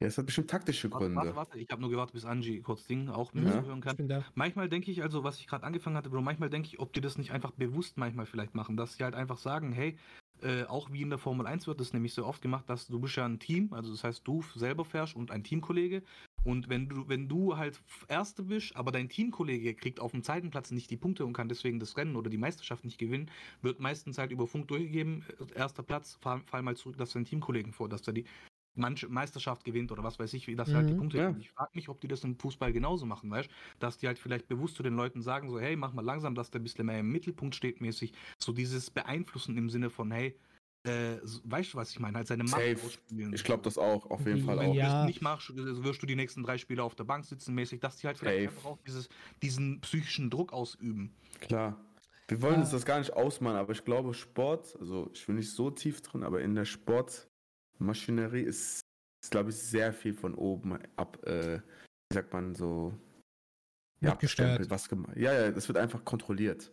Ja, 0.00 0.08
es 0.08 0.18
hat 0.18 0.26
bestimmt 0.26 0.50
taktische 0.50 0.90
warte, 0.90 1.06
Gründe. 1.06 1.16
warte, 1.20 1.36
warte, 1.36 1.58
ich 1.58 1.70
habe 1.70 1.80
nur 1.80 1.90
gewartet, 1.90 2.14
bis 2.14 2.24
Angie 2.24 2.60
kurz 2.60 2.86
Ding 2.86 3.08
auch 3.08 3.32
mit 3.32 3.44
Ja. 3.44 3.60
zuhören 3.62 3.78
Ich 3.78 3.84
kann. 3.84 3.96
bin 3.96 4.08
da. 4.08 4.24
Manchmal 4.34 4.68
denke 4.68 4.90
ich, 4.90 5.02
also 5.02 5.22
was 5.22 5.38
ich 5.38 5.46
gerade 5.46 5.64
angefangen 5.64 5.96
hatte, 5.96 6.10
Bro, 6.10 6.22
manchmal 6.22 6.50
denke 6.50 6.66
ich, 6.68 6.80
ob 6.80 6.92
die 6.92 7.00
das 7.00 7.16
nicht 7.16 7.30
einfach 7.30 7.52
bewusst 7.52 7.96
manchmal 7.96 8.26
vielleicht 8.26 8.54
machen, 8.56 8.76
dass 8.76 8.94
sie 8.96 9.04
halt 9.04 9.14
einfach 9.14 9.38
sagen, 9.38 9.72
hey, 9.72 9.96
äh, 10.42 10.64
auch 10.64 10.92
wie 10.92 11.02
in 11.02 11.10
der 11.10 11.18
Formel 11.18 11.46
1 11.46 11.66
wird 11.68 11.78
das 11.78 11.92
nämlich 11.92 12.12
so 12.12 12.26
oft 12.26 12.42
gemacht, 12.42 12.68
dass 12.68 12.88
du 12.88 12.98
bist 12.98 13.14
ja 13.16 13.24
ein 13.24 13.38
Team, 13.38 13.72
also 13.72 13.92
das 13.92 14.02
heißt, 14.02 14.26
du 14.26 14.42
selber 14.56 14.84
fährst 14.84 15.14
und 15.14 15.30
ein 15.30 15.44
Teamkollege 15.44 16.02
und 16.44 16.68
wenn 16.68 16.88
du, 16.88 17.08
wenn 17.08 17.28
du 17.28 17.56
halt 17.56 17.82
Erste 18.08 18.42
bist, 18.44 18.76
aber 18.76 18.92
dein 18.92 19.08
Teamkollege 19.08 19.74
kriegt 19.74 19.98
auf 20.00 20.12
dem 20.12 20.22
Zeitenplatz 20.22 20.70
nicht 20.70 20.90
die 20.90 20.96
Punkte 20.96 21.24
und 21.26 21.32
kann 21.32 21.48
deswegen 21.48 21.80
das 21.80 21.96
Rennen 21.96 22.16
oder 22.16 22.30
die 22.30 22.38
Meisterschaft 22.38 22.84
nicht 22.84 22.98
gewinnen, 22.98 23.30
wird 23.62 23.80
meistens 23.80 24.18
halt 24.18 24.30
über 24.30 24.46
Funk 24.46 24.68
durchgegeben, 24.68 25.24
erster 25.54 25.82
Platz, 25.82 26.18
fall, 26.20 26.42
fall 26.46 26.62
mal 26.62 26.76
zurück, 26.76 26.98
dass 26.98 27.12
dein 27.12 27.24
Teamkollegen 27.24 27.72
vor, 27.72 27.88
dass 27.88 28.02
der 28.02 28.14
die 28.14 28.24
manche 28.76 29.08
Meisterschaft 29.08 29.64
gewinnt 29.64 29.92
oder 29.92 30.02
was 30.02 30.18
weiß 30.18 30.34
ich, 30.34 30.46
wie 30.48 30.56
das 30.56 30.74
halt 30.74 30.88
die 30.88 30.94
Mhm. 30.94 30.94
Punkte 30.94 31.18
Ja. 31.18 31.36
Ich 31.36 31.50
frage 31.52 31.70
mich, 31.74 31.88
ob 31.88 32.00
die 32.00 32.08
das 32.08 32.24
im 32.24 32.38
Fußball 32.38 32.72
genauso 32.72 33.06
machen, 33.06 33.30
weißt 33.30 33.48
dass 33.78 33.98
die 33.98 34.06
halt 34.08 34.18
vielleicht 34.18 34.48
bewusst 34.48 34.76
zu 34.76 34.82
den 34.82 34.94
Leuten 34.96 35.22
sagen, 35.22 35.48
so, 35.48 35.60
hey, 35.60 35.76
mach 35.76 35.92
mal 35.92 36.04
langsam, 36.04 36.34
dass 36.34 36.50
der 36.50 36.60
ein 36.60 36.64
bisschen 36.64 36.86
mehr 36.86 36.98
im 37.00 37.10
Mittelpunkt 37.10 37.54
steht, 37.54 37.80
mäßig. 37.80 38.12
So 38.38 38.52
dieses 38.52 38.90
Beeinflussen 38.90 39.56
im 39.56 39.70
Sinne 39.70 39.90
von, 39.90 40.10
hey, 40.10 40.38
äh, 40.84 41.16
weißt 41.44 41.72
du, 41.72 41.78
was 41.78 41.90
ich 41.90 41.98
meine? 41.98 42.16
Halt 42.18 42.26
seine 42.26 42.44
Macht 42.44 42.52
Safe. 42.60 42.76
ausspielen. 42.84 43.32
Ich 43.32 43.42
glaube 43.44 43.62
das 43.62 43.78
auch, 43.78 44.10
auf 44.10 44.24
jeden 44.26 44.44
Fall 44.44 44.58
Wenn 44.58 44.66
auch. 44.68 44.72
du 44.72 44.78
Ja. 44.78 44.98
das 45.00 45.06
nicht 45.06 45.22
machst, 45.22 45.50
äh, 45.50 45.82
wirst 45.84 46.02
du 46.02 46.06
die 46.06 46.16
nächsten 46.16 46.42
drei 46.42 46.58
Spiele 46.58 46.82
auf 46.82 46.94
der 46.94 47.04
Bank 47.04 47.24
sitzen, 47.24 47.54
mäßig, 47.54 47.80
dass 47.80 47.96
die 47.96 48.06
halt 48.06 48.18
vielleicht 48.18 48.44
Safe. 48.44 48.56
einfach 48.56 48.70
auch 48.70 48.78
dieses, 48.86 49.08
diesen 49.42 49.80
psychischen 49.80 50.30
Druck 50.30 50.52
ausüben. 50.52 51.14
Klar. 51.40 51.80
Wir 52.28 52.40
wollen 52.40 52.54
Ja. 52.54 52.60
uns 52.60 52.70
das 52.70 52.84
gar 52.86 52.98
nicht 52.98 53.12
ausmalen, 53.12 53.58
aber 53.58 53.72
ich 53.72 53.84
glaube, 53.84 54.14
Sport, 54.14 54.76
also 54.80 55.10
ich 55.12 55.26
bin 55.26 55.36
nicht 55.36 55.50
so 55.50 55.70
tief 55.70 56.00
drin, 56.00 56.22
aber 56.22 56.40
in 56.40 56.54
der 56.54 56.64
Sportmaschinerie 56.64 58.42
ist, 58.42 58.80
ist 59.22 59.30
glaube 59.30 59.50
ich, 59.50 59.56
sehr 59.56 59.92
viel 59.92 60.14
von 60.14 60.34
oben 60.34 60.78
ab, 60.96 61.22
äh, 61.26 61.58
wie 62.10 62.14
sagt 62.14 62.32
man 62.32 62.54
so, 62.54 62.94
ja, 64.00 64.12
abgestempelt, 64.12 64.68
was 64.70 64.88
gemacht. 64.88 65.16
Ja, 65.16 65.32
ja, 65.32 65.50
das 65.50 65.68
wird 65.68 65.78
einfach 65.78 66.04
kontrolliert. 66.04 66.70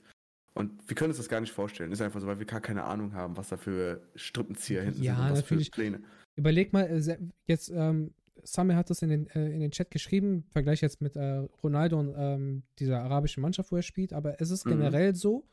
Und 0.54 0.88
wir 0.90 0.96
können 0.96 1.12
uns 1.12 1.18
das 1.18 1.30
gar 1.30 1.40
nicht 1.40 1.54
vorstellen. 1.54 1.92
Ist 1.92 2.02
einfach 2.02 2.20
so, 2.20 2.28
weil 2.28 2.40
wir 2.40 2.46
gar 2.46 2.60
keine 2.62 2.84
Ahnung 2.84 3.14
haben, 3.14 3.38
was 3.38 3.50
da 3.50 3.58
für 3.58 4.02
Strippenzieher 4.16 4.84
hinten 4.84 5.02
Ja, 5.02 5.16
sind 5.16 5.24
und 5.26 5.32
was 5.32 5.40
natürlich. 5.44 5.68
für 5.68 5.72
Pläne. 5.72 6.02
Überleg 6.36 6.74
mal, 6.74 6.84
äh, 6.84 7.18
jetzt, 7.46 7.70
ähm, 7.74 8.14
Sami 8.44 8.74
hat 8.74 8.90
das 8.90 9.02
in 9.02 9.10
den, 9.10 9.28
äh, 9.28 9.50
in 9.52 9.60
den 9.62 9.72
Chat 9.72 9.92
geschrieben, 9.92 10.46
Vergleich 10.52 10.82
jetzt 10.82 11.02
mit 11.02 11.16
äh, 11.16 11.38
Ronaldo 11.64 12.00
und 12.00 12.14
ähm, 12.18 12.64
dieser 12.80 13.02
arabischen 13.02 13.42
Mannschaft, 13.42 13.72
wo 13.72 13.76
er 13.76 13.82
spielt, 13.82 14.14
aber 14.14 14.42
es 14.42 14.50
ist 14.50 14.66
Mhm. 14.66 14.70
generell 14.72 15.16
so, 15.16 15.46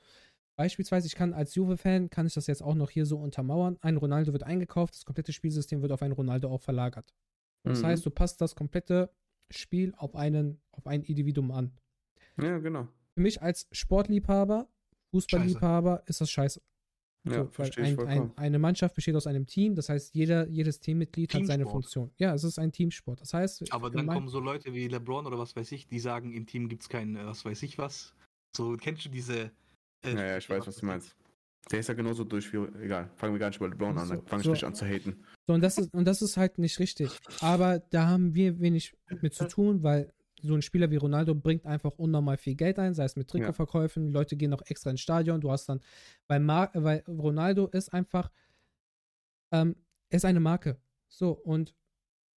beispielsweise, 0.57 1.07
ich 1.07 1.15
kann 1.15 1.33
als 1.35 1.55
Juve-Fan, 1.55 2.11
kann 2.11 2.27
ich 2.27 2.35
das 2.35 2.47
jetzt 2.47 2.63
auch 2.63 2.75
noch 2.75 2.91
hier 2.91 3.05
so 3.07 3.19
untermauern, 3.19 3.77
ein 3.83 3.97
Ronaldo 3.99 4.33
wird 4.33 4.43
eingekauft, 4.43 4.95
das 4.95 5.05
komplette 5.05 5.33
Spielsystem 5.33 5.83
wird 5.83 5.93
auf 5.93 6.03
einen 6.03 6.13
Ronaldo 6.15 6.49
auch 6.51 6.63
verlagert. 6.63 7.13
Das 7.65 7.83
Mhm. 7.83 7.87
heißt, 7.87 8.07
du 8.07 8.11
passt 8.11 8.41
das 8.41 8.55
komplette 8.57 9.11
Spiel 9.51 9.93
auf 9.97 10.17
einen, 10.17 10.61
auf 10.73 10.87
ein 10.87 11.03
Individuum 11.03 11.51
an. 11.51 11.73
Ja, 12.41 12.59
genau. 12.59 12.89
Für 13.15 13.21
mich 13.21 13.43
als 13.43 13.69
Sportliebhaber, 13.73 14.69
Fußballliebhaber, 15.13 16.03
ist 16.07 16.21
das 16.21 16.31
scheiße. 16.31 16.61
Ja, 17.29 17.47
So, 17.51 17.63
ein, 17.83 17.99
ein, 18.07 18.33
eine 18.37 18.59
Mannschaft 18.59 18.95
besteht 18.95 19.15
aus 19.17 19.27
einem 19.27 19.45
Team, 19.47 19.75
das 19.75 19.89
heißt, 19.89 20.15
jeder, 20.15 20.49
jedes 20.49 20.81
Teammitglied 20.81 21.35
hat 21.35 21.47
seine 21.47 21.65
Teamsport. 21.65 21.73
Funktion. 21.73 22.11
Ja, 22.17 22.33
es 22.33 22.45
ist 22.45 22.59
ein 22.59 22.73
Teamsport. 22.73 23.21
Das 23.21 23.35
heißt, 23.35 23.71
Aber 23.73 23.91
dann 23.91 24.07
kommen 24.07 24.29
so 24.29 24.41
Leute 24.41 24.73
wie 24.73 24.87
LeBron 24.89 25.27
oder 25.27 25.39
was 25.39 25.55
weiß 25.55 25.73
ich, 25.73 25.87
die 25.89 25.99
sagen, 25.99 26.33
im 26.33 26.47
Team 26.47 26.69
gibt 26.69 26.83
es 26.83 26.89
kein, 26.89 27.17
äh, 27.17 27.27
was 27.27 27.45
weiß 27.45 27.63
ich 27.65 27.77
was. 27.77 28.15
So, 28.57 28.77
kennst 28.77 29.05
du 29.05 29.09
diese. 29.11 29.51
äh, 30.05 30.15
Ja, 30.15 30.27
ja, 30.27 30.39
ich 30.39 30.49
weiß, 30.49 30.67
was 30.67 30.77
du 30.77 30.87
meinst. 30.87 31.17
Der 31.71 31.81
ist 31.81 31.89
ja 31.89 31.95
genauso 31.95 32.25
durch 32.25 32.51
wie, 32.53 32.59
egal, 32.83 33.11
fangen 33.17 33.35
wir 33.35 33.41
gar 33.41 33.49
nicht 33.49 33.59
bei 33.59 33.67
LeBron 33.67 33.99
an, 33.99 34.07
So, 34.07 34.15
dann 34.15 34.27
fange 34.27 34.41
ich 34.41 34.47
so. 34.47 34.53
nicht 34.53 34.65
an 34.65 34.75
zu 34.75 34.87
haten. 34.87 35.23
So, 35.47 35.53
und 35.55 35.61
das 35.61 35.77
ist, 35.77 35.93
und 35.93 36.05
das 36.07 36.23
ist 36.23 36.37
halt 36.37 36.57
nicht 36.59 36.79
richtig. 36.79 37.11
Aber 37.41 37.81
da 37.81 38.07
haben 38.07 38.35
wir 38.35 38.59
wenig 38.61 38.97
mit 39.21 39.35
zu 39.35 39.49
tun, 39.49 39.83
weil 39.83 40.11
so 40.43 40.55
ein 40.55 40.63
Spieler 40.63 40.91
wie 40.91 40.97
Ronaldo 40.97 41.35
bringt 41.35 41.67
einfach 41.67 41.93
unnormal 41.93 42.37
viel 42.37 42.55
Geld 42.55 42.79
ein, 42.79 42.95
sei 42.95 43.05
es 43.05 43.17
mit 43.17 43.29
Trikotverkäufen, 43.29 44.13
Leute 44.13 44.37
gehen 44.37 44.51
noch 44.51 44.63
extra 44.67 44.91
ins 44.91 45.01
Stadion, 45.01 45.41
du 45.41 45.51
hast 45.51 45.69
dann, 45.69 45.81
weil, 46.27 46.41
Mar 46.41 46.71
weil 46.75 47.03
Ronaldo 47.07 47.67
ist 47.67 47.93
einfach, 47.93 48.31
ähm, 49.53 49.77
er 50.11 50.17
ist 50.17 50.25
eine 50.25 50.41
Marke. 50.41 50.81
So, 51.09 51.33
und 51.33 51.75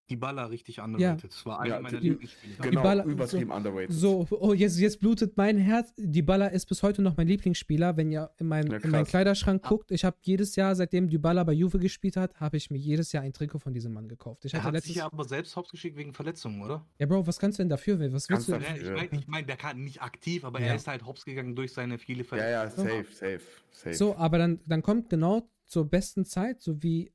Die 0.09 0.17
Baller 0.17 0.49
richtig 0.49 0.81
underrated. 0.81 1.31
Das 1.31 1.45
war 1.45 1.61
einer 1.61 1.75
Ja, 1.75 1.79
meiner 1.81 1.99
die- 2.01 2.09
Lieblingsspieler. 2.09 2.55
Genau, 2.61 2.81
Dybala- 2.81 3.05
übertrieben 3.05 3.51
underrated. 3.51 3.93
so, 3.93 4.27
oh, 4.31 4.53
jetzt, 4.53 4.77
jetzt 4.77 4.99
blutet 4.99 5.37
mein 5.37 5.57
Herz. 5.57 5.93
Dybala 5.97 6.47
ist 6.47 6.65
bis 6.65 6.83
heute 6.83 7.01
noch 7.01 7.15
mein 7.15 7.27
Lieblingsspieler. 7.27 7.95
Wenn 7.95 8.11
ihr 8.11 8.29
in, 8.37 8.47
mein, 8.47 8.67
Ja, 8.69 8.77
in 8.77 8.89
meinen. 8.91 9.05
Kleiderschrank 9.05 9.61
Ah. 9.63 9.69
guckt, 9.69 9.89
ich 9.91 10.03
habe 10.03 10.17
jedes 10.23 10.57
Jahr, 10.57 10.75
seitdem 10.75 11.07
Dybala 11.09 11.45
bei 11.45 11.53
Juve 11.53 11.79
gespielt 11.79 12.17
hat, 12.17 12.37
habe 12.41 12.57
ich 12.57 12.69
mir 12.69 12.77
jedes 12.77 13.13
Jahr 13.13 13.23
ein 13.23 13.31
Trikot 13.31 13.59
von 13.59 13.73
diesem 13.73 13.93
Mann 13.93 14.09
gekauft. 14.09 14.43
Ich 14.43 14.53
Er 14.53 14.59
hatte 14.59 14.67
hat 14.67 14.73
letztes 14.73 14.87
sich 14.89 14.97
ja 14.97 15.05
aber 15.05 15.23
selbst 15.23 15.55
hauptgeschickt 15.55 15.95
wegen 15.95 16.13
Verletzungen, 16.13 16.61
oder? 16.61 16.85
Ja, 16.99 17.05
Bro, 17.05 17.25
was 17.25 17.39
kannst 17.39 17.59
du 17.59 17.63
denn 17.63 17.69
dafür? 17.69 17.97
Was 18.11 18.11
willst 18.11 18.27
Kannst 18.27 18.49
du? 18.49 18.53
du- 18.53 18.59
Ja, 18.65 18.75
ich 18.75 18.83
Ja. 18.83 18.91
meine, 18.93 19.09
ich 19.13 19.27
mein, 19.27 19.47
der 19.47 19.55
kann 19.55 19.81
nicht 19.81 20.01
aktiv, 20.01 20.43
aber 20.43 20.59
Ja. 20.59 20.67
er 20.67 20.75
ist 20.75 20.87
halt 20.87 21.05
hops 21.05 21.23
gegangen 21.23 21.55
durch 21.55 21.71
seine 21.71 21.97
viele 21.97 22.25
Ja, 22.31 22.49
ja, 22.49 22.69
Verletzungen. 22.69 23.05
safe, 23.05 23.13
safe, 23.13 23.41
safe. 23.71 23.93
So, 23.95 24.15
aber 24.17 24.39
dann, 24.39 24.59
dann 24.65 24.81
kommt 24.81 25.09
genau 25.09 25.47
zur 25.67 25.85
besten 25.89 26.25
Zeit, 26.25 26.59
so 26.61 26.83
wie 26.83 27.13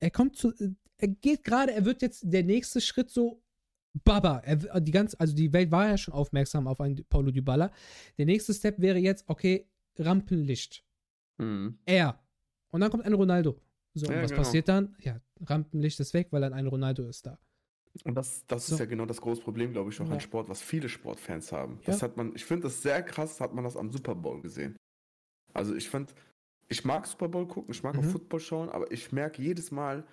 er 0.00 0.10
kommt 0.10 0.36
zu, 0.36 0.52
er 1.04 1.08
geht 1.08 1.44
gerade, 1.44 1.72
er 1.72 1.84
wird 1.84 2.00
jetzt 2.00 2.22
der 2.24 2.42
nächste 2.42 2.80
Schritt 2.80 3.10
so 3.10 3.42
Baba. 4.04 4.38
Er, 4.38 4.80
die 4.80 4.90
ganze, 4.90 5.20
also 5.20 5.34
die 5.34 5.52
Welt 5.52 5.70
war 5.70 5.86
ja 5.88 5.98
schon 5.98 6.14
aufmerksam 6.14 6.66
auf 6.66 6.80
einen 6.80 7.04
Paulo 7.10 7.30
Dybala. 7.30 7.70
Der 8.18 8.26
nächste 8.26 8.54
Step 8.54 8.80
wäre 8.80 8.98
jetzt, 8.98 9.24
okay, 9.28 9.68
Rampenlicht. 9.98 10.82
Mhm. 11.38 11.78
Er. 11.84 12.18
Und 12.72 12.80
dann 12.80 12.90
kommt 12.90 13.04
ein 13.04 13.12
Ronaldo. 13.12 13.60
So, 13.94 14.06
und 14.06 14.14
Ja, 14.14 14.22
was 14.22 14.30
genau. 14.30 14.42
passiert 14.42 14.68
dann? 14.68 14.96
Ja, 15.00 15.20
Rampenlicht 15.42 16.00
ist 16.00 16.14
weg, 16.14 16.28
weil 16.30 16.40
dann 16.40 16.54
ein 16.54 16.66
Ronaldo 16.66 17.06
ist 17.06 17.26
da. 17.26 17.38
Und 18.02 18.14
das, 18.16 18.44
das 18.48 18.66
So. 18.66 18.74
ist 18.74 18.80
ja 18.80 18.86
genau 18.86 19.06
das 19.06 19.20
große 19.20 19.42
Problem, 19.42 19.72
glaube 19.72 19.90
ich, 19.90 20.00
auch 20.00 20.06
Ja. 20.08 20.14
an 20.14 20.20
Sport, 20.20 20.48
was 20.48 20.60
viele 20.62 20.88
Sportfans 20.88 21.52
haben. 21.52 21.74
Ja. 21.82 21.86
Das 21.86 22.02
hat 22.02 22.16
man, 22.16 22.34
ich 22.34 22.44
finde 22.44 22.64
das 22.64 22.82
sehr 22.82 23.02
krass, 23.02 23.40
hat 23.40 23.54
man 23.54 23.62
das 23.62 23.76
am 23.76 23.92
Super 23.92 24.14
Bowl 24.16 24.40
gesehen. 24.42 24.74
Also 25.52 25.76
ich 25.76 25.88
finde, 25.88 26.12
ich 26.68 26.84
mag 26.84 27.06
Super 27.06 27.28
Bowl 27.28 27.46
gucken, 27.46 27.70
ich 27.72 27.82
mag 27.84 27.94
Mhm. 27.94 28.00
auch 28.00 28.04
Football 28.06 28.40
schauen, 28.40 28.68
aber 28.70 28.90
ich 28.90 29.12
merke 29.12 29.40
jedes 29.40 29.70
Mal, 29.70 30.04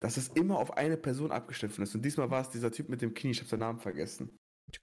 dass 0.00 0.16
es 0.16 0.28
immer 0.28 0.58
auf 0.58 0.76
eine 0.76 0.96
Person 0.96 1.30
abgestimmt 1.30 1.78
ist. 1.78 1.94
Und 1.94 2.04
diesmal 2.04 2.30
war 2.30 2.40
es 2.42 2.50
dieser 2.50 2.72
Typ 2.72 2.88
mit 2.88 3.02
dem 3.02 3.14
Knie, 3.14 3.30
ich 3.32 3.38
habe 3.38 3.48
seinen 3.48 3.60
Namen 3.60 3.78
vergessen. 3.78 4.30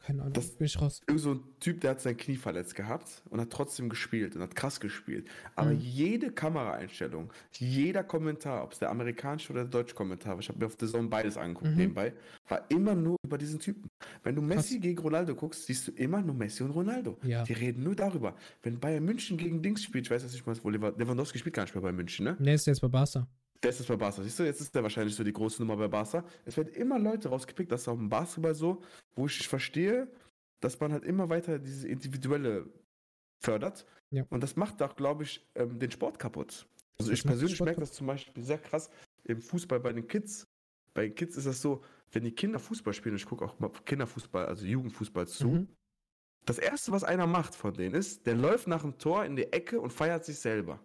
Keine 0.02 0.22
Ahnung, 0.24 0.34
Das- 0.34 0.52
bin 0.58 0.66
ich 0.66 0.82
raus. 0.82 1.00
Irgend 1.08 1.22
so 1.22 1.32
ein 1.36 1.40
Typ, 1.62 1.80
der 1.80 1.92
hat 1.92 2.02
sein 2.02 2.18
Knie 2.18 2.36
verletzt 2.36 2.76
gehabt 2.76 3.24
und 3.30 3.40
hat 3.40 3.50
trotzdem 3.52 3.88
gespielt 3.88 4.36
und 4.36 4.42
hat 4.42 4.54
krass 4.54 4.82
gespielt. 4.82 5.30
Aber 5.56 5.72
Mhm. 5.72 5.80
jede 5.80 6.32
Kameraeinstellung, 6.34 7.32
jeder 7.54 8.04
Kommentar, 8.04 8.66
ob 8.66 8.74
es 8.74 8.80
der 8.80 8.90
amerikanische 8.90 9.54
oder 9.54 9.62
der 9.64 9.72
deutsche 9.72 9.96
Kommentar 9.96 10.34
war, 10.34 10.40
ich 10.42 10.50
habe 10.50 10.60
mir 10.60 10.66
auf 10.66 10.76
The 10.78 10.88
Zone 10.88 11.08
beides 11.08 11.38
angeguckt 11.38 11.72
Mhm. 11.72 11.78
nebenbei, 11.78 12.12
war 12.50 12.66
immer 12.70 12.96
nur 12.96 13.16
über 13.26 13.38
diesen 13.38 13.60
Typen. 13.62 13.88
Wenn 14.24 14.36
du 14.36 14.42
Messi 14.42 14.80
gegen 14.80 15.00
Ronaldo 15.00 15.34
guckst, 15.36 15.66
siehst 15.68 15.88
du 15.88 15.92
immer 15.94 16.22
nur 16.22 16.36
Messi 16.36 16.64
und 16.64 16.72
Ronaldo. 16.72 17.18
Ja. 17.24 17.44
Die 17.46 17.54
reden 17.54 17.84
nur 17.84 17.96
darüber. 17.96 18.36
Wenn 18.64 18.82
Bayern 18.82 19.06
München 19.06 19.38
gegen 19.38 19.62
Dings 19.62 19.84
spielt, 19.84 20.06
ich 20.08 20.12
weiß 20.12 20.22
jetzt 20.22 20.34
nicht 20.34 20.46
mal, 20.46 20.56
wo 20.64 20.70
Lewa- 20.70 20.98
Lewandowski 21.00 21.40
spielt 21.40 21.56
gar 21.56 21.64
nicht 21.64 21.74
mehr 21.76 21.82
bei 21.82 21.94
München, 21.94 22.26
ne? 22.26 22.36
Ne, 22.40 22.56
ist 22.56 22.68
jetzt 22.68 22.82
bei 22.82 22.90
Barca. 22.90 23.26
Der 23.64 23.72
ist 23.72 23.88
bei 23.88 23.96
Barca. 23.96 24.22
Siehst 24.22 24.40
du, 24.40 24.44
jetzt 24.44 24.62
ist 24.62 24.74
der 24.76 24.84
wahrscheinlich 24.84 25.16
so 25.16 25.24
die 25.24 25.34
große 25.34 25.62
Nummer 25.62 25.78
bei 25.78 25.88
Barca. 25.88 26.24
Es 26.46 26.58
werden 26.58 26.74
immer 26.74 27.00
Leute 27.00 27.30
rausgepickt, 27.30 27.72
das 27.72 27.82
ist 27.82 27.88
auch 27.88 27.98
im 27.98 28.10
Basketball 28.10 28.54
so, 28.56 28.82
wo 29.16 29.26
ich 29.26 29.48
verstehe, 29.48 30.08
dass 30.60 30.80
man 30.80 30.92
halt 30.92 31.04
immer 31.06 31.30
weiter 31.30 31.58
dieses 31.60 31.84
Individuelle 31.84 32.70
fördert. 33.40 33.86
Ja. 34.12 34.26
Und 34.30 34.42
das 34.42 34.56
macht 34.56 34.82
auch, 34.82 34.96
glaube 34.96 35.24
ich, 35.24 35.46
ähm, 35.56 35.80
den 35.80 35.92
Sport 35.92 36.20
kaputt. 36.20 36.68
Also 37.00 37.12
Das 37.12 37.20
ich 37.20 37.26
persönlich 37.26 37.60
merke 37.62 37.80
das 37.80 37.92
zum 37.94 38.08
Beispiel 38.08 38.44
sehr 38.44 38.58
krass 38.58 38.90
im 39.24 39.42
Fußball 39.42 39.80
bei 39.80 39.94
den 39.94 40.08
Kids. 40.08 40.48
Bei 40.94 41.04
den 41.04 41.16
Kids 41.16 41.38
ist 41.38 41.46
das 41.46 41.62
so, 41.62 41.84
wenn 42.12 42.24
die 42.24 42.32
Kinder 42.32 42.58
Fußball 42.60 42.94
spielen, 42.94 43.16
ich 43.16 43.26
gucke 43.26 43.46
auch 43.46 43.60
mal 43.60 43.70
Kinderfußball, 43.86 44.46
also 44.46 44.66
Jugendfußball 44.66 45.28
zu, 45.28 45.48
Mhm. 45.48 45.68
das 46.46 46.58
erste, 46.58 46.92
was 46.92 47.04
einer 47.04 47.28
macht 47.28 47.54
von 47.54 47.74
denen 47.74 47.94
ist, 47.94 48.26
der 48.26 48.36
läuft 48.36 48.68
nach 48.68 48.82
dem 48.82 48.98
Tor 48.98 49.26
in 49.26 49.36
die 49.36 49.52
Ecke 49.52 49.80
und 49.82 49.92
feiert 49.92 50.26
sich 50.26 50.40
selber. 50.40 50.80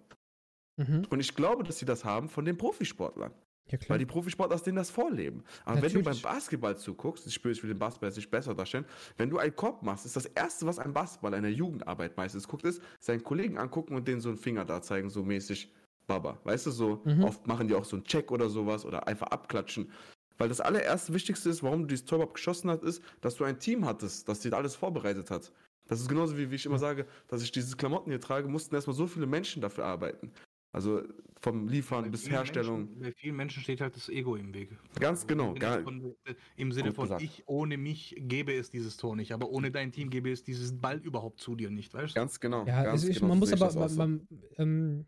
Mhm. 0.76 1.06
Und 1.10 1.20
ich 1.20 1.34
glaube, 1.34 1.64
dass 1.64 1.78
sie 1.78 1.84
das 1.84 2.04
haben 2.04 2.28
von 2.28 2.44
den 2.44 2.56
Profisportlern. 2.56 3.32
Ja, 3.70 3.78
klar. 3.78 3.90
Weil 3.90 3.98
die 4.00 4.06
Profisportler 4.06 4.56
aus 4.56 4.64
denen 4.64 4.76
das 4.76 4.90
vorleben. 4.90 5.44
Aber 5.64 5.76
wenn 5.76 5.88
du 5.92 5.94
beim 6.00 6.04
Natürlich. 6.04 6.22
Basketball 6.22 6.76
zuguckst, 6.76 7.26
ich 7.26 7.34
spüre, 7.34 7.52
ich 7.52 7.62
will 7.62 7.70
den 7.70 7.78
Basketball 7.78 8.08
jetzt 8.08 8.16
nicht 8.16 8.30
besser 8.30 8.54
darstellen, 8.54 8.84
wenn 9.16 9.30
du 9.30 9.38
einen 9.38 9.54
Korb 9.54 9.82
machst, 9.82 10.04
ist 10.04 10.16
das 10.16 10.26
Erste, 10.26 10.66
was 10.66 10.78
ein 10.78 10.92
Basketballer 10.92 11.36
in 11.36 11.44
der 11.44 11.52
Jugendarbeit 11.52 12.16
meistens 12.16 12.48
guckt, 12.48 12.64
ist, 12.64 12.82
seinen 12.98 13.22
Kollegen 13.22 13.58
angucken 13.58 13.94
und 13.94 14.08
denen 14.08 14.20
so 14.20 14.30
einen 14.30 14.38
Finger 14.38 14.64
da 14.64 14.82
zeigen, 14.82 15.10
so 15.10 15.22
mäßig 15.22 15.72
Baba. 16.08 16.38
Weißt 16.42 16.66
du, 16.66 16.70
so 16.72 17.02
Mhm. 17.04 17.22
oft 17.22 17.46
machen 17.46 17.68
die 17.68 17.74
auch 17.74 17.84
so 17.84 17.96
einen 17.96 18.04
Check 18.04 18.32
oder 18.32 18.50
sowas 18.50 18.84
oder 18.84 19.06
einfach 19.06 19.28
abklatschen. 19.28 19.92
Weil 20.38 20.48
das 20.48 20.60
allererste 20.60 21.14
Wichtigste 21.14 21.48
ist, 21.48 21.62
warum 21.62 21.82
du 21.82 21.86
dieses 21.86 22.04
Tor 22.04 22.16
überhaupt 22.16 22.34
geschossen 22.34 22.68
hast, 22.68 22.82
ist, 22.82 23.00
dass 23.20 23.36
du 23.36 23.44
ein 23.44 23.60
Team 23.60 23.84
hattest, 23.86 24.28
das 24.28 24.40
dir 24.40 24.52
alles 24.54 24.74
vorbereitet 24.74 25.30
hat. 25.30 25.52
Das 25.86 26.00
ist 26.00 26.08
genauso 26.08 26.36
wie, 26.36 26.50
wie 26.50 26.56
ich 26.56 26.66
immer 26.66 26.78
sage, 26.78 27.06
dass 27.28 27.42
ich 27.42 27.52
diese 27.52 27.76
Klamotten 27.76 28.10
hier 28.10 28.20
trage, 28.20 28.48
mussten 28.48 28.74
erstmal 28.74 28.96
so 28.96 29.06
viele 29.06 29.26
Menschen 29.26 29.62
dafür 29.62 29.84
arbeiten. 29.84 30.32
Also 30.72 31.02
vom 31.40 31.68
Liefern 31.68 32.04
Bei 32.04 32.10
bis 32.10 32.28
Herstellung. 32.30 32.84
Menschen, 32.86 33.00
bei 33.00 33.12
vielen 33.12 33.36
Menschen 33.36 33.62
steht 33.62 33.80
halt 33.82 33.94
das 33.94 34.08
Ego 34.08 34.36
im 34.36 34.54
Weg. 34.54 34.70
Ganz 34.98 35.26
genau, 35.26 35.52
Im 35.52 35.58
gar- 35.58 35.72
Sinne 35.74 35.84
von, 35.84 36.14
äh, 36.24 36.34
Im 36.56 36.72
Sinne 36.72 36.92
von, 36.92 37.20
ich 37.20 37.42
ohne 37.46 37.76
mich 37.76 38.14
gäbe 38.18 38.54
es 38.54 38.70
dieses 38.70 38.96
Tor 38.96 39.14
nicht, 39.16 39.32
aber 39.32 39.50
ohne 39.50 39.70
dein 39.70 39.92
Team 39.92 40.08
gäbe 40.08 40.32
es 40.32 40.44
dieses 40.44 40.80
Ball 40.80 40.98
überhaupt 40.98 41.40
zu 41.40 41.54
dir 41.56 41.68
nicht, 41.68 41.92
weißt 41.92 42.16
du? 42.16 42.20
Ganz 42.20 42.40
genau. 42.40 42.64
Ja, 42.66 42.84
ganz 42.84 43.02
also 43.02 43.08
ich, 43.08 43.16
genau 43.16 43.28
man 43.28 43.38
muss 43.38 43.52
aber, 43.52 43.66
das 43.66 43.92
so. 43.92 43.98
man, 43.98 44.26
ähm, 44.56 45.06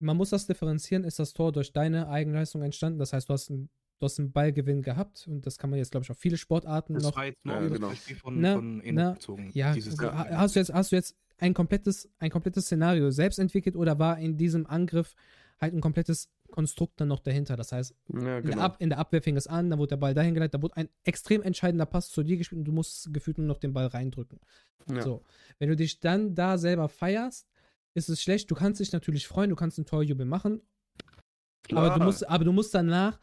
man 0.00 0.16
muss 0.16 0.30
das 0.30 0.46
differenzieren. 0.46 1.04
Ist 1.04 1.18
das 1.18 1.32
Tor 1.32 1.52
durch 1.52 1.72
deine 1.72 2.08
Eigenleistung 2.08 2.62
entstanden? 2.62 2.98
Das 2.98 3.12
heißt, 3.14 3.28
du 3.28 3.32
hast 3.32 3.50
ein 3.50 3.70
du 3.98 4.04
hast 4.04 4.18
einen 4.18 4.30
Ballgewinn 4.30 4.82
gehabt 4.82 5.26
und 5.26 5.46
das 5.46 5.56
kann 5.56 5.70
man 5.70 5.78
jetzt, 5.78 5.90
glaube 5.90 6.04
ich, 6.04 6.10
auf 6.10 6.18
viele 6.18 6.36
Sportarten 6.36 6.92
Das 6.92 7.02
noch. 7.04 7.16
war 7.16 7.24
jetzt 7.24 7.42
nur 7.46 7.54
Ja, 7.54 7.62
das 7.62 7.72
genau. 7.72 7.88
Beispiel 7.88 8.16
von, 8.16 8.40
Na, 8.42 8.52
von 8.52 8.80
Enes 8.82 8.94
na, 9.04 9.12
bezogen. 9.14 9.50
Ja, 9.54 9.72
Dieses 9.72 9.98
also, 9.98 10.12
ha- 10.12 10.28
hast 10.36 10.54
du 10.54 10.58
jetzt, 10.60 10.70
hast 10.74 10.92
du 10.92 10.96
jetzt 10.96 11.16
ein 11.38 11.54
komplettes, 11.54 12.08
ein 12.18 12.30
komplettes 12.30 12.66
Szenario 12.66 13.10
selbst 13.10 13.38
entwickelt 13.38 13.76
oder 13.76 13.98
war 13.98 14.18
in 14.18 14.36
diesem 14.36 14.66
Angriff 14.66 15.14
halt 15.60 15.74
ein 15.74 15.80
komplettes 15.80 16.30
Konstrukt 16.50 17.00
dann 17.00 17.08
noch 17.08 17.20
dahinter? 17.20 17.56
Das 17.56 17.72
heißt, 17.72 17.94
Ja, 18.12 18.18
in, 18.18 18.24
der 18.24 18.42
genau. 18.42 18.62
Ab, 18.62 18.76
in 18.80 18.88
der 18.88 18.98
Abwehr 18.98 19.22
fing 19.22 19.36
es 19.36 19.46
an, 19.46 19.70
dann 19.70 19.78
wurde 19.78 19.90
der 19.90 19.96
Ball 19.96 20.14
dahin 20.14 20.34
geleitet, 20.34 20.54
da 20.54 20.62
wurde 20.62 20.76
ein 20.76 20.88
extrem 21.04 21.42
entscheidender 21.42 21.86
Pass 21.86 22.10
zu 22.10 22.22
dir 22.22 22.36
gespielt 22.36 22.60
und 22.60 22.64
du 22.64 22.72
musst 22.72 23.12
gefühlt 23.12 23.38
nur 23.38 23.46
noch 23.46 23.58
den 23.58 23.72
Ball 23.72 23.86
reindrücken. 23.86 24.40
Ja. 24.88 25.02
So. 25.02 25.22
Wenn 25.58 25.68
du 25.68 25.76
dich 25.76 26.00
dann 26.00 26.34
da 26.34 26.58
selber 26.58 26.88
feierst, 26.88 27.48
ist 27.94 28.08
es 28.08 28.22
schlecht. 28.22 28.50
Du 28.50 28.54
kannst 28.54 28.80
dich 28.80 28.92
natürlich 28.92 29.26
freuen, 29.26 29.50
du 29.50 29.56
kannst 29.56 29.78
einen 29.78 29.86
Torjubel 29.86 30.26
machen, 30.26 30.60
aber 31.72 31.98
du, 31.98 32.04
musst, 32.04 32.28
aber 32.28 32.44
du 32.44 32.52
musst 32.52 32.74
danach 32.74 33.18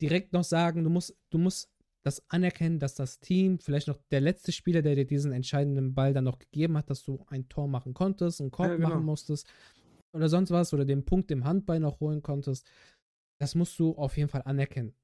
direkt 0.00 0.32
noch 0.32 0.44
sagen, 0.44 0.82
du 0.84 0.90
musst, 0.90 1.16
du 1.30 1.38
musst 1.38 1.70
das 2.06 2.22
anerkennen, 2.30 2.78
dass 2.78 2.94
das 2.94 3.18
Team, 3.18 3.58
vielleicht 3.58 3.88
noch 3.88 3.98
der 4.10 4.20
letzte 4.20 4.52
Spieler, 4.52 4.80
der 4.80 4.94
dir 4.94 5.06
diesen 5.06 5.32
entscheidenden 5.32 5.94
Ball 5.94 6.14
dann 6.14 6.24
noch 6.24 6.38
gegeben 6.38 6.76
hat, 6.78 6.88
dass 6.88 7.02
du 7.02 7.24
ein 7.28 7.48
Tor 7.48 7.66
machen 7.68 7.94
konntest, 7.94 8.40
einen 8.40 8.50
Korb 8.52 8.68
Ja, 8.70 8.76
genau. 8.76 8.88
machen 8.90 9.04
musstest 9.04 9.48
oder 10.14 10.28
sonst 10.28 10.50
was 10.50 10.72
oder 10.72 10.84
den 10.84 11.04
Punkt 11.04 11.30
im 11.32 11.44
Handball 11.44 11.80
noch 11.80 12.00
holen 12.00 12.22
konntest. 12.22 12.66
Das 13.40 13.54
musst 13.54 13.78
du 13.78 13.92
auf 13.96 14.16
jeden 14.16 14.28
Fall 14.28 14.42
anerkennen. 14.44 14.94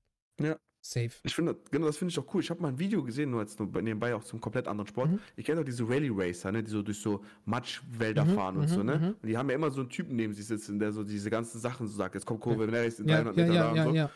Ja. 0.40 0.56
Safe. 0.84 1.10
Ich 1.22 1.34
finde, 1.36 1.56
genau 1.70 1.86
das 1.86 1.96
finde 1.96 2.10
ich 2.10 2.18
auch 2.18 2.34
cool. 2.34 2.40
Ich 2.40 2.50
habe 2.50 2.60
mal 2.60 2.68
ein 2.68 2.78
Video 2.78 3.04
gesehen, 3.04 3.30
nur 3.30 3.40
jetzt 3.40 3.56
nur 3.60 3.70
bei- 3.70 3.82
nebenbei 3.82 4.16
auch 4.16 4.24
zum 4.24 4.40
komplett 4.40 4.66
anderen 4.66 4.88
Sport. 4.88 5.10
Mhm. 5.12 5.20
Ich 5.36 5.44
kenne 5.44 5.60
doch 5.60 5.64
diese 5.64 5.88
Rally 5.88 6.10
Racer, 6.12 6.50
ne, 6.50 6.60
die 6.62 6.70
so 6.72 6.82
durch 6.82 7.00
so 7.00 7.24
Matschwälder 7.44 8.24
Mhm, 8.24 8.30
fahren 8.30 8.56
und 8.56 8.62
mhm, 8.68 8.74
so, 8.74 8.82
ne? 8.82 8.98
mhm. 8.98 9.06
Und 9.22 9.26
die 9.28 9.36
haben 9.38 9.48
ja 9.48 9.54
immer 9.54 9.70
so 9.70 9.82
einen 9.82 9.90
Typen 9.90 10.16
neben 10.16 10.32
sich 10.34 10.44
sitzen, 10.46 10.80
der 10.80 10.90
so 10.92 11.04
diese 11.04 11.30
ganzen 11.30 11.60
Sachen 11.60 11.86
so 11.86 11.94
sagt. 11.94 12.16
Jetzt 12.16 12.26
kommt 12.26 12.40
Kurve, 12.40 12.62
ja. 12.68 12.82
in 12.82 13.06
Ja, 13.08 13.22
300 13.22 13.36
ja, 13.36 13.42
Meter 13.44 13.54
ja, 13.54 13.62
da 13.62 13.70
und 13.70 13.76
ja, 13.76 13.84
so. 13.84 13.94
ja. 13.94 14.10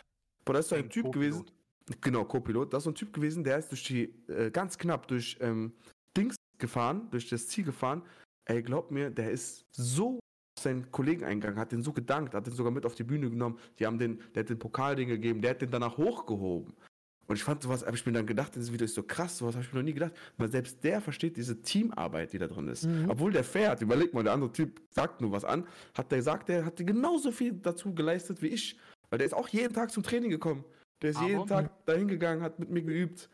Boah, 0.44 0.52
da 0.54 0.58
ist 0.58 0.68
so 0.68 0.74
ein 0.74 0.84
Ein 0.84 0.90
Typ 0.90 1.12
gewesen. 1.12 1.44
Genau, 2.00 2.24
Co-Pilot. 2.24 2.72
Da 2.72 2.78
ist 2.78 2.84
so 2.84 2.90
ein 2.90 2.94
Typ 2.94 3.12
gewesen, 3.12 3.44
der 3.44 3.58
ist 3.58 3.70
durch 3.70 3.84
die, 3.84 4.14
äh, 4.28 4.50
ganz 4.50 4.76
knapp 4.76 5.06
durch 5.06 5.36
ähm, 5.40 5.72
Dings 6.16 6.34
gefahren, 6.58 7.08
durch 7.10 7.28
das 7.28 7.46
Ziel 7.48 7.64
gefahren. 7.64 8.02
Ey, 8.46 8.62
glaub 8.62 8.90
mir, 8.90 9.10
der 9.10 9.30
ist 9.30 9.66
so 9.70 10.18
auf 10.18 10.62
seinen 10.62 10.90
Kollegen 10.90 11.24
eingegangen, 11.24 11.58
hat 11.58 11.72
den 11.72 11.82
so 11.82 11.92
gedankt, 11.92 12.34
hat 12.34 12.46
den 12.46 12.54
sogar 12.54 12.72
mit 12.72 12.86
auf 12.86 12.94
die 12.94 13.04
Bühne 13.04 13.30
genommen. 13.30 13.58
Die 13.78 13.86
haben 13.86 13.98
den, 13.98 14.20
der 14.34 14.42
hat 14.42 14.50
den 14.50 14.58
Pokalding 14.58 15.08
gegeben, 15.08 15.40
der 15.40 15.50
hat 15.50 15.62
den 15.62 15.70
danach 15.70 15.96
hochgehoben. 15.96 16.74
Und 17.28 17.36
ich 17.36 17.42
fand 17.42 17.62
sowas, 17.62 17.84
habe 17.84 17.96
ich 17.96 18.06
mir 18.06 18.12
dann 18.12 18.26
gedacht, 18.26 18.54
in 18.54 18.60
diesem 18.60 18.74
Video 18.74 18.84
ist 18.84 18.94
so 18.94 19.02
krass, 19.02 19.38
sowas 19.38 19.54
habe 19.54 19.64
ich 19.64 19.72
mir 19.72 19.80
noch 19.80 19.84
nie 19.84 19.94
gedacht. 19.94 20.12
Weil 20.36 20.48
selbst 20.48 20.82
der 20.84 21.00
versteht 21.00 21.36
diese 21.36 21.60
Teamarbeit, 21.60 22.32
die 22.32 22.38
da 22.38 22.46
drin 22.46 22.68
ist. 22.68 22.86
Mhm. 22.86 23.10
Obwohl 23.10 23.32
der 23.32 23.42
fährt, 23.42 23.82
überleg 23.82 24.14
mal, 24.14 24.22
der 24.22 24.32
andere 24.32 24.52
Typ 24.52 24.80
sagt 24.90 25.20
nur 25.20 25.32
was 25.32 25.44
an, 25.44 25.66
hat 25.94 26.10
der 26.10 26.18
gesagt, 26.18 26.48
der 26.48 26.64
hat 26.64 26.76
genauso 26.76 27.32
viel 27.32 27.52
dazu 27.52 27.92
geleistet 27.92 28.42
wie 28.42 28.48
ich. 28.48 28.78
Weil 29.10 29.18
der 29.18 29.26
ist 29.26 29.34
auch 29.34 29.48
jeden 29.48 29.74
Tag 29.74 29.90
zum 29.90 30.04
Training 30.04 30.30
gekommen. 30.30 30.64
Der 31.02 31.10
ist 31.10 31.16
Aber- 31.16 31.28
jeden 31.28 31.46
Tag 31.46 31.84
dahin 31.86 32.08
gegangen, 32.08 32.42
hat 32.42 32.58
mit 32.58 32.70
mir 32.70 32.82
geübt. 32.82 33.28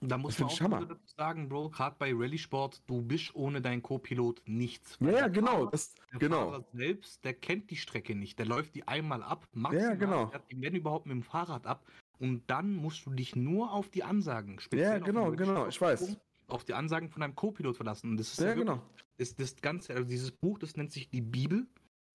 Da 0.00 0.18
muss 0.18 0.36
Das 0.36 0.60
man 0.60 0.84
auch 0.84 0.96
sagen, 1.16 1.48
Bro, 1.48 1.70
gerade 1.70 1.96
bei 1.98 2.12
Rallye-Sport, 2.14 2.82
du 2.86 3.00
bist 3.00 3.34
ohne 3.34 3.62
deinen 3.62 3.82
Co-Pilot 3.82 4.42
nichts. 4.46 4.98
Ja, 5.00 5.10
ja, 5.10 5.28
genau. 5.28 5.64
Fahrer- 5.64 5.70
Das, 5.70 5.94
Der 6.12 6.18
genau. 6.18 6.50
Fahrer 6.50 6.64
selbst, 6.74 7.24
der 7.24 7.32
kennt 7.32 7.70
die 7.70 7.76
Strecke 7.76 8.14
nicht. 8.14 8.38
Der 8.38 8.44
läuft 8.44 8.74
die 8.74 8.86
einmal 8.86 9.22
ab, 9.22 9.48
maximal, 9.54 9.96
genau. 9.96 10.26
fährt 10.26 10.50
die, 10.50 10.60
wenn 10.60 10.74
überhaupt, 10.74 11.06
mit 11.06 11.14
dem 11.14 11.22
Fahrrad 11.22 11.66
ab. 11.66 11.86
Und 12.18 12.42
dann 12.48 12.74
musst 12.74 13.06
du 13.06 13.10
dich 13.10 13.36
nur 13.36 13.72
auf 13.72 13.88
die 13.88 14.02
Ansagen, 14.04 14.58
speziell 14.60 14.86
Ja, 14.86 14.98
genau, 14.98 15.30
genau, 15.32 15.66
ich 15.66 15.80
weiß. 15.80 16.16
Auf 16.48 16.64
die 16.64 16.74
Ansagen 16.74 17.08
von 17.08 17.22
deinem 17.22 17.34
Co-Pilot 17.34 17.76
verlassen. 17.76 18.10
Und 18.10 18.16
das 18.18 18.32
ist 18.32 18.38
Ja, 18.40 18.46
wirklich- 18.48 18.66
genau. 18.66 18.82
ist 19.16 19.40
das 19.40 19.56
Ganze, 19.56 19.94
also 19.94 20.04
dieses 20.06 20.30
Buch, 20.30 20.58
das 20.58 20.76
nennt 20.76 20.92
sich 20.92 21.08
die 21.08 21.22
Bibel, 21.22 21.66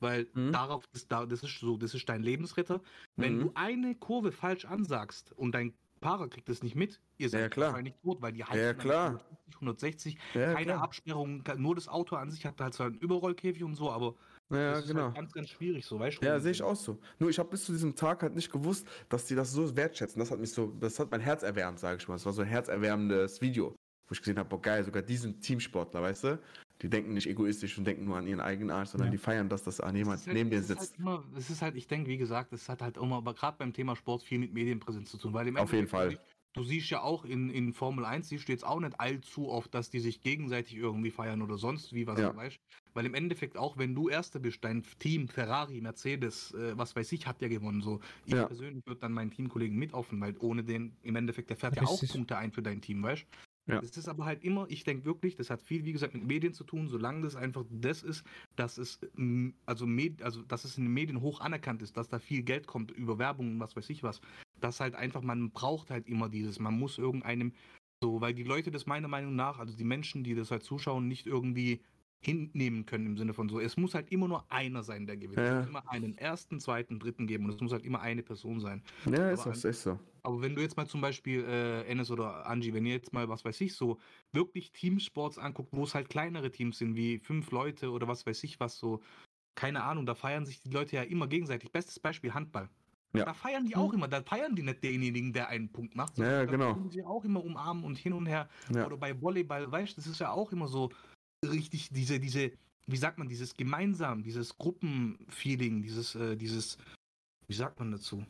weil 0.01 0.27
Mhm. 0.33 0.51
darauf, 0.51 0.83
das, 0.93 1.07
da- 1.07 1.25
das 1.25 1.43
ist 1.43 1.59
so, 1.59 1.77
das 1.77 1.93
ist 1.93 2.07
dein 2.09 2.23
Lebensritter. 2.23 2.81
Wenn 3.15 3.35
Mhm. 3.35 3.39
du 3.39 3.51
eine 3.55 3.95
Kurve 3.95 4.31
falsch 4.31 4.65
ansagst 4.65 5.31
und 5.33 5.53
dein 5.53 5.73
Fahrer 6.01 6.29
kriegt 6.29 6.49
das 6.49 6.63
nicht 6.63 6.75
mit, 6.75 6.99
ihr 7.19 7.29
seid 7.29 7.41
Ja, 7.41 7.49
klar. 7.49 7.69
wahrscheinlich 7.69 7.93
tot, 8.01 8.21
weil 8.21 8.33
die 8.33 8.39
Ja, 8.39 8.45
dann 8.73 8.79
klar. 8.79 9.05
150, 9.11 9.61
160, 9.61 10.17
Ja, 10.33 10.53
keine 10.55 10.73
klar. 10.73 10.81
Absperrung, 10.83 11.43
nur 11.57 11.75
das 11.75 11.87
Auto 11.87 12.15
an 12.15 12.31
sich 12.31 12.45
hat 12.45 12.59
halt 12.59 12.73
zwar 12.73 12.87
einen 12.87 12.95
Überrollkäfig 12.97 13.63
und 13.63 13.75
so, 13.75 13.91
aber 13.91 14.15
Ja, 14.49 14.71
das 14.73 14.85
ist 14.85 14.87
genau. 14.87 15.05
halt 15.05 15.15
ganz, 15.15 15.31
ganz 15.31 15.49
schwierig 15.49 15.85
so, 15.85 15.99
weißt 15.99 16.21
du? 16.21 16.25
Ja, 16.25 16.39
sehe 16.39 16.51
ich 16.51 16.63
auch 16.63 16.75
so. 16.75 16.99
Nur 17.19 17.29
ich 17.29 17.37
habe 17.37 17.49
bis 17.49 17.65
zu 17.65 17.71
diesem 17.71 17.95
Tag 17.95 18.23
halt 18.23 18.33
nicht 18.35 18.51
gewusst, 18.51 18.87
dass 19.09 19.25
die 19.27 19.35
das 19.35 19.51
so 19.51 19.75
wertschätzen. 19.77 20.19
Das 20.19 20.31
hat 20.31 20.39
mich 20.39 20.51
so, 20.51 20.71
das 20.79 20.99
hat 20.99 21.11
mein 21.11 21.21
Herz 21.21 21.43
erwärmt, 21.43 21.79
sage 21.79 21.97
ich 22.01 22.07
mal. 22.07 22.15
Es 22.15 22.25
war 22.25 22.33
so 22.33 22.41
ein 22.41 22.47
herzerwärmendes 22.47 23.41
Video, 23.41 23.69
wo 24.07 24.13
ich 24.13 24.19
gesehen 24.19 24.39
habe, 24.39 24.49
boah 24.49 24.61
geil, 24.61 24.83
sogar 24.83 25.03
diesen 25.03 25.39
Teamsportler, 25.39 26.01
weißt 26.01 26.23
du? 26.23 26.39
Die 26.81 26.89
denken 26.89 27.13
nicht 27.13 27.27
egoistisch 27.27 27.77
und 27.77 27.85
denken 27.85 28.05
nur 28.05 28.17
an 28.17 28.25
ihren 28.27 28.39
eigenen 28.39 28.71
Arsch, 28.71 28.89
sondern 28.89 29.07
Ja. 29.07 29.11
die 29.11 29.17
feiern 29.17 29.49
das, 29.49 29.63
dass 29.63 29.79
an 29.79 29.95
Es 29.95 29.99
jemand 29.99 30.25
halt- 30.25 30.33
neben 30.35 30.49
dir 30.49 30.57
es 30.57 30.63
ist 30.63 30.67
sitzt. 30.69 30.79
Halt 30.91 30.99
immer, 30.99 31.23
es 31.37 31.49
ist 31.49 31.61
halt, 31.61 31.75
ich 31.75 31.87
denke, 31.87 32.09
wie 32.09 32.17
gesagt, 32.17 32.53
es 32.53 32.67
hat 32.69 32.81
halt 32.81 32.97
immer, 32.97 33.17
aber 33.17 33.33
gerade 33.33 33.57
beim 33.57 33.71
Thema 33.73 33.95
Sport 33.95 34.23
viel 34.23 34.39
mit 34.39 34.53
Medienpräsenz 34.53 35.11
zu 35.11 35.17
tun. 35.17 35.33
Weil 35.33 35.47
im 35.47 35.57
Auf 35.57 35.71
jeden 35.71 35.87
Endeffekt, 35.87 36.13
Fall. 36.17 36.25
Du 36.53 36.63
siehst 36.63 36.89
ja 36.89 37.01
auch 37.01 37.23
in, 37.23 37.49
in 37.49 37.71
Formel 37.71 38.03
1, 38.03 38.27
siehst 38.27 38.49
du 38.49 38.51
jetzt 38.51 38.65
auch 38.65 38.81
nicht 38.81 38.99
allzu 38.99 39.47
oft, 39.47 39.73
dass 39.73 39.89
die 39.89 40.01
sich 40.01 40.19
gegenseitig 40.19 40.75
irgendwie 40.75 41.09
feiern 41.09 41.41
oder 41.41 41.57
sonst 41.57 41.93
wie, 41.93 42.05
was 42.07 42.19
Ja. 42.19 42.31
du 42.31 42.35
weißt. 42.35 42.57
Weil 42.93 43.05
im 43.05 43.13
Endeffekt 43.13 43.55
auch, 43.55 43.77
wenn 43.77 43.95
du 43.95 44.09
Erster 44.09 44.39
bist, 44.39 44.61
dein 44.65 44.83
Team, 44.99 45.29
Ferrari, 45.29 45.79
Mercedes, 45.79 46.53
äh, 46.53 46.77
was 46.77 46.93
weiß 46.93 47.09
ich, 47.13 47.25
hat 47.25 47.41
ja 47.41 47.47
gewonnen. 47.47 47.81
So, 47.81 48.01
ich 48.25 48.33
Ja. 48.33 48.47
persönlich 48.47 48.85
würde 48.85 48.99
dann 48.99 49.13
meinen 49.13 49.31
Teamkollegen 49.31 49.77
mitoffen, 49.77 50.19
weil 50.19 50.35
ohne 50.39 50.61
den, 50.65 50.97
im 51.03 51.15
Endeffekt, 51.15 51.49
der 51.51 51.55
fährt 51.55 51.77
ja 51.77 51.83
auch 51.83 51.91
Richtig. 52.01 52.11
Punkte 52.11 52.37
ein 52.37 52.51
für 52.51 52.61
dein 52.61 52.81
Team, 52.81 53.01
weißt 53.01 53.25
Ja. 53.67 53.79
Es 53.79 53.95
ist 53.95 54.07
aber 54.07 54.25
halt 54.25 54.43
immer, 54.43 54.65
ich 54.69 54.83
denke 54.83 55.05
wirklich, 55.05 55.35
das 55.35 55.49
hat 55.49 55.61
viel, 55.61 55.85
wie 55.85 55.93
gesagt, 55.93 56.13
mit 56.13 56.25
Medien 56.25 56.53
zu 56.53 56.63
tun, 56.63 56.87
solange 56.87 57.21
das 57.21 57.35
einfach 57.35 57.63
das 57.69 58.01
ist, 58.01 58.25
dass 58.55 58.77
es, 58.77 58.99
mm, 59.15 59.49
also, 59.65 59.85
Med, 59.85 60.23
also 60.23 60.41
dass 60.41 60.65
es 60.65 60.77
in 60.77 60.85
den 60.85 60.93
Medien 60.93 61.21
hoch 61.21 61.41
anerkannt 61.41 61.81
ist, 61.81 61.95
dass 61.95 62.09
da 62.09 62.19
viel 62.19 62.41
Geld 62.43 62.65
kommt 62.67 62.91
über 62.91 63.19
Werbung 63.19 63.53
und 63.53 63.59
was 63.59 63.75
weiß 63.75 63.89
ich 63.91 64.03
was, 64.03 64.19
dass 64.59 64.79
halt 64.79 64.95
einfach, 64.95 65.21
man 65.21 65.51
braucht 65.51 65.91
halt 65.91 66.07
immer 66.07 66.27
dieses, 66.29 66.59
man 66.59 66.77
muss 66.77 66.97
irgendeinem, 66.97 67.53
so, 68.03 68.19
weil 68.19 68.33
die 68.33 68.43
Leute 68.43 68.71
das 68.71 68.87
meiner 68.87 69.07
Meinung 69.07 69.35
nach, 69.35 69.59
also 69.59 69.75
die 69.77 69.83
Menschen, 69.83 70.23
die 70.23 70.33
das 70.33 70.49
halt 70.49 70.63
zuschauen, 70.63 71.07
nicht 71.07 71.27
irgendwie 71.27 71.81
hinnehmen 72.23 72.85
können 72.85 73.07
im 73.07 73.17
Sinne 73.17 73.33
von 73.33 73.49
so, 73.49 73.59
es 73.59 73.77
muss 73.77 73.95
halt 73.95 74.11
immer 74.11 74.27
nur 74.27 74.45
einer 74.51 74.83
sein, 74.83 75.07
der 75.07 75.17
gewinnt. 75.17 75.39
Es 75.39 75.49
Ja. 75.49 75.59
muss 75.59 75.67
immer 75.67 75.89
einen 75.89 76.17
ersten, 76.17 76.59
zweiten, 76.59 76.99
dritten 76.99 77.25
geben 77.25 77.45
und 77.45 77.55
es 77.55 77.59
muss 77.59 77.71
halt 77.71 77.83
immer 77.83 77.99
eine 77.99 78.21
Person 78.21 78.59
sein. 78.59 78.83
Ja, 79.05 79.31
ist 79.31 79.41
aber 79.41 79.51
ist 79.53 79.65
echt 79.65 79.79
so. 79.79 79.99
Aber 80.23 80.39
wenn 80.41 80.53
du 80.53 80.61
jetzt 80.61 80.77
mal 80.77 80.85
zum 80.87 81.01
Beispiel 81.01 81.43
äh, 81.43 81.81
Enes 81.87 82.11
oder 82.11 82.45
Angie, 82.45 82.73
wenn 82.75 82.85
ihr 82.85 82.93
jetzt 82.93 83.11
mal, 83.11 83.27
was 83.27 83.43
weiß 83.43 83.59
ich, 83.61 83.73
so 83.73 83.97
wirklich 84.31 84.71
Teamsports 84.71 85.39
anguckt, 85.39 85.69
wo 85.71 85.83
es 85.83 85.95
halt 85.95 86.09
kleinere 86.09 86.51
Teams 86.51 86.77
sind, 86.77 86.95
wie 86.95 87.17
fünf 87.17 87.49
Leute 87.49 87.89
oder 87.89 88.07
was 88.07 88.25
weiß 88.25 88.43
ich 88.43 88.59
was, 88.59 88.77
so, 88.77 89.01
keine 89.55 89.83
Ahnung, 89.83 90.05
da 90.05 90.13
feiern 90.13 90.45
sich 90.45 90.61
die 90.61 90.69
Leute 90.69 90.97
ja 90.97 91.01
immer 91.01 91.25
gegenseitig. 91.25 91.71
Bestes 91.71 91.99
Beispiel 91.99 92.33
Handball. 92.35 92.69
Ja. 93.13 93.25
Da 93.25 93.33
feiern 93.33 93.65
die 93.65 93.75
auch 93.75 93.91
immer, 93.91 94.07
da 94.07 94.21
feiern 94.21 94.55
die 94.55 94.63
nicht 94.63 94.83
denjenigen, 94.83 95.33
der 95.33 95.49
einen 95.49 95.69
Punkt 95.69 95.95
macht. 95.95 96.17
Ja, 96.17 96.45
da 96.45 96.45
genau. 96.45 96.77
sie 96.89 97.03
auch 97.03 97.25
immer 97.25 97.43
umarmen 97.43 97.83
und 97.83 97.97
hin 97.97 98.13
und 98.13 98.25
her. 98.25 98.47
Ja. 98.73 98.85
Oder 98.85 98.95
bei 98.95 99.19
Volleyball, 99.19 99.69
weißt 99.69 99.93
du, 99.93 99.95
das 99.97 100.07
ist 100.07 100.19
ja 100.19 100.31
auch 100.31 100.51
immer 100.53 100.67
so 100.67 100.91
richtig 101.45 101.89
diese, 101.89 102.19
diese, 102.19 102.51
wie 102.87 102.97
sagt 102.97 103.17
man, 103.17 103.29
dieses 103.29 103.55
gemeinsam, 103.55 104.23
dieses 104.23 104.57
Gruppenfeeling, 104.57 105.81
dieses, 105.81 106.15
äh, 106.15 106.35
dieses, 106.35 106.77
wie 107.47 107.53
sagt 107.53 107.79
man 107.79 107.91
dazu? 107.91 108.25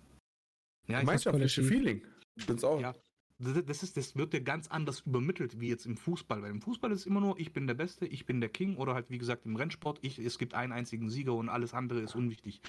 Ja, 0.87 0.97
ich 0.97 1.01
Gemeinschaftliche. 1.01 1.63
Feeling. 1.63 2.01
Ich 2.35 2.45
bin's 2.45 2.63
auch. 2.63 2.79
Ja. 2.79 2.95
Das, 3.39 3.65
das, 3.65 3.83
ist, 3.83 3.97
das 3.97 4.15
wird 4.15 4.33
ja 4.33 4.39
ganz 4.39 4.67
anders 4.67 5.01
übermittelt 5.01 5.59
wie 5.59 5.69
jetzt 5.69 5.85
im 5.85 5.97
Fußball. 5.97 6.41
Weil 6.41 6.51
im 6.51 6.61
Fußball 6.61 6.91
ist 6.91 7.07
immer 7.07 7.21
nur, 7.21 7.39
ich 7.39 7.53
bin 7.53 7.67
der 7.67 7.73
Beste, 7.73 8.05
ich 8.05 8.25
bin 8.25 8.39
der 8.39 8.49
King 8.49 8.77
oder 8.77 8.93
halt 8.93 9.09
wie 9.09 9.17
gesagt 9.17 9.45
im 9.45 9.55
Rennsport, 9.55 9.99
ich, 10.01 10.19
es 10.19 10.37
gibt 10.37 10.53
einen 10.53 10.71
einzigen 10.71 11.09
Sieger 11.09 11.33
und 11.33 11.49
alles 11.49 11.73
andere 11.73 12.01
ist 12.01 12.15
unwichtig. 12.15 12.61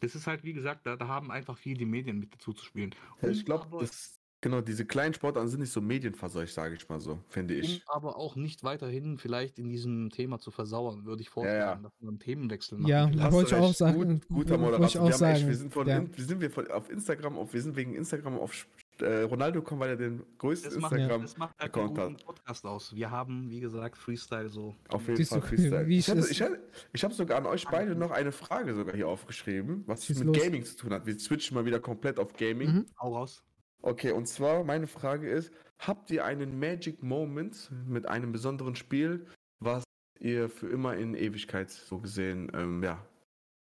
Das 0.00 0.14
ist 0.14 0.26
halt 0.26 0.44
wie 0.44 0.52
gesagt, 0.52 0.86
da, 0.86 0.96
da 0.96 1.08
haben 1.08 1.30
einfach 1.30 1.56
viel 1.56 1.76
die 1.76 1.86
Medien 1.86 2.18
mit 2.18 2.34
dazu 2.34 2.52
zu 2.52 2.64
spielen. 2.64 2.94
Ja, 3.22 3.28
ich 3.28 3.44
glaube, 3.44 3.78
das 3.78 4.15
genau 4.46 4.60
diese 4.60 4.84
kleinen 4.84 5.12
Sportarten 5.14 5.48
sind 5.48 5.60
nicht 5.60 5.72
so 5.72 5.80
medienverseucht, 5.80 6.52
sage 6.52 6.74
ich 6.76 6.88
mal 6.88 7.00
so, 7.00 7.18
finde 7.28 7.54
Um 7.54 7.60
ich. 7.60 7.82
aber 7.86 8.16
auch 8.16 8.36
nicht 8.36 8.62
weiterhin 8.64 9.18
vielleicht 9.18 9.58
in 9.58 9.68
diesem 9.68 10.10
Thema 10.10 10.38
zu 10.38 10.50
versauern, 10.50 11.04
würde 11.04 11.22
ich 11.22 11.30
vorschlagen, 11.30 11.82
ja. 11.82 11.88
dass 11.88 12.00
wir 12.00 12.08
einen 12.08 12.18
Themenwechsel 12.18 12.78
machen. 12.78 12.88
Ja. 12.88 13.10
Hast 13.18 13.32
wollte 13.32 13.54
ich 13.54 13.60
auch 13.60 13.74
sagen. 13.74 13.96
Gut, 13.96 14.28
guter 14.28 14.50
wollte 14.60 14.78
Moderator. 14.78 14.86
ich 14.86 14.98
auch 14.98 15.08
wir, 15.08 15.14
haben 15.14 15.24
echt, 15.24 15.38
sagen. 15.38 15.48
wir 15.48 15.56
sind 15.56 15.72
von, 15.72 15.86
Ja. 15.86 15.96
in, 15.98 16.16
wie 16.16 16.22
sind 16.22 16.40
wir 16.40 16.50
von, 16.50 16.70
auf 16.70 16.90
Instagram, 16.90 17.36
auf, 17.38 17.52
wir 17.52 17.62
sind 17.62 17.76
wegen 17.76 17.94
Instagram 17.94 18.38
auf 18.38 18.66
äh, 19.00 19.22
Ronaldo 19.22 19.60
gekommen, 19.60 19.80
weil 19.80 19.90
er 19.90 19.96
den 19.96 20.22
größten 20.38 20.70
das 20.72 20.80
macht, 20.80 20.92
Instagram 20.92 21.22
das 21.22 21.36
macht 21.36 21.58
halt 21.58 21.76
hat. 21.76 21.94
guten 21.96 22.16
Podcast 22.16 22.64
aus. 22.64 22.94
Wir 22.94 23.10
haben, 23.10 23.50
wie 23.50 23.60
gesagt, 23.60 23.98
Freestyle 23.98 24.48
so. 24.48 24.74
Auf 24.88 25.06
jeden 25.08 25.24
Fall 25.24 25.42
Freestyle. 25.42 25.86
wie 25.86 25.98
Ich, 25.98 27.04
habe 27.04 27.14
sogar 27.14 27.38
an 27.38 27.46
euch 27.46 27.66
beide 27.68 27.94
noch 27.94 28.10
eine 28.10 28.32
Frage 28.32 28.74
sogar 28.74 28.94
hier 28.94 29.08
aufgeschrieben, 29.08 29.84
was 29.86 30.08
mit 30.08 30.18
los. 30.24 30.38
Gaming 30.38 30.64
zu 30.64 30.76
tun 30.76 30.92
hat. 30.92 31.06
Wir 31.06 31.18
switchen 31.18 31.54
mal 31.54 31.64
wieder 31.64 31.80
komplett 31.80 32.18
auf 32.18 32.32
Gaming. 32.36 32.72
Mhm. 32.72 32.86
Hau 33.00 33.16
raus. 33.16 33.45
Okay, 33.82 34.10
und 34.10 34.26
zwar 34.26 34.64
meine 34.64 34.86
Frage 34.86 35.28
ist, 35.28 35.52
habt 35.78 36.10
ihr 36.10 36.24
einen 36.24 36.58
Magic 36.58 37.02
Moment 37.02 37.70
mit 37.86 38.08
einem 38.08 38.32
besonderen 38.32 38.74
Spiel, 38.74 39.26
was 39.60 39.84
ihr 40.18 40.48
für 40.48 40.68
immer 40.68 40.96
in 40.96 41.14
Ewigkeit 41.14 41.70
so 41.70 41.98
gesehen, 41.98 42.50
ähm, 42.54 42.82
ja. 42.82 43.04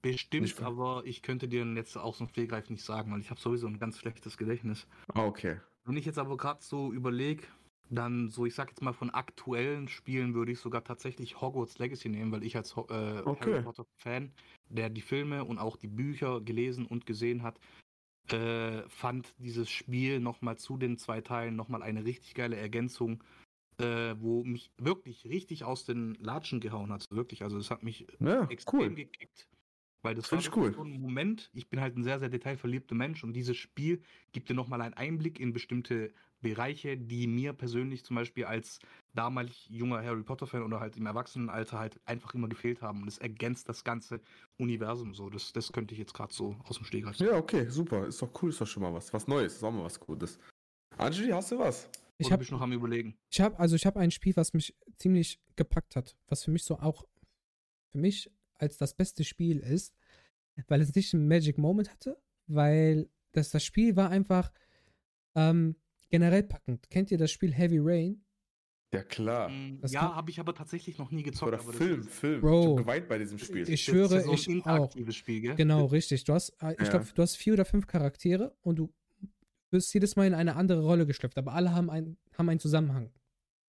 Bestimmt, 0.03 0.61
aber 0.63 1.03
ich 1.07 1.23
könnte 1.23 1.49
dir 1.49 1.65
jetzt 1.65 1.97
aus 1.97 2.19
dem 2.19 2.29
Fehlgreif 2.29 2.69
nicht 2.69 2.85
sagen, 2.85 3.11
weil 3.11 3.21
ich 3.21 3.31
habe 3.31 3.41
sowieso 3.41 3.67
ein 3.67 3.79
ganz 3.79 3.99
schlechtes 3.99 4.37
Gedächtnis. 4.37 4.87
Ah, 5.15 5.25
okay. 5.25 5.61
Wenn 5.85 5.97
ich 5.97 6.05
jetzt 6.05 6.19
aber 6.19 6.37
gerade 6.37 6.63
so 6.63 6.93
überlege, 6.93 7.45
dann 7.91 8.29
so, 8.29 8.45
ich 8.45 8.55
sag 8.55 8.69
jetzt 8.69 8.83
mal 8.83 8.93
von 8.93 9.11
aktuellen 9.11 9.89
Spielen 9.89 10.35
würde 10.35 10.53
ich 10.53 10.59
sogar 10.59 10.85
tatsächlich 10.85 11.41
Hogwarts 11.41 11.79
Legacy 11.79 12.09
nehmen, 12.09 12.33
weil 12.33 12.45
ich 12.45 12.57
als 12.57 12.73
äh, 12.73 13.23
Okay. 13.25 13.53
Harry 13.53 13.63
Potter 13.63 13.87
Fan, 13.97 14.33
der 14.69 14.91
die 14.91 15.01
Filme 15.01 15.45
und 15.45 15.59
auch 15.59 15.77
die 15.77 15.89
Bücher 15.89 16.41
gelesen 16.41 16.87
und 16.87 17.07
gesehen 17.07 17.43
hat, 17.43 17.59
äh, 18.33 18.89
fand 18.89 19.35
dieses 19.39 19.71
Spiel 19.71 20.21
nochmal 20.21 20.57
zu 20.59 20.77
den 20.77 20.99
zwei 20.99 21.21
Teilen 21.21 21.57
nochmal 21.57 21.83
eine 21.83 22.05
richtig 22.05 22.35
geile 22.35 22.57
Ergänzung, 22.57 23.23
äh, 23.79 24.15
wo 24.19 24.45
mich 24.45 24.73
wirklich 24.79 25.25
richtig 25.27 25.65
aus 25.65 25.85
den 25.85 26.15
Latschen 26.17 26.61
gehauen 26.61 26.93
hat. 26.93 27.07
Wirklich, 27.11 27.43
also 27.43 27.59
es 27.59 27.71
hat 27.71 27.83
mich 27.83 28.07
Ja, 28.21 28.45
extrem 28.49 28.81
cool. 28.91 28.95
gekickt. 28.95 29.49
Weil 30.05 30.15
das 30.15 30.29
Find 30.29 30.47
war 30.47 30.59
cool. 30.59 30.75
so 30.75 30.83
ein 30.83 31.01
Moment, 31.01 31.51
ich 31.55 31.71
bin 31.71 31.81
halt 31.81 31.97
ein 31.97 32.05
sehr, 32.05 32.19
sehr 32.21 32.29
detailverliebter 32.29 32.95
Mensch 32.95 33.25
und 33.25 33.33
dieses 33.33 33.57
Spiel 33.57 34.03
gibt 34.33 34.51
dir 34.51 34.55
nochmal 34.55 34.83
einen 34.83 34.93
Einblick 34.93 35.41
in 35.41 35.55
bestimmte 35.55 36.13
Bereiche, 36.43 36.99
die 36.99 37.27
mir 37.27 37.55
persönlich 37.55 38.05
zum 38.05 38.17
Beispiel 38.17 38.45
als 38.45 38.81
damalig 39.15 39.67
junger 39.71 40.05
Harry 40.05 40.23
Potter-Fan 40.23 40.63
oder 40.63 40.79
halt 40.79 40.99
im 40.99 41.07
Erwachsenenalter 41.07 41.79
halt 41.79 41.99
einfach 42.05 42.35
immer 42.35 42.49
gefehlt 42.49 42.83
haben. 42.83 43.01
Und 43.01 43.09
es 43.09 43.17
ergänzt 43.17 43.67
das 43.71 43.83
ganze 43.83 44.21
Universum 44.59 45.15
so. 45.15 45.31
Das, 45.31 45.55
das 45.55 45.73
könnte 45.73 45.95
ich 45.95 46.01
jetzt 46.01 46.13
gerade 46.13 46.35
so 46.35 46.55
aus 46.65 46.77
dem 46.77 46.85
Stegreif 46.85 47.17
sagen. 47.17 47.31
Ja, 47.31 47.39
okay, 47.39 47.67
super. 47.71 48.07
Ist 48.07 48.21
doch 48.21 48.31
cool, 48.43 48.51
ist 48.51 48.61
doch 48.61 48.67
schon 48.67 48.83
mal 48.83 48.93
was. 48.93 49.11
Was 49.15 49.27
Neues, 49.27 49.55
ist 49.55 49.65
auch 49.65 49.73
mal 49.73 49.85
was 49.85 49.99
Gutes. 49.99 50.39
Angeli, 50.99 51.31
hast 51.31 51.51
du 51.51 51.59
was? 51.59 51.89
Ich 52.19 52.31
habe 52.31 52.45
noch 52.51 52.61
am 52.61 52.73
überlegen. 52.73 53.17
ich 53.31 53.41
hab, 53.41 53.59
also 53.59 53.75
ich 53.75 53.87
habe 53.87 53.99
ein 54.01 54.11
Spiel, 54.11 54.37
was 54.37 54.53
mich 54.53 54.77
ziemlich 54.99 55.41
gepackt 55.57 55.97
hat, 55.97 56.15
was 56.29 56.45
für 56.45 56.51
mich 56.51 56.65
so 56.65 56.79
auch 56.79 57.07
für 57.91 57.99
mich 57.99 58.31
als 58.65 58.77
das 58.79 58.95
beste 58.95 59.25
Spiel 59.25 59.61
ist, 59.61 59.95
weil 60.69 60.81
es 60.81 60.95
nicht 60.95 61.15
einen 61.15 61.29
Magic 61.29 61.59
Moment 61.59 61.91
hatte, 61.91 62.21
weil 62.47 63.09
das, 63.33 63.51
das 63.51 63.65
Spiel 63.65 63.97
war 63.97 64.11
einfach 64.11 64.51
ähm, 65.35 65.77
generell 66.11 66.43
packend. 66.43 66.91
Kennt 66.91 67.11
ihr 67.11 67.19
das 67.19 67.31
Spiel 67.31 67.53
Heavy 67.53 67.79
Rain? 67.81 68.25
Ja, 68.93 69.03
klar. 69.03 69.49
Mm, 69.49 69.81
das 69.81 69.93
ja, 69.93 70.15
habe 70.15 70.31
ich 70.31 70.39
aber 70.39 70.55
tatsächlich 70.55 70.99
noch 70.99 71.11
nie 71.11 71.25
gezockt. 71.25 71.49
Oder 71.49 71.61
aber 71.61 71.73
das 71.73 71.77
Film, 71.77 72.03
Film. 72.05 72.41
Bro. 72.41 72.63
Ich 72.63 72.69
hab 72.69 72.77
geweint 72.77 73.09
bei 73.09 73.19
diesem 73.19 73.39
Spiel. 73.39 73.63
Ich 73.69 73.69
das 73.69 73.81
schwöre, 73.81 74.19
ist 74.19 74.25
so 74.25 74.31
ein 74.31 74.35
ich 74.37 74.49
auch. 74.49 74.55
interaktives 74.55 75.17
Spiel, 75.17 75.41
gell? 75.41 75.55
Genau, 75.57 75.87
richtig. 75.87 76.23
Du 76.25 76.33
hast, 76.33 76.51
äh, 76.63 76.75
ich 76.75 76.81
Ja. 76.83 76.91
glaube, 76.91 77.07
du 77.13 77.23
hast 77.23 77.37
vier 77.37 77.55
oder 77.55 77.65
fünf 77.65 77.89
Charaktere 77.89 78.57
und 78.63 78.79
du 78.79 78.93
wirst 79.71 79.93
jedes 79.93 80.15
Mal 80.15 80.29
in 80.29 80.35
eine 80.35 80.55
andere 80.55 80.83
Rolle 80.83 81.07
geschlüpft, 81.07 81.37
aber 81.37 81.53
alle 81.55 81.75
haben, 81.75 81.91
ein, 81.91 82.17
haben 82.39 82.49
einen 82.49 82.61
Zusammenhang. 82.61 83.11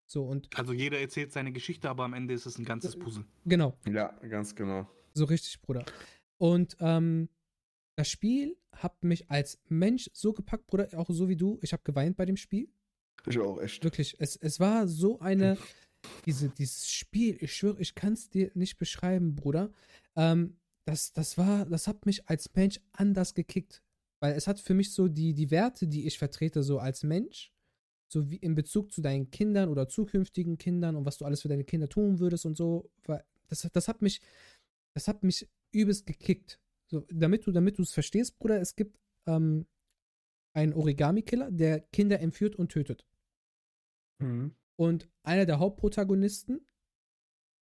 So 0.07 0.23
und 0.25 0.55
Also 0.57 0.73
jeder 0.73 0.99
erzählt 0.99 1.31
seine 1.31 1.51
Geschichte, 1.51 1.89
aber 1.89 2.03
am 2.03 2.13
Ende 2.13 2.33
ist 2.33 2.45
es 2.45 2.57
ein 2.57 2.63
Äh, 2.63 2.67
ganzes 2.67 2.97
Puzzle. 2.97 3.25
genau, 3.45 3.77
Ja, 3.87 4.07
ganz 4.29 4.55
genau. 4.55 4.87
so 5.13 5.25
richtig, 5.25 5.61
Bruder. 5.61 5.85
Und 6.37 6.77
ähm, 6.79 7.29
das 7.95 8.09
Spiel 8.09 8.57
hat 8.73 9.03
mich 9.03 9.29
als 9.31 9.57
Mensch 9.69 10.09
so 10.13 10.33
gepackt, 10.33 10.67
Bruder, 10.67 10.89
auch 10.99 11.09
so 11.09 11.29
wie 11.29 11.37
du. 11.37 11.57
Ich 11.61 11.71
habe 11.73 11.83
geweint 11.83 12.17
bei 12.17 12.25
dem 12.25 12.37
Spiel. 12.37 12.69
Ich 13.25 13.39
auch, 13.39 13.59
echt. 13.61 13.83
Wirklich, 13.83 14.15
es, 14.19 14.35
es 14.35 14.59
war 14.59 14.87
so 14.87 15.19
eine, 15.19 15.57
diese, 16.25 16.49
dieses 16.49 16.89
Spiel, 16.89 17.37
ich 17.39 17.55
schwöre, 17.55 17.79
ich 17.81 17.95
kann 17.95 18.13
es 18.13 18.29
dir 18.29 18.51
nicht 18.53 18.77
beschreiben, 18.77 19.35
Bruder. 19.35 19.71
Ähm, 20.15 20.57
das, 20.85 21.13
das 21.13 21.37
war, 21.37 21.65
das 21.65 21.87
hat 21.87 22.05
mich 22.05 22.27
als 22.29 22.53
Mensch 22.53 22.79
anders 22.91 23.33
gekickt. 23.33 23.81
Weil 24.19 24.33
es 24.35 24.45
hat 24.47 24.59
für 24.59 24.73
mich 24.75 24.93
so 24.93 25.07
die, 25.07 25.33
die 25.33 25.49
Werte, 25.51 25.87
die 25.87 26.05
ich 26.05 26.17
vertrete, 26.19 26.61
so 26.63 26.77
als 26.79 27.03
Mensch, 27.03 27.51
so 28.07 28.29
wie 28.29 28.37
in 28.37 28.55
Bezug 28.55 28.91
zu 28.91 29.01
deinen 29.01 29.31
Kindern 29.31 29.69
oder 29.69 29.87
zukünftigen 29.87 30.57
Kindern 30.57 30.95
und 30.95 31.05
was 31.05 31.17
du 31.17 31.25
alles 31.25 31.41
für 31.41 31.47
deine 31.47 31.63
Kinder 31.63 31.89
tun 31.89 32.19
würdest 32.19 32.45
und 32.45 32.55
so, 32.55 32.89
das, 33.47 33.69
das 33.71 33.87
hat 33.87 34.01
mich, 34.01 34.21
das 34.93 35.07
hat 35.07 35.23
mich 35.23 35.47
übelst 35.71 36.05
gekickt. 36.05 36.59
So, 36.87 37.05
damit 37.09 37.45
du, 37.45 37.51
damit 37.51 37.77
du 37.77 37.81
es 37.81 37.93
verstehst, 37.93 38.37
Bruder, 38.37 38.61
es 38.61 38.75
gibt 38.75 38.99
ähm, 39.25 39.65
einen 40.53 40.73
Origami-Killer, 40.73 41.51
der 41.51 41.81
Kinder 41.81 42.19
entführt 42.19 42.55
und 42.55 42.71
tötet. 42.71 43.05
Mhm. 44.19 44.55
Und 44.77 45.09
einer 45.23 45.45
der 45.45 45.59
Hauptprotagonisten, 45.59 46.65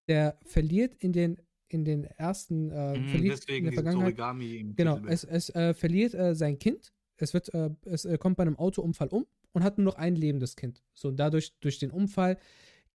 der 0.08 0.38
verliert 0.46 0.96
in 0.96 1.14
den, 1.14 1.42
in 1.70 1.86
den 1.86 2.04
ersten, 2.04 2.70
äh, 2.70 3.00
Mhm, 3.00 3.08
verliert 3.08 3.16
in 3.16 3.40
deswegen 3.40 3.66
der 3.66 3.72
dieses 3.72 3.84
Vergangenheit. 3.84 4.20
Origami 4.20 4.58
im 4.58 4.76
Genau, 4.76 4.98
es, 5.08 5.24
es 5.24 5.50
äh, 5.52 5.74
verliert 5.74 6.14
äh, 6.14 6.36
sein 6.36 6.60
Kind. 6.60 6.94
Es 7.16 7.34
wird, 7.34 7.54
äh, 7.54 7.70
es 7.86 8.06
äh, 8.06 8.18
kommt 8.18 8.38
bei 8.38 8.44
einem 8.44 8.58
Autounfall 8.58 9.08
um 9.08 9.26
und 9.54 9.64
hat 9.64 9.78
nur 9.78 9.86
noch 9.86 9.96
ein 9.96 10.16
lebendes 10.16 10.56
Kind. 10.56 10.84
So, 10.94 11.08
und 11.10 11.18
dadurch, 11.18 11.54
durch 11.60 11.80
den 11.80 11.92
Unfall 11.92 12.38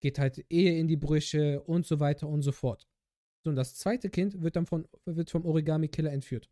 geht 0.01 0.19
halt 0.19 0.45
Ehe 0.51 0.79
in 0.79 0.87
die 0.89 0.97
Brüche 0.97 1.61
und 1.63 1.87
so 1.87 1.99
weiter 2.01 2.29
und 2.29 2.43
so 2.43 2.53
fort. 2.53 2.87
So, 3.45 3.51
und 3.51 3.57
das 3.57 3.75
zweite 3.77 4.11
Kind 4.11 4.43
wird 4.43 4.57
dann 4.57 4.67
von, 4.67 4.87
wird 5.05 5.31
vom 5.31 5.45
Origami-Killer 5.45 6.13
entführt. 6.13 6.49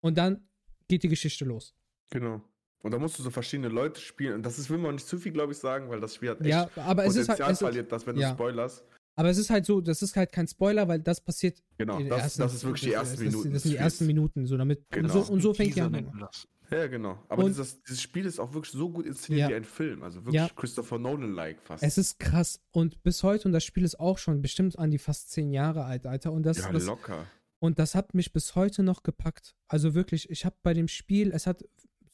Und 0.00 0.18
dann 0.18 0.48
geht 0.88 1.02
die 1.02 1.08
Geschichte 1.08 1.44
los. 1.44 1.74
Genau. 2.10 2.42
Und 2.82 2.92
da 2.92 2.98
musst 2.98 3.18
du 3.18 3.22
so 3.22 3.30
verschiedene 3.30 3.68
Leute 3.68 4.00
spielen. 4.00 4.34
Und 4.34 4.42
das 4.44 4.58
ist, 4.58 4.70
will 4.70 4.78
man 4.78 4.94
nicht 4.94 5.06
zu 5.06 5.18
viel, 5.18 5.32
glaube 5.32 5.52
ich, 5.52 5.58
sagen, 5.58 5.88
weil 5.90 6.00
das 6.00 6.14
Spiel 6.14 6.30
hat 6.30 6.40
echt 6.40 6.48
Ja, 6.50 6.70
aber 6.76 7.04
es 7.04 7.16
ist 7.16 7.26
Potenzial 7.26 7.46
halt. 7.46 7.52
Es 7.52 7.60
ist, 7.60 7.66
verliert, 7.66 7.92
dass 7.92 8.06
wenn 8.06 8.16
ja. 8.16 8.28
du 8.30 8.34
spoilerst. 8.34 8.84
aber 9.16 9.30
es 9.30 9.38
ist 9.38 9.50
halt 9.50 9.66
so, 9.66 9.80
das 9.80 10.02
ist 10.02 10.14
halt 10.14 10.30
kein 10.30 10.46
Spoiler, 10.46 10.86
weil 10.86 11.00
das 11.00 11.20
passiert 11.20 11.62
Genau, 11.78 11.98
das, 12.02 12.18
ersten- 12.20 12.42
das 12.42 12.54
ist 12.54 12.64
wirklich 12.64 12.82
die 12.82 12.90
das- 12.90 13.08
ersten 13.10 13.24
das, 13.24 13.32
Minuten. 13.32 13.44
Das 13.44 13.52
des 13.54 13.62
sind 13.62 13.72
die 13.72 13.76
ersten. 13.78 14.06
Minuten, 14.06 14.46
so 14.46 14.56
damit. 14.56 14.84
Genau. 14.90 15.14
Und 15.18 15.24
so, 15.26 15.32
und 15.32 15.40
so 15.40 15.54
fängt 15.54 15.70
die 15.70 15.80
Teaser 15.80 15.86
an. 15.86 16.28
Ja, 16.70 16.86
genau. 16.86 17.22
Aber 17.28 17.44
Und- 17.44 17.50
dieses, 17.50 17.82
dieses 17.82 18.02
Spiel 18.02 18.24
ist 18.26 18.38
auch 18.38 18.52
wirklich 18.54 18.72
so 18.72 18.90
gut 18.90 19.06
inszeniert 19.06 19.42
Ja. 19.42 19.50
wie 19.50 19.54
ein 19.56 19.64
Film. 19.64 20.02
Also 20.02 20.20
wirklich 20.24 20.34
Ja. 20.34 20.48
Christopher 20.54 20.98
Nolan-like 20.98 21.60
fast. 21.62 21.82
Es 21.82 21.96
ist 21.98 22.18
krass. 22.18 22.60
Und 22.72 23.02
bis 23.02 23.22
heute, 23.22 23.46
und 23.48 23.52
das 23.52 23.64
Spiel 23.64 23.84
ist 23.84 23.98
auch 24.00 24.18
schon 24.18 24.42
bestimmt 24.42 24.78
an 24.78 24.90
die 24.90 24.98
fast 24.98 25.30
zehn 25.30 25.52
Jahre 25.52 25.84
alt, 25.84 26.06
Alter. 26.06 26.32
Und 26.32 26.42
das, 26.44 26.58
ja, 26.58 26.72
das, 26.72 26.86
locker. 26.86 27.26
und 27.60 27.78
das 27.78 27.94
hat 27.94 28.14
mich 28.14 28.32
bis 28.32 28.54
heute 28.54 28.82
noch 28.82 29.02
gepackt. 29.02 29.54
Also 29.68 29.94
wirklich, 29.94 30.28
ich 30.30 30.44
habe 30.44 30.56
bei 30.62 30.74
dem 30.74 30.88
Spiel, 30.88 31.30
es 31.32 31.46
hat 31.46 31.64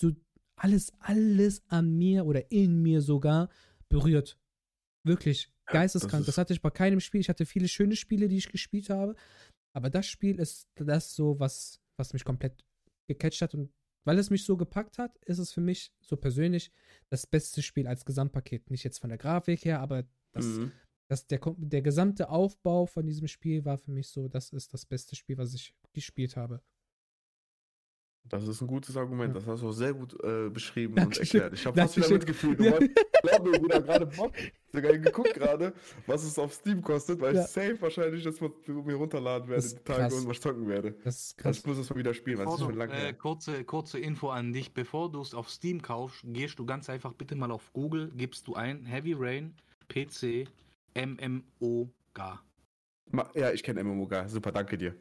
so 0.00 0.10
alles, 0.56 0.92
alles 0.98 1.62
an 1.68 1.96
mir 1.96 2.26
oder 2.26 2.50
in 2.52 2.82
mir 2.82 3.00
sogar 3.00 3.48
berührt. 3.88 4.38
Wirklich 5.04 5.50
Ja, 5.68 5.72
geisteskrank. 5.74 6.20
das 6.26 6.34
Das, 6.34 6.38
hatte 6.38 6.52
ich 6.52 6.60
bei 6.62 6.70
keinem 6.70 7.00
Spiel. 7.00 7.20
Ich 7.20 7.28
hatte 7.28 7.46
viele 7.46 7.68
schöne 7.68 7.96
Spiele, 7.96 8.28
die 8.28 8.36
ich 8.36 8.50
gespielt 8.50 8.90
habe. 8.90 9.14
Aber 9.74 9.88
das 9.90 10.06
Spiel 10.06 10.38
ist 10.38 10.68
das 10.76 11.14
so, 11.14 11.40
was, 11.40 11.80
was 11.96 12.12
mich 12.12 12.24
komplett 12.24 12.64
gecatcht 13.08 13.40
hat. 13.42 13.54
Und 13.54 13.72
weil 14.04 14.18
es 14.18 14.30
mich 14.30 14.44
so 14.44 14.56
gepackt 14.56 14.98
hat, 14.98 15.16
ist 15.24 15.38
es 15.38 15.52
für 15.52 15.60
mich 15.60 15.92
so 16.00 16.16
persönlich 16.16 16.72
das 17.08 17.26
beste 17.26 17.62
Spiel 17.62 17.86
als 17.86 18.04
Gesamtpaket. 18.04 18.70
Nicht 18.70 18.84
jetzt 18.84 18.98
von 18.98 19.08
der 19.10 19.18
Grafik 19.18 19.64
her, 19.64 19.80
aber 19.80 20.04
das, 20.32 20.44
Mhm. 20.46 20.72
das, 21.08 21.26
der, 21.26 21.40
der 21.58 21.82
gesamte 21.82 22.28
Aufbau 22.28 22.86
von 22.86 23.06
diesem 23.06 23.28
Spiel 23.28 23.64
war 23.64 23.78
für 23.78 23.90
mich 23.92 24.08
so, 24.08 24.28
das 24.28 24.50
ist 24.50 24.72
das 24.72 24.86
beste 24.86 25.14
Spiel, 25.16 25.38
was 25.38 25.54
ich 25.54 25.74
gespielt 25.92 26.36
habe. 26.36 26.62
Das 28.28 28.46
ist 28.48 28.62
ein 28.62 28.66
gutes 28.66 28.96
Argument. 28.96 29.36
Das 29.36 29.46
hast 29.46 29.62
du 29.62 29.68
auch 29.68 29.72
sehr 29.72 29.92
gut 29.92 30.14
äh, 30.24 30.48
beschrieben 30.48 30.94
Dankeschön. 30.94 31.22
und 31.22 31.34
erklärt. 31.34 31.52
Ich 31.52 31.66
habe 31.66 31.78
fast 31.78 31.96
wieder 31.98 32.08
mitgefühlt. 32.10 32.58
Du 32.58 32.64
Ja. 32.64 32.72
wolltest- 32.72 32.90
Glaub 33.22 33.44
mir, 33.44 33.58
Bruder, 33.58 33.82
gerade 33.82 34.06
Bock. 34.06 34.32
Sogar 34.72 34.96
geguckt 34.96 35.34
gerade, 35.34 35.74
was 36.06 36.24
es 36.24 36.38
auf 36.38 36.54
Steam 36.54 36.80
kostet, 36.80 37.20
weil 37.20 37.34
Ja. 37.34 37.42
ich 37.42 37.48
safe 37.48 37.76
wahrscheinlich 37.80 38.24
das 38.24 38.40
mal 38.40 38.50
mir 38.66 38.94
runterladen 38.94 39.48
werde, 39.48 39.62
Das 39.62 39.74
die 39.74 39.82
Tage 39.84 40.00
krass. 40.00 40.14
und 40.14 40.28
was 40.28 40.40
zocken 40.40 40.66
werde. 40.66 40.92
Das 41.04 41.16
ist 41.16 41.34
Also 41.34 41.42
krass. 41.42 41.58
ich 41.58 41.66
muss 41.66 41.76
das 41.76 41.90
mal 41.90 41.96
wieder 41.96 42.14
spielen, 42.14 42.38
weil 42.38 42.46
es 42.48 42.58
schon 42.58 42.72
du, 42.72 42.78
lange 42.78 43.08
äh, 43.08 43.12
kurze, 43.12 43.64
kurze 43.64 43.98
Info 43.98 44.30
an 44.30 44.52
dich. 44.54 44.72
Bevor 44.72 45.10
du 45.12 45.20
es 45.20 45.34
auf 45.34 45.50
Steam 45.50 45.82
kaufst, 45.82 46.22
gehst 46.24 46.58
du 46.58 46.64
ganz 46.64 46.88
einfach 46.88 47.12
bitte 47.12 47.34
mal 47.36 47.50
auf 47.50 47.70
Google, 47.74 48.10
gibst 48.16 48.46
du 48.48 48.54
ein 48.54 48.86
Heavy 48.86 49.12
Rain 49.12 49.54
PC 49.88 50.46
MMOG. 50.94 51.90
Ja, 53.34 53.50
ich 53.52 53.62
kenne 53.62 53.84
MMOG. 53.84 54.14
Super, 54.28 54.52
danke 54.52 54.78
dir. 54.78 54.94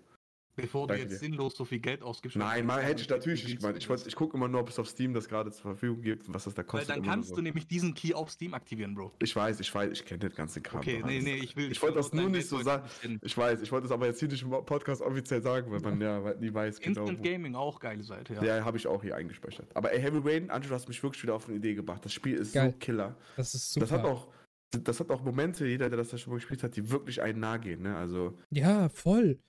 Bevor 0.56 0.86
Danke 0.88 1.06
du 1.06 1.10
jetzt 1.10 1.22
dir. 1.22 1.26
sinnlos 1.26 1.56
so 1.56 1.64
viel 1.64 1.80
Geld 1.80 2.02
ausgibst. 2.04 2.36
Nein, 2.38 2.66
mal 2.66 2.82
hätte 2.82 3.02
ich 3.02 3.10
natürlich 3.10 3.44
nicht 3.46 3.60
gemeint. 3.60 3.78
Ich, 3.78 3.88
wollte- 3.88 4.08
ich 4.08 4.16
gucke 4.16 4.36
immer 4.36 4.48
nur, 4.50 4.62
ob 4.62 4.70
es 4.70 4.78
auf 4.80 4.88
Steam 4.90 5.14
das 5.14 5.30
gerade 5.30 5.50
zur 5.52 5.62
Verfügung 5.62 6.02
gibt 6.02 6.28
und 6.28 6.34
was 6.34 6.44
das 6.44 6.54
da 6.54 6.60
Weil 6.60 6.66
kostet. 6.66 6.90
dann 6.90 6.98
immer 6.98 7.06
nur 7.06 7.14
kannst 7.16 7.30
so. 7.30 7.36
du 7.36 7.42
nämlich 7.42 7.68
diesen 7.68 7.94
Key 7.94 8.14
auf 8.14 8.30
Steam 8.32 8.54
aktivieren, 8.54 8.94
Bro. 8.94 9.14
Ich 9.20 9.36
weiß, 9.36 9.60
ich 9.62 9.74
weiß, 9.74 9.92
ich 9.94 10.06
kenne 10.06 10.20
den 10.20 10.34
ganzen 10.34 10.62
Kram. 10.62 10.82
Okay, 10.82 11.02
nee, 11.06 11.22
nee, 11.22 11.36
ich 11.36 11.56
will. 11.56 11.72
Ich 11.72 11.82
wollte 11.82 11.96
das 11.98 12.12
nur 12.12 12.30
nicht 12.30 12.48
so 12.48 12.62
sagen. 12.62 12.84
Ich 13.22 13.38
weiß, 13.38 13.62
ich 13.62 13.72
wollte 13.72 13.86
es 13.86 13.92
aber 13.92 14.08
jetzt 14.08 14.20
hier 14.20 14.28
nicht 14.28 14.44
im 14.44 14.50
Podcast 14.50 15.02
offiziell 15.02 15.42
sagen, 15.42 15.72
weil 15.72 15.80
man 15.80 16.00
ja 16.02 16.20
nie 16.40 16.54
weiß 16.54 16.80
genau. 16.80 17.00
Instant 17.02 17.20
wo- 17.20 17.24
Gaming 17.24 17.56
auch 17.56 17.80
geile 17.80 18.04
Seite, 18.04 18.34
ja. 18.36 18.44
Ja, 18.44 18.66
habe 18.66 18.78
ich 18.78 18.88
auch 18.88 19.02
hier 19.02 19.16
eingespeichert. 19.16 19.68
Aber 19.76 19.94
ey, 19.94 20.02
Heavy 20.02 20.20
Rain, 20.24 20.50
Angelo, 20.50 20.76
hast 20.76 20.88
mich 20.88 21.02
wirklich 21.02 21.24
wieder 21.24 21.34
auf 21.36 21.48
eine 21.48 21.58
Idee 21.58 21.76
gebracht. 21.76 22.04
Das 22.04 22.14
Spiel 22.14 22.36
ist 22.36 22.54
Geil. 22.54 22.72
so 22.72 22.78
killer. 22.78 23.16
Das 23.38 23.54
ist 23.54 23.72
super. 23.72 23.86
Das 23.86 23.92
hat 23.98 24.04
auch, 24.06 24.28
das 24.72 25.00
hat 25.00 25.10
auch 25.10 25.22
Momente, 25.24 25.66
jeder, 25.66 25.90
der 25.90 25.98
das 25.98 26.10
da 26.10 26.18
schon 26.18 26.32
mal 26.34 26.38
gespielt 26.38 26.62
hat, 26.64 26.76
die 26.76 26.90
wirklich 26.92 27.22
einen 27.22 27.40
nahe 27.40 27.60
gehen. 27.60 27.82
Ne? 27.84 27.96
Also, 27.96 28.36
ja, 28.50 28.90
voll. 28.90 29.40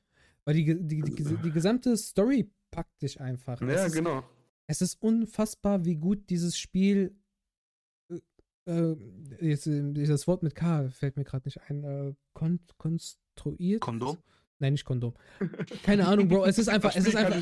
Weil 0.45 0.55
die, 0.55 0.65
die, 0.65 1.03
die, 1.03 1.37
die, 1.37 1.51
gesamte 1.51 1.97
Story 1.97 2.51
packt 2.71 3.01
dich 3.03 3.21
einfach. 3.21 3.61
ja, 3.61 3.69
es, 3.69 3.87
ist, 3.87 3.93
genau. 3.95 4.25
es 4.67 4.83
ist 4.83 5.01
unfassbar, 5.01 5.85
wie 5.85 5.97
gut 5.97 6.29
dieses 6.31 6.59
Spiel. 6.59 7.17
Äh, 8.11 8.71
äh, 8.71 8.97
jetzt, 9.41 9.67
äh, 9.67 9.93
dieses 9.93 10.27
Wort 10.27 10.43
mit 10.43 10.55
K 10.55 10.89
fällt 10.89 11.17
mir 11.17 11.25
gerade 11.25 11.47
nicht 11.47 11.61
ein. 11.69 11.85
Äh, 11.85 12.15
kon 12.33 12.61
konstruiert. 12.77 13.81
Kondom? 13.81 14.19
Nein, 14.59 14.75
nicht 14.75 14.85
Kondom. 14.85 15.15
Keine 15.83 16.07
Ahnung, 16.07 16.29
Bro. 16.29 16.45
Es 16.45 16.59
ist 16.59 16.69
einfach, 16.69 16.95
das 16.95 17.05
es 17.05 17.11
Spiel 17.11 17.19
ist 17.19 17.27
einfach, 17.27 17.37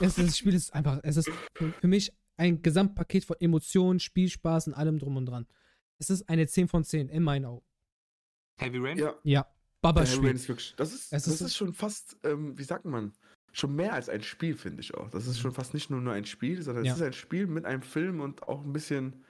es 0.00 0.18
ist, 0.18 0.18
das 0.18 0.38
Spiel 0.38 0.54
ist 0.54 0.74
einfach, 0.74 1.00
es 1.02 1.16
ist 1.16 1.30
für 1.54 1.88
mich 1.88 2.12
ein 2.36 2.62
Gesamtpaket 2.62 3.24
von 3.24 3.36
Emotionen, 3.38 4.00
Spielspaß 4.00 4.68
und 4.68 4.74
allem 4.74 4.98
drum 4.98 5.16
und 5.16 5.26
dran. 5.26 5.46
Es 5.98 6.10
ist 6.10 6.28
eine 6.28 6.46
10 6.46 6.68
von 6.68 6.84
10 6.84 7.08
in 7.08 7.22
meinen 7.22 7.44
Augen. 7.44 7.64
Heavy 8.58 8.78
Rain? 8.78 8.98
Ja, 8.98 9.14
Ja, 9.22 9.46
Baba 9.82 10.02
Heavy 10.02 10.12
Rain 10.14 10.20
Spiel. 10.22 10.34
ist 10.34 10.48
wirklich, 10.48 10.74
das 10.76 10.92
ist, 10.92 11.12
das 11.12 11.26
ist- 11.26 11.40
ist, 11.40 11.56
schon 11.56 11.72
fast, 11.72 12.16
ähm, 12.24 12.56
wie 12.58 12.64
sagt 12.64 12.84
man, 12.84 13.12
schon 13.52 13.74
mehr 13.74 13.94
als 13.94 14.08
ein 14.08 14.22
Spiel, 14.22 14.54
finde 14.56 14.80
ich 14.80 14.94
auch. 14.94 15.10
Das 15.10 15.26
ist 15.26 15.38
schon 15.40 15.52
fast 15.52 15.74
nicht 15.74 15.90
nur, 15.90 16.00
nur 16.00 16.12
ein 16.12 16.24
Spiel, 16.24 16.62
sondern 16.62 16.84
Ja. 16.84 16.92
es 16.92 16.98
ist 17.00 17.04
ein 17.04 17.12
Spiel 17.12 17.46
mit 17.46 17.64
einem 17.64 17.82
Film 17.82 18.20
und 18.20 18.42
auch 18.44 18.62
ein 18.64 18.72
bisschen, 18.72 19.24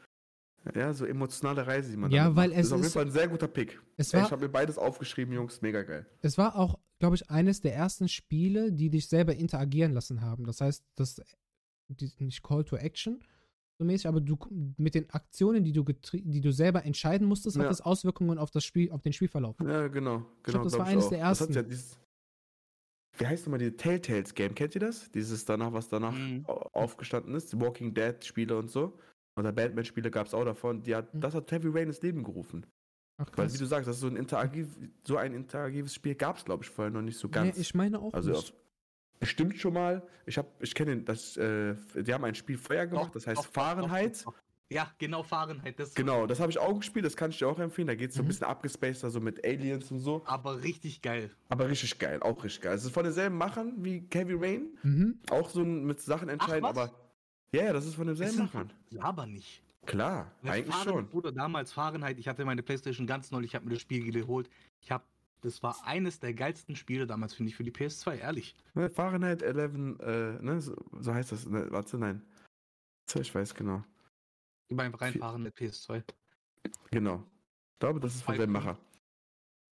ja, 0.75 0.93
so 0.93 1.07
emotionale 1.07 1.67
Reise, 1.67 1.91
die 1.91 1.97
man 1.97 2.11
Ja, 2.11 2.35
weil 2.37 2.49
macht. 2.51 2.59
es 2.59 2.67
ist 2.67 2.73
auf 2.73 2.81
jeden 2.81 2.93
Fall 2.93 3.07
ein 3.07 3.11
sehr 3.13 3.29
guter 3.29 3.49
Pick. 3.49 3.81
Es 3.97 4.13
war, 4.13 4.25
ich 4.27 4.31
habe 4.31 4.43
mir 4.43 4.51
beides 4.51 4.77
aufgeschrieben, 4.77 5.33
Jungs, 5.33 5.63
mega 5.63 5.83
geil. 5.83 6.07
es 6.21 6.37
war 6.37 6.57
auch, 6.57 6.79
glaube 6.99 7.15
ich, 7.17 7.31
eines 7.31 7.61
der 7.63 7.75
ersten 7.75 8.09
Spiele, 8.09 8.73
die 8.73 8.91
dich 8.91 9.09
selber 9.09 9.35
interagieren 9.35 9.93
lassen 9.93 10.21
haben. 10.21 10.45
Das 10.45 10.61
heißt, 10.61 10.85
das 10.97 11.23
die, 11.89 12.13
nicht 12.19 12.43
Call 12.43 12.65
to 12.65 12.77
Action, 12.77 13.25
so 13.81 13.85
mäßig, 13.85 14.07
aber 14.07 14.21
du 14.21 14.37
mit 14.77 14.95
den 14.95 15.09
Aktionen, 15.11 15.65
die 15.65 15.73
du, 15.73 15.83
getrie- 15.83 16.23
die 16.25 16.41
du 16.43 16.53
selber 16.53 16.85
entscheiden 16.85 17.27
musstest, 17.27 17.57
Ja. 17.57 17.63
hat 17.65 17.71
das 17.71 17.81
Auswirkungen 17.81 18.39
auf 18.39 18.51
das 18.51 18.63
Spiel, 18.65 18.93
auf 18.93 19.01
den 19.03 19.13
Spielverlauf. 19.13 19.57
Ja, 19.61 19.89
genau. 19.89 20.27
genau 20.43 20.65
das 20.65 20.75
glaub 20.75 20.81
war 20.81 20.87
eines 20.87 21.07
auch. 21.07 21.11
der 21.11 21.21
Das 21.21 21.41
ersten. 21.41 21.53
ja 21.55 21.63
dieses, 21.63 21.99
wie 23.19 23.27
heißt 23.27 23.47
nochmal 23.47 23.59
die 23.59 23.71
Telltales 23.77 24.35
Game? 24.35 24.55
Kennt 24.55 24.75
ihr 24.75 24.81
das? 24.83 25.11
Dieses 25.11 25.45
danach, 25.47 25.73
was 25.73 25.89
danach 25.89 26.13
Mhm. 26.17 26.45
au- 26.47 26.69
aufgestanden 26.73 27.35
ist, 27.35 27.53
die 27.53 27.61
Walking 27.61 27.95
Dead 27.95 28.23
Spiele 28.25 28.57
und 28.59 28.71
so. 28.71 28.99
Oder 29.39 29.53
Batman 29.53 29.85
Spiele 29.87 30.11
gab 30.11 30.27
es 30.27 30.35
auch 30.35 30.45
davon. 30.45 30.83
Die 30.83 30.95
hat, 30.95 31.15
Mhm. 31.15 31.21
das 31.23 31.35
hat 31.35 31.51
Heavy 31.51 31.69
Rain 31.69 31.89
ins 31.89 32.03
Leben 32.03 32.23
gerufen. 32.23 32.67
Ach, 33.17 33.27
Weil, 33.37 33.53
wie 33.53 33.59
du 33.59 33.65
sagst, 33.67 33.89
das 33.89 33.97
ist 33.97 34.01
so 34.03 34.07
ein, 34.09 34.17
interagiv, 34.17 34.79
so 35.07 35.17
ein 35.17 35.33
interagtives 35.35 35.95
Spiel 35.95 36.15
gab 36.15 36.37
es, 36.37 36.45
glaube 36.45 36.65
ich, 36.65 36.71
vorher 36.71 36.91
noch 36.91 37.03
nicht 37.03 37.19
so 37.19 37.29
ganz. 37.31 37.57
Nee, 37.57 37.63
ich 37.63 37.75
meine 37.75 37.99
auch 37.99 38.13
also, 38.13 38.31
nicht. 38.33 38.55
Bestimmt 39.21 39.57
schon 39.59 39.75
mal. 39.75 40.03
Ich, 40.27 40.37
hab, 40.39 40.47
ich 40.63 40.75
kenne 40.75 41.03
das, 41.03 41.37
äh, 41.37 41.75
die 41.95 42.13
haben 42.13 42.25
ein 42.25 42.35
Spiel 42.35 42.59
vorher 42.59 42.87
gemacht, 42.87 43.07
Doch, 43.07 43.13
das 43.13 43.27
heißt 43.27 43.39
doch, 43.39 43.47
Fahrenheit. 43.47 44.27
doch. 44.27 44.35
Ja, 44.73 44.89
genau, 44.99 45.25
Fahrenheit. 45.25 45.81
Das 45.81 45.95
Genau, 45.95 46.27
das 46.29 46.39
habe 46.39 46.51
ich 46.53 46.59
auch 46.59 46.77
gespielt, 46.79 47.05
das 47.05 47.17
kann 47.17 47.31
ich 47.31 47.39
dir 47.39 47.49
auch 47.49 47.59
empfehlen. 47.59 47.89
Da 47.89 47.97
geht 47.97 48.11
es 48.11 48.17
so 48.17 48.23
ein 48.23 48.25
Mhm. 48.25 48.29
bisschen 48.29 48.47
abgespaced, 48.47 49.01
so 49.11 49.21
mit 49.21 49.45
Aliens 49.45 49.91
und 49.91 49.99
so. 49.99 50.23
Aber 50.27 50.63
richtig 50.63 51.03
geil. 51.03 51.31
Aber 51.49 51.69
richtig 51.69 51.99
geil, 51.99 52.23
auch 52.23 52.43
richtig 52.45 52.63
geil. 52.63 52.75
Es 52.77 52.85
ist 52.85 52.93
von 52.93 53.03
denselben 53.03 53.37
Machern 53.37 53.75
wie 53.79 54.07
Heavy 54.13 54.35
Rain. 54.35 54.69
Mhm. 54.85 55.19
Auch 55.31 55.51
so 55.51 55.65
mit 55.65 56.01
Sachen 56.01 56.29
entscheiden, 56.29 56.63
was? 56.63 56.77
aber. 56.77 56.93
Ja, 57.53 57.65
ja, 57.65 57.73
das 57.73 57.85
ist 57.85 57.97
von 57.97 58.07
demselben 58.07 58.39
Machern. 58.39 58.73
aber 59.01 59.27
nicht. 59.27 59.61
Klar, 59.87 60.31
Weil 60.43 60.53
eigentlich 60.53 60.75
Fahren- 60.77 60.89
schon. 60.89 61.09
Bruder, 61.09 61.33
damals 61.33 61.73
Fahrenheit, 61.73 62.19
ich 62.21 62.29
hatte 62.29 62.45
meine 62.45 62.63
Playstation 62.63 63.09
ganz 63.09 63.33
neulich, 63.33 63.51
ich 63.51 63.55
habe 63.57 63.65
mir 63.65 63.73
das 63.73 63.81
Spiel 63.83 64.09
geholt. 64.13 64.49
Ich 64.83 64.93
habe, 64.93 65.03
das 65.41 65.63
war 65.63 65.77
eines 65.85 66.21
der 66.21 66.35
geilsten 66.35 66.77
Spiele 66.77 67.07
damals, 67.07 67.35
finde 67.35 67.51
ich, 67.51 67.57
für 67.57 67.65
die 67.65 67.73
PS2, 67.73 68.17
ehrlich. 68.19 68.55
Ne, 68.75 68.91
Fahrenheit 68.91 69.43
11, 69.43 69.75
äh, 70.01 70.43
ne, 70.43 70.61
so, 70.61 70.77
so 70.99 71.15
heißt 71.15 71.33
das. 71.33 71.47
Ne, 71.47 71.71
warte, 71.71 71.99
nein. 71.99 72.23
Ich 73.15 73.35
weiß 73.35 73.55
genau. 73.55 73.83
Gib 74.69 74.79
einfach 74.79 75.01
rein, 75.01 75.13
Viel- 75.13 75.21
Fahrenheit 75.21 75.57
PS2. 75.57 76.05
Genau. 76.91 77.25
Ich 77.73 77.79
glaube, 77.81 77.99
das 78.01 78.15
ist 78.15 78.23
von 78.23 78.37
Fünf. 78.37 78.51
Macher. 78.53 78.79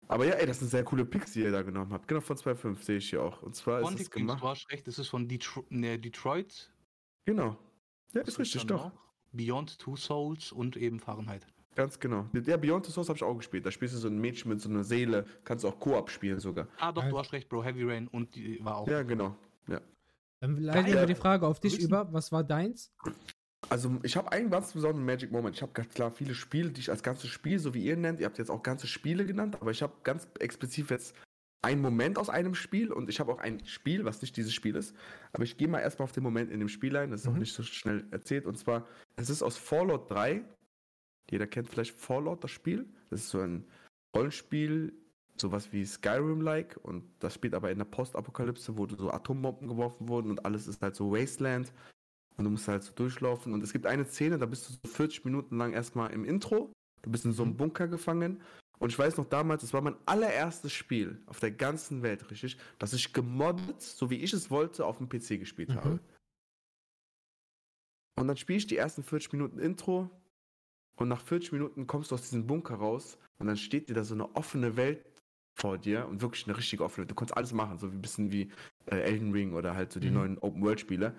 Aber 0.09 0.25
ja, 0.25 0.35
ey, 0.35 0.47
das 0.47 0.59
sind 0.59 0.69
sehr 0.69 0.85
coole 0.85 1.05
Picks, 1.05 1.33
die 1.35 1.43
ihr 1.43 1.53
da 1.53 1.63
genommen 1.63 1.93
habt. 1.93 2.09
Genau, 2.09 2.21
von 2.23 2.37
2.5 2.37 2.83
sehe 2.83 2.97
ich 2.97 3.11
hier 3.11 3.23
auch. 3.23 3.43
Und 3.43 3.55
zwar 3.55 3.81
ist 3.81 3.85
Quantic 3.89 4.07
es 4.07 4.11
Dreams, 4.11 4.27
gemacht. 4.27 4.43
du 4.43 4.49
hast 4.49 4.71
recht, 4.71 4.87
das 4.87 4.99
ist 4.99 5.09
von 5.09 5.29
Detro 5.29 5.65
ne, 5.69 5.99
Detroit. 5.99 6.73
Genau. 7.27 7.59
Ja, 8.15 8.23
ist 8.23 8.39
richtig, 8.39 8.67
doch. 8.67 8.91
Beyond 9.33 9.79
Two 9.79 9.97
Souls 9.97 10.51
und 10.51 10.77
eben 10.79 10.99
Fahrenheit. 10.99 11.47
Ganz 11.79 12.01
genau. 12.01 12.27
Ja, 12.45 12.57
Beyond 12.57 12.87
the 12.87 12.91
Source 12.93 13.09
habe 13.09 13.17
ich 13.19 13.23
auch 13.23 13.37
gespielt. 13.37 13.65
Da 13.65 13.71
spielst 13.71 13.95
du 13.95 13.99
so 14.01 14.09
ein 14.09 14.19
Mädchen 14.19 14.49
mit 14.51 14.61
so 14.61 14.69
einer 14.69 14.83
Seele. 14.83 15.25
Kannst 15.45 15.65
auch 15.65 15.79
Koop 15.79 16.11
spielen 16.11 16.41
sogar. 16.41 16.67
Ah, 16.81 16.91
doch, 16.91 17.03
Geil. 17.03 17.13
du 17.13 17.19
hast 17.21 17.33
recht, 17.33 17.49
Bro. 17.49 17.63
Heavy 17.63 17.85
Rain 17.85 18.09
und 18.09 18.35
die 18.35 18.59
war 18.65 18.79
auch. 18.79 18.89
Ja, 18.89 19.05
genau. 19.05 19.37
Dann 20.41 20.57
leiten 20.57 20.93
wir 20.93 21.07
die 21.07 21.15
Frage 21.15 21.47
auf 21.47 21.61
dich 21.61 21.79
über. 21.81 22.13
Was 22.13 22.33
war 22.33 22.43
deins? 22.43 22.93
Also, 23.69 23.97
ich 24.03 24.17
habe 24.17 24.31
einen 24.33 24.51
ganz 24.51 24.73
besonderen 24.73 25.05
Magic 25.05 25.31
Moment. 25.31 25.55
Ich 25.55 25.63
habe 25.63 25.73
ganz 25.73 25.93
klar 25.95 26.11
viele 26.11 26.35
Spiele, 26.35 26.71
die 26.71 26.81
ich 26.81 26.91
als 26.91 27.03
ganzes 27.05 27.31
Spiel, 27.31 27.59
so 27.61 27.75
wie 27.75 27.85
ihr 27.85 27.97
nennt, 27.97 28.19
ihr 28.19 28.27
habt 28.27 28.39
jetzt 28.39 28.51
auch 28.51 28.63
ganze 28.65 28.87
Spiele 28.89 29.25
genannt, 29.25 29.57
aber 29.61 29.71
ich 29.71 29.83
habe 29.83 29.93
ganz 30.03 30.29
explizit 30.41 30.91
jetzt 30.91 31.15
einen 31.63 31.81
Moment 31.81 32.19
aus 32.19 32.29
einem 32.29 32.55
Spiel 32.57 32.93
und 32.93 33.09
ich 33.09 33.19
habe 33.21 33.33
auch 33.33 33.39
ein 33.39 33.65
Spiel, 33.67 34.05
was 34.05 34.21
nicht 34.23 34.37
dieses 34.37 34.53
Spiel 34.55 34.75
ist. 34.77 34.95
Aber 35.33 35.43
ich 35.45 35.57
gehe 35.57 35.67
mal 35.69 35.81
erstmal 35.81 36.05
auf 36.05 36.13
den 36.13 36.23
Moment 36.25 36.51
in 36.53 36.61
dem 36.61 36.69
Spiel 36.69 36.97
ein, 36.97 37.11
das 37.11 37.23
ist 37.23 37.29
auch 37.29 37.33
Mhm. 37.33 37.39
nicht 37.41 37.55
so 37.55 37.63
schnell 37.65 38.07
erzählt. 38.13 38.47
Und 38.47 38.57
zwar, 38.59 38.87
es 39.17 39.31
ist 39.31 39.43
aus 39.43 39.57
Fallout 39.57 40.09
3. 40.11 40.43
Jeder 41.31 41.47
kennt 41.47 41.69
vielleicht 41.69 41.95
Fallout, 41.95 42.43
das 42.43 42.51
Spiel. 42.51 42.87
Das 43.11 43.21
ist 43.21 43.31
so 43.31 43.41
ein 43.41 43.65
Rollenspiel, 44.17 44.93
sowas 45.37 45.73
wie 45.73 45.85
Skyrim-like 45.85 46.79
und 46.83 47.05
das 47.21 47.35
spielt 47.35 47.55
aber 47.55 47.71
in 47.71 47.79
der 47.79 47.85
Postapokalypse, 47.85 48.77
wo 48.77 48.87
so 48.89 49.11
Atombomben 49.11 49.69
geworfen 49.69 50.09
wurden 50.09 50.31
und 50.31 50.45
alles 50.45 50.67
ist 50.67 50.83
halt 50.83 50.97
so 50.97 51.13
Wasteland. 51.13 51.73
Und 52.37 52.45
du 52.45 52.51
musst 52.51 52.69
halt 52.69 52.85
so 52.85 52.93
durchlaufen. 52.93 53.53
Und 53.53 53.65
es 53.65 53.73
gibt 53.73 53.85
eine 53.85 54.05
Szene, 54.05 54.39
da 54.39 54.47
bist 54.47 54.69
du 54.69 54.73
so 54.73 54.95
40 54.95 55.25
Minuten 55.25 55.59
lang 55.59 55.73
erstmal 55.73 56.13
im 56.13 56.25
Intro. 56.25 56.73
Du 57.03 57.11
bist 57.11 57.25
in 57.25 57.33
so 57.33 57.43
einem 57.43 57.57
Bunker 57.57 57.89
gefangen. 57.89 58.41
Und 58.79 58.91
ich 58.91 58.99
weiß 58.99 59.17
noch 59.17 59.29
damals, 59.29 59.63
das 59.63 59.73
war 59.73 59.81
mein 59.81 59.97
allererstes 60.07 60.73
Spiel 60.73 61.21
auf 61.27 61.41
der 61.41 61.51
ganzen 61.51 62.03
Welt, 62.03 62.31
richtig, 62.31 62.57
dass 62.79 62.93
ich 62.93 63.13
gemoddet, 63.13 63.83
so 63.83 64.09
wie 64.09 64.23
ich 64.23 64.33
es 64.33 64.53
wollte, 64.53 64.87
auf 64.87 64.99
dem 64.99 65.09
PC 65.09 65.41
gespielt 65.41 65.71
Mhm. 65.71 65.75
habe. 65.75 66.01
Und 68.21 68.29
dann 68.29 68.37
spiele 68.37 68.59
ich 68.59 68.69
die 68.69 68.77
ersten 68.77 69.03
40 69.03 69.33
Minuten 69.33 69.59
Intro. 69.59 70.09
Und 70.99 71.09
nach 71.09 71.21
40 71.23 71.53
Minuten 71.53 71.87
kommst 71.87 72.11
du 72.11 72.15
aus 72.17 72.23
diesem 72.23 72.47
Bunker 72.47 72.75
raus. 72.75 73.19
Und 73.39 73.47
dann 73.47 73.57
steht 73.57 73.89
dir 73.89 73.95
da 73.95 74.05
so 74.05 74.15
eine 74.15 74.35
offene 74.35 74.77
Welt 74.77 75.05
vor 75.57 75.79
dir. 75.79 76.07
Und 76.09 76.21
wirklich 76.23 76.47
eine 76.47 76.57
richtige 76.57 76.83
offene 76.85 77.03
Welt. 77.03 77.11
Du 77.11 77.15
konntest 77.15 77.37
alles 77.37 77.53
machen, 77.53 77.79
so 77.79 77.91
wie 77.93 77.97
ein 77.97 78.03
bisschen 78.03 78.33
wie 78.33 78.51
äh, 78.87 78.97
Elden 79.01 79.33
Ring 79.33 79.53
oder 79.55 79.75
halt 79.75 79.93
so 79.93 80.01
die 80.01 80.09
Mhm. 80.09 80.15
neuen 80.15 80.39
Open-World-Spiele. 80.39 81.15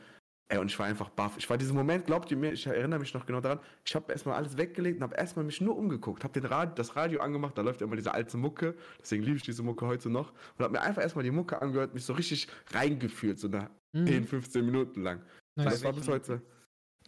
Ey, 0.52 0.58
und 0.58 0.72
ich 0.72 0.80
war 0.80 0.88
einfach 0.88 1.10
baff. 1.10 1.36
Ich 1.38 1.48
war 1.48 1.60
diesen 1.60 1.76
Moment, 1.76 2.08
glaubt 2.08 2.32
ihr 2.32 2.38
mir, 2.38 2.52
ich 2.52 2.66
erinnere 2.66 3.00
mich 3.00 3.14
noch 3.14 3.28
genau 3.28 3.40
daran, 3.40 3.60
ich 3.86 3.94
habe 3.94 4.12
erstmal 4.12 4.34
alles 4.36 4.58
weggelegt 4.58 4.98
und 4.98 5.04
habe 5.04 5.16
erstmal 5.16 5.46
mich 5.46 5.62
nur 5.62 5.78
umgeguckt, 5.78 6.24
habe 6.24 6.34
den 6.34 6.46
Rad, 6.50 6.80
das 6.80 6.96
Radio 6.96 7.22
angemacht, 7.22 7.56
da 7.56 7.62
läuft 7.62 7.82
ja 7.82 7.86
immer 7.86 7.96
diese 7.96 8.16
alte 8.16 8.36
Mucke, 8.36 8.74
deswegen 9.00 9.22
liebe 9.22 9.38
ich 9.38 9.44
diese 9.44 9.62
Mucke 9.62 9.86
heute 9.86 10.10
noch 10.10 10.34
und 10.58 10.64
habe 10.64 10.72
mir 10.74 10.82
einfach 10.82 11.04
erstmal 11.04 11.24
die 11.24 11.30
Mucke 11.30 11.62
angehört, 11.62 11.94
mich 11.94 12.04
so 12.04 12.14
richtig 12.14 12.48
reingefühlt, 12.74 13.38
so 13.40 13.48
nach 13.48 13.70
Mhm. 13.94 14.08
10, 14.08 14.24
15 14.26 14.66
Minuten 14.66 15.04
lang. 15.04 15.22
Nice. 15.56 15.66
Das 15.74 15.84
war 15.84 15.94
bis 15.94 16.08
heute. 16.08 16.42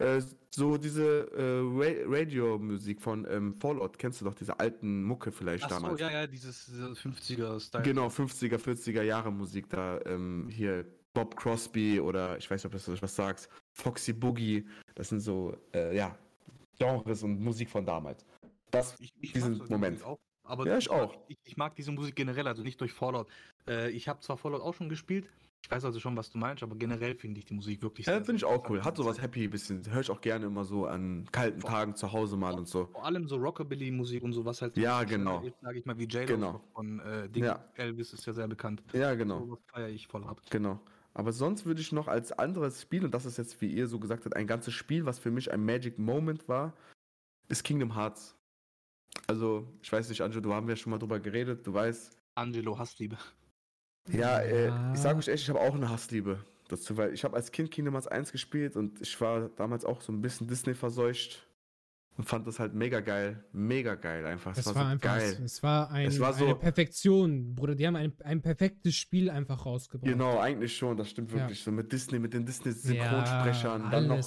Äh, 0.02 0.22
so 0.50 0.76
diese 0.76 1.30
äh, 1.32 1.60
Ra 1.62 2.18
Radio-Musik 2.18 3.00
von 3.00 3.26
ähm, 3.30 3.54
Fallout, 3.54 3.98
kennst 3.98 4.20
du 4.20 4.24
doch, 4.24 4.34
diese 4.34 4.58
alten 4.60 5.02
Mucke 5.02 5.32
vielleicht 5.32 5.64
Ach 5.64 5.70
so, 5.70 5.74
damals. 5.76 6.00
ja, 6.00 6.10
ja, 6.10 6.26
dieses, 6.26 6.66
dieses 6.66 6.98
50er-Style. 6.98 7.82
Genau, 7.82 8.08
50er, 8.08 8.58
40er 8.58 9.02
Jahre 9.02 9.32
Musik 9.32 9.68
da, 9.70 10.00
ähm, 10.04 10.48
hier 10.50 10.84
Bob 11.14 11.36
Crosby 11.36 12.00
oder 12.00 12.36
ich 12.38 12.50
weiß 12.50 12.64
nicht, 12.64 12.74
ob 12.74 12.84
du 12.84 13.02
was 13.02 13.14
sagst, 13.14 13.48
Foxy 13.72 14.12
Boogie, 14.12 14.66
das 14.94 15.08
sind 15.08 15.20
so, 15.20 15.56
äh, 15.74 15.96
ja, 15.96 16.16
Genres 16.78 17.22
und 17.22 17.40
Musik 17.40 17.70
von 17.70 17.84
damals. 17.84 18.24
Das, 18.70 18.96
Ich, 18.98 19.12
ich 19.20 19.32
diesen 19.32 19.52
mag 19.52 19.58
solche 19.58 19.72
Moment. 19.72 20.02
Auch, 20.02 20.18
aber 20.44 20.66
Ja, 20.66 20.78
ich 20.78 20.90
auch. 20.90 21.14
Ich, 21.28 21.38
ich 21.44 21.56
mag 21.56 21.74
diese 21.76 21.92
Musik 21.92 22.16
generell, 22.16 22.46
also 22.46 22.62
nicht 22.62 22.80
durch 22.80 22.92
Fallout. 22.92 23.28
Äh, 23.68 23.90
ich 23.90 24.08
habe 24.08 24.20
zwar 24.20 24.36
Fallout 24.36 24.62
auch 24.62 24.74
schon 24.74 24.88
gespielt, 24.88 25.28
ich 25.64 25.70
weiß 25.70 25.84
also 25.84 26.00
schon, 26.00 26.16
was 26.16 26.28
du 26.30 26.38
meinst, 26.38 26.62
aber 26.62 26.74
generell 26.76 27.14
finde 27.14 27.38
ich 27.38 27.46
die 27.46 27.54
Musik 27.54 27.82
wirklich 27.82 28.06
ja, 28.06 28.14
sehr, 28.14 28.24
finde 28.24 28.38
ich 28.38 28.44
auch 28.44 28.68
cool. 28.68 28.82
Hat 28.84 28.96
sowas 28.96 29.22
happy 29.22 29.46
bisschen, 29.48 29.82
höre 29.90 30.00
ich 30.00 30.10
auch 30.10 30.20
gerne 30.20 30.46
immer 30.46 30.64
so 30.64 30.86
an 30.86 31.26
kalten 31.30 31.60
Vor- 31.60 31.70
Tagen 31.70 31.94
zu 31.94 32.12
Hause 32.12 32.36
mal 32.36 32.54
und 32.54 32.66
so. 32.68 32.86
Vor 32.86 33.04
allem 33.04 33.28
so 33.28 33.36
Rockabilly-Musik 33.36 34.22
und 34.22 34.32
sowas 34.32 34.60
halt. 34.60 34.76
Ja, 34.76 35.00
so 35.00 35.06
genau. 35.06 35.40
ist, 35.42 35.54
Sag 35.62 35.76
ich 35.76 35.86
mal, 35.86 35.96
wie 35.98 36.04
J-Lo 36.04 36.26
Genau. 36.26 36.60
von 36.74 36.98
äh, 37.00 37.28
Ding. 37.28 37.44
Ja. 37.44 37.64
Elvis 37.74 38.12
ist 38.12 38.26
ja 38.26 38.32
sehr 38.32 38.48
bekannt. 38.48 38.82
Ja, 38.92 39.14
genau. 39.14 39.38
Sowas 39.40 39.60
feiere 39.68 39.88
ich 39.88 40.08
voll 40.08 40.24
ab. 40.24 40.40
Genau. 40.50 40.80
Aber 41.14 41.32
sonst 41.32 41.64
würde 41.64 41.80
ich 41.80 41.92
noch 41.92 42.08
als 42.08 42.32
anderes 42.32 42.82
Spiel, 42.82 43.04
und 43.04 43.12
das 43.14 43.24
ist 43.26 43.36
jetzt, 43.38 43.60
wie 43.60 43.72
ihr 43.72 43.86
so 43.86 44.00
gesagt 44.00 44.24
habt, 44.24 44.34
ein 44.34 44.46
ganzes 44.46 44.74
Spiel, 44.74 45.04
was 45.06 45.18
für 45.18 45.30
mich 45.30 45.52
ein 45.52 45.64
Magic 45.64 45.98
Moment 45.98 46.48
war, 46.48 46.72
ist 47.48 47.62
Kingdom 47.64 47.94
Hearts. 47.94 48.34
Also, 49.26 49.68
ich 49.82 49.92
weiß 49.92 50.08
nicht, 50.08 50.22
Anjo, 50.22 50.40
du 50.40 50.52
haben 50.54 50.66
wir 50.66 50.74
schon 50.76 50.90
mal 50.90 50.98
drüber 50.98 51.20
geredet, 51.20 51.66
du 51.66 51.74
weißt. 51.74 52.16
Angelo 52.34 52.78
Hassliebe. 52.78 53.16
Ja, 54.10 54.40
äh, 54.40 54.66
Ja. 54.66 54.92
ich 54.92 55.00
sage 55.00 55.18
euch 55.18 55.28
echt, 55.28 55.44
ich 55.44 55.48
habe 55.50 55.60
auch 55.60 55.74
eine 55.74 55.88
Hassliebe 55.88 56.40
dazu, 56.68 56.96
weil 56.96 57.12
ich 57.14 57.24
habe 57.24 57.36
als 57.36 57.52
Kind 57.52 57.70
Kingdom 57.70 57.94
Hearts 57.94 58.08
1 58.08 58.32
gespielt 58.32 58.76
und 58.76 59.00
ich 59.00 59.20
war 59.20 59.48
damals 59.56 59.84
auch 59.84 60.00
so 60.00 60.12
ein 60.12 60.20
bisschen 60.20 60.48
Disney 60.48 60.74
verseucht 60.74 61.46
und 62.16 62.24
fand 62.24 62.46
das 62.46 62.58
halt 62.58 62.74
mega 62.74 63.00
geil. 63.00 63.44
Mega 63.52 63.94
geil 63.94 64.26
einfach. 64.26 64.56
Es 64.56 64.66
war, 64.66 64.74
war, 64.74 64.82
so 64.84 64.88
einfach, 64.88 65.08
geil. 65.18 65.40
es 65.44 65.62
war, 65.62 65.90
ein, 65.90 66.06
Es 66.08 66.18
war 66.20 66.32
so- 66.34 66.44
eine 66.46 66.54
Perfektion, 66.56 67.54
Bruder. 67.54 67.74
Die 67.74 67.86
haben 67.86 67.96
ein, 67.96 68.12
ein 68.24 68.42
perfektes 68.42 68.94
Spiel 68.96 69.30
einfach 69.30 69.64
rausgebracht. 69.64 70.10
Genau, 70.10 70.38
eigentlich 70.38 70.76
schon, 70.76 70.96
das 70.96 71.08
stimmt 71.10 71.30
Ja. 71.32 71.38
wirklich. 71.38 71.62
So 71.62 71.70
mit 71.70 71.92
Disney, 71.92 72.18
mit 72.18 72.34
den 72.34 72.40
Ja, 72.42 72.46
Disney-Synchronsprechern, 72.46 73.90
dann 73.90 74.08
noch 74.08 74.26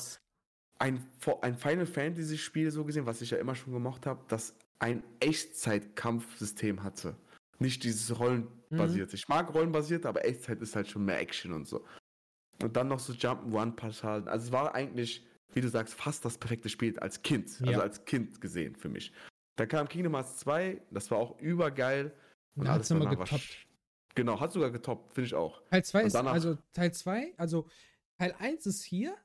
ein, 0.80 1.06
ein 1.42 1.56
Final 1.58 1.86
Fantasy 1.86 2.38
Spiel 2.38 2.72
so 2.72 2.84
gesehen, 2.86 3.06
was 3.06 3.22
ich 3.22 3.30
ja 3.32 3.38
immer 3.38 3.56
schon 3.56 3.74
gemocht 3.74 4.06
habe, 4.06 4.24
das 4.30 4.56
ein 4.80 5.04
Echtzeit-Kampfsystem 5.20 6.84
hatte. 6.84 7.16
Nicht 7.60 7.84
dieses 7.84 8.20
Rollenbasierte. 8.78 9.16
Ich 9.16 9.28
mag 9.28 9.54
Rollenbasierte, 9.54 10.08
aber 10.08 10.26
Echtzeit 10.26 10.62
ist 10.62 10.76
halt 10.76 10.88
schon 10.88 11.06
mehr 11.06 11.20
Action 11.20 11.54
und 11.54 11.68
so. 11.68 11.86
Und 12.62 12.76
dann 12.76 12.88
noch 12.88 13.00
so 13.00 13.14
Jump'n'Run-Passagen. 13.14 14.28
Also 14.28 14.46
es 14.48 14.52
war 14.52 14.74
eigentlich, 14.76 15.26
wie 15.54 15.62
du 15.62 15.68
sagst, 15.70 15.94
fast 15.94 16.24
das 16.24 16.38
perfekte 16.38 16.70
Spiel 16.70 16.98
als 17.00 17.22
Kind. 17.22 17.50
Also 17.62 17.72
Ja. 17.72 17.80
als 17.80 18.06
Kind 18.06 18.40
gesehen 18.42 18.76
für 18.76 18.90
mich. 18.90 19.12
Da 19.58 19.66
kam 19.66 19.88
Kingdom 19.88 20.14
Hearts 20.14 20.38
2, 20.40 20.82
das 20.92 21.10
war 21.12 21.18
auch 21.18 21.40
übergeil. 21.40 22.14
Hat's 22.64 22.90
immer 22.90 23.02
danach 23.02 23.18
war 23.18 23.26
getoppt. 23.26 23.68
Genau, 24.16 24.40
hat 24.40 24.54
sogar 24.54 24.72
getoppt, 24.72 25.14
finde 25.14 25.28
ich 25.28 25.34
auch. 25.34 25.62
Teil 25.70 25.84
2 25.84 26.02
Und 26.02 26.08
ist, 26.08 26.16
also 26.16 26.58
Teil 26.72 26.94
2, 26.94 27.34
also 27.38 27.68
Teil 28.18 28.34
1 28.40 28.66
ist 28.66 28.84
hier 28.84 29.16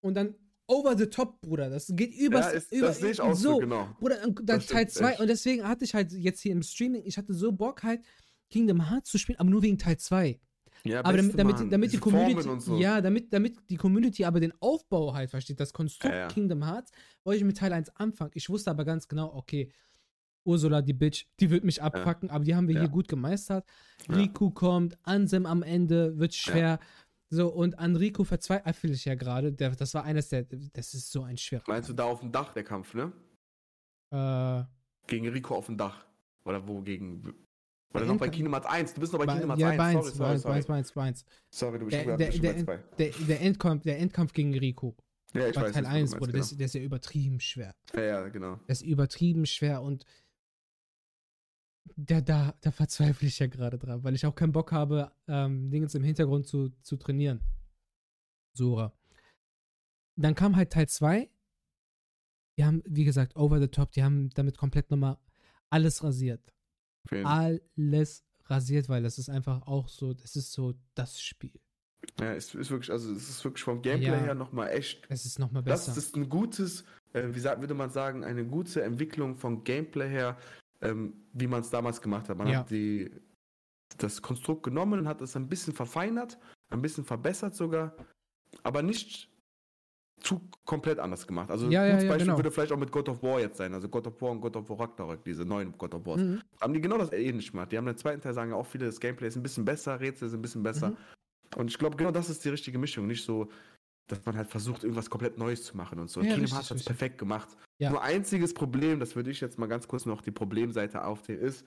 und 0.00 0.14
dann 0.14 0.36
over 0.68 0.96
the 0.96 1.06
top, 1.06 1.40
Bruder. 1.40 1.68
Das 1.68 1.92
geht 1.94 2.14
übers, 2.14 2.46
ja, 2.46 2.50
ist, 2.52 2.72
über, 2.72 2.86
das 2.88 3.00
sehe 3.00 3.10
ich 3.10 3.20
auch 3.20 3.34
so, 3.34 3.58
genau. 3.58 3.88
Bruder, 3.98 4.22
und 4.24 4.40
dann 4.48 4.60
Teil 4.60 4.88
stimmt 4.88 4.90
2 4.92 5.10
echt. 5.10 5.20
und 5.20 5.26
deswegen 5.26 5.66
hatte 5.68 5.84
ich 5.84 5.94
halt 5.94 6.12
jetzt 6.12 6.40
hier 6.40 6.52
im 6.52 6.62
Streaming, 6.62 7.02
ich 7.04 7.18
hatte 7.18 7.34
so 7.34 7.50
Bock 7.50 7.82
halt 7.82 8.02
Kingdom 8.50 8.88
Hearts 8.90 9.10
zu 9.10 9.18
spielen, 9.18 9.38
aber 9.38 9.50
nur 9.50 9.62
wegen 9.62 9.78
Teil 9.78 9.96
2. 9.98 10.40
Ja, 10.84 11.00
Aber 11.02 11.16
damit, 11.16 11.38
damit, 11.38 11.56
Mann, 11.56 11.70
damit 11.70 11.92
die 11.92 11.96
diese 11.96 12.02
Community, 12.02 12.60
so. 12.60 12.76
ja, 12.76 13.00
damit, 13.00 13.32
damit 13.32 13.56
die 13.70 13.76
Community 13.76 14.24
aber 14.24 14.38
den 14.38 14.52
Aufbau 14.60 15.14
halt 15.14 15.30
versteht, 15.30 15.58
das 15.58 15.72
Konstrukt 15.72 16.12
Ja, 16.12 16.20
ja. 16.20 16.28
Kingdom 16.28 16.62
Hearts, 16.62 16.92
wollte 17.24 17.38
ich 17.38 17.44
mit 17.44 17.56
Teil 17.56 17.72
1 17.72 17.96
anfangen. 17.96 18.32
Ich 18.34 18.50
wusste 18.50 18.70
aber 18.70 18.84
ganz 18.84 19.08
genau, 19.08 19.34
okay, 19.34 19.72
Ursula, 20.44 20.82
die 20.82 20.92
Bitch, 20.92 21.26
die 21.40 21.48
wird 21.48 21.64
mich 21.64 21.82
abfacken, 21.82 22.28
aber 22.28 22.44
die 22.44 22.54
haben 22.54 22.68
wir 22.68 22.78
hier 22.78 22.90
gut 22.90 23.08
gemeistert. 23.08 23.64
Riku 24.10 24.50
kommt, 24.50 24.98
Ansem 25.02 25.46
am 25.46 25.62
Ende, 25.62 26.18
wird 26.18 26.34
schwer. 26.34 26.80
So, 27.30 27.48
und 27.48 27.78
Enrico 27.78 28.24
verzweifelt 28.24 28.94
ich 28.94 29.06
ja 29.06 29.14
gerade. 29.14 29.52
Das 29.52 29.94
war 29.94 30.04
eines 30.04 30.28
der. 30.28 30.44
Das 30.74 30.92
ist 30.92 31.10
so 31.10 31.22
ein 31.22 31.38
schwerer. 31.38 31.64
Meinst 31.66 31.88
du 31.88 31.94
da 31.94 32.04
auf 32.04 32.20
dem 32.20 32.30
Dach 32.30 32.52
der 32.52 32.62
Kampf, 32.62 32.92
ne? 32.92 33.10
Äh, 34.10 34.64
Gegen 35.06 35.28
Rico 35.28 35.54
auf 35.56 35.66
dem 35.66 35.78
Dach. 35.78 36.04
Oder 36.44 36.68
wo 36.68 36.82
gegen. 36.82 37.34
Der 37.94 38.02
Oder 38.02 38.12
noch 38.12 38.18
bei 38.18 38.28
Kingdom 38.28 38.52
Hearts 38.52 38.66
1. 38.66 38.94
Du 38.94 39.00
bist 39.00 39.12
noch 39.12 39.20
bei 39.20 39.26
Kingdom 39.26 39.50
Hearts 39.50 39.60
ja, 39.60 39.68
1. 39.68 39.78
bei 39.78 39.92
Sorry, 39.92 39.96
eins, 39.96 40.16
sorry, 40.16 40.18
bei 40.18 40.32
eins, 40.32 40.42
sorry. 40.42 40.52
bei 40.52 40.56
eins, 40.56 40.66
bei 40.66 40.74
eins, 40.74 40.92
bei 40.92 41.02
eins. 41.02 41.24
Sorry, 41.50 41.78
du 41.78 41.84
bist 41.84 41.94
Der, 41.94 42.02
schon 42.04 42.18
der, 42.18 42.26
bei 42.26 42.38
der, 42.38 42.64
zwei. 42.64 42.76
der, 42.98 43.10
der, 43.28 43.40
Endkampf, 43.40 43.82
der 43.84 43.98
Endkampf 44.00 44.32
gegen 44.32 44.58
Rico. 44.58 44.96
Ja, 45.32 45.48
ich 45.48 45.54
Bei 45.54 45.62
weiß. 45.62 45.72
Teil 45.72 45.84
was 45.84 45.90
du 45.90 45.96
1, 45.96 46.10
meinst, 46.10 46.18
Bruder. 46.18 46.32
Der, 46.32 46.40
ist, 46.40 46.58
der 46.58 46.66
ist 46.66 46.74
ja 46.74 46.80
übertrieben 46.80 47.40
schwer. 47.40 47.74
genau. 47.92 48.04
Ja, 48.04 48.20
ja, 48.20 48.28
genau. 48.28 48.56
Der 48.56 48.72
ist 48.72 48.82
übertrieben 48.82 49.46
schwer 49.46 49.82
und 49.82 50.04
da, 51.96 52.20
da, 52.20 52.54
da 52.60 52.70
verzweifle 52.70 53.28
ich 53.28 53.38
ja 53.38 53.46
gerade 53.46 53.78
dran, 53.78 54.02
weil 54.02 54.14
ich 54.14 54.26
auch 54.26 54.34
keinen 54.34 54.52
Bock 54.52 54.72
habe, 54.72 55.12
ähm, 55.28 55.70
Dingens 55.70 55.94
im 55.94 56.02
Hintergrund 56.02 56.46
zu, 56.46 56.70
zu 56.82 56.96
trainieren. 56.96 57.40
Sora. 58.54 58.92
Dann 60.16 60.34
kam 60.34 60.56
halt 60.56 60.72
Teil 60.72 60.88
2. 60.88 61.28
Die 62.56 62.64
haben, 62.64 62.82
wie 62.86 63.04
gesagt, 63.04 63.36
over 63.36 63.60
the 63.60 63.68
top, 63.68 63.92
die 63.92 64.02
haben 64.02 64.30
damit 64.30 64.56
komplett 64.56 64.90
nochmal 64.90 65.18
alles 65.70 66.02
rasiert. 66.02 66.54
Fehlen. 67.08 67.26
Alles 67.26 68.24
rasiert, 68.46 68.88
weil 68.88 69.02
das 69.02 69.18
ist 69.18 69.28
einfach 69.30 69.66
auch 69.66 69.88
so, 69.88 70.12
das 70.14 70.36
ist 70.36 70.52
so 70.52 70.74
das 70.94 71.20
Spiel. 71.20 71.52
Ja, 72.20 72.34
es 72.34 72.54
ist 72.54 72.70
wirklich, 72.70 72.90
also 72.90 73.12
es 73.12 73.28
ist 73.30 73.44
wirklich 73.44 73.64
vom 73.64 73.80
Gameplay 73.82 74.08
Ja. 74.10 74.20
her 74.24 74.34
nochmal 74.34 74.68
echt. 74.70 75.04
Es 75.08 75.24
ist 75.24 75.38
nochmal 75.38 75.62
Das 75.62 75.86
besser. 75.86 75.98
ist 75.98 76.14
ein 76.16 76.28
gutes, 76.28 76.84
äh, 77.14 77.28
wie 77.34 77.40
sagt, 77.40 77.60
würde 77.60 77.74
man 77.74 77.90
sagen, 77.90 78.24
eine 78.24 78.44
gute 78.46 78.82
Entwicklung 78.82 79.36
vom 79.38 79.64
Gameplay 79.64 80.08
her, 80.08 80.36
ähm, 80.82 81.14
wie 81.32 81.46
man 81.46 81.62
es 81.62 81.70
damals 81.70 82.00
gemacht 82.02 82.28
hat. 82.28 82.36
Man 82.36 82.48
Ja. 82.48 82.58
hat 82.60 82.70
die, 82.70 83.10
das 83.96 84.20
Konstrukt 84.20 84.62
genommen 84.64 85.00
und 85.00 85.08
hat 85.08 85.22
es 85.22 85.34
ein 85.36 85.48
bisschen 85.48 85.72
verfeinert, 85.72 86.38
ein 86.68 86.82
bisschen 86.82 87.04
verbessert 87.04 87.54
sogar, 87.54 87.96
aber 88.62 88.82
nicht 88.82 89.30
zu 90.24 90.40
komplett 90.64 90.98
anders 90.98 91.26
gemacht. 91.26 91.50
Also 91.50 91.68
Ja, 91.68 91.84
ja, 91.84 92.00
ja, 92.00 92.08
Beispiel 92.08 92.18
genau. 92.18 92.38
würde 92.38 92.50
vielleicht 92.50 92.72
auch 92.72 92.78
mit 92.78 92.90
God 92.90 93.08
of 93.08 93.22
War 93.22 93.40
jetzt 93.40 93.58
sein. 93.58 93.74
Also 93.74 93.88
God 93.88 94.06
of 94.06 94.20
War 94.22 94.30
und 94.30 94.40
God 94.40 94.56
of 94.56 94.68
War 94.70 94.80
Ragnarok, 94.80 95.22
diese 95.24 95.44
neuen 95.44 95.76
God 95.76 95.94
of 95.94 96.06
Wars. 96.06 96.20
Mhm. 96.20 96.40
Haben 96.60 96.74
die 96.74 96.80
genau 96.80 96.98
das 96.98 97.12
ähnlich 97.12 97.50
gemacht. 97.50 97.70
Die 97.70 97.76
haben 97.76 97.86
im 97.86 97.96
zweiten 97.96 98.20
Teil 98.22 98.32
sagen 98.32 98.50
ja 98.50 98.56
auch 98.56 98.66
viele, 98.66 98.86
das 98.86 99.00
Gameplay 99.00 99.28
ist 99.28 99.36
ein 99.36 99.42
bisschen 99.42 99.64
besser, 99.64 100.00
Rätsel 100.00 100.28
sind 100.28 100.38
ein 100.38 100.42
bisschen 100.42 100.62
besser. 100.62 100.90
Mhm. 100.90 100.96
Und 101.56 101.70
ich 101.70 101.78
glaube, 101.78 101.96
genau 101.96 102.10
das 102.10 102.30
ist 102.30 102.44
die 102.44 102.48
richtige 102.48 102.78
Mischung. 102.78 103.06
Nicht 103.06 103.24
so, 103.24 103.48
dass 104.08 104.24
man 104.24 104.36
halt 104.36 104.48
versucht, 104.48 104.82
irgendwas 104.82 105.10
komplett 105.10 105.38
Neues 105.38 105.64
zu 105.64 105.76
machen 105.76 105.98
und 105.98 106.08
so. 106.08 106.22
Ja, 106.22 106.34
Kingdom 106.34 106.52
Hearts 106.52 106.70
hat 106.70 106.78
es 106.78 106.84
perfekt 106.84 107.18
gemacht. 107.18 107.48
Ja. 107.78 107.90
Nur 107.90 108.02
einziges 108.02 108.54
Problem, 108.54 109.00
das 109.00 109.16
würde 109.16 109.30
ich 109.30 109.40
jetzt 109.40 109.58
mal 109.58 109.66
ganz 109.66 109.86
kurz 109.86 110.06
noch 110.06 110.22
die 110.22 110.30
Problemseite 110.30 111.04
aufzählen, 111.04 111.40
ist, 111.40 111.66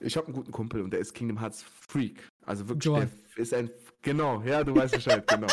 ich 0.00 0.16
habe 0.16 0.28
einen 0.28 0.36
guten 0.36 0.52
Kumpel 0.52 0.82
und 0.82 0.92
der 0.92 1.00
ist 1.00 1.12
Kingdom 1.12 1.40
Hearts 1.40 1.62
Freak. 1.62 2.28
Also 2.46 2.68
wirklich, 2.68 2.94
der 2.94 3.08
ist 3.42 3.52
ein, 3.52 3.70
genau, 4.02 4.42
ja, 4.42 4.62
du 4.62 4.76
weißt 4.76 4.94
Bescheid, 4.94 5.26
genau. 5.28 5.48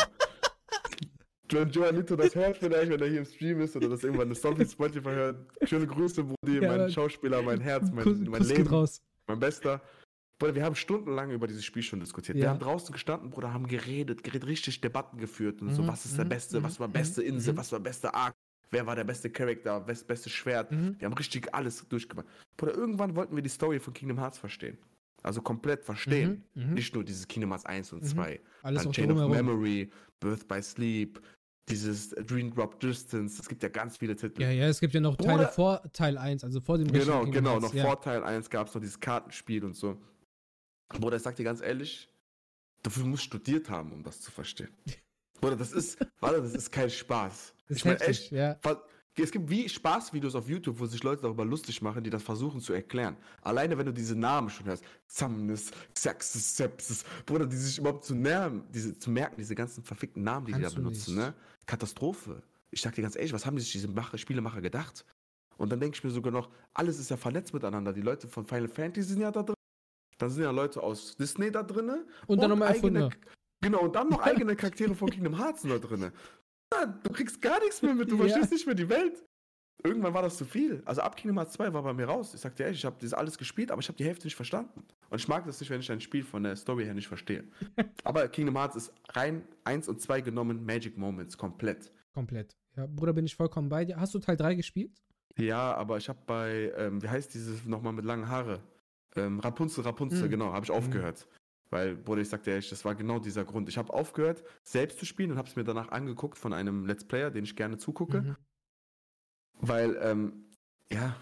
Wenn 1.50 1.70
Joanito 1.70 2.16
das 2.16 2.34
hört 2.34 2.56
vielleicht, 2.56 2.90
wenn 2.90 3.00
er 3.00 3.08
hier 3.08 3.18
im 3.18 3.24
Stream 3.24 3.60
ist 3.60 3.76
oder 3.76 3.88
das 3.88 4.02
irgendwann 4.04 4.28
eine 4.28 4.34
Song 4.34 4.56
Spotify 4.66 5.10
hört, 5.10 5.46
schöne 5.68 5.86
Grüße, 5.86 6.24
Brudi, 6.24 6.60
Ja, 6.60 6.76
mein 6.76 6.90
Schauspieler, 6.90 7.42
mein 7.42 7.60
Herz, 7.60 7.90
mein, 7.92 8.04
Kuss, 8.04 8.18
mein 8.18 8.40
Kuss 8.40 8.48
Leben 8.48 8.66
raus. 8.68 9.02
mein 9.26 9.38
Bester. 9.38 9.80
Bruder, 10.38 10.54
wir 10.54 10.64
haben 10.64 10.74
stundenlang 10.74 11.30
über 11.30 11.46
dieses 11.46 11.64
Spiel 11.64 11.82
schon 11.82 12.00
diskutiert. 12.00 12.36
Ja. 12.36 12.44
Wir 12.44 12.50
haben 12.50 12.58
draußen 12.60 12.92
gestanden, 12.92 13.30
Bruder, 13.30 13.54
haben 13.54 13.66
geredet, 13.66 14.22
geredet, 14.22 14.46
richtig 14.48 14.80
Debatten 14.82 15.16
geführt 15.18 15.62
und 15.62 15.72
so. 15.74 15.82
Mhm, 15.82 15.88
Was 15.88 16.04
ist 16.04 16.18
der 16.18 16.26
mhm, 16.26 16.30
beste, 16.30 16.62
was 16.62 16.74
mhm, 16.78 16.80
war 16.80 16.88
beste 16.88 17.22
Insel, 17.22 17.54
mhm. 17.54 17.58
was 17.58 17.72
war 17.72 17.80
beste 17.80 18.12
Arc, 18.12 18.34
wer 18.70 18.86
war 18.86 18.94
der 18.96 19.04
beste 19.04 19.30
Charakter, 19.30 19.82
das 19.86 20.04
beste 20.04 20.28
Schwert. 20.28 20.70
Mhm. 20.72 20.96
Wir 20.98 21.06
haben 21.06 21.14
richtig 21.14 21.54
alles 21.54 21.86
durchgemacht. 21.88 22.26
Bruder, 22.58 22.74
irgendwann 22.74 23.16
wollten 23.16 23.34
wir 23.34 23.42
die 23.42 23.48
Story 23.48 23.80
von 23.80 23.94
Kingdom 23.94 24.18
Hearts 24.18 24.36
verstehen. 24.38 24.76
Also 25.22 25.40
komplett 25.40 25.82
verstehen. 25.84 26.44
Mhm. 26.54 26.66
Mhm. 26.68 26.74
Nicht 26.74 26.94
nur 26.94 27.02
dieses 27.02 27.26
Kingdom 27.26 27.50
Hearts 27.50 27.64
1 27.64 27.92
und 27.94 28.02
Mhm. 28.02 28.06
2. 28.06 28.40
Alles 28.62 28.82
Dann 28.82 28.92
Chain 28.92 29.10
of. 29.12 29.30
Memory, 29.30 29.90
Birth 30.20 30.46
by 30.46 30.62
Sleep, 30.62 31.18
dieses 31.68 32.10
Dream 32.10 32.54
Drop 32.54 32.78
Distance. 32.80 33.40
Es 33.40 33.48
gibt 33.48 33.62
ja 33.62 33.68
ganz 33.68 33.96
viele 33.96 34.14
Titel. 34.14 34.40
Ja, 34.42 34.50
ja, 34.50 34.66
es 34.68 34.80
gibt 34.80 34.94
ja 34.94 35.00
noch 35.00 35.16
Teile 35.16 35.32
Bruder- 35.32 35.48
vor 35.48 35.82
Teil 35.92 36.16
1, 36.16 36.44
also 36.44 36.60
vor 36.60 36.78
dem 36.78 36.90
Genau, 36.90 37.22
Kingdom 37.22 37.32
genau. 37.32 37.60
Noch 37.60 37.74
ja. 37.74 37.84
vor 37.84 38.00
Teil 38.00 38.22
1 38.22 38.50
gab 38.50 38.68
es 38.68 38.74
noch 38.74 38.80
dieses 38.80 39.00
Kartenspiel 39.00 39.64
und 39.64 39.74
so. 39.74 40.00
Bruder, 40.88 41.16
ich 41.16 41.22
sag 41.22 41.34
dir 41.36 41.44
ganz 41.44 41.60
ehrlich, 41.60 42.08
dafür 42.82 43.04
musst 43.04 43.24
du 43.24 43.26
studiert 43.36 43.68
haben, 43.68 43.92
um 43.92 44.02
das 44.02 44.20
zu 44.20 44.30
verstehen. 44.30 44.70
Bruder, 45.40 45.56
das 45.56 45.72
ist, 45.72 45.98
warte, 46.20 46.40
das 46.40 46.54
ist 46.54 46.70
kein 46.70 46.88
Spaß. 46.88 47.52
Das 47.68 47.78
ich 47.78 47.84
meine 47.84 48.00
echt, 48.00 48.30
ja. 48.30 48.58
Es 49.22 49.30
gibt 49.30 49.48
wie 49.48 49.68
Spaßvideos 49.68 50.34
auf 50.34 50.48
YouTube, 50.48 50.78
wo 50.78 50.86
sich 50.86 51.02
Leute 51.02 51.22
darüber 51.22 51.44
lustig 51.44 51.80
machen, 51.82 52.04
die 52.04 52.10
das 52.10 52.22
versuchen 52.22 52.60
zu 52.60 52.72
erklären. 52.72 53.16
Alleine 53.42 53.78
wenn 53.78 53.86
du 53.86 53.92
diese 53.92 54.14
Namen 54.16 54.50
schon 54.50 54.66
hörst, 54.66 54.84
Samnis, 55.06 55.70
Xaxis, 55.94 56.56
Sepsis, 56.56 57.04
Bruder, 57.24 57.46
die 57.46 57.56
sich 57.56 57.78
überhaupt 57.78 58.04
zu 58.04 58.14
nerven, 58.14 58.64
diese, 58.72 58.98
zu 58.98 59.10
merken, 59.10 59.36
diese 59.38 59.54
ganzen 59.54 59.82
verfickten 59.82 60.22
Namen, 60.22 60.46
die 60.46 60.52
Kannst 60.52 60.70
die 60.72 60.74
da 60.74 60.80
benutzen, 60.82 61.14
nicht. 61.16 61.24
ne? 61.26 61.34
Katastrophe. 61.66 62.42
Ich 62.70 62.82
sag 62.82 62.94
dir 62.94 63.02
ganz 63.02 63.16
ehrlich, 63.16 63.32
was 63.32 63.46
haben 63.46 63.58
sich 63.58 63.72
diese 63.72 63.88
Macher, 63.88 64.18
Spielemacher 64.18 64.60
gedacht? 64.60 65.04
Und 65.56 65.72
dann 65.72 65.80
denke 65.80 65.96
ich 65.96 66.04
mir 66.04 66.10
sogar 66.10 66.32
noch, 66.32 66.50
alles 66.74 66.98
ist 66.98 67.08
ja 67.10 67.16
vernetzt 67.16 67.54
miteinander. 67.54 67.92
Die 67.94 68.02
Leute 68.02 68.28
von 68.28 68.44
Final 68.44 68.68
Fantasy 68.68 69.08
sind 69.08 69.22
ja 69.22 69.30
da 69.30 69.42
drin. 69.42 69.54
Dann 70.18 70.30
sind 70.30 70.42
ja 70.42 70.50
Leute 70.50 70.82
aus 70.82 71.16
Disney 71.16 71.50
da 71.50 71.62
drin. 71.62 72.04
Und 72.26 72.42
dann 72.42 72.50
nochmal 72.50 72.68
eigene- 72.74 73.04
erfunden. 73.04 73.20
Genau, 73.62 73.80
und 73.80 73.96
dann 73.96 74.10
noch 74.10 74.20
eigene 74.20 74.54
Charaktere 74.54 74.94
von 74.94 75.08
Kingdom 75.08 75.38
Hearts 75.38 75.62
da 75.62 75.78
drin. 75.78 76.12
Du 77.02 77.10
kriegst 77.12 77.40
gar 77.40 77.58
nichts 77.60 77.80
mehr 77.82 77.94
mit, 77.94 78.10
du 78.10 78.16
Ja. 78.18 78.24
verstehst 78.28 78.52
nicht 78.52 78.66
mehr 78.66 78.74
die 78.74 78.88
Welt. 78.88 79.24
Irgendwann 79.84 80.14
war 80.14 80.22
das 80.22 80.36
zu 80.36 80.44
viel. 80.44 80.82
Also 80.84 81.02
ab 81.02 81.16
Kingdom 81.16 81.36
Hearts 81.38 81.52
2 81.52 81.72
war 81.72 81.82
bei 81.82 81.92
mir 81.92 82.06
raus. 82.06 82.34
Ich 82.34 82.40
sag 82.40 82.56
dir 82.56 82.64
ehrlich, 82.64 82.78
ich 82.80 82.84
habe 82.84 82.96
das 83.00 83.12
alles 83.12 83.36
gespielt, 83.38 83.70
aber 83.70 83.80
ich 83.80 83.88
habe 83.88 83.96
die 83.98 84.04
Hälfte 84.04 84.26
nicht 84.26 84.34
verstanden. 84.34 84.82
Und 85.10 85.18
ich 85.20 85.28
mag 85.28 85.44
das 85.44 85.60
nicht, 85.60 85.70
wenn 85.70 85.80
ich 85.80 85.92
ein 85.92 86.00
Spiel 86.00 86.24
von 86.24 86.42
der 86.42 86.56
Story 86.56 86.84
her 86.84 86.94
nicht 86.94 87.08
verstehe. 87.08 87.44
aber 88.04 88.26
Kingdom 88.28 88.56
Hearts 88.56 88.76
ist 88.76 88.92
rein 89.10 89.46
1 89.64 89.88
und 89.88 90.00
2 90.00 90.22
genommen 90.22 90.64
Magic 90.64 90.96
Moments 90.96 91.36
komplett. 91.36 91.92
Komplett. 92.14 92.56
Ja, 92.76 92.86
Bruder, 92.86 93.12
bin 93.12 93.26
ich 93.26 93.36
vollkommen 93.36 93.68
bei 93.68 93.84
dir. 93.84 94.00
Hast 94.00 94.14
du 94.14 94.18
Teil 94.18 94.36
3 94.36 94.54
gespielt? 94.54 94.92
Ja, 95.38 95.74
aber 95.74 95.98
ich 95.98 96.08
habe 96.08 96.18
bei, 96.26 96.72
ähm, 96.76 97.02
wie 97.02 97.08
heißt 97.08 97.32
dieses 97.34 97.64
nochmal 97.66 97.92
mit 97.92 98.04
langen 98.06 98.28
Haare? 98.28 98.60
Ähm, 99.14 99.38
Rapunzel, 99.40 99.84
Rapunzel, 99.84 100.22
Hm. 100.24 100.30
genau, 100.30 100.52
habe 100.52 100.64
ich 100.64 100.70
aufgehört. 100.70 101.26
Weil, 101.70 101.96
Bruder, 101.96 102.22
ich 102.22 102.28
sag 102.28 102.42
dir 102.44 102.52
ehrlich, 102.52 102.70
das 102.70 102.84
war 102.84 102.94
genau 102.94 103.18
dieser 103.18 103.44
Grund. 103.44 103.68
Ich 103.68 103.78
habe 103.78 103.92
aufgehört, 103.92 104.44
selbst 104.62 104.98
zu 104.98 105.04
spielen 105.06 105.32
und 105.32 105.38
habe 105.38 105.48
es 105.48 105.56
mir 105.56 105.64
danach 105.64 105.88
angeguckt 105.88 106.38
von 106.38 106.52
einem 106.52 106.86
Let's 106.86 107.04
Player, 107.04 107.30
den 107.30 107.44
ich 107.44 107.56
gerne 107.56 107.76
zugucke. 107.76 108.22
Mhm. 108.22 108.36
Weil, 109.58 109.98
ähm, 110.00 110.46
ja, 110.90 111.16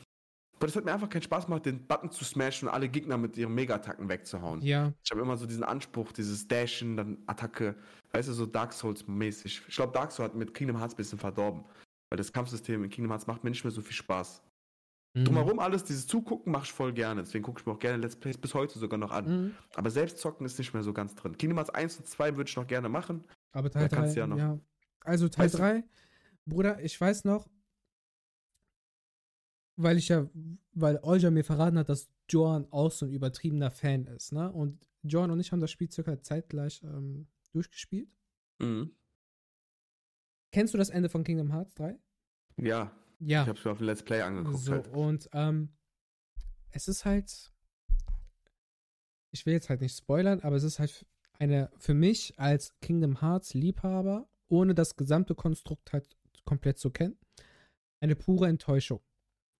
aber 0.56 0.66
das 0.68 0.76
hat 0.76 0.84
mir 0.84 0.92
einfach 0.92 1.08
keinen 1.08 1.22
Spaß 1.22 1.46
gemacht, 1.46 1.66
den 1.66 1.86
Button 1.86 2.10
zu 2.10 2.24
smashen 2.24 2.68
und 2.68 2.74
alle 2.74 2.88
Gegner 2.88 3.18
mit 3.18 3.36
ihren 3.36 3.54
Mega-Attacken 3.54 4.08
wegzuhauen. 4.08 4.62
Ja, 4.62 4.92
Ich 5.02 5.10
habe 5.10 5.20
immer 5.20 5.36
so 5.36 5.46
diesen 5.46 5.64
Anspruch, 5.64 6.12
dieses 6.12 6.46
Dashen, 6.46 6.96
dann 6.96 7.18
Attacke, 7.26 7.76
weißt 8.12 8.28
du, 8.28 8.32
so 8.32 8.46
Dark 8.46 8.72
Souls-mäßig. 8.72 9.62
Ich 9.66 9.74
glaube, 9.74 9.92
Dark 9.92 10.12
Souls 10.12 10.30
hat 10.30 10.36
mit 10.36 10.54
Kingdom 10.54 10.78
Hearts 10.78 10.94
ein 10.94 10.96
bisschen 10.98 11.18
verdorben. 11.18 11.64
Weil 12.10 12.18
das 12.18 12.32
Kampfsystem 12.32 12.84
in 12.84 12.90
Kingdom 12.90 13.10
Hearts 13.10 13.26
macht 13.26 13.42
mir 13.42 13.50
nicht 13.50 13.64
mehr 13.64 13.72
so 13.72 13.82
viel 13.82 13.96
Spaß. 13.96 14.42
Mhm. 15.14 15.24
Drumherum 15.26 15.58
alles, 15.60 15.84
dieses 15.84 16.06
Zugucken 16.06 16.50
mache 16.52 16.64
ich 16.64 16.72
voll 16.72 16.92
gerne. 16.92 17.22
Deswegen 17.22 17.44
gucke 17.44 17.60
ich 17.60 17.66
mir 17.66 17.72
auch 17.72 17.78
gerne 17.78 17.98
Let's 17.98 18.16
Plays 18.16 18.36
bis 18.36 18.52
heute 18.54 18.78
sogar 18.78 18.98
noch 18.98 19.12
an. 19.12 19.26
Mhm. 19.46 19.54
Aber 19.74 19.90
selbst 19.90 20.18
zocken 20.18 20.44
ist 20.44 20.58
nicht 20.58 20.74
mehr 20.74 20.82
so 20.82 20.92
ganz 20.92 21.14
drin. 21.14 21.36
Kingdom 21.38 21.58
Hearts 21.58 21.70
1 21.70 21.98
und 21.98 22.06
2 22.08 22.36
würde 22.36 22.48
ich 22.50 22.56
noch 22.56 22.66
gerne 22.66 22.88
machen. 22.88 23.24
Aber 23.52 23.70
Teil 23.70 23.88
Da 23.88 23.88
3, 23.88 23.96
kannst 24.02 24.16
du 24.16 24.20
ja, 24.20 24.26
ja 24.26 24.54
noch- 24.54 24.60
Also 25.00 25.28
Teil 25.28 25.44
Weißt 25.46 25.54
du- 25.54 25.58
3, 25.58 25.84
Bruder, 26.46 26.82
ich 26.82 27.00
weiß 27.00 27.24
noch, 27.24 27.48
weil 29.76 29.96
ich 29.98 30.08
ja, 30.08 30.28
weil 30.72 30.98
Olja 31.02 31.30
mir 31.30 31.44
verraten 31.44 31.78
hat, 31.78 31.88
dass 31.88 32.08
Joan 32.28 32.66
auch 32.70 32.90
so 32.90 33.06
ein 33.06 33.12
übertriebener 33.12 33.70
Fan 33.70 34.06
ist, 34.06 34.32
ne? 34.32 34.50
Und 34.52 34.86
Joan 35.02 35.30
und 35.30 35.40
ich 35.40 35.52
haben 35.52 35.60
das 35.60 35.70
Spiel 35.70 35.90
circa 35.90 36.20
zeitgleich 36.22 36.82
ähm, 36.82 37.26
durchgespielt. 37.52 38.08
Kennst 40.52 40.72
du 40.74 40.78
das 40.78 40.90
Ende 40.90 41.08
von 41.08 41.24
Kingdom 41.24 41.50
Hearts 41.52 41.74
3? 41.74 41.98
Ja, 42.56 42.92
Ja. 43.20 43.42
ich 43.42 43.48
habe 43.48 43.58
es 43.58 43.64
mir 43.64 43.70
auf 43.72 43.78
dem 43.78 43.86
Let's 43.86 44.02
Play 44.02 44.20
angeguckt. 44.20 44.58
So, 44.58 44.72
halt. 44.72 44.88
und 44.88 45.28
ähm, 45.32 45.70
es 46.70 46.88
ist 46.88 47.04
halt, 47.04 47.52
ich 49.30 49.46
will 49.46 49.52
jetzt 49.54 49.68
halt 49.68 49.80
nicht 49.80 49.96
spoilern, 49.96 50.40
aber 50.40 50.56
es 50.56 50.62
ist 50.62 50.78
halt 50.78 51.06
eine, 51.38 51.70
für 51.78 51.94
mich 51.94 52.38
als 52.38 52.78
Kingdom 52.80 53.20
Hearts 53.20 53.54
Liebhaber, 53.54 54.28
ohne 54.48 54.74
das 54.74 54.96
gesamte 54.96 55.34
Konstrukt 55.34 55.92
halt 55.92 56.16
komplett 56.44 56.78
zu 56.78 56.90
kennen, 56.90 57.16
eine 58.00 58.16
pure 58.16 58.48
Enttäuschung. 58.48 59.00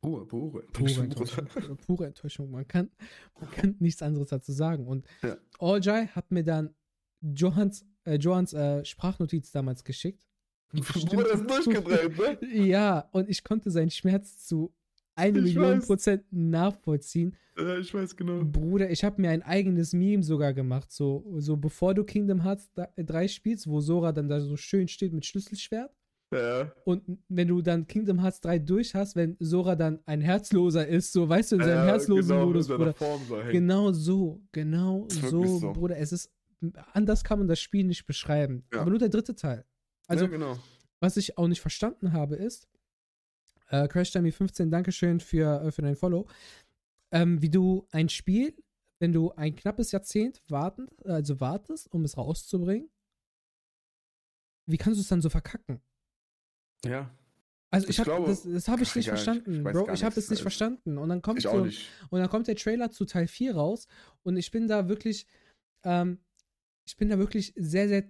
Pure, 0.02 0.26
pure. 0.26 0.62
Pure 0.72 1.00
Enttäuschung. 1.02 1.46
Pure, 1.46 1.76
pure 1.76 2.06
Enttäuschung. 2.06 2.50
Man 2.50 2.68
kann, 2.68 2.90
man 3.40 3.50
kann 3.50 3.76
nichts 3.78 4.02
anderes 4.02 4.28
dazu 4.28 4.52
sagen. 4.52 4.86
Und 4.86 5.06
Ja. 5.22 5.38
Oljai 5.58 6.08
hat 6.08 6.30
mir 6.30 6.44
dann 6.44 6.74
Johans, 7.22 7.86
äh, 8.04 8.16
Johans 8.16 8.52
äh, 8.52 8.84
Sprachnotiz 8.84 9.50
damals 9.50 9.82
geschickt. 9.82 10.26
Bruder 10.80 11.32
ist 11.32 11.48
durchgedreht, 11.48 12.18
ne? 12.18 12.38
Ja, 12.66 13.08
und 13.12 13.28
ich 13.28 13.42
konnte 13.44 13.70
seinen 13.70 13.90
Schmerz 13.90 14.46
zu 14.46 14.72
eine 15.14 15.38
Ich 15.38 15.44
Million 15.44 15.78
weiß. 15.78 15.86
Prozent 15.86 16.24
nachvollziehen. 16.30 17.36
Ja, 17.56 17.78
ich 17.78 17.94
weiß 17.94 18.16
genau. 18.16 18.44
Bruder, 18.44 18.90
ich 18.90 19.04
habe 19.04 19.20
mir 19.20 19.30
ein 19.30 19.42
eigenes 19.42 19.92
Meme 19.92 20.22
sogar 20.22 20.52
gemacht. 20.52 20.90
So, 20.90 21.24
so 21.38 21.56
bevor 21.56 21.94
du 21.94 22.02
Kingdom 22.04 22.42
Hearts 22.42 22.70
3 22.96 23.28
spielst, 23.28 23.68
wo 23.68 23.80
Sora 23.80 24.12
dann 24.12 24.28
da 24.28 24.40
so 24.40 24.56
schön 24.56 24.88
steht 24.88 25.12
mit 25.12 25.24
Schlüsselschwert. 25.24 25.92
Ja. 26.32 26.72
Und 26.84 27.02
wenn 27.28 27.46
du 27.46 27.62
dann 27.62 27.86
Kingdom 27.86 28.20
Hearts 28.20 28.40
3 28.40 28.58
durch 28.58 28.94
hast, 28.94 29.14
wenn 29.14 29.36
Sora 29.38 29.76
dann 29.76 30.00
ein 30.04 30.20
Herzloser 30.20 30.86
ist, 30.86 31.12
so 31.12 31.28
weißt 31.28 31.52
du, 31.52 31.56
in 31.56 31.62
seinem 31.62 31.86
ja, 31.86 31.92
herzlosen 31.92 32.30
genau, 32.30 32.46
Modus, 32.46 32.66
Bruder. 32.66 32.94
So. 32.98 33.36
Genau 33.52 33.92
so, 33.92 34.42
genau 34.50 35.06
so, 35.08 35.44
so. 35.44 35.72
Bruder. 35.72 35.96
Es 35.96 36.10
ist 36.10 36.32
anders 36.92 37.24
kann 37.24 37.38
man 37.38 37.48
das 37.48 37.60
Spiel 37.60 37.84
nicht 37.84 38.06
beschreiben. 38.06 38.64
Ja. 38.72 38.80
Aber 38.80 38.90
nur 38.90 38.98
der 38.98 39.10
dritte 39.10 39.34
Teil. 39.34 39.64
Also, 40.06 40.24
ja, 40.24 40.30
genau. 40.30 40.58
was 41.00 41.16
ich 41.16 41.38
auch 41.38 41.48
nicht 41.48 41.60
verstanden 41.60 42.12
habe, 42.12 42.36
ist, 42.36 42.68
äh, 43.68 43.88
Crash 43.88 44.12
Dummy 44.12 44.32
15, 44.32 44.70
Dankeschön 44.70 45.20
für, 45.20 45.62
äh, 45.62 45.70
für 45.72 45.82
dein 45.82 45.96
Follow, 45.96 46.28
ähm, 47.12 47.40
wie 47.42 47.50
du 47.50 47.86
ein 47.90 48.08
Spiel, 48.08 48.54
wenn 48.98 49.12
du 49.12 49.32
ein 49.32 49.54
knappes 49.56 49.92
Jahrzehnt 49.92 50.42
warten, 50.48 50.88
also 51.04 51.40
wartest, 51.40 51.90
um 51.92 52.04
es 52.04 52.16
rauszubringen, 52.16 52.90
wie 54.66 54.78
kannst 54.78 54.98
du 54.98 55.02
es 55.02 55.08
dann 55.08 55.20
so 55.20 55.28
verkacken? 55.28 55.80
Ja, 56.84 57.10
Also 57.70 57.88
ich, 57.88 57.98
Ich 57.98 58.06
habe 58.06 58.26
das, 58.26 58.42
das 58.44 58.68
habe 58.68 58.82
ich 58.82 58.94
nicht 58.94 59.08
verstanden, 59.08 59.56
ich 59.56 59.62
Bro. 59.62 59.92
Ich 59.92 60.04
habe 60.04 60.18
es 60.18 60.28
nicht 60.30 60.38
Also, 60.38 60.42
verstanden. 60.42 60.96
Und 60.98 61.08
dann 61.08 61.22
kommt 61.22 61.42
so, 61.42 61.50
und 61.50 61.72
dann 62.10 62.28
kommt 62.28 62.46
der 62.46 62.56
Trailer 62.56 62.90
zu 62.90 63.04
Teil 63.04 63.26
4 63.26 63.54
raus 63.56 63.88
und 64.22 64.36
ich 64.36 64.50
bin 64.50 64.68
da 64.68 64.88
wirklich, 64.88 65.26
ähm, 65.82 66.18
ich 66.86 66.96
bin 66.96 67.08
da 67.08 67.18
wirklich 67.18 67.52
sehr, 67.56 67.88
sehr 67.88 68.04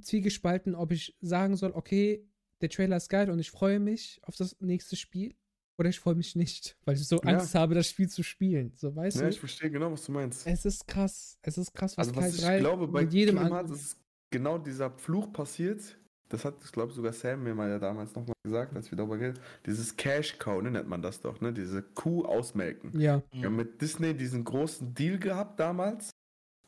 zwiegespalten, 0.00 0.74
ob 0.74 0.92
ich 0.92 1.16
sagen 1.20 1.56
soll, 1.56 1.72
okay, 1.72 2.26
der 2.60 2.70
Trailer 2.70 2.96
ist 2.96 3.08
geil 3.08 3.30
und 3.30 3.38
ich 3.38 3.50
freue 3.50 3.78
mich 3.80 4.20
auf 4.22 4.36
das 4.36 4.56
nächste 4.60 4.96
Spiel 4.96 5.34
oder 5.78 5.88
ich 5.90 6.00
freue 6.00 6.14
mich 6.14 6.36
nicht, 6.36 6.76
weil 6.84 6.94
ich 6.96 7.06
so 7.06 7.16
Ja. 7.16 7.30
Angst 7.38 7.54
habe, 7.54 7.74
das 7.74 7.88
Spiel 7.88 8.08
zu 8.08 8.22
spielen. 8.22 8.72
So, 8.74 8.94
weißt 8.94 9.16
Ja, 9.18 9.24
du? 9.24 9.28
ich 9.28 9.40
verstehe 9.40 9.70
genau, 9.70 9.92
was 9.92 10.04
du 10.06 10.12
meinst. 10.12 10.46
Es 10.46 10.64
ist 10.64 10.86
krass. 10.86 11.38
Es 11.42 11.58
ist 11.58 11.72
krass, 11.74 11.96
was 11.98 12.08
Also 12.08 12.20
was 12.20 12.34
ich 12.34 12.40
3 12.42 12.58
glaube, 12.60 12.88
bei 12.88 13.02
jedem 13.02 13.38
Hearts 13.38 13.70
ist 13.70 14.00
genau 14.30 14.58
dieser 14.58 14.90
Fluch 14.90 15.32
passiert. 15.32 15.98
Das 16.28 16.44
hat, 16.44 16.56
ich 16.64 16.72
glaube, 16.72 16.92
sogar 16.92 17.12
Sam 17.12 17.44
mir 17.44 17.54
mal 17.54 17.68
ja 17.68 17.78
damals 17.78 18.12
nochmal 18.14 18.34
gesagt, 18.42 18.74
als 18.74 18.90
wir 18.90 18.96
darüber 18.98 19.16
geredet 19.16 19.40
Dieses 19.64 19.96
Cash 19.96 20.38
Cow, 20.40 20.60
ne, 20.60 20.72
nennt 20.72 20.88
man 20.88 21.00
das 21.00 21.20
doch, 21.20 21.40
ne? 21.40 21.52
Diese 21.52 21.82
Kuh 21.82 22.24
ausmelken. 22.24 22.98
Ja, 22.98 23.22
Wir 23.30 23.44
haben 23.44 23.54
mit 23.54 23.80
Disney 23.80 24.12
diesen 24.12 24.42
großen 24.42 24.92
Deal 24.92 25.18
gehabt 25.18 25.60
damals. 25.60 26.10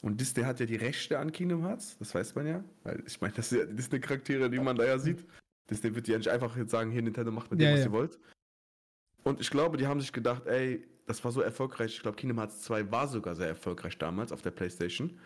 Und 0.03 0.21
Disney 0.21 0.45
hat 0.45 0.61
ja 0.61 0.67
die 0.67 0.77
Rechte 0.77 1.19
an 1.19 1.33
Kingdom 1.33 1.63
Hearts, 1.67 1.99
das 1.99 2.15
weiß 2.15 2.35
man 2.37 2.47
ja. 2.47 2.65
Weil 2.85 3.03
ich 3.07 3.21
meine, 3.21 3.35
das 3.35 3.49
sind 3.49 3.59
ja 3.59 3.65
die 3.67 3.75
Disney-Charaktere, 3.75 4.49
die 4.49 4.61
man 4.61 4.77
da 4.77 4.85
ja 4.85 4.99
sieht. 4.99 5.27
Disney 5.69 5.95
wird 5.95 6.07
ja 6.09 6.17
nicht 6.19 6.29
einfach 6.31 6.57
jetzt 6.57 6.71
sagen, 6.71 6.91
hier 6.91 7.03
Nintendo 7.03 7.33
macht 7.33 7.51
mit 7.51 7.61
dem, 7.61 7.67
Ja, 7.67 7.73
was 7.73 7.81
ja. 7.81 7.87
ihr 7.87 7.93
wollt. 7.93 8.19
Und 9.25 9.41
ich 9.41 9.51
glaube, 9.51 9.77
die 9.77 9.87
haben 9.87 10.01
sich 10.01 10.13
gedacht, 10.13 10.47
ey, 10.47 10.87
das 11.07 11.23
war 11.25 11.33
so 11.33 11.41
erfolgreich. 11.41 11.95
Ich 11.97 12.03
glaube, 12.03 12.17
Kingdom 12.17 12.39
Hearts 12.39 12.63
2 12.63 12.91
war 12.93 13.09
sogar 13.09 13.35
sehr 13.35 13.49
erfolgreich 13.49 13.99
damals 13.99 14.31
auf 14.31 14.41
der 14.43 14.53
Playstation. 14.53 15.19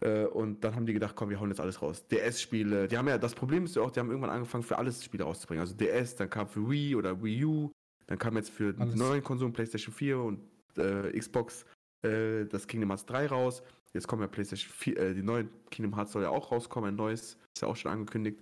Äh, 0.00 0.24
und 0.26 0.64
dann 0.64 0.74
haben 0.74 0.86
die 0.86 0.92
gedacht, 0.92 1.14
komm, 1.16 1.30
wir 1.30 1.38
hauen 1.38 1.50
jetzt 1.50 1.60
alles 1.60 1.80
raus. 1.80 2.06
DS-Spiele, 2.08 2.88
die 2.88 2.98
haben 2.98 3.08
ja, 3.08 3.18
das 3.18 3.34
Problem 3.34 3.64
ist 3.64 3.76
ja 3.76 3.82
auch, 3.82 3.90
die 3.90 4.00
haben 4.00 4.08
irgendwann 4.10 4.30
angefangen, 4.30 4.64
für 4.64 4.78
alles 4.78 5.04
Spiele 5.04 5.24
rauszubringen. 5.24 5.60
Also 5.60 5.74
DS, 5.76 6.16
dann 6.16 6.28
kam 6.28 6.48
für 6.48 6.68
Wii 6.68 6.96
oder 6.96 7.22
Wii 7.22 7.44
U, 7.44 7.70
dann 8.06 8.18
kam 8.18 8.36
jetzt 8.36 8.50
für 8.50 8.74
Alles. 8.78 8.94
die 8.94 8.98
neuen 8.98 9.22
Konsolen 9.22 9.52
PlayStation 9.52 9.94
4 9.94 10.18
und 10.18 10.40
äh, 10.76 11.16
Xbox 11.18 11.64
äh, 12.04 12.44
das 12.46 12.66
Kingdom 12.66 12.90
Hearts 12.90 13.06
3 13.06 13.26
raus. 13.26 13.62
Jetzt 13.92 14.08
kommen 14.08 14.22
ja 14.22 14.28
PlayStation 14.28 14.72
4, 14.72 14.96
äh, 14.98 15.14
die 15.14 15.22
neuen 15.22 15.48
Kingdom 15.70 15.94
Hearts 15.96 16.12
soll 16.12 16.22
ja 16.22 16.30
auch 16.30 16.50
rauskommen, 16.50 16.90
ein 16.90 16.96
neues, 16.96 17.36
ist 17.54 17.62
ja 17.62 17.68
auch 17.68 17.76
schon 17.76 17.92
angekündigt. 17.92 18.38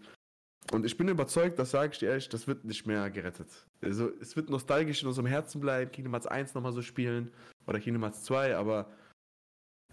Und 0.73 0.87
ich 0.87 0.97
bin 0.97 1.09
überzeugt, 1.09 1.59
das 1.59 1.73
sage 1.73 1.93
ich 1.93 1.99
dir 1.99 2.11
ehrlich, 2.11 2.29
das 2.29 2.47
wird 2.47 2.65
nicht 2.65 2.87
mehr 2.87 3.11
gerettet. 3.11 3.49
Also 3.83 4.11
es 4.21 4.37
wird 4.37 4.49
nostalgisch 4.49 5.03
in 5.03 5.09
unserem 5.09 5.27
Herzen 5.27 5.61
bleiben, 5.61 5.91
Kingdom 5.91 6.13
Hearts 6.13 6.27
1 6.27 6.55
nochmal 6.55 6.73
so 6.73 6.83
spielen 6.83 7.31
oder 7.67 7.81
Kingdom 7.81 8.03
Hearts 8.03 8.23
2, 8.25 8.57
aber 8.57 8.91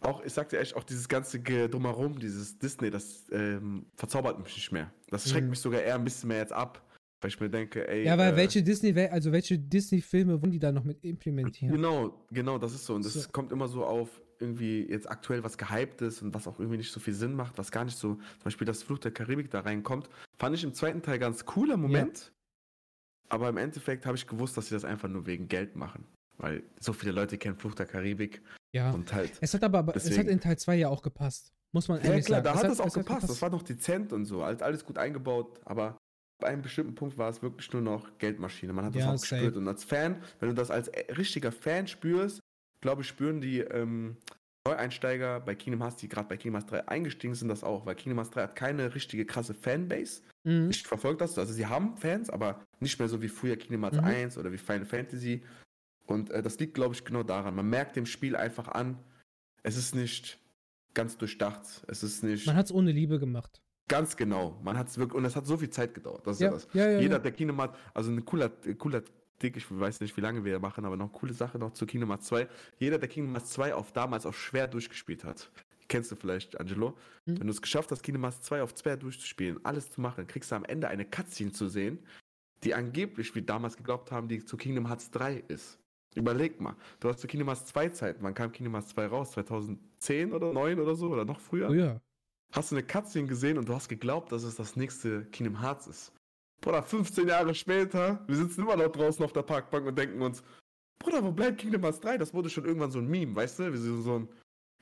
auch, 0.02 0.24
ich 0.24 0.32
sag 0.32 0.48
dir 0.50 0.60
echt, 0.60 0.76
auch 0.78 0.84
dieses 0.84 1.10
ganze 1.10 1.42
Drumherum, 1.42 2.20
dieses 2.20 2.58
Disney, 2.58 2.90
das 2.90 3.26
ähm, 3.32 3.86
verzaubert 3.96 4.40
mich 4.40 4.56
nicht 4.56 4.72
mehr. 4.72 4.94
Das 5.10 5.30
schreckt 5.30 5.44
Mhm. 5.46 5.50
mich 5.50 5.60
sogar 5.60 5.82
eher 5.82 5.96
ein 5.96 6.04
bisschen 6.06 6.30
mehr 6.30 6.38
jetzt 6.38 6.54
ab, 6.54 6.82
weil 7.22 7.30
ich 7.30 7.40
mir 7.40 7.50
denke, 7.50 7.88
ey. 7.88 8.06
ja, 8.06 8.18
weil 8.18 8.34
äh, 8.34 8.38
welche 8.38 8.64
Disney, 8.64 8.98
also 9.10 9.32
welche 9.32 9.58
Disney-Filme 9.60 10.42
wollen 10.42 10.52
die 10.52 10.60
da 10.60 10.72
noch 10.72 10.84
mit 10.84 11.04
implementieren? 11.04 11.74
Genau, 11.76 12.26
genau, 12.32 12.58
das 12.58 12.74
ist 12.74 12.86
so. 12.86 12.96
Und 12.96 13.06
das 13.06 13.14
So. 13.14 13.30
kommt 13.32 13.52
immer 13.52 13.68
so 13.68 13.86
auf 13.86 14.22
irgendwie 14.42 14.88
jetzt 14.90 15.10
aktuell 15.10 15.44
was 15.44 15.58
gehypt 15.58 16.02
ist 16.02 16.22
und 16.22 16.34
was 16.34 16.48
auch 16.48 16.60
irgendwie 16.60 16.78
nicht 16.78 16.92
so 16.94 17.02
viel 17.02 17.14
Sinn 17.14 17.34
macht, 17.34 17.58
was 17.58 17.72
gar 17.72 17.84
nicht 17.84 17.98
so, 17.98 18.16
zum 18.16 18.44
Beispiel 18.46 18.66
das 18.66 18.84
Fluch 18.84 19.00
der 19.00 19.12
Karibik 19.12 19.50
da 19.52 19.60
reinkommt, 19.60 20.10
fand 20.38 20.56
ich 20.56 20.64
im 20.64 20.74
zweiten 20.74 21.02
Teil 21.02 21.20
ganz 21.20 21.46
cooler 21.46 21.76
Moment. 21.76 22.32
Aber 23.28 23.50
im 23.50 23.58
Endeffekt 23.58 24.06
habe 24.06 24.16
ich 24.18 24.26
gewusst, 24.26 24.56
dass 24.58 24.70
sie 24.70 24.76
das 24.76 24.86
einfach 24.86 25.08
nur 25.10 25.26
wegen 25.28 25.48
Geld 25.50 25.76
machen. 25.76 26.06
Weil 26.38 26.64
so 26.80 26.94
viele 26.94 27.12
Leute 27.12 27.38
kennen 27.38 27.58
Fluch 27.58 27.76
der 27.76 27.86
Karibik 27.86 28.42
Ja. 28.72 28.92
und 28.92 29.14
halt. 29.14 29.32
Es 29.42 29.54
hat 29.54 29.64
aber, 29.64 29.80
aber 29.80 29.96
es 29.96 30.18
hat 30.18 30.28
in 30.28 30.40
Teil 30.40 30.58
2 30.58 30.78
ja 30.78 30.88
auch 30.90 31.02
gepasst. 31.02 31.52
Muss 31.74 31.88
man 31.90 32.00
Ja 32.02 32.10
ehrlich 32.12 32.26
klar, 32.26 32.42
sagen. 32.42 32.56
da 32.56 32.60
Es 32.62 32.64
hat 32.66 32.72
es 32.72 32.80
auch 32.80 32.86
hat 32.86 32.94
gepasst. 33.06 33.30
Das 33.30 33.42
war 33.42 33.50
noch 33.50 33.62
dezent 33.62 34.14
und 34.14 34.26
so. 34.26 34.42
Alles 34.42 34.84
gut 34.86 34.98
eingebaut, 34.98 35.60
aber 35.66 35.98
bei 36.40 36.48
einem 36.48 36.62
bestimmten 36.62 36.96
Punkt 36.96 37.18
war 37.18 37.30
es 37.30 37.42
wirklich 37.42 37.72
nur 37.74 37.82
noch 37.82 38.18
Geldmaschine. 38.18 38.74
Man 38.74 38.86
hat 38.86 38.96
das 38.96 39.04
Ja, 39.04 39.14
auch 39.14 39.18
safe. 39.18 39.36
gespürt. 39.36 39.58
Und 39.58 39.68
als 39.68 39.84
Fan, 39.84 40.22
wenn 40.40 40.50
du 40.50 40.56
das 40.56 40.72
als 40.72 40.90
richtiger 41.18 41.52
Fan 41.52 41.88
spürst, 41.88 42.40
glaube 42.82 43.02
ich, 43.02 43.08
spüren 43.08 43.42
die 43.42 43.60
ähm, 43.60 44.16
Neueinsteiger 44.68 45.40
bei 45.42 45.56
Kingdom 45.56 45.82
Hearts, 45.82 45.98
die 45.98 46.08
gerade 46.08 46.30
bei 46.30 46.38
Kingdom 46.38 46.60
Hearts 46.62 46.72
3 46.72 46.88
eingestiegen 46.88 47.36
sind, 47.36 47.50
das 47.50 47.64
auch. 47.64 47.86
Weil 47.86 47.96
Kingdom 47.96 48.18
Hearts 48.20 48.32
3 48.32 48.44
hat 48.44 48.56
keine 48.56 48.96
richtige 48.96 49.26
krasse 49.26 49.54
Fanbase. 49.54 50.22
Mhm. 50.44 50.70
Ich 50.70 50.84
verfolge 50.84 51.18
das. 51.18 51.38
Also 51.38 51.54
sie 51.54 51.66
haben 51.66 51.98
Fans, 51.98 52.30
aber 52.30 52.64
nicht 52.80 52.98
mehr 53.00 53.10
so 53.10 53.22
wie 53.22 53.28
früher 53.30 53.58
Kingdom 53.58 53.82
Hearts 53.84 53.98
Mhm. 53.98 54.04
1 54.06 54.38
oder 54.38 54.52
wie 54.52 54.58
Final 54.58 54.86
Fantasy. 54.86 55.44
Und 56.06 56.32
äh, 56.32 56.42
das 56.42 56.58
liegt, 56.60 56.74
glaube 56.74 56.96
ich, 56.96 57.04
genau 57.04 57.24
daran. 57.24 57.56
Man 57.56 57.70
merkt 57.70 57.96
dem 57.96 58.06
Spiel 58.06 58.36
einfach 58.36 58.68
an, 58.70 58.98
es 59.64 59.76
ist 59.78 59.94
nicht 59.94 60.40
ganz 60.94 61.18
durchdacht. 61.18 61.84
Es 61.88 62.02
ist 62.02 62.24
nicht 62.24 62.48
Man 62.48 62.56
hat 62.56 62.66
es 62.68 62.72
ohne 62.72 62.92
Liebe 62.92 63.20
gemacht. 63.20 63.62
Ganz 63.90 64.16
genau. 64.16 64.58
Man 64.64 64.78
hat 64.78 64.88
es 64.88 64.98
wirklich, 64.98 65.18
und 65.18 65.26
es 65.26 65.36
hat 65.36 65.46
so 65.46 65.58
viel 65.58 65.70
Zeit 65.70 65.94
gedauert. 65.94 66.26
Das 66.26 66.38
ist 66.38 66.42
ja, 66.42 66.48
Ja, 66.48 66.54
das. 66.54 66.68
ja, 66.74 66.90
ja. 66.92 67.00
Jeder, 67.00 67.16
ja. 67.18 67.20
der 67.20 67.32
Kingdom 67.34 67.60
also 67.94 68.10
ein 68.12 68.24
cooler, 68.24 68.50
cooler 68.78 69.04
Dick, 69.42 69.58
ich 69.58 69.66
weiß 69.70 70.00
nicht, 70.02 70.16
wie 70.18 70.22
lange 70.22 70.44
wir 70.46 70.60
machen, 70.60 70.86
aber 70.86 70.96
noch 70.98 71.10
eine 71.10 71.18
coole 71.20 71.34
Sache 71.34 71.60
noch 71.60 71.72
zu 71.74 71.86
Kingdom 71.86 72.10
Hearts 72.10 72.28
2. 72.28 72.48
Jeder, 72.78 72.98
der 72.98 73.10
Kingdom 73.10 73.34
Hearts 73.36 73.52
2 73.52 73.74
auf 73.74 73.92
damals 73.92 74.26
auf 74.26 74.38
schwer 74.40 74.68
durchgespielt 74.68 75.24
hat, 75.24 75.50
kennst 75.88 76.12
du 76.12 76.16
vielleicht, 76.16 76.60
Angelo, 76.60 76.96
Mhm. 77.26 77.40
wenn 77.40 77.48
du 77.48 77.52
es 77.52 77.62
geschafft 77.62 77.92
hast, 77.92 78.04
Kingdom 78.04 78.24
Hearts 78.24 78.42
2 78.44 78.62
auf 78.64 78.74
schwer 78.80 78.98
durchzuspielen, 78.98 79.60
alles 79.66 79.90
zu 79.92 80.02
machen, 80.02 80.28
kriegst 80.28 80.52
du 80.52 80.56
am 80.56 80.66
Ende 80.66 80.88
eine 80.88 81.06
Cutscene 81.06 81.52
zu 81.52 81.68
sehen, 81.68 82.00
die 82.64 82.74
angeblich, 82.76 83.34
wie 83.36 83.42
damals 83.42 83.78
geglaubt 83.78 84.12
haben, 84.12 84.28
die 84.28 84.44
zu 84.44 84.58
Kingdom 84.58 84.88
Hearts 84.88 85.10
3 85.12 85.44
ist. 85.48 85.80
Überleg 86.16 86.60
mal, 86.60 86.76
du 87.00 87.08
hast 87.08 87.20
zu 87.20 87.28
Kingdom 87.28 87.48
Hearts 87.48 87.66
2 87.68 87.90
Zeiten, 87.90 88.24
wann 88.24 88.34
kam 88.34 88.52
Kingdom 88.52 88.74
Hearts 88.74 88.90
2 88.90 89.06
raus? 89.08 89.32
2010 89.32 90.34
oder 90.34 90.52
9 90.52 90.80
oder 90.80 90.96
so 90.96 91.08
oder 91.10 91.24
noch 91.24 91.40
früher? 91.40 91.68
Früher. 91.68 92.02
Hast 92.52 92.72
du 92.72 92.76
eine 92.76 92.86
Cutscene 92.86 93.28
gesehen 93.28 93.58
und 93.58 93.70
du 93.70 93.74
hast 93.74 93.90
geglaubt, 93.90 94.32
dass 94.32 94.44
es 94.44 94.56
das 94.56 94.76
nächste 94.76 95.26
Kingdom 95.26 95.62
Hearts 95.62 95.88
ist. 95.88 96.12
Bruder, 96.62 96.84
15 96.84 97.28
Jahre 97.28 97.56
später, 97.56 98.24
wir 98.28 98.36
sitzen 98.36 98.62
immer 98.62 98.76
noch 98.76 98.92
draußen 98.92 99.24
auf 99.24 99.34
der 99.34 99.44
Parkbank 99.44 99.88
und 99.88 99.98
denken 99.98 100.22
uns, 100.22 100.44
Bruder, 101.00 101.24
wo 101.24 101.32
bleibt 101.32 101.60
Kingdom 101.60 101.84
Hearts 101.84 102.02
3? 102.02 102.18
Das 102.18 102.34
wurde 102.34 102.50
schon 102.50 102.66
irgendwann 102.66 102.92
so 102.92 103.00
ein 103.00 103.08
Meme, 103.08 103.36
weißt 103.36 103.60
du? 103.60 103.74
Wie 103.74 103.78
so, 103.78 104.02
so 104.02 104.20
ein, 104.20 104.28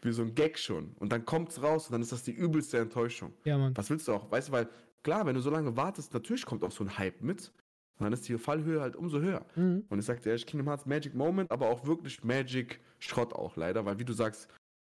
wie 0.02 0.11
so 0.11 0.23
ein 0.23 0.34
Gag 0.34 0.57
schon. 0.57 0.95
Und 0.99 1.11
dann 1.11 1.26
kommt's 1.26 1.61
raus 1.61 1.88
und 1.88 1.94
dann 1.94 2.02
ist 2.02 2.11
das 2.11 2.23
die 2.23 2.31
übelste 2.31 2.80
Enttäuschung. 2.80 3.34
Ja, 3.44 3.57
Mann. 3.57 3.77
Was 3.77 3.89
willst 3.89 4.07
du 4.07 4.14
auch? 4.14 4.31
Weißt 4.31 4.48
du, 4.48 4.53
weil, 4.53 4.68
klar, 5.03 5.26
wenn 5.27 5.35
du 5.35 5.41
so 5.41 5.52
lange 5.52 5.77
wartest, 5.77 6.14
natürlich 6.14 6.45
kommt 6.45 6.64
auch 6.64 6.72
so 6.72 6.84
ein 6.84 6.98
Hype 6.98 7.22
mit. 7.22 7.52
Und 7.99 8.03
dann 8.03 8.14
ist 8.14 8.27
die 8.27 8.38
Fallhöhe 8.38 8.81
halt 8.81 8.95
umso 8.95 9.19
höher. 9.19 9.45
Mhm. 9.56 9.85
Und 9.89 9.99
ich 9.99 10.06
sag 10.06 10.22
dir 10.22 10.30
ehrlich, 10.30 10.45
Kingdom 10.45 10.68
Hearts 10.68 10.85
Magic 10.85 11.14
Moment, 11.14 11.52
aber 11.52 11.69
auch 11.69 11.85
wirklich 11.85 12.23
Magic 12.23 12.80
Schrott 12.99 13.34
auch 13.34 13.56
leider, 13.56 13.85
weil 13.85 13.99
wie 13.99 14.06
du 14.06 14.14
sagst, 14.14 14.48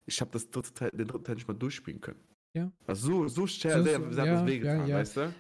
ich 0.06 0.20
habe 0.20 0.30
das 0.32 0.50
dritte 0.50 0.72
Teil, 0.74 0.90
den 0.90 1.08
dritten 1.08 1.24
Teil 1.24 1.34
nicht 1.36 1.48
mal 1.48 1.54
durchspielen 1.54 2.00
können. 2.00 2.20
Ja. 2.54 2.72
Also 2.86 3.26
so, 3.26 3.28
so 3.28 3.46
sehr, 3.46 3.78
So- 3.78 3.84
sehr, 3.84 4.00
so- 4.00 4.12
sehr 4.12 4.24
ja, 4.26 4.34
das 4.34 4.46
wehgetan, 4.46 4.80
ja, 4.82 4.86
ja. 4.86 4.96
weißt 4.98 5.16
du? 5.16 5.34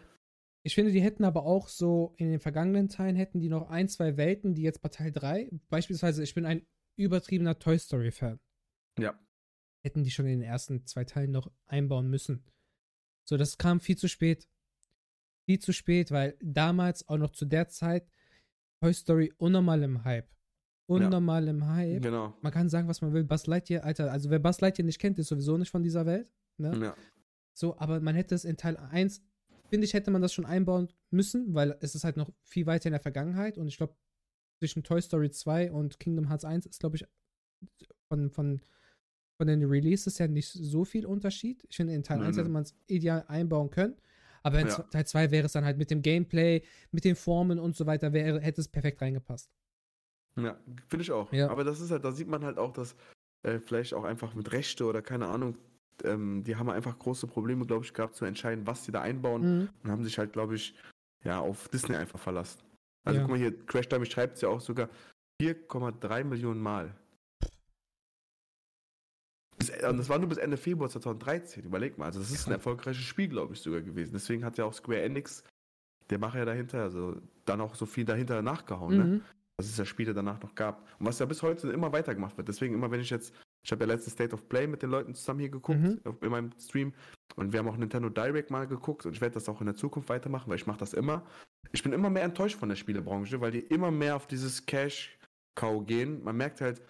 Ich 0.66 0.74
finde, 0.74 0.92
die 0.92 1.02
hätten 1.02 1.24
aber 1.24 1.44
auch 1.44 1.68
so 1.68 2.14
in 2.16 2.30
den 2.30 2.40
vergangenen 2.40 2.88
Teilen 2.88 3.16
hätten 3.16 3.38
die 3.38 3.48
noch 3.50 3.68
ein, 3.68 3.88
zwei 3.88 4.16
Welten, 4.16 4.54
die 4.54 4.62
jetzt 4.62 4.80
bei 4.80 4.88
Teil 4.88 5.12
3, 5.12 5.50
beispielsweise, 5.68 6.22
ich 6.22 6.34
bin 6.34 6.46
ein 6.46 6.66
übertriebener 6.96 7.58
Toy 7.58 7.78
Story-Fan. 7.78 8.40
Ja. 8.98 9.18
Hätten 9.84 10.02
die 10.04 10.10
schon 10.10 10.26
in 10.26 10.40
den 10.40 10.48
ersten 10.48 10.86
zwei 10.86 11.04
Teilen 11.04 11.32
noch 11.32 11.50
einbauen 11.66 12.08
müssen. 12.08 12.44
So, 13.28 13.36
das 13.36 13.58
kam 13.58 13.80
viel 13.80 13.96
zu 13.98 14.08
spät. 14.08 14.48
Viel 15.46 15.58
zu 15.58 15.72
spät, 15.72 16.10
weil 16.10 16.38
damals 16.40 17.06
auch 17.08 17.18
noch 17.18 17.32
zu 17.32 17.44
der 17.44 17.68
Zeit 17.68 18.08
Toy 18.80 18.94
Story 18.94 19.32
unnormal 19.36 19.82
im 19.82 20.02
Hype. 20.04 20.30
Unnormal 20.86 21.46
im 21.48 21.66
Hype. 21.66 22.02
Genau. 22.02 22.34
Man 22.40 22.52
kann 22.52 22.68
sagen, 22.70 22.88
was 22.88 23.02
man 23.02 23.12
will. 23.12 23.24
Buzz 23.24 23.46
Lightyear, 23.46 23.84
Alter, 23.84 24.10
also 24.10 24.30
wer 24.30 24.38
Buzz 24.38 24.60
Lightyear 24.62 24.86
nicht 24.86 24.98
kennt, 24.98 25.18
ist 25.18 25.28
sowieso 25.28 25.58
nicht 25.58 25.70
von 25.70 25.82
dieser 25.82 26.06
Welt. 26.06 26.30
Ne? 26.58 26.76
Ja. 26.80 26.96
So, 27.52 27.78
aber 27.78 28.00
man 28.00 28.14
hätte 28.14 28.34
es 28.34 28.44
in 28.44 28.56
Teil 28.56 28.76
1, 28.76 29.22
finde 29.68 29.84
ich, 29.84 29.94
hätte 29.94 30.10
man 30.10 30.22
das 30.22 30.32
schon 30.32 30.46
einbauen 30.46 30.88
müssen, 31.10 31.54
weil 31.54 31.76
es 31.80 31.94
ist 31.94 32.04
halt 32.04 32.16
noch 32.16 32.30
viel 32.42 32.66
weiter 32.66 32.86
in 32.86 32.92
der 32.92 33.00
Vergangenheit 33.00 33.58
und 33.58 33.68
ich 33.68 33.76
glaube, 33.76 33.94
zwischen 34.58 34.82
Toy 34.82 35.00
Story 35.02 35.30
2 35.30 35.72
und 35.72 35.98
Kingdom 35.98 36.28
Hearts 36.28 36.44
1 36.44 36.66
ist, 36.66 36.80
glaube 36.80 36.96
ich, 36.96 37.04
von, 38.08 38.30
von, 38.30 38.60
von 39.36 39.46
den 39.46 39.64
Releases 39.64 40.18
ja 40.18 40.28
nicht 40.28 40.48
so 40.48 40.84
viel 40.84 41.06
Unterschied. 41.06 41.64
Ich 41.68 41.76
finde, 41.76 41.92
in 41.94 42.02
Teil 42.02 42.18
Nö, 42.18 42.26
1 42.26 42.36
nö. 42.36 42.42
hätte 42.42 42.52
man 42.52 42.62
es 42.62 42.74
ideal 42.86 43.24
einbauen 43.28 43.70
können. 43.70 43.96
Aber 44.42 44.60
in 44.60 44.68
Ja. 44.68 44.78
Teil 44.82 45.06
2 45.06 45.30
wäre 45.30 45.46
es 45.46 45.52
dann 45.52 45.64
halt 45.64 45.78
mit 45.78 45.90
dem 45.90 46.02
Gameplay, 46.02 46.62
mit 46.92 47.04
den 47.04 47.16
Formen 47.16 47.58
und 47.58 47.74
so 47.76 47.86
weiter, 47.86 48.12
wäre, 48.12 48.40
hätte 48.40 48.60
es 48.60 48.68
perfekt 48.68 49.00
reingepasst. 49.00 49.50
Ja, 50.36 50.58
finde 50.88 51.02
ich 51.02 51.12
auch. 51.12 51.32
Ja. 51.32 51.48
Aber 51.48 51.64
das 51.64 51.80
ist 51.80 51.90
halt, 51.90 52.04
da 52.04 52.12
sieht 52.12 52.28
man 52.28 52.44
halt 52.44 52.58
auch, 52.58 52.72
dass 52.72 52.94
äh, 53.42 53.58
vielleicht 53.58 53.94
auch 53.94 54.04
einfach 54.04 54.34
mit 54.34 54.52
Rechte 54.52 54.84
oder 54.84 55.00
keine 55.02 55.26
Ahnung, 55.26 55.56
ähm, 56.04 56.42
die 56.44 56.56
haben 56.56 56.68
einfach 56.70 56.98
große 56.98 57.26
Probleme, 57.26 57.64
glaube 57.66 57.84
ich, 57.84 57.94
gehabt 57.94 58.16
zu 58.16 58.24
entscheiden, 58.24 58.66
was 58.66 58.84
sie 58.84 58.92
da 58.92 59.02
einbauen 59.02 59.42
Mhm. 59.60 59.68
und 59.82 59.90
haben 59.90 60.04
sich 60.04 60.18
halt, 60.18 60.32
glaube 60.32 60.56
ich, 60.56 60.74
ja, 61.22 61.38
auf 61.38 61.68
Disney 61.68 61.96
einfach 61.96 62.18
verlassen. 62.18 62.60
Also 63.04 63.18
Ja. 63.20 63.22
guck 63.26 63.32
mal 63.32 63.38
hier, 63.38 63.66
Crash 63.66 63.88
Dummy 63.88 64.06
schreibt 64.06 64.36
es 64.36 64.40
ja 64.42 64.48
auch 64.48 64.60
sogar 64.60 64.88
4,3 65.40 66.24
Millionen 66.24 66.60
Mal. 66.60 66.94
Bis, 69.58 69.70
und 69.70 69.98
das 69.98 70.08
war 70.08 70.18
nur 70.18 70.28
bis 70.28 70.38
Ende 70.38 70.56
Februar 70.56 70.90
2013, 70.90 71.64
überleg 71.64 71.96
mal. 71.96 72.06
Also 72.06 72.18
das 72.20 72.30
ist 72.30 72.46
ein 72.46 72.52
erfolgreiches 72.52 73.04
Spiel, 73.04 73.28
glaube 73.28 73.54
ich, 73.54 73.60
sogar 73.60 73.80
gewesen. 73.82 74.12
Deswegen 74.12 74.44
hat 74.44 74.58
ja 74.58 74.64
auch 74.64 74.74
Square 74.74 75.02
Enix, 75.02 75.44
der 76.10 76.18
Macher 76.18 76.40
ja 76.40 76.44
dahinter, 76.44 76.82
also 76.82 77.20
dann 77.44 77.60
auch 77.60 77.74
so 77.74 77.86
viel 77.86 78.04
dahinter 78.04 78.42
nachgehauen, 78.42 78.96
ne? 78.96 79.04
Mhm. 79.04 79.22
dass 79.56 79.66
es 79.66 79.76
ja 79.76 79.84
Spiele 79.84 80.12
danach 80.12 80.40
noch 80.42 80.54
gab. 80.56 80.82
Und 80.98 81.06
was 81.06 81.20
ja 81.20 81.26
bis 81.26 81.40
heute 81.42 81.70
immer 81.70 81.92
weitergemacht 81.92 82.36
wird. 82.36 82.48
Deswegen 82.48 82.74
immer, 82.74 82.90
wenn 82.90 83.00
ich 83.00 83.10
jetzt, 83.10 83.32
ich 83.64 83.72
habe 83.72 83.84
ja 83.84 83.88
letztes 83.92 84.12
State 84.12 84.34
of 84.34 84.48
Play 84.48 84.66
mit 84.66 84.82
den 84.82 84.90
Leuten 84.90 85.14
zusammen 85.14 85.40
hier 85.40 85.48
geguckt, 85.48 85.80
Mhm. 85.80 86.00
in 86.20 86.30
meinem 86.30 86.50
Stream. 86.60 86.92
Und 87.36 87.52
wir 87.52 87.58
haben 87.60 87.68
auch 87.68 87.76
Nintendo 87.76 88.08
Direct 88.10 88.50
mal 88.50 88.66
geguckt 88.66 89.06
und 89.06 89.12
ich 89.14 89.20
werde 89.20 89.34
das 89.34 89.48
auch 89.48 89.60
in 89.60 89.66
der 89.66 89.74
Zukunft 89.74 90.08
weitermachen, 90.08 90.48
weil 90.50 90.56
ich 90.56 90.66
mache 90.66 90.78
das 90.78 90.92
immer. 90.92 91.26
Ich 91.72 91.82
bin 91.82 91.92
immer 91.92 92.10
mehr 92.10 92.22
enttäuscht 92.22 92.56
von 92.58 92.68
der 92.68 92.76
Spielebranche, 92.76 93.40
weil 93.40 93.50
die 93.50 93.60
immer 93.60 93.90
mehr 93.90 94.14
auf 94.16 94.26
dieses 94.26 94.64
Cash-Cow 94.66 95.84
gehen. 95.86 96.22
Man 96.22 96.36
merkt 96.36 96.60
halt, 96.60 96.82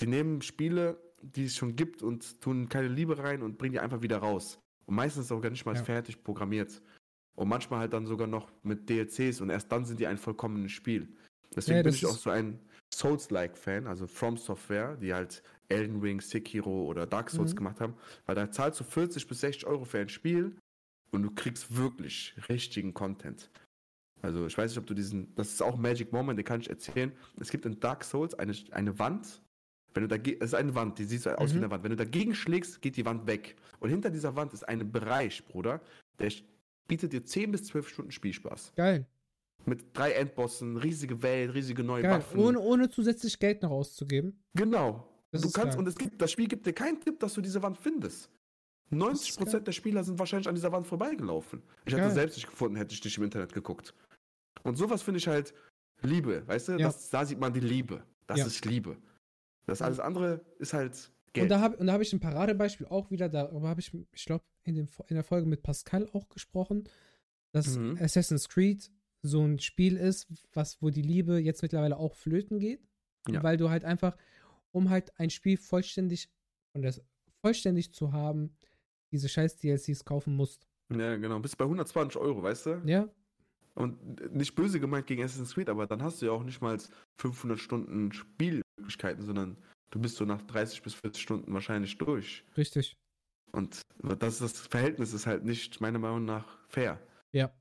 die 0.00 0.06
nehmen 0.06 0.42
Spiele, 0.42 1.00
die 1.22 1.44
es 1.44 1.56
schon 1.56 1.76
gibt 1.76 2.02
und 2.02 2.40
tun 2.40 2.68
keine 2.68 2.88
Liebe 2.88 3.16
rein 3.18 3.42
und 3.42 3.56
bringen 3.56 3.72
die 3.72 3.80
einfach 3.80 4.02
wieder 4.02 4.18
raus. 4.18 4.58
Und 4.86 4.96
meistens 4.96 5.30
auch 5.30 5.40
gar 5.40 5.50
nicht 5.50 5.64
mal 5.64 5.76
Ja. 5.76 5.82
fertig 5.84 6.22
programmiert. 6.24 6.82
Und 7.36 7.48
manchmal 7.48 7.80
halt 7.80 7.92
dann 7.92 8.06
sogar 8.06 8.26
noch 8.26 8.50
mit 8.62 8.88
DLCs 8.90 9.40
und 9.40 9.50
erst 9.50 9.70
dann 9.70 9.84
sind 9.84 10.00
die 10.00 10.06
ein 10.06 10.18
vollkommenes 10.18 10.72
Spiel. 10.72 11.08
Deswegen 11.54 11.78
Ja, 11.78 11.82
bin 11.84 11.94
ich 11.94 12.04
auch 12.04 12.16
so 12.16 12.30
ein 12.30 12.58
Souls-like-Fan, 12.92 13.86
also 13.86 14.06
From 14.06 14.36
Software, 14.36 14.96
die 14.96 15.14
halt 15.14 15.42
Elden 15.70 16.00
Ring, 16.00 16.20
Sekiro 16.20 16.84
oder 16.86 17.06
Dark 17.06 17.30
Souls 17.30 17.52
Mhm. 17.52 17.56
gemacht 17.58 17.80
haben, 17.80 17.94
weil 18.26 18.34
da 18.34 18.50
zahlst 18.50 18.80
du 18.80 18.84
40 18.84 19.26
bis 19.26 19.40
60 19.40 19.66
Euro 19.66 19.84
für 19.84 19.98
ein 19.98 20.08
Spiel 20.08 20.56
und 21.12 21.22
du 21.22 21.30
kriegst 21.30 21.74
wirklich 21.76 22.34
richtigen 22.48 22.92
Content. 22.94 23.50
Also 24.22 24.46
ich 24.46 24.56
weiß 24.58 24.70
nicht, 24.70 24.78
ob 24.78 24.86
du 24.86 24.94
diesen, 24.94 25.34
das 25.34 25.48
ist 25.52 25.62
auch 25.62 25.76
Magic 25.78 26.12
Moment, 26.12 26.38
den 26.38 26.44
kann 26.44 26.60
ich 26.60 26.68
erzählen. 26.68 27.12
Es 27.40 27.50
gibt 27.50 27.64
in 27.64 27.80
Dark 27.80 28.04
Souls 28.04 28.34
eine, 28.34 28.54
eine 28.72 28.98
Wand, 28.98 29.40
wenn 29.94 30.02
du 30.02 30.08
dagegen, 30.08 30.38
es 30.40 30.50
ist 30.50 30.54
eine 30.54 30.74
Wand, 30.74 30.98
die 30.98 31.04
sieht 31.04 31.22
so 31.22 31.30
aus 31.30 31.50
wie 31.50 31.56
Mhm. 31.56 31.62
eine 31.64 31.70
Wand. 31.72 31.82
Wenn 31.84 31.90
du 31.90 31.96
dagegen 31.96 32.34
schlägst, 32.34 32.80
geht 32.82 32.96
die 32.96 33.04
Wand 33.06 33.26
weg. 33.26 33.56
Und 33.80 33.88
hinter 33.90 34.10
dieser 34.10 34.36
Wand 34.36 34.52
ist 34.52 34.68
ein 34.68 34.92
Bereich, 34.92 35.44
Bruder, 35.46 35.80
der 36.18 36.30
bietet 36.86 37.12
dir 37.12 37.24
10 37.24 37.50
bis 37.50 37.64
12 37.64 37.88
Stunden 37.88 38.10
Spielspaß. 38.12 38.72
Geil. 38.76 39.06
Mit 39.66 39.96
drei 39.96 40.12
Endbossen, 40.12 40.76
riesige 40.76 41.22
Welt, 41.22 41.52
riesige 41.54 41.82
neue 41.82 42.02
Geil. 42.02 42.12
Waffen. 42.18 42.38
Ohne, 42.40 42.60
ohne 42.60 42.88
zusätzlich 42.88 43.38
Geld 43.38 43.62
noch 43.62 43.70
auszugeben. 43.70 44.42
Genau. 44.54 45.06
Das 45.32 45.42
du 45.42 45.50
kannst, 45.50 45.72
geil. 45.72 45.78
und 45.78 45.86
es 45.86 45.96
gibt, 45.96 46.20
das 46.20 46.30
Spiel 46.32 46.48
gibt 46.48 46.66
dir 46.66 46.72
keinen 46.72 47.00
Tipp, 47.00 47.20
dass 47.20 47.34
du 47.34 47.40
diese 47.40 47.62
Wand 47.62 47.78
findest. 47.78 48.28
90% 48.90 49.44
geil. 49.52 49.60
der 49.62 49.72
Spieler 49.72 50.02
sind 50.02 50.18
wahrscheinlich 50.18 50.48
an 50.48 50.54
dieser 50.56 50.72
Wand 50.72 50.86
vorbeigelaufen. 50.86 51.62
Ich 51.84 51.92
hätte 51.92 52.00
Geil. 52.02 52.08
es 52.08 52.14
selbst 52.14 52.36
nicht 52.36 52.48
gefunden, 52.50 52.76
hätte 52.76 52.92
ich 52.94 53.04
nicht 53.04 53.16
im 53.18 53.24
Internet 53.24 53.52
geguckt. 53.52 53.94
Und 54.64 54.76
sowas 54.76 55.02
finde 55.02 55.18
ich 55.18 55.28
halt 55.28 55.54
Liebe, 56.02 56.46
weißt 56.48 56.68
du? 56.68 56.72
Ja. 56.72 56.78
Das, 56.88 57.08
da 57.10 57.24
sieht 57.24 57.38
man 57.38 57.52
die 57.52 57.60
Liebe. 57.60 58.02
Das 58.26 58.38
Ja. 58.40 58.46
ist 58.46 58.64
Liebe. 58.64 58.96
Das 59.66 59.80
alles 59.82 60.00
andere 60.00 60.44
ist 60.58 60.72
halt 60.72 61.12
Geld. 61.32 61.44
Und 61.44 61.48
da 61.50 61.60
habe 61.60 61.92
hab 61.92 62.00
ich 62.00 62.12
ein 62.12 62.18
Paradebeispiel 62.18 62.86
auch 62.88 63.10
wieder, 63.12 63.28
darüber 63.28 63.68
habe 63.68 63.80
ich, 63.80 63.92
ich 64.12 64.24
glaube, 64.24 64.42
in, 64.64 64.74
dem- 64.74 64.88
in 65.06 65.14
der 65.14 65.22
Folge 65.24 65.46
mit 65.46 65.62
Pascal 65.62 66.08
auch 66.12 66.28
gesprochen, 66.28 66.88
dass 67.52 67.76
Mhm. 67.76 67.96
Assassin's 68.00 68.48
Creed 68.48 68.90
so 69.22 69.44
ein 69.44 69.60
Spiel 69.60 69.96
ist, 69.96 70.26
was, 70.52 70.82
wo 70.82 70.90
die 70.90 71.02
Liebe 71.02 71.38
jetzt 71.38 71.62
mittlerweile 71.62 71.96
auch 71.98 72.14
flöten 72.16 72.58
geht. 72.58 72.80
Ja. 73.28 73.42
Weil 73.44 73.56
du 73.58 73.70
halt 73.70 73.84
einfach, 73.84 74.16
um 74.72 74.90
halt 74.90 75.18
ein 75.18 75.30
Spiel 75.30 75.56
vollständig 75.56 76.30
und 76.74 76.82
das 76.82 77.02
vollständig 77.42 77.92
zu 77.92 78.12
haben, 78.12 78.56
diese 79.12 79.28
scheiß 79.28 79.56
DLCs 79.58 80.04
kaufen 80.04 80.36
musst. 80.36 80.68
ja, 80.92 81.16
genau. 81.16 81.38
Bist 81.40 81.58
bei 81.58 81.64
120 81.64 82.20
Euro, 82.20 82.42
weißt 82.42 82.66
du? 82.66 82.82
Ja, 82.84 83.08
Und 83.74 84.34
nicht 84.34 84.54
böse 84.54 84.78
gemeint 84.80 85.06
gegen 85.06 85.22
Assassin's 85.22 85.54
Creed, 85.54 85.68
aber 85.68 85.86
dann 85.86 86.02
hast 86.02 86.20
du 86.20 86.26
ja 86.26 86.32
auch 86.32 86.44
nicht 86.44 86.60
mal 86.60 86.78
500 87.20 87.58
Stunden 87.58 88.12
Spielmöglichkeiten, 88.12 89.24
sondern 89.24 89.56
du 89.90 90.00
bist 90.00 90.16
so 90.16 90.24
nach 90.24 90.42
30 90.42 90.82
bis 90.82 90.94
40 90.94 91.22
Stunden 91.22 91.52
wahrscheinlich 91.52 91.98
durch. 91.98 92.44
richtig. 92.56 92.96
Und 93.52 93.82
das, 94.18 94.38
das 94.38 94.52
Verhältnis 94.60 95.12
ist 95.12 95.26
halt 95.26 95.44
nicht 95.44 95.80
meiner 95.80 95.98
Meinung 95.98 96.24
nach 96.24 96.46
fair. 96.68 97.00
Ja. 97.32 97.52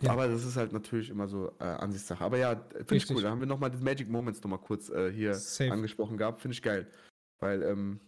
Ja. 0.00 0.12
Aber 0.12 0.26
das 0.26 0.44
ist 0.44 0.56
halt 0.56 0.72
natürlich 0.72 1.10
immer 1.10 1.28
so 1.28 1.52
äh, 1.60 1.64
Ansichtssache. 1.64 2.24
Aber 2.24 2.36
ja, 2.36 2.56
finde 2.70 2.96
ich 2.96 3.10
cool. 3.10 3.22
Da 3.22 3.30
haben 3.30 3.40
wir 3.40 3.46
nochmal 3.46 3.70
die 3.70 3.78
Magic 3.78 4.08
Moments 4.08 4.42
nochmal 4.42 4.58
kurz 4.58 4.90
äh, 4.90 5.12
hier 5.12 5.34
Safe. 5.34 5.70
angesprochen 5.70 6.16
gehabt. 6.16 6.40
Finde 6.40 6.54
ich 6.54 6.62
geil. 6.62 6.90
Weil 7.40 7.62
ähm, 7.62 8.00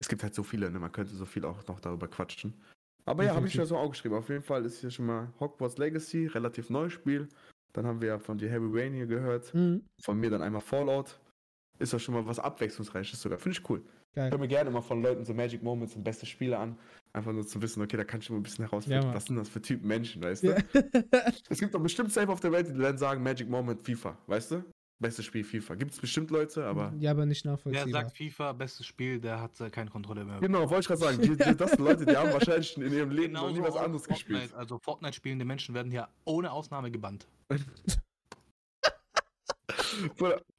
es 0.00 0.08
gibt 0.08 0.22
halt 0.22 0.34
so 0.34 0.42
viele, 0.42 0.70
ne? 0.70 0.78
man 0.78 0.92
könnte 0.92 1.14
so 1.14 1.24
viel 1.26 1.44
auch 1.44 1.66
noch 1.66 1.80
darüber 1.80 2.08
quatschen. 2.08 2.54
Aber 3.06 3.24
ja, 3.24 3.34
habe 3.34 3.46
ich 3.46 3.52
Definitiv. 3.52 3.68
so 3.70 3.76
auch 3.76 3.90
geschrieben. 3.90 4.14
Auf 4.14 4.28
jeden 4.28 4.42
Fall 4.42 4.64
ist 4.64 4.80
hier 4.80 4.90
schon 4.90 5.06
mal 5.06 5.32
Hogwarts 5.40 5.78
Legacy, 5.78 6.26
relativ 6.26 6.70
neues 6.70 6.92
Spiel. 6.92 7.28
Dann 7.72 7.86
haben 7.86 8.00
wir 8.00 8.08
ja 8.08 8.18
von 8.18 8.38
dir 8.38 8.50
Heavy 8.50 8.68
Rain 8.70 8.92
hier 8.92 9.06
gehört. 9.06 9.54
Mhm. 9.54 9.84
Von 10.02 10.18
mir 10.18 10.30
dann 10.30 10.42
einmal 10.42 10.60
Fallout. 10.60 11.18
Ist 11.78 11.92
doch 11.92 12.00
schon 12.00 12.14
mal 12.14 12.26
was 12.26 12.38
Abwechslungsreiches 12.38 13.20
sogar. 13.20 13.38
Finde 13.38 13.58
ich 13.58 13.70
cool. 13.70 13.82
Ich 14.10 14.16
Geil. 14.16 14.30
höre 14.30 14.38
mir 14.38 14.48
gerne 14.48 14.70
mal 14.70 14.80
von 14.80 15.02
Leuten 15.02 15.24
so 15.24 15.32
Magic 15.34 15.62
Moments 15.62 15.94
und 15.94 16.02
beste 16.02 16.26
Spiele 16.26 16.58
an. 16.58 16.76
Einfach 17.12 17.32
nur 17.32 17.46
zu 17.46 17.62
wissen, 17.62 17.80
okay, 17.82 17.96
da 17.96 18.04
kann 18.04 18.20
ich 18.20 18.28
immer 18.28 18.38
ein 18.40 18.42
bisschen 18.42 18.64
herausfinden, 18.64 19.06
Ja, 19.06 19.14
was 19.14 19.24
sind 19.26 19.36
das 19.36 19.48
für 19.48 19.62
Typen 19.62 19.86
Menschen, 19.86 20.22
weißt 20.22 20.42
du? 20.42 20.48
Ja. 20.48 20.56
Es 21.48 21.60
gibt 21.60 21.74
doch 21.74 21.80
bestimmt 21.80 22.12
safe 22.12 22.28
auf 22.28 22.40
der 22.40 22.50
Welt, 22.52 22.68
die 22.68 22.78
dann 22.78 22.98
sagen 22.98 23.22
Magic 23.22 23.48
Moment 23.48 23.82
FIFA, 23.82 24.18
weißt 24.26 24.50
du? 24.52 24.64
Bestes 24.98 25.24
Spiel 25.24 25.44
FIFA. 25.44 25.76
Gibt 25.76 25.92
es 25.92 25.98
bestimmt 26.00 26.30
Leute, 26.30 26.66
aber. 26.66 26.92
ja, 26.98 27.12
aber 27.12 27.24
nicht 27.24 27.44
Wer 27.44 27.52
nachvollziehbar. 27.52 28.02
sagt 28.02 28.16
FIFA, 28.18 28.52
bestes 28.52 28.84
Spiel, 28.84 29.18
der 29.18 29.40
hat 29.40 29.58
äh, 29.60 29.70
keine 29.70 29.88
Kontrolle 29.90 30.24
mehr. 30.26 30.40
Genau, 30.40 30.68
wollte 30.68 30.80
ich 30.80 30.86
gerade 30.88 31.00
sagen. 31.00 31.22
Die, 31.22 31.28
die, 31.36 31.56
das 31.56 31.70
sind 31.70 31.80
Leute, 31.80 32.04
die 32.04 32.16
haben 32.16 32.32
wahrscheinlich 32.32 32.76
in 32.76 32.92
ihrem 32.92 33.10
Leben 33.10 33.32
noch 33.32 33.48
nie 33.48 33.54
Genauso 33.54 33.74
was 33.74 33.82
anderes 33.82 34.04
Fortnite. 34.06 34.28
gespielt. 34.40 34.54
Also 34.54 34.78
Fortnite 34.78 35.14
spielende 35.14 35.44
Menschen 35.46 35.74
werden 35.74 35.90
hier 35.90 36.08
ohne 36.24 36.50
Ausnahme 36.52 36.90
gebannt. 36.90 37.26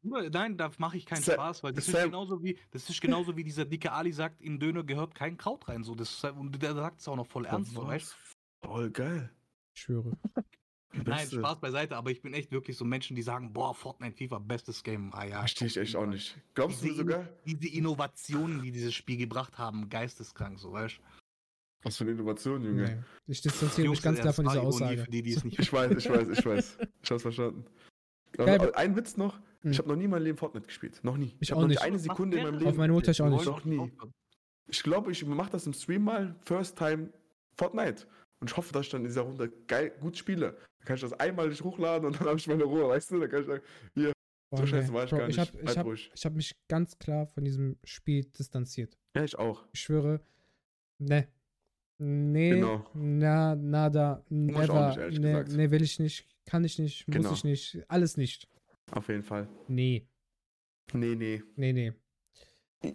Nein, 0.02 0.58
da 0.58 0.72
mache 0.78 0.98
ich 0.98 1.06
keinen 1.06 1.22
Sam- 1.22 1.36
Spaß, 1.36 1.64
weil 1.64 1.74
das 1.74 1.88
ist 1.88 1.94
Sam- 1.94 2.06
genauso 2.10 2.44
wie 2.44 2.58
das 2.72 2.90
ist 2.90 3.02
genauso 3.02 3.36
wie 3.38 3.44
dieser 3.44 3.66
dicke 3.66 3.92
Ali 3.92 4.12
sagt, 4.12 4.42
in 4.42 4.60
Döner 4.60 4.84
gehört 4.84 5.16
kein 5.16 5.38
Kraut 5.38 5.68
rein. 5.68 5.84
So, 5.84 5.96
das, 5.96 6.24
und 6.24 6.62
der 6.62 6.74
sagt 6.74 7.00
es 7.02 7.08
auch 7.08 7.16
noch 7.16 7.28
voll 7.28 7.46
ernst. 7.46 7.74
So, 7.74 7.86
weißt? 7.86 8.16
Voll 8.66 8.90
geil. 8.92 9.32
Ich 9.76 9.82
schwöre. 9.84 10.18
Nein, 10.94 11.06
Beste. 11.06 11.38
Spaß 11.38 11.62
beiseite, 11.62 11.96
aber 11.96 12.12
ich 12.12 12.22
bin 12.22 12.34
echt 12.34 12.52
wirklich 12.52 12.76
so 12.76 12.84
Menschen, 12.84 13.16
die 13.16 13.22
sagen, 13.22 13.54
boah, 13.54 13.74
Fortnite, 13.74 14.18
FIFA, 14.18 14.40
bestes 14.40 14.84
Game. 14.84 15.14
Ah 15.14 15.24
ja. 15.24 15.40
Verstehe 15.40 15.68
ich 15.70 15.78
echt 15.78 15.96
auch 15.96 16.06
nicht. 16.06 16.36
Glaubst 16.54 16.82
du 16.82 16.88
Diese, 16.88 16.98
sogar? 16.98 17.30
diese 17.46 17.70
Innovationen, 17.70 18.62
die 18.62 18.72
dieses 18.74 18.94
Spiel 18.94 19.16
gebracht 19.18 19.58
haben, 19.58 19.88
geisteskrank, 19.90 20.60
so, 20.60 20.74
weißt 20.74 20.98
du? 20.98 21.02
Was 21.84 21.98
für 21.98 22.04
eine 22.04 22.12
Innovation, 22.12 22.62
Junge. 22.64 22.84
Nee. 22.84 23.04
Ich 23.32 23.42
distanziere 23.42 23.88
mich 23.90 24.02
ganz 24.02 24.18
das 24.18 24.24
klar 24.24 24.34
von 24.34 24.46
dieser 24.46 24.62
Aussage. 24.62 25.06
Die, 25.10 25.24
die 25.24 25.32
es 25.34 25.44
nicht 25.46 25.58
Ich 25.58 25.72
weiß, 25.72 25.92
ich 25.98 26.10
weiß, 26.10 26.28
ich 26.28 26.46
weiß. 26.46 26.78
Ich 27.02 27.10
hab's 27.12 27.22
verstanden. 27.24 27.66
Geil. 28.34 28.72
Ein 28.76 28.96
Witz 28.96 29.18
noch. 29.18 29.40
Hm. 29.62 29.72
Ich 29.72 29.78
habe 29.78 29.90
noch 29.90 29.96
nie 29.96 30.06
in 30.06 30.10
meinem 30.12 30.24
Leben 30.24 30.38
Fortnite 30.38 30.66
gespielt. 30.68 31.00
Noch 31.04 31.18
nie. 31.18 31.36
Ich 31.40 31.52
hab 31.52 31.58
auch 31.58 31.62
noch 31.62 31.68
nicht. 31.68 31.82
eine 31.82 32.00
Sekunde 32.00 32.38
in 32.38 32.44
meinem 32.44 32.56
Leben. 32.58 32.68
Auf 32.70 32.78
meine 32.78 32.94
Mutter 32.94 33.12
ich 33.12 33.22
auch 33.22 33.30
nicht. 33.30 33.46
Noch 33.46 33.66
nie. 33.66 33.92
Ich 34.68 34.84
glaube, 34.84 35.12
ich 35.12 35.26
mache 35.26 35.52
das 35.52 35.66
im 35.68 35.74
Stream 35.74 36.04
mal. 36.04 36.36
First 36.42 36.78
time 36.78 37.10
Fortnite. 37.58 38.06
Und 38.40 38.50
ich 38.50 38.58
hoffe, 38.58 38.74
dass 38.74 38.86
ich 38.86 38.92
dann 38.92 39.02
in 39.02 39.08
dieser 39.08 39.22
Runde 39.22 39.52
geil, 39.68 39.92
gut 40.00 40.18
spiele. 40.18 40.58
Dann 40.80 40.86
kann 40.86 40.96
ich 40.96 41.02
das 41.02 41.14
einmal 41.14 41.50
nicht 41.50 41.64
hochladen 41.64 42.08
und 42.08 42.20
dann 42.20 42.28
habe 42.28 42.38
ich 42.40 42.48
meine 42.48 42.64
Ruhe, 42.64 42.88
weißt 42.88 43.12
du? 43.12 43.20
Dann 43.20 43.30
kann 43.30 43.42
ich 43.42 43.48
sagen, 43.48 43.62
hier, 43.94 44.14
Boah, 44.50 44.58
so 44.58 44.66
scheiße 44.66 44.88
nee. 44.88 44.94
war 44.96 45.04
ich 45.04 45.10
Bro, 45.12 45.18
gar 45.20 45.30
ich 45.30 45.38
nicht. 45.38 45.48
hab, 45.48 45.56
ich 45.56 45.62
Bleib 45.66 45.78
hab, 45.78 45.86
ruhig. 45.86 46.12
ich 46.16 46.26
hab 46.26 46.34
mich 46.34 46.56
ganz 46.68 46.98
klar 46.98 47.28
von 47.28 47.44
diesem 47.44 47.78
Spiel 47.84 48.24
distanziert. 48.24 48.98
Ja, 49.16 49.24
ich 49.24 49.38
auch. 49.38 49.66
Ich 49.74 49.82
schwöre, 49.82 50.22
ne. 50.98 51.28
Nee, 52.00 52.50
Genau. 52.50 52.84
na, 52.96 53.56
nada, 53.56 54.24
ich 54.28 54.56
auch 54.56 54.60
never, 54.60 54.88
nicht, 54.88 54.98
ehrlich 54.98 55.20
ne, 55.20 55.32
gesagt. 55.34 55.52
ne, 55.52 55.72
will 55.72 55.82
ich 55.84 56.00
nicht, 56.00 56.28
kann 56.46 56.64
ich 56.64 56.80
nicht, 56.80 57.08
muss 57.08 57.16
Genau. 57.16 57.34
ich 57.34 57.44
nicht, 57.44 57.84
alles 57.88 58.18
nicht. 58.18 58.48
Auf 58.92 59.08
jeden 59.08 59.24
Fall. 59.24 59.48
Nee, 59.68 60.08
Nee, 60.94 61.16
nee. 61.16 61.42
nee, 61.56 61.72
nee. 61.74 61.94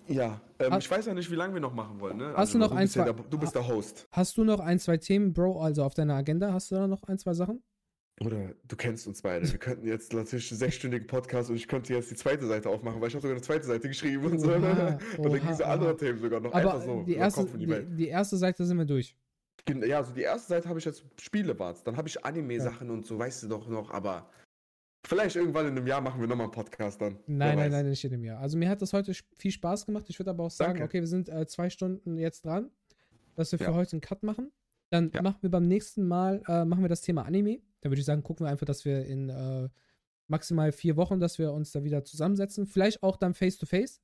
Ja, 0.08 0.40
ähm, 0.58 0.74
ich 0.78 0.90
weiß 0.90 1.06
ja 1.06 1.14
nicht, 1.14 1.30
wie 1.30 1.36
lange 1.36 1.54
wir 1.54 1.60
noch 1.60 1.72
machen 1.72 2.00
wollen. 2.00 2.16
Ne? 2.16 2.34
Hast 2.36 2.52
du 2.54 2.58
noch 2.58 2.70
du 2.70 2.74
ein, 2.74 2.84
bist 2.84 2.96
ja 2.96 3.04
zwei- 3.04 3.12
der, 3.12 3.24
Du 3.24 3.38
bist 3.38 3.54
der 3.54 3.66
Host. 3.68 4.08
Hast 4.10 4.36
du 4.36 4.42
noch 4.44 4.58
ein, 4.58 4.78
zwei 4.80 4.96
Themen, 4.96 5.32
Bro, 5.32 5.60
also 5.60 5.84
auf 5.84 5.94
deiner 5.94 6.14
Agenda, 6.14 6.52
hast 6.52 6.70
du 6.72 6.74
da 6.74 6.88
noch 6.88 7.04
ein, 7.04 7.18
zwei 7.18 7.34
Sachen? 7.34 7.62
Oder 8.20 8.54
du 8.64 8.76
kennst 8.76 9.06
uns 9.06 9.22
beide. 9.22 9.48
Wir 9.50 9.58
könnten 9.58 9.86
jetzt 9.86 10.12
natürlich 10.12 10.50
einen 10.50 10.58
sechsstündigen 10.58 11.06
Podcast 11.06 11.50
und 11.50 11.56
ich 11.56 11.68
könnte 11.68 11.92
jetzt 11.94 12.10
die 12.10 12.14
zweite 12.16 12.46
Seite 12.46 12.68
aufmachen, 12.68 13.00
weil 13.00 13.08
ich 13.08 13.14
habe 13.14 13.20
sogar 13.22 13.36
eine 13.36 13.42
zweite 13.42 13.66
Seite 13.66 13.86
geschrieben 13.88 14.24
und 14.24 14.38
so. 14.40 14.48
Oha, 14.50 14.58
Ne? 14.58 14.98
Und 15.18 15.32
dann 15.32 15.40
ging 15.40 15.54
so 15.54 15.64
andere. 15.64 15.96
Themen 15.96 16.18
sogar 16.18 16.40
noch 16.40 16.52
Aber 16.52 16.74
einfach 16.74 16.82
so. 16.82 17.02
die, 17.04 17.14
erste, 17.14 17.44
die 17.44 17.96
die 17.96 18.08
erste 18.08 18.36
Seite 18.38 18.64
sind 18.66 18.78
wir 18.78 18.86
durch. 18.86 19.14
Ja, 19.68 19.98
also 19.98 20.12
die 20.12 20.22
erste 20.22 20.48
Seite 20.48 20.68
habe 20.68 20.78
ich 20.78 20.84
jetzt 20.84 21.04
Spiele-Warts. 21.20 21.82
Dann 21.82 21.96
habe 21.96 22.08
ich 22.08 22.24
Anime-Sachen 22.24 22.88
und 22.90 23.04
so, 23.06 23.18
weißt 23.18 23.42
du 23.44 23.48
doch 23.48 23.66
noch, 23.68 23.90
aber 23.90 24.28
vielleicht 25.06 25.36
irgendwann 25.36 25.66
in 25.66 25.76
einem 25.76 25.86
Jahr 25.86 26.00
machen 26.00 26.20
wir 26.20 26.28
nochmal 26.28 26.46
einen 26.46 26.52
Podcast 26.52 27.00
dann. 27.00 27.16
Wer 27.26 27.36
Nein, 27.36 27.56
nein, 27.56 27.58
weiß. 27.66 27.72
nein, 27.72 27.88
nicht 27.90 28.04
in 28.04 28.10
dem 28.12 28.24
Jahr. 28.24 28.40
Also 28.40 28.56
mir 28.56 28.68
hat 28.68 28.80
das 28.82 28.92
heute 28.92 29.12
viel 29.36 29.50
Spaß 29.50 29.86
gemacht. 29.86 30.04
Ich 30.08 30.18
würde 30.18 30.30
aber 30.30 30.44
auch 30.44 30.50
sagen, 30.50 30.74
Danke. 30.74 30.84
okay, 30.84 31.00
wir 31.00 31.06
sind 31.08 31.28
äh, 31.28 31.46
zwei 31.46 31.68
Stunden 31.70 32.16
jetzt 32.16 32.44
dran, 32.44 32.70
dass 33.34 33.50
wir 33.52 33.58
für 33.58 33.66
Ja. 33.66 33.74
heute 33.74 33.92
einen 33.92 34.00
Cut 34.00 34.22
machen. 34.22 34.52
Dann 34.90 35.10
Ja. 35.12 35.22
machen 35.22 35.38
wir 35.40 35.50
beim 35.50 35.66
nächsten 35.66 36.06
Mal, 36.06 36.42
äh, 36.46 36.64
machen 36.64 36.82
wir 36.82 36.88
das 36.88 37.00
Thema 37.02 37.24
Anime. 37.24 37.60
Da 37.80 37.90
würde 37.90 37.98
ich 38.00 38.06
sagen, 38.06 38.22
gucken 38.22 38.46
wir 38.46 38.50
einfach, 38.50 38.66
dass 38.66 38.84
wir 38.84 39.04
in 39.04 39.28
äh, 39.28 39.68
maximal 40.28 40.70
vier 40.72 40.96
Wochen, 40.96 41.18
dass 41.18 41.38
wir 41.38 41.52
uns 41.52 41.72
da 41.72 41.82
wieder 41.82 42.04
zusammensetzen. 42.04 42.66
Vielleicht 42.66 43.02
auch 43.02 43.16
dann 43.16 43.34
face-to-face. 43.34 44.00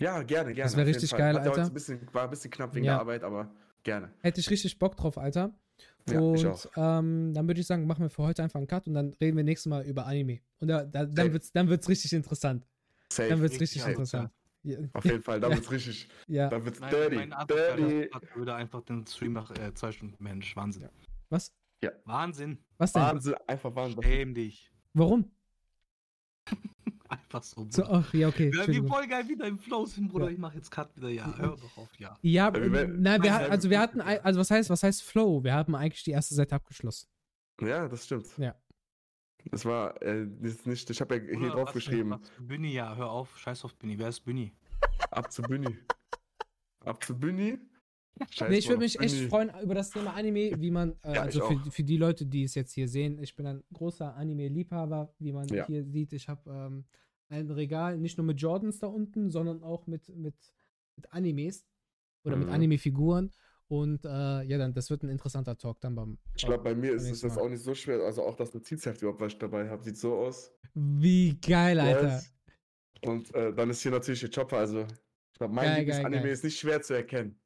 Ja, 0.00 0.22
gerne, 0.22 0.52
gerne. 0.52 0.62
Das 0.64 0.76
wär 0.76 0.82
auf 0.82 0.88
jeden 0.88 0.98
richtig 1.00 1.16
geil, 1.16 1.34
ja 1.34 1.40
Alter. 1.42 1.64
ein 1.64 1.72
bisschen, 1.72 2.00
war 2.12 2.24
ein 2.24 2.30
bisschen 2.30 2.50
knapp 2.50 2.74
wegen 2.74 2.84
Ja. 2.86 2.92
der 2.94 3.00
Arbeit, 3.00 3.22
aber 3.24 3.50
gerne. 3.86 4.12
Hätte 4.20 4.40
ich 4.40 4.50
richtig 4.50 4.78
Bock 4.78 4.96
drauf, 4.96 5.16
Alter. 5.16 5.54
Ja, 6.08 6.20
und 6.20 6.34
ich 6.34 6.46
auch. 6.46 6.66
Ähm, 6.76 7.32
dann 7.32 7.46
würde 7.46 7.60
ich 7.60 7.66
sagen, 7.66 7.86
machen 7.86 8.02
wir 8.02 8.10
für 8.10 8.22
heute 8.22 8.42
einfach 8.42 8.58
einen 8.58 8.66
Cut 8.66 8.86
und 8.86 8.94
dann 8.94 9.14
reden 9.14 9.36
wir 9.36 9.44
nächstes 9.44 9.70
Mal 9.70 9.84
über 9.86 10.06
Anime. 10.06 10.40
Und 10.60 10.68
da, 10.68 10.84
da, 10.84 11.06
dann 11.06 11.32
wird 11.32 11.42
es 11.42 11.52
dann 11.52 11.68
wird's 11.68 11.88
richtig 11.88 12.12
interessant. 12.12 12.66
Safe. 13.10 13.28
Dann 13.28 13.40
wird 13.40 13.52
es 13.52 13.60
Richtig 13.60 13.82
geil, 13.82 13.92
interessant. 13.92 14.30
Ja, 14.62 14.78
Auf 14.94 15.04
jeden 15.04 15.22
Fall, 15.22 15.38
da 15.38 15.48
wird's 15.48 15.70
richtig, 15.70 16.08
ja. 16.26 16.48
da 16.48 16.64
wird's 16.64 16.80
Nein, 16.80 16.90
dirty, 16.90 17.16
mein 17.16 17.34
dirty. 17.46 18.10
Würde 18.34 18.54
einfach 18.54 18.82
den 18.82 19.06
Stream 19.06 19.32
nach 19.32 19.48
äh, 19.52 19.72
zwei 19.74 19.92
Stunden 19.92 20.22
Mensch. 20.22 20.56
Wahnsinn. 20.56 20.82
Ja. 20.82 20.90
Was? 21.28 21.52
Wahnsinn. 22.04 22.58
Was 22.78 22.92
denn? 22.92 23.02
Wahnsinn, 23.02 23.34
einfach 23.46 23.74
Wahnsinn. 23.76 24.02
Schäm 24.02 24.34
dich. 24.34 24.72
Warum? 24.92 25.30
Einfach 27.28 27.42
so. 27.42 27.66
So, 27.70 27.84
ach, 27.84 28.14
ja, 28.14 28.28
okay. 28.28 28.52
Wie 28.52 28.56
Entschuldigung. 28.56 28.88
voll 28.88 29.06
geil 29.08 29.28
wieder 29.28 29.46
im 29.46 29.58
Flow 29.58 29.84
sind, 29.84 30.08
Bruder. 30.08 30.26
Ja. 30.26 30.30
Ich 30.32 30.38
mach 30.38 30.54
jetzt 30.54 30.70
Cut 30.70 30.96
wieder. 30.96 31.08
Ja, 31.08 31.36
hör 31.36 31.56
doch 31.56 31.76
auf, 31.76 31.88
ja. 31.98 32.16
Ja, 32.22 32.46
Ja, 32.48 32.54
wir 32.54 32.60
nein, 32.86 33.22
wir, 33.22 33.30
Nein, 33.32 33.50
also 33.50 33.64
wir 33.68 33.70
wir- 33.76 33.80
hatten, 33.80 34.00
also 34.00 34.38
was 34.40 34.50
heißt, 34.50 34.70
was 34.70 34.82
heißt 34.84 35.02
Flow? 35.02 35.42
Wir 35.42 35.54
haben 35.54 35.74
eigentlich 35.74 36.04
die 36.04 36.12
erste 36.12 36.34
Seite 36.36 36.54
abgeschlossen. 36.54 37.08
Ja, 37.60 37.88
das 37.88 38.04
stimmt. 38.06 38.26
Ja. 38.38 38.54
Das 39.50 39.64
war 39.64 40.00
äh, 40.02 40.26
das 40.40 40.52
ist 40.52 40.66
nicht, 40.66 40.88
ich 40.90 41.00
habe 41.00 41.16
ja 41.16 41.38
hier 41.38 41.50
drauf 41.50 41.72
geschrieben, 41.72 42.14
Bühni, 42.40 42.72
ja, 42.72 42.94
hör 42.96 43.10
auf. 43.10 43.36
Scheiß 43.38 43.64
auf 43.64 43.74
Bühni. 43.76 43.98
Wer 43.98 44.08
ist 44.08 44.20
Bühni? 44.20 44.52
ab 45.10 45.32
zu 45.32 45.42
Bühni. 45.42 45.76
ab 46.84 47.02
zu 47.04 47.18
Bühni. 47.18 47.58
Scheiß 48.30 48.48
Nee, 48.50 48.56
ich 48.58 48.68
würde 48.68 48.80
mich 48.80 48.98
echt 48.98 49.28
freuen 49.28 49.50
über 49.62 49.74
das 49.74 49.90
Thema 49.90 50.14
Anime, 50.14 50.52
wie 50.58 50.70
man, 50.70 50.96
äh, 51.02 51.14
Ja, 51.14 51.22
also 51.22 51.46
für, 51.46 51.70
für 51.70 51.84
die 51.84 51.96
Leute, 51.98 52.24
die 52.24 52.44
es 52.44 52.54
jetzt 52.54 52.72
hier 52.72 52.88
sehen, 52.88 53.18
ich 53.22 53.36
bin 53.36 53.46
ein 53.46 53.62
großer 53.74 54.14
Anime-Liebhaber, 54.16 55.12
wie 55.18 55.32
man 55.32 55.46
Ja. 55.48 55.66
hier 55.66 55.84
sieht. 55.84 56.12
Ich 56.14 56.26
habe 56.28 56.50
ähm, 56.50 56.84
ein 57.28 57.50
Regal, 57.50 57.98
nicht 57.98 58.18
nur 58.18 58.26
mit 58.26 58.40
Jordans 58.40 58.78
da 58.78 58.86
unten, 58.86 59.30
sondern 59.30 59.62
auch 59.62 59.86
mit, 59.86 60.08
mit, 60.16 60.34
mit 60.96 61.12
Animes 61.12 61.66
oder 62.24 62.36
mit 62.36 62.48
Mhm. 62.48 62.54
Anime-Figuren. 62.54 63.32
Und 63.68 64.04
äh, 64.04 64.42
ja, 64.44 64.58
dann, 64.58 64.72
das 64.74 64.90
wird 64.90 65.02
ein 65.02 65.08
interessanter 65.08 65.58
Talk 65.58 65.80
dann 65.80 65.96
beim. 65.96 66.18
Ich 66.36 66.46
glaube, 66.46 66.62
bei 66.62 66.74
mir 66.74 66.92
ist 66.92 67.10
es 67.10 67.20
das 67.22 67.36
auch 67.36 67.48
nicht 67.48 67.62
so 67.64 67.74
schwer. 67.74 68.00
Also 68.00 68.22
auch 68.22 68.36
das 68.36 68.54
Notizheft 68.54 69.02
überhaupt, 69.02 69.20
was 69.20 69.32
ich 69.32 69.38
dabei 69.38 69.68
habe, 69.68 69.82
sieht 69.82 69.96
so 69.96 70.14
aus. 70.14 70.52
Wie 70.74 71.36
geil, 71.40 71.80
Alter. 71.80 72.08
Yes. 72.14 72.32
Und 73.04 73.34
äh, 73.34 73.52
dann 73.52 73.70
ist 73.70 73.82
hier 73.82 73.90
natürlich 73.90 74.20
der 74.20 74.30
Chopper. 74.30 74.58
Also 74.58 74.82
ich 74.82 75.38
glaube, 75.38 75.52
mein 75.52 75.64
Geil, 75.66 75.78
Lieblingsanime 75.80 76.22
geil. 76.22 76.30
ist 76.32 76.44
nicht 76.44 76.58
schwer 76.58 76.80
zu 76.80 76.94
erkennen. 76.94 77.40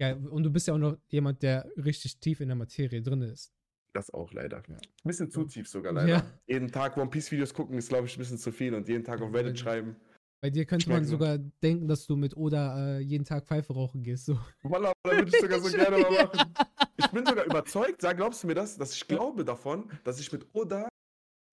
geil. 0.00 0.16
Und 0.26 0.42
du 0.42 0.50
bist 0.50 0.66
ja 0.66 0.74
auch 0.74 0.78
noch 0.78 0.96
jemand, 1.08 1.40
der 1.44 1.70
richtig 1.76 2.18
tief 2.18 2.40
in 2.40 2.48
der 2.48 2.56
Materie 2.56 3.00
drin 3.00 3.22
ist. 3.22 3.52
Das 3.92 4.12
auch 4.12 4.32
leider. 4.32 4.62
Ja. 4.68 4.76
Ein 4.76 4.80
bisschen 5.04 5.30
zu 5.30 5.44
tief 5.44 5.68
sogar 5.68 5.92
leider. 5.92 6.08
Ja. 6.08 6.26
Jeden 6.46 6.70
Tag 6.70 6.96
One 6.96 7.10
Piece 7.10 7.30
Videos 7.30 7.52
gucken 7.52 7.76
ist, 7.76 7.88
glaube 7.88 8.06
ich, 8.06 8.16
ein 8.16 8.20
bisschen 8.20 8.38
zu 8.38 8.50
viel. 8.50 8.74
Und 8.74 8.88
jeden 8.88 9.04
Tag 9.04 9.20
auf 9.20 9.32
Reddit 9.34 9.58
schreiben. 9.58 9.96
Bei 10.40 10.50
dir 10.50 10.64
könnte 10.64 10.88
man 10.88 11.04
so. 11.04 11.12
sogar 11.12 11.38
denken, 11.38 11.86
dass 11.86 12.06
du 12.06 12.16
mit 12.16 12.36
Oda 12.36 12.96
äh, 12.96 13.00
jeden 13.00 13.24
Tag 13.24 13.46
Pfeife 13.46 13.72
rauchen 13.74 14.02
gehst. 14.02 14.26
So. 14.26 14.38
Voila, 14.62 14.92
da 15.04 15.10
würde 15.12 15.28
ich 15.28 15.40
sogar 15.40 15.60
so 15.60 15.70
gerne 15.76 15.98
mal 15.98 16.10
machen. 16.10 16.54
Ich 16.96 17.06
bin 17.10 17.24
sogar 17.24 17.44
überzeugt, 17.44 18.00
sag, 18.00 18.16
glaubst 18.16 18.42
du 18.42 18.48
mir 18.48 18.54
das, 18.54 18.76
dass 18.76 18.94
ich 18.94 19.06
glaube 19.06 19.44
davon, 19.44 19.90
dass 20.04 20.18
ich 20.18 20.32
mit 20.32 20.46
Oda 20.52 20.88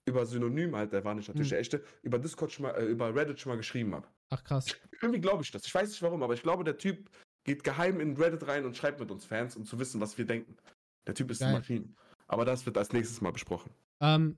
über 0.07 0.25
Synonym, 0.25 0.75
halt, 0.75 0.91
der 0.91 1.03
war 1.05 1.13
nicht 1.13 1.27
natürlich 1.27 1.49
Hm. 1.49 1.51
der 1.51 1.59
echte, 1.59 1.83
über 2.01 2.17
Discord 2.17 2.51
schon 2.51 2.63
mal, 2.63 2.71
äh, 2.71 2.85
über 2.85 3.13
Reddit 3.13 3.39
schon 3.39 3.51
mal 3.51 3.57
geschrieben 3.57 3.93
habe. 3.93 4.07
Ach 4.31 4.43
krass. 4.43 4.75
Irgendwie 5.01 5.21
glaube 5.21 5.43
ich 5.43 5.51
das. 5.51 5.65
Ich 5.65 5.75
weiß 5.75 5.89
nicht 5.89 6.01
warum, 6.01 6.23
aber 6.23 6.33
ich 6.33 6.41
glaube, 6.41 6.63
der 6.63 6.77
Typ 6.77 7.11
geht 7.43 7.63
geheim 7.63 7.99
in 7.99 8.17
Reddit 8.17 8.47
rein 8.47 8.65
und 8.65 8.75
schreibt 8.75 8.99
mit 8.99 9.11
uns 9.11 9.25
Fans, 9.25 9.55
um 9.55 9.65
zu 9.65 9.77
wissen, 9.77 10.01
was 10.01 10.17
wir 10.17 10.25
denken. 10.25 10.57
Der 11.05 11.13
Typ 11.13 11.29
ist 11.29 11.39
Geil. 11.39 11.49
eine 11.49 11.57
Maschine. 11.59 11.89
Aber 12.29 12.45
das 12.45 12.65
wird 12.65 12.77
als 12.77 12.93
nächstes 12.93 13.21
mal 13.21 13.31
besprochen. 13.31 13.71
Ähm, 13.99 14.37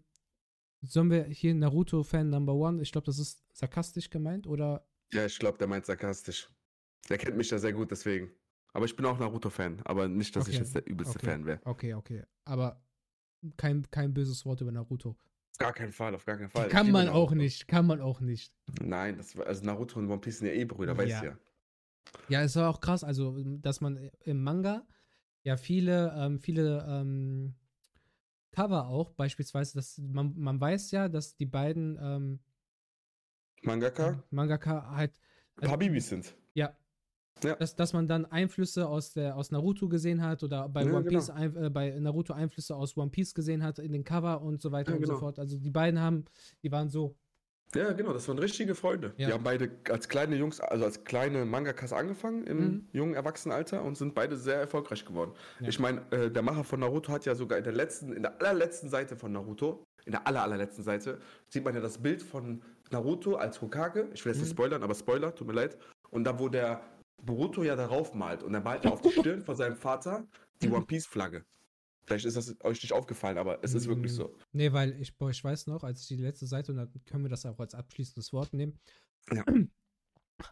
sollen 0.81 1.11
wir 1.11 1.25
hier 1.25 1.53
Naruto-Fan 1.53 2.29
Number 2.29 2.53
One? 2.55 2.81
Ich 2.81 2.91
glaube, 2.91 3.05
das 3.05 3.19
ist 3.19 3.43
sarkastisch 3.53 4.09
gemeint 4.09 4.47
oder? 4.47 4.87
Ja, 5.13 5.25
ich 5.25 5.37
glaube, 5.37 5.57
der 5.57 5.67
meint 5.67 5.85
sarkastisch. 5.85 6.49
Der 7.09 7.17
kennt 7.17 7.35
mich 7.35 7.49
ja 7.51 7.59
sehr 7.59 7.73
gut, 7.73 7.91
deswegen. 7.91 8.31
Aber 8.73 8.85
ich 8.85 8.95
bin 8.95 9.05
auch 9.05 9.19
Naruto-Fan, 9.19 9.81
aber 9.83 10.07
nicht, 10.07 10.33
dass 10.37 10.47
ich 10.47 10.55
Okay. 10.55 10.63
jetzt 10.63 10.73
der 10.75 10.87
übelste 10.87 11.17
Okay. 11.19 11.25
Fan 11.25 11.45
wäre. 11.45 11.59
Okay, 11.65 11.93
okay. 11.93 12.23
Aber 12.45 12.81
kein, 13.57 13.85
kein 13.91 14.13
böses 14.13 14.45
Wort 14.45 14.61
über 14.61 14.71
Naruto. 14.71 15.09
Auf 15.09 15.57
gar 15.57 15.73
keinen 15.73 15.91
Fall, 15.91 16.15
auf 16.15 16.23
gar 16.25 16.37
keinen 16.37 16.49
Fall. 16.49 16.67
Ich 16.67 16.71
Kann 16.71 16.89
man 16.91 17.09
auch 17.09 17.33
nicht. 17.33 17.67
Kann 17.67 17.85
man 17.85 17.99
auch 17.99 18.21
nicht. 18.21 18.53
Nein, 18.81 19.17
das 19.17 19.35
war, 19.35 19.47
also 19.47 19.65
Naruto 19.65 19.99
und 19.99 20.09
One 20.09 20.21
Piece 20.21 20.39
sind 20.39 20.47
ja 20.47 20.53
eh 20.53 20.63
Brüder, 20.63 20.97
weißt 20.97 21.09
Ja. 21.09 21.19
du 21.19 21.25
ja. 21.27 21.37
Ja, 22.29 22.41
es 22.41 22.55
war 22.55 22.69
auch 22.69 22.79
krass, 22.79 23.03
also, 23.03 23.37
dass 23.57 23.81
man 23.81 23.97
im 24.23 24.41
Manga 24.43 24.87
ja 25.43 25.57
viele, 25.57 26.13
ähm, 26.17 26.39
viele 26.39 26.85
ähm, 26.87 27.55
Cover 28.51 28.87
auch, 28.87 29.11
beispielsweise, 29.11 29.75
dass 29.75 29.97
man, 29.97 30.33
man 30.37 30.59
weiß 30.59 30.91
ja, 30.91 31.07
dass 31.09 31.35
die 31.35 31.45
beiden 31.45 31.97
ähm, 32.01 32.39
Mangaka, 33.63 34.23
Mangaka 34.31 34.91
halt 34.95 35.19
also- 35.57 35.71
Habibis 35.71 36.09
sind. 36.09 36.35
Ja. 36.53 36.75
Ja. 37.43 37.55
Dass, 37.55 37.75
dass 37.75 37.93
man 37.93 38.07
dann 38.07 38.25
Einflüsse 38.25 38.87
aus, 38.87 39.13
der, 39.13 39.35
aus 39.35 39.51
Naruto 39.51 39.87
gesehen 39.89 40.21
hat 40.21 40.43
oder 40.43 40.69
bei 40.69 40.83
Ja, 40.83 40.91
One 40.93 41.03
genau. 41.03 41.17
Piece 41.19 41.29
ein, 41.31 41.55
äh, 41.55 41.69
bei 41.69 41.89
Naruto 41.99 42.33
Einflüsse 42.33 42.75
aus 42.75 42.95
One 42.97 43.09
Piece 43.09 43.33
gesehen 43.33 43.63
hat 43.63 43.79
in 43.79 43.93
den 43.93 44.03
Cover 44.03 44.41
und 44.41 44.61
so 44.61 44.71
weiter 44.71 44.91
Ja, 44.91 44.97
und 44.97 45.03
so 45.05 45.13
genau. 45.13 45.19
fort. 45.19 45.39
Also 45.39 45.57
die 45.57 45.71
beiden 45.71 45.99
haben, 45.99 46.25
die 46.61 46.71
waren 46.71 46.89
so. 46.89 47.15
Ja, 47.75 47.93
genau, 47.93 48.11
das 48.13 48.27
waren 48.27 48.37
richtige 48.39 48.75
Freunde. 48.75 49.13
Ja. 49.17 49.27
Die 49.27 49.33
haben 49.33 49.43
beide 49.43 49.71
als 49.89 50.09
kleine 50.09 50.35
Jungs, 50.35 50.59
also 50.59 50.83
als 50.85 51.03
kleine 51.05 51.45
Mangakas 51.45 51.93
angefangen 51.93 52.45
im 52.45 52.57
Mhm. 52.59 52.87
jungen 52.91 53.13
Erwachsenenalter 53.13 53.81
und 53.83 53.97
sind 53.97 54.13
beide 54.13 54.35
sehr 54.37 54.55
erfolgreich 54.59 55.05
geworden. 55.05 55.31
Ja. 55.59 55.69
Ich 55.69 55.79
meine, 55.79 56.01
äh, 56.11 56.29
der 56.29 56.41
Macher 56.41 56.63
von 56.63 56.79
Naruto 56.81 57.11
hat 57.13 57.25
ja 57.25 57.33
sogar 57.35 57.57
in 57.57 57.63
der 57.63 57.73
letzten, 57.73 58.13
in 58.13 58.23
der 58.23 58.39
allerletzten 58.41 58.89
Seite 58.89 59.15
von 59.15 59.31
Naruto, 59.31 59.83
in 60.05 60.11
der 60.11 60.27
aller, 60.27 60.41
allerletzten 60.43 60.83
Seite, 60.83 61.19
sieht 61.47 61.63
man 61.63 61.73
ja 61.73 61.79
das 61.81 61.97
Bild 61.97 62.21
von 62.23 62.61
Naruto 62.91 63.35
als 63.35 63.61
Hokage. 63.61 64.09
Ich 64.13 64.25
will 64.25 64.33
jetzt 64.33 64.41
nicht 64.41 64.49
Mhm. 64.51 64.55
spoilern, 64.55 64.83
aber 64.83 64.95
Spoiler, 64.95 65.33
tut 65.33 65.47
mir 65.47 65.53
leid. 65.53 65.77
Und 66.09 66.25
da, 66.25 66.37
wo 66.39 66.49
der 66.49 66.81
Boruto 67.23 67.63
ja 67.63 67.75
darauf 67.75 68.13
malt 68.15 68.43
und 68.43 68.53
er 68.53 68.61
malt 68.61 68.83
ja 68.83 68.91
auf 68.91 69.01
die 69.01 69.11
Stirn 69.37 69.41
von 69.41 69.55
seinem 69.55 69.75
Vater 69.77 70.25
die. 70.61 70.69
One 70.69 70.85
Piece 70.85 71.05
Flagge. 71.05 71.43
Vielleicht 72.11 72.25
ist 72.25 72.35
das 72.37 72.55
euch 72.63 72.81
nicht 72.83 72.93
aufgefallen, 72.93 73.37
aber 73.37 73.63
es 73.63 73.73
ist 73.73 73.87
wirklich 73.87 74.11
Mhm. 74.11 74.15
so. 74.15 74.35
Nee, 74.51 74.73
weil 74.73 74.99
ich, 75.01 75.15
boah, 75.17 75.29
ich 75.29 75.43
weiß 75.43 75.67
noch, 75.67 75.83
als 75.83 76.01
ich 76.01 76.07
die 76.07 76.17
letzte 76.21 76.45
Seite, 76.45 76.71
und 76.73 76.77
dann 76.77 76.91
können 77.05 77.23
wir 77.23 77.29
das 77.29 77.45
auch 77.45 77.59
als 77.59 77.73
abschließendes 77.73 78.33
Wort 78.33 78.53
nehmen. 78.53 78.79
Ja. 79.31 79.43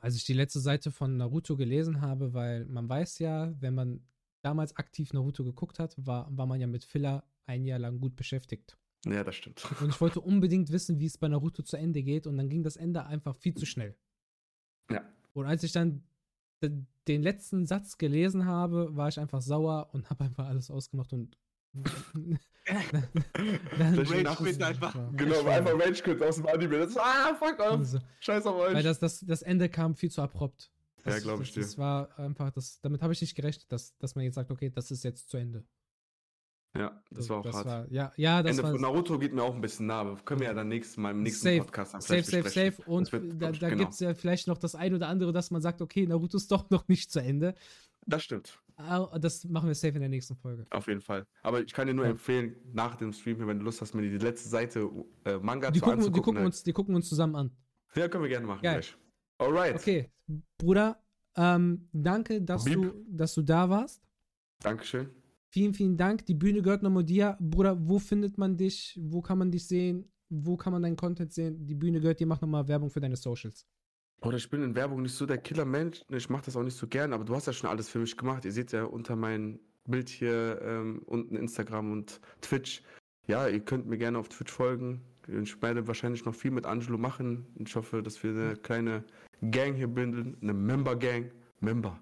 Als 0.02 0.16
ich 0.16 0.24
die 0.24 0.34
letzte 0.34 0.60
Seite 0.60 0.92
von 0.92 1.18
Naruto 1.18 1.58
gelesen 1.58 2.00
habe, 2.02 2.34
weil 2.36 2.66
man 2.66 2.88
weiß 2.88 3.18
ja, 3.20 3.52
wenn 3.60 3.74
man 3.74 4.08
damals 4.44 4.76
aktiv 4.76 5.14
Naruto 5.14 5.44
geguckt 5.44 5.80
hat, 5.80 5.96
war, 5.98 6.30
war 6.38 6.46
man 6.46 6.62
ja 6.62 6.68
mit 6.68 6.84
Filler 6.84 7.24
ein 7.48 7.66
Jahr 7.66 7.80
lang 7.80 8.00
gut 8.00 8.16
beschäftigt. 8.16 8.78
Ja, 9.06 9.24
das 9.24 9.36
stimmt. 9.36 9.66
Und 9.82 9.90
ich 9.90 10.00
wollte 10.00 10.22
unbedingt 10.22 10.70
wissen, 10.72 11.00
wie 11.00 11.08
es 11.08 11.18
bei 11.18 11.28
Naruto 11.28 11.64
zu 11.64 11.76
Ende 11.76 12.04
geht. 12.04 12.28
Und 12.28 12.38
dann 12.38 12.50
ging 12.50 12.62
das 12.62 12.76
Ende 12.76 13.08
einfach 13.08 13.36
viel 13.36 13.56
zu 13.56 13.66
schnell. 13.66 13.98
Ja. 14.92 15.02
Und 15.34 15.48
als 15.48 15.64
ich 15.64 15.72
dann 15.72 16.04
den 16.62 17.24
letzten 17.24 17.66
Satz 17.66 17.98
gelesen 17.98 18.46
habe, 18.46 18.96
war 18.96 19.08
ich 19.08 19.20
einfach 19.20 19.42
sauer 19.42 19.90
und 19.94 20.08
habe 20.12 20.24
einfach 20.26 20.46
alles 20.46 20.70
ausgemacht 20.70 21.14
und. 21.14 21.36
Dann, 21.74 22.40
Das 23.96 24.12
Rage 24.12 24.36
quit 24.36 24.62
einfach. 24.62 24.96
Genau, 25.16 25.46
einfach 25.48 25.74
Rage 25.80 26.04
Quit 26.04 26.22
aus 26.24 26.36
dem 26.36 26.48
Anime. 26.48 26.80
Das 26.80 26.90
ist, 26.92 26.98
ah, 27.00 27.34
fuck 27.36 27.60
off. 27.60 27.80
also, 27.80 28.00
Scheiß 28.20 28.46
auf 28.46 28.56
euch. 28.58 28.74
weil 28.76 28.84
das, 28.84 29.00
das, 29.00 29.20
das 29.22 29.42
Ende 29.42 29.70
kam 29.70 29.96
viel 29.96 30.12
zu 30.12 30.22
abrupt. 30.22 30.72
Ja, 31.06 31.14
Das- 31.14 31.24
glaub 31.24 31.42
ich 31.42 31.50
das, 31.50 31.54
dir. 31.56 31.62
Das 31.62 31.78
war 31.78 32.20
einfach, 32.20 32.52
das, 32.52 32.80
damit 32.82 33.02
habe 33.02 33.14
ich 33.14 33.22
nicht 33.22 33.36
gerechnet, 33.36 33.72
dass, 33.72 33.98
dass 33.98 34.16
man 34.16 34.26
jetzt 34.26 34.36
sagt, 34.36 34.52
okay, 34.52 34.70
das 34.70 34.92
ist 34.92 35.04
jetzt 35.04 35.30
zu 35.30 35.38
Ende. 35.38 35.64
ja, 36.78 37.02
das 37.10 37.30
war 37.30 37.38
auch 37.40 37.46
hart. 37.54 37.66
War, 37.66 37.92
ja, 37.92 38.12
ja, 38.18 38.44
das 38.44 38.52
Ende 38.52 38.64
war 38.64 38.72
von 38.74 38.82
Naruto 38.82 39.18
geht 39.18 39.34
mir 39.34 39.42
auch 39.44 39.56
ein 39.56 39.62
bisschen 39.62 39.88
nah, 39.88 40.02
aber 40.02 40.18
können 40.18 40.42
wir 40.42 40.48
ja 40.48 40.54
dann 40.54 40.68
nächstes 40.68 40.98
Mal 40.98 41.12
im 41.12 41.24
nächsten 41.24 41.44
Safe, 41.46 41.60
Podcast 41.62 41.94
dann 41.96 42.02
Safe, 42.02 42.14
vielleicht 42.24 42.32
safe, 42.32 42.44
besprechen. 42.44 42.76
safe. 42.78 42.92
Und 42.92 43.04
Das 43.08 43.12
wird, 43.14 43.42
da, 43.42 43.52
da 43.52 43.70
genau. 43.70 43.80
gibt 43.82 43.94
es 43.94 44.00
ja 44.02 44.14
vielleicht 44.14 44.48
noch 44.48 44.58
das 44.58 44.76
ein 44.76 44.94
oder 44.94 45.08
andere, 45.08 45.32
dass 45.32 45.50
man 45.52 45.62
sagt, 45.62 45.82
okay, 45.82 46.06
Naruto 46.06 46.38
ist 46.38 46.52
doch 46.52 46.70
noch 46.70 46.88
nicht 46.88 47.12
zu 47.12 47.20
Ende. 47.22 47.56
Das 48.06 48.24
stimmt, 48.24 48.60
Das 49.19 49.43
machen 49.45 49.67
wir 49.67 49.75
safe 49.75 49.95
in 49.95 49.99
der 49.99 50.09
nächsten 50.09 50.35
Folge. 50.38 50.66
auf 50.69 50.88
jeden 50.88 51.01
Fall. 51.01 51.27
Aber 51.43 51.61
ich 51.61 51.74
kann 51.74 51.88
dir 51.88 51.93
nur 51.93 52.06
Ja. 52.06 52.11
empfehlen, 52.11 52.56
nach 52.72 52.95
dem 52.95 53.11
Stream, 53.11 53.45
wenn 53.45 53.59
du 53.59 53.66
Lust 53.66 53.82
hast, 53.82 53.93
mir 53.93 54.01
die 54.03 54.17
letzte 54.17 54.48
Seite 54.48 54.90
äh, 55.25 55.38
Manga 55.38 55.69
Die 55.69 55.80
zu 55.80 55.85
gucken, 55.85 55.99
die, 55.99 56.06
anzugucken. 56.08 56.33
gucken 56.35 56.45
uns, 56.45 56.64
die 56.64 56.72
gucken 56.74 56.95
uns 56.95 57.09
zusammen 57.09 57.35
an. 57.35 57.51
Ja, 57.95 58.08
können 58.08 58.24
wir 58.24 58.30
gerne 58.30 58.48
machen 58.48 58.61
Geil. 58.61 58.75
gleich. 58.82 58.95
Alright, 59.38 59.75
Okay, 59.75 60.09
Bruder, 60.58 61.01
ähm, 61.35 61.90
danke, 61.91 62.41
dass 62.41 62.64
du, 62.66 62.93
dass 63.09 63.33
du 63.33 63.41
da 63.41 63.69
warst. 63.69 64.01
Dankeschön. 64.61 65.09
Vielen, 65.51 65.74
vielen 65.74 65.98
Dank. 65.98 66.25
Die 66.25 66.35
Bühne 66.35 66.61
gehört 66.61 66.83
nochmal 66.83 67.03
dir. 67.03 67.35
Bruder, 67.40 67.75
wo 67.88 67.98
findet 67.99 68.38
man 68.38 68.56
dich? 68.56 68.98
Wo 69.01 69.22
kann 69.22 69.40
man 69.40 69.51
dich 69.51 69.67
sehen? 69.67 70.11
Wo 70.30 70.56
kann 70.58 70.72
man 70.74 70.83
deinen 70.83 70.95
Content 70.95 71.33
sehen? 71.33 71.66
Die 71.66 71.74
Bühne 71.74 71.99
gehört 71.99 72.19
dir. 72.19 72.27
Mach 72.27 72.40
nochmal 72.40 72.67
Werbung 72.67 72.90
für 72.91 72.99
deine 72.99 73.16
Socials. 73.16 73.66
Oder 74.22 74.38
ich 74.38 74.50
bin 74.50 74.64
in 74.64 74.76
Werbung 74.76 75.02
nicht 75.02 75.16
so 75.16 75.26
der 75.26 75.38
Killer-Mensch. 75.38 76.04
Ich 76.10 76.30
mache 76.30 76.46
das 76.46 76.56
auch 76.56 76.64
nicht 76.64 76.78
so 76.78 76.88
gern, 76.88 77.14
aber 77.14 77.24
du 77.24 77.36
hast 77.36 77.48
ja 77.48 77.54
schon 77.54 77.70
alles 77.70 77.90
für 77.90 78.00
mich 78.00 78.18
gemacht. 78.18 78.46
Ihr 78.46 78.52
seht 78.52 78.72
ja 78.72 78.84
unter 78.84 79.16
meinem 79.16 79.60
Bild 79.86 80.10
hier 80.10 80.62
ähm, 80.62 81.02
unten 81.06 81.36
Instagram 81.36 81.92
und 81.92 82.20
Twitch. 82.42 82.84
Ja, 83.28 83.48
ihr 83.48 83.60
könnt 83.62 83.88
mir 83.88 83.98
gerne 83.98 84.18
auf 84.18 84.30
Twitch 84.30 84.52
folgen. 84.52 85.02
Ich 85.28 85.62
werde 85.62 85.88
wahrscheinlich 85.88 86.26
noch 86.26 86.36
viel 86.36 86.52
mit 86.52 86.66
Angelo 86.66 86.98
machen. 86.98 87.46
Ich 87.60 87.76
hoffe, 87.76 88.02
dass 88.02 88.22
wir 88.24 88.32
eine 88.32 88.56
kleine 88.56 89.04
Gang 89.52 89.76
hier 89.76 89.88
bilden, 89.88 90.38
eine 90.42 90.54
Member-Gang. 90.54 91.32
Member. 91.62 92.00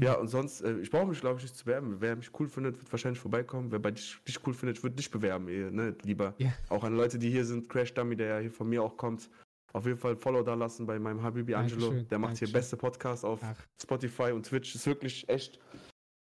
Ja, 0.00 0.14
und 0.14 0.28
sonst, 0.28 0.60
äh, 0.60 0.78
ich 0.80 0.90
brauche 0.90 1.06
mich, 1.06 1.20
glaube 1.20 1.38
ich, 1.38 1.44
nicht 1.44 1.56
zu 1.56 1.64
bewerben. 1.64 1.96
Wer 2.00 2.14
mich 2.16 2.30
cool 2.38 2.46
findet, 2.46 2.78
wird 2.78 2.92
wahrscheinlich 2.92 3.20
vorbeikommen. 3.20 3.72
Wer 3.72 3.78
bei 3.78 3.90
dich, 3.90 4.18
dich 4.28 4.46
cool 4.46 4.52
findet, 4.52 4.82
wird 4.82 4.98
dich 4.98 5.10
bewerben, 5.10 5.48
ihr, 5.48 5.70
ne, 5.70 5.96
lieber. 6.02 6.34
Ja. 6.36 6.52
Auch 6.68 6.84
an 6.84 6.94
Leute, 6.94 7.18
die 7.18 7.30
hier 7.30 7.46
sind, 7.46 7.70
Crash 7.70 7.94
Dummy, 7.94 8.14
der 8.14 8.26
ja 8.26 8.38
hier 8.38 8.50
von 8.50 8.68
mir 8.68 8.82
auch 8.82 8.98
kommt. 8.98 9.30
Auf 9.72 9.84
jeden 9.86 9.98
Fall 9.98 10.16
Follow 10.16 10.42
da 10.42 10.54
lassen 10.54 10.86
bei 10.86 10.98
meinem 10.98 11.22
Habibi 11.22 11.54
Angelo. 11.54 11.86
Dankeschön, 11.88 12.08
Der 12.08 12.18
macht 12.18 12.30
hier 12.38 12.46
Dankeschön. 12.46 12.52
beste 12.52 12.76
Podcast 12.76 13.24
auf 13.24 13.40
Ach, 13.42 13.56
Spotify 13.80 14.32
und 14.32 14.44
Twitch. 14.46 14.74
Ist 14.74 14.86
wirklich 14.86 15.28
echt 15.28 15.58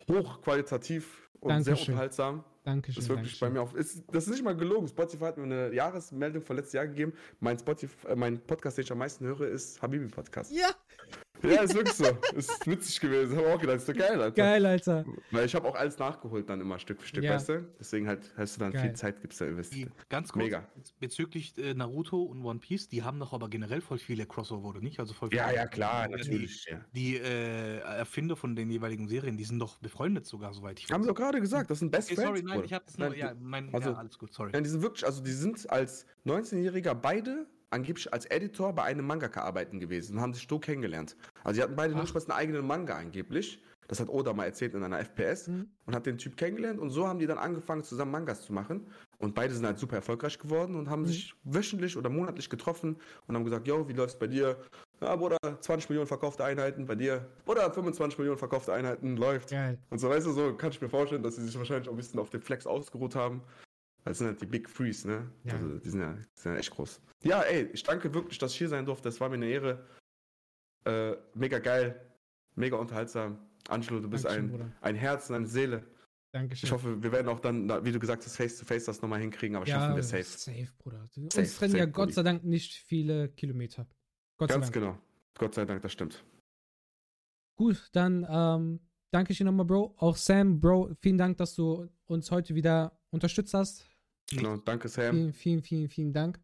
hochqualitativ 0.09 1.29
und 1.39 1.49
sehr 1.63 1.73
Dankeschön. 1.73 1.93
unterhaltsam. 1.93 2.43
Dankeschön. 2.63 2.95
Das 2.95 3.03
ist 3.05 3.09
wirklich 3.09 3.39
Dankeschön. 3.39 3.47
bei 3.49 3.53
mir 3.53 3.61
auf. 3.61 3.73
Ist, 3.75 4.03
das 4.11 4.25
ist 4.25 4.31
nicht 4.31 4.43
mal 4.43 4.55
gelogen. 4.55 4.87
Spotify 4.87 5.23
hat 5.25 5.37
mir 5.37 5.43
eine 5.45 5.73
Jahresmeldung 5.73 6.43
von 6.43 6.55
letztes 6.57 6.73
Jahr 6.73 6.87
gegeben. 6.87 7.13
Mein, 7.39 7.57
Spotify, 7.57 8.07
äh, 8.09 8.15
mein 8.15 8.39
Podcast, 8.39 8.77
den 8.77 8.83
ich 8.85 8.91
am 8.91 8.99
meisten 8.99 9.25
höre, 9.25 9.41
ist 9.47 9.81
Habibi 9.81 10.07
Podcast. 10.07 10.51
Ja, 10.51 10.69
Ja, 11.43 11.63
ist 11.63 11.73
wirklich 11.75 11.95
so. 11.95 12.05
ist 12.35 12.67
witzig 12.67 12.99
gewesen. 12.99 13.37
Hab 13.37 13.45
auch 13.45 13.59
gedacht, 13.59 13.77
ist 13.77 13.85
so 13.87 13.93
geil, 13.93 14.21
Alter. 14.21 14.31
geil, 14.31 14.65
Alter. 14.65 15.05
Weil 15.31 15.45
ich 15.45 15.55
habe 15.55 15.67
auch 15.67 15.75
alles 15.75 15.97
nachgeholt 15.97 16.49
dann 16.49 16.61
immer 16.61 16.77
Stück 16.79 17.01
für 17.01 17.07
Stück, 17.07 17.23
Ja. 17.23 17.33
weißt 17.35 17.49
du? 17.49 17.65
Deswegen 17.79 18.07
halt 18.07 18.19
hast 18.37 18.55
du 18.55 18.59
dann 18.59 18.71
Geil. 18.71 18.81
viel 18.83 18.93
Zeit, 18.93 19.21
gibt's 19.21 19.37
da 19.37 19.45
investiert. 19.45 19.91
ganz 20.09 20.31
kurz, 20.31 20.43
Mega. 20.45 20.67
bezüglich 20.99 21.57
äh, 21.57 21.73
Naruto 21.73 22.21
und 22.23 22.43
One 22.45 22.59
Piece, 22.59 22.87
die 22.89 23.03
haben 23.03 23.19
doch 23.19 23.33
aber 23.33 23.49
generell 23.49 23.81
voll 23.81 23.97
viele 23.97 24.25
Crossover, 24.25 24.69
oder 24.69 24.81
nicht? 24.81 24.99
Also 24.99 25.13
voll 25.13 25.33
Ja, 25.33 25.45
viele- 25.47 25.55
ja, 25.57 25.67
klar, 25.67 26.07
Die- 26.07 26.15
natürlich. 26.15 26.65
Ja. 26.69 26.81
Die 26.93 27.17
äh, 27.17 27.79
Erfinder 27.79 28.35
von 28.35 28.55
den 28.55 28.69
jeweiligen 28.69 29.07
Serien, 29.07 29.37
die 29.37 29.43
sind 29.45 29.59
doch 29.59 29.77
befreundet 29.79 30.25
sogar, 30.25 30.53
soweit 30.53 30.79
ich 30.79 30.91
Haben 30.91 31.03
sie 31.03 31.09
doch 31.09 31.15
gerade 31.15 31.39
gesagt, 31.41 31.69
das 31.71 31.79
sind 31.79 31.91
Best 31.91 32.11
Okay, 32.11 32.21
sorry, 32.21 32.27
Friends. 32.39 32.43
nein, 32.43 32.53
Bruder. 32.55 32.65
ich 32.65 32.73
hab 32.73 32.85
das 32.85 32.97
nur, 32.97 33.09
Nein, 33.09 33.17
ja, 33.19 33.33
mein, 33.39 33.73
also- 33.73 33.89
ja, 33.91 33.95
alles 33.97 34.17
gut, 34.19 34.33
sorry. 34.33 34.51
Ja, 34.53 34.61
die 34.61 34.69
sind 34.69 34.81
wirklich, 34.81 35.05
also 35.05 35.21
die 35.23 35.31
sind 35.31 35.69
als 35.71 36.05
19-Jähriger 36.25 36.93
beide 36.93 37.47
angeblich 37.71 38.11
als 38.13 38.25
Editor 38.25 38.73
bei 38.73 38.83
einem 38.83 39.05
Mangaka 39.07 39.41
arbeiten 39.41 39.79
gewesen 39.79 40.15
und 40.17 40.21
haben 40.21 40.33
sich 40.33 40.47
so 40.47 40.59
kennengelernt. 40.59 41.15
Also 41.43 41.57
die 41.59 41.63
hatten 41.63 41.75
beide 41.75 41.93
mal 41.95 42.05
einen 42.05 42.31
eigenen 42.31 42.67
Manga 42.67 42.95
angeblich. 42.97 43.63
Das 43.87 43.99
hat 43.99 44.07
Oda 44.07 44.31
mal 44.31 44.45
erzählt 44.45 44.73
in 44.73 44.83
einer 44.83 44.99
FPS 45.03 45.49
Mhm. 45.49 45.67
und 45.85 45.95
hat 45.95 46.05
den 46.05 46.17
Typ 46.17 46.37
kennengelernt 46.37 46.79
und 46.79 46.91
so 46.91 47.07
haben 47.07 47.19
die 47.19 47.25
dann 47.27 47.37
angefangen 47.37 47.83
zusammen 47.83 48.11
Mangas 48.11 48.41
zu 48.43 48.53
machen 48.53 48.87
und 49.17 49.35
beide 49.35 49.53
sind 49.53 49.65
halt 49.65 49.79
super 49.79 49.97
erfolgreich 49.97 50.39
geworden 50.39 50.75
und 50.75 50.89
haben 50.89 51.01
Mhm. 51.01 51.07
sich 51.07 51.33
wöchentlich 51.43 51.97
oder 51.97 52.09
monatlich 52.09 52.49
getroffen 52.49 52.95
und 53.27 53.35
haben 53.35 53.43
gesagt, 53.43 53.67
yo, 53.67 53.85
wie 53.89 53.93
läuft's 53.93 54.17
bei 54.17 54.27
dir? 54.27 54.55
Ja, 55.01 55.13
Bruder, 55.17 55.37
20 55.59 55.89
Millionen 55.89 56.07
verkaufte 56.07 56.45
Einheiten 56.45 56.85
bei 56.85 56.95
dir. 56.95 57.27
Oder 57.45 57.69
25 57.71 58.17
Millionen 58.19 58.37
verkaufte 58.37 58.71
Einheiten 58.71 59.17
läuft. 59.17 59.49
Geil. 59.49 59.77
Und 59.89 59.97
so, 59.97 60.09
weißt 60.09 60.25
du, 60.27 60.31
so 60.31 60.53
kann 60.55 60.69
ich 60.71 60.79
mir 60.79 60.89
vorstellen, 60.89 61.23
dass 61.23 61.35
sie 61.35 61.43
sich 61.43 61.57
wahrscheinlich 61.57 61.89
auch 61.89 61.93
ein 61.93 61.97
bisschen 61.97 62.19
auf 62.19 62.29
den 62.29 62.41
Flex 62.41 62.65
ausgeruht 62.65 63.15
haben. 63.15 63.41
Das 64.03 64.17
sind 64.17 64.27
halt 64.27 64.41
die 64.41 64.45
Big 64.45 64.73
Threes, 64.73 65.05
ne? 65.05 65.29
Ja. 65.43 65.53
Also, 65.53 65.77
die 65.77 65.89
sind 65.89 66.01
ja, 66.01 66.13
die 66.13 66.39
sind 66.39 66.53
ja 66.53 66.57
echt 66.57 66.71
groß. 66.71 67.01
Ja, 67.23 67.41
ey, 67.43 67.69
ich 67.73 67.83
danke 67.83 68.13
wirklich, 68.13 68.37
dass 68.39 68.51
ich 68.53 68.57
hier 68.57 68.69
sein 68.69 68.85
durfte. 68.85 69.03
Das 69.09 69.19
war 69.21 69.29
mir 69.29 69.35
eine 69.35 69.47
Ehre. 69.47 69.85
Äh, 70.85 71.15
mega 71.35 71.59
geil, 71.59 72.01
mega 72.55 72.77
unterhaltsam. 72.77 73.37
Angelo, 73.69 73.99
du 73.99 74.09
bist 74.09 74.25
Dankeschön, 74.25 74.45
ein, 74.45 74.51
Bruder. 74.51 74.71
ein 74.81 74.95
Herz 74.95 75.29
und 75.29 75.35
eine 75.35 75.45
Seele. 75.45 75.85
Dankeschön. 76.33 76.65
Ich 76.67 76.71
hoffe, 76.71 77.03
wir 77.03 77.11
werden 77.11 77.27
auch 77.27 77.39
dann, 77.39 77.69
wie 77.85 77.91
du 77.91 77.99
gesagt 77.99 78.25
hast, 78.25 78.35
face-to-face 78.37 78.85
das 78.85 79.01
nochmal 79.01 79.19
hinkriegen, 79.19 79.55
aber 79.55 79.67
schaffen 79.67 79.95
wir 79.95 80.03
safe. 80.03 80.23
Safe, 80.23 80.69
Bruder. 80.79 81.07
Uns 81.15 81.35
Safe, 81.35 81.47
trennen 81.47 81.75
ja 81.75 81.85
Gott 81.85 82.13
sei 82.13 82.23
Dank 82.23 82.43
nicht 82.43 82.73
viele 82.73 83.29
Kilometer. 83.29 83.85
Gott 84.37 84.49
Ganz 84.49 84.67
sei 84.67 84.71
Dank. 84.71 84.73
genau. 84.73 84.97
Gott 85.37 85.53
sei 85.53 85.65
Dank, 85.65 85.81
das 85.81 85.91
stimmt. 85.91 86.23
Gut, 87.57 87.89
dann 87.91 88.25
ähm, 88.29 88.79
danke 89.11 89.33
ich 89.33 89.37
dir 89.37 89.43
nochmal, 89.43 89.65
Bro. 89.65 89.93
Auch 89.97 90.15
Sam, 90.15 90.59
Bro, 90.59 90.95
vielen 91.01 91.17
Dank, 91.17 91.37
dass 91.37 91.53
du 91.53 91.87
uns 92.07 92.31
heute 92.31 92.55
wieder 92.55 92.97
unterstützt 93.11 93.53
hast. 93.53 93.85
Genau, 94.37 94.57
danke 94.57 94.87
Sam. 94.87 95.15
Vielen, 95.15 95.33
vielen, 95.33 95.61
vielen, 95.61 95.89
vielen 95.89 96.13
Dank. 96.13 96.39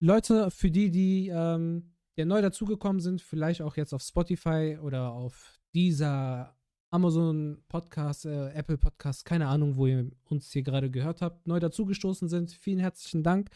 Leute, 0.00 0.50
für 0.50 0.70
die, 0.70 0.90
die 0.90 1.28
ähm, 1.28 1.94
ja 2.16 2.24
neu 2.24 2.42
dazugekommen 2.42 3.00
sind, 3.00 3.22
vielleicht 3.22 3.62
auch 3.62 3.76
jetzt 3.76 3.92
auf 3.92 4.02
Spotify 4.02 4.78
oder 4.82 5.12
auf 5.12 5.58
dieser 5.74 6.56
Amazon 6.90 7.62
Podcast, 7.68 8.26
äh, 8.26 8.50
Apple 8.50 8.78
Podcast, 8.78 9.24
keine 9.24 9.48
Ahnung, 9.48 9.76
wo 9.76 9.86
ihr 9.86 10.10
uns 10.24 10.50
hier 10.52 10.62
gerade 10.62 10.90
gehört 10.90 11.22
habt, 11.22 11.46
neu 11.46 11.60
dazugestoßen 11.60 12.28
sind, 12.28 12.52
vielen 12.52 12.78
herzlichen 12.78 13.22
Dank. 13.22 13.50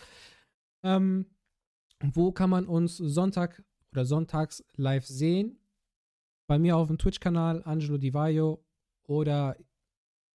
Ähm, 0.82 1.26
wo 2.02 2.32
kann 2.32 2.50
man 2.50 2.66
uns 2.66 2.96
Sonntag 2.96 3.62
oder 3.92 4.04
sonntags 4.04 4.64
live 4.76 5.06
sehen? 5.06 5.58
Bei 6.46 6.58
mir 6.58 6.76
auf 6.76 6.88
dem 6.88 6.98
Twitch-Kanal 6.98 7.62
Angelo 7.64 7.98
Di 7.98 8.12
Vaio 8.12 8.64
oder 9.04 9.56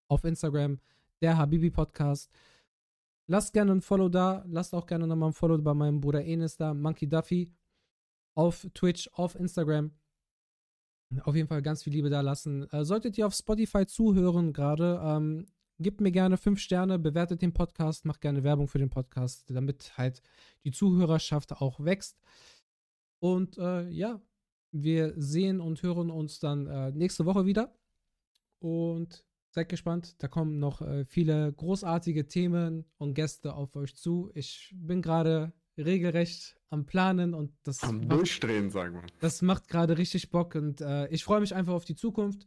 auf 0.07 0.23
Instagram 0.23 0.79
der 1.21 1.37
Habibi 1.37 1.71
Podcast. 1.71 2.31
Lasst 3.27 3.53
gerne 3.53 3.71
ein 3.71 3.81
Follow 3.81 4.09
da. 4.09 4.43
Lasst 4.47 4.73
auch 4.73 4.85
gerne 4.85 5.07
nochmal 5.07 5.29
ein 5.29 5.33
Follow 5.33 5.57
bei 5.57 5.73
meinem 5.73 6.01
Bruder 6.01 6.23
Enes 6.23 6.57
da, 6.57 6.73
Monkey 6.73 7.07
Duffy. 7.07 7.51
Auf 8.35 8.67
Twitch, 8.73 9.09
auf 9.13 9.35
Instagram. 9.35 9.91
Auf 11.23 11.35
jeden 11.35 11.47
Fall 11.47 11.61
ganz 11.61 11.83
viel 11.83 11.93
Liebe 11.93 12.09
da 12.09 12.21
lassen. 12.21 12.69
Äh, 12.71 12.83
solltet 12.83 13.17
ihr 13.17 13.27
auf 13.27 13.33
Spotify 13.33 13.85
zuhören 13.85 14.53
gerade, 14.53 14.99
ähm, 15.03 15.45
gebt 15.79 16.01
mir 16.01 16.11
gerne 16.11 16.37
fünf 16.37 16.59
Sterne, 16.59 16.99
bewertet 16.99 17.41
den 17.41 17.53
Podcast, 17.53 18.05
macht 18.05 18.21
gerne 18.21 18.43
Werbung 18.43 18.67
für 18.67 18.79
den 18.79 18.89
Podcast, 18.89 19.45
damit 19.49 19.97
halt 19.97 20.21
die 20.63 20.71
Zuhörerschaft 20.71 21.53
auch 21.53 21.79
wächst. 21.79 22.19
Und 23.19 23.57
äh, 23.57 23.87
ja, 23.89 24.21
wir 24.71 25.13
sehen 25.15 25.61
und 25.61 25.81
hören 25.83 26.09
uns 26.09 26.39
dann 26.39 26.67
äh, 26.67 26.91
nächste 26.91 27.25
Woche 27.25 27.45
wieder. 27.45 27.73
Und 28.59 29.24
seid 29.55 29.69
gespannt. 29.69 30.21
Da 30.21 30.27
kommen 30.27 30.59
noch 30.59 30.81
äh, 30.81 31.05
viele 31.05 31.51
großartige 31.53 32.27
Themen 32.27 32.85
und 32.97 33.13
Gäste 33.13 33.53
auf 33.55 33.75
euch 33.75 33.95
zu. 33.95 34.29
Ich 34.35 34.73
bin 34.77 35.01
gerade 35.01 35.53
regelrecht 35.77 36.57
am 36.69 36.85
Planen 36.85 37.33
und 37.33 37.53
das 37.63 37.81
Am 37.83 37.99
macht, 37.99 38.11
Durchdrehen, 38.11 38.69
sagen 38.69 38.95
wir. 38.95 39.03
das 39.19 39.41
macht 39.41 39.67
gerade 39.67 39.97
richtig 39.97 40.29
Bock 40.29 40.55
und 40.55 40.81
äh, 40.81 41.07
ich 41.07 41.23
freue 41.23 41.39
mich 41.39 41.55
einfach 41.55 41.73
auf 41.73 41.85
die 41.85 41.95
Zukunft. 41.95 42.45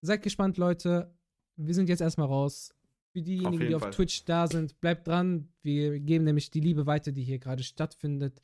Seid 0.00 0.22
gespannt, 0.22 0.56
Leute. 0.58 1.12
Wir 1.56 1.74
sind 1.74 1.88
jetzt 1.88 2.00
erstmal 2.00 2.28
raus. 2.28 2.72
Für 3.12 3.22
diejenigen, 3.22 3.52
jeden 3.54 3.68
die 3.68 3.74
auf 3.74 3.82
Fall. 3.82 3.90
Twitch 3.90 4.24
da 4.24 4.46
sind, 4.46 4.80
bleibt 4.80 5.08
dran. 5.08 5.52
Wir 5.62 5.98
geben 5.98 6.24
nämlich 6.24 6.50
die 6.50 6.60
Liebe 6.60 6.86
weiter, 6.86 7.10
die 7.10 7.24
hier 7.24 7.40
gerade 7.40 7.64
stattfindet. 7.64 8.40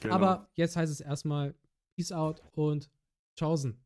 Genau. 0.00 0.14
Aber 0.14 0.48
jetzt 0.54 0.76
heißt 0.76 0.92
es 0.92 1.00
erstmal 1.00 1.56
Peace 1.96 2.12
out 2.12 2.40
und 2.52 2.88
Tschaußen. 3.34 3.76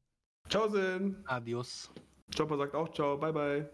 Ciao, 0.51 0.69
Sin. 0.69 1.17
Adios. 1.25 1.91
Chopper 2.37 2.57
sagt 2.59 2.75
auch 2.75 2.93
ciao, 2.93 3.17
bye 3.17 3.33
bye. 3.33 3.69